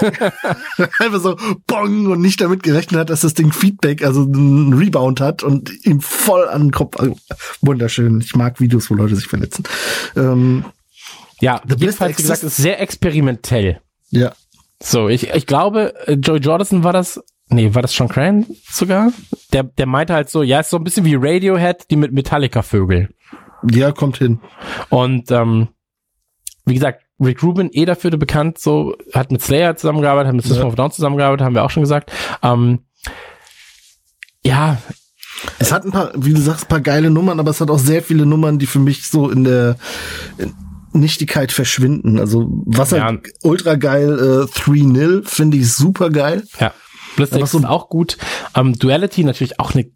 Einfach 0.98 1.20
so 1.20 1.36
bong 1.66 2.06
und 2.06 2.22
nicht 2.22 2.40
damit 2.40 2.62
gerechnet 2.62 2.98
hat, 2.98 3.10
dass 3.10 3.20
das 3.20 3.34
Ding 3.34 3.52
Feedback, 3.52 4.02
also 4.02 4.22
einen 4.22 4.72
Rebound 4.72 5.20
hat 5.20 5.42
und 5.42 5.70
ihm 5.84 6.00
voll 6.00 6.48
an 6.48 6.62
den 6.62 6.70
Kopf. 6.70 6.98
Also, 6.98 7.14
wunderschön. 7.60 8.22
Ich 8.22 8.34
mag 8.34 8.58
Videos, 8.58 8.88
wo 8.88 8.94
Leute 8.94 9.16
sich 9.16 9.26
verletzen. 9.26 9.64
Ähm, 10.16 10.64
ja, 11.40 11.60
The 11.62 11.68
Best 11.68 11.80
jedenfalls, 11.82 12.18
wie 12.18 12.22
gesagt, 12.22 12.42
ist 12.42 12.56
sehr 12.56 12.80
experimentell. 12.80 13.80
ja. 14.10 14.32
So, 14.82 15.08
ich, 15.08 15.28
ich 15.30 15.46
glaube, 15.46 15.94
äh, 16.08 16.14
Joey 16.14 16.40
Jordison 16.40 16.82
war 16.82 16.92
das, 16.92 17.22
nee, 17.50 17.72
war 17.72 17.82
das 17.82 17.92
Sean 17.92 18.08
Cran 18.08 18.46
sogar? 18.68 19.12
Der, 19.52 19.62
der 19.62 19.86
meinte 19.86 20.12
halt 20.12 20.28
so, 20.28 20.42
ja, 20.42 20.58
ist 20.58 20.70
so 20.70 20.78
ein 20.78 20.82
bisschen 20.82 21.04
wie 21.04 21.14
Radiohead, 21.14 21.88
die 21.90 21.96
mit 21.96 22.12
Metallica 22.12 22.62
Vögel. 22.62 23.10
Ja, 23.70 23.92
kommt 23.92 24.18
hin. 24.18 24.40
Und 24.88 25.30
ähm, 25.30 25.68
wie 26.64 26.74
gesagt, 26.74 27.02
Rick 27.20 27.42
Rubin, 27.42 27.70
eh 27.72 27.84
dafür 27.84 28.10
bekannt, 28.10 28.58
so 28.58 28.96
hat 29.14 29.30
mit 29.30 29.42
Slayer 29.42 29.76
zusammengearbeitet, 29.76 30.28
hat 30.28 30.34
mit 30.36 30.44
System 30.44 30.62
Ja. 30.62 30.68
of 30.68 30.74
Down 30.74 30.90
zusammengearbeitet, 30.90 31.44
haben 31.44 31.54
wir 31.54 31.64
auch 31.64 31.70
schon 31.70 31.82
gesagt. 31.82 32.10
Ähm, 32.42 32.80
ja, 34.44 34.78
Es 35.58 35.72
hat 35.72 35.84
ein 35.84 35.90
paar, 35.92 36.12
wie 36.14 36.34
du 36.34 36.40
sagst, 36.40 36.64
ein 36.64 36.68
paar 36.68 36.80
geile 36.80 37.10
Nummern, 37.10 37.40
aber 37.40 37.50
es 37.50 37.60
hat 37.60 37.70
auch 37.70 37.78
sehr 37.78 38.02
viele 38.02 38.26
Nummern, 38.26 38.58
die 38.58 38.66
für 38.66 38.78
mich 38.78 39.08
so 39.08 39.28
in 39.30 39.44
der 39.44 39.76
in 40.38 40.54
Nichtigkeit 40.92 41.52
verschwinden. 41.52 42.18
Also 42.18 42.48
was 42.66 42.90
Ja. 42.90 43.04
halt 43.04 43.28
ultra 43.42 43.76
geil, 43.76 44.10
äh, 44.46 44.58
3-0 44.58 45.22
finde 45.24 45.56
ich 45.56 45.72
super 45.72 46.10
geil. 46.10 46.44
ja. 46.60 46.72
Blister 47.16 47.36
Aber 47.36 47.42
X 47.44 47.52
so- 47.52 47.58
ist 47.58 47.64
auch 47.66 47.88
gut. 47.88 48.18
Ähm, 48.54 48.78
Duality 48.78 49.24
natürlich 49.24 49.58
auch 49.60 49.74
eine 49.74 49.90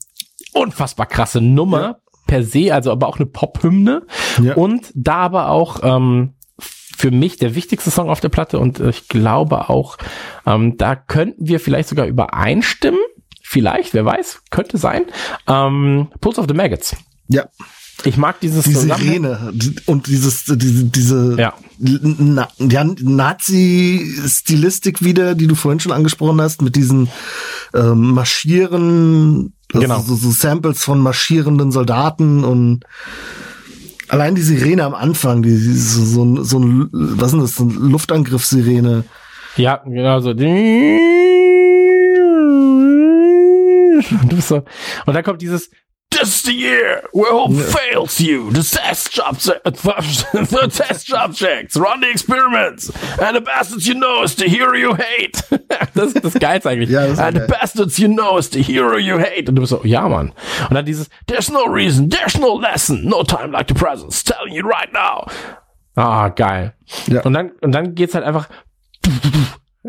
unfassbar 0.53 1.07
krasse 1.07 1.41
Nummer 1.41 1.81
Ja. 1.81 1.97
Per 2.27 2.45
se, 2.45 2.75
also 2.75 2.93
aber 2.93 3.09
auch 3.09 3.17
eine 3.17 3.27
Pop-Hymne. 3.27 4.03
Ja. 4.43 4.55
Und 4.55 4.93
da 4.95 5.17
aber 5.17 5.51
auch 5.51 5.81
ähm, 5.83 6.35
für 6.59 7.11
mich 7.11 7.37
der 7.37 7.55
wichtigste 7.55 7.91
Song 7.91 8.09
auf 8.09 8.21
der 8.21 8.31
Platte 8.31 8.59
und 8.59 8.81
äh, 8.81 8.91
ich 8.91 9.09
glaube 9.09 9.69
auch, 9.69 9.99
ähm, 10.47 10.77
da 10.77 10.97
könnten 10.97 11.47
wir 11.47 11.61
vielleicht 11.61 11.89
sogar 11.89 12.07
übereinstimmen. 12.07 13.01
Vielleicht, 13.43 13.95
wer 13.95 14.05
weiß, 14.05 14.43
könnte 14.51 14.77
sein. 14.77 15.05
Ähm, 15.47 16.09
Pulse 16.21 16.41
of 16.41 16.47
the 16.49 16.55
Maggots. 16.55 16.97
Ja, 17.29 17.45
Ich 18.05 18.17
mag 18.17 18.41
dieses 18.41 18.65
die 18.65 18.75
Sirene 18.75 19.53
und 19.87 20.07
dieses, 20.07 20.45
diese, 20.45 20.85
diese 20.85 21.37
Ja. 21.39 21.55
Na, 21.79 22.49
ja, 22.59 22.85
Nazi-Stilistik 22.85 25.03
wieder, 25.03 25.35
die 25.35 25.47
du 25.47 25.55
vorhin 25.55 25.81
schon 25.81 25.93
angesprochen 25.93 26.41
hast, 26.41 26.63
mit 26.63 26.77
diesen 26.77 27.09
ähm, 27.75 28.13
Marschieren, 28.13 29.53
also 29.73 29.87
Genau. 29.87 30.01
so, 30.01 30.15
so 30.15 30.31
Samples 30.31 30.83
von 30.85 31.01
marschierenden 31.01 31.73
Soldaten 31.73 32.45
und 32.45 32.85
allein 34.09 34.35
die 34.35 34.43
Sirene 34.43 34.85
am 34.85 34.95
Anfang, 34.95 35.43
die, 35.43 35.51
die 35.51 35.73
so, 35.75 36.05
so, 36.05 36.25
ein- 36.25 36.45
so 36.45 36.59
ein, 36.59 36.89
was 36.93 37.33
ist 37.33 37.41
das, 37.41 37.55
so 37.57 37.65
eine 37.65 37.73
Luftangriffssirene. 37.75 39.05
Ja, 39.57 39.83
genau 39.87 40.21
so. 40.21 40.33
Bist 44.29 44.49
so. 44.49 44.57
Und 45.07 45.15
dann 45.15 45.25
kommt 45.25 45.41
dieses 45.43 45.71
This 46.19 46.37
is 46.37 46.43
the 46.43 46.55
year 46.55 47.03
where 47.13 47.31
hope 47.31 47.53
fails 47.53 48.19
you. 48.21 48.51
The 48.51 48.63
test 48.63 49.13
subject, 49.13 49.65
the 49.65 50.71
test 50.73 51.07
subjects 51.09 51.77
run 51.77 52.01
the 52.01 52.09
experiments, 52.09 52.91
and 53.21 53.37
the 53.37 53.43
bastards 53.43 53.87
you 53.87 53.95
know 53.95 54.23
is 54.23 54.35
the 54.35 54.49
hero 54.49 54.75
you 54.75 54.95
hate. 54.95 55.43
das 55.95 56.15
ist 56.15 56.25
das 56.25 56.35
Geilste 56.39 56.71
eigentlich. 56.71 56.89
Ja, 56.89 57.03
das 57.03 57.19
ist 57.19 57.21
and 57.21 57.37
the 57.37 57.47
bastards 57.47 57.99
you 57.99 58.09
know 58.09 58.39
is 58.39 58.49
the 58.49 58.63
hero 58.63 58.97
you 58.97 59.19
hate. 59.19 59.47
Und 59.51 59.57
du 59.57 59.61
bist 59.61 59.71
so, 59.71 59.83
ja, 59.85 60.09
Mann. 60.09 60.33
Und 60.71 60.75
dann 60.75 60.87
dieses 60.87 61.11
There's 61.27 61.51
no 61.51 61.67
reason, 61.67 62.09
there's 62.09 62.39
no 62.39 62.59
lesson, 62.59 63.05
no 63.05 63.23
time 63.23 63.53
like 63.53 63.69
the 63.69 63.75
present, 63.75 64.11
telling 64.25 64.55
you 64.55 64.67
right 64.67 64.91
now. 64.95 65.27
Ah, 65.97 66.29
geil. 66.29 66.73
Ja. 67.09 67.23
Und 67.23 67.35
dann, 67.35 67.51
und 67.61 67.73
dann 67.73 67.95
geht's 67.95 68.15
halt 68.15 68.25
einfach. 68.25 68.49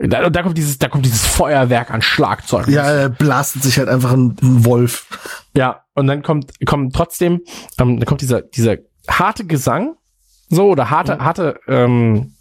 Da, 0.02 0.30
da 0.30 0.44
kommt 0.44 0.58
dieses, 0.58 0.78
da 0.78 0.90
kommt 0.90 1.06
dieses 1.06 1.26
Feuerwerk 1.26 1.92
an 1.92 2.02
Schlagzeug. 2.02 2.68
Ja, 2.68 2.84
er 2.84 3.10
blastet 3.10 3.64
sich 3.64 3.78
halt 3.80 3.90
einfach 3.90 4.12
ein, 4.12 4.36
ein 4.42 4.66
Wolf. 4.66 5.08
Ja, 5.56 5.86
und 5.96 6.08
dann 6.08 6.22
kommt, 6.22 6.54
kommt 6.66 6.96
trotzdem, 6.96 7.42
ähm, 7.80 8.00
dann 8.00 8.06
kommt 8.06 8.22
dieser, 8.22 8.42
dieser 8.42 8.78
harte 9.10 9.46
Gesang, 9.46 9.96
so, 10.50 10.70
oder 10.70 10.90
harte, 10.90 11.20
harte, 11.20 11.60
ähm, 11.68 12.34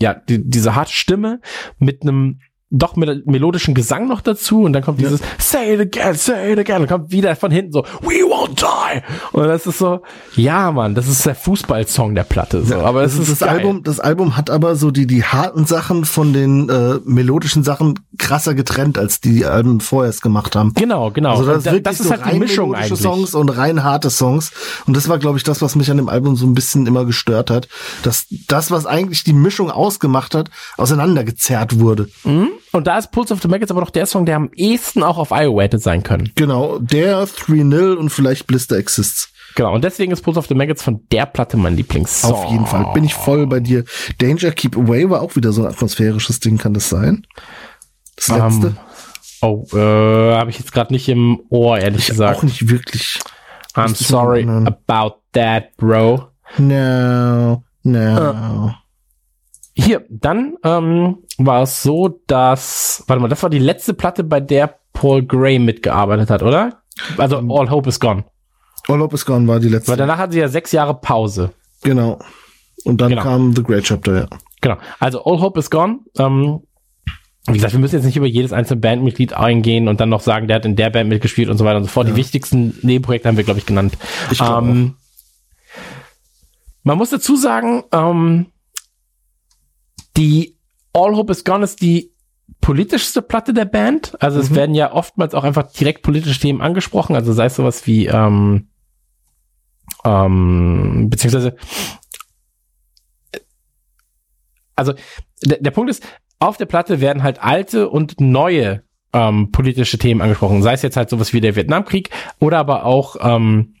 ja, 0.00 0.14
die, 0.14 0.48
diese 0.48 0.74
harte 0.74 0.92
Stimme 0.92 1.40
mit 1.78 2.02
einem 2.02 2.40
doch 2.70 2.96
mit 2.96 3.26
melodischen 3.26 3.74
Gesang 3.74 4.08
noch 4.08 4.20
dazu 4.20 4.62
und 4.62 4.72
dann 4.72 4.82
kommt 4.82 5.00
dieses 5.00 5.20
Say 5.38 5.74
it 5.74 5.80
again, 5.80 6.14
say 6.14 6.52
it 6.52 6.58
again 6.58 6.82
und 6.82 6.88
kommt 6.88 7.12
wieder 7.12 7.36
von 7.36 7.52
hinten 7.52 7.72
so 7.72 7.84
We 8.02 8.24
die 8.48 9.02
und 9.32 9.44
das 9.46 9.66
ist 9.66 9.78
so 9.78 10.00
ja 10.34 10.70
Mann, 10.72 10.94
das 10.94 11.08
ist 11.08 11.24
der 11.26 11.34
Fußballsong 11.34 12.14
der 12.14 12.24
Platte 12.24 12.64
so, 12.64 12.76
aber 12.76 13.02
es 13.02 13.16
das, 13.16 13.28
ist 13.28 13.40
das 13.40 13.48
geil. 13.48 13.58
Album, 13.58 13.82
das 13.82 14.00
Album 14.00 14.36
hat 14.36 14.50
aber 14.50 14.76
so 14.76 14.90
die 14.90 15.06
die 15.06 15.24
harten 15.24 15.64
Sachen 15.66 16.04
von 16.04 16.32
den 16.32 16.68
äh, 16.68 17.00
melodischen 17.04 17.64
Sachen 17.64 17.98
krasser 18.18 18.54
getrennt, 18.54 18.98
als 18.98 19.20
die 19.20 19.44
Alben 19.44 19.80
vorher 19.80 20.10
es 20.10 20.20
gemacht 20.20 20.56
haben. 20.56 20.72
genau, 20.74 21.10
genau. 21.10 21.30
Also 21.36 21.46
das, 21.46 21.64
da- 21.64 21.70
ist 21.70 21.74
wirklich 21.76 21.82
das 21.84 22.00
ist 22.00 22.04
so 22.06 22.10
halt 22.10 22.24
die 22.24 22.28
rein 22.30 22.38
Mischung 22.38 22.70
melodische 22.70 22.94
eigentlich. 22.94 23.02
Songs 23.02 23.34
und 23.34 23.48
rein 23.50 23.84
harte 23.84 24.10
Songs. 24.10 24.52
Und 24.86 24.96
das 24.96 25.08
war, 25.08 25.18
glaube 25.18 25.38
ich, 25.38 25.44
das, 25.44 25.62
was 25.62 25.74
mich 25.76 25.90
an 25.90 25.96
dem 25.96 26.08
Album 26.08 26.36
so 26.36 26.46
ein 26.46 26.54
bisschen 26.54 26.86
immer 26.86 27.04
gestört 27.04 27.50
hat, 27.50 27.68
dass 28.02 28.26
das, 28.48 28.70
was 28.70 28.86
eigentlich 28.86 29.24
die 29.24 29.32
Mischung 29.32 29.70
ausgemacht 29.70 30.34
hat, 30.34 30.50
auseinandergezerrt 30.76 31.78
wurde. 31.78 32.08
Mhm. 32.24 32.48
Und 32.76 32.86
da 32.86 32.98
ist 32.98 33.10
Pulse 33.10 33.32
of 33.34 33.40
the 33.42 33.48
Maggots 33.48 33.70
aber 33.70 33.80
noch 33.80 33.90
der 33.90 34.06
Song, 34.06 34.26
der 34.26 34.36
am 34.36 34.50
ehesten 34.54 35.02
auch 35.02 35.18
auf 35.18 35.30
IO 35.32 35.60
hätte 35.60 35.78
sein 35.78 36.02
können. 36.02 36.30
Genau, 36.34 36.78
der 36.78 37.24
3-0 37.24 37.94
und 37.94 38.10
vielleicht 38.10 38.46
Blister 38.46 38.76
Exists. 38.76 39.30
Genau, 39.54 39.74
und 39.74 39.82
deswegen 39.82 40.12
ist 40.12 40.20
Pulse 40.22 40.38
of 40.38 40.46
the 40.46 40.54
Maggots 40.54 40.82
von 40.82 41.00
der 41.10 41.24
Platte 41.24 41.56
mein 41.56 41.76
Lieblingssong. 41.76 42.32
Auf 42.32 42.50
jeden 42.50 42.66
Fall. 42.66 42.92
Bin 42.92 43.04
ich 43.04 43.14
voll 43.14 43.46
bei 43.46 43.60
dir. 43.60 43.84
Danger 44.18 44.50
Keep 44.50 44.76
Away 44.76 45.08
war 45.08 45.22
auch 45.22 45.34
wieder 45.36 45.52
so 45.52 45.62
ein 45.62 45.68
atmosphärisches 45.68 46.40
Ding, 46.40 46.58
kann 46.58 46.74
das 46.74 46.90
sein? 46.90 47.26
Das 48.16 48.28
Ähm, 48.28 48.36
letzte? 48.36 48.76
Oh, 49.40 49.64
äh, 49.72 50.34
habe 50.36 50.50
ich 50.50 50.58
jetzt 50.58 50.72
gerade 50.72 50.92
nicht 50.92 51.08
im 51.08 51.40
Ohr, 51.48 51.78
ehrlich 51.78 52.06
gesagt. 52.06 52.38
auch 52.38 52.42
nicht 52.42 52.68
wirklich. 52.68 53.18
I'm 53.74 53.92
ich 53.92 54.06
sorry 54.06 54.38
erinnern. 54.40 54.66
about 54.66 55.16
that, 55.32 55.76
bro. 55.78 56.28
No, 56.58 57.62
no. 57.82 58.68
Äh. 58.68 58.72
Hier, 59.78 60.04
dann 60.08 60.56
ähm, 60.64 61.18
war 61.38 61.62
es 61.62 61.82
so, 61.82 62.20
dass, 62.26 63.04
warte 63.06 63.20
mal, 63.20 63.28
das 63.28 63.42
war 63.42 63.50
die 63.50 63.58
letzte 63.58 63.94
Platte, 63.94 64.24
bei 64.24 64.40
der 64.40 64.78
Paul 64.92 65.22
Gray 65.24 65.58
mitgearbeitet 65.58 66.30
hat, 66.30 66.42
oder? 66.42 66.82
Also 67.18 67.38
Ähm. 67.38 67.50
All 67.50 67.70
Hope 67.70 67.88
is 67.88 68.00
Gone. 68.00 68.24
All 68.88 68.98
Hope 69.00 69.14
is 69.14 69.26
Gone 69.26 69.46
war 69.46 69.60
die 69.60 69.68
letzte. 69.68 69.90
Weil 69.90 69.98
danach 69.98 70.18
hatten 70.18 70.32
sie 70.32 70.38
ja 70.40 70.48
sechs 70.48 70.72
Jahre 70.72 70.94
Pause. 70.94 71.52
Genau. 71.82 72.18
Und 72.84 73.00
dann 73.00 73.10
Genau. 73.10 73.22
kam 73.22 73.54
The 73.54 73.62
Great 73.62 73.84
Chapter, 73.84 74.14
ja. 74.20 74.26
Genau. 74.60 74.76
Also 74.98 75.24
All 75.24 75.40
Hope 75.40 75.58
is 75.60 75.70
Gone. 75.70 75.98
Ähm, 76.18 76.60
wie 77.48 77.52
gesagt, 77.52 77.74
wir 77.74 77.80
müssen 77.80 77.96
jetzt 77.96 78.04
nicht 78.04 78.16
über 78.16 78.26
jedes 78.26 78.52
einzelne 78.52 78.80
Bandmitglied 78.80 79.32
eingehen 79.34 79.86
und 79.88 80.00
dann 80.00 80.08
noch 80.08 80.20
sagen, 80.20 80.48
der 80.48 80.56
hat 80.56 80.64
in 80.64 80.74
der 80.76 80.90
Band 80.90 81.08
mitgespielt 81.08 81.48
und 81.48 81.58
so 81.58 81.64
weiter 81.64 81.76
und 81.76 81.84
so 81.84 81.90
fort. 81.90 82.08
Die 82.08 82.16
wichtigsten 82.16 82.76
Nebenprojekte 82.82 83.28
haben 83.28 83.36
wir, 83.36 83.44
glaube 83.44 83.60
ich, 83.60 83.66
genannt. 83.66 83.96
Ich 84.30 84.38
glaub 84.38 84.62
ähm, 84.64 84.94
man 86.82 86.98
muss 86.98 87.10
dazu 87.10 87.36
sagen, 87.36 87.84
ähm, 87.92 88.46
die 90.16 90.55
All 90.96 91.14
Hope 91.14 91.30
is 91.30 91.44
Gone 91.44 91.62
ist 91.62 91.82
die 91.82 92.10
politischste 92.62 93.20
Platte 93.20 93.52
der 93.52 93.66
Band. 93.66 94.20
Also 94.22 94.40
es 94.40 94.50
Mhm. 94.50 94.56
werden 94.56 94.74
ja 94.74 94.92
oftmals 94.92 95.34
auch 95.34 95.44
einfach 95.44 95.70
direkt 95.72 96.02
politische 96.02 96.40
Themen 96.40 96.62
angesprochen. 96.62 97.14
Also 97.14 97.32
sei 97.32 97.46
es 97.46 97.56
sowas 97.56 97.86
wie, 97.86 98.06
ähm, 98.06 98.68
ähm, 100.04 101.08
beziehungsweise, 101.10 101.56
also 104.74 104.94
der, 105.44 105.58
der 105.58 105.70
Punkt 105.70 105.90
ist, 105.90 106.02
auf 106.38 106.56
der 106.56 106.66
Platte 106.66 107.00
werden 107.00 107.22
halt 107.22 107.42
alte 107.42 107.88
und 107.90 108.20
neue 108.20 108.82
ähm, 109.12 109.52
politische 109.52 109.98
Themen 109.98 110.20
angesprochen. 110.22 110.62
Sei 110.62 110.72
es 110.72 110.82
jetzt 110.82 110.96
halt 110.96 111.10
sowas 111.10 111.32
wie 111.32 111.40
der 111.40 111.56
Vietnamkrieg 111.56 112.10
oder 112.40 112.58
aber 112.58 112.84
auch 112.84 113.16
ähm, 113.20 113.74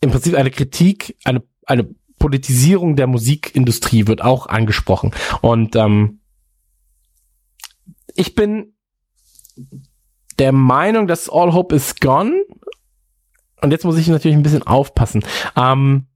im 0.00 0.10
Prinzip 0.10 0.34
eine 0.34 0.50
Kritik, 0.50 1.16
eine, 1.24 1.42
eine 1.66 1.88
Politisierung 2.18 2.96
der 2.96 3.06
Musikindustrie 3.06 4.06
wird 4.06 4.22
auch 4.22 4.46
angesprochen. 4.46 5.12
Und 5.40 5.76
ähm, 5.76 6.20
ich 8.14 8.34
bin 8.34 8.74
der 10.38 10.52
Meinung, 10.52 11.06
dass 11.06 11.28
All 11.28 11.52
Hope 11.52 11.74
is 11.74 11.96
Gone, 12.00 12.44
und 13.60 13.70
jetzt 13.70 13.84
muss 13.84 13.98
ich 13.98 14.08
natürlich 14.08 14.36
ein 14.36 14.42
bisschen 14.42 14.66
aufpassen, 14.66 15.24
ähm, 15.56 16.06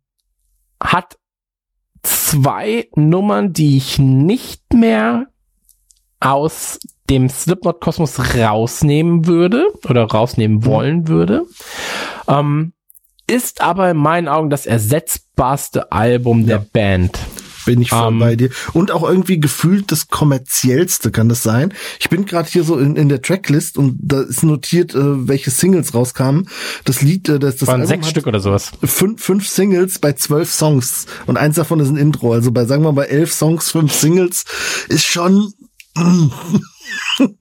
hat 0.83 1.19
zwei 2.03 2.89
Nummern, 2.95 3.53
die 3.53 3.77
ich 3.77 3.99
nicht 3.99 4.73
mehr 4.73 5.27
aus 6.21 6.79
dem 7.09 7.29
Slipknot-Kosmos 7.29 8.35
rausnehmen 8.37 9.27
würde 9.27 9.69
oder 9.89 10.05
rausnehmen 10.05 10.65
wollen 10.65 11.09
würde. 11.09 11.45
Ähm, 12.27 12.73
ist 13.29 13.61
aber 13.61 13.91
in 13.91 13.97
meinen 13.97 14.29
Augen 14.29 14.51
das 14.51 14.67
ersetzbarste 14.67 15.93
Album 15.93 16.47
der 16.47 16.59
Ja. 16.59 16.65
Band. 16.73 17.19
Bin 17.67 17.83
ich 17.83 17.91
voll 17.91 18.09
Ähm, 18.13 18.19
bei 18.19 18.35
dir. 18.37 18.49
Und 18.73 18.91
auch 18.91 19.03
irgendwie 19.07 19.39
gefühlt 19.39 19.93
das 19.93 20.09
kommerziellste 20.09 21.11
kann 21.11 21.29
das 21.29 21.43
sein. 21.43 21.75
Ich 22.01 22.09
bin 22.09 22.25
gerade 22.25 22.49
hier 22.49 22.65
so 22.65 22.79
in, 22.79 22.97
in 22.97 23.09
der 23.11 23.21
Tracklist 23.21 23.77
und 23.77 23.99
da 24.01 24.23
ist 24.23 24.43
notiert, 24.43 24.95
äh, 24.95 25.29
welche 25.29 25.51
Singles 25.51 25.93
rauskamen. 25.95 26.49
Das 26.85 27.03
Lied, 27.03 27.29
äh, 27.29 27.39
das, 27.39 27.57
das 27.57 27.67
waren 27.69 27.83
Album 27.83 27.89
sechs 27.89 28.09
Stück 28.09 28.27
oder 28.27 28.41
sowas. 28.41 28.73
fünf, 28.83 29.23
fünf 29.23 29.47
Singles 29.49 29.99
bei 29.99 30.13
zwölf 30.15 30.51
Songs 30.51 31.07
und 31.27 31.37
eins 31.37 31.57
davon 31.57 31.81
ist 31.81 31.91
ein 31.91 31.97
Intro. 31.99 32.33
Also 32.33 32.53
bei, 32.53 32.65
sagen 32.65 32.83
wir 32.83 32.93
mal, 32.93 33.05
elf 33.05 33.33
Songs, 33.33 33.71
fünf 33.71 33.93
Singles 33.93 34.45
ist 34.89 35.05
schon, 35.05 35.53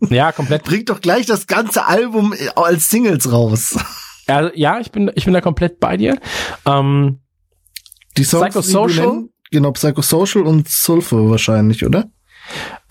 Ja, 0.09 0.31
komplett. 0.31 0.63
bringt 0.63 0.89
doch 0.89 1.01
gleich 1.01 1.25
das 1.25 1.47
ganze 1.47 1.85
Album 1.85 2.33
als 2.55 2.89
Singles 2.89 3.31
raus. 3.31 3.77
Also, 4.27 4.51
ja, 4.55 4.79
ich 4.79 4.91
bin, 4.91 5.11
ich 5.15 5.25
bin 5.25 5.33
da 5.33 5.41
komplett 5.41 5.79
bei 5.79 5.97
dir. 5.97 6.17
Ähm, 6.65 7.19
Die 8.17 8.23
Songs, 8.23 8.45
Psychosocial? 8.55 9.25
Genau, 9.55 9.71
Psychosocial 9.71 10.45
und 10.45 10.67
Sulfur 10.69 11.29
wahrscheinlich, 11.31 11.85
oder? 11.85 12.05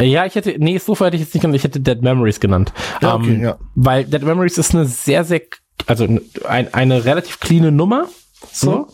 ja, 0.03 0.27
ich 0.27 0.35
hätte, 0.35 0.57
nee, 0.59 0.79
so 0.79 0.99
hätte 0.99 1.17
ich 1.17 1.23
jetzt 1.23 1.35
nicht 1.35 1.43
genannt, 1.43 1.57
ich 1.57 1.65
hätte 1.65 1.81
Dead 1.81 2.03
Memories 2.03 2.41
genannt. 2.41 2.73
Ja, 3.01 3.15
okay, 3.15 3.35
ähm, 3.35 3.43
ja. 3.43 3.59
Weil 3.77 4.05
Dead 4.05 4.23
Memories 4.23 4.59
ist 4.59 4.75
eine 4.75 4.85
sehr, 4.87 5.25
sehr, 5.25 5.43
also 5.87 6.09
ein, 6.49 6.75
eine 6.75 7.05
relativ 7.05 7.39
cleane 7.39 7.71
Nummer. 7.71 8.09
So. 8.53 8.89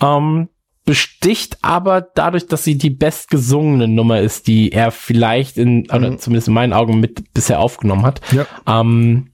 Ähm, 0.00 0.48
besticht 0.86 1.58
aber 1.62 2.00
dadurch, 2.00 2.46
dass 2.46 2.64
sie 2.64 2.78
die 2.78 2.90
bestgesungene 2.90 3.88
Nummer 3.88 4.20
ist, 4.20 4.46
die 4.46 4.72
er 4.72 4.90
vielleicht 4.90 5.58
in, 5.58 5.90
oder 5.90 6.16
zumindest 6.16 6.48
in 6.48 6.54
meinen 6.54 6.72
Augen 6.72 7.00
mit 7.00 7.34
bisher 7.34 7.60
aufgenommen 7.60 8.06
hat. 8.06 8.20
Ja. 8.32 8.46
Ähm, 8.66 9.32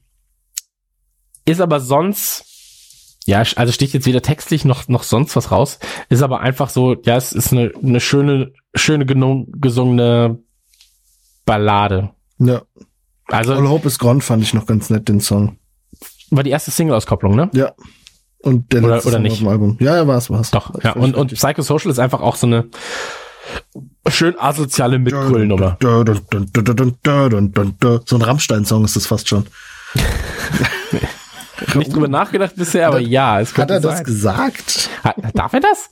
ist 1.45 1.61
aber 1.61 1.79
sonst, 1.79 2.45
ja, 3.25 3.43
also 3.55 3.71
sticht 3.71 3.93
jetzt 3.93 4.05
weder 4.05 4.21
textlich 4.21 4.65
noch, 4.65 4.87
noch 4.87 5.03
sonst 5.03 5.35
was 5.35 5.51
raus. 5.51 5.79
Ist 6.09 6.21
aber 6.21 6.41
einfach 6.41 6.69
so, 6.69 6.95
ja, 7.03 7.15
es 7.15 7.31
ist 7.31 7.53
eine, 7.53 7.71
eine 7.81 7.99
schöne, 7.99 8.51
schöne 8.75 9.05
gesungene 9.05 10.39
Ballade. 11.45 12.09
Ja. 12.39 12.63
Also, 13.27 13.53
All 13.53 13.69
Hope 13.69 13.87
is 13.87 13.97
Gone 13.97 14.21
fand 14.21 14.43
ich 14.43 14.53
noch 14.53 14.65
ganz 14.65 14.89
nett, 14.89 15.07
den 15.07 15.21
Song. 15.21 15.57
War 16.31 16.43
die 16.43 16.49
erste 16.49 16.71
Single-Auskopplung, 16.71 17.35
ne? 17.35 17.49
Ja. 17.53 17.71
Und 18.39 18.73
der 18.73 18.83
oder, 18.83 19.05
oder 19.05 19.19
nicht. 19.19 19.33
Auf 19.33 19.39
dem 19.39 19.47
Album. 19.47 19.77
Ja, 19.79 19.95
ja, 19.95 20.05
war's, 20.07 20.29
war's. 20.29 20.51
Doch, 20.51 20.83
ja. 20.83 20.91
Und, 20.91 21.15
und 21.15 21.33
Psychosocial 21.33 21.91
ist 21.91 21.99
einfach 21.99 22.19
auch 22.19 22.35
so 22.35 22.45
eine 22.45 22.67
schön 24.09 24.37
asoziale 24.37 24.99
Mitgrüllnummer. 24.99 25.77
So 25.81 26.03
ein 28.17 28.21
Rammstein-Song 28.21 28.83
ist 28.83 28.97
das 28.97 29.05
fast 29.05 29.29
schon. 29.29 29.45
Nicht 31.75 31.93
drüber 31.93 32.07
nachgedacht 32.07 32.55
bisher, 32.55 32.87
aber 32.87 32.99
ja, 32.99 33.39
es 33.39 33.55
Hat 33.57 33.69
er 33.69 33.79
das 33.79 33.97
sein. 33.97 34.03
gesagt? 34.05 34.89
Ha- 35.03 35.15
Darf 35.33 35.53
er 35.53 35.59
das? 35.61 35.89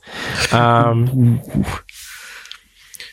ähm, 0.52 1.40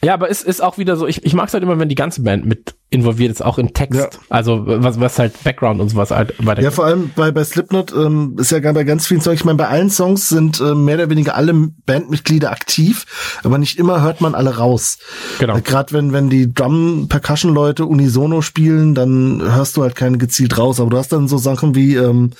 ja, 0.04 0.14
aber 0.14 0.30
es 0.30 0.42
ist 0.44 0.62
auch 0.62 0.78
wieder 0.78 0.96
so, 0.96 1.08
ich, 1.08 1.26
ich 1.26 1.34
mag 1.34 1.48
es 1.48 1.54
halt 1.54 1.64
immer, 1.64 1.78
wenn 1.80 1.90
die 1.90 1.96
ganze 1.96 2.22
Band 2.24 2.46
mit 2.46 2.76
involviert 2.92 3.32
ist, 3.32 3.42
auch 3.44 3.58
im 3.60 3.74
Text. 3.74 4.00
Ja. 4.00 4.10
Also 4.30 4.64
was, 4.66 5.00
was 5.00 5.20
halt 5.20 5.44
Background 5.44 5.80
und 5.80 5.90
sowas 5.90 6.12
halt 6.12 6.34
weiter. 6.46 6.62
Ja, 6.62 6.72
vor 6.72 6.86
allem 6.86 7.12
bei, 7.16 7.32
bei 7.32 7.44
Slipknot 7.44 7.94
ähm, 7.94 8.36
ist 8.40 8.52
ja 8.52 8.60
gar 8.60 8.74
bei 8.74 8.84
ganz 8.84 9.06
vielen 9.06 9.22
Songs, 9.22 9.40
ich 9.40 9.46
meine, 9.46 9.58
bei 9.58 9.68
allen 9.68 9.90
Songs 9.90 10.30
sind 10.30 10.60
äh, 10.60 10.74
mehr 10.74 10.96
oder 10.96 11.10
weniger 11.10 11.36
alle 11.36 11.54
Bandmitglieder 11.86 12.52
aktiv, 12.52 13.06
aber 13.44 13.58
nicht 13.58 13.78
immer 13.78 14.02
hört 14.02 14.22
man 14.22 14.34
alle 14.34 14.58
raus. 14.58 14.98
Genau. 15.40 15.58
Äh, 15.58 15.62
Gerade 15.62 15.94
wenn, 15.94 16.14
wenn 16.14 16.30
die 16.30 16.52
Drum-Percussion-Leute 16.52 17.86
unisono 17.86 18.42
spielen, 18.42 18.96
dann 18.96 19.42
hörst 19.42 19.78
du 19.78 19.84
halt 19.84 19.96
keine 19.96 20.18
gezielt 20.18 20.58
raus. 20.58 20.80
Aber 20.80 20.90
du 20.90 20.98
hast 20.98 21.12
dann 21.12 21.28
so 21.28 21.38
Sachen 21.38 21.76
wie 21.76 21.96
ähm, 21.96 22.32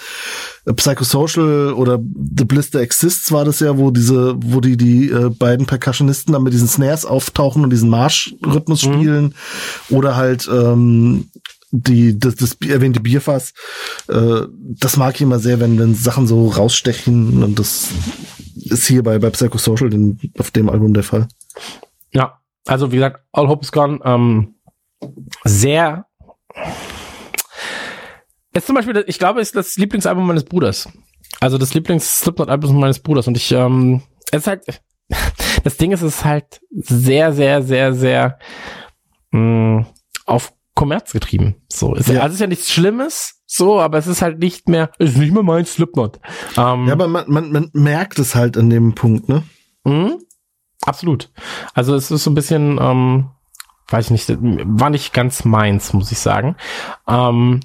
Psychosocial 0.76 1.74
oder 1.74 2.00
The 2.38 2.46
Blister 2.46 2.80
Exists 2.80 3.32
war 3.32 3.46
das 3.46 3.60
ja, 3.60 3.78
wo 3.78 3.92
diese, 3.92 4.36
wo 4.38 4.62
die, 4.62 4.78
die 4.78 5.10
äh, 5.10 5.30
beiden 5.30 5.66
Percussionisten 5.66 6.34
dann 6.34 6.44
mit 6.44 6.54
diesen 6.54 6.68
Snares 6.68 7.06
auftauchen 7.06 7.64
und 7.64 7.70
diesen 7.72 7.90
Marschrhythmus 7.90 8.82
spielen. 8.82 9.36
Oder 9.90 10.16
halt 10.16 10.39
ähm, 10.48 11.30
die, 11.72 12.18
das, 12.18 12.36
das 12.36 12.58
erwähnte 12.68 13.00
Bierfass. 13.00 13.54
Äh, 14.08 14.42
das 14.52 14.98
mag 14.98 15.16
ich 15.16 15.22
immer 15.22 15.40
sehr, 15.40 15.60
wenn, 15.60 15.80
wenn 15.80 15.96
Sachen 15.96 16.28
so 16.28 16.48
rausstechen 16.48 17.44
und 17.44 17.60
das 17.60 17.90
ist 18.56 18.88
hier 18.88 19.04
bei, 19.04 19.20
bei 19.20 19.30
Psychosocial 19.30 19.90
den, 19.90 20.20
auf 20.38 20.52
dem 20.52 20.70
Album 20.70 20.94
der 20.94 21.04
Fall. 21.04 21.28
Ja, 22.12 22.40
also 22.66 22.92
wie 22.92 22.98
gesagt, 22.98 23.24
All 23.32 23.48
Hope 23.48 23.64
is 23.64 23.72
Gone, 23.72 24.00
ähm, 24.04 24.56
sehr. 25.44 26.06
Ist 28.54 28.66
zum 28.66 28.76
Beispiel, 28.76 29.04
ich 29.08 29.20
glaube, 29.20 29.42
ist 29.42 29.56
das 29.56 29.78
Lieblingsalbum 29.78 30.26
meines 30.26 30.44
Bruders. 30.44 30.90
Also 31.40 31.58
das 31.58 31.74
Lieblings-Slipknot-Album 31.74 32.80
meines 32.80 33.00
Bruders. 33.00 33.28
Und 33.28 33.38
ich, 33.38 33.52
ähm, 33.52 34.02
es 34.32 34.42
ist 34.42 34.48
halt, 34.48 34.82
das 35.64 35.78
Ding 35.78 35.92
ist, 35.92 36.02
es 36.02 36.16
ist 36.16 36.26
halt 36.26 36.62
sehr, 36.72 37.32
sehr, 37.32 37.62
sehr, 37.62 37.94
sehr 37.94 38.40
mh, 39.32 39.86
auf 40.30 40.54
Kommerz 40.76 41.12
getrieben. 41.12 41.56
So, 41.72 41.94
ist, 41.96 42.08
Ja. 42.10 42.22
also 42.22 42.28
es 42.30 42.34
ist 42.36 42.40
ja 42.42 42.48
nichts 42.48 42.72
Schlimmes, 42.72 43.42
so, 43.46 43.80
aber 43.82 43.98
es 43.98 44.08
ist 44.08 44.22
halt 44.22 44.40
nicht 44.40 44.70
mehr, 44.70 44.92
ist 44.98 45.18
nicht 45.18 45.34
mehr 45.34 45.44
mein 45.44 45.66
Slipknot. 45.66 46.20
Ähm, 46.58 46.88
Ja, 46.88 46.94
aber 46.94 47.08
man, 47.08 47.26
man, 47.28 47.52
man 47.52 47.70
merkt 47.74 48.18
es 48.20 48.36
halt 48.36 48.56
an 48.58 48.70
dem 48.70 48.96
Punkt, 48.96 49.28
ne? 49.28 49.44
Mhm. 49.84 50.20
Absolut. 50.84 51.30
Also 51.74 51.96
es 51.96 52.10
ist 52.12 52.24
so 52.24 52.32
ein 52.32 52.36
bisschen, 52.36 52.80
ähm, 52.82 53.30
weiß 53.90 54.06
ich 54.06 54.12
nicht, 54.12 54.38
war 54.40 54.90
nicht 54.90 55.12
ganz 55.14 55.44
meins, 55.44 55.92
muss 55.94 56.12
ich 56.14 56.20
sagen. 56.20 56.56
Ähm, 57.08 57.60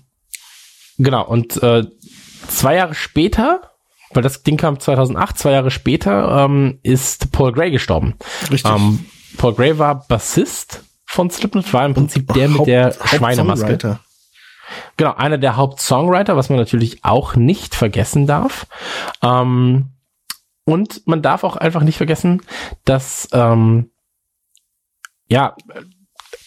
genau, 0.98 1.24
und 1.26 1.62
äh, 1.62 1.84
zwei 2.48 2.74
Jahre 2.76 2.94
später, 2.94 3.70
weil 4.12 4.22
das 4.24 4.42
Ding 4.42 4.56
kam 4.56 4.80
2008, 4.80 5.38
zwei 5.38 5.52
Jahre 5.52 5.70
später, 5.70 6.44
ähm, 6.44 6.80
ist 6.82 7.30
Paul 7.30 7.52
Gray 7.52 7.70
gestorben. 7.70 8.14
Richtig. 8.50 8.70
Ähm, 8.72 9.04
Paul 9.36 9.54
Gray 9.54 9.78
war 9.78 10.06
Bassist 10.08 10.82
von 11.06 11.30
Slipknot, 11.30 11.72
war 11.72 11.86
im 11.86 11.94
Prinzip 11.94 12.32
der 12.32 12.48
mit 12.48 12.58
Haupt- 12.58 12.68
der 12.68 12.84
Hauptsongwriter. 12.86 13.18
Schweinemaske. 13.18 14.00
Genau, 14.96 15.14
einer 15.14 15.38
der 15.38 15.56
Hauptsongwriter, 15.56 16.36
was 16.36 16.48
man 16.48 16.58
natürlich 16.58 17.04
auch 17.04 17.36
nicht 17.36 17.74
vergessen 17.74 18.26
darf. 18.26 18.66
Ähm, 19.22 19.90
und 20.64 21.06
man 21.06 21.20
darf 21.22 21.44
auch 21.44 21.56
einfach 21.56 21.82
nicht 21.82 21.98
vergessen, 21.98 22.42
dass 22.84 23.28
ähm, 23.32 23.90
ja 25.28 25.54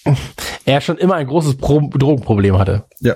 äh, 0.06 0.14
er 0.66 0.82
schon 0.82 0.98
immer 0.98 1.16
ein 1.16 1.28
großes 1.28 1.58
Pro 1.58 1.80
Drogenproblem 1.90 2.58
hatte. 2.58 2.86
Ja. 3.00 3.16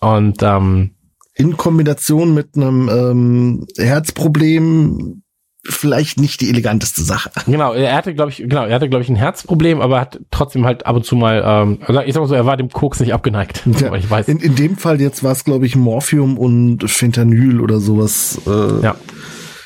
Und 0.00 0.42
ähm, 0.42 0.94
In 1.34 1.56
Kombination 1.56 2.34
mit 2.34 2.56
einem 2.56 2.88
ähm, 2.88 3.66
Herzproblem 3.78 5.22
vielleicht 5.68 6.20
nicht 6.20 6.40
die 6.40 6.48
eleganteste 6.48 7.02
Sache. 7.02 7.30
genau, 7.46 7.72
er 7.72 7.94
hatte, 7.94 8.14
glaube 8.14 8.30
ich, 8.30 8.38
genau, 8.38 8.64
er 8.64 8.74
hatte, 8.74 8.88
glaube 8.88 9.02
ich, 9.02 9.08
ein 9.08 9.16
Herzproblem, 9.16 9.80
aber 9.80 10.00
hat 10.00 10.20
trotzdem 10.30 10.64
halt 10.64 10.86
ab 10.86 10.96
und 10.96 11.04
zu 11.04 11.16
mal, 11.16 11.42
ähm, 11.44 11.78
also 11.86 12.00
ich 12.00 12.14
sag 12.14 12.20
mal 12.20 12.26
so, 12.26 12.34
er 12.34 12.46
war 12.46 12.56
dem 12.56 12.70
Koks 12.70 13.00
nicht 13.00 13.12
abgeneigt, 13.14 13.62
Ja. 13.80 13.94
ich 13.94 14.08
weiß. 14.10 14.28
In, 14.28 14.38
in 14.40 14.54
dem 14.54 14.76
Fall 14.76 15.00
jetzt 15.00 15.22
war 15.22 15.32
es, 15.32 15.44
glaube 15.44 15.66
ich, 15.66 15.76
Morphium 15.76 16.38
und 16.38 16.88
Fentanyl 16.90 17.60
oder 17.60 17.80
sowas 17.80 18.40
äh, 18.46 18.82
Ja. 18.82 18.96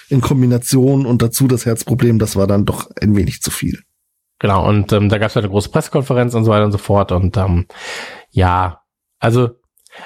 in 0.08 0.20
Kombination 0.20 1.06
und 1.06 1.22
dazu 1.22 1.46
das 1.46 1.66
Herzproblem, 1.66 2.18
das 2.18 2.36
war 2.36 2.46
dann 2.46 2.64
doch 2.64 2.90
ein 3.00 3.16
wenig 3.16 3.42
zu 3.42 3.50
viel. 3.50 3.80
Genau, 4.38 4.66
und 4.66 4.92
ähm, 4.92 5.08
da 5.10 5.18
gab 5.18 5.28
es 5.28 5.36
halt 5.36 5.44
eine 5.44 5.50
große 5.52 5.68
Pressekonferenz 5.68 6.34
und 6.34 6.44
so 6.44 6.50
weiter 6.50 6.64
und 6.64 6.72
so 6.72 6.78
fort. 6.78 7.12
Und 7.12 7.36
ähm, 7.36 7.66
ja, 8.30 8.80
also 9.18 9.50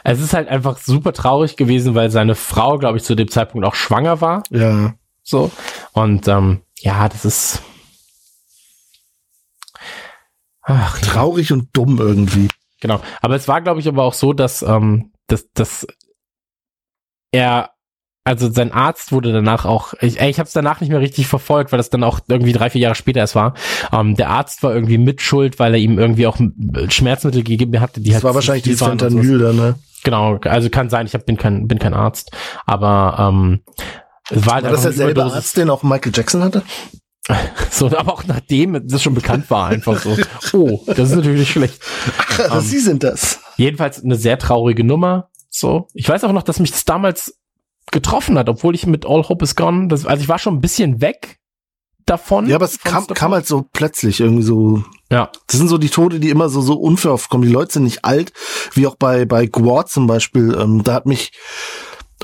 es 0.02 0.20
ist 0.20 0.34
halt 0.34 0.48
einfach 0.48 0.78
super 0.78 1.12
traurig 1.12 1.56
gewesen, 1.56 1.94
weil 1.94 2.10
seine 2.10 2.34
Frau, 2.34 2.78
glaube 2.78 2.96
ich, 2.98 3.04
zu 3.04 3.14
dem 3.14 3.28
Zeitpunkt 3.28 3.64
auch 3.64 3.74
schwanger 3.76 4.20
war. 4.20 4.42
Ja, 4.50 4.94
So. 5.24 5.50
Und 5.92 6.28
ähm, 6.28 6.60
ja, 6.78 7.08
das 7.08 7.24
ist. 7.24 7.62
Ach, 10.62 11.00
ja. 11.00 11.06
traurig 11.06 11.50
und 11.52 11.68
dumm 11.72 11.98
irgendwie. 11.98 12.48
Genau. 12.80 13.00
Aber 13.20 13.34
es 13.34 13.48
war, 13.48 13.60
glaube 13.62 13.80
ich, 13.80 13.88
aber 13.88 14.04
auch 14.04 14.14
so, 14.14 14.32
dass, 14.32 14.62
ähm, 14.62 15.12
dass, 15.26 15.50
dass 15.52 15.86
er, 17.32 17.70
also 18.24 18.50
sein 18.50 18.72
Arzt 18.72 19.12
wurde 19.12 19.32
danach 19.32 19.64
auch, 19.64 19.94
ich, 20.00 20.20
ich 20.20 20.38
habe 20.38 20.46
es 20.46 20.52
danach 20.52 20.80
nicht 20.80 20.90
mehr 20.90 21.00
richtig 21.00 21.26
verfolgt, 21.26 21.72
weil 21.72 21.78
das 21.78 21.90
dann 21.90 22.04
auch 22.04 22.20
irgendwie 22.28 22.52
drei, 22.52 22.70
vier 22.70 22.82
Jahre 22.82 22.94
später 22.94 23.20
erst 23.20 23.34
war. 23.34 23.54
Ähm, 23.92 24.16
der 24.16 24.30
Arzt 24.30 24.62
war 24.62 24.74
irgendwie 24.74 24.98
mitschuld, 24.98 25.58
weil 25.58 25.74
er 25.74 25.80
ihm 25.80 25.98
irgendwie 25.98 26.26
auch 26.26 26.38
äh, 26.40 26.90
Schmerzmittel 26.90 27.42
gegeben 27.42 27.80
hatte, 27.80 28.00
die 28.00 28.10
Das 28.10 28.16
halt 28.16 28.24
war 28.24 28.34
wahrscheinlich 28.34 28.64
sowas. 28.64 28.88
Fentanyl 28.88 29.38
da, 29.38 29.52
ne? 29.52 29.74
Genau, 30.02 30.36
also 30.36 30.68
kann 30.68 30.90
sein, 30.90 31.06
ich 31.06 31.14
hab, 31.14 31.24
bin 31.24 31.38
kein, 31.38 31.66
bin 31.66 31.78
kein 31.78 31.94
Arzt, 31.94 32.30
aber 32.66 33.16
ähm, 33.18 33.62
es 33.68 34.03
war 34.30 34.54
halt 34.54 34.64
War 34.64 34.72
das 34.72 34.82
derselbe 34.82 35.12
Überdosis. 35.12 35.36
Arzt, 35.36 35.56
den 35.56 35.70
auch 35.70 35.82
Michael 35.82 36.12
Jackson 36.14 36.42
hatte? 36.42 36.62
So, 37.70 37.86
aber 37.86 38.12
auch 38.12 38.24
nachdem 38.26 38.86
das 38.86 39.02
schon 39.02 39.14
bekannt 39.14 39.50
war, 39.50 39.68
einfach 39.68 39.98
so. 40.00 40.14
Oh, 40.52 40.84
das 40.86 41.10
ist 41.10 41.16
natürlich 41.16 41.50
schlecht. 41.50 41.80
Ach, 42.50 42.60
Sie 42.60 42.78
sind 42.78 43.02
das. 43.02 43.40
Jedenfalls 43.56 44.04
eine 44.04 44.16
sehr 44.16 44.38
traurige 44.38 44.84
Nummer. 44.84 45.30
So. 45.48 45.88
Ich 45.94 46.08
weiß 46.08 46.22
auch 46.24 46.32
noch, 46.32 46.42
dass 46.42 46.60
mich 46.60 46.70
das 46.70 46.84
damals 46.84 47.38
getroffen 47.90 48.38
hat, 48.38 48.48
obwohl 48.48 48.74
ich 48.74 48.86
mit 48.86 49.06
All 49.06 49.26
Hope 49.28 49.42
is 49.42 49.56
Gone, 49.56 49.88
das, 49.88 50.04
also 50.04 50.22
ich 50.22 50.28
war 50.28 50.38
schon 50.38 50.54
ein 50.54 50.60
bisschen 50.60 51.00
weg 51.00 51.38
davon. 52.06 52.46
Ja, 52.46 52.56
aber 52.56 52.66
es 52.66 52.78
kam, 52.80 53.06
kam 53.06 53.32
halt 53.32 53.46
so 53.46 53.64
plötzlich 53.72 54.20
irgendwie 54.20 54.42
so. 54.42 54.84
Ja, 55.10 55.30
Das 55.46 55.58
sind 55.58 55.68
so 55.68 55.78
die 55.78 55.88
Tode, 55.90 56.20
die 56.20 56.30
immer 56.30 56.48
so, 56.48 56.60
so 56.60 56.74
unverhofft 56.74 57.30
kommen. 57.30 57.44
Die 57.44 57.52
Leute 57.52 57.72
sind 57.74 57.84
nicht 57.84 58.04
alt, 58.04 58.32
wie 58.74 58.86
auch 58.86 58.96
bei, 58.96 59.24
bei 59.24 59.46
Gwar 59.46 59.86
zum 59.86 60.06
Beispiel. 60.06 60.56
Ähm, 60.60 60.82
da 60.84 60.94
hat 60.94 61.06
mich, 61.06 61.32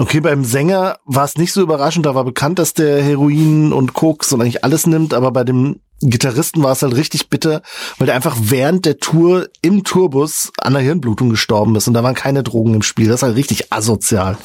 okay, 0.01 0.21
beim 0.21 0.45
Sänger 0.45 0.99
war 1.05 1.25
es 1.25 1.37
nicht 1.37 1.53
so 1.53 1.61
überraschend. 1.61 2.07
Da 2.07 2.15
war 2.15 2.25
bekannt, 2.25 2.59
dass 2.59 2.75
der 2.75 3.03
Heroin 3.03 3.73
und 3.73 3.93
Koks 3.93 4.33
und 4.33 4.41
eigentlich 4.41 4.65
alles 4.65 4.87
nimmt. 4.87 5.15
Aber 5.15 5.31
bei 5.31 5.45
dem 5.45 5.81
Gitarristen 6.01 6.63
war 6.63 6.73
es 6.73 6.83
halt 6.83 6.97
richtig 6.97 7.29
bitter, 7.29 7.63
weil 7.99 8.07
der 8.07 8.17
einfach 8.17 8.37
während 8.41 8.87
der 8.87 8.99
Tour 8.99 9.49
im 9.61 9.85
Tourbus 9.85 10.51
an 10.59 10.73
der 10.73 10.83
Hirnblutung 10.83 11.29
gestorben 11.29 11.77
ist 11.77 11.87
und 11.89 11.95
da 11.95 12.03
waren 12.03 12.15
keine 12.15 12.43
Drogen 12.43 12.75
im 12.75 12.83
Spiel. 12.83 13.09
Das 13.09 13.17
ist 13.17 13.23
halt 13.23 13.37
richtig 13.37 13.73
asozial. 13.73 14.39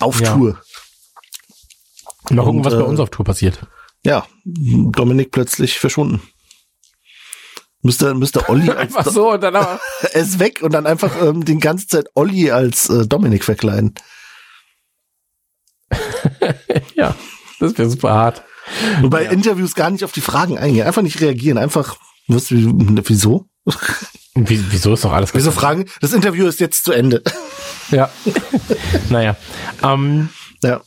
Auf 0.00 0.20
Ja. 0.20 0.34
Tour. 0.34 0.60
Mal 2.30 2.44
gucken, 2.44 2.64
was 2.64 2.74
bei 2.74 2.80
äh, 2.80 2.84
uns 2.84 2.98
auf 2.98 3.10
Tour 3.10 3.24
passiert. 3.24 3.60
Ja, 4.04 4.26
Dominik 4.44 5.30
plötzlich 5.30 5.78
verschwunden. 5.78 6.20
Müsste, 7.82 8.14
müsste 8.14 8.48
Olli 8.48 8.68
Einfach 8.76 9.06
so 9.06 9.32
und 9.32 9.42
dann 9.42 9.54
aber. 9.54 9.78
er 10.00 10.20
ist 10.20 10.40
weg 10.40 10.60
und 10.62 10.74
dann 10.74 10.86
einfach 10.86 11.22
ähm, 11.22 11.44
die 11.44 11.58
ganze 11.58 11.86
Zeit 11.86 12.08
Olli 12.14 12.50
als 12.50 12.90
äh, 12.90 13.06
Dominik 13.06 13.44
verkleiden. 13.44 13.94
ja, 16.94 17.14
das 17.60 17.76
wäre 17.78 17.88
super 17.90 18.12
hart. 18.12 18.42
Und 19.02 19.10
bei 19.10 19.24
Interviews 19.26 19.74
gar 19.74 19.90
nicht 19.90 20.04
auf 20.04 20.12
die 20.12 20.20
Fragen 20.20 20.58
eingehen, 20.58 20.86
einfach 20.86 21.02
nicht 21.02 21.20
reagieren, 21.20 21.58
einfach, 21.58 21.96
was, 22.28 22.50
wie- 22.50 22.66
wieso? 23.04 23.46
Wie, 24.34 24.72
wieso 24.72 24.94
ist 24.94 25.04
doch 25.04 25.12
alles 25.12 25.34
Wieso 25.34 25.50
fragen? 25.50 25.86
Das 26.00 26.12
Interview 26.12 26.46
ist 26.46 26.60
jetzt 26.60 26.84
zu 26.84 26.92
Ende. 26.92 27.22
Ja. 27.90 28.10
naja. 29.10 29.36
Ähm, 29.82 30.28
Ja. 30.62 30.80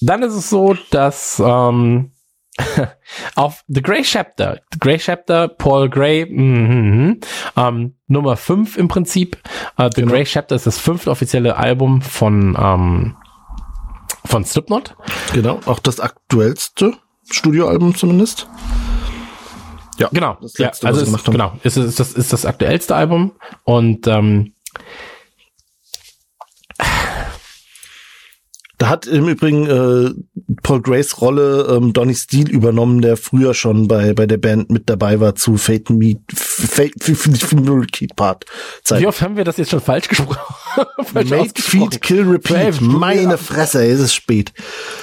dann 0.00 0.22
ist 0.22 0.32
es 0.34 0.50
so, 0.50 0.74
dass 0.90 1.40
ähm, 1.44 2.10
auf 3.36 3.62
The 3.68 3.80
Grey 3.82 4.02
Chapter, 4.02 4.60
The 4.72 4.78
Grey 4.78 4.98
Chapter, 4.98 5.48
Paul 5.48 5.88
Gray, 5.88 6.26
mhm, 6.26 7.20
ähm, 7.56 7.94
Nummer 8.06 8.36
5 8.36 8.76
im 8.76 8.88
Prinzip. 8.88 9.38
Äh, 9.78 9.88
The 9.94 10.00
Genau. 10.02 10.12
Grey 10.12 10.24
Chapter 10.24 10.56
ist 10.56 10.66
das 10.66 10.78
fünfte 10.78 11.10
offizielle 11.10 11.56
Album 11.56 12.02
von, 12.02 12.56
ähm, 12.60 13.16
von 14.24 14.44
Slipknot. 14.44 14.96
Genau, 15.32 15.60
auch 15.66 15.78
das 15.78 16.00
aktuellste 16.00 16.94
Studioalbum 17.30 17.94
zumindest. 17.94 18.48
Ja, 19.98 20.08
Genau. 20.12 20.38
Das 20.40 20.56
ja, 20.56 20.66
letzte, 20.66 20.86
also 20.86 21.00
was 21.00 21.08
sie 21.10 21.16
ist, 21.16 21.24
genau, 21.30 21.52
ist, 21.62 21.76
ist, 21.76 22.00
das, 22.00 22.12
ist 22.14 22.32
das 22.32 22.46
aktuellste 22.46 22.94
Album 22.94 23.32
und 23.64 24.06
ähm, 24.06 24.54
Da 28.80 28.88
hat 28.88 29.06
im 29.06 29.28
Übrigen 29.28 29.66
äh, 29.66 30.14
Paul 30.62 30.80
Grays 30.80 31.20
Rolle 31.20 31.66
ähm, 31.70 31.92
Donny 31.92 32.14
Steele 32.14 32.50
übernommen, 32.50 33.00
der 33.00 33.16
früher 33.16 33.54
schon 33.54 33.88
bei 33.88 34.14
bei 34.14 34.26
der 34.26 34.38
Band 34.38 34.70
mit 34.70 34.88
dabei 34.88 35.20
war 35.20 35.34
zu 35.34 35.56
Fate 35.56 35.90
Meet 35.90 36.20
Fate 36.32 36.94
Key 37.92 38.06
Part 38.14 38.44
wie 38.44 38.84
Zeit. 38.84 39.06
oft 39.06 39.22
haben 39.22 39.36
wir 39.36 39.44
das 39.44 39.56
jetzt 39.56 39.70
schon 39.70 39.80
falsch 39.80 40.08
gesprochen? 40.08 40.38
falsch 41.04 41.30
Make? 41.30 41.50
Feed 41.56 42.02
Kill 42.02 42.22
Repeat. 42.22 42.80
Meine. 42.80 43.38
Fresse, 43.38 43.82
ey, 43.82 43.90
es 43.90 44.00
ist 44.00 44.14
spät. 44.14 44.52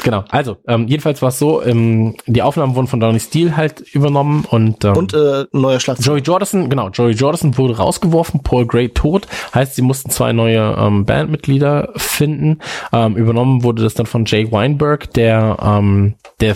Genau, 0.04 0.24
also 0.30 0.58
ähm, 0.68 0.88
jedenfalls 0.88 1.22
war 1.22 1.30
es 1.30 1.40
so, 1.40 1.64
ähm, 1.64 2.16
die 2.26 2.42
Aufnahmen 2.42 2.76
wurden 2.76 2.88
von 2.88 3.00
Donny 3.00 3.20
Steele 3.20 3.56
halt 3.58 3.82
übernommen 3.94 4.46
und, 4.50 4.84
ähm, 4.86 4.96
Und 4.96 5.14
äh, 5.14 5.46
neuer 5.52 5.80
Schlagzeug. 5.80 6.06
Joey 6.06 6.22
Jordison, 6.22 6.70
genau, 6.70 6.90
Joey 6.90 7.14
Jordison 7.14 7.58
wurde 7.58 7.78
rausgeworfen, 7.78 8.44
Paul 8.44 8.66
Gray 8.66 8.90
tot, 8.90 9.28
heißt, 9.54 9.76
sie 9.76 9.82
mussten 9.82 10.10
zwei 10.10 10.34
neue 10.34 10.76
ähm, 10.78 11.06
Bandmitglieder 11.06 11.94
finden. 11.96 12.60
Ähm, 12.92 13.16
übernommen 13.16 13.64
wurde 13.64 13.84
das 13.84 13.94
dann 13.94 14.06
von 14.06 14.26
Jay 14.26 14.52
Weinberg, 14.52 15.14
der 15.14 15.47
ähm, 15.62 16.16
der 16.42 16.56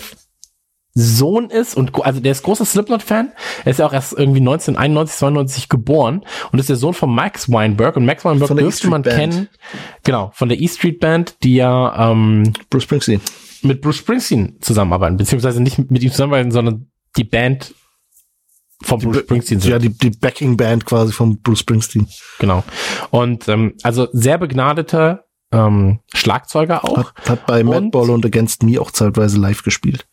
Sohn 0.94 1.50
ist 1.50 1.76
und 1.78 2.04
also 2.04 2.20
der 2.20 2.34
ist 2.34 2.44
großer 2.44 2.66
Slipknot-Fan. 2.66 3.32
Er 3.64 3.72
ist 3.72 3.78
ja 3.78 3.86
auch 3.86 3.94
erst 3.94 4.12
irgendwie 4.12 4.42
1991, 4.42 5.18
92 5.18 5.70
geboren 5.70 6.26
und 6.52 6.60
ist 6.60 6.68
der 6.68 6.76
Sohn 6.76 6.94
von 6.94 7.14
Max 7.14 7.50
Weinberg 7.50 7.96
und 7.96 8.06
Max 8.06 8.26
Weinberg 8.26 8.50
der 8.50 8.58
E 8.58 8.62
dürfte 8.62 8.88
E-Street 8.88 8.92
man 8.92 9.02
Band. 9.04 9.16
kennen, 9.16 9.50
genau, 10.04 10.32
von 10.34 10.50
der 10.50 10.60
E 10.60 10.68
Street 10.68 11.00
Band, 11.00 11.44
die 11.44 11.56
ja 11.56 12.12
ähm, 12.12 12.52
Bruce 12.70 12.84
Springsteen. 12.84 13.22
mit 13.62 13.82
Bruce 13.82 13.98
Springsteen 13.98 14.58
zusammenarbeiten, 14.60 15.16
beziehungsweise 15.16 15.62
nicht 15.62 15.78
mit 15.90 16.04
ihm 16.04 16.12
zusammenarbeiten, 16.12 16.52
sondern 16.52 16.92
die 17.16 17.24
Band 17.24 17.74
von 18.84 19.00
Bruce 19.00 19.20
Springsteen 19.20 19.62
sind. 19.62 19.72
Ja, 19.72 19.80
die, 19.80 19.96
die 19.98 20.10
Backing 20.10 20.58
Band 20.58 20.86
quasi 20.86 21.14
von 21.14 21.40
Bruce 21.42 21.60
Springsteen. 21.60 22.08
Genau. 22.40 22.66
Und 23.12 23.48
ähm, 23.48 23.76
also 23.84 24.10
sehr 24.12 24.38
begnadeter 24.38 25.26
ähm, 25.52 26.00
Schlagzeuger 26.14 26.84
auch. 26.86 26.98
Hat, 26.98 27.30
hat 27.30 27.46
bei 27.46 27.62
Und- 27.62 27.70
Madball 27.70 28.10
und 28.10 28.26
Against 28.26 28.64
Me 28.64 28.80
auch 28.80 28.92
zeitweise 28.92 29.38
live 29.40 29.64
gespielt. 29.64 30.08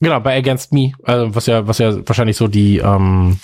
Genau, 0.00 0.18
bei 0.20 0.36
Against 0.38 0.72
Me, 0.72 0.92
also 1.04 1.34
was 1.34 1.44
ja, 1.46 1.66
was 1.66 1.78
ja 1.78 2.06
wahrscheinlich 2.08 2.36
so 2.38 2.48
die 2.48 2.78
ähm, 2.78 3.38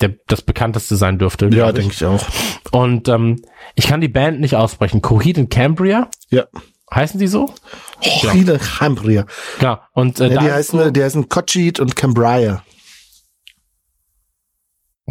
der, 0.00 0.14
das 0.26 0.42
bekannteste 0.42 0.96
sein 0.96 1.18
dürfte. 1.18 1.48
glaub 1.50 1.78
ich 1.78 2.04
auch. 2.04 2.24
Und 2.72 3.06
ähm, 3.08 3.42
ich 3.76 3.86
kann 3.86 4.00
die 4.00 4.08
Band 4.08 4.40
nicht 4.40 4.56
aussprechen. 4.56 5.02
Coheed 5.02 5.38
and 5.38 5.50
Cambria 5.50 6.08
Ja. 6.30 6.46
heißen 6.92 7.20
die 7.20 7.28
so? 7.28 7.54
Oh, 8.02 8.28
Viele 8.30 8.58
Cambria. 8.58 9.26
Genau. 9.60 9.78
Und 9.92 10.18
äh, 10.18 10.28
Ja, 10.28 10.34
da 10.34 10.40
die 10.40 10.50
heißen, 10.52 10.78
so, 10.80 10.90
die 10.90 11.02
heißen 11.04 11.28
Cochit 11.28 11.78
und 11.78 11.94
Cambria. 11.94 12.64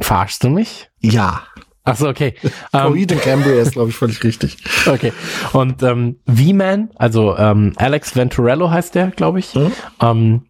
verarschst 0.01 0.43
du 0.43 0.49
mich? 0.49 0.89
Ja. 0.99 1.43
Ach 1.89 1.95
so, 1.95 2.07
okay. 2.07 2.35
ähm, 2.73 2.81
Coheed 2.81 3.11
und 3.11 3.21
Cambria 3.21 3.61
ist, 3.61 3.71
glaube 3.73 3.89
ich, 3.89 3.95
völlig 3.95 4.23
richtig. 4.23 4.57
Okay. 4.89 5.13
Und 5.53 5.83
ähm, 5.83 6.17
V-Man, 6.25 6.89
also 6.95 7.37
ähm, 7.37 7.73
Alex 7.75 8.15
Venturello 8.15 8.71
heißt 8.71 8.95
der, 8.95 9.11
glaube 9.11 9.39
ich. 9.39 9.53
Mhm. 9.53 9.71
Ähm, 10.01 10.45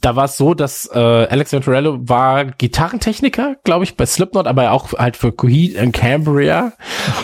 da 0.00 0.16
war 0.16 0.26
es 0.26 0.36
so, 0.36 0.54
dass 0.54 0.88
äh, 0.92 0.98
Alex 0.98 1.52
Venturello 1.52 1.98
war 2.08 2.44
Gitarrentechniker, 2.44 3.56
glaube 3.64 3.84
ich, 3.84 3.96
bei 3.96 4.06
Slipknot, 4.06 4.46
aber 4.46 4.70
auch 4.72 4.92
halt 4.92 5.16
für 5.16 5.32
Coheed 5.32 5.76
and 5.78 5.92
Cambria. 5.92 6.72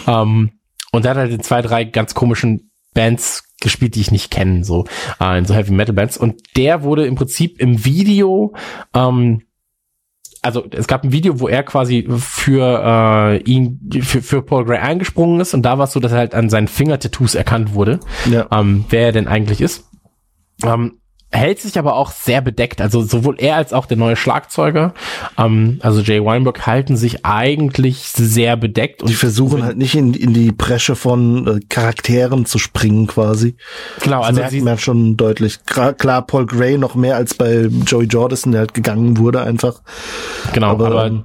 ähm, 0.07 0.51
und 0.91 1.05
der 1.05 1.13
hat 1.13 1.19
halt 1.19 1.33
in 1.33 1.43
zwei, 1.43 1.63
drei 1.63 1.85
ganz 1.85 2.15
komischen 2.15 2.71
Bands 2.93 3.45
gespielt, 3.61 3.95
die 3.95 4.01
ich 4.01 4.11
nicht 4.11 4.31
kenne, 4.31 4.65
so 4.65 4.85
äh, 5.21 5.39
in 5.39 5.47
so 5.47 5.55
Heavy 5.55 5.73
Metal 5.73 5.95
Bands. 5.95 6.19
Und 6.19 6.43
der 6.57 6.83
wurde 6.83 7.07
im 7.07 7.15
Prinzip 7.15 7.61
im 7.61 7.85
Video 7.85 8.55
ähm, 8.95 9.43
also 10.43 10.67
es 10.71 10.87
gab 10.89 11.05
ein 11.05 11.13
Video, 11.13 11.39
wo 11.41 11.49
er 11.49 11.63
quasi 11.63 12.07
für 12.19 12.83
äh, 12.85 13.43
ihn, 13.45 13.81
für, 14.03 14.21
für 14.23 14.43
Paul 14.43 14.65
Gray 14.65 14.79
eingesprungen 14.79 15.41
ist 15.41 15.55
und 15.55 15.63
da 15.63 15.79
war 15.79 15.85
es 15.85 15.93
so, 15.93 16.01
dass 16.01 16.13
er 16.13 16.19
halt 16.19 16.35
an 16.35 16.51
seinen 16.51 16.69
Fingertattoos 16.69 17.35
erkannt 17.37 17.75
wurde, 17.75 18.01
Ja. 18.29 18.47
ähm, 18.51 18.85
wer 18.91 19.07
er 19.07 19.13
denn 19.13 19.29
eigentlich 19.29 19.61
ist. 19.61 19.89
Ähm, 20.65 20.99
hält 21.35 21.61
sich 21.61 21.79
aber 21.79 21.97
auch 21.97 22.11
sehr 22.11 22.41
bedeckt, 22.43 22.81
also 22.83 23.03
sowohl 23.03 23.37
er 23.39 23.57
als 23.57 23.73
auch 23.73 23.87
der 23.87 23.97
neue 23.97 24.17
Schlagzeuger, 24.17 24.93
ähm, 25.39 25.79
also 25.83 26.03
Jay 26.03 26.23
Weinberg 26.23 26.67
halten 26.67 26.97
sich 26.97 27.25
eigentlich 27.25 28.03
sehr 28.09 28.57
bedeckt 28.57 29.03
Die 29.09 29.15
versuchen 29.15 29.65
halt 29.65 29.79
nicht 29.79 29.95
in, 29.95 30.13
in 30.13 30.35
die 30.35 30.53
Bresche 30.53 30.95
von 30.95 31.47
äh, 31.47 31.61
Charakteren 31.69 32.45
zu 32.45 32.59
springen 32.59 33.07
quasi. 33.07 33.57
genau, 34.03 34.19
Das 34.19 34.29
also 34.29 34.41
merkt 34.41 34.63
man 34.63 34.79
schon 34.79 35.17
deutlich. 35.17 35.59
Gra- 35.67 35.95
Klar, 35.95 36.27
Paul 36.27 36.45
Gray 36.47 36.77
noch 36.77 36.95
mehr 36.95 37.17
als 37.17 37.35
bei 37.35 37.69
Joey 37.87 38.05
Jordison, 38.07 38.53
der 38.53 38.61
halt 38.61 38.75
gegangen 38.75 39.17
wurde 39.17 39.41
einfach. 39.41 39.81
genau, 40.53 40.69
aber, 40.73 40.87
aber, 40.89 41.07
ähm, 41.07 41.25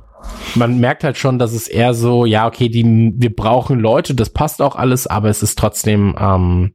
man 0.56 0.80
merkt 0.80 1.04
halt 1.04 1.18
schon, 1.18 1.38
dass 1.40 1.52
es 1.54 1.68
eher 1.68 1.94
so, 1.94 2.26
ja, 2.26 2.48
okay, 2.48 2.70
die, 2.70 3.14
wir 3.16 3.36
brauchen 3.36 3.80
Leute, 3.80 4.16
das 4.16 4.30
passt 4.30 4.62
auch 4.62 4.76
alles, 4.76 5.06
aber 5.08 5.30
es 5.30 5.44
ist 5.44 5.58
trotzdem, 5.60 6.16
ähm, 6.20 6.74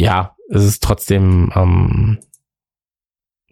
ja, 0.00 0.34
es 0.48 0.64
ist 0.64 0.82
trotzdem 0.82 1.50
ähm, 1.54 2.18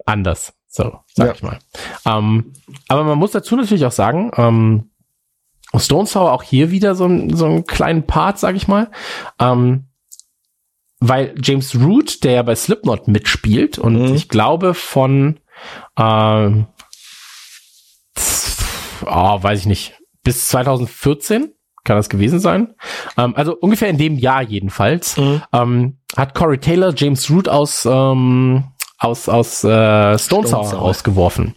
anders, 0.04 0.54
so 0.66 1.00
sag 1.14 1.26
Ja. 1.28 1.32
ich 1.34 1.42
mal. 1.42 1.58
Ähm, 2.04 2.52
aber 2.88 3.04
man 3.04 3.18
muss 3.18 3.32
dazu 3.32 3.56
natürlich 3.56 3.84
auch 3.86 3.92
sagen, 3.92 4.30
ähm, 4.36 4.90
Stone 5.76 6.06
Sour 6.06 6.32
auch 6.32 6.42
hier 6.42 6.70
wieder 6.70 6.94
so, 6.94 7.06
ein, 7.06 7.36
so 7.36 7.44
einen 7.46 7.64
kleinen 7.66 8.06
Part, 8.06 8.38
sag 8.38 8.54
ich 8.56 8.68
mal. 8.68 8.90
Ähm, 9.38 9.88
weil 11.00 11.34
James 11.42 11.74
Root, 11.74 12.24
der 12.24 12.32
ja 12.32 12.42
bei 12.42 12.54
Slipknot 12.54 13.08
mitspielt 13.08 13.78
und 13.78 13.96
Mhm. 14.10 14.14
ich 14.14 14.28
glaube 14.30 14.72
von 14.74 15.38
ähm, 15.98 16.66
oh, 19.04 19.42
weiß 19.42 19.60
ich 19.60 19.66
nicht, 19.66 19.94
bis 20.22 20.48
2014 20.48 21.52
kann 21.86 21.96
das 21.96 22.10
gewesen 22.10 22.38
sein. 22.40 22.74
Ähm, 23.16 23.34
also 23.34 23.56
ungefähr 23.56 23.88
in 23.88 23.96
dem 23.96 24.18
Jahr 24.18 24.42
jedenfalls 24.42 25.16
Mhm. 25.16 25.42
ähm, 25.54 25.96
hat 26.14 26.34
Corey 26.34 26.58
Taylor 26.58 26.92
James 26.94 27.30
Root 27.30 27.48
aus 27.48 27.86
ähm, 27.90 28.64
aus 28.98 29.28
aus 29.30 29.64
äh, 29.64 30.18
Stone 30.18 30.46
Sour 30.46 30.72
rausgeworfen. 30.74 31.54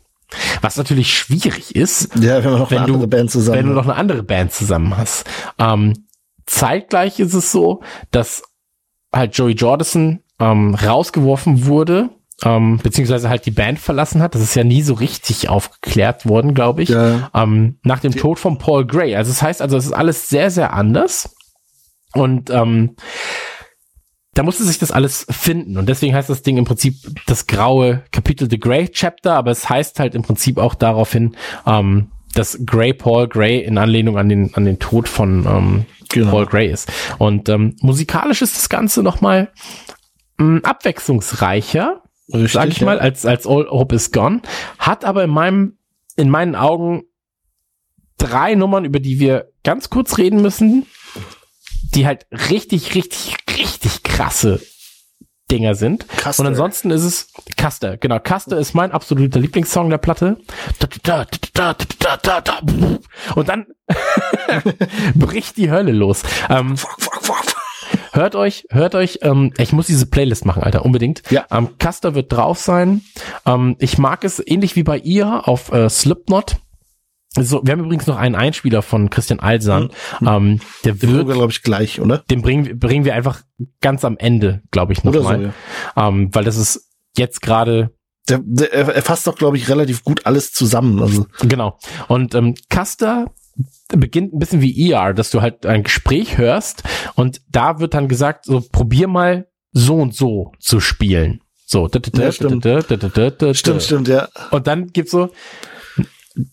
Was 0.62 0.78
natürlich 0.78 1.12
schwierig 1.14 1.76
ist, 1.76 2.16
Ja, 2.16 2.44
wenn 2.44 2.52
noch 2.58 2.70
Wenn 2.72 2.86
du- 2.86 3.12
wenn 3.12 3.66
du 3.68 3.74
noch 3.74 3.84
eine 3.86 3.96
andere 3.96 4.22
Band 4.24 4.54
zusammen 4.54 4.96
hast. 4.96 5.26
Ähm, 5.58 6.06
zeitgleich 6.46 7.20
ist 7.20 7.34
es 7.34 7.52
so, 7.52 7.82
dass 8.12 8.44
halt 9.14 9.36
Joey 9.36 9.54
Jordison 9.54 10.22
ähm, 10.40 10.76
rausgeworfen 10.76 11.66
wurde, 11.66 12.10
ähm, 12.44 12.80
beziehungsweise 12.82 13.30
halt 13.30 13.46
die 13.46 13.52
Band 13.52 13.80
verlassen 13.80 14.22
hat. 14.22 14.36
Das 14.36 14.42
ist 14.42 14.56
ja 14.56 14.64
nie 14.64 14.82
so 14.82 14.94
richtig 14.94 15.50
aufgeklärt 15.50 16.28
worden, 16.28 16.54
glaube 16.54 16.84
ich. 16.84 16.90
Ja. 16.90 17.30
Ähm, 17.34 17.80
nach 17.84 18.00
dem 18.00 18.16
Tod 18.16 18.40
von 18.40 18.58
Paul 18.58 18.86
Gray. 18.86 19.16
Also 19.16 19.32
das 19.32 19.42
heißt, 19.42 19.62
also 19.62 19.78
es 19.78 19.86
ist 19.86 19.94
alles 19.94 20.30
sehr, 20.30 20.52
sehr 20.52 20.74
anders. 20.74 21.36
Und 22.14 22.50
ähm, 22.50 22.96
da 24.34 24.44
musste 24.44 24.64
sich 24.64 24.80
das 24.80 24.92
alles 24.92 25.26
finden. 25.30 25.78
Und 25.78 25.90
deswegen 25.90 26.16
heißt 26.16 26.30
das 26.30 26.42
Ding 26.42 26.58
im 26.58 26.66
Prinzip 26.66 26.96
das 27.26 27.48
graue 27.48 28.04
Kapitel 28.12 28.50
The 28.50 28.60
Grey 28.60 28.90
Chapter, 28.90 29.36
aber 29.36 29.52
es 29.52 29.70
heißt 29.70 30.00
halt 30.00 30.16
im 30.16 30.22
Prinzip 30.22 30.58
auch 30.58 30.76
daraufhin, 30.76 31.36
ähm, 31.66 32.12
dass 32.36 32.60
Grey 32.66 32.94
Paul 32.94 33.28
Gray 33.28 33.60
in 33.60 33.78
Anlehnung 33.78 34.18
an 34.18 34.30
den, 34.30 34.54
an 34.54 34.66
den 34.66 34.80
Tod 34.80 35.08
von 35.08 35.46
ähm, 35.46 35.86
Genau. 36.10 36.32
Paul 36.32 36.46
Gray 36.48 36.70
ist. 36.70 36.92
Und 37.18 37.50
ähm, 37.50 37.76
musikalisch 37.82 38.42
ist 38.42 38.58
das 38.58 38.70
Ganze 38.70 39.04
nochmal 39.04 39.52
mh, 40.38 40.62
abwechslungsreicher, 40.64 42.02
Richtig, 42.34 42.52
sag 42.54 42.70
ich 42.70 42.80
ja. 42.80 42.86
mal, 42.86 43.00
als, 43.00 43.26
als 43.26 43.48
All 43.48 43.68
Hope 43.70 43.96
is 43.96 44.12
Gone. 44.12 44.42
Hat 44.78 45.06
aber 45.06 45.24
in 45.24 45.30
meinem, 45.30 45.78
in 46.16 46.30
meinen 46.30 46.56
Augen 46.56 47.04
drei 48.18 48.56
Nummern, 48.56 48.86
über 48.86 49.00
die 49.00 49.20
wir 49.20 49.52
ganz 49.64 49.90
kurz 49.90 50.18
reden 50.18 50.42
müssen, 50.42 50.86
die 51.96 52.06
halt 52.06 52.28
richtig, 52.32 52.96
richtig, 52.96 53.36
richtig 53.58 54.04
krasse 54.04 54.62
Dinger 55.50 55.74
sind. 55.74 56.08
Custer. 56.08 56.42
Und 56.42 56.48
ansonsten 56.48 56.92
ist 56.92 57.04
es 57.04 57.32
Custer. 57.58 57.98
Genau, 57.98 58.20
Custer 58.20 58.58
ist 58.58 58.76
mein 58.76 58.92
absoluter 58.92 59.40
Lieblingssong 59.40 59.90
der 59.90 59.98
Platte. 59.98 60.38
Und 63.36 63.50
dann 63.50 63.66
bricht 65.16 65.58
die 65.58 65.72
Hölle 65.72 65.92
los. 65.92 66.22
Ähm, 66.50 66.76
hört 68.12 68.36
euch, 68.36 68.66
hört 68.70 68.96
euch, 68.96 69.20
ähm, 69.22 69.54
ich 69.58 69.72
muss 69.74 69.88
diese 69.88 70.06
Playlist 70.06 70.46
machen, 70.46 70.64
Alter, 70.64 70.86
unbedingt. 70.86 71.22
Ja. 71.30 71.46
Ähm, 71.52 71.70
Custer 71.80 72.16
wird 72.16 72.32
drauf 72.32 72.60
sein. 72.60 73.02
Ähm, 73.46 73.76
ich 73.80 73.98
mag 73.98 74.24
es 74.24 74.42
ähnlich 74.46 74.76
wie 74.76 74.84
bei 74.84 74.98
ihr 74.98 75.48
auf 75.48 75.72
äh, 75.72 75.90
Slipknot. 75.90 76.58
So, 77.38 77.62
wir 77.64 77.74
haben 77.74 77.84
übrigens 77.86 78.08
noch 78.08 78.18
einen 78.18 78.34
Einspieler 78.36 78.82
von 78.82 79.12
Christian 79.12 79.40
Alsan. 79.40 79.90
Ähm, 80.26 80.62
der 80.84 80.94
Den 80.96 81.14
wird, 81.14 81.28
glaube 81.28 81.52
ich, 81.52 81.62
gleich, 81.62 82.02
oder? 82.02 82.20
den 82.30 82.42
bringen, 82.42 82.80
bringen 82.80 83.06
wir 83.06 83.14
einfach 83.14 83.42
ganz 83.82 84.04
am 84.04 84.18
Ende, 84.18 84.64
glaube 84.72 84.94
ich, 84.94 85.06
Oder 85.06 85.22
so, 85.22 85.30
nochmal. 85.30 85.54
ja. 85.96 86.08
ähm, 86.08 86.30
weil 86.34 86.44
das 86.44 86.58
ist 86.58 86.90
jetzt 87.16 87.44
gerade 87.44 87.92
Der, 88.30 88.40
der, 88.44 88.74
er 88.74 88.96
er 88.96 89.02
fasst 89.04 89.28
doch, 89.28 89.36
glaube 89.36 89.58
ich, 89.58 89.70
relativ 89.70 90.04
gut 90.04 90.26
alles 90.26 90.54
zusammen. 90.54 91.00
Also, 91.04 91.28
Genau. 91.42 91.78
Und 92.08 92.34
ähm, 92.34 92.56
Custer 92.72 93.28
beginnt 93.90 94.34
ein 94.34 94.40
bisschen 94.40 94.62
wie 94.62 94.92
ER, 94.92 95.14
dass 95.14 95.32
du 95.32 95.42
halt 95.42 95.66
ein 95.66 95.84
Gespräch 95.84 96.38
hörst 96.38 96.84
und 97.16 97.42
da 97.50 97.80
wird 97.80 97.94
dann 97.94 98.08
gesagt, 98.08 98.46
so 98.46 98.62
probier 98.72 99.08
mal 99.08 99.48
so 99.72 99.96
und 99.96 100.16
so 100.16 100.52
zu 100.60 100.80
spielen. 100.80 101.42
So. 101.66 101.88
Ja, 102.26 102.32
stimmt. 102.32 102.66
stimmt, 103.58 103.84
stimmt, 103.84 104.08
ja. 104.08 104.28
Und 104.52 104.68
dann 104.68 104.88
gibt's 104.88 105.12
so, 105.12 105.30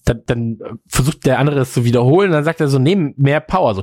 dann, 0.05 0.23
dann 0.27 0.59
versucht 0.89 1.25
der 1.27 1.39
andere 1.39 1.61
es 1.61 1.73
zu 1.73 1.85
wiederholen 1.85 2.31
und 2.31 2.35
dann 2.35 2.45
sagt 2.45 2.61
er 2.61 2.69
so, 2.69 2.79
nehmen 2.79 3.15
mehr 3.17 3.41
Power, 3.41 3.75
so. 3.75 3.83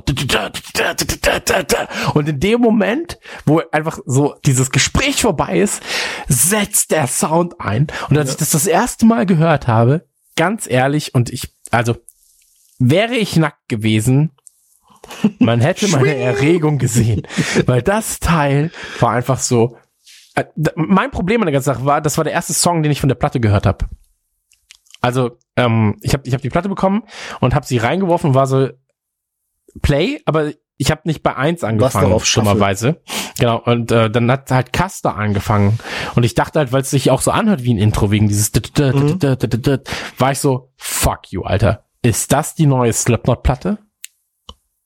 Und 2.14 2.28
in 2.28 2.40
dem 2.40 2.60
Moment, 2.60 3.18
wo 3.46 3.62
einfach 3.72 3.98
so 4.04 4.34
dieses 4.44 4.70
Gespräch 4.70 5.22
vorbei 5.22 5.60
ist, 5.60 5.82
setzt 6.28 6.90
der 6.90 7.06
Sound 7.06 7.60
ein. 7.60 7.86
Und 8.10 8.18
als 8.18 8.30
ich 8.32 8.36
das 8.36 8.50
das 8.50 8.66
erste 8.66 9.06
Mal 9.06 9.26
gehört 9.26 9.66
habe, 9.66 10.06
ganz 10.36 10.68
ehrlich, 10.68 11.14
und 11.14 11.30
ich, 11.30 11.54
also, 11.70 11.96
wäre 12.78 13.14
ich 13.14 13.36
nackt 13.36 13.68
gewesen, 13.68 14.32
man 15.38 15.60
hätte 15.60 15.88
meine 15.88 16.14
Erregung 16.16 16.78
gesehen, 16.78 17.26
weil 17.66 17.82
das 17.82 18.20
Teil 18.20 18.70
war 19.00 19.10
einfach 19.10 19.38
so, 19.38 19.76
äh, 20.34 20.44
mein 20.74 21.10
Problem 21.10 21.40
an 21.42 21.46
der 21.46 21.52
ganzen 21.52 21.66
Sache 21.74 21.84
war, 21.84 22.00
das 22.00 22.16
war 22.16 22.24
der 22.24 22.32
erste 22.32 22.54
Song, 22.54 22.82
den 22.82 22.90
ich 22.92 23.00
von 23.00 23.08
der 23.08 23.16
Platte 23.16 23.40
gehört 23.40 23.66
habe. 23.66 23.86
Also, 25.00 25.38
ähm, 25.56 25.96
ich 26.00 26.14
habe 26.14 26.26
ich 26.26 26.32
hab 26.32 26.40
die 26.40 26.48
Platte 26.48 26.68
bekommen 26.68 27.02
und 27.40 27.54
habe 27.54 27.66
sie 27.66 27.76
reingeworfen 27.76 28.30
und 28.30 28.34
war 28.34 28.46
so 28.46 28.70
Play, 29.82 30.20
aber 30.24 30.52
ich 30.76 30.90
habe 30.90 31.02
nicht 31.04 31.22
bei 31.22 31.36
eins 31.36 31.62
angefangen, 31.62 32.06
dummerweise. 32.44 33.02
Genau, 33.38 33.58
und 33.62 33.92
äh, 33.92 34.10
dann 34.10 34.30
hat 34.30 34.50
halt 34.50 34.72
Custer 34.72 35.16
angefangen. 35.16 35.78
Und 36.14 36.24
ich 36.24 36.34
dachte 36.34 36.58
halt, 36.58 36.72
weil 36.72 36.80
es 36.82 36.90
sich 36.90 37.10
auch 37.10 37.20
so 37.20 37.30
anhört 37.30 37.62
wie 37.62 37.74
ein 37.74 37.78
Intro, 37.78 38.10
wegen 38.10 38.28
dieses 38.28 38.50
Mhm. 38.54 39.18
war 40.18 40.32
ich 40.32 40.38
so, 40.38 40.72
fuck 40.76 41.30
you, 41.30 41.42
Alter. 41.42 41.84
Ist 42.04 42.32
das 42.32 42.54
die 42.54 42.66
neue 42.66 42.92
Slipknot-Platte? 42.92 43.78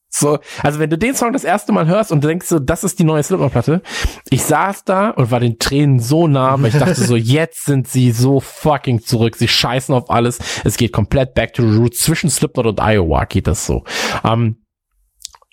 So, 0.08 0.38
also 0.62 0.78
wenn 0.78 0.88
du 0.88 0.96
den 0.96 1.14
Song 1.14 1.32
das 1.34 1.44
erste 1.44 1.70
Mal 1.72 1.86
hörst 1.86 2.12
und 2.12 2.24
denkst 2.24 2.46
so, 2.46 2.58
das 2.58 2.82
ist 2.84 2.98
die 2.98 3.04
neue 3.04 3.22
Slipknot-Platte, 3.22 3.82
ich 4.30 4.42
saß 4.44 4.84
da 4.84 5.10
und 5.10 5.30
war 5.30 5.40
den 5.40 5.58
Tränen 5.58 5.98
so 6.00 6.26
nah, 6.28 6.60
weil 6.62 6.68
ich 6.70 6.78
dachte 6.78 6.94
so, 6.94 7.14
jetzt 7.16 7.64
sind 7.66 7.88
sie 7.88 8.12
so 8.12 8.40
fucking 8.40 9.02
zurück, 9.02 9.36
sie 9.36 9.48
scheißen 9.48 9.94
auf 9.94 10.10
alles, 10.10 10.38
es 10.64 10.76
geht 10.76 10.92
komplett 10.92 11.34
back 11.34 11.52
to 11.54 11.68
the 11.68 11.76
roots, 11.76 11.98
zwischen 12.00 12.30
Slipknot 12.30 12.66
und 12.66 12.80
Iowa 12.80 13.24
geht 13.24 13.46
das 13.48 13.66
so. 13.66 13.84
Ähm, 14.24 14.64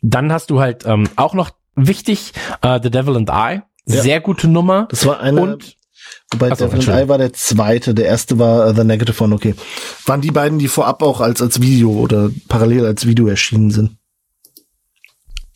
dann 0.01 0.31
hast 0.31 0.51
du 0.51 0.59
halt 0.61 0.85
ähm, 0.85 1.09
auch 1.15 1.33
noch 1.33 1.49
wichtig, 1.75 2.31
äh, 2.61 2.79
The 2.81 2.91
Devil 2.91 3.17
and 3.17 3.29
I, 3.29 3.61
Ja. 3.87 4.01
sehr 4.03 4.21
gute 4.21 4.47
Nummer. 4.47 4.87
Das 4.89 5.05
war 5.05 5.19
eine, 5.19 5.41
Und 5.41 5.77
wobei 6.35 6.51
Ach 6.51 6.57
so, 6.57 6.67
Devil 6.67 6.89
and. 6.89 7.05
I 7.05 7.09
war 7.09 7.17
der 7.17 7.33
zweite, 7.33 7.93
der 7.93 8.05
erste 8.05 8.37
war 8.39 8.67
äh, 8.67 8.75
The 8.75 8.83
Negative 8.83 9.23
One, 9.23 9.35
okay. 9.35 9.55
Waren 10.05 10.21
die 10.21 10.31
beiden, 10.31 10.59
die 10.59 10.67
vorab 10.67 11.01
auch 11.01 11.21
als, 11.21 11.41
als 11.41 11.61
Video 11.61 11.91
oder 11.91 12.29
parallel 12.47 12.85
als 12.85 13.07
Video 13.07 13.27
erschienen 13.27 13.71
sind? 13.71 13.97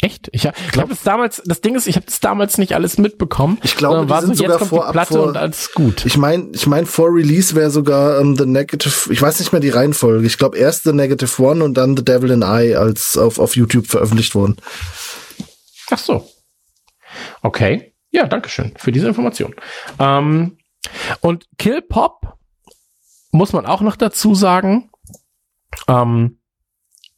Echt? 0.02 0.30
Ich, 0.32 0.46
ich 0.46 0.78
habe 0.78 0.90
das 0.90 1.04
damals, 1.04 1.42
das 1.46 1.60
Ding 1.60 1.76
ist, 1.76 1.86
ich 1.86 1.98
habe 1.98 2.06
das 2.06 2.22
damals 2.22 2.58
nicht 2.58 2.74
alles 2.74 2.98
mitbekommen. 2.98 3.58
Ich 3.64 3.76
glaube, 3.76 4.06
die 4.06 4.10
war 4.10 4.22
sind 4.22 4.38
so, 4.38 4.46
sogar 4.46 4.60
vorab 4.60 4.88
die 4.88 4.94
Platte 4.94 5.14
vor- 5.14 5.28
und 5.28 5.36
alles 5.36 5.74
gut. 5.74 6.06
Ich 6.06 6.16
meine, 6.16 6.48
ich 6.54 6.68
mein, 6.68 6.86
vor 6.86 7.10
Release 7.14 7.54
wäre 7.54 7.70
sogar 7.70 8.22
ähm, 8.22 8.38
The 8.38 8.46
Negative, 8.46 9.12
ich 9.12 9.22
weiß 9.22 9.40
nicht 9.40 9.52
mehr 9.52 9.60
die 9.60 9.70
Reihenfolge. 9.70 10.26
Ich 10.26 10.38
glaube 10.38 10.58
erst 10.58 10.84
The 10.84 10.94
Negative 10.94 11.44
One 11.44 11.64
und 11.66 11.74
dann 11.74 11.98
The 11.98 12.06
Devil 12.06 12.32
and 12.32 12.46
I 12.46 12.76
als 12.76 13.18
auf, 13.18 13.40
auf 13.40 13.58
YouTube 13.58 13.88
veröffentlicht 13.88 14.36
worden. 14.36 14.56
Ach 15.90 15.98
so. 15.98 16.26
Okay. 17.42 17.94
Ja, 18.12 18.26
danke 18.26 18.48
schön 18.48 18.74
für 18.78 18.94
diese 18.94 19.08
Information. 19.08 19.54
Ähm, 20.00 20.59
und 21.22 21.48
Kill 21.58 21.82
Pop 21.82 22.38
muss 23.32 23.54
man 23.54 23.66
auch 23.66 23.82
noch 23.82 23.96
dazu 23.96 24.36
sagen, 24.36 24.90
ähm, 25.88 26.40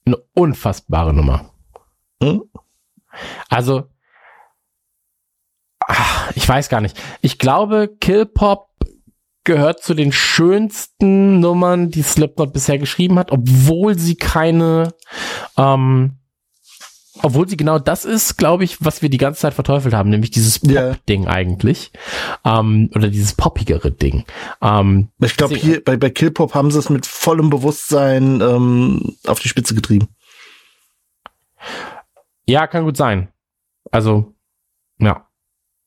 eine 0.06 0.18
unfassbare 0.34 1.14
Nummer. 1.14 1.52
Hm? 2.22 2.44
Also, 3.50 3.90
ach, 5.80 6.32
ich 6.36 6.48
weiß 6.48 6.70
gar 6.70 6.82
nicht. 6.82 7.00
Ich 7.22 7.38
glaube, 7.38 7.90
Kill 8.00 8.26
Pop 8.26 8.70
gehört 9.44 9.82
zu 9.82 9.94
den 9.94 10.12
schönsten 10.12 11.40
Nummern, 11.40 11.90
die 11.90 12.04
Slipknot 12.04 12.54
bisher 12.54 12.78
geschrieben 12.78 13.18
hat, 13.18 13.32
obwohl 13.32 13.98
sie 13.98 14.16
keine, 14.16 14.94
ähm, 15.58 16.20
obwohl 17.22 17.48
sie 17.48 17.58
genau 17.58 17.78
das 17.78 18.06
ist, 18.06 18.38
glaube 18.38 18.64
ich, 18.64 18.84
was 18.84 19.02
wir 19.02 19.10
die 19.10 19.18
ganze 19.18 19.42
Zeit 19.42 19.54
verteufelt 19.54 19.94
haben, 19.94 20.10
nämlich 20.10 20.32
dieses. 20.32 20.60
Pop-Ding 20.60 21.28
eigentlich. 21.28 21.92
Ähm, 22.46 22.90
oder 22.96 23.10
dieses 23.10 23.34
poppigere 23.34 23.92
Ding. 23.92 24.24
Ähm, 24.62 25.10
Ich 25.20 25.36
glaube, 25.36 25.56
hier 25.56 25.84
bei, 25.84 25.98
bei 25.98 26.10
Killpop 26.10 26.56
haben 26.56 26.72
sie 26.72 26.80
es 26.80 26.90
mit 26.90 27.06
vollem 27.06 27.50
Bewusstsein 27.50 28.40
ähm, 28.42 29.16
auf 29.28 29.40
die 29.40 29.50
Spitze 29.50 29.76
getrieben. 29.76 30.08
Ja, 32.46 32.68
kann 32.68 32.86
gut 32.86 32.98
sein. 32.98 33.30
Also, 33.92 34.34
ja. 34.98 35.28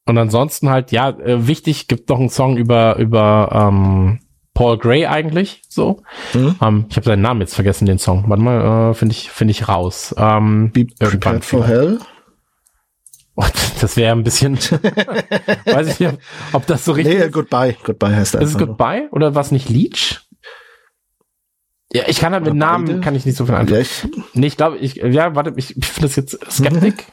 Und 0.07 0.19
ansonsten 0.19 0.69
halt, 0.69 0.93
ja, 0.93 1.09
äh, 1.09 1.47
wichtig, 1.47 1.89
gibt 1.89 2.11
noch 2.11 2.21
einen 2.21 2.29
Song 2.29 2.59
über, 2.59 2.97
über 2.97 3.49
ähm, 3.53 4.21
Paul 4.55 4.79
Gray 4.79 5.07
eigentlich, 5.07 5.63
so. 5.69 6.03
Mhm. 6.33 6.57
Ähm, 6.63 6.87
ich 6.89 6.97
habe 6.97 7.05
seinen 7.07 7.23
Namen 7.23 7.41
jetzt 7.41 7.55
vergessen, 7.55 7.87
den 7.87 7.99
Song. 7.99 8.25
Warte 8.29 8.43
mal, 8.43 8.91
äh, 8.91 8.95
finde 8.95 9.13
ich, 9.13 9.31
finde 9.31 9.51
ich 9.51 9.69
raus. 9.69 10.15
Ähm, 10.17 10.71
Be 10.73 10.87
prepared 10.99 11.45
for 11.45 11.67
hell. 11.67 11.99
Oh, 13.37 13.45
das 13.81 13.97
wäre 13.97 14.13
ein 14.15 14.23
bisschen, 14.23 14.57
weiß 15.65 15.89
ich 15.89 16.01
nicht, 16.01 16.19
ob 16.53 16.67
das 16.67 16.85
so 16.85 16.93
richtig 16.93 17.19
Nee, 17.19 17.29
Goodbye. 17.31 17.77
Goodbye 17.83 18.15
heißt 18.15 18.37
er. 18.37 18.43
ist. 18.43 18.51
Ist 18.51 18.55
es. 18.55 18.59
Goodbye 18.59 19.09
oder 19.11 19.35
was 19.35 19.51
nicht 19.51 19.69
Leech? 19.69 20.21
Ja, 21.93 22.05
ich 22.07 22.19
kann 22.19 22.33
halt 22.33 22.45
mit 22.45 22.55
Namen 22.55 22.87
beide? 22.87 23.01
kann 23.01 23.15
ich 23.15 23.25
nicht 23.27 23.37
so 23.37 23.47
viel 23.47 23.55
anfangen. 23.55 23.75
Ja, 23.77 23.81
ich, 23.81 24.09
Nee, 24.35 24.47
ich 24.47 24.57
glaube, 24.57 24.79
ich, 24.79 24.95
ja, 24.97 25.35
warte, 25.35 25.53
ich, 25.57 25.77
ich 25.77 25.87
finde 25.87 26.09
das 26.09 26.17
jetzt 26.17 26.39
Skeptik. 26.51 27.07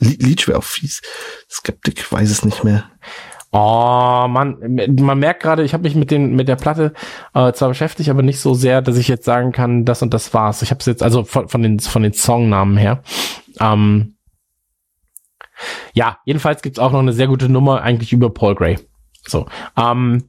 Le- 0.00 0.16
Leech 0.18 0.48
wäre 0.48 0.58
auch 0.58 0.64
fies. 0.64 1.02
Skeptik, 1.50 2.10
weiß 2.12 2.30
es 2.30 2.44
nicht 2.44 2.64
mehr. 2.64 2.90
Oh, 3.56 4.26
man, 4.28 4.56
man 4.98 5.16
merkt 5.20 5.40
gerade, 5.40 5.62
ich 5.62 5.74
habe 5.74 5.84
mich 5.84 5.94
mit 5.94 6.10
den 6.10 6.34
mit 6.34 6.48
der 6.48 6.56
Platte 6.56 6.92
äh, 7.34 7.52
zwar 7.52 7.68
beschäftigt, 7.68 8.10
aber 8.10 8.22
nicht 8.22 8.40
so 8.40 8.52
sehr, 8.52 8.82
dass 8.82 8.96
ich 8.96 9.06
jetzt 9.06 9.24
sagen 9.24 9.52
kann, 9.52 9.84
das 9.84 10.02
und 10.02 10.12
das 10.12 10.34
war's. 10.34 10.60
Ich 10.62 10.72
habe 10.72 10.80
es 10.80 10.86
jetzt 10.86 11.04
also 11.04 11.22
von, 11.22 11.48
von 11.48 11.62
den 11.62 11.78
von 11.78 12.02
den 12.02 12.12
Songnamen 12.12 12.76
her. 12.76 13.04
Ähm, 13.60 14.16
ja, 15.92 16.18
jedenfalls 16.24 16.62
gibt's 16.62 16.80
auch 16.80 16.90
noch 16.90 16.98
eine 16.98 17.12
sehr 17.12 17.28
gute 17.28 17.48
Nummer 17.48 17.82
eigentlich 17.82 18.12
über 18.12 18.28
Paul 18.28 18.56
Gray. 18.56 18.76
So, 19.24 19.46
ähm, 19.76 20.24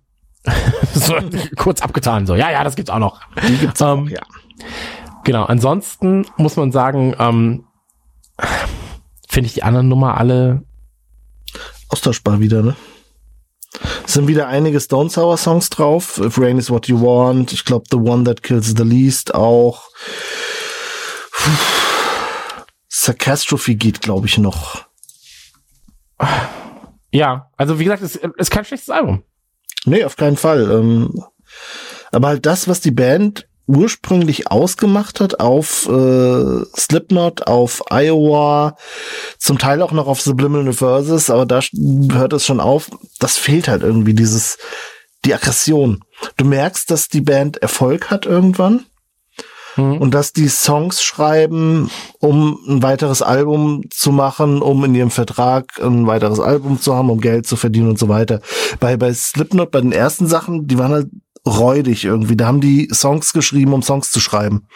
so 0.93 1.15
kurz 1.57 1.81
abgetan. 1.81 2.27
So, 2.27 2.35
ja, 2.35 2.51
ja, 2.51 2.63
das 2.63 2.75
gibt's 2.75 2.91
auch 2.91 2.99
noch. 2.99 3.21
Die 3.47 3.57
gibt's 3.57 3.81
Ähm, 3.81 3.87
auch, 3.87 4.07
ja. 4.07 4.21
Genau. 5.23 5.45
Ansonsten 5.45 6.27
muss 6.37 6.57
man 6.57 6.71
sagen, 6.71 7.15
ähm, 7.17 7.63
finde 9.27 9.47
ich 9.47 9.55
die 9.55 9.63
anderen 9.63 9.87
Nummer 9.87 10.15
alle 10.15 10.61
Austauschbar 11.89 12.39
wieder, 12.39 12.61
ne? 12.61 12.75
Es 14.05 14.13
sind 14.13 14.27
wieder 14.27 14.47
einige 14.47 14.79
Stone 14.79 15.09
Sour 15.09 15.37
Songs 15.37 15.69
drauf. 15.69 16.19
If 16.19 16.37
Rain 16.39 16.57
is 16.57 16.69
What 16.69 16.87
You 16.87 17.01
Want. 17.01 17.53
Ich 17.53 17.65
glaube, 17.65 17.85
The 17.89 17.97
One 17.97 18.23
That 18.23 18.43
Kills 18.43 18.73
the 18.75 18.83
Least 18.83 19.33
auch. 19.33 19.89
Sarcastrophe 22.87 23.75
geht, 23.75 24.01
glaube 24.01 24.27
ich, 24.27 24.37
noch. 24.37 24.85
Ja, 27.11 27.51
also 27.57 27.79
wie 27.79 27.83
gesagt, 27.83 28.03
es 28.03 28.15
es 28.15 28.31
ist 28.37 28.51
kein 28.51 28.65
schlechtes 28.65 28.89
Album. 28.89 29.23
Nee, 29.85 30.03
auf 30.03 30.15
keinen 30.15 30.37
Fall. 30.37 30.69
Ähm, 30.71 31.23
aber 32.11 32.29
halt 32.29 32.45
das, 32.45 32.67
was 32.67 32.81
die 32.81 32.91
Band 32.91 33.47
ursprünglich 33.67 34.51
ausgemacht 34.51 35.19
hat 35.19 35.39
auf 35.39 35.87
äh, 35.87 36.65
Slipknot, 36.77 37.47
auf 37.47 37.83
Iowa, 37.89 38.75
zum 39.39 39.57
Teil 39.57 39.81
auch 39.81 39.91
noch 39.91 40.07
auf 40.07 40.21
Subliminal 40.21 40.73
Verses, 40.73 41.29
aber 41.29 41.45
da 41.45 41.61
hört 42.11 42.33
es 42.33 42.45
schon 42.45 42.59
auf. 42.59 42.89
Das 43.19 43.37
fehlt 43.37 43.67
halt 43.67 43.81
irgendwie 43.81 44.13
dieses, 44.13 44.57
die 45.25 45.33
Aggression. 45.33 46.03
Du 46.37 46.45
merkst, 46.45 46.89
dass 46.91 47.07
die 47.07 47.21
Band 47.21 47.57
Erfolg 47.57 48.11
hat 48.11 48.25
irgendwann 48.25 48.85
mhm. 49.77 49.97
und 49.97 50.13
dass 50.13 50.33
die 50.33 50.47
Songs 50.47 51.03
schreiben, 51.03 51.89
um 52.19 52.59
ein 52.67 52.83
weiteres 52.83 53.21
Album 53.21 53.83
zu 53.89 54.11
machen, 54.11 54.61
um 54.61 54.83
in 54.83 54.95
ihrem 54.95 55.11
Vertrag 55.11 55.79
ein 55.81 56.07
weiteres 56.07 56.39
Album 56.39 56.79
zu 56.79 56.95
haben, 56.95 57.09
um 57.09 57.19
Geld 57.19 57.47
zu 57.47 57.55
verdienen 57.55 57.89
und 57.89 57.99
so 57.99 58.09
weiter. 58.09 58.41
Bei, 58.79 58.97
bei 58.97 59.13
Slipknot, 59.13 59.71
bei 59.71 59.81
den 59.81 59.91
ersten 59.91 60.27
Sachen, 60.27 60.67
die 60.67 60.77
waren 60.77 60.91
halt 60.91 61.07
räudig 61.45 62.05
irgendwie. 62.05 62.35
Da 62.35 62.47
haben 62.47 62.61
die 62.61 62.89
Songs 62.93 63.33
geschrieben, 63.33 63.73
um 63.73 63.81
Songs 63.81 64.11
zu 64.11 64.19
schreiben. 64.19 64.67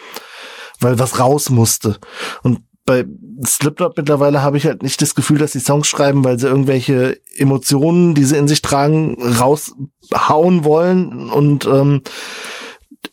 Weil 0.80 0.98
was 0.98 1.18
raus 1.18 1.50
musste. 1.50 1.98
Und 2.42 2.60
bei 2.86 3.04
Slipknot 3.46 3.96
mittlerweile 3.96 4.42
habe 4.42 4.56
ich 4.56 4.66
halt 4.66 4.82
nicht 4.82 5.00
das 5.00 5.14
Gefühl, 5.14 5.38
dass 5.38 5.52
sie 5.52 5.60
Songs 5.60 5.86
schreiben, 5.86 6.24
weil 6.24 6.38
sie 6.38 6.48
irgendwelche 6.48 7.20
Emotionen, 7.36 8.14
die 8.14 8.24
sie 8.24 8.36
in 8.36 8.48
sich 8.48 8.62
tragen, 8.62 9.16
raushauen 9.22 10.64
wollen 10.64 11.30
und 11.30 11.66
ähm, 11.66 12.02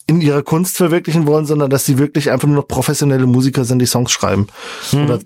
in 0.07 0.21
ihrer 0.21 0.41
Kunst 0.41 0.77
verwirklichen 0.77 1.27
wollen, 1.27 1.45
sondern 1.45 1.69
dass 1.69 1.85
sie 1.85 1.97
wirklich 1.97 2.31
einfach 2.31 2.47
nur 2.47 2.57
noch 2.57 2.67
professionelle 2.67 3.25
Musiker 3.25 3.65
sind, 3.65 3.79
die 3.79 3.85
Songs 3.85 4.11
schreiben. 4.11 4.47
Hm. 4.91 5.03
Oder 5.03 5.19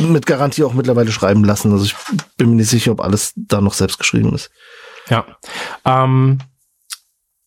mit 0.00 0.26
Garantie 0.26 0.64
auch 0.64 0.74
mittlerweile 0.74 1.12
schreiben 1.12 1.44
lassen. 1.44 1.70
Also 1.70 1.84
ich 1.84 1.94
bin 2.36 2.50
mir 2.50 2.56
nicht 2.56 2.70
sicher, 2.70 2.92
ob 2.92 3.02
alles 3.02 3.34
da 3.36 3.60
noch 3.60 3.74
selbst 3.74 3.98
geschrieben 3.98 4.34
ist. 4.34 4.50
Ja. 5.08 5.26
Ähm, 5.84 6.38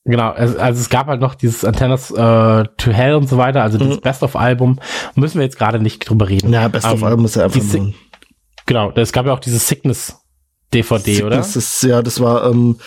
Genau, 0.06 0.30
also, 0.30 0.59
also 0.59 0.80
es 0.80 0.90
gab 0.90 1.08
halt 1.08 1.19
noch 1.19 1.34
dieses 1.34 1.66
Antennas 1.66 2.11
äh, 2.11 2.64
to 2.77 2.92
Hell 2.92 3.16
und 3.16 3.27
so 3.27 3.38
weiter, 3.38 3.64
also 3.64 3.80
dieses 3.80 3.98
mhm. 3.98 4.01
Best-of-Album. 4.01 4.80
Müssen 5.16 5.40
wir 5.40 5.43
jetzt 5.43 5.58
gerade 5.58 5.80
nicht 5.80 6.08
drüber 6.08 6.30
reden. 6.30 6.53
Ja, 6.53 6.67
Best-of-Album 6.67 7.22
ähm, 7.22 7.25
ist 7.25 7.35
ja 7.35 7.45
einfach 7.45 7.61
nur... 7.61 7.93
Genau, 8.67 8.92
es 8.92 9.11
gab 9.11 9.25
ja 9.25 9.34
auch 9.34 9.40
diese 9.40 9.58
Sickness 9.58 10.22
DVD, 10.74 11.24
oder? 11.24 11.38
Das 11.38 11.56
ist, 11.56 11.82
ja, 11.84 12.03
das 12.03 12.19
war 12.19 12.50
ähm, 12.50 12.77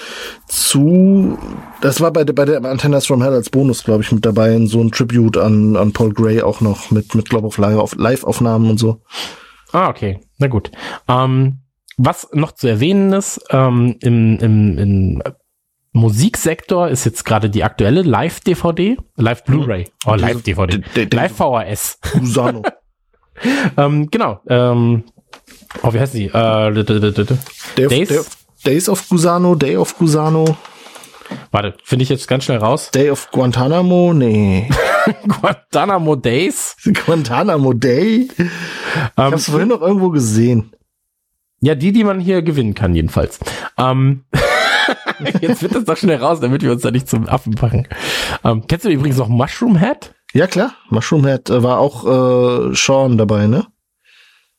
zu, 0.47 1.38
das 1.80 2.00
war 2.00 2.12
bei, 2.12 2.24
bei 2.24 2.44
der 2.44 2.64
Antennas 2.64 3.06
from 3.06 3.22
Hell 3.22 3.32
als 3.32 3.50
Bonus, 3.50 3.82
glaube 3.82 4.02
ich, 4.02 4.12
mit 4.12 4.24
dabei, 4.24 4.55
in 4.55 4.68
so 4.68 4.80
ein 4.80 4.92
Tribute 4.92 5.38
an, 5.38 5.76
an 5.76 5.92
Paul 5.92 6.12
Gray 6.12 6.42
auch 6.42 6.60
noch 6.60 6.90
mit, 6.90 7.14
mit 7.14 7.28
glaube 7.28 7.48
ich, 7.48 7.56
Live-Aufnahmen 7.56 8.70
und 8.70 8.78
so. 8.78 9.02
Ah, 9.72 9.88
okay, 9.88 10.20
na 10.38 10.47
gut. 10.47 10.70
Ähm, 11.08 11.60
was 11.97 12.28
noch 12.32 12.52
zu 12.52 12.68
erwähnen 12.68 13.12
ist, 13.12 13.40
ähm, 13.50 13.97
im, 14.02 14.38
im, 14.38 14.78
im 14.78 15.22
Musiksektor 15.98 16.88
ist 16.88 17.04
jetzt 17.04 17.24
gerade 17.24 17.50
die 17.50 17.64
aktuelle 17.64 18.02
Live-DVD, 18.02 18.96
Live-Blu-ray, 19.16 19.84
oh, 20.06 20.14
Live-DVD, 20.14 20.80
Live-VHS. 21.12 21.98
Usano. 22.20 22.62
ähm, 23.76 24.10
genau, 24.10 24.40
ähm, 24.48 25.04
oh, 25.82 25.92
wie 25.92 26.00
heißt 26.00 26.12
sie? 26.12 26.26
Äh, 26.26 26.84
Days? 27.76 28.08
Day, 28.08 28.20
Days 28.64 28.88
of 28.88 29.08
Gusano, 29.08 29.54
Day 29.54 29.76
of 29.76 29.96
Gusano. 29.98 30.56
Warte, 31.50 31.74
finde 31.84 32.02
ich 32.02 32.08
jetzt 32.08 32.26
ganz 32.26 32.44
schnell 32.44 32.58
raus. 32.58 32.90
Day 32.90 33.10
of 33.10 33.30
Guantanamo? 33.30 34.12
Nee. 34.14 34.68
Guantanamo 35.28 36.16
Days? 36.16 36.76
Guantanamo 37.04 37.72
Day? 37.72 38.28
Ich 38.30 38.40
ähm, 38.40 38.50
hab's 39.16 39.50
vorhin 39.50 39.68
noch 39.68 39.80
irgendwo 39.80 40.10
gesehen. 40.10 40.72
Ja, 41.60 41.74
die, 41.74 41.92
die 41.92 42.04
man 42.04 42.20
hier 42.20 42.42
gewinnen 42.42 42.74
kann, 42.74 42.94
jedenfalls. 42.94 43.40
Ähm, 43.76 44.24
Jetzt 45.41 45.62
wird 45.62 45.75
das 45.75 45.84
doch 45.84 45.97
schnell 45.97 46.18
raus, 46.18 46.41
damit 46.41 46.62
wir 46.62 46.73
uns 46.73 46.83
da 46.83 46.91
nicht 46.91 47.08
zum 47.08 47.28
Affen 47.28 47.55
machen. 47.60 47.89
Ähm, 48.44 48.65
kennst 48.67 48.84
du 48.84 48.91
übrigens 48.91 49.18
noch 49.18 49.28
Mushroom 49.28 49.78
Head? 49.78 50.15
Ja, 50.33 50.47
klar. 50.47 50.73
Mushroom 50.91 51.26
Head 51.26 51.50
äh, 51.50 51.62
war 51.62 51.78
auch 51.78 52.05
äh, 52.05 52.75
Sean 52.75 53.18
dabei, 53.18 53.47
ne? 53.47 53.67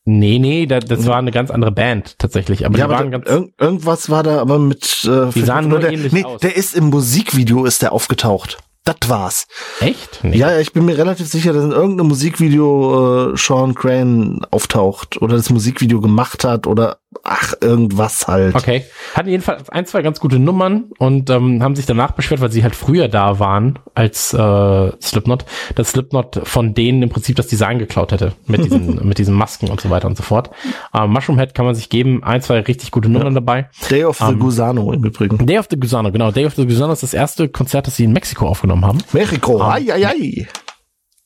Nee, 0.05 0.39
nee, 0.39 0.65
das, 0.65 0.85
das 0.85 1.05
war 1.05 1.17
eine 1.17 1.31
ganz 1.31 1.51
andere 1.51 1.71
Band 1.71 2.17
tatsächlich. 2.17 2.65
Aber 2.65 2.77
ja, 2.77 2.87
die 2.87 2.91
aber 2.91 2.99
waren 2.99 3.11
da, 3.11 3.17
ganz 3.19 3.29
irg 3.29 3.53
irgendwas 3.59 4.09
war 4.09 4.23
da 4.23 4.39
aber 4.39 4.57
mit. 4.57 5.05
Äh, 5.05 5.29
die 5.31 5.41
sahen 5.41 5.67
nur 5.67 5.79
der, 5.79 5.91
ähnlich 5.91 6.11
nee, 6.11 6.23
aus. 6.23 6.41
Der 6.41 6.55
ist 6.55 6.75
im 6.75 6.85
Musikvideo 6.85 7.65
ist 7.65 7.83
der 7.83 7.91
aufgetaucht. 7.91 8.57
Das 8.85 8.95
war's. 9.07 9.45
Echt? 9.81 10.23
Nee. 10.23 10.37
Ja, 10.37 10.57
ich 10.57 10.73
bin 10.73 10.85
mir 10.85 10.97
relativ 10.97 11.27
sicher, 11.27 11.53
dass 11.53 11.63
in 11.63 11.71
irgendeinem 11.71 12.07
Musikvideo 12.07 13.33
äh, 13.33 13.37
Sean 13.37 13.75
Crane 13.75 14.39
auftaucht 14.49 15.21
oder 15.21 15.35
das 15.35 15.51
Musikvideo 15.51 16.01
gemacht 16.01 16.43
hat 16.43 16.65
oder 16.65 16.97
ach, 17.23 17.53
irgendwas 17.61 18.27
halt. 18.27 18.55
Okay. 18.55 18.83
Hatten 19.13 19.29
jedenfalls 19.29 19.69
ein, 19.69 19.85
zwei 19.85 20.01
ganz 20.01 20.19
gute 20.19 20.39
Nummern 20.39 20.91
und 20.97 21.29
ähm, 21.29 21.63
haben 21.63 21.75
sich 21.75 21.85
danach 21.85 22.11
beschwert, 22.11 22.41
weil 22.41 22.51
sie 22.51 22.63
halt 22.63 22.75
früher 22.75 23.07
da 23.07 23.39
waren 23.39 23.79
als 23.95 24.33
äh, 24.33 24.91
Slipknot, 25.01 25.45
dass 25.75 25.91
Slipknot 25.91 26.41
von 26.43 26.73
denen 26.73 27.01
im 27.01 27.09
Prinzip 27.09 27.35
das 27.35 27.47
Design 27.47 27.79
geklaut 27.79 28.11
hätte 28.11 28.33
mit 28.45 28.63
diesen, 28.63 28.95
mit 29.07 29.17
diesen 29.17 29.35
Masken 29.35 29.69
und 29.69 29.81
so 29.81 29.89
weiter 29.89 30.07
und 30.07 30.17
so 30.17 30.23
fort. 30.23 30.51
Ähm, 30.93 31.11
Mushroom 31.11 31.39
Head 31.39 31.55
kann 31.55 31.65
man 31.65 31.75
sich 31.75 31.89
geben, 31.89 32.23
ein, 32.23 32.41
zwei 32.41 32.59
richtig 32.59 32.91
gute 32.91 33.09
Nummern 33.09 33.33
ja. 33.33 33.33
dabei. 33.35 33.69
Day 33.89 34.03
of 34.03 34.17
the 34.17 34.25
ähm, 34.25 34.39
Gusano 34.39 34.91
im 34.91 35.03
Übrigen. 35.03 35.45
Day 35.45 35.57
of 35.57 35.67
the 35.69 35.79
Gusano, 35.79 36.11
genau. 36.11 36.31
Day 36.31 36.45
of 36.45 36.55
the 36.55 36.65
Gusano 36.65 36.93
ist 36.93 37.03
das 37.03 37.13
erste 37.13 37.49
Konzert, 37.49 37.87
das 37.87 37.95
sie 37.95 38.03
in 38.03 38.13
Mexiko 38.13 38.47
aufgenommen 38.47 38.85
haben. 38.85 38.99
Mexiko, 39.13 39.55
ähm, 39.55 39.61
ai, 39.61 39.93
ai, 39.93 40.07
ai. 40.07 40.47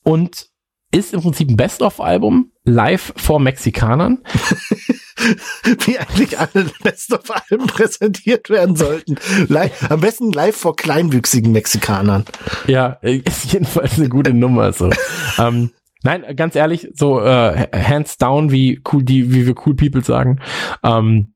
Und 0.03 0.47
ist 0.91 1.13
im 1.13 1.21
Prinzip 1.21 1.49
ein 1.49 1.57
Best-of-Album 1.57 2.51
live 2.65 3.13
vor 3.17 3.39
Mexikanern. 3.39 4.19
Wie 5.85 5.97
eigentlich 5.97 6.39
alle 6.39 6.65
Best-of-Alben 6.83 7.67
präsentiert 7.67 8.49
werden 8.49 8.75
sollten. 8.75 9.15
Live, 9.47 9.89
am 9.89 10.01
besten 10.01 10.31
live 10.31 10.55
vor 10.55 10.75
kleinwüchsigen 10.75 11.51
Mexikanern. 11.51 12.25
Ja, 12.67 12.97
ist 13.01 13.51
jedenfalls 13.51 13.97
eine 13.97 14.09
gute 14.09 14.33
Nummer. 14.33 14.73
So. 14.73 14.89
ähm, 15.37 15.71
nein, 16.03 16.23
ganz 16.35 16.55
ehrlich, 16.55 16.89
so 16.93 17.21
äh, 17.21 17.67
hands 17.73 18.17
down, 18.17 18.51
wie 18.51 18.81
cool 18.91 19.03
die, 19.03 19.33
wie 19.33 19.47
wir 19.47 19.55
cool 19.65 19.75
People 19.75 20.03
sagen. 20.03 20.39
Ähm, 20.83 21.33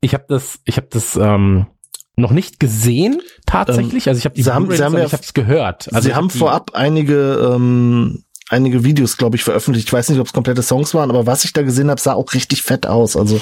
ich 0.00 0.14
habe 0.14 0.24
das, 0.28 0.60
ich 0.64 0.76
habe 0.76 0.88
das 0.90 1.16
ähm, 1.16 1.66
noch 2.16 2.30
nicht 2.30 2.60
gesehen 2.60 3.20
tatsächlich. 3.46 4.06
Ähm, 4.06 4.10
also 4.10 4.18
ich 4.18 4.24
habe 4.24 4.34
die 4.34 4.42
sie 4.42 4.52
haben, 4.52 4.70
sie 4.70 4.82
haben 4.82 4.96
ja, 4.96 5.04
ich 5.04 5.12
habe 5.12 5.22
es 5.22 5.34
gehört. 5.34 5.92
Also 5.92 6.08
sie 6.08 6.14
haben 6.14 6.30
vorab 6.30 6.72
einige 6.74 7.52
ähm, 7.54 8.24
einige 8.48 8.84
Videos, 8.84 9.16
glaube 9.16 9.36
ich, 9.36 9.44
veröffentlicht. 9.44 9.88
Ich 9.88 9.92
weiß 9.92 10.08
nicht, 10.08 10.20
ob 10.20 10.26
es 10.26 10.32
komplette 10.32 10.62
Songs 10.62 10.94
waren, 10.94 11.10
aber 11.10 11.26
was 11.26 11.44
ich 11.44 11.52
da 11.52 11.62
gesehen 11.62 11.90
habe, 11.90 12.00
sah 12.00 12.14
auch 12.14 12.32
richtig 12.34 12.62
fett 12.62 12.86
aus. 12.86 13.16
Also 13.16 13.40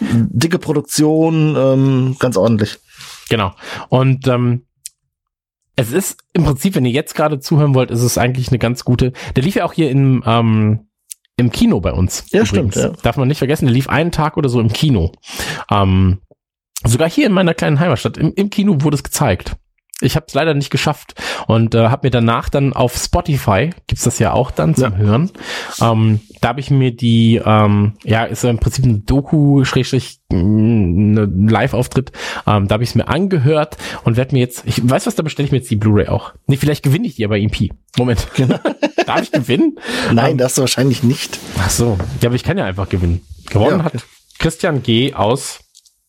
dicke 0.00 0.58
Produktion, 0.58 1.56
ähm, 1.56 2.16
ganz 2.18 2.36
ordentlich. 2.36 2.78
Genau. 3.28 3.54
Und 3.88 4.26
ähm, 4.26 4.66
es 5.76 5.92
ist 5.92 6.18
im 6.32 6.44
Prinzip, 6.44 6.74
wenn 6.74 6.84
ihr 6.84 6.92
jetzt 6.92 7.14
gerade 7.14 7.40
zuhören 7.40 7.74
wollt, 7.74 7.90
ist 7.90 8.02
es 8.02 8.18
eigentlich 8.18 8.48
eine 8.48 8.58
ganz 8.58 8.84
gute. 8.84 9.12
Der 9.34 9.42
lief 9.42 9.56
ja 9.56 9.64
auch 9.64 9.72
hier 9.72 9.90
im 9.90 10.22
ähm, 10.26 10.86
im 11.36 11.50
Kino 11.50 11.80
bei 11.80 11.92
uns. 11.92 12.26
Ja, 12.30 12.42
übrigens. 12.42 12.74
stimmt. 12.74 12.96
Ja. 12.96 13.02
Darf 13.02 13.16
man 13.16 13.26
nicht 13.26 13.38
vergessen, 13.38 13.66
der 13.66 13.74
lief 13.74 13.88
einen 13.88 14.12
Tag 14.12 14.36
oder 14.36 14.48
so 14.48 14.60
im 14.60 14.72
Kino. 14.72 15.12
Ähm, 15.70 16.20
sogar 16.84 17.10
hier 17.10 17.26
in 17.26 17.32
meiner 17.32 17.54
kleinen 17.54 17.80
Heimatstadt 17.80 18.16
im, 18.18 18.32
im 18.34 18.50
Kino 18.50 18.76
wurde 18.82 18.94
es 18.94 19.02
gezeigt. 19.02 19.56
Ich 20.00 20.16
habe 20.16 20.26
es 20.26 20.34
leider 20.34 20.54
nicht 20.54 20.70
geschafft 20.70 21.14
und 21.46 21.74
äh, 21.74 21.88
habe 21.88 22.08
mir 22.08 22.10
danach 22.10 22.48
dann 22.48 22.72
auf 22.72 22.96
Spotify 22.96 23.70
gibt's 23.86 24.04
das 24.04 24.18
ja 24.18 24.32
auch 24.32 24.50
dann 24.50 24.74
zum 24.74 24.92
ja. 24.92 24.98
Hören. 24.98 25.30
Ähm, 25.80 26.20
da 26.40 26.48
habe 26.48 26.60
ich 26.60 26.70
mir 26.70 26.90
die, 26.90 27.40
ähm, 27.44 27.94
ja, 28.02 28.24
ist 28.24 28.42
ja 28.42 28.50
im 28.50 28.58
Prinzip 28.58 28.84
ein 28.84 29.06
Doku, 29.06 29.64
Schrägstrich, 29.64 30.18
ein 30.32 31.48
Live-Auftritt. 31.48 32.10
Ähm, 32.46 32.66
da 32.66 32.74
habe 32.74 32.82
ich 32.82 32.90
es 32.90 32.94
mir 32.96 33.06
angehört 33.06 33.76
und 34.02 34.16
werde 34.16 34.34
mir 34.34 34.40
jetzt, 34.40 34.64
ich 34.66 34.86
weiß 34.88 35.06
was, 35.06 35.14
da 35.14 35.22
bestelle 35.22 35.46
ich 35.46 35.52
mir 35.52 35.58
jetzt 35.58 35.70
die 35.70 35.76
Blu-ray 35.76 36.08
auch. 36.08 36.34
Nee, 36.48 36.56
vielleicht 36.56 36.82
gewinne 36.82 37.06
ich 37.06 37.14
die 37.14 37.24
aber 37.24 37.38
EP. 37.38 37.70
Moment. 37.96 38.26
Genau. 38.34 38.58
Darf 39.06 39.22
ich 39.22 39.32
gewinnen? 39.32 39.78
Nein, 40.12 40.32
ähm, 40.32 40.38
darfst 40.38 40.58
du 40.58 40.62
wahrscheinlich 40.62 41.02
nicht. 41.02 41.38
Ach 41.58 41.70
so. 41.70 41.98
Ja, 42.20 42.28
aber 42.28 42.36
ich 42.36 42.42
kann 42.42 42.58
ja 42.58 42.64
einfach 42.64 42.88
gewinnen. 42.88 43.20
Gewonnen 43.46 43.78
ja, 43.78 43.84
hat 43.84 44.04
Christian 44.38 44.82
G. 44.82 45.14
aus 45.14 45.60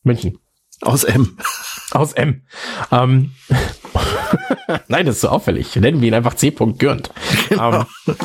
München. 0.04 0.40
Aus 0.82 1.04
M. 1.04 1.38
Aus 1.92 2.14
M. 2.14 2.42
Ähm, 2.92 3.32
Nein, 4.88 5.06
das 5.06 5.16
ist 5.16 5.22
so 5.22 5.30
auffällig. 5.30 5.76
Nennen 5.76 6.02
wir 6.02 6.08
ihn 6.08 6.14
einfach 6.14 6.36
C. 6.36 6.52
Gürnt. 6.52 7.12
Genau. 7.50 7.86
Ähm, 8.08 8.16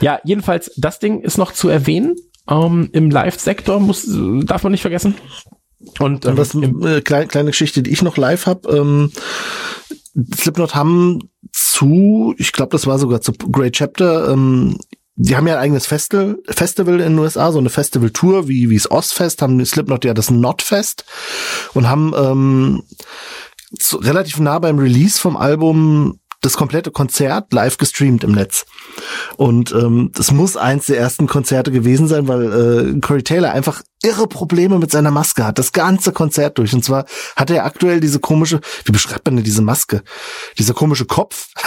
ja, 0.00 0.20
jedenfalls, 0.24 0.72
das 0.76 0.98
Ding 0.98 1.20
ist 1.20 1.38
noch 1.38 1.52
zu 1.52 1.68
erwähnen. 1.68 2.16
Ähm, 2.48 2.88
Im 2.92 3.10
Live-Sektor 3.10 3.80
muss, 3.80 4.06
darf 4.44 4.62
man 4.62 4.72
nicht 4.72 4.82
vergessen. 4.82 5.14
Und, 5.98 6.26
ähm, 6.26 6.36
was, 6.36 6.54
äh, 6.54 7.00
kleine, 7.02 7.26
kleine 7.26 7.50
Geschichte, 7.50 7.82
die 7.82 7.90
ich 7.90 8.02
noch 8.02 8.16
live 8.16 8.46
habe. 8.46 8.68
Ähm, 8.76 9.12
Slipknot 10.34 10.74
haben 10.74 11.30
zu, 11.52 12.34
ich 12.38 12.52
glaube, 12.52 12.70
das 12.72 12.86
war 12.86 12.98
sogar 12.98 13.20
zu 13.20 13.32
Great 13.32 13.74
Chapter, 13.74 14.32
ähm, 14.32 14.78
die 15.20 15.36
haben 15.36 15.48
ja 15.48 15.54
ein 15.54 15.62
eigenes 15.62 15.86
Festival, 15.86 16.38
Festival 16.48 17.00
in 17.00 17.14
den 17.14 17.18
USA, 17.18 17.50
so 17.50 17.58
eine 17.58 17.70
Festival-Tour, 17.70 18.46
wie, 18.46 18.70
wie 18.70 18.76
es 18.76 18.88
Ostfest, 18.88 19.42
haben 19.42 19.64
Slipknot 19.64 20.04
ja 20.04 20.14
das 20.14 20.30
Notfest 20.30 21.04
und 21.74 21.88
haben 21.88 22.12
ähm, 22.16 22.82
zu, 23.78 23.98
relativ 23.98 24.38
nah 24.38 24.58
beim 24.58 24.78
Release 24.78 25.20
vom 25.20 25.36
Album 25.36 26.20
das 26.40 26.56
komplette 26.56 26.90
Konzert 26.90 27.52
live 27.52 27.78
gestreamt 27.78 28.22
im 28.22 28.32
Netz. 28.32 28.64
Und 29.36 29.72
ähm, 29.72 30.12
das 30.14 30.30
muss 30.30 30.56
eins 30.56 30.86
der 30.86 30.98
ersten 30.98 31.26
Konzerte 31.26 31.72
gewesen 31.72 32.06
sein, 32.06 32.28
weil 32.28 32.96
äh, 32.96 33.00
Corey 33.00 33.22
Taylor 33.22 33.52
einfach 33.52 33.82
irre 34.02 34.28
Probleme 34.28 34.78
mit 34.78 34.92
seiner 34.92 35.10
Maske 35.10 35.44
hat. 35.44 35.58
Das 35.58 35.72
ganze 35.72 36.12
Konzert 36.12 36.58
durch. 36.58 36.72
Und 36.74 36.84
zwar 36.84 37.06
hat 37.34 37.50
er 37.50 37.64
aktuell 37.64 38.00
diese 38.00 38.20
komische, 38.20 38.60
wie 38.84 38.92
beschreibt 38.92 39.26
man 39.26 39.36
denn 39.36 39.44
diese 39.44 39.62
Maske? 39.62 40.02
Dieser 40.58 40.74
komische 40.74 41.06
Kopf. 41.06 41.48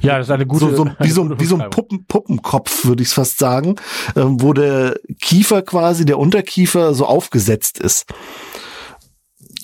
Ja, 0.00 0.18
das 0.18 0.26
ist 0.26 0.30
eine 0.30 0.46
gute. 0.46 0.70
so, 0.70 0.76
so, 0.76 0.90
wie 0.98 1.10
so, 1.10 1.38
wie 1.38 1.44
so 1.44 1.56
ein. 1.56 1.70
Puppen, 1.70 2.06
Puppenkopf, 2.06 2.84
würde 2.84 3.02
ich 3.02 3.10
es 3.10 3.14
fast 3.14 3.38
sagen, 3.38 3.76
ähm, 4.16 4.40
wo 4.40 4.54
der 4.54 4.98
Kiefer 5.20 5.62
quasi, 5.62 6.04
der 6.04 6.18
Unterkiefer 6.18 6.94
so 6.94 7.06
aufgesetzt 7.06 7.78
ist. 7.78 8.06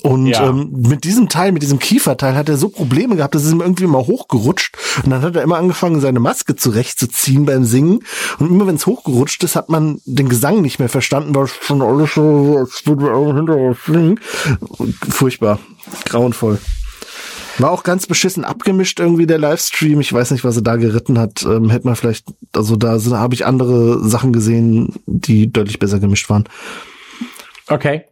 Und 0.02 0.26
Ja. 0.26 0.48
ähm, 0.48 0.70
mit 0.72 1.04
diesem 1.04 1.28
Teil, 1.28 1.52
mit 1.52 1.62
diesem 1.62 1.78
Kieferteil 1.78 2.34
hat 2.34 2.48
er 2.48 2.56
so 2.56 2.68
Probleme 2.68 3.16
gehabt, 3.16 3.34
dass 3.34 3.44
es 3.44 3.52
ihm 3.52 3.60
irgendwie 3.60 3.86
mal 3.86 4.06
hochgerutscht. 4.06 4.76
Und 5.04 5.10
dann 5.10 5.22
hat 5.22 5.36
er 5.36 5.42
immer 5.42 5.56
angefangen, 5.56 6.00
seine 6.00 6.20
Maske 6.20 6.56
zurechtzuziehen 6.56 7.44
beim 7.46 7.64
Singen. 7.64 8.00
Und 8.38 8.50
immer 8.50 8.66
wenn 8.66 8.76
es 8.76 8.86
hochgerutscht 8.86 9.42
ist, 9.44 9.56
hat 9.56 9.68
man 9.68 10.00
den 10.04 10.28
Gesang 10.28 10.62
nicht 10.62 10.78
mehr 10.78 10.88
verstanden, 10.88 11.34
weil 11.34 11.46
schon 11.46 11.82
alles 11.82 12.14
so, 12.14 12.56
als 12.58 12.86
würde 12.86 13.04
man 13.04 13.36
hinterher 13.36 13.76
singen. 13.86 14.20
Furchtbar. 15.08 15.58
Grauenvoll. 16.04 16.58
War 17.58 17.72
auch 17.72 17.82
ganz 17.82 18.06
beschissen 18.06 18.44
abgemischt 18.44 19.00
irgendwie 19.00 19.26
der 19.26 19.38
Livestream. 19.38 20.00
Ich 20.00 20.12
weiß 20.12 20.30
nicht, 20.30 20.44
was 20.44 20.54
er 20.54 20.62
da 20.62 20.76
geritten 20.76 21.18
hat. 21.18 21.42
Ähm, 21.42 21.70
hätte 21.70 21.88
man 21.88 21.96
vielleicht, 21.96 22.26
also 22.54 22.76
da 22.76 23.00
habe 23.18 23.34
ich 23.34 23.46
andere 23.46 24.06
Sachen 24.08 24.32
gesehen, 24.32 24.94
die 25.06 25.50
deutlich 25.52 25.80
besser 25.80 25.98
gemischt 25.98 26.30
waren. 26.30 26.44
Okay. 27.66 28.04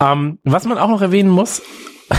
Ähm, 0.00 0.38
was 0.44 0.64
man 0.64 0.78
auch 0.78 0.88
noch 0.88 1.00
erwähnen 1.02 1.30
muss, 1.30 1.62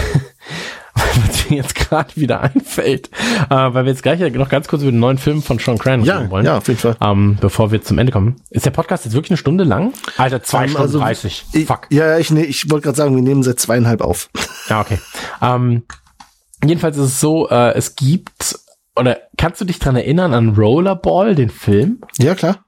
was 0.93 1.49
mir 1.49 1.57
jetzt 1.57 1.75
gerade 1.75 2.15
wieder 2.15 2.41
einfällt, 2.41 3.09
äh, 3.49 3.55
weil 3.55 3.85
wir 3.85 3.91
jetzt 3.91 4.03
gleich 4.03 4.19
ja 4.19 4.29
noch 4.29 4.49
ganz 4.49 4.67
kurz 4.67 4.81
über 4.81 4.91
den 4.91 4.99
neuen 4.99 5.17
Film 5.17 5.41
von 5.43 5.59
Sean 5.59 5.77
Cran 5.77 6.01
reden 6.01 6.29
wollen. 6.29 6.45
ja, 6.45 6.57
auf 6.57 6.67
jeden 6.67 6.79
Fall. 6.79 6.97
Ähm, 7.01 7.37
bevor 7.39 7.71
wir 7.71 7.81
zum 7.81 7.97
Ende 7.99 8.11
kommen. 8.11 8.35
Ist 8.49 8.65
der 8.65 8.71
Podcast 8.71 9.05
jetzt 9.05 9.13
wirklich 9.13 9.31
eine 9.31 9.37
Stunde 9.37 9.63
lang? 9.63 9.93
Alter, 10.17 10.41
zwei 10.43 10.63
Ähm, 10.63 10.69
Stunden 10.69 10.81
also, 10.83 10.99
30. 10.99 11.45
Ich, 11.53 11.65
Fuck. 11.65 11.87
Ja, 11.89 12.07
ja, 12.07 12.17
ich, 12.17 12.31
nee, 12.31 12.43
ich 12.43 12.69
wollte 12.71 12.85
gerade 12.85 12.97
sagen, 12.97 13.15
wir 13.15 13.21
nehmen 13.23 13.43
seit 13.43 13.59
zweieinhalb 13.59 14.01
auf. 14.01 14.29
Ja, 14.69 14.81
okay. 14.81 14.97
Ähm, 15.41 15.83
jedenfalls 16.63 16.97
ist 16.97 17.03
es 17.05 17.19
so, 17.19 17.47
äh, 17.49 17.73
es 17.75 17.95
gibt, 17.95 18.59
oder 18.95 19.17
kannst 19.37 19.61
du 19.61 19.65
dich 19.65 19.79
dran 19.79 19.95
erinnern 19.95 20.33
an 20.33 20.55
Rollerball, 20.55 21.35
den 21.35 21.49
Film? 21.49 22.01
Ja, 22.17 22.33
klar. 22.35 22.65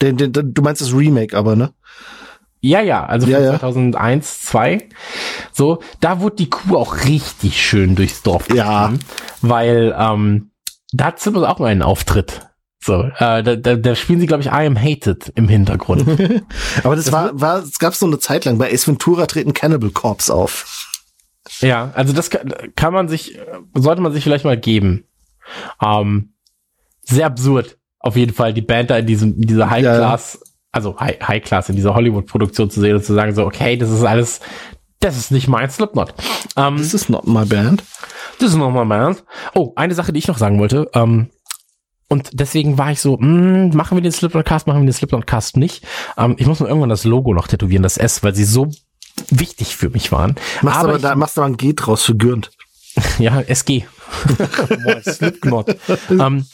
Den, 0.00 0.16
den, 0.16 0.32
den, 0.32 0.54
du 0.54 0.62
meinst 0.62 0.80
das 0.80 0.94
Remake 0.94 1.36
aber, 1.36 1.54
ne? 1.56 1.72
Ja, 2.60 2.80
ja, 2.80 3.06
also 3.06 3.26
von 3.26 3.32
Ja, 3.32 3.40
ja. 3.40 3.58
2001, 3.58 4.42
2. 4.42 4.88
So, 5.52 5.80
da 6.00 6.20
wurde 6.20 6.36
die 6.36 6.50
Kuh 6.50 6.76
auch 6.76 7.04
richtig 7.04 7.64
schön 7.64 7.94
durchs 7.94 8.22
Dorf 8.22 8.46
Ja. 8.52 8.92
weil 9.42 9.94
ähm, 9.98 10.50
da 10.92 11.06
hat 11.06 11.20
Simmons 11.20 11.46
auch 11.46 11.58
mal 11.58 11.66
einen 11.66 11.82
Auftritt. 11.82 12.42
So, 12.80 13.02
äh, 13.02 13.42
da, 13.42 13.56
da, 13.56 13.76
da 13.76 13.94
spielen 13.94 14.20
sie, 14.20 14.26
glaube 14.26 14.42
ich, 14.42 14.48
I 14.48 14.66
Am 14.66 14.80
Hated 14.80 15.32
im 15.34 15.48
Hintergrund. 15.48 16.06
Aber 16.84 16.96
das, 16.96 17.10
war, 17.12 17.38
war, 17.40 17.58
es 17.58 17.78
gab 17.78 17.94
so 17.94 18.06
eine 18.06 18.18
Zeit 18.18 18.44
lang, 18.44 18.56
bei 18.58 18.72
Ace 18.72 18.86
Ventura 18.88 19.26
treten 19.26 19.52
Cannibal 19.52 19.90
Corpse 19.90 20.32
auf. 20.32 20.88
ja, 21.60 21.90
also 21.94 22.12
das 22.12 22.30
kann, 22.30 22.52
kann 22.76 22.92
man 22.92 23.08
sich, 23.08 23.36
äh, 23.36 23.42
sollte 23.74 24.00
man 24.00 24.12
sich 24.12 24.22
vielleicht 24.24 24.44
mal 24.44 24.56
geben. 24.58 25.04
Ähm, 25.82 26.32
sehr 27.02 27.26
absurd, 27.26 27.78
auf 27.98 28.16
jeden 28.16 28.32
Fall, 28.34 28.54
die 28.54 28.62
Band 28.62 28.90
da 28.90 28.98
in 28.98 29.06
diesem, 29.06 29.34
in 29.34 29.42
dieser 29.42 29.70
High 29.70 29.84
Ja, 29.84 29.98
also 30.72 30.98
High, 30.98 31.18
High 31.20 31.42
Class 31.42 31.68
in 31.68 31.76
dieser 31.76 31.94
Hollywood-Produktion 31.94 32.70
zu 32.70 32.80
sehen 32.80 32.96
und 32.96 33.04
zu 33.04 33.14
sagen 33.14 33.34
so, 33.34 33.44
okay, 33.44 33.76
das 33.76 33.90
ist 33.90 34.04
alles, 34.04 34.40
das 35.00 35.16
ist 35.16 35.30
nicht 35.30 35.48
mein 35.48 35.70
Slipknot. 35.70 36.14
Ähm, 36.56 36.76
This 36.76 36.94
is 36.94 37.08
not 37.08 37.26
my 37.26 37.44
band. 37.44 37.84
Das 38.38 38.50
ist 38.50 38.56
nochmal 38.56 38.84
mein 38.84 39.16
Oh, 39.54 39.72
eine 39.76 39.94
Sache, 39.94 40.12
die 40.12 40.18
ich 40.18 40.28
noch 40.28 40.38
sagen 40.38 40.58
wollte. 40.58 40.88
Ähm, 40.94 41.30
und 42.08 42.30
deswegen 42.32 42.78
war 42.78 42.90
ich 42.90 43.00
so, 43.00 43.16
mh, 43.18 43.74
machen 43.76 43.96
wir 43.96 44.02
den 44.02 44.12
Slipknot-Cast, 44.12 44.66
machen 44.66 44.80
wir 44.80 44.86
den 44.86 44.94
Slipknot-Cast 44.94 45.56
nicht. 45.56 45.84
Ähm, 46.16 46.36
ich 46.38 46.46
muss 46.46 46.60
mir 46.60 46.68
irgendwann 46.68 46.88
das 46.88 47.04
Logo 47.04 47.34
noch 47.34 47.48
tätowieren, 47.48 47.82
das 47.82 47.98
S, 47.98 48.22
weil 48.22 48.34
sie 48.34 48.44
so 48.44 48.70
wichtig 49.30 49.76
für 49.76 49.90
mich 49.90 50.10
waren. 50.12 50.36
Machst 50.62 50.80
aber, 50.80 50.96
ich, 50.96 51.02
da, 51.02 51.14
machst 51.16 51.38
aber 51.38 51.46
ein 51.46 51.56
G 51.56 51.74
draus 51.74 52.02
für 52.02 52.16
Gürnt. 52.16 52.50
ja, 53.18 53.40
SG. 53.40 53.84
Boah, 54.84 55.02
Slipknot. 55.02 55.76
ähm, 56.10 56.46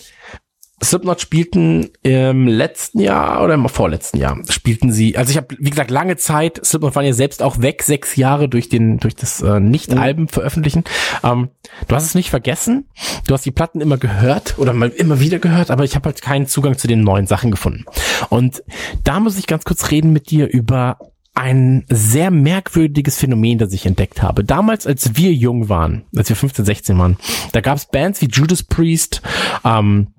Slipknot 0.83 1.21
spielten 1.21 1.91
im 2.03 2.47
letzten 2.47 3.01
Jahr 3.01 3.43
oder 3.43 3.55
im 3.55 3.69
vorletzten 3.69 4.19
Jahr 4.19 4.39
spielten 4.49 4.93
sie, 4.93 5.17
also 5.17 5.31
ich 5.31 5.37
habe, 5.37 5.49
wie 5.59 5.71
gesagt, 5.71 5.91
lange 5.91 6.17
Zeit, 6.17 6.61
Slipknot 6.65 6.95
waren 6.95 7.07
ja 7.07 7.13
selbst 7.13 7.43
auch 7.43 7.61
weg, 7.61 7.83
sechs 7.83 8.17
Jahre 8.17 8.49
durch 8.49 8.69
den, 8.69 8.99
durch 8.99 9.15
das 9.15 9.41
äh, 9.41 9.61
Nicht-Alben 9.61 10.29
veröffentlichen. 10.29 10.85
Ähm, 11.23 11.49
du 11.89 11.95
hast 11.95 12.05
es 12.05 12.15
nicht 12.15 12.31
vergessen, 12.31 12.89
du 13.27 13.35
hast 13.35 13.47
die 13.47 13.51
Platten 13.51 13.81
immer 13.81 13.99
gehört 13.99 14.59
oder 14.59 14.73
mal 14.73 14.89
immer 14.89 15.21
wieder 15.21 15.39
gehört, 15.39 15.71
aber 15.71 15.85
ich 15.85 15.95
habe 15.95 16.07
halt 16.07 16.23
keinen 16.23 16.47
Zugang 16.47 16.77
zu 16.77 16.87
den 16.89 17.03
neuen 17.03 17.27
Sachen 17.27 17.51
gefunden. 17.51 17.85
Und 18.29 18.63
da 19.05 19.21
muss 19.21 19.39
ich 19.39 19.47
ganz 19.47 19.65
kurz 19.65 19.91
reden 19.91 20.13
mit 20.13 20.31
dir 20.31 20.49
über 20.49 20.99
ein 21.35 21.85
sehr 21.89 22.31
merkwürdiges 22.31 23.19
Phänomen, 23.19 23.59
das 23.59 23.73
ich 23.73 23.87
entdeckt 23.87 24.23
habe. 24.23 24.45
Damals, 24.45 24.87
als 24.87 25.17
wir 25.17 25.33
jung 25.33 25.69
waren, 25.69 26.05
als 26.17 26.29
wir 26.29 26.37
15, 26.37 26.65
16 26.65 26.99
waren, 26.99 27.17
da 27.53 27.61
gab 27.61 27.77
es 27.77 27.87
Bands 27.87 28.21
wie 28.21 28.29
Judas 28.29 28.63
Priest 28.63 29.21
ähm, 29.65 30.14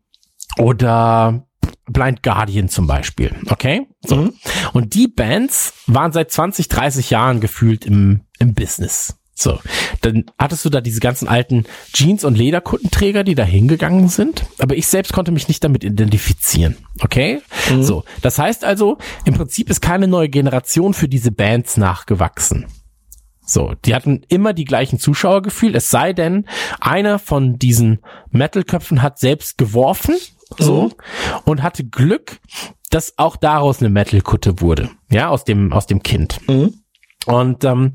oder 0.57 1.45
Blind 1.87 2.23
Guardian 2.23 2.69
zum 2.69 2.87
Beispiel. 2.87 3.35
Okay? 3.49 3.87
So. 4.05 4.29
Und 4.73 4.93
die 4.93 5.07
Bands 5.07 5.73
waren 5.87 6.11
seit 6.11 6.31
20, 6.31 6.67
30 6.67 7.09
Jahren 7.09 7.39
gefühlt 7.39 7.85
im, 7.85 8.21
im 8.39 8.53
Business. 8.53 9.17
So, 9.37 9.59
dann 9.99 10.31
hattest 10.39 10.63
du 10.63 10.69
da 10.69 10.79
diese 10.79 11.01
ganzen 11.01 11.27
alten 11.27 11.65
Jeans- 11.91 12.23
und 12.23 12.37
Lederkuttenträger, 12.37 13.25
die 13.25 13.35
da 13.35 13.43
hingegangen 13.43 14.07
sind. 14.07 14.45
Aber 14.59 14.77
ich 14.77 14.87
selbst 14.87 15.11
konnte 15.11 15.31
mich 15.31 15.49
nicht 15.49 15.61
damit 15.61 15.83
identifizieren. 15.83 16.77
Okay? 17.01 17.41
So, 17.81 18.05
das 18.21 18.39
heißt 18.39 18.63
also, 18.63 18.97
im 19.25 19.33
Prinzip 19.33 19.69
ist 19.69 19.81
keine 19.81 20.07
neue 20.07 20.29
Generation 20.29 20.93
für 20.93 21.09
diese 21.09 21.31
Bands 21.31 21.75
nachgewachsen. 21.75 22.67
So, 23.45 23.73
die 23.85 23.93
hatten 23.93 24.21
immer 24.29 24.53
die 24.53 24.65
gleichen 24.65 24.99
Zuschauergefühl, 24.99 25.75
es 25.75 25.91
sei 25.91 26.13
denn, 26.13 26.47
einer 26.79 27.19
von 27.19 27.59
diesen 27.59 27.99
Metal-Köpfen 28.31 29.01
hat 29.01 29.19
selbst 29.19 29.57
geworfen, 29.57 30.15
so, 30.57 30.91
und 31.45 31.63
hatte 31.63 31.83
Glück, 31.85 32.39
dass 32.89 33.17
auch 33.17 33.35
daraus 33.35 33.79
eine 33.79 33.89
Metal-Kutte 33.89 34.61
wurde, 34.61 34.89
ja, 35.09 35.29
aus 35.29 35.43
dem, 35.43 35.73
aus 35.73 35.87
dem 35.87 36.03
Kind. 36.03 36.39
Und 37.25 37.63
ähm, 37.63 37.93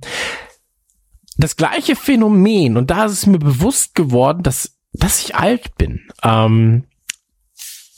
das 1.36 1.56
gleiche 1.56 1.96
Phänomen, 1.96 2.76
und 2.76 2.90
da 2.90 3.06
ist 3.06 3.12
es 3.12 3.26
mir 3.26 3.38
bewusst 3.38 3.94
geworden, 3.94 4.42
dass, 4.42 4.78
dass 4.92 5.24
ich 5.24 5.36
alt 5.36 5.76
bin, 5.78 6.00
ähm, 6.22 6.84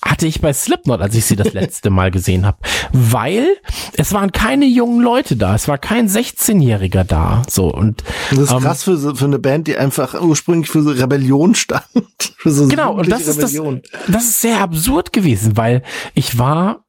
hatte 0.04 0.26
ich 0.26 0.40
bei 0.40 0.52
Slipknot, 0.52 1.00
als 1.00 1.14
ich 1.14 1.24
sie 1.24 1.36
das 1.36 1.52
letzte 1.52 1.90
Mal 1.90 2.10
gesehen 2.10 2.44
habe. 2.44 2.58
Weil 2.92 3.46
es 3.96 4.12
waren 4.12 4.32
keine 4.32 4.66
jungen 4.66 5.00
Leute 5.00 5.36
da, 5.36 5.54
es 5.54 5.68
war 5.68 5.78
kein 5.78 6.08
16-Jähriger 6.08 7.04
da. 7.04 7.42
So 7.48 7.72
und 7.72 8.02
Das 8.30 8.38
ist 8.40 8.50
ähm, 8.52 8.58
krass 8.60 8.82
für, 8.82 8.96
so- 8.96 9.14
für 9.14 9.26
eine 9.26 9.38
Band, 9.38 9.68
die 9.68 9.76
einfach 9.76 10.20
ursprünglich 10.20 10.68
für 10.70 10.82
so 10.82 10.90
Rebellion 10.90 11.54
stand. 11.54 11.84
so 12.44 12.66
Genau, 12.68 12.94
und 12.98 13.10
das 13.12 13.28
ist 13.28 13.40
das, 13.42 13.52
das 14.08 14.24
ist 14.24 14.40
sehr 14.40 14.60
absurd 14.60 15.12
gewesen, 15.12 15.56
weil 15.56 15.82
ich 16.14 16.36
war, 16.38 16.84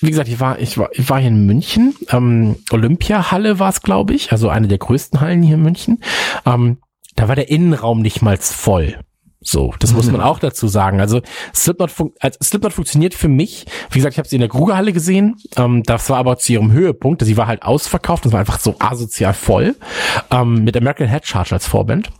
wie 0.00 0.10
gesagt, 0.10 0.28
ich 0.28 0.40
war, 0.40 0.58
ich 0.58 0.78
war, 0.78 0.88
ich 0.92 1.08
war 1.10 1.18
hier 1.18 1.28
in 1.28 1.44
München, 1.46 1.94
ähm, 2.10 2.56
Olympiahalle 2.70 3.58
war 3.58 3.68
es, 3.68 3.82
glaube 3.82 4.14
ich, 4.14 4.32
also 4.32 4.48
eine 4.48 4.68
der 4.68 4.78
größten 4.78 5.20
Hallen 5.20 5.42
hier 5.42 5.56
in 5.56 5.62
München. 5.62 6.02
Ähm, 6.46 6.78
da 7.16 7.28
war 7.28 7.34
der 7.36 7.50
Innenraum 7.50 8.00
nicht 8.02 8.22
mal 8.22 8.36
voll. 8.38 8.98
So, 9.48 9.72
das 9.78 9.92
muss 9.92 10.10
man 10.10 10.20
auch 10.20 10.40
dazu 10.40 10.66
sagen. 10.66 11.00
Also 11.00 11.20
Slipknot, 11.54 11.92
fun 11.92 12.10
also 12.18 12.36
Slipknot 12.42 12.72
funktioniert 12.72 13.14
für 13.14 13.28
mich. 13.28 13.64
Wie 13.90 14.00
gesagt, 14.00 14.14
ich 14.14 14.18
habe 14.18 14.28
sie 14.28 14.34
in 14.34 14.40
der 14.40 14.48
Grugerhalle 14.48 14.92
gesehen. 14.92 15.36
Ähm, 15.56 15.84
das 15.84 16.10
war 16.10 16.18
aber 16.18 16.36
zu 16.36 16.52
ihrem 16.52 16.72
Höhepunkt. 16.72 17.24
Sie 17.24 17.36
war 17.36 17.46
halt 17.46 17.62
ausverkauft. 17.62 18.24
Das 18.24 18.32
war 18.32 18.40
einfach 18.40 18.58
so 18.58 18.74
asozial 18.80 19.34
voll. 19.34 19.76
Ähm, 20.32 20.64
mit 20.64 20.76
American 20.76 21.08
Head 21.08 21.26
Charge 21.26 21.52
als 21.52 21.68
Vorband. 21.68 22.10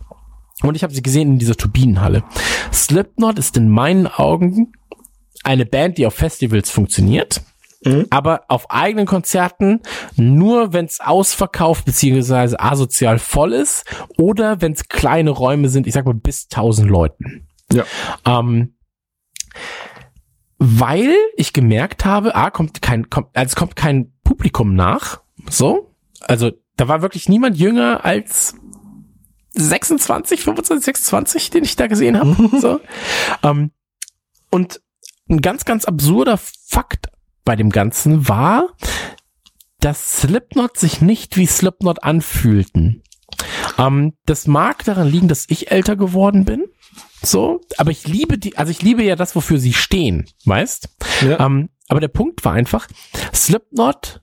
Und 0.63 0.75
ich 0.75 0.83
habe 0.83 0.93
sie 0.93 1.01
gesehen 1.01 1.33
in 1.33 1.37
dieser 1.37 1.55
Turbinenhalle. 1.55 2.23
Slipknot 2.71 3.37
ist 3.39 3.57
in 3.57 3.69
meinen 3.69 4.07
Augen 4.07 4.71
eine 5.43 5.65
Band, 5.65 5.97
die 5.97 6.07
auf 6.07 6.13
Festivals 6.13 6.69
funktioniert, 6.69 7.41
aber 8.09 8.41
auf 8.47 8.71
eigenen 8.71 9.05
Konzerten 9.05 9.81
nur, 10.15 10.73
wenn 10.73 10.85
es 10.85 10.99
ausverkauft 10.99 11.85
beziehungsweise 11.85 12.59
asozial 12.59 13.19
voll 13.19 13.53
ist 13.53 13.85
oder 14.17 14.61
wenn 14.61 14.73
es 14.73 14.87
kleine 14.87 15.29
Räume 15.29 15.69
sind, 15.69 15.87
ich 15.87 15.93
sag 15.93 16.05
mal 16.05 16.13
bis 16.13 16.47
1000 16.51 16.89
Leuten. 16.89 17.47
Ja. 17.71 17.83
Ähm, 18.25 18.75
weil 20.57 21.15
ich 21.35 21.53
gemerkt 21.53 22.03
habe, 22.03 22.35
ah, 22.35 22.49
kommt 22.49 22.81
kein, 22.81 23.09
kommt, 23.09 23.29
also 23.35 23.51
es 23.51 23.55
kommt 23.55 23.75
kein 23.75 24.11
Publikum 24.23 24.73
nach, 24.73 25.21
so, 25.49 25.93
also 26.21 26.51
da 26.77 26.87
war 26.87 27.01
wirklich 27.01 27.29
niemand 27.29 27.57
jünger 27.57 28.05
als 28.05 28.55
26, 29.53 30.41
25, 30.41 30.85
26, 30.85 31.49
den 31.51 31.63
ich 31.63 31.75
da 31.75 31.87
gesehen 31.87 32.17
habe. 32.17 32.35
so. 32.61 32.79
ähm, 33.43 33.71
und 34.49 34.81
ein 35.29 35.41
ganz, 35.41 35.65
ganz 35.65 35.85
absurder 35.85 36.37
Fakt 36.37 37.09
bei 37.47 37.55
dem 37.55 37.69
Ganzen 37.69 38.27
war, 38.27 38.67
dass 39.79 40.19
Slipknot 40.19 40.77
sich 40.77 40.99
nicht 40.99 41.37
wie 41.37 41.45
Slipknot 41.45 42.03
anfühlten. 42.03 43.03
Ähm, 43.77 44.15
das 44.25 44.47
mag 44.47 44.83
daran 44.83 45.07
liegen, 45.07 45.29
dass 45.29 45.45
ich 45.47 45.71
älter 45.71 45.95
geworden 45.95 46.43
bin. 46.43 46.65
So, 47.23 47.61
aber 47.77 47.91
ich 47.91 48.05
liebe 48.05 48.37
die, 48.37 48.57
also 48.57 48.69
ich 48.69 48.81
liebe 48.81 49.01
ja 49.01 49.15
das, 49.15 49.33
wofür 49.33 49.59
sie 49.59 49.71
stehen, 49.71 50.25
weißt? 50.43 50.89
Ja. 51.21 51.39
Ähm, 51.45 51.69
aber 51.87 52.01
der 52.01 52.09
Punkt 52.09 52.43
war 52.43 52.51
einfach, 52.51 52.85
Slipknot 53.33 54.19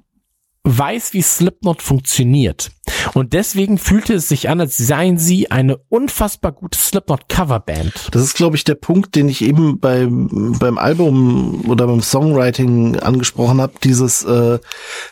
weiß, 0.65 1.15
wie 1.15 1.23
Slipknot 1.23 1.81
funktioniert. 1.81 2.73
Und 3.13 3.33
deswegen 3.33 3.79
fühlte 3.79 4.15
es 4.15 4.29
sich 4.29 4.49
an, 4.49 4.61
als 4.61 4.77
seien 4.77 5.19
sie 5.19 5.51
eine 5.51 5.77
unfassbar 5.89 6.53
gute 6.53 6.79
Slipknot-Coverband. 6.79 8.09
Das 8.13 8.23
ist, 8.23 8.35
glaube 8.35 8.57
ich, 8.57 8.65
der 8.65 8.75
Punkt, 8.75 9.15
den 9.15 9.29
ich 9.29 9.43
eben 9.43 9.79
beim, 9.79 10.57
beim 10.59 10.79
Album 10.79 11.65
oder 11.69 11.87
beim 11.87 12.03
Songwriting 12.03 12.99
angesprochen 13.01 13.61
habe. 13.61 13.75
Dieses 13.83 14.23
äh, 14.25 14.59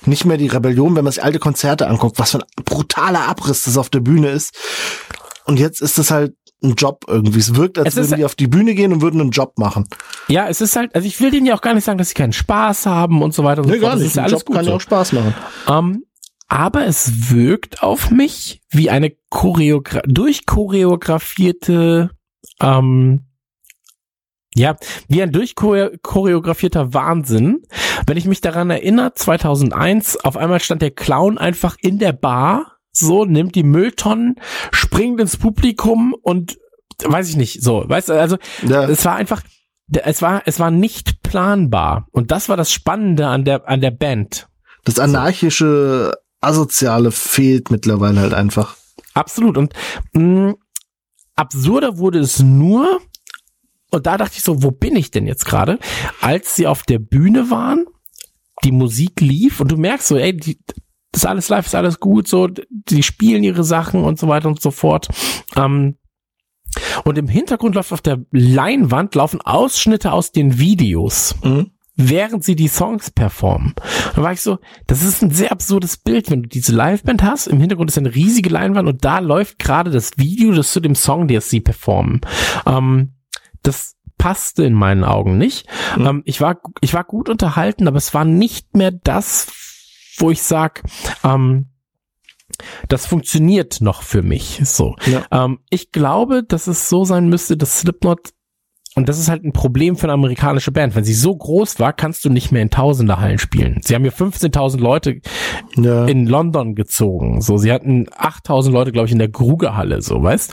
nicht 0.06 0.24
mehr 0.24 0.36
die 0.38 0.48
Rebellion, 0.48 0.96
wenn 0.96 1.04
man 1.04 1.12
sich 1.12 1.22
alte 1.22 1.38
Konzerte 1.38 1.86
anguckt, 1.88 2.18
was 2.18 2.32
für 2.32 2.38
ein 2.38 2.64
brutaler 2.64 3.28
Abriss 3.28 3.64
das 3.64 3.76
auf 3.76 3.90
der 3.90 4.00
Bühne 4.00 4.30
ist. 4.30 4.54
Und 5.44 5.58
jetzt 5.58 5.82
ist 5.82 5.98
es 5.98 6.10
halt 6.10 6.34
ein 6.62 6.74
Job 6.74 7.04
irgendwie. 7.08 7.40
Es 7.40 7.54
wirkt, 7.54 7.78
als 7.78 7.88
Es 7.88 7.96
würden 7.96 8.18
die 8.18 8.24
auf 8.24 8.34
die 8.34 8.46
Bühne 8.46 8.74
gehen 8.74 8.92
und 8.92 9.02
würden 9.02 9.20
einen 9.20 9.30
Job 9.30 9.58
machen. 9.58 9.88
Ja, 10.28 10.48
es 10.48 10.60
ist 10.60 10.76
halt, 10.76 10.94
also 10.94 11.06
ich 11.06 11.20
will 11.20 11.30
denen 11.30 11.46
ja 11.46 11.54
auch 11.54 11.60
gar 11.60 11.74
nicht 11.74 11.84
sagen, 11.84 11.98
dass 11.98 12.10
sie 12.10 12.14
keinen 12.14 12.32
Spaß 12.32 12.86
haben 12.86 13.22
und 13.22 13.34
so 13.34 13.44
weiter 13.44 13.62
und 13.62 13.68
so 13.68 13.74
fort. 13.80 13.94
Das 13.94 14.02
ist 14.02 14.16
ja 14.16 14.22
Ein 14.22 14.26
alles 14.26 14.40
Job 14.40 14.46
gut 14.46 14.56
kann 14.56 14.64
ja 14.64 14.70
so. 14.70 14.76
auch 14.76 14.80
Spaß 14.80 15.12
machen. 15.12 15.34
Ähm, 15.68 16.04
aber 16.52 16.86
es 16.86 17.30
wirkt 17.30 17.82
auf 17.82 18.10
mich 18.10 18.60
wie 18.68 18.90
eine 18.90 19.10
Choreogra 19.30 20.02
durchchoreografierte, 20.04 22.10
ähm, 22.60 23.24
ja, 24.54 24.76
wie 25.08 25.22
ein 25.22 25.32
durchchoreografierter 25.32 26.92
Wahnsinn. 26.92 27.62
Wenn 28.06 28.18
ich 28.18 28.26
mich 28.26 28.42
daran 28.42 28.68
erinnere, 28.68 29.14
2001, 29.14 30.22
auf 30.26 30.36
einmal 30.36 30.60
stand 30.60 30.82
der 30.82 30.90
Clown 30.90 31.38
einfach 31.38 31.76
in 31.80 31.98
der 31.98 32.12
Bar, 32.12 32.76
so, 32.90 33.24
nimmt 33.24 33.54
die 33.54 33.62
Mülltonnen, 33.62 34.34
springt 34.72 35.22
ins 35.22 35.38
Publikum 35.38 36.14
und 36.20 36.58
weiß 37.02 37.30
ich 37.30 37.36
nicht, 37.36 37.62
so, 37.62 37.82
weißt 37.88 38.10
du, 38.10 38.20
also 38.20 38.36
Ja. 38.60 38.84
es 38.84 39.06
war 39.06 39.16
einfach, 39.16 39.40
es 39.90 40.20
war, 40.20 40.42
es 40.44 40.60
war 40.60 40.70
nicht 40.70 41.22
planbar. 41.22 42.08
Und 42.10 42.30
das 42.30 42.50
war 42.50 42.58
das 42.58 42.70
Spannende 42.70 43.28
an 43.28 43.46
der, 43.46 43.66
an 43.70 43.80
der 43.80 43.90
Band. 43.90 44.48
Das 44.84 44.98
anarchische, 44.98 46.12
asoziale 46.42 47.10
fehlt 47.10 47.70
mittlerweile 47.70 48.20
halt 48.20 48.34
einfach. 48.34 48.76
Absolut. 49.14 49.56
Und 49.56 49.72
mh, 50.12 50.54
absurder 51.36 51.98
wurde 51.98 52.18
es 52.18 52.40
nur, 52.40 53.00
und 53.90 54.06
da 54.06 54.16
dachte 54.16 54.34
ich 54.36 54.42
so, 54.42 54.62
wo 54.62 54.70
bin 54.70 54.96
ich 54.96 55.10
denn 55.10 55.26
jetzt 55.26 55.44
gerade? 55.44 55.78
Als 56.20 56.56
sie 56.56 56.66
auf 56.66 56.82
der 56.82 56.98
Bühne 56.98 57.50
waren, 57.50 57.86
die 58.64 58.72
Musik 58.72 59.20
lief 59.20 59.60
und 59.60 59.70
du 59.70 59.76
merkst 59.76 60.08
so, 60.08 60.16
ey, 60.16 60.36
die, 60.36 60.58
das 61.12 61.22
ist 61.22 61.26
alles 61.26 61.48
live, 61.48 61.66
ist 61.66 61.74
alles 61.74 62.00
gut, 62.00 62.28
so, 62.28 62.48
die 62.48 63.02
spielen 63.02 63.44
ihre 63.44 63.64
Sachen 63.64 64.02
und 64.04 64.18
so 64.18 64.28
weiter 64.28 64.48
und 64.48 64.60
so 64.60 64.70
fort. 64.70 65.08
Ähm, 65.56 65.96
und 67.04 67.18
im 67.18 67.28
Hintergrund 67.28 67.74
läuft 67.74 67.92
auf 67.92 68.00
der 68.00 68.24
Leinwand 68.30 69.14
laufen 69.14 69.40
Ausschnitte 69.42 70.12
aus 70.12 70.32
den 70.32 70.58
Videos 70.58 71.34
Mhm. 71.42 71.72
Während 72.08 72.44
sie 72.44 72.56
die 72.56 72.68
Songs 72.68 73.10
performen. 73.10 73.74
Da 74.14 74.22
war 74.22 74.32
ich 74.32 74.40
so, 74.40 74.58
das 74.86 75.02
ist 75.02 75.22
ein 75.22 75.30
sehr 75.30 75.52
absurdes 75.52 75.96
Bild, 75.96 76.30
wenn 76.30 76.42
du 76.42 76.48
diese 76.48 76.72
Liveband 76.72 77.22
hast, 77.22 77.46
im 77.46 77.60
Hintergrund 77.60 77.90
ist 77.90 77.98
eine 77.98 78.14
riesige 78.14 78.50
Leinwand 78.50 78.88
und 78.88 79.04
da 79.04 79.18
läuft 79.18 79.58
gerade 79.58 79.90
das 79.90 80.12
Video, 80.16 80.52
das 80.52 80.72
zu 80.72 80.80
dem 80.80 80.94
Song, 80.94 81.28
der 81.28 81.40
sie 81.40 81.60
performen. 81.60 82.20
Ähm, 82.66 83.14
das 83.62 83.96
passte 84.18 84.64
in 84.64 84.74
meinen 84.74 85.04
Augen 85.04 85.38
nicht. 85.38 85.66
Mhm. 85.96 86.06
Ähm, 86.06 86.22
ich 86.24 86.40
war, 86.40 86.60
ich 86.80 86.94
war 86.94 87.04
gut 87.04 87.28
unterhalten, 87.28 87.88
aber 87.88 87.96
es 87.96 88.14
war 88.14 88.24
nicht 88.24 88.76
mehr 88.76 88.92
das, 88.92 89.48
wo 90.18 90.30
ich 90.30 90.42
sag, 90.42 90.82
ähm, 91.24 91.70
das 92.88 93.06
funktioniert 93.06 93.80
noch 93.80 94.02
für 94.02 94.22
mich. 94.22 94.60
So. 94.64 94.96
Ja. 95.06 95.24
Ähm, 95.30 95.60
ich 95.70 95.90
glaube, 95.90 96.44
dass 96.44 96.66
es 96.66 96.88
so 96.88 97.04
sein 97.04 97.28
müsste, 97.28 97.56
dass 97.56 97.80
Slipknot 97.80 98.32
und 98.94 99.08
das 99.08 99.18
ist 99.18 99.28
halt 99.28 99.44
ein 99.44 99.52
Problem 99.52 99.96
für 99.96 100.04
eine 100.04 100.12
amerikanische 100.12 100.72
Band. 100.72 100.94
Wenn 100.94 101.04
sie 101.04 101.14
so 101.14 101.34
groß 101.34 101.78
war, 101.80 101.92
kannst 101.92 102.24
du 102.24 102.30
nicht 102.30 102.52
mehr 102.52 102.62
in 102.62 102.70
Tausender 102.70 103.20
Hallen 103.20 103.38
spielen. 103.38 103.80
Sie 103.82 103.94
haben 103.94 104.02
hier 104.02 104.12
15.000 104.12 104.78
Leute 104.78 105.20
Ja. 105.76 106.04
in 106.06 106.26
London 106.26 106.74
gezogen. 106.74 107.40
So, 107.40 107.56
sie 107.56 107.72
hatten 107.72 108.06
8.000 108.08 108.70
Leute, 108.70 108.92
glaube 108.92 109.06
ich, 109.06 109.12
in 109.12 109.18
der 109.18 109.30
Krugerhalle, 109.30 110.02
so, 110.02 110.22
weißt? 110.22 110.52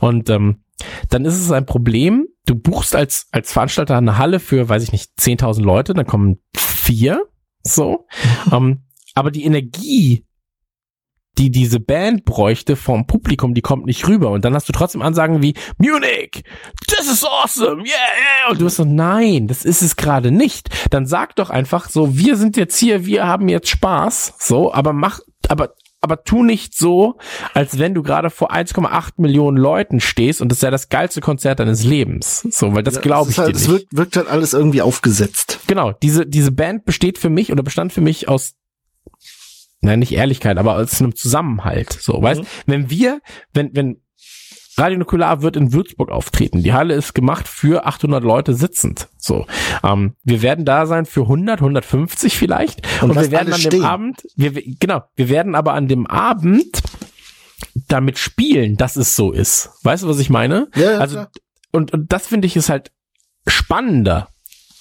Und 0.00 0.30
ähm, 0.30 0.62
dann 1.10 1.24
ist 1.24 1.34
es 1.40 1.50
ein 1.52 1.66
Problem. 1.66 2.26
Du 2.46 2.54
buchst 2.56 2.96
als 2.96 3.26
als 3.30 3.52
Veranstalter 3.52 3.96
eine 3.96 4.18
Halle 4.18 4.40
für, 4.40 4.68
weiß 4.68 4.82
ich 4.82 4.92
nicht, 4.92 5.10
10.000 5.18 5.62
Leute, 5.62 5.94
dann 5.94 6.06
kommen 6.06 6.38
vier, 6.56 7.24
so. 7.62 8.06
ähm, 8.52 8.82
aber 9.14 9.30
die 9.30 9.44
Energie, 9.44 10.24
die 11.38 11.50
diese 11.50 11.80
Band 11.80 12.24
bräuchte 12.24 12.76
vom 12.76 13.06
Publikum, 13.06 13.54
die 13.54 13.62
kommt 13.62 13.86
nicht 13.86 14.06
rüber. 14.06 14.30
Und 14.30 14.44
dann 14.44 14.54
hast 14.54 14.68
du 14.68 14.72
trotzdem 14.72 15.02
Ansagen 15.02 15.42
wie 15.42 15.54
Munich, 15.78 16.44
this 16.86 17.10
is 17.10 17.24
awesome, 17.24 17.78
yeah, 17.82 17.86
yeah. 17.86 18.50
Und 18.50 18.60
du 18.60 18.64
bist 18.64 18.76
so, 18.76 18.84
nein, 18.84 19.48
das 19.48 19.64
ist 19.64 19.82
es 19.82 19.96
gerade 19.96 20.30
nicht. 20.30 20.68
Dann 20.90 21.06
sag 21.06 21.36
doch 21.36 21.50
einfach 21.50 21.88
so, 21.88 22.16
wir 22.16 22.36
sind 22.36 22.56
jetzt 22.56 22.76
hier, 22.76 23.06
wir 23.06 23.26
haben 23.26 23.48
jetzt 23.48 23.68
Spaß, 23.68 24.34
so, 24.38 24.72
aber 24.72 24.92
mach, 24.92 25.20
aber 25.48 25.74
aber 26.04 26.24
tu 26.24 26.42
nicht 26.42 26.76
so, 26.76 27.16
als 27.54 27.78
wenn 27.78 27.94
du 27.94 28.02
gerade 28.02 28.28
vor 28.30 28.52
1,8 28.52 29.12
Millionen 29.18 29.56
Leuten 29.56 30.00
stehst 30.00 30.42
und 30.42 30.48
das 30.50 30.60
ja 30.60 30.72
das 30.72 30.88
geilste 30.88 31.20
Konzert 31.20 31.60
deines 31.60 31.84
Lebens. 31.84 32.40
So, 32.50 32.74
weil 32.74 32.82
das 32.82 33.00
glaube 33.00 33.30
Es 33.30 33.34
ich 33.34 33.38
halt, 33.38 33.50
dir 33.50 33.56
Es 33.56 33.68
nicht. 33.68 33.70
wirkt, 33.70 33.96
wirkt 33.96 34.16
halt 34.16 34.26
alles 34.26 34.52
irgendwie 34.52 34.82
aufgesetzt. 34.82 35.60
Genau, 35.68 35.92
diese, 35.92 36.26
diese 36.26 36.50
Band 36.50 36.84
besteht 36.86 37.18
für 37.18 37.30
mich 37.30 37.52
oder 37.52 37.62
bestand 37.62 37.92
für 37.92 38.00
mich 38.00 38.28
aus, 38.28 38.54
nein, 39.82 39.98
nicht 39.98 40.12
Ehrlichkeit, 40.12 40.56
aber 40.58 40.76
aus 40.76 41.00
einem 41.00 41.14
Zusammenhalt. 41.14 41.92
So, 41.92 42.22
weißt, 42.22 42.40
Mhm. 42.42 42.46
wenn 42.66 42.90
wir, 42.90 43.20
wenn, 43.52 43.70
wenn 43.74 44.00
Radio 44.78 44.98
Nukular 44.98 45.42
wird 45.42 45.56
in 45.56 45.74
Würzburg 45.74 46.10
auftreten, 46.10 46.62
die 46.62 46.72
Halle 46.72 46.94
ist 46.94 47.12
gemacht 47.12 47.46
für 47.46 47.84
800 47.84 48.24
Leute 48.24 48.54
sitzend. 48.54 49.08
So, 49.18 49.46
ähm, 49.84 50.14
wir 50.24 50.40
werden 50.40 50.64
da 50.64 50.86
sein 50.86 51.04
für 51.04 51.22
100, 51.22 51.60
150 51.60 52.38
vielleicht. 52.38 52.80
Und 53.02 53.10
Und, 53.10 53.20
wir 53.20 53.30
werden 53.30 53.52
an 53.52 53.60
dem 53.60 53.70
stehen. 53.70 53.84
Abend, 53.84 54.22
wir, 54.34 54.52
genau, 54.80 55.02
wir 55.14 55.28
werden 55.28 55.54
aber 55.54 55.74
an 55.74 55.88
dem 55.88 56.06
Abend 56.06 56.80
damit 57.88 58.18
spielen, 58.18 58.76
dass 58.78 58.96
es 58.96 59.14
so 59.14 59.30
ist. 59.30 59.70
Weißt 59.82 60.04
du, 60.04 60.08
was 60.08 60.18
ich 60.18 60.30
meine? 60.30 60.68
Ja, 60.74 60.92
ja, 60.92 60.98
also, 60.98 61.16
klar. 61.16 61.30
und, 61.72 61.92
und 61.92 62.10
das 62.12 62.26
finde 62.26 62.46
ich 62.46 62.56
ist 62.56 62.70
halt 62.70 62.92
spannender, 63.46 64.28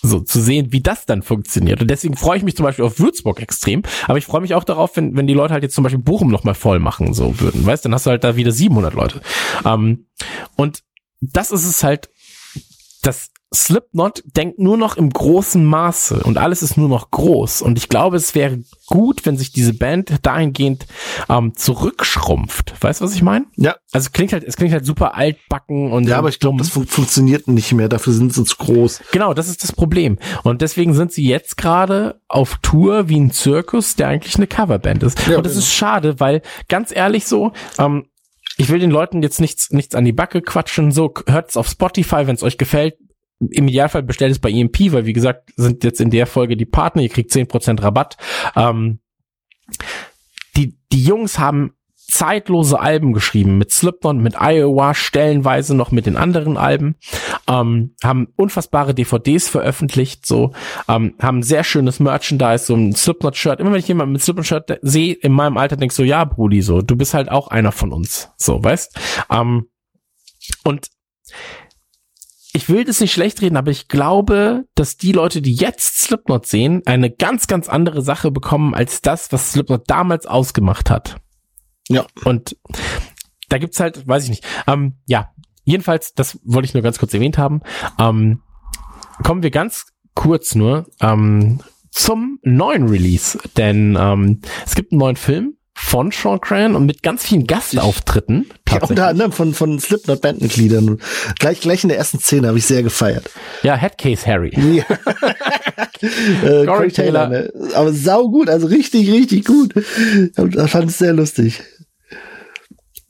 so 0.02 0.20
zu 0.20 0.42
sehen, 0.42 0.72
wie 0.72 0.82
das 0.82 1.06
dann 1.06 1.22
funktioniert. 1.22 1.82
Und 1.82 1.90
deswegen 1.90 2.16
freue 2.16 2.38
ich 2.38 2.44
mich 2.44 2.56
zum 2.56 2.66
Beispiel 2.66 2.86
auf 2.86 3.00
Würzburg 3.00 3.42
extrem, 3.42 3.84
aber 4.08 4.18
ich 4.18 4.26
freue 4.26 4.42
mich 4.42 4.54
auch 4.54 4.64
darauf, 4.64 4.96
wenn, 4.98 5.16
wenn 5.16 5.28
die 5.28 5.34
Leute 5.34 5.54
halt 5.54 5.64
jetzt 5.64 5.76
zum 5.76 5.84
Beispiel 5.84 6.02
Bochum 6.02 6.30
noch 6.30 6.44
mal 6.44 6.56
voll 6.56 6.80
machen, 6.80 7.14
so 7.14 7.40
würden, 7.40 7.66
weißt, 7.66 7.86
dann 7.86 7.94
hast 7.94 8.06
du 8.06 8.10
halt 8.10 8.24
da 8.24 8.36
wieder 8.36 8.52
700 8.52 8.94
Leute. 8.94 9.22
Ähm, 9.66 10.08
und 10.56 10.84
das 11.22 11.52
ist 11.52 11.66
es 11.66 11.84
halt, 11.84 12.10
das 13.04 13.30
Slipknot 13.54 14.24
denkt 14.26 14.60
nur 14.60 14.78
noch 14.78 14.96
im 14.96 15.10
großen 15.10 15.64
Maße 15.66 16.24
und 16.24 16.38
alles 16.38 16.64
ist 16.64 16.78
nur 16.78 16.88
noch 16.88 17.12
groß. 17.12 17.62
Und 17.62 17.78
ich 17.78 17.90
glaube, 17.90 18.16
es 18.16 18.34
wäre 18.34 18.60
gut, 18.88 19.26
wenn 19.26 19.38
sich 19.38 19.52
diese 19.52 19.74
Band 19.74 20.26
dahingehend 20.26 20.88
ähm, 21.28 21.54
zurückschrumpft. 21.58 22.74
Weißt 22.82 23.02
du, 23.02 23.06
was 23.06 23.14
ich 23.14 23.22
meine? 23.22 23.46
Ja. 23.58 23.76
Also 23.92 24.06
es 24.06 24.12
klingt 24.14 24.32
halt, 24.32 24.46
es 24.46 24.56
klingt 24.56 24.72
halt 24.72 24.86
super 24.86 25.16
altbacken 25.16 25.92
und 25.92 26.08
Ja, 26.08 26.18
aber 26.18 26.30
ich 26.30 26.40
glaube, 26.40 26.60
das 26.60 26.70
fun 26.70 26.88
funktioniert 26.88 27.50
nicht 27.50 27.74
mehr. 27.74 27.90
Dafür 27.90 28.14
sind 28.14 28.34
sie 28.34 28.46
zu 28.46 28.56
groß. 28.56 29.02
Genau, 29.12 29.34
das 29.34 29.50
ist 29.50 29.64
das 29.64 29.74
Problem. 29.74 30.18
Und 30.44 30.62
deswegen 30.62 30.94
sind 30.94 31.12
sie 31.12 31.28
jetzt 31.28 31.58
gerade 31.58 32.22
auf 32.30 32.58
Tour 32.62 33.10
wie 33.10 33.20
ein 33.20 33.32
Zirkus, 33.32 33.98
der 33.98 34.08
eigentlich 34.08 34.38
eine 34.38 34.48
Coverband 34.48 35.04
ist. 35.04 35.28
Ja, 35.28 35.38
und 35.38 35.46
das 35.46 35.54
genau. 35.54 35.64
ist 35.64 35.74
schade, 35.74 36.22
weil 36.22 36.42
ganz 36.70 36.96
ehrlich 36.96 37.26
so, 37.28 37.52
ähm, 37.78 38.06
ich 38.56 38.70
will 38.70 38.80
den 38.80 38.92
Leuten 38.92 39.22
jetzt 39.24 39.42
nichts, 39.42 39.72
nichts 39.72 39.94
an 39.94 40.06
die 40.06 40.14
Backe 40.14 40.42
quatschen. 40.42 40.92
So 40.92 41.14
hört's 41.28 41.58
auf 41.58 41.68
Spotify, 41.68 42.28
wenn 42.28 42.36
es 42.36 42.44
euch 42.44 42.58
gefällt. 42.58 42.96
Im 43.50 43.68
Idealfall 43.68 44.04
bestellt 44.04 44.32
es 44.32 44.40
bei 44.40 44.52
EMP, 44.52 44.92
weil 44.92 45.06
wie 45.06 45.14
gesagt, 45.14 45.52
sind 45.56 45.84
jetzt 45.84 46.02
in 46.02 46.12
der 46.12 46.28
Folge 46.28 46.56
die 46.56 46.66
Partner, 46.66 47.02
ihr 47.02 47.10
kriegt 47.10 47.32
10% 47.32 47.82
Rabatt. 47.82 48.18
Ähm, 48.56 49.00
die, 50.56 50.78
die 50.92 51.04
Jungs 51.04 51.40
haben 51.40 51.74
zeitlose 52.12 52.80
Alben 52.80 53.14
geschrieben 53.14 53.58
mit 53.58 53.72
Slipknot, 53.72 54.18
mit 54.18 54.36
Iowa, 54.40 54.94
stellenweise 54.94 55.76
noch 55.76 55.92
mit 55.92 56.06
den 56.06 56.18
anderen 56.18 56.58
Alben, 56.58 56.96
ähm, 57.48 57.96
haben 58.04 58.28
unfassbare 58.36 58.94
DVDs 58.94 59.48
veröffentlicht, 59.48 60.26
so, 60.26 60.52
ähm, 60.90 61.16
haben 61.22 61.42
sehr 61.42 61.64
schönes 61.64 62.00
Merchandise, 62.00 62.66
so 62.66 62.76
ein 62.76 62.94
Slipknot-Shirt. 62.94 63.60
Immer 63.60 63.72
wenn 63.72 63.80
ich 63.80 63.88
jemanden 63.88 64.14
mit 64.14 64.22
Slipknot-Shirt 64.22 64.80
sehe, 64.82 65.14
in 65.14 65.32
meinem 65.32 65.58
Alter 65.58 65.78
denk 65.78 65.94
ich 65.94 65.96
so, 65.96 66.04
ja, 66.04 66.26
Brudi, 66.26 66.62
so, 66.62 66.82
du 66.82 66.96
bist 66.96 67.14
halt 67.14 67.32
auch 67.32 67.48
einer 67.48 67.72
von 67.72 67.94
uns, 67.94 68.30
so, 68.36 68.62
weißt? 68.62 69.00
Ähm, 69.32 69.68
und 70.64 70.88
ich 72.54 72.70
will 72.70 72.84
das 72.84 73.00
nicht 73.00 73.14
schlecht 73.14 73.42
reden, 73.42 73.58
aber 73.58 73.72
ich 73.72 73.88
glaube, 73.88 74.66
dass 74.76 74.98
die 74.98 75.12
Leute, 75.12 75.42
die 75.42 75.54
jetzt 75.54 76.02
Slipknot 76.02 76.46
sehen, 76.46 76.82
eine 76.86 77.10
ganz, 77.10 77.48
ganz 77.48 77.70
andere 77.70 78.02
Sache 78.02 78.32
bekommen 78.32 78.74
als 78.74 79.02
das, 79.02 79.32
was 79.32 79.54
Slipknot 79.54 79.84
damals 79.88 80.26
ausgemacht 80.26 80.90
hat. 80.90 81.18
Ja. 81.88 82.06
Und 82.26 82.58
da 83.50 83.58
gibt's 83.58 83.80
halt, 83.80 84.08
weiß 84.08 84.26
ich 84.26 84.30
nicht. 84.30 84.46
Ähm, 84.68 84.98
ja, 85.08 85.30
jedenfalls, 85.64 86.14
das 86.14 86.40
wollte 86.44 86.66
ich 86.66 86.74
nur 86.74 86.84
ganz 86.84 87.00
kurz 87.00 87.14
erwähnt 87.14 87.38
haben. 87.38 87.62
Ähm, 88.00 88.42
kommen 89.24 89.44
wir 89.44 89.52
ganz 89.52 89.88
kurz 90.14 90.56
nur 90.56 90.88
ähm, 91.00 91.60
zum 91.90 92.40
neuen 92.44 92.88
Release, 92.88 93.38
denn 93.58 93.98
ähm, 94.00 94.42
es 94.66 94.76
gibt 94.76 94.92
einen 94.92 95.00
neuen 95.00 95.16
Film 95.16 95.58
von 95.74 96.12
Sean 96.12 96.40
Cran 96.40 96.76
und 96.76 96.86
mit 96.86 97.02
ganz 97.04 97.24
vielen 97.24 97.48
Gastauftritten. 97.48 98.50
Ja, 98.70 98.82
unter 98.82 99.08
anderem 99.08 99.32
von, 99.32 99.54
von 99.54 99.80
Slipknot-Bandmitgliedern. 99.80 101.00
Gleich, 101.40 101.62
gleich 101.62 101.84
in 101.84 101.90
der 101.90 101.98
ersten 101.98 102.20
Szene 102.20 102.48
habe 102.50 102.58
ich 102.58 102.66
sehr 102.66 102.84
gefeiert. 102.84 103.30
Ja, 103.64 103.76
Headcase 103.76 104.26
Harry. 104.26 104.52
Ja. 104.62 104.86
äh, 106.62 106.66
Corey 106.66 106.92
Taylor. 106.92 107.30
Taylor, 107.30 107.30
ne? 107.30 107.54
Aber 107.76 107.94
sau 107.94 108.30
gut, 108.30 108.50
also 108.50 108.68
richtig, 108.68 109.12
richtig 109.12 109.46
gut. 109.46 109.74
Das 110.36 110.72
fand 110.72 110.90
ich 110.90 110.98
sehr 110.98 111.14
lustig. 111.14 111.62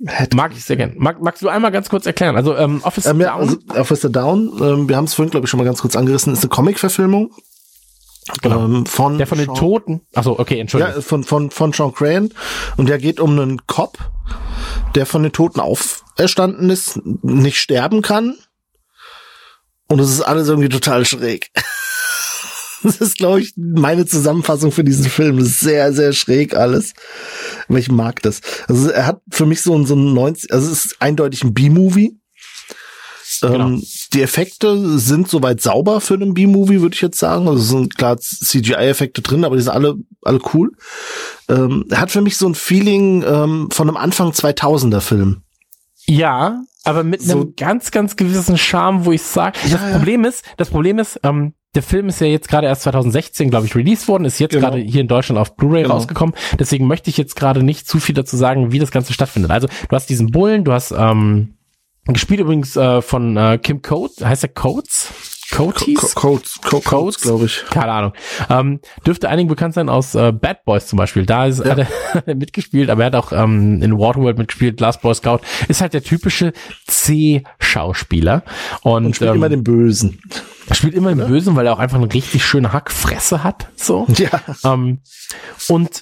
Hätte. 0.06 0.36
Mag 0.36 0.52
ich 0.54 0.64
sehr 0.66 0.78
gern. 0.78 0.94
Mag, 0.98 1.22
magst 1.22 1.42
du 1.44 1.50
einmal 1.50 1.72
ganz 1.72 1.88
kurz 1.90 2.06
erklären? 2.08 2.36
Also 2.36 2.56
ähm, 2.58 2.82
Office 2.84 3.06
Ähm, 3.06 3.22
ja, 3.22 3.38
Down. 3.38 3.40
also 3.40 3.58
Officer 3.80 4.10
Down, 4.10 4.52
ähm, 4.60 4.90
wir 4.90 4.98
haben 4.98 5.06
es 5.06 5.14
vorhin, 5.14 5.30
glaube 5.30 5.46
ich, 5.46 5.50
schon 5.50 5.60
mal 5.60 5.64
ganz 5.64 5.82
kurz 5.82 5.96
angerissen, 5.96 6.34
ist 6.34 6.42
eine 6.42 6.50
Comic-Verfilmung. 6.50 7.32
Genau. 8.42 8.66
Ähm, 8.66 8.86
von 8.86 9.18
der 9.18 9.28
von 9.28 9.38
den 9.38 9.48
Sean- 9.48 9.56
Toten. 9.56 10.02
Achso, 10.14 10.38
okay, 10.38 10.60
Entschuldigung. 10.60 10.96
Ja, 10.96 11.02
von, 11.02 11.24
von, 11.24 11.50
von 11.52 11.74
Sean 11.74 11.94
Crane. 11.94 12.30
Und 12.78 12.88
der 12.90 12.98
geht 13.00 13.20
um 13.20 13.32
einen 13.32 13.66
Cop, 13.66 13.98
der 14.96 15.06
von 15.06 15.24
den 15.24 15.32
Toten 15.32 15.60
auferstanden 15.60 16.70
ist, 16.70 17.00
nicht 17.24 17.58
sterben 17.60 18.02
kann. 18.02 18.38
Und 19.88 20.00
es 20.00 20.10
ist 20.12 20.22
alles 20.22 20.48
irgendwie 20.48 20.70
total 20.70 21.06
schräg. 21.06 21.50
Das 22.84 22.98
ist, 22.98 23.18
glaube 23.18 23.42
ich, 23.42 23.54
meine 23.58 24.08
Zusammenfassung 24.08 24.72
für 24.72 24.84
diesen 24.84 25.06
Film. 25.06 25.38
Das 25.38 25.46
ist 25.50 25.60
sehr, 25.60 25.94
sehr 25.94 26.14
schräg 26.14 26.56
alles. 26.56 26.94
Aber 27.70 27.78
ich 27.78 27.92
mag 27.92 28.24
das. 28.24 28.42
Also 28.68 28.90
er 28.90 29.06
hat 29.06 29.22
für 29.30 29.46
mich 29.46 29.62
so 29.62 29.76
ein, 29.78 29.86
so 29.86 29.94
ein 29.96 30.16
90, 30.16 30.52
also 30.52 30.72
es 30.72 30.86
ist 30.86 30.96
eindeutig 31.00 31.44
ein 31.44 31.54
B-Movie. 31.54 32.20
Genau. 33.42 33.68
Ähm, 33.68 33.84
die 34.14 34.22
Effekte 34.22 35.00
sind 35.00 35.28
soweit 35.30 35.62
sauber 35.62 36.02
für 36.02 36.16
einen 36.16 36.34
B-Movie, 36.34 36.82
würde 36.82 36.96
ich 36.96 37.02
jetzt 37.02 37.20
sagen. 37.20 37.48
Also 37.48 37.62
es 37.62 37.70
sind 37.70 37.98
klar 37.98 38.18
CGI-Effekte 38.18 39.22
drin, 39.22 39.46
aber 39.46 39.56
die 39.56 39.62
sind 39.62 39.72
alle, 39.72 39.96
alle 40.24 40.40
cool. 40.54 40.72
Ähm, 41.50 41.86
hat 41.94 42.12
für 42.12 42.22
mich 42.22 42.38
so 42.38 42.48
ein 42.48 42.56
Feeling 42.56 43.24
ähm, 43.26 43.70
von 43.72 43.88
einem 43.88 43.98
Anfang 43.98 44.32
2000er 44.32 45.00
Film. 45.02 45.42
Ja, 46.06 46.62
aber 46.84 47.04
mit 47.04 47.22
So- 47.22 47.34
einem 47.34 47.54
ganz, 47.56 47.92
ganz 47.92 48.16
gewissen 48.16 48.58
Charme, 48.58 49.06
wo 49.06 49.12
ich 49.12 49.22
sage, 49.22 49.58
Ja, 49.66 49.78
das 49.78 49.82
ja. 49.82 49.98
Problem 49.98 50.26
ist, 50.26 50.44
das 50.58 50.70
Problem 50.70 51.00
ist, 51.00 51.20
ähm, 51.24 51.54
der 51.74 51.84
Film 51.84 52.10
ist 52.10 52.20
ja 52.20 52.28
jetzt 52.28 52.50
gerade 52.50 52.68
erst 52.68 52.82
2016, 52.82 53.50
glaube 53.50 53.66
ich, 53.66 53.76
released 53.76 54.08
worden, 54.10 54.26
ist 54.26 54.40
jetzt 54.40 54.52
Genau. 54.52 54.72
gerade 54.72 54.82
hier 54.82 55.00
in 55.00 55.08
Deutschland 55.08 55.40
auf 55.40 55.56
Blu-ray 55.56 55.84
Genau. 55.84 55.94
rausgekommen. 55.96 56.36
Deswegen 56.60 56.86
möchte 56.86 57.10
ich 57.10 57.16
jetzt 57.18 57.36
gerade 57.38 57.64
nicht 57.64 57.88
zu 57.88 58.00
viel 58.02 58.14
dazu 58.16 58.36
sagen, 58.36 58.74
wie 58.74 58.80
das 58.80 58.92
Ganze 58.92 59.14
stattfindet. 59.14 59.52
Also 59.52 59.68
du 59.68 59.96
hast 59.96 60.10
diesen 60.10 60.32
Bullen, 60.32 60.66
du 60.66 60.74
hast 60.74 60.92
ähm, 60.92 61.54
gespielt 62.06 62.40
übrigens 62.40 62.76
äh, 62.76 63.02
von 63.02 63.38
äh, 63.38 63.58
Kim 63.62 63.82
Coates, 63.82 64.24
heißt 64.26 64.44
er 64.44 64.50
Coates? 64.50 65.10
Coates? 65.54 66.16
Codes, 66.16 66.60
Codes? 66.62 67.20
glaube 67.20 67.44
ich. 67.46 67.66
Keine 67.70 67.92
Ahnung. 67.92 68.14
Ähm, 68.50 68.80
dürfte 69.06 69.28
einigen 69.28 69.50
bekannt 69.50 69.74
sein 69.74 69.90
aus 69.90 70.16
äh, 70.16 70.32
Bad 70.32 70.64
Boys 70.64 70.88
zum 70.88 70.96
Beispiel. 70.96 71.26
Da 71.26 71.46
ist, 71.46 71.60
Ja. 71.60 71.72
hat, 71.72 71.80
er, 71.80 71.88
hat 72.14 72.28
er 72.28 72.36
mitgespielt, 72.36 72.90
aber 72.90 73.02
er 73.04 73.08
hat 73.08 73.16
auch 73.16 73.34
ähm, 73.34 73.82
in 73.84 73.98
Waterworld 74.00 74.38
mitgespielt, 74.38 74.80
Last 74.80 75.02
Boy 75.02 75.14
Scout. 75.14 75.40
Ist 75.68 75.82
halt 75.82 75.94
der 75.94 76.04
typische 76.04 76.54
C-Schauspieler. 76.88 78.44
Und, 78.82 79.06
Und 79.08 79.16
spielt 79.18 79.32
ähm, 79.32 79.36
immer 79.38 79.50
den 79.50 79.64
Bösen. 79.66 80.20
er 80.68 80.76
spielt 80.76 80.94
immer 80.94 81.14
den 81.14 81.28
Bösen, 81.28 81.54
weil 81.58 81.66
er 81.66 81.74
auch 81.74 81.80
einfach 81.80 81.98
eine 81.98 82.12
richtig 82.14 82.46
schöne 82.46 82.72
Hackfresse 82.74 83.44
hat. 83.44 83.68
So. 83.76 84.08
Ja. 84.18 84.30
Ähm, 84.64 85.00
und 85.68 86.02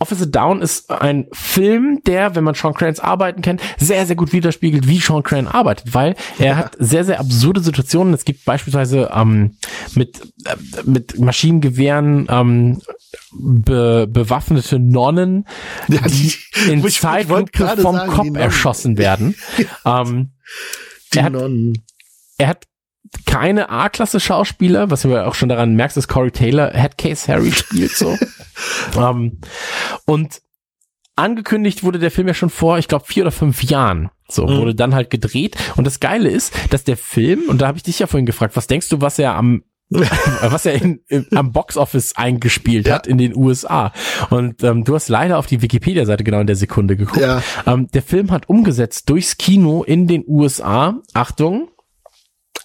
Officer 0.00 0.26
Down 0.26 0.62
ist 0.62 0.90
ein 0.90 1.26
Film, 1.32 2.00
der, 2.06 2.34
wenn 2.34 2.42
man 2.42 2.54
Sean 2.54 2.72
Cranes 2.74 3.00
Arbeiten 3.00 3.42
kennt, 3.42 3.60
sehr, 3.78 4.04
sehr 4.06 4.16
gut 4.16 4.32
widerspiegelt, 4.32 4.88
wie 4.88 4.98
Sean 4.98 5.22
Crane 5.22 5.46
arbeitet, 5.46 5.92
weil 5.94 6.16
er 6.38 6.56
hat 6.56 6.76
sehr, 6.78 7.04
sehr 7.04 7.20
absurde 7.20 7.60
Situationen. 7.60 8.14
Es 8.14 8.24
gibt 8.24 8.44
beispielsweise 8.46 9.10
ähm, 9.14 9.56
mit, 9.94 10.20
äh, 10.46 10.56
mit 10.84 11.18
Maschinengewehren 11.20 12.26
ähm, 12.30 12.80
be, 13.32 14.06
bewaffnete 14.10 14.78
Nonnen, 14.78 15.44
Ja, 15.88 16.00
die 16.08 16.32
die- 16.64 16.70
in 16.72 16.88
Zeitlupe 16.88 17.66
vom 17.76 17.94
sagen, 17.96 18.10
Kopf 18.10 18.36
erschossen 18.36 18.96
werden. 18.98 19.34
ähm, 19.84 20.30
Die 21.12 21.22
hat- 21.22 21.32
Nonnen. 21.34 21.84
er 22.38 22.48
hat 22.48 22.64
keine 23.26 23.68
A-Klasse-Schauspieler, 23.70 24.90
was 24.90 25.02
du 25.02 25.08
ja 25.08 25.26
auch 25.26 25.34
schon 25.34 25.48
daran 25.48 25.74
merkst, 25.74 25.96
dass 25.96 26.08
Corey 26.08 26.30
Taylor 26.30 26.70
Headcase 26.72 27.26
Harry 27.32 27.52
spielt 27.52 27.92
so. 27.92 28.16
ähm, 28.98 29.40
und 30.06 30.40
angekündigt 31.16 31.82
wurde 31.84 31.98
der 31.98 32.10
Film 32.10 32.28
ja 32.28 32.34
schon 32.34 32.50
vor, 32.50 32.78
ich 32.78 32.88
glaube, 32.88 33.04
vier 33.06 33.24
oder 33.24 33.32
fünf 33.32 33.62
Jahren. 33.62 34.10
So, 34.28 34.46
Mhm. 34.46 34.58
wurde 34.58 34.74
dann 34.74 34.94
halt 34.94 35.10
gedreht. 35.10 35.56
Und 35.76 35.86
das 35.86 35.98
Geile 36.00 36.28
ist, 36.30 36.52
dass 36.72 36.84
der 36.84 36.96
Film, 36.96 37.42
und 37.48 37.60
da 37.60 37.66
habe 37.66 37.76
ich 37.78 37.82
dich 37.82 37.98
ja 37.98 38.06
vorhin 38.06 38.26
gefragt, 38.26 38.56
was 38.56 38.66
denkst 38.68 38.88
du, 38.88 39.00
was 39.00 39.18
er 39.18 39.34
am 39.34 39.62
was 40.42 40.66
er 40.66 40.74
in, 40.74 41.00
in, 41.08 41.26
am 41.34 41.50
Boxoffice 41.50 42.14
eingespielt 42.14 42.86
Ja. 42.86 42.94
hat 42.94 43.08
in 43.08 43.18
den 43.18 43.34
USA. 43.34 43.92
Und 44.30 44.62
ähm, 44.62 44.84
du 44.84 44.94
hast 44.94 45.08
leider 45.08 45.36
auf 45.36 45.46
die 45.46 45.62
Wikipedia-Seite 45.62 46.22
genau 46.22 46.38
in 46.38 46.46
der 46.46 46.54
Sekunde 46.54 46.94
geguckt. 46.96 47.20
Ja. 47.20 47.42
Ähm, 47.66 47.88
der 47.92 48.02
Film 48.02 48.30
hat 48.30 48.48
umgesetzt 48.48 49.10
durchs 49.10 49.36
Kino 49.36 49.82
in 49.82 50.06
den 50.06 50.22
USA, 50.28 51.00
Achtung, 51.12 51.70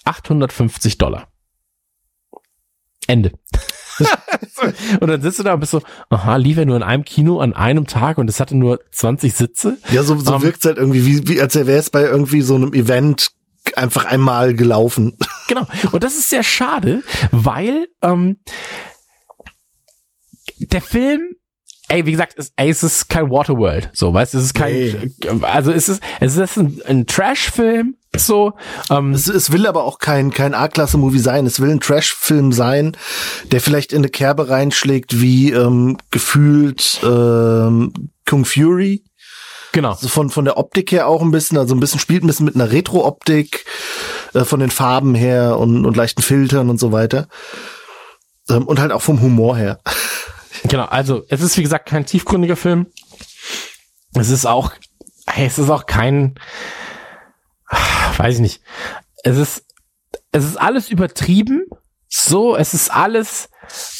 850 0.06 0.98
Dollar. 0.98 1.28
Ende. 3.06 3.32
und 5.00 5.08
dann 5.08 5.22
sitzt 5.22 5.38
du 5.38 5.42
da 5.42 5.54
und 5.54 5.60
bist 5.60 5.72
so, 5.72 5.80
aha, 6.10 6.36
lief 6.36 6.58
er 6.58 6.66
nur 6.66 6.76
in 6.76 6.82
einem 6.82 7.04
Kino 7.04 7.40
an 7.40 7.54
einem 7.54 7.86
Tag 7.86 8.18
und 8.18 8.28
es 8.28 8.40
hatte 8.40 8.56
nur 8.56 8.80
20 8.92 9.34
Sitze. 9.34 9.78
Ja, 9.90 10.02
so, 10.02 10.18
so 10.18 10.34
Ähm, 10.34 10.42
wirkt's 10.42 10.64
halt 10.66 10.76
irgendwie, 10.76 11.06
wie, 11.06 11.28
wie 11.28 11.40
als 11.40 11.54
wäre 11.54 11.78
es 11.78 11.90
bei 11.90 12.02
irgendwie 12.02 12.42
so 12.42 12.56
einem 12.56 12.72
Event 12.74 13.30
einfach 13.74 14.04
einmal 14.04 14.54
gelaufen. 14.54 15.16
Genau. 15.48 15.64
Und 15.92 16.02
das 16.02 16.14
ist 16.18 16.28
sehr 16.28 16.42
schade, 16.42 17.04
weil 17.30 17.86
ähm, 18.02 18.38
der 20.58 20.82
Film, 20.82 21.20
ey, 21.86 22.04
wie 22.04 22.10
gesagt, 22.10 22.34
es, 22.36 22.52
ey, 22.56 22.68
es 22.68 22.82
ist 22.82 23.08
kein 23.08 23.30
Waterworld. 23.30 23.90
So, 23.92 24.12
weißt 24.12 24.34
du, 24.34 24.38
es 24.38 24.46
ist 24.46 24.54
kein, 24.54 24.72
Nee. 24.74 25.42
also 25.42 25.70
es 25.70 25.88
ist, 25.88 26.02
es 26.18 26.36
ist 26.36 26.58
ein, 26.58 26.82
ein 26.84 27.06
Trash-Film. 27.06 27.96
So, 28.18 28.54
ähm, 28.90 29.12
Es, 29.12 29.28
es 29.28 29.52
will 29.52 29.66
aber 29.66 29.84
auch 29.84 29.98
kein, 29.98 30.30
kein 30.30 30.54
A-Klasse-Movie 30.54 31.18
sein. 31.18 31.46
Es 31.46 31.60
will 31.60 31.70
ein 31.70 31.80
Trash-Film 31.80 32.52
sein, 32.52 32.96
der 33.52 33.60
vielleicht 33.60 33.92
in 33.92 33.98
eine 33.98 34.08
Kerbe 34.08 34.48
reinschlägt, 34.48 35.20
wie 35.20 35.52
ähm, 35.52 35.98
gefühlt 36.10 37.00
ähm, 37.02 37.92
Kung 38.28 38.44
Fury. 38.44 39.04
genau. 39.72 39.90
Also 39.90 40.08
von, 40.08 40.30
von 40.30 40.44
der 40.44 40.56
Optik 40.58 40.92
her 40.92 41.06
auch 41.08 41.22
ein 41.22 41.30
bisschen, 41.30 41.58
also 41.58 41.74
ein 41.74 41.80
bisschen 41.80 42.00
spielt 42.00 42.24
ein 42.24 42.26
bisschen 42.26 42.46
mit 42.46 42.54
einer 42.54 42.72
Retro-Optik, 42.72 43.64
äh, 44.34 44.44
von 44.44 44.60
den 44.60 44.70
Farben 44.70 45.14
her 45.14 45.58
und, 45.58 45.84
und 45.86 45.96
leichten 45.96 46.22
Filtern 46.22 46.70
und 46.70 46.78
so 46.80 46.92
weiter. 46.92 47.28
Ähm, 48.48 48.64
und 48.66 48.78
halt 48.80 48.92
auch 48.92 49.02
vom 49.02 49.20
Humor 49.20 49.56
her. 49.56 49.78
Genau, 50.64 50.86
also 50.86 51.22
es 51.28 51.42
ist 51.42 51.58
wie 51.58 51.62
gesagt 51.62 51.86
kein 51.86 52.06
tiefgründiger 52.06 52.56
Film. 52.56 52.86
Es 54.14 54.30
ist 54.30 54.46
auch, 54.46 54.72
hey, 55.26 55.46
es 55.46 55.58
ist 55.58 55.68
auch 55.68 55.84
kein, 55.84 56.34
weiß 57.70 58.36
ich 58.36 58.40
nicht. 58.40 58.62
Es 59.24 59.36
ist, 59.36 59.66
es 60.32 60.44
ist 60.44 60.56
alles 60.56 60.90
übertrieben. 60.90 61.64
So, 62.08 62.56
es 62.56 62.72
ist 62.74 62.90
alles 62.90 63.48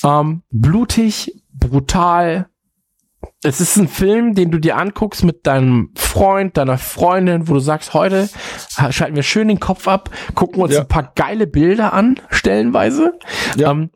ähm, 0.04 0.42
blutig, 0.50 1.42
brutal. 1.52 2.48
Es 3.42 3.60
ist 3.60 3.76
ein 3.76 3.88
Film, 3.88 4.34
den 4.34 4.50
du 4.50 4.58
dir 4.58 4.76
anguckst 4.76 5.24
mit 5.24 5.46
deinem 5.46 5.92
Freund, 5.96 6.56
deiner 6.56 6.78
Freundin, 6.78 7.48
wo 7.48 7.54
du 7.54 7.60
sagst, 7.60 7.92
heute 7.94 8.28
ha- 8.76 8.92
schalten 8.92 9.16
wir 9.16 9.22
schön 9.24 9.48
den 9.48 9.60
Kopf 9.60 9.88
ab, 9.88 10.10
gucken 10.34 10.62
uns 10.62 10.74
Ja. 10.74 10.80
ein 10.80 10.88
paar 10.88 11.12
geile 11.14 11.46
Bilder 11.46 11.92
an, 11.92 12.20
stellenweise. 12.30 13.18
Ja. 13.56 13.72
Ähm, 13.72 13.90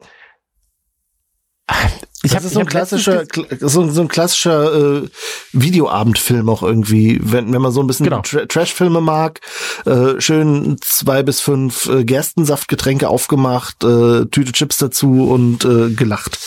ich 2.23 2.33
das 2.33 2.41
hab- 2.41 2.45
ist 2.47 2.53
so 2.55 2.61
ein 2.61 2.67
hab 2.67 2.71
klassischer, 2.71 3.23
kl- 3.23 3.67
so, 3.69 3.89
so 3.91 4.01
ein 4.03 4.09
klassischer 4.09 5.03
äh, 5.03 5.09
Videoabendfilm 5.53 6.49
auch 6.49 6.63
irgendwie, 6.63 7.19
wenn, 7.23 7.53
wenn 7.53 7.63
man 7.63 7.73
so 7.73 7.81
ein 7.81 7.87
bisschen 7.87 8.05
Genau. 8.05 8.21
Tra 8.23 8.47
Trash-Filme 8.47 9.01
mag, 9.01 9.41
äh, 9.87 10.21
schön 10.21 10.77
zwei 10.81 11.23
bis 11.23 11.41
fünf 11.41 11.87
äh, 11.87 12.05
Gerstensaftgetränke 12.05 13.09
aufgemacht, 13.09 13.83
äh, 13.85 14.27
Tüte 14.27 14.53
Chips 14.53 14.79
dazu 14.79 15.29
und 15.31 15.65
äh, 15.65 15.91
gelacht. 15.95 16.39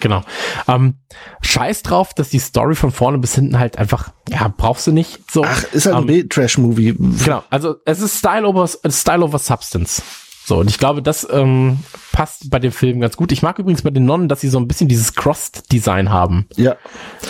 Genau. 0.00 0.22
Ähm, 0.66 0.94
scheiß 1.42 1.82
drauf, 1.82 2.14
dass 2.14 2.30
die 2.30 2.38
Story 2.38 2.74
von 2.74 2.90
vorne 2.90 3.18
bis 3.18 3.34
hinten 3.34 3.58
halt 3.58 3.76
einfach, 3.76 4.10
ja, 4.30 4.48
brauchst 4.56 4.86
du 4.86 4.92
nicht. 4.92 5.30
So. 5.30 5.44
Ach, 5.44 5.64
ist 5.72 5.84
halt 5.86 5.96
ein 5.96 6.02
Ähm, 6.02 6.06
B-Trash-Movie. 6.06 6.94
Genau, 7.24 7.44
also 7.50 7.76
es 7.84 8.00
ist 8.00 8.16
Style 8.18 8.46
over, 8.46 8.66
Style 8.66 9.22
over 9.22 9.38
Substance. 9.38 10.02
So, 10.50 10.58
und 10.58 10.68
ich 10.68 10.78
glaube, 10.78 11.00
das 11.00 11.28
ähm, 11.30 11.78
passt 12.10 12.50
bei 12.50 12.58
dem 12.58 12.72
Film 12.72 12.98
ganz 12.98 13.16
gut. 13.16 13.30
Ich 13.30 13.40
mag 13.40 13.60
übrigens 13.60 13.82
bei 13.82 13.90
den 13.90 14.04
Nonnen, 14.04 14.26
dass 14.28 14.40
sie 14.40 14.48
so 14.48 14.58
ein 14.58 14.66
bisschen 14.66 14.88
dieses 14.88 15.14
Crossed-Design 15.14 16.10
haben. 16.10 16.48
Ja. 16.56 16.74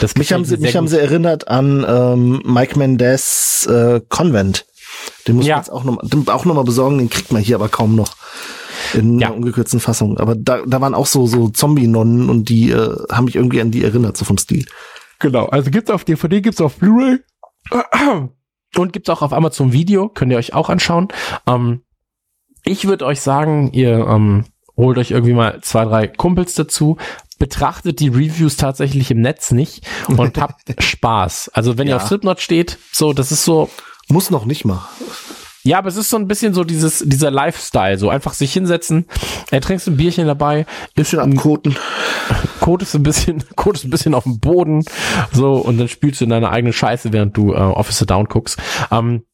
Das 0.00 0.15
Mich 0.15 0.32
haben 0.32 0.47
sie, 0.47 0.57
mich 0.57 0.74
haben 0.74 0.89
sie 0.89 0.99
erinnert 0.99 1.47
an 1.47 1.84
ähm, 1.86 2.40
Mike 2.47 2.78
Mendez 2.78 3.68
äh, 3.70 4.00
Convent. 4.08 4.65
Den 5.28 5.36
muss 5.36 5.44
Ja. 5.44 5.57
man 5.57 5.60
jetzt 5.65 5.70
auch 5.70 5.84
noch, 5.84 5.99
den 6.02 6.26
auch 6.31 6.47
noch 6.47 6.55
mal 6.55 6.65
besorgen, 6.65 6.97
den 6.97 7.10
kriegt 7.10 7.31
man 7.31 7.42
hier 7.42 7.57
aber 7.57 7.68
kaum 7.68 7.94
noch 7.94 8.16
in 8.94 9.18
Ja. 9.20 9.26
einer 9.26 9.36
ungekürzten 9.36 9.81
Fassung. 9.81 10.16
Aber 10.16 10.34
da, 10.34 10.62
da 10.66 10.81
waren 10.81 10.94
auch 10.94 11.05
so 11.07 11.26
so 11.26 11.50
Zombie-Nonnen 11.50 12.31
und 12.31 12.49
die 12.49 12.70
äh, 12.70 12.97
haben 13.12 13.26
mich 13.26 13.36
irgendwie 13.36 13.60
an 13.60 13.70
die 13.70 13.84
erinnert, 13.84 14.16
so 14.16 14.24
vom 14.24 14.39
Stil. 14.39 14.65
Genau, 15.18 15.44
also 15.44 15.70
gibt's 15.70 15.90
auf 15.90 16.05
DVD, 16.05 16.40
gibt's 16.40 16.62
auf 16.62 16.76
Blu-ray 16.76 17.18
und 18.76 18.94
gibt's 18.94 19.10
auch 19.10 19.20
auf 19.20 19.34
Amazon 19.34 19.74
Video, 19.74 20.08
könnt 20.08 20.32
ihr 20.32 20.39
euch 20.39 20.55
auch 20.55 20.70
anschauen. 20.70 21.08
Ähm, 21.47 21.82
ich 22.64 22.86
würde 22.86 23.06
euch 23.06 23.20
sagen, 23.20 23.72
ihr 23.72 24.06
ähm, 24.06 24.44
holt 24.76 24.98
euch 24.98 25.10
irgendwie 25.10 25.32
mal 25.34 25.60
zwei, 25.62 25.84
drei 25.84 26.06
Kumpels 26.06 26.55
dazu, 26.55 26.97
betrachtet 27.39 28.00
die 28.00 28.08
Reviews 28.08 28.56
tatsächlich 28.56 29.10
im 29.10 29.20
Netz 29.20 29.50
nicht 29.50 29.86
und 30.08 30.39
habt 30.40 30.82
Spaß. 30.82 31.50
Also 31.55 31.78
wenn 31.78 31.86
ihr 31.86 31.92
Ja. 31.92 31.97
auf 31.97 32.06
Slipknot 32.06 32.40
steht, 32.40 32.78
so, 32.92 33.12
das 33.12 33.32
ist 33.32 33.44
so, 33.44 33.68
Muss 34.08 34.30
noch 34.30 34.44
nicht 34.44 34.64
mal. 34.64 34.82
ja, 35.62 35.78
aber 35.78 35.89
es 35.89 35.97
ist 35.97 36.10
so 36.10 36.16
ein 36.16 36.26
bisschen 36.28 36.52
so 36.55 36.64
dieses, 36.64 37.02
dieser 37.06 37.30
Lifestyle, 37.30 37.97
so 37.98 38.08
einfach 38.10 38.34
sich 38.34 38.52
hinsetzen, 38.52 39.06
er 39.50 39.60
trinkst 39.60 39.86
ein 39.89 39.97
Bierchen 39.97 40.26
dabei, 40.26 40.66
Bisschen 40.94 41.18
abkoten. 41.20 41.76
kotest 42.60 42.94
ein 42.94 43.02
bisschen, 43.02 43.42
kotest 43.56 43.84
ein 43.86 43.90
bisschen 43.90 44.14
auf 44.14 44.24
dem 44.24 44.39
Boden, 44.40 44.84
so, 45.32 45.55
und 45.55 45.78
dann 45.78 45.89
spielst 45.89 46.20
du 46.20 46.24
in 46.24 46.30
deine 46.30 46.50
eigene 46.50 46.72
Scheiße, 46.72 47.12
während 47.12 47.36
du 47.36 47.52
äh, 47.52 47.56
Officer 47.56 48.05
Down 48.06 48.26
guckst. 48.26 48.58
Ähm, 48.90 49.24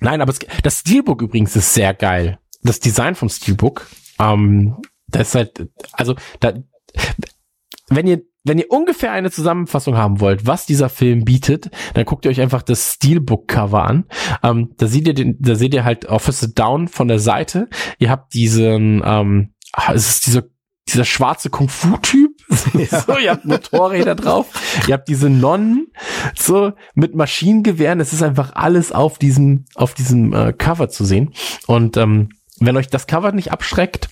nein, 0.00 0.20
aber 0.20 0.32
es, 0.32 0.40
das 0.62 0.80
Steelbook 0.80 1.22
übrigens 1.22 1.56
ist 1.56 1.72
sehr 1.74 1.94
geil. 1.94 2.38
Das 2.62 2.80
Design 2.80 3.14
vom 3.14 3.28
Steelbook, 3.28 3.86
ähm, 4.18 4.76
das 5.08 5.28
ist 5.28 5.34
halt, 5.34 5.68
also, 5.92 6.14
da, 6.40 6.54
wenn 7.88 8.06
ihr 8.06 8.22
wenn 8.42 8.58
ihr 8.58 8.70
ungefähr 8.70 9.12
eine 9.12 9.30
Zusammenfassung 9.30 9.98
haben 9.98 10.20
wollt, 10.20 10.46
was 10.46 10.64
dieser 10.64 10.88
Film 10.88 11.24
bietet, 11.24 11.70
dann 11.92 12.06
guckt 12.06 12.24
ihr 12.24 12.30
euch 12.30 12.40
einfach 12.40 12.62
das 12.62 12.94
Steelbook-Cover 12.94 13.84
an. 13.84 14.06
Ähm, 14.42 14.72
da 14.78 14.86
seht 14.86 15.06
ihr 15.06 15.12
den, 15.12 15.36
da 15.38 15.56
seht 15.56 15.74
ihr 15.74 15.84
halt 15.84 16.06
Officer 16.06 16.48
Down 16.48 16.88
von 16.88 17.08
der 17.08 17.18
Seite. 17.18 17.68
Ihr 17.98 18.08
habt 18.08 18.32
diesen, 18.32 19.02
ähm, 19.04 19.52
es 19.92 20.08
ist 20.08 20.26
dieser 20.26 20.44
dieser 20.88 21.04
schwarze 21.04 21.50
Kung-Fu-Typ. 21.50 22.30
Ja. 22.74 23.00
So, 23.02 23.16
ihr 23.16 23.30
habt 23.30 23.44
Motorräder 23.44 24.16
drauf. 24.16 24.48
Ihr 24.88 24.94
habt 24.94 25.06
diese 25.06 25.30
Nonnen, 25.30 25.92
so, 26.36 26.72
mit 26.94 27.14
Maschinengewehren. 27.14 28.00
Es 28.00 28.12
ist 28.12 28.24
einfach 28.24 28.56
alles 28.56 28.90
auf 28.90 29.18
diesem, 29.18 29.66
auf 29.76 29.94
diesem 29.94 30.32
äh, 30.32 30.52
Cover 30.52 30.88
zu 30.88 31.04
sehen. 31.04 31.32
Und 31.68 31.96
ähm, 31.96 32.30
wenn 32.60 32.76
euch 32.76 32.88
das 32.88 33.06
Cover 33.06 33.32
nicht 33.32 33.52
abschreckt, 33.52 34.08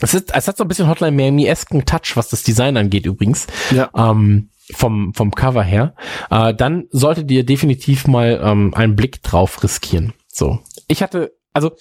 es, 0.00 0.12
ist, 0.12 0.34
es 0.34 0.48
hat 0.48 0.56
so 0.56 0.64
ein 0.64 0.68
bisschen 0.68 0.88
Hotline 0.88 1.16
Miami-esken 1.16 1.86
Touch, 1.86 2.16
was 2.16 2.28
das 2.28 2.42
Design 2.42 2.76
angeht 2.76 3.06
übrigens. 3.06 3.46
Ja. 3.70 3.90
Ähm, 3.96 4.50
vom, 4.72 5.14
vom 5.14 5.30
Cover 5.30 5.62
her. 5.62 5.94
Äh, 6.30 6.54
dann 6.54 6.86
solltet 6.90 7.30
ihr 7.30 7.44
definitiv 7.44 8.06
mal 8.06 8.40
ähm, 8.42 8.74
einen 8.74 8.96
Blick 8.96 9.22
drauf 9.22 9.62
riskieren. 9.62 10.12
So. 10.26 10.60
Ich 10.88 11.02
hatte, 11.02 11.32
also, 11.52 11.72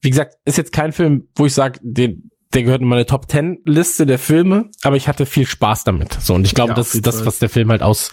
wie 0.00 0.10
gesagt, 0.10 0.34
ist 0.44 0.58
jetzt 0.58 0.72
kein 0.72 0.92
Film, 0.92 1.28
wo 1.36 1.46
ich 1.46 1.54
sage, 1.54 1.78
den, 1.82 2.30
der 2.52 2.64
gehört 2.64 2.82
in 2.82 2.88
meine 2.88 3.06
Top 3.06 3.28
Ten 3.28 3.58
Liste 3.64 4.06
der 4.06 4.18
Filme, 4.18 4.70
aber 4.82 4.96
ich 4.96 5.08
hatte 5.08 5.24
viel 5.24 5.46
Spaß 5.46 5.84
damit. 5.84 6.14
So, 6.20 6.34
und 6.34 6.44
ich 6.44 6.54
glaube, 6.54 6.70
Ja, 6.70 6.74
das 6.74 6.94
ist 6.94 7.06
das, 7.06 7.24
was 7.24 7.38
der 7.38 7.48
Film 7.48 7.70
halt 7.70 7.82
aus, 7.82 8.10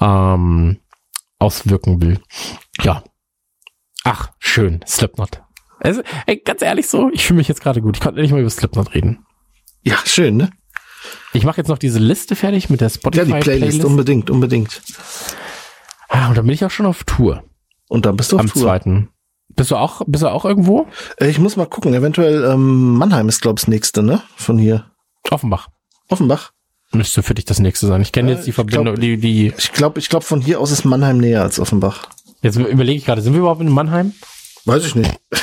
ähm, 0.00 0.78
auswirken 1.38 2.02
will. 2.02 2.20
Ja. 2.82 3.04
Ach, 4.04 4.30
schön. 4.38 4.84
Slipknot. 4.86 5.42
Also, 5.80 6.02
ey, 6.26 6.36
ganz 6.44 6.62
ehrlich 6.62 6.88
so, 6.88 7.10
ich 7.12 7.24
fühle 7.26 7.38
mich 7.38 7.48
jetzt 7.48 7.60
gerade 7.62 7.80
gut. 7.80 7.96
Ich 7.96 8.02
konnte 8.02 8.20
nicht 8.20 8.30
mal 8.32 8.40
über 8.40 8.50
Slipknot 8.50 8.94
reden. 8.94 9.24
Ja, 9.82 9.96
schön, 10.04 10.36
ne? 10.36 10.50
Ich 11.32 11.44
mache 11.44 11.58
jetzt 11.58 11.68
noch 11.68 11.78
diese 11.78 11.98
Liste 11.98 12.34
fertig 12.36 12.68
mit 12.70 12.80
der 12.80 12.88
Ja, 12.88 12.94
Spotify 12.94 13.24
die 13.26 13.30
Playlist, 13.32 13.60
Playlist. 13.60 13.84
unbedingt, 13.84 14.30
unbedingt. 14.30 14.82
Ah, 16.08 16.28
und 16.28 16.36
dann 16.36 16.46
bin 16.46 16.54
ich 16.54 16.64
auch 16.64 16.70
schon 16.70 16.86
auf 16.86 17.04
Tour 17.04 17.44
Und 17.88 18.06
dann 18.06 18.16
bist 18.16 18.32
du 18.32 18.36
auf 18.36 18.40
am 18.40 18.48
Tour. 18.52 18.62
zweiten. 18.62 19.08
Bist 19.54 19.70
du 19.70 19.76
auch, 19.76 20.02
bist 20.06 20.22
du 20.22 20.28
auch 20.28 20.44
irgendwo? 20.44 20.86
Äh, 21.18 21.28
Ich 21.28 21.38
muss 21.38 21.56
mal 21.56 21.66
gucken, 21.66 21.94
eventuell 21.94 22.44
ähm, 22.44 22.94
Mannheim 22.96 23.28
ist, 23.28 23.40
glaube 23.40 23.58
ich, 23.58 23.62
das 23.64 23.68
nächste, 23.68 24.02
ne? 24.02 24.22
Von 24.36 24.58
hier. 24.58 24.90
Offenbach. 25.30 25.68
Offenbach. 26.08 26.52
Müsste 26.92 27.22
für 27.22 27.34
dich 27.34 27.44
das 27.44 27.58
nächste 27.58 27.86
sein. 27.86 28.00
Ich 28.00 28.12
kenne 28.12 28.30
Ja, 28.30 28.36
jetzt 28.36 28.46
die 28.46 28.52
Verbindung, 28.52 28.84
glaub- 28.84 29.00
die, 29.00 29.18
die, 29.18 29.52
Ich 29.58 29.72
glaube, 29.72 29.98
ich 30.00 30.08
glaube, 30.08 30.24
von 30.24 30.40
hier 30.40 30.58
aus 30.60 30.70
ist 30.70 30.84
Mannheim 30.84 31.18
näher 31.18 31.42
als 31.42 31.60
Offenbach. 31.60 32.08
jetzt 32.42 32.56
überlege 32.56 32.98
ich 32.98 33.04
gerade, 33.04 33.20
sind 33.20 33.32
wir 33.34 33.40
überhaupt 33.40 33.60
in 33.60 33.68
Mannheim? 33.68 34.12
Weiß 34.68 34.84
ich 34.86 34.94
nicht. 34.94 35.10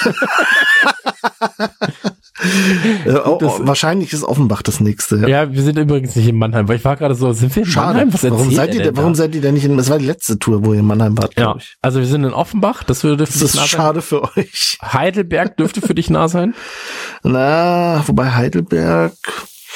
äh, 3.05 3.11
oh, 3.25 3.37
Das- 3.39 3.59
oh, 3.59 3.67
wahrscheinlich 3.67 4.13
ist 4.13 4.23
Offenbach 4.23 4.61
das 4.61 4.79
nächste. 4.79 5.17
Ja. 5.17 5.27
Ja, 5.27 5.51
wir 5.51 5.61
sind 5.61 5.77
übrigens 5.77 6.15
nicht 6.15 6.27
in 6.27 6.37
Mannheim, 6.37 6.67
weil 6.67 6.77
ich 6.77 6.85
war 6.85 6.95
gerade 6.95 7.15
so, 7.15 7.31
sind 7.33 7.55
wir 7.55 7.63
in 7.63 7.69
Schade. 7.69 7.87
Mannheim? 7.99 8.13
Was 8.13 8.23
warum 8.23 8.51
seid 8.51 8.73
ihr 8.75 8.83
denn 8.83 8.97
warum 8.97 9.13
da? 9.13 9.17
seid 9.17 9.35
ihr 9.35 9.41
denn 9.41 9.53
nicht 9.55 9.65
in, 9.65 9.77
das 9.77 9.89
war 9.89 9.97
die 9.97 10.05
letzte 10.05 10.37
Tour, 10.39 10.63
wo 10.65 10.73
ihr 10.73 10.79
in 10.79 10.85
Mannheim 10.85 11.17
wart, 11.17 11.33
Ja, 11.37 11.55
ich. 11.57 11.75
also 11.81 11.99
wir 11.99 12.07
sind 12.07 12.23
in 12.23 12.33
Offenbach, 12.33 12.83
das 12.83 13.03
würde 13.03 13.25
für 13.25 13.31
Das 13.31 13.39
dich 13.39 13.43
ist 13.49 13.55
nah 13.55 13.61
sein. 13.61 13.69
schade 13.69 14.01
für 14.01 14.23
euch. 14.23 14.77
Heidelberg 14.81 15.57
dürfte 15.57 15.81
für 15.81 15.95
dich 15.95 16.09
nah 16.09 16.27
sein. 16.27 16.53
Na, 17.23 18.03
wobei 18.07 18.31
Heidelberg, 18.31 19.13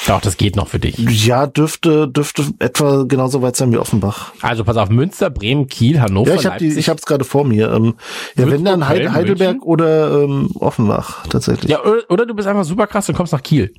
Doch, 0.06 0.20
das 0.20 0.36
geht 0.36 0.56
noch 0.56 0.68
für 0.68 0.78
dich. 0.78 0.96
ja, 0.98 1.46
dürfte, 1.46 2.08
dürfte 2.08 2.44
etwa 2.58 3.04
genauso 3.04 3.42
weit 3.42 3.56
sein 3.56 3.70
wie 3.72 3.76
Offenbach. 3.76 4.32
Also 4.40 4.64
pass 4.64 4.76
auf, 4.76 4.88
Münster, 4.88 5.30
Bremen, 5.30 5.68
Kiel, 5.68 6.00
Hannover, 6.00 6.30
Ja, 6.30 6.36
ich 6.36 6.46
habe 6.46 6.64
ich 6.64 6.88
hab's 6.88 7.04
gerade 7.06 7.24
vor 7.24 7.44
mir. 7.44 7.70
Ähm, 7.72 7.94
ja, 8.36 8.50
wenn 8.50 8.64
dann 8.64 8.88
Heid, 8.88 9.02
Köln, 9.02 9.12
Heidelberg 9.14 9.52
München? 9.56 9.68
oder 9.68 10.22
ähm, 10.22 10.50
Offenbach 10.54 11.26
tatsächlich. 11.28 11.70
ja, 11.70 11.82
oder, 11.84 12.02
oder 12.08 12.26
du 12.26 12.34
bist 12.34 12.48
einfach 12.48 12.64
super 12.64 12.86
krass 12.86 13.08
und 13.08 13.14
kommst 13.14 13.32
nach 13.32 13.42
Kiel. 13.42 13.72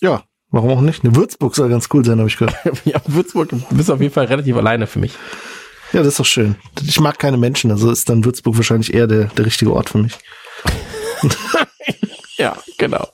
ja, 0.00 0.22
warum 0.50 0.70
auch 0.70 0.80
nicht? 0.80 1.04
Ne, 1.04 1.14
Würzburg 1.14 1.54
soll 1.54 1.68
ganz 1.68 1.88
cool 1.92 2.04
sein, 2.04 2.18
habe 2.18 2.28
ich 2.28 2.36
gehört. 2.36 2.56
ja, 2.84 3.00
Würzburg, 3.06 3.50
du 3.50 3.60
bist 3.70 3.90
auf 3.90 4.00
jeden 4.00 4.12
Fall 4.12 4.26
relativ 4.26 4.56
alleine 4.56 4.86
für 4.86 4.98
mich. 4.98 5.12
Ja, 5.92 6.00
das 6.00 6.08
ist 6.08 6.20
doch 6.20 6.26
schön. 6.26 6.56
Ich 6.84 7.00
mag 7.00 7.18
keine 7.18 7.36
Menschen, 7.36 7.70
also 7.70 7.90
ist 7.90 8.08
dann 8.08 8.24
Würzburg 8.24 8.56
wahrscheinlich 8.56 8.92
eher 8.94 9.06
der, 9.06 9.24
der 9.26 9.46
richtige 9.46 9.72
Ort 9.72 9.90
für 9.90 9.98
mich. 9.98 10.14
Genau. 12.80 13.06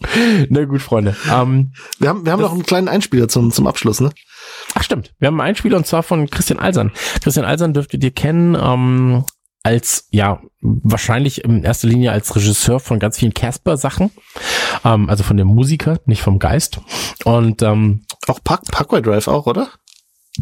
Na 0.49 0.65
gut, 0.65 0.81
Freunde. 0.81 1.17
Ähm, 1.31 1.73
Wir 1.99 2.09
haben, 2.09 2.25
wir 2.25 2.33
haben 2.33 2.41
noch 2.41 2.53
einen 2.53 2.63
kleinen 2.63 2.89
Einspieler 2.89 3.29
zum, 3.29 3.51
zum 3.51 3.67
Abschluss, 3.67 4.01
ne? 4.01 4.11
ach 4.75 4.83
stimmt, 4.85 5.13
wir 5.19 5.27
haben 5.27 5.41
einen 5.41 5.49
Einspieler 5.49 5.77
und 5.77 5.87
zwar 5.87 6.03
von 6.05 6.31
Christian 6.31 6.59
Alsan. 6.61 6.93
Christian 7.23 7.45
Alsan 7.45 7.75
dürftet 7.75 8.05
ihr 8.05 8.13
kennen 8.13 8.57
ähm, 8.61 9.25
als, 9.65 10.07
ja, 10.11 10.41
wahrscheinlich 10.61 11.43
in 11.45 11.65
erster 11.65 11.89
Linie 11.89 12.13
als 12.13 12.37
Regisseur 12.37 12.79
von 12.79 13.01
ganz 13.01 13.19
vielen 13.19 13.35
Casper-Sachen. 13.35 14.13
Ähm, 14.85 15.11
also 15.11 15.25
von 15.25 15.37
dem 15.37 15.49
Musiker, 15.49 15.99
nicht 16.07 16.23
vom 16.23 16.39
Geist. 16.39 16.79
Und 17.25 17.63
ähm, 17.63 18.05
Auch 18.29 18.39
Park, 18.45 18.63
Parkway 18.71 19.03
Drive 19.03 19.27
auch, 19.27 19.47
oder? 19.47 19.69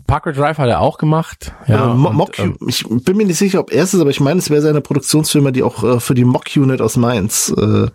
Parkway 0.06 0.32
Drive 0.32 0.58
hat 0.58 0.68
er 0.68 0.80
auch 0.80 0.98
gemacht. 0.98 1.52
Ja, 1.66 1.92
Äh, 1.92 1.94
Mock, 1.94 2.38
ähm, 2.38 2.56
ich 2.66 2.84
bin 2.88 3.16
mir 3.16 3.26
nicht 3.26 3.38
sicher, 3.38 3.60
ob 3.60 3.72
er 3.72 3.84
es 3.84 3.94
ist, 3.94 4.00
aber 4.00 4.10
ich 4.10 4.20
meine, 4.20 4.38
es 4.38 4.50
wäre 4.50 4.62
seine 4.62 4.80
Produktionsfirma, 4.80 5.50
die 5.50 5.62
auch 5.62 5.82
äh, 5.84 6.00
für 6.00 6.14
die 6.14 6.24
Mock 6.24 6.44
Unit 6.56 6.80
aus 6.80 6.96
Mainz 6.96 7.52
äh, 7.56 7.86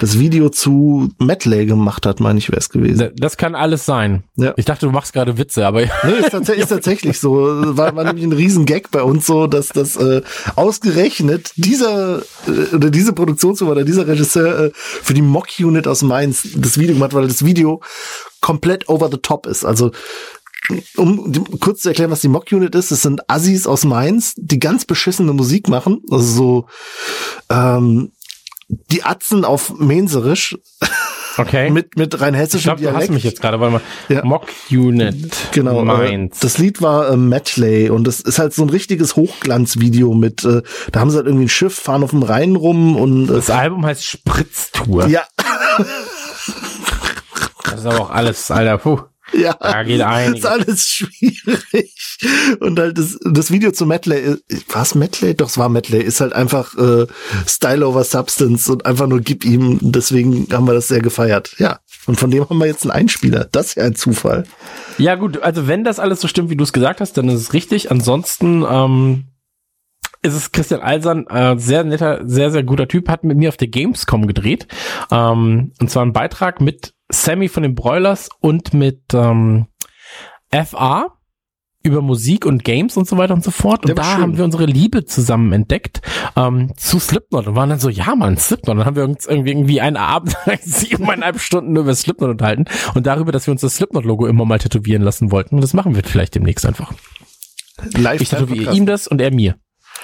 das 0.00 0.18
Video 0.18 0.48
zu 0.48 1.10
Medley 1.18 1.66
gemacht 1.66 2.06
hat, 2.06 2.20
meine 2.20 2.38
ich, 2.38 2.48
wäre 2.50 2.58
es 2.58 2.68
gewesen. 2.70 3.10
das 3.16 3.36
kann 3.36 3.54
alles 3.54 3.84
sein. 3.86 4.24
Ja. 4.36 4.54
Ich 4.56 4.64
dachte, 4.64 4.86
du 4.86 4.92
machst 4.92 5.12
gerade 5.12 5.38
Witze, 5.38 5.66
aber 5.66 5.82
Nee, 5.82 5.88
ist, 6.20 6.30
tats 6.30 6.48
ist 6.48 6.68
tatsächlich 6.68 7.18
so. 7.20 7.32
War, 7.76 7.94
war 7.96 8.04
nämlich 8.04 8.24
ein 8.24 8.32
riesen 8.32 8.66
Gag 8.66 8.90
bei 8.90 9.02
uns 9.02 9.26
so, 9.26 9.46
dass 9.46 9.68
das 9.68 9.96
äh, 9.96 10.22
ausgerechnet 10.56 11.52
dieser 11.56 12.22
äh, 12.46 12.74
oder 12.74 12.90
diese 12.90 13.12
Produktionsfirma 13.12 13.72
oder 13.72 13.84
dieser 13.84 14.06
Regisseur 14.06 14.66
äh, 14.66 14.70
für 14.74 15.14
die 15.14 15.22
Mock 15.22 15.48
Unit 15.58 15.86
aus 15.86 16.02
Mainz 16.02 16.48
das 16.56 16.78
Video 16.78 16.94
gemacht, 16.94 17.14
weil 17.14 17.26
das 17.28 17.44
Video 17.44 17.80
komplett 18.40 18.88
over 18.88 19.08
the 19.10 19.16
top 19.18 19.46
ist. 19.46 19.64
Also 19.64 19.90
um 20.96 21.32
kurz 21.60 21.82
zu 21.82 21.88
erklären, 21.88 22.10
was 22.10 22.20
die 22.20 22.28
Mock 22.28 22.50
Unit 22.52 22.74
ist, 22.74 22.90
es 22.90 23.02
sind 23.02 23.28
Assis 23.28 23.66
aus 23.66 23.84
Mainz, 23.84 24.34
die 24.36 24.58
ganz 24.58 24.84
beschissene 24.84 25.32
Musik 25.32 25.68
machen, 25.68 26.02
also 26.10 26.24
so 26.24 26.66
ähm, 27.50 28.12
die 28.90 29.02
Atzen 29.04 29.44
auf 29.44 29.78
Menserisch 29.78 30.56
okay. 31.36 31.70
mit 31.70 31.96
mit 31.96 32.18
rein 32.20 32.34
ich 32.34 32.40
hessischem 32.40 32.76
glaube, 32.76 32.92
du 32.92 32.98
hast 32.98 33.10
mich 33.10 33.24
jetzt 33.24 33.42
gerade, 33.42 33.60
warte 33.60 33.74
mal. 33.74 33.80
Ja. 34.08 34.24
Mock 34.24 34.46
Unit. 34.70 35.36
Genau, 35.52 35.84
Mainz. 35.84 36.40
das 36.40 36.58
Lied 36.58 36.80
war 36.80 37.10
äh, 37.10 37.16
Metley 37.16 37.90
und 37.90 38.06
das 38.06 38.20
ist 38.20 38.38
halt 38.38 38.54
so 38.54 38.62
ein 38.62 38.70
richtiges 38.70 39.16
Hochglanzvideo 39.16 40.14
mit, 40.14 40.44
äh, 40.44 40.62
da 40.92 41.00
haben 41.00 41.10
sie 41.10 41.16
halt 41.16 41.26
irgendwie 41.26 41.44
ein 41.44 41.50
Schiff, 41.50 41.74
fahren 41.74 42.02
auf 42.02 42.10
dem 42.10 42.22
Rhein 42.22 42.56
rum 42.56 42.96
und 42.96 43.28
äh, 43.30 43.34
Das 43.34 43.50
Album 43.50 43.84
heißt 43.84 44.04
Spritztour. 44.04 45.08
ja, 45.08 45.24
Das 47.64 47.80
ist 47.80 47.86
aber 47.86 48.00
auch 48.00 48.10
alles, 48.10 48.50
Alter, 48.50 48.78
puh. 48.78 49.00
ja, 49.32 49.54
Da 49.54 49.82
geht 49.82 49.96
ist 49.96 50.02
einiges. 50.04 50.44
alles 50.44 50.86
schwierig. 50.88 52.18
Und 52.60 52.78
halt 52.78 52.98
das, 52.98 53.18
das 53.24 53.50
Video 53.50 53.70
zu 53.72 53.86
Metley, 53.86 54.36
war 54.68 54.82
es 54.82 54.94
Metley? 54.94 55.34
Doch, 55.34 55.48
es 55.48 55.58
war 55.58 55.68
Metley, 55.68 56.02
ist 56.02 56.20
halt 56.20 56.32
einfach 56.32 56.76
äh, 56.76 57.06
Style 57.46 57.86
over 57.86 58.04
Substance 58.04 58.70
und 58.70 58.86
einfach 58.86 59.06
nur 59.06 59.20
gib 59.20 59.44
ihm, 59.44 59.78
deswegen 59.80 60.46
haben 60.52 60.66
wir 60.66 60.74
das 60.74 60.88
sehr 60.88 61.00
gefeiert. 61.00 61.54
Ja, 61.58 61.80
und 62.06 62.18
von 62.20 62.30
dem 62.30 62.48
haben 62.48 62.58
wir 62.58 62.66
jetzt 62.66 62.82
einen 62.84 62.90
Einspieler. 62.92 63.48
Das 63.50 63.68
ist 63.68 63.74
ja 63.76 63.84
ein 63.84 63.94
Zufall. 63.94 64.44
Ja 64.98 65.14
gut, 65.14 65.42
also 65.42 65.66
wenn 65.66 65.84
das 65.84 65.98
alles 65.98 66.20
so 66.20 66.28
stimmt, 66.28 66.50
wie 66.50 66.56
du 66.56 66.64
es 66.64 66.72
gesagt 66.72 67.00
hast, 67.00 67.16
dann 67.16 67.28
ist 67.28 67.40
es 67.40 67.52
richtig. 67.52 67.90
Ansonsten 67.90 68.64
ähm, 68.68 69.24
ist 70.22 70.34
es 70.34 70.52
Christian 70.52 70.80
Alsan, 70.80 71.26
äh, 71.26 71.58
sehr 71.58 71.84
netter, 71.84 72.20
sehr, 72.24 72.50
sehr 72.50 72.62
guter 72.62 72.88
Typ, 72.88 73.08
hat 73.08 73.24
mit 73.24 73.36
mir 73.36 73.48
auf 73.48 73.56
der 73.56 73.68
Gamescom 73.68 74.26
gedreht. 74.26 74.66
Ähm, 75.10 75.72
und 75.80 75.90
zwar 75.90 76.02
einen 76.02 76.12
Beitrag 76.12 76.60
mit 76.60 76.94
Sammy 77.22 77.48
von 77.48 77.62
den 77.62 77.74
Broilers 77.74 78.28
und 78.40 78.74
mit 78.74 79.00
ähm, 79.14 79.66
FA 80.52 81.08
über 81.86 82.00
Musik 82.00 82.46
und 82.46 82.64
Games 82.64 82.96
und 82.96 83.06
so 83.06 83.18
weiter 83.18 83.34
und 83.34 83.44
so 83.44 83.50
fort. 83.50 83.82
Und 83.82 83.88
Der 83.90 83.96
war 83.98 84.04
da 84.04 84.12
schön. 84.14 84.22
haben 84.22 84.36
wir 84.38 84.44
unsere 84.44 84.64
Liebe 84.64 85.04
zusammen 85.04 85.52
entdeckt 85.52 86.00
ähm, 86.34 86.72
zu 86.78 86.98
Slipknot 86.98 87.46
und 87.46 87.56
waren 87.56 87.68
dann 87.68 87.78
so, 87.78 87.90
ja 87.90 88.14
Mann, 88.14 88.38
Slipknot. 88.38 88.78
Dann 88.78 88.86
haben 88.86 88.96
wir 88.96 89.04
uns 89.04 89.26
irgendwie, 89.26 89.50
irgendwie 89.50 89.80
einen 89.82 89.98
Abend 89.98 90.34
siebeneinhalb 90.62 91.38
Stunden 91.40 91.72
nur 91.74 91.82
über 91.82 91.94
Slipknot 91.94 92.30
unterhalten 92.30 92.64
und 92.94 93.06
darüber, 93.06 93.32
dass 93.32 93.46
wir 93.46 93.52
uns 93.52 93.60
das 93.60 93.76
Slipknot-Logo 93.76 94.26
immer 94.26 94.46
mal 94.46 94.58
tätowieren 94.58 95.02
lassen 95.02 95.30
wollten. 95.30 95.56
Und 95.56 95.60
das 95.60 95.74
machen 95.74 95.94
wir 95.94 96.02
vielleicht 96.04 96.34
demnächst 96.34 96.64
einfach. 96.64 96.92
Live 97.92 98.22
Ich 98.22 98.30
tätowiere 98.30 98.74
ihm 98.74 98.86
das 98.86 99.06
und 99.06 99.20
er 99.20 99.30
mir. 99.34 99.56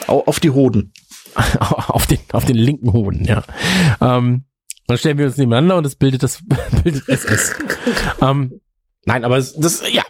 Au- 0.06 0.24
auf 0.26 0.38
die 0.38 0.50
Hoden. 0.50 0.92
auf 1.60 2.06
den, 2.06 2.18
auf 2.32 2.44
den 2.44 2.56
linken 2.56 2.92
Hoden, 2.92 3.24
ja. 3.24 3.42
Ähm, 4.02 4.44
dann 4.90 4.98
stellen 4.98 5.18
wir 5.18 5.26
uns 5.26 5.36
nebeneinander 5.36 5.76
und 5.76 5.86
es 5.86 5.94
bildet 5.94 6.22
das, 6.22 6.42
bildet 6.82 7.08
SS. 7.08 7.54
ähm, 8.20 8.60
nein, 9.04 9.24
aber 9.24 9.36
das, 9.36 9.82
ja. 9.90 10.02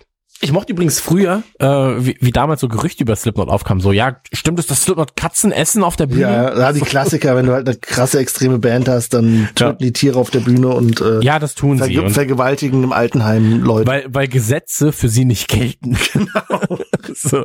Ich 0.43 0.52
mochte 0.52 0.73
übrigens 0.73 1.01
früher, 1.01 1.43
äh, 1.59 1.67
wie, 1.67 2.17
wie 2.20 2.31
damals 2.31 2.62
so 2.62 2.69
Gerüchte 2.69 3.02
über 3.02 3.15
Slipknot 3.15 3.51
aufkamen, 3.51 3.83
so, 3.83 3.93
ja, 3.93 4.17
stimmt 4.33 4.59
es, 4.59 4.67
dass 4.67 4.83
Slipknot 4.85 5.15
Katzen 5.15 5.52
essen 5.52 5.83
auf 5.85 5.97
der 5.97 6.07
Bühne? 6.07 6.23
Ja, 6.23 6.59
ja, 6.59 6.73
die 6.73 6.81
Klassiker, 6.81 7.36
wenn 7.36 7.44
du 7.44 7.52
halt 7.52 7.69
eine 7.69 7.77
krasse 7.77 8.19
extreme 8.20 8.59
Band 8.59 8.89
hast, 8.89 9.12
dann 9.12 9.51
töten 9.55 9.83
die 9.85 9.93
Tiere 9.93 10.19
auf 10.19 10.31
der 10.31 10.41
Bühne 10.41 10.69
und 10.69 11.01
äh, 11.02 11.20
Ja, 11.23 11.39
das 11.39 11.55
tun 11.55 11.78
sie. 11.78 11.94
vergewaltigen 12.09 12.83
im 12.85 12.93
Altenheim 12.93 13.62
Leute. 13.62 13.86
weil, 13.86 14.07
weil 14.09 14.28
Gesetze 14.28 14.93
für 14.93 15.10
sie 15.10 15.25
nicht 15.27 15.49
gelten. 15.49 15.97
Genau. 16.12 16.78
so, 17.15 17.44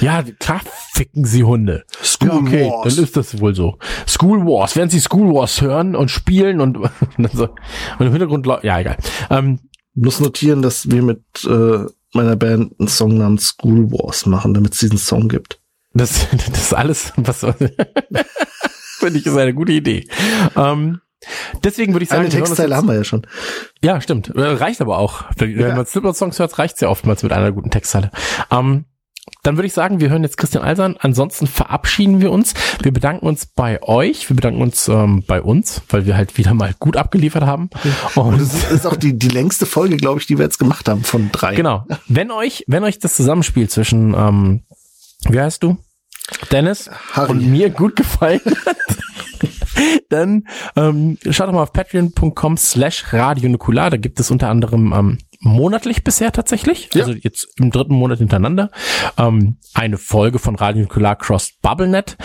ja, 0.00 0.22
klar 0.38 0.60
ficken 0.92 1.24
sie 1.24 1.42
Hunde. 1.44 1.84
School 2.02 2.28
ja, 2.28 2.34
okay, 2.36 2.70
Wars. 2.70 2.94
dann 2.94 3.04
ist 3.04 3.16
das 3.16 3.40
wohl 3.40 3.54
so. 3.54 3.78
School 4.06 4.44
Wars, 4.46 4.76
während 4.76 4.92
sie 4.92 5.00
School 5.00 5.32
Wars 5.34 5.60
hören 5.60 5.94
und 5.96 6.10
spielen 6.10 6.60
und, 6.60 6.76
und, 7.18 7.32
so, 7.32 7.48
und 7.98 8.06
im 8.06 8.12
Hintergrund, 8.12 8.46
lau- 8.46 8.60
ja, 8.62 8.78
egal. 8.80 8.96
Ähm, 9.30 9.58
muss 9.94 10.20
notieren, 10.20 10.60
dass 10.62 10.90
wir 10.90 11.02
mit 11.02 11.22
äh, 11.44 11.86
meiner 12.16 12.36
Band 12.36 12.72
einen 12.78 12.88
Song 12.88 13.16
namens 13.18 13.46
School 13.48 13.90
Wars 13.92 14.26
machen, 14.26 14.54
damit 14.54 14.72
es 14.74 14.80
diesen 14.80 14.98
Song 14.98 15.28
gibt. 15.28 15.60
Das, 15.94 16.26
das 16.48 16.48
ist 16.58 16.74
alles, 16.74 17.12
was 17.16 17.40
finde 18.98 19.18
ich, 19.18 19.26
ist 19.26 19.36
eine 19.36 19.54
gute 19.54 19.72
Idee. 19.72 20.08
Ähm, 20.56 21.00
deswegen 21.64 21.92
würde 21.94 22.04
ich 22.04 22.08
sagen, 22.10 22.22
Eine 22.24 22.32
wir 22.32 22.38
Textzeile 22.40 22.68
jetzt- 22.70 22.76
haben 22.78 22.88
wir 22.88 22.94
ja 22.94 23.04
schon. 23.04 23.26
ja, 23.82 24.00
stimmt. 24.00 24.28
Äh, 24.34 24.40
Reicht 24.42 24.80
aber 24.80 24.98
auch. 24.98 25.24
Wenn 25.36 25.58
Ja. 25.58 25.74
man 25.74 25.86
Slipknot-Songs 25.86 26.38
hört, 26.38 26.58
reicht's 26.58 26.80
ja 26.80 26.88
oftmals 26.88 27.22
mit 27.22 27.32
einer 27.32 27.52
guten 27.52 27.70
Textzeile. 27.70 28.10
Ähm, 28.50 28.84
dann 29.42 29.56
würde 29.56 29.66
ich 29.66 29.72
sagen, 29.72 30.00
wir 30.00 30.10
hören 30.10 30.22
jetzt 30.22 30.36
Christian 30.38 30.64
Alsan. 30.64 30.96
Ansonsten 30.98 31.46
verabschieden 31.46 32.20
wir 32.20 32.32
uns. 32.32 32.54
Wir 32.82 32.92
bedanken 32.92 33.26
uns 33.26 33.46
bei 33.46 33.80
euch. 33.82 34.28
Wir 34.28 34.34
bedanken 34.34 34.60
uns 34.60 34.88
ähm, 34.88 35.22
bei 35.26 35.40
uns, 35.40 35.82
weil 35.88 36.04
wir 36.04 36.16
halt 36.16 36.36
wieder 36.36 36.52
mal 36.52 36.74
gut 36.78 36.96
abgeliefert 36.96 37.44
haben. 37.44 37.70
Und 38.16 38.40
das 38.40 38.70
ist 38.70 38.86
auch 38.86 38.96
die, 38.96 39.16
die 39.18 39.28
längste 39.28 39.66
Folge, 39.66 39.96
glaube 39.98 40.20
ich, 40.20 40.26
die 40.26 40.36
wir 40.38 40.44
jetzt 40.44 40.58
gemacht 40.58 40.88
haben 40.88 41.04
von 41.04 41.30
drei. 41.30 41.54
genau. 41.54 41.84
Wenn 42.08 42.30
euch, 42.30 42.64
wenn 42.66 42.82
euch 42.82 42.98
das 42.98 43.14
Zusammenspiel 43.14 43.68
zwischen, 43.68 44.14
ähm, 44.14 44.62
wie 45.28 45.40
heißt 45.40 45.62
du? 45.62 45.76
Dennis 46.50 46.90
Harry. 47.12 47.30
und 47.30 47.46
mir 47.46 47.70
gut 47.70 47.94
gefallen 47.94 48.40
hat, 48.44 48.76
dann 50.08 50.44
ähm, 50.74 51.18
schaut 51.30 51.48
doch 51.48 51.52
mal 51.52 51.62
auf 51.62 51.72
patreon.com 51.72 52.56
slash 52.56 53.12
Radio 53.12 53.48
Nukular. 53.48 53.90
Da 53.90 53.96
gibt 53.96 54.18
es 54.18 54.30
unter 54.30 54.48
anderem 54.48 54.92
ähm, 54.92 55.18
monatlich 55.46 56.04
bisher 56.04 56.32
tatsächlich, 56.32 56.90
Ja. 56.94 57.04
also 57.04 57.12
jetzt 57.12 57.48
im 57.58 57.70
dritten 57.70 57.94
Monat 57.94 58.18
hintereinander, 58.18 58.70
ähm, 59.18 59.56
eine 59.74 59.96
Folge 59.98 60.38
von 60.38 60.54
Radio 60.56 60.82
Nukular 60.82 61.16
Cross 61.16 61.52
BubbleNet. 61.62 62.16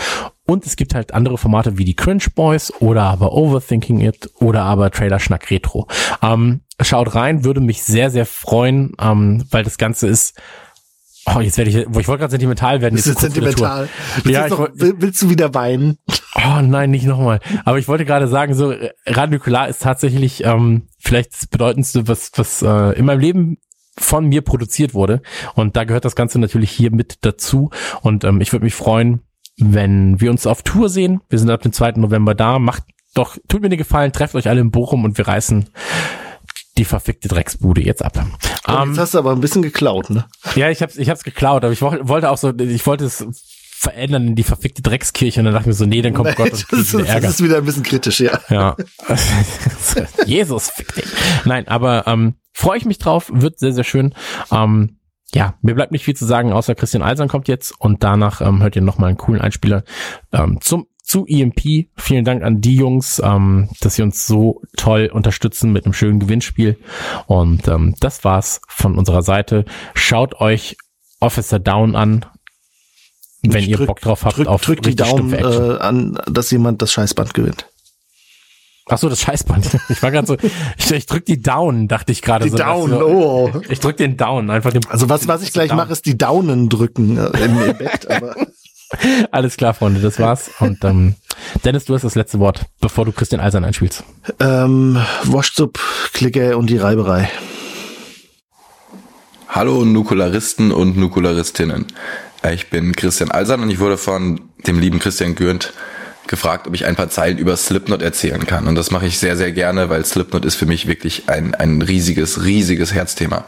Und 0.44 0.66
es 0.66 0.76
gibt 0.76 0.94
halt 0.94 1.14
andere 1.14 1.38
Formate 1.38 1.78
wie 1.78 1.84
die 1.84 1.94
Cringe 1.94 2.24
Boys 2.34 2.72
oder 2.80 3.02
aber 3.04 3.32
Overthinking 3.32 4.00
It 4.00 4.28
oder 4.40 4.64
aber 4.64 4.90
Trailer 4.90 5.20
Schnack 5.20 5.50
Retro. 5.50 5.86
Ähm, 6.20 6.62
schaut 6.80 7.14
rein, 7.14 7.44
würde 7.44 7.60
mich 7.60 7.82
sehr, 7.84 8.10
sehr 8.10 8.26
freuen, 8.26 8.92
ähm, 9.00 9.44
weil 9.50 9.62
das 9.64 9.78
Ganze 9.78 10.08
ist 10.08 10.38
Oh, 11.26 11.40
jetzt 11.40 11.56
werde 11.56 11.70
ich, 11.70 11.76
ich 11.76 11.86
wollte 11.94 12.18
gerade 12.18 12.30
sentimental 12.30 12.80
werden. 12.80 12.96
Jetzt 12.96 13.06
der 13.06 13.14
sentimental? 13.14 13.88
Willst, 14.22 14.28
Ja, 14.28 14.48
noch, 14.48 14.68
willst 14.74 15.22
du 15.22 15.30
wieder 15.30 15.54
weinen? 15.54 15.98
Oh 16.34 16.60
nein, 16.62 16.90
nicht 16.90 17.06
nochmal. 17.06 17.38
Aber 17.64 17.78
ich 17.78 17.86
wollte 17.86 18.04
gerade 18.04 18.26
sagen, 18.26 18.54
so 18.54 18.72
äh, 18.72 18.90
Radio 19.06 19.38
Nukular 19.38 19.68
ist 19.68 19.82
tatsächlich 19.82 20.44
ähm, 20.44 20.88
vielleicht 20.98 21.32
das 21.34 21.46
bedeutendste, 21.46 22.08
was 22.08 22.32
was 22.34 22.62
äh, 22.62 22.98
in 22.98 23.04
meinem 23.04 23.20
Leben 23.20 23.58
von 23.96 24.26
mir 24.26 24.42
produziert 24.42 24.94
wurde. 24.94 25.22
Und 25.54 25.76
da 25.76 25.84
gehört 25.84 26.04
das 26.04 26.16
Ganze 26.16 26.38
natürlich 26.38 26.70
hier 26.70 26.90
mit 26.90 27.24
dazu. 27.24 27.70
Und 28.00 28.24
ähm, 28.24 28.40
ich 28.40 28.52
würde 28.52 28.64
mich 28.64 28.74
freuen, 28.74 29.20
wenn 29.58 30.20
wir 30.20 30.30
uns 30.30 30.46
auf 30.46 30.62
Tour 30.62 30.88
sehen. 30.88 31.20
Wir 31.28 31.38
sind 31.38 31.50
ab 31.50 31.62
dem 31.62 31.72
2. 31.72 31.92
November 31.92 32.34
da. 32.34 32.58
Macht 32.58 32.84
doch, 33.14 33.36
tut 33.48 33.62
mir 33.62 33.68
den 33.68 33.78
Gefallen, 33.78 34.12
trefft 34.12 34.34
euch 34.34 34.48
alle 34.48 34.60
in 34.60 34.70
Bochum 34.70 35.04
und 35.04 35.18
wir 35.18 35.28
reißen 35.28 35.68
die 36.78 36.84
verfickte 36.84 37.28
Drecksbude 37.28 37.82
jetzt 37.82 38.02
ab. 38.04 38.16
Ähm, 38.68 38.88
Jetzt 38.90 38.98
hast 38.98 39.14
du 39.14 39.18
aber 39.18 39.32
ein 39.32 39.40
bisschen 39.40 39.62
geklaut, 39.62 40.08
ne? 40.10 40.24
ja, 40.56 40.70
ich 40.70 40.80
hab's, 40.82 40.96
ich 40.96 41.10
hab's 41.10 41.22
geklaut, 41.24 41.64
aber 41.64 41.72
ich 41.72 41.82
woll- 41.82 42.00
wollte 42.08 42.30
auch 42.30 42.38
so, 42.38 42.52
ich 42.56 42.86
wollte 42.86 43.04
es 43.04 43.26
verändern 43.78 44.28
in 44.28 44.34
die 44.36 44.44
verfickte 44.44 44.80
Dreckskirche 44.80 45.40
und 45.40 45.46
dann 45.46 45.54
dachte 45.54 45.64
ich 45.64 45.66
mir 45.68 45.72
so, 45.74 45.86
nee, 45.86 46.00
dann 46.02 46.14
kommt 46.14 46.36
Gott 46.36 46.52
und 46.52 46.66
das, 46.70 46.78
ist, 46.80 46.92
wieder 46.92 47.02
das 47.04 47.08
Ärger. 47.14 47.28
ist 47.28 47.42
wieder 47.42 47.56
ein 47.58 47.64
bisschen 47.64 47.82
kritisch, 47.82 48.20
ja. 48.20 48.38
Ja. 48.48 48.76
Jesus, 50.26 50.70
fick 50.70 50.94
dich. 50.94 51.04
Nein, 51.44 51.66
aber 51.68 52.06
ähm, 52.06 52.34
freue 52.52 52.78
ich 52.78 52.84
mich 52.84 52.98
drauf, 52.98 53.30
wird 53.34 53.58
sehr, 53.58 53.72
sehr 53.72 53.84
schön. 53.84 54.14
Ähm, 54.50 54.98
ja, 55.34 55.54
mir 55.62 55.74
bleibt 55.74 55.92
nicht 55.92 56.04
viel 56.04 56.14
zu 56.16 56.26
sagen, 56.26 56.52
außer 56.52 56.74
Christian 56.74 57.02
Eisern 57.02 57.28
kommt 57.28 57.48
jetzt 57.48 57.72
und 57.80 58.02
danach 58.04 58.40
ähm, 58.40 58.62
hört 58.62 58.76
ihr 58.76 58.82
nochmal 58.82 59.08
einen 59.08 59.18
coolen 59.18 59.40
Einspieler 59.40 59.82
ähm, 60.32 60.60
zum 60.60 60.86
zu 61.12 61.26
EMP. 61.26 61.88
Vielen 61.94 62.24
Dank 62.24 62.42
an 62.42 62.62
die 62.62 62.74
Jungs, 62.74 63.20
ähm, 63.22 63.68
dass 63.80 63.96
sie 63.96 64.02
uns 64.02 64.26
so 64.26 64.62
toll 64.78 65.10
unterstützen 65.12 65.70
mit 65.70 65.84
einem 65.84 65.92
schönen 65.92 66.20
Gewinnspiel. 66.20 66.78
Und 67.26 67.68
ähm, 67.68 67.94
das 68.00 68.24
war's 68.24 68.62
von 68.66 68.96
unserer 68.96 69.20
Seite. 69.20 69.66
Schaut 69.92 70.40
euch 70.40 70.78
Officer 71.20 71.58
Down 71.58 71.96
an, 71.96 72.24
wenn 73.42 73.60
Ich 73.62 73.68
ihr 73.68 73.76
drück- 73.76 73.86
Bock 73.88 74.00
drauf 74.00 74.24
habt 74.24 74.38
Drück, 74.38 74.46
auf 74.46 74.62
drück 74.62 74.80
die 74.80 74.96
Daumen 74.96 75.34
äh, 75.34 75.42
an, 75.42 76.18
dass 76.30 76.50
jemand 76.50 76.80
das 76.80 76.92
Scheißband 76.92 77.34
gewinnt. 77.34 77.66
Ach 78.86 78.96
so, 78.96 79.10
das 79.10 79.20
Scheißband. 79.20 79.68
Ich 79.90 80.02
war 80.02 80.12
gerade 80.12 80.26
so, 80.26 80.38
ich, 80.78 80.90
ich 80.90 81.04
drück 81.04 81.26
die 81.26 81.42
Down, 81.42 81.88
dachte 81.88 82.10
ich 82.12 82.22
gerade. 82.22 82.44
Die 82.44 82.50
so, 82.50 82.56
Down, 82.56 82.88
so, 82.88 83.06
oh. 83.06 83.60
Ich 83.68 83.80
drück 83.80 83.98
den 83.98 84.16
Down, 84.16 84.48
einfach 84.48 84.72
den. 84.72 84.86
Also 84.86 85.10
was, 85.10 85.28
was 85.28 85.42
ich 85.42 85.52
gleich 85.52 85.74
mache, 85.74 85.92
ist 85.92 86.06
die 86.06 86.16
Daunen 86.16 86.70
drücken 86.70 87.18
äh, 87.18 87.26
im, 87.44 87.62
im 87.62 87.76
Bett. 87.76 88.10
Aber 88.10 88.34
Alles 89.30 89.56
klar, 89.56 89.74
Freunde, 89.74 90.00
das 90.00 90.18
war's. 90.18 90.50
Und 90.60 90.84
ähm, 90.84 91.14
Dennis, 91.64 91.84
du 91.84 91.94
hast 91.94 92.02
das 92.02 92.14
letzte 92.14 92.38
Wort, 92.38 92.66
bevor 92.80 93.04
du 93.04 93.12
Christian 93.12 93.40
Eisern 93.40 93.64
einspielst. 93.64 94.04
ähm, 94.40 94.98
Waschzup, 95.24 95.78
Klicke 96.12 96.56
und 96.56 96.68
die 96.68 96.78
Reiberei. 96.78 97.30
Hallo 99.48 99.84
Nukularisten 99.84 100.72
und 100.72 100.96
Nukularistinnen. 100.96 101.86
Ich 102.52 102.70
bin 102.70 102.96
Christian 102.96 103.30
Alsan 103.30 103.60
und 103.62 103.70
ich 103.70 103.78
wurde 103.78 103.98
von 103.98 104.40
dem 104.66 104.78
lieben 104.78 104.98
Christian 104.98 105.34
Gürnt 105.34 105.72
gefragt, 106.26 106.66
ob 106.66 106.74
ich 106.74 106.86
ein 106.86 106.96
paar 106.96 107.10
Zeilen 107.10 107.36
über 107.36 107.56
Slipknot 107.56 108.00
erzählen 108.00 108.46
kann. 108.46 108.66
Und 108.66 108.74
das 108.76 108.90
mache 108.90 109.06
ich 109.06 109.18
sehr, 109.18 109.36
sehr 109.36 109.52
gerne, 109.52 109.90
weil 109.90 110.04
Slipknot 110.04 110.44
ist 110.44 110.54
für 110.54 110.66
mich 110.66 110.86
wirklich 110.86 111.28
ein, 111.28 111.54
ein 111.54 111.82
riesiges, 111.82 112.44
riesiges 112.44 112.94
Herzthema. 112.94 113.44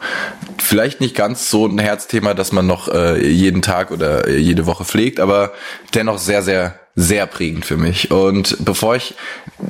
Vielleicht 0.65 0.99
nicht 0.99 1.15
ganz 1.15 1.51
so 1.51 1.67
ein 1.67 1.77
Herzthema, 1.77 2.33
dass 2.33 2.51
man 2.51 2.65
noch 2.65 2.87
äh, 2.87 3.23
jeden 3.23 3.61
Tag 3.61 3.91
oder 3.91 4.27
äh, 4.27 4.37
jede 4.37 4.65
Woche 4.65 4.83
pflegt, 4.83 5.19
aber 5.19 5.53
dennoch 5.93 6.17
sehr, 6.17 6.41
sehr, 6.41 6.79
sehr 6.95 7.27
prägend 7.27 7.67
für 7.67 7.77
mich. 7.77 8.09
Und 8.09 8.57
bevor 8.65 8.95
ich 8.95 9.13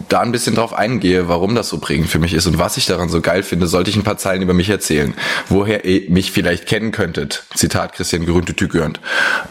da 0.07 0.22
ein 0.22 0.32
bisschen 0.32 0.56
drauf 0.56 0.72
eingehe, 0.72 1.27
warum 1.27 1.53
das 1.53 1.67
so 1.67 1.80
prägend 1.80 2.09
für 2.09 2.19
mich 2.19 2.33
ist 2.33 2.48
und 2.48 2.59
was 2.59 2.77
ich 2.77 2.85
daran 2.85 3.09
so 3.09 3.19
geil 3.19 3.43
finde, 3.43 3.67
sollte 3.67 3.90
ich 3.90 3.98
ein 3.98 4.06
paar 4.06 4.17
Zeilen 4.17 4.41
über 4.41 4.53
mich 4.53 4.69
erzählen, 4.69 5.14
woher 5.49 5.83
ihr 5.83 6.09
mich 6.09 6.32
vielleicht 6.32 6.65
kennen 6.65 6.93
könntet. 6.93 7.43
Zitat 7.53 7.91
Christian 7.91 8.25
Gerünte 8.25 8.53
Tügörnt. 8.53 9.01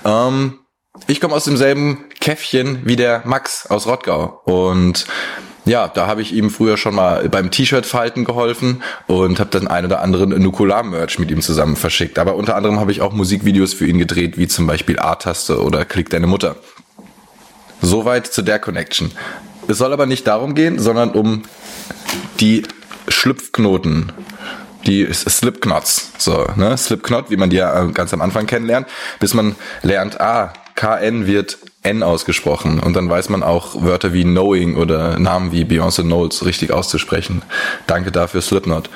Ähm, 0.07 0.61
ich 1.09 1.21
komme 1.21 1.35
aus 1.35 1.45
demselben 1.45 2.07
Käffchen 2.21 2.81
wie 2.87 2.97
der 2.97 3.21
Max 3.27 3.67
aus 3.67 3.87
Rottgau 3.87 4.41
und 4.47 5.05
ja, 5.65 5.89
da 5.89 6.07
habe 6.07 6.23
ich 6.23 6.33
ihm 6.35 6.51
früher 6.51 6.77
schon 6.77 6.95
mal 6.95 7.29
beim 7.29 7.51
T-Shirt 7.51 7.87
falten 7.87 8.25
geholfen 8.25 8.83
und 9.07 9.41
habe 9.41 9.51
dann 9.51 9.67
ein 9.67 9.87
oder 9.87 10.01
anderen 10.01 10.31
Nukular-Merch 10.43 11.19
mit 11.19 11.31
ihm 11.31 11.41
zusammen 11.41 11.77
verschickt. 11.77 12.19
Aber 12.19 12.37
unter 12.37 12.57
anderem 12.57 12.81
habe 12.81 12.93
ich 12.93 13.01
auch 13.01 13.13
Musikvideos 13.13 13.73
für 13.73 13.87
ihn 13.87 13.99
gedreht, 13.99 14.37
wie 14.37 14.47
zum 14.47 14.67
Beispiel 14.67 14.99
A-Taste 14.99 15.63
oder 15.63 15.85
Klick 15.85 16.11
deine 16.11 16.27
Mutter. 16.27 16.57
Soweit 17.81 18.27
zu 18.27 18.43
der 18.43 18.59
Connection. 18.59 19.11
Es 19.67 19.79
soll 19.79 19.93
aber 19.93 20.07
nicht 20.07 20.27
darum 20.27 20.55
gehen, 20.55 20.79
sondern 20.79 21.11
um 21.11 21.43
die 22.41 22.65
Schlüpfknoten, 23.09 24.13
die 24.87 25.09
Slipknots, 25.13 26.13
so, 26.19 26.47
ne, 26.57 26.77
Slipknot, 26.77 27.31
wie 27.31 27.37
man 27.37 27.49
die 27.49 27.57
ja 27.57 27.85
äh, 27.85 27.93
ganz 27.93 28.13
am 28.13 28.21
Anfang 28.21 28.47
kennenlernt, 28.47 28.87
bis 29.19 29.33
man 29.33 29.57
lernt, 29.83 30.21
ah, 30.21 30.53
KN 30.75 31.27
wird 31.27 31.59
N 31.85 32.03
ausgesprochen 32.03 32.81
und 32.81 32.95
dann 32.97 33.09
weiß 33.09 33.29
man 33.29 33.43
auch 33.43 33.83
Wörter 33.83 34.13
wie 34.13 34.25
Knowing 34.25 34.77
oder 34.77 35.19
Namen 35.19 35.53
wie 35.53 35.65
Beyoncé 35.65 36.03
Knowles 36.03 36.45
richtig 36.45 36.73
auszusprechen. 36.73 37.43
Danke 37.87 38.11
dafür, 38.11 38.41
Slipknot. 38.41 38.91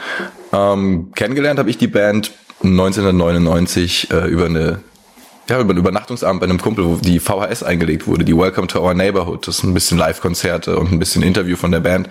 Ähm, 0.52 1.12
kennengelernt 1.14 1.58
habe 1.58 1.70
ich 1.70 1.78
die 1.78 1.86
Band 1.86 2.32
1999 2.62 4.10
äh, 4.10 4.26
über 4.26 4.46
eine 4.46 4.80
ja, 5.48 5.60
über 5.60 5.70
einen 5.70 5.78
Übernachtungsabend 5.78 6.40
bei 6.40 6.44
einem 6.44 6.60
Kumpel, 6.60 6.84
wo 6.84 6.96
die 6.96 7.20
VHS 7.20 7.62
eingelegt 7.62 8.06
wurde, 8.06 8.24
die 8.24 8.36
Welcome 8.36 8.66
to 8.66 8.80
Our 8.80 8.92
Neighborhood. 8.92 9.48
Das 9.48 9.58
ist 9.58 9.64
ein 9.64 9.72
bisschen 9.72 9.96
Live-Konzerte 9.96 10.76
und 10.76 10.92
ein 10.92 10.98
bisschen 10.98 11.22
Interview 11.22 11.56
von 11.56 11.72
der 11.72 11.80
Band. 11.80 12.08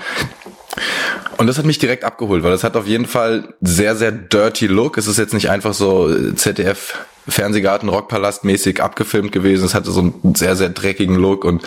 Und 1.37 1.45
das 1.45 1.59
hat 1.59 1.65
mich 1.65 1.77
direkt 1.77 2.03
abgeholt, 2.03 2.43
weil 2.43 2.49
das 2.49 2.63
hat 2.63 2.75
auf 2.75 2.87
jeden 2.87 3.05
Fall 3.05 3.53
sehr, 3.61 3.95
sehr 3.95 4.11
dirty 4.11 4.65
Look. 4.65 4.97
Es 4.97 5.05
ist 5.05 5.17
jetzt 5.17 5.35
nicht 5.35 5.51
einfach 5.51 5.75
so 5.75 6.11
ZDF 6.33 6.95
Fernsehgarten 7.27 7.89
Rockpalast 7.89 8.43
mäßig 8.43 8.81
abgefilmt 8.81 9.31
gewesen. 9.31 9.65
Es 9.65 9.73
hatte 9.73 9.91
so 9.91 9.99
einen 9.99 10.35
sehr, 10.35 10.55
sehr 10.55 10.69
dreckigen 10.69 11.15
Look 11.15 11.45
und 11.45 11.63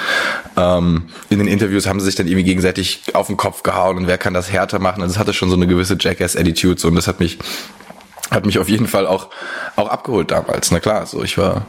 ähm, 0.57 1.05
in 1.29 1.39
den 1.39 1.49
Interviews 1.49 1.87
haben 1.87 2.01
sie 2.01 2.07
sich 2.07 2.15
dann 2.15 2.27
irgendwie 2.27 2.45
gegenseitig 2.45 3.03
auf 3.15 3.27
den 3.27 3.37
Kopf 3.37 3.63
gehauen 3.63 3.99
und 3.99 4.07
wer 4.07 4.19
kann 4.19 4.35
das 4.35 4.51
härter 4.51 4.79
machen. 4.79 5.03
Also 5.03 5.13
es 5.13 5.19
hatte 5.19 5.33
schon 5.33 5.51
so 5.51 5.57
eine 5.57 5.67
gewisse 5.67 5.97
Jackass-Attitude 5.99 6.81
so, 6.81 6.89
und 6.89 6.95
das 6.95 7.07
hat 7.07 7.21
mich 7.21 7.39
hat 8.31 8.47
mich 8.47 8.59
auf 8.59 8.69
jeden 8.69 8.87
Fall 8.87 9.07
auch, 9.07 9.29
auch 9.77 9.89
abgeholt 9.89 10.31
damals. 10.31 10.71
Na 10.71 10.79
klar, 10.79 11.05
so 11.07 11.23
ich 11.25 11.37
war 11.37 11.67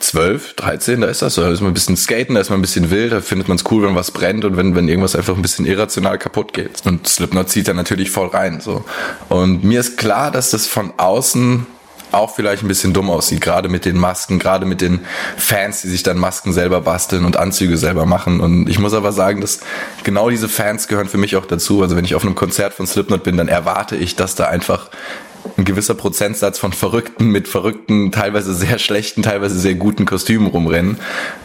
12, 0.00 0.54
13, 0.54 1.00
da 1.00 1.08
ist 1.08 1.22
das 1.22 1.34
so. 1.34 1.42
Da 1.42 1.50
ist 1.50 1.60
man 1.60 1.70
ein 1.70 1.74
bisschen 1.74 1.96
skaten, 1.96 2.34
da 2.34 2.40
ist 2.40 2.50
man 2.50 2.58
ein 2.58 2.62
bisschen 2.62 2.90
wild, 2.90 3.12
da 3.12 3.20
findet 3.20 3.48
man 3.48 3.56
es 3.56 3.64
cool, 3.70 3.84
wenn 3.84 3.94
was 3.94 4.10
brennt 4.10 4.44
und 4.44 4.56
wenn, 4.56 4.74
wenn 4.74 4.88
irgendwas 4.88 5.16
einfach 5.16 5.36
ein 5.36 5.42
bisschen 5.42 5.66
irrational 5.66 6.18
kaputt 6.18 6.52
geht. 6.52 6.84
Und 6.84 7.08
Slipknot 7.08 7.48
zieht 7.48 7.68
da 7.68 7.74
natürlich 7.74 8.10
voll 8.10 8.28
rein. 8.28 8.60
so. 8.60 8.84
Und 9.28 9.64
mir 9.64 9.80
ist 9.80 9.96
klar, 9.96 10.30
dass 10.30 10.50
das 10.50 10.66
von 10.66 10.92
außen 10.96 11.66
auch 12.12 12.34
vielleicht 12.34 12.62
ein 12.62 12.68
bisschen 12.68 12.92
dumm 12.92 13.10
aussieht, 13.10 13.40
gerade 13.40 13.68
mit 13.68 13.84
den 13.84 13.96
Masken, 13.96 14.38
gerade 14.38 14.66
mit 14.66 14.80
den 14.80 15.00
Fans, 15.36 15.82
die 15.82 15.88
sich 15.88 16.02
dann 16.02 16.18
Masken 16.18 16.52
selber 16.52 16.80
basteln 16.80 17.24
und 17.24 17.36
Anzüge 17.36 17.76
selber 17.76 18.06
machen. 18.06 18.40
Und 18.40 18.68
ich 18.68 18.78
muss 18.78 18.94
aber 18.94 19.12
sagen, 19.12 19.40
dass 19.40 19.60
genau 20.04 20.30
diese 20.30 20.48
Fans 20.48 20.88
gehören 20.88 21.08
für 21.08 21.18
mich 21.18 21.36
auch 21.36 21.46
dazu. 21.46 21.82
Also 21.82 21.96
wenn 21.96 22.04
ich 22.04 22.14
auf 22.14 22.24
einem 22.24 22.34
Konzert 22.34 22.74
von 22.74 22.86
Slipknot 22.86 23.22
bin, 23.22 23.36
dann 23.36 23.48
erwarte 23.48 23.96
ich, 23.96 24.16
dass 24.16 24.34
da 24.34 24.46
einfach 24.46 24.88
ein 25.58 25.64
gewisser 25.64 25.94
Prozentsatz 25.94 26.58
von 26.58 26.72
Verrückten 26.72 27.26
mit 27.26 27.48
verrückten, 27.48 28.12
teilweise 28.12 28.54
sehr 28.54 28.78
schlechten, 28.78 29.22
teilweise 29.22 29.58
sehr 29.58 29.74
guten 29.74 30.06
Kostümen 30.06 30.46
rumrennen 30.46 30.98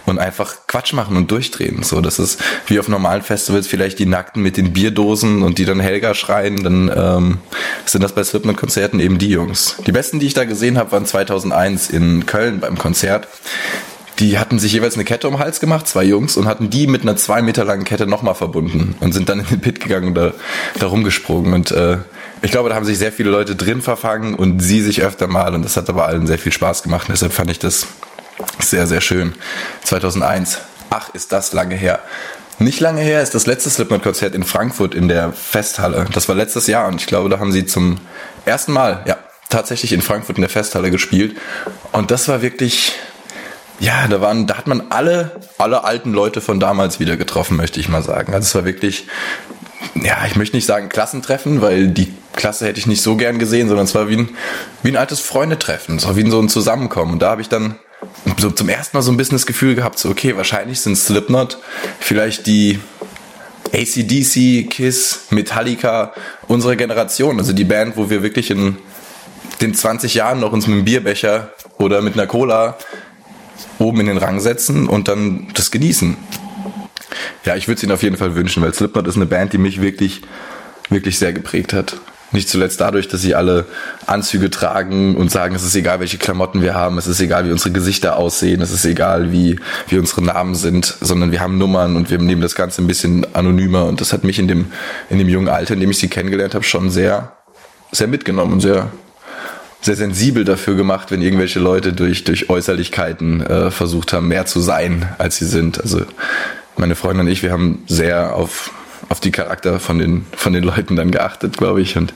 und 0.05 0.19
einfach 0.19 0.55
Quatsch 0.67 0.93
machen 0.93 1.17
und 1.17 1.31
durchdrehen. 1.31 1.81
So, 1.81 1.99
das 1.99 2.19
ist 2.19 2.39
wie 2.67 2.79
auf 2.79 2.87
normalen 2.87 3.23
Festivals 3.23 3.65
vielleicht 3.65 3.97
die 3.97 4.05
Nackten 4.05 4.43
mit 4.43 4.55
den 4.55 4.71
Bierdosen 4.71 5.41
und 5.41 5.57
die 5.57 5.65
dann 5.65 5.79
Helga 5.79 6.13
schreien, 6.13 6.63
dann 6.63 6.91
ähm, 6.95 7.37
sind 7.85 8.03
das 8.03 8.13
bei 8.13 8.23
Slipknot-Konzerten 8.23 8.99
eben 8.99 9.17
die 9.17 9.29
Jungs. 9.29 9.77
Die 9.87 9.91
besten, 9.91 10.19
die 10.19 10.27
ich 10.27 10.35
da 10.35 10.45
gesehen 10.45 10.77
habe, 10.77 10.91
waren 10.91 11.07
2001 11.07 11.89
in 11.89 12.27
Köln 12.27 12.59
beim 12.59 12.77
Konzert. 12.77 13.27
Die 14.19 14.37
hatten 14.37 14.59
sich 14.59 14.73
jeweils 14.73 14.93
eine 14.93 15.05
Kette 15.05 15.27
um 15.27 15.35
den 15.35 15.39
Hals 15.39 15.59
gemacht, 15.59 15.87
zwei 15.87 16.03
Jungs, 16.03 16.37
und 16.37 16.45
hatten 16.45 16.69
die 16.69 16.85
mit 16.85 17.01
einer 17.01 17.15
zwei 17.15 17.41
Meter 17.41 17.65
langen 17.65 17.83
Kette 17.83 18.05
nochmal 18.05 18.35
verbunden 18.35 18.95
und 18.99 19.11
sind 19.11 19.27
dann 19.27 19.39
in 19.39 19.47
den 19.47 19.59
Pit 19.59 19.79
gegangen 19.79 20.09
und 20.09 20.13
da, 20.13 20.33
da 20.79 20.85
rumgesprungen. 20.85 21.53
Und 21.53 21.71
äh, 21.71 21.97
ich 22.43 22.51
glaube, 22.51 22.69
da 22.69 22.75
haben 22.75 22.85
sich 22.85 22.97
sehr 22.97 23.13
viele 23.13 23.29
Leute 23.29 23.55
drin 23.55 23.81
verfangen 23.81 24.35
und 24.35 24.59
sie 24.59 24.81
sich 24.81 25.01
öfter 25.01 25.27
mal 25.27 25.55
und 25.55 25.63
das 25.63 25.77
hat 25.77 25.89
aber 25.89 26.05
allen 26.05 26.27
sehr 26.27 26.37
viel 26.37 26.51
Spaß 26.51 26.83
gemacht. 26.83 27.07
Und 27.07 27.13
deshalb 27.13 27.31
fand 27.31 27.49
ich 27.49 27.57
das 27.57 27.87
sehr, 28.59 28.85
sehr 28.85 28.99
schön. 28.99 29.33
2001. 29.85 30.59
Ach, 30.89 31.09
ist 31.13 31.31
das 31.31 31.53
lange 31.53 31.75
her. 31.75 31.99
Nicht 32.59 32.81
lange 32.81 33.01
her 33.01 33.21
ist 33.21 33.33
das 33.33 33.47
letzte 33.47 33.69
Slipknot-Konzert 33.69 34.35
in 34.35 34.43
Frankfurt 34.43 34.93
in 34.93 35.07
der 35.07 35.31
Festhalle. 35.31 36.05
Das 36.11 36.27
war 36.27 36.35
letztes 36.35 36.67
Jahr 36.67 36.89
und 36.89 36.99
ich 36.99 37.07
glaube, 37.07 37.29
da 37.29 37.39
haben 37.39 37.53
sie 37.53 37.65
zum 37.65 37.97
ersten 38.45 38.73
Mal, 38.73 39.03
ja, 39.05 39.17
tatsächlich 39.49 39.93
in 39.93 40.01
Frankfurt 40.01 40.37
in 40.37 40.41
der 40.41 40.49
Festhalle 40.49 40.91
gespielt. 40.91 41.37
Und 41.93 42.11
das 42.11 42.27
war 42.27 42.41
wirklich, 42.41 42.91
ja, 43.79 44.05
da 44.09 44.19
waren, 44.19 44.47
da 44.47 44.57
hat 44.57 44.67
man 44.67 44.83
alle, 44.89 45.31
alle 45.57 45.85
alten 45.85 46.11
Leute 46.11 46.41
von 46.41 46.59
damals 46.59 46.99
wieder 46.99 47.15
getroffen, 47.15 47.55
möchte 47.55 47.79
ich 47.79 47.87
mal 47.87 48.03
sagen. 48.03 48.33
Also 48.33 48.47
es 48.47 48.55
war 48.55 48.65
wirklich 48.65 49.07
ja, 49.95 50.25
ich 50.25 50.35
möchte 50.35 50.55
nicht 50.55 50.65
sagen 50.65 50.89
Klassentreffen, 50.89 51.61
weil 51.61 51.87
die 51.87 52.13
Klasse 52.35 52.65
hätte 52.65 52.79
ich 52.79 52.87
nicht 52.87 53.01
so 53.01 53.15
gern 53.15 53.39
gesehen, 53.39 53.67
sondern 53.67 53.85
es 53.85 53.93
war 53.93 54.09
wie 54.09 54.17
ein, 54.17 54.29
wie 54.81 54.89
ein 54.89 54.97
altes 54.97 55.19
Freundetreffen, 55.19 56.01
war 56.03 56.15
wie 56.15 56.29
so 56.29 56.39
ein 56.39 56.49
Zusammenkommen. 56.49 57.13
Und 57.13 57.21
da 57.21 57.29
habe 57.29 57.41
ich 57.41 57.49
dann 57.49 57.75
so 58.37 58.49
zum 58.49 58.69
ersten 58.69 58.97
Mal 58.97 59.01
so 59.01 59.11
ein 59.11 59.17
bisschen 59.17 59.35
das 59.35 59.45
Gefühl 59.45 59.75
gehabt, 59.75 59.99
so 59.99 60.09
okay, 60.09 60.35
wahrscheinlich 60.35 60.81
sind 60.81 60.95
Slipknot 60.95 61.59
vielleicht 61.99 62.47
die 62.47 62.79
ACDC, 63.71 64.69
Kiss, 64.69 65.27
Metallica 65.29 66.13
unserer 66.47 66.75
Generation, 66.75 67.39
also 67.39 67.53
die 67.53 67.63
Band, 67.63 67.97
wo 67.97 68.09
wir 68.09 68.21
wirklich 68.21 68.51
in 68.51 68.77
den 69.61 69.73
20 69.73 70.13
Jahren 70.13 70.39
noch 70.39 70.51
uns 70.51 70.67
mit 70.67 70.75
einem 70.75 70.85
Bierbecher 70.85 71.53
oder 71.77 72.01
mit 72.01 72.13
einer 72.13 72.27
Cola 72.27 72.77
oben 73.79 74.01
in 74.01 74.07
den 74.07 74.17
Rang 74.17 74.39
setzen 74.39 74.87
und 74.87 75.07
dann 75.07 75.47
das 75.53 75.71
genießen. 75.71 76.17
Ja, 77.45 77.55
ich 77.55 77.67
würde 77.67 77.77
es 77.77 77.83
ihnen 77.83 77.91
auf 77.91 78.03
jeden 78.03 78.17
Fall 78.17 78.35
wünschen, 78.35 78.63
weil 78.63 78.73
Slipknot 78.73 79.07
ist 79.07 79.15
eine 79.15 79.25
Band, 79.25 79.53
die 79.53 79.57
mich 79.57 79.81
wirklich, 79.81 80.21
wirklich 80.89 81.19
sehr 81.19 81.33
geprägt 81.33 81.73
hat. 81.73 81.97
Nicht 82.33 82.49
zuletzt 82.49 82.81
dadurch, 82.81 83.07
dass 83.07 83.21
sie 83.21 83.35
alle 83.35 83.65
Anzüge 84.07 84.49
tragen 84.49 85.15
und 85.15 85.29
sagen, 85.29 85.53
es 85.53 85.63
ist 85.63 85.75
egal, 85.75 85.99
welche 85.99 86.17
Klamotten 86.17 86.63
wir 86.63 86.73
haben, 86.73 86.97
es 86.97 87.05
ist 87.05 87.21
egal, 87.21 87.45
wie 87.45 87.51
unsere 87.51 87.71
Gesichter 87.71 88.17
aussehen, 88.17 88.59
es 88.61 88.71
ist 88.71 88.85
egal, 88.85 89.31
wie, 89.31 89.59
wie 89.87 89.99
unsere 89.99 90.23
Namen 90.23 90.55
sind, 90.55 90.97
sondern 90.99 91.31
wir 91.31 91.41
haben 91.41 91.59
Nummern 91.59 91.95
und 91.95 92.09
wir 92.09 92.17
nehmen 92.17 92.41
das 92.41 92.55
Ganze 92.55 92.81
ein 92.81 92.87
bisschen 92.87 93.27
anonymer 93.35 93.85
und 93.85 94.01
das 94.01 94.13
hat 94.13 94.23
mich 94.23 94.39
in 94.39 94.47
dem, 94.47 94.65
in 95.11 95.19
dem 95.19 95.29
jungen 95.29 95.47
Alter, 95.47 95.75
in 95.75 95.79
dem 95.79 95.91
ich 95.91 95.99
sie 95.99 96.07
kennengelernt 96.07 96.55
habe, 96.55 96.63
schon 96.63 96.89
sehr, 96.89 97.33
sehr 97.91 98.07
mitgenommen 98.07 98.53
und 98.53 98.61
sehr, 98.61 98.89
sehr 99.81 99.95
sensibel 99.95 100.43
dafür 100.43 100.75
gemacht, 100.75 101.11
wenn 101.11 101.21
irgendwelche 101.21 101.59
Leute 101.59 101.93
durch, 101.93 102.23
durch 102.23 102.49
Äußerlichkeiten 102.49 103.45
äh, 103.45 103.69
versucht 103.69 104.11
haben, 104.11 104.27
mehr 104.29 104.47
zu 104.47 104.59
sein, 104.59 105.07
als 105.19 105.37
sie 105.37 105.45
sind. 105.45 105.79
Also 105.79 106.01
meine 106.77 106.95
Freundin 106.95 107.25
und 107.25 107.31
ich, 107.31 107.43
wir 107.43 107.51
haben 107.51 107.83
sehr 107.87 108.35
auf, 108.35 108.71
auf 109.09 109.19
die 109.19 109.31
Charakter 109.31 109.79
von 109.79 109.99
den, 109.99 110.25
von 110.35 110.53
den 110.53 110.63
Leuten 110.63 110.95
dann 110.95 111.11
geachtet, 111.11 111.57
glaube 111.57 111.81
ich. 111.81 111.97
Und, 111.97 112.13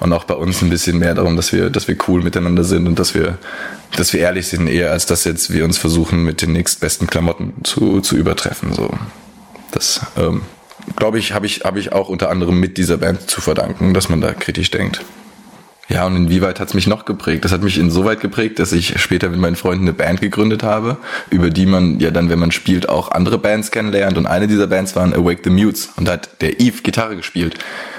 und 0.00 0.12
auch 0.12 0.24
bei 0.24 0.34
uns 0.34 0.62
ein 0.62 0.70
bisschen 0.70 0.98
mehr 0.98 1.14
darum, 1.14 1.36
dass 1.36 1.52
wir, 1.52 1.70
dass 1.70 1.88
wir 1.88 1.96
cool 2.08 2.22
miteinander 2.22 2.64
sind 2.64 2.86
und 2.86 2.98
dass 2.98 3.14
wir, 3.14 3.38
dass 3.96 4.12
wir 4.12 4.20
ehrlich 4.20 4.48
sind, 4.48 4.68
eher 4.68 4.92
als 4.92 5.06
dass 5.06 5.24
jetzt 5.24 5.52
wir 5.52 5.64
uns 5.64 5.78
versuchen, 5.78 6.24
mit 6.24 6.42
den 6.42 6.52
nächstbesten 6.52 7.06
Klamotten 7.06 7.54
zu, 7.64 8.00
zu 8.00 8.16
übertreffen. 8.16 8.72
So. 8.72 8.90
Das, 9.72 10.00
ähm, 10.16 10.42
glaube 10.94 11.18
ich, 11.18 11.32
habe 11.32 11.46
ich, 11.46 11.64
habe 11.64 11.80
ich 11.80 11.92
auch 11.92 12.08
unter 12.08 12.30
anderem 12.30 12.60
mit 12.60 12.76
dieser 12.76 12.98
Band 12.98 13.28
zu 13.28 13.40
verdanken, 13.40 13.94
dass 13.94 14.08
man 14.08 14.20
da 14.20 14.32
kritisch 14.32 14.70
denkt. 14.70 15.00
Ja, 15.88 16.04
und 16.04 16.16
inwieweit 16.16 16.58
hat 16.58 16.68
es 16.68 16.74
mich 16.74 16.88
noch 16.88 17.04
geprägt? 17.04 17.44
Das 17.44 17.52
hat 17.52 17.62
mich 17.62 17.78
insoweit 17.78 18.20
geprägt, 18.20 18.58
dass 18.58 18.72
ich 18.72 19.00
später 19.00 19.28
mit 19.28 19.38
meinen 19.38 19.54
Freunden 19.54 19.84
eine 19.84 19.92
Band 19.92 20.20
gegründet 20.20 20.64
habe, 20.64 20.96
über 21.30 21.50
die 21.50 21.66
man 21.66 22.00
ja 22.00 22.10
dann, 22.10 22.28
wenn 22.28 22.40
man 22.40 22.50
spielt, 22.50 22.88
auch 22.88 23.12
andere 23.12 23.38
Bands 23.38 23.70
kennenlernt. 23.70 24.18
Und 24.18 24.26
eine 24.26 24.48
dieser 24.48 24.66
Bands 24.66 24.96
waren 24.96 25.14
Awake 25.14 25.42
the 25.44 25.50
Mutes. 25.50 25.90
Und 25.96 26.08
da 26.08 26.14
hat 26.14 26.40
der 26.40 26.60
Eve 26.60 26.82
Gitarre 26.82 27.14
gespielt. 27.14 27.58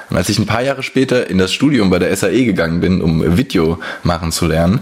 Und 0.09 0.17
als 0.17 0.30
ich 0.30 0.40
ein 0.40 0.45
paar 0.45 0.64
Jahre 0.64 0.83
später 0.83 1.30
in 1.30 1.38
das 1.38 1.53
Studium 1.53 1.90
bei 1.90 1.99
der 1.99 2.16
SAE 2.16 2.45
gegangen 2.45 2.80
bin, 2.82 3.01
um 3.01 3.38
Video 3.38 3.80
machen 4.03 4.32
zu 4.32 4.48
lernen, 4.48 4.82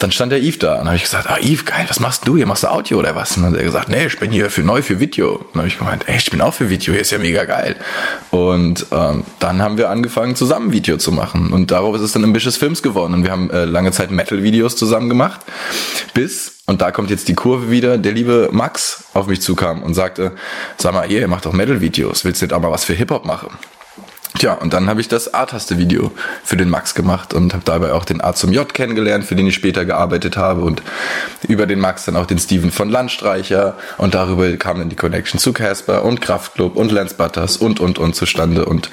dann 0.00 0.12
stand 0.12 0.32
der 0.32 0.40
Yves 0.40 0.58
da 0.58 0.80
und 0.80 0.86
habe 0.86 0.96
ich 0.96 1.02
gesagt, 1.02 1.28
ah 1.28 1.36
Yves, 1.38 1.66
geil, 1.66 1.84
was 1.86 2.00
machst 2.00 2.26
du 2.26 2.36
hier? 2.36 2.46
Machst 2.46 2.62
du 2.62 2.68
Audio 2.68 2.98
oder 2.98 3.14
was? 3.14 3.36
Und 3.36 3.42
dann 3.42 3.52
hat 3.52 3.58
er 3.58 3.66
gesagt, 3.66 3.90
nee, 3.90 4.06
ich 4.06 4.18
bin 4.18 4.32
hier 4.32 4.48
für 4.48 4.62
neu 4.62 4.80
für 4.80 4.98
Video. 4.98 5.44
Dann 5.52 5.60
habe 5.60 5.68
ich 5.68 5.78
gemeint, 5.78 6.08
echt, 6.08 6.28
ich 6.28 6.30
bin 6.30 6.40
auch 6.40 6.54
für 6.54 6.70
Video, 6.70 6.94
hier 6.94 7.02
ist 7.02 7.10
ja 7.10 7.18
mega 7.18 7.44
geil. 7.44 7.76
Und 8.30 8.86
ähm, 8.92 9.24
dann 9.40 9.60
haben 9.60 9.76
wir 9.76 9.90
angefangen, 9.90 10.36
zusammen 10.36 10.72
Video 10.72 10.96
zu 10.96 11.12
machen. 11.12 11.52
Und 11.52 11.70
darauf 11.70 11.94
ist 11.96 12.00
es 12.00 12.12
dann 12.12 12.24
Ambitious 12.24 12.56
Films 12.56 12.82
geworden. 12.82 13.12
Und 13.12 13.24
wir 13.24 13.30
haben 13.30 13.50
äh, 13.50 13.66
lange 13.66 13.92
Zeit 13.92 14.10
Metal-Videos 14.10 14.74
zusammen 14.74 15.10
gemacht, 15.10 15.42
bis, 16.14 16.62
und 16.64 16.80
da 16.80 16.92
kommt 16.92 17.10
jetzt 17.10 17.28
die 17.28 17.34
Kurve 17.34 17.70
wieder, 17.70 17.98
der 17.98 18.12
liebe 18.12 18.48
Max 18.52 19.04
auf 19.12 19.26
mich 19.26 19.42
zukam 19.42 19.82
und 19.82 19.92
sagte, 19.92 20.32
sag 20.78 20.94
mal, 20.94 21.10
ihr, 21.10 21.20
ihr 21.20 21.28
macht 21.28 21.44
doch 21.44 21.52
Metal-Videos, 21.52 22.24
willst 22.24 22.40
du 22.40 22.46
nicht 22.46 22.54
auch 22.54 22.60
mal 22.60 22.70
was 22.70 22.84
für 22.84 22.94
Hip-Hop 22.94 23.26
machen? 23.26 23.50
Tja, 24.38 24.54
und 24.54 24.72
dann 24.72 24.88
habe 24.88 25.00
ich 25.00 25.08
das 25.08 25.34
A-Taste-Video 25.34 26.12
für 26.44 26.56
den 26.56 26.70
Max 26.70 26.94
gemacht 26.94 27.34
und 27.34 27.52
habe 27.52 27.64
dabei 27.64 27.92
auch 27.92 28.04
den 28.04 28.20
A 28.20 28.32
zum 28.32 28.52
J 28.52 28.72
kennengelernt, 28.72 29.24
für 29.24 29.34
den 29.34 29.46
ich 29.46 29.54
später 29.54 29.84
gearbeitet 29.84 30.36
habe 30.36 30.60
und 30.60 30.82
über 31.48 31.66
den 31.66 31.80
Max 31.80 32.04
dann 32.04 32.16
auch 32.16 32.26
den 32.26 32.38
Steven 32.38 32.70
von 32.70 32.88
Landstreicher 32.88 33.76
und 33.98 34.14
darüber 34.14 34.50
kam 34.56 34.78
dann 34.78 34.88
die 34.88 34.96
Connection 34.96 35.40
zu 35.40 35.52
Casper 35.52 36.04
und 36.04 36.20
Kraftclub 36.20 36.76
und 36.76 36.92
Lance 36.92 37.16
Butters 37.16 37.56
und 37.56 37.80
und 37.80 37.98
und 37.98 38.14
zustande 38.14 38.66
und 38.66 38.88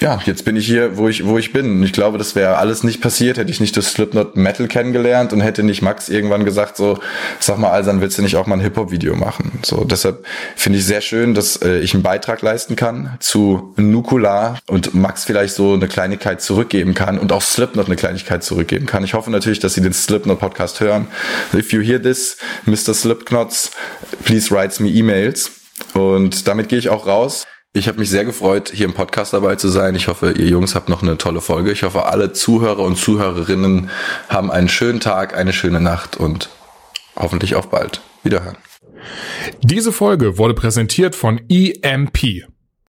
ja, 0.00 0.20
jetzt 0.26 0.44
bin 0.44 0.56
ich 0.56 0.66
hier, 0.66 0.96
wo 0.96 1.08
ich, 1.08 1.26
wo 1.26 1.38
ich 1.38 1.52
bin. 1.52 1.82
Ich 1.82 1.92
glaube, 1.92 2.18
das 2.18 2.34
wäre 2.34 2.58
alles 2.58 2.84
nicht 2.84 3.00
passiert, 3.00 3.38
hätte 3.38 3.50
ich 3.50 3.60
nicht 3.60 3.76
das 3.76 3.92
Slipknot 3.92 4.36
Metal 4.36 4.68
kennengelernt 4.68 5.32
und 5.32 5.40
hätte 5.40 5.62
nicht 5.62 5.82
Max 5.82 6.08
irgendwann 6.08 6.44
gesagt, 6.44 6.76
so, 6.76 6.98
sag 7.40 7.58
mal, 7.58 7.70
Alsan, 7.70 8.00
willst 8.00 8.18
du 8.18 8.22
nicht 8.22 8.36
auch 8.36 8.46
mal 8.46 8.56
ein 8.56 8.60
Hip-Hop-Video 8.60 9.16
machen? 9.16 9.58
So, 9.62 9.84
deshalb 9.84 10.24
finde 10.56 10.78
ich 10.78 10.86
sehr 10.86 11.00
schön, 11.00 11.34
dass 11.34 11.56
äh, 11.56 11.78
ich 11.78 11.94
einen 11.94 12.02
Beitrag 12.02 12.42
leisten 12.42 12.76
kann 12.76 13.16
zu 13.20 13.74
Nukular 13.76 14.58
und 14.66 14.94
Max 14.94 15.24
vielleicht 15.24 15.54
so 15.54 15.74
eine 15.74 15.88
Kleinigkeit 15.88 16.40
zurückgeben 16.40 16.94
kann 16.94 17.18
und 17.18 17.32
auch 17.32 17.42
Slipknot 17.42 17.86
eine 17.86 17.96
Kleinigkeit 17.96 18.44
zurückgeben 18.44 18.86
kann. 18.86 19.04
Ich 19.04 19.14
hoffe 19.14 19.30
natürlich, 19.30 19.58
dass 19.58 19.74
sie 19.74 19.80
den 19.80 19.92
Slipknot 19.92 20.38
Podcast 20.38 20.80
hören. 20.80 21.08
If 21.52 21.72
you 21.72 21.80
hear 21.80 22.00
this, 22.00 22.36
Mr. 22.66 22.94
Slipknots, 22.94 23.72
please 24.24 24.54
write 24.54 24.82
me 24.82 24.90
emails. 24.90 25.50
Und 25.94 26.46
damit 26.48 26.68
gehe 26.68 26.78
ich 26.78 26.88
auch 26.88 27.06
raus. 27.06 27.46
Ich 27.78 27.86
habe 27.86 28.00
mich 28.00 28.10
sehr 28.10 28.24
gefreut, 28.24 28.72
hier 28.74 28.86
im 28.86 28.92
Podcast 28.92 29.32
dabei 29.32 29.54
zu 29.54 29.68
sein. 29.68 29.94
Ich 29.94 30.08
hoffe, 30.08 30.32
ihr 30.32 30.46
Jungs 30.46 30.74
habt 30.74 30.88
noch 30.88 31.02
eine 31.02 31.16
tolle 31.16 31.40
Folge. 31.40 31.70
Ich 31.70 31.84
hoffe, 31.84 32.06
alle 32.06 32.32
Zuhörer 32.32 32.80
und 32.80 32.96
Zuhörerinnen 32.96 33.88
haben 34.28 34.50
einen 34.50 34.68
schönen 34.68 34.98
Tag, 34.98 35.36
eine 35.36 35.52
schöne 35.52 35.80
Nacht 35.80 36.16
und 36.16 36.48
hoffentlich 37.14 37.54
auch 37.54 37.66
bald. 37.66 38.00
Wiederhören. 38.24 38.56
Diese 39.62 39.92
Folge 39.92 40.38
wurde 40.38 40.54
präsentiert 40.54 41.14
von 41.14 41.40
EMP. 41.48 42.48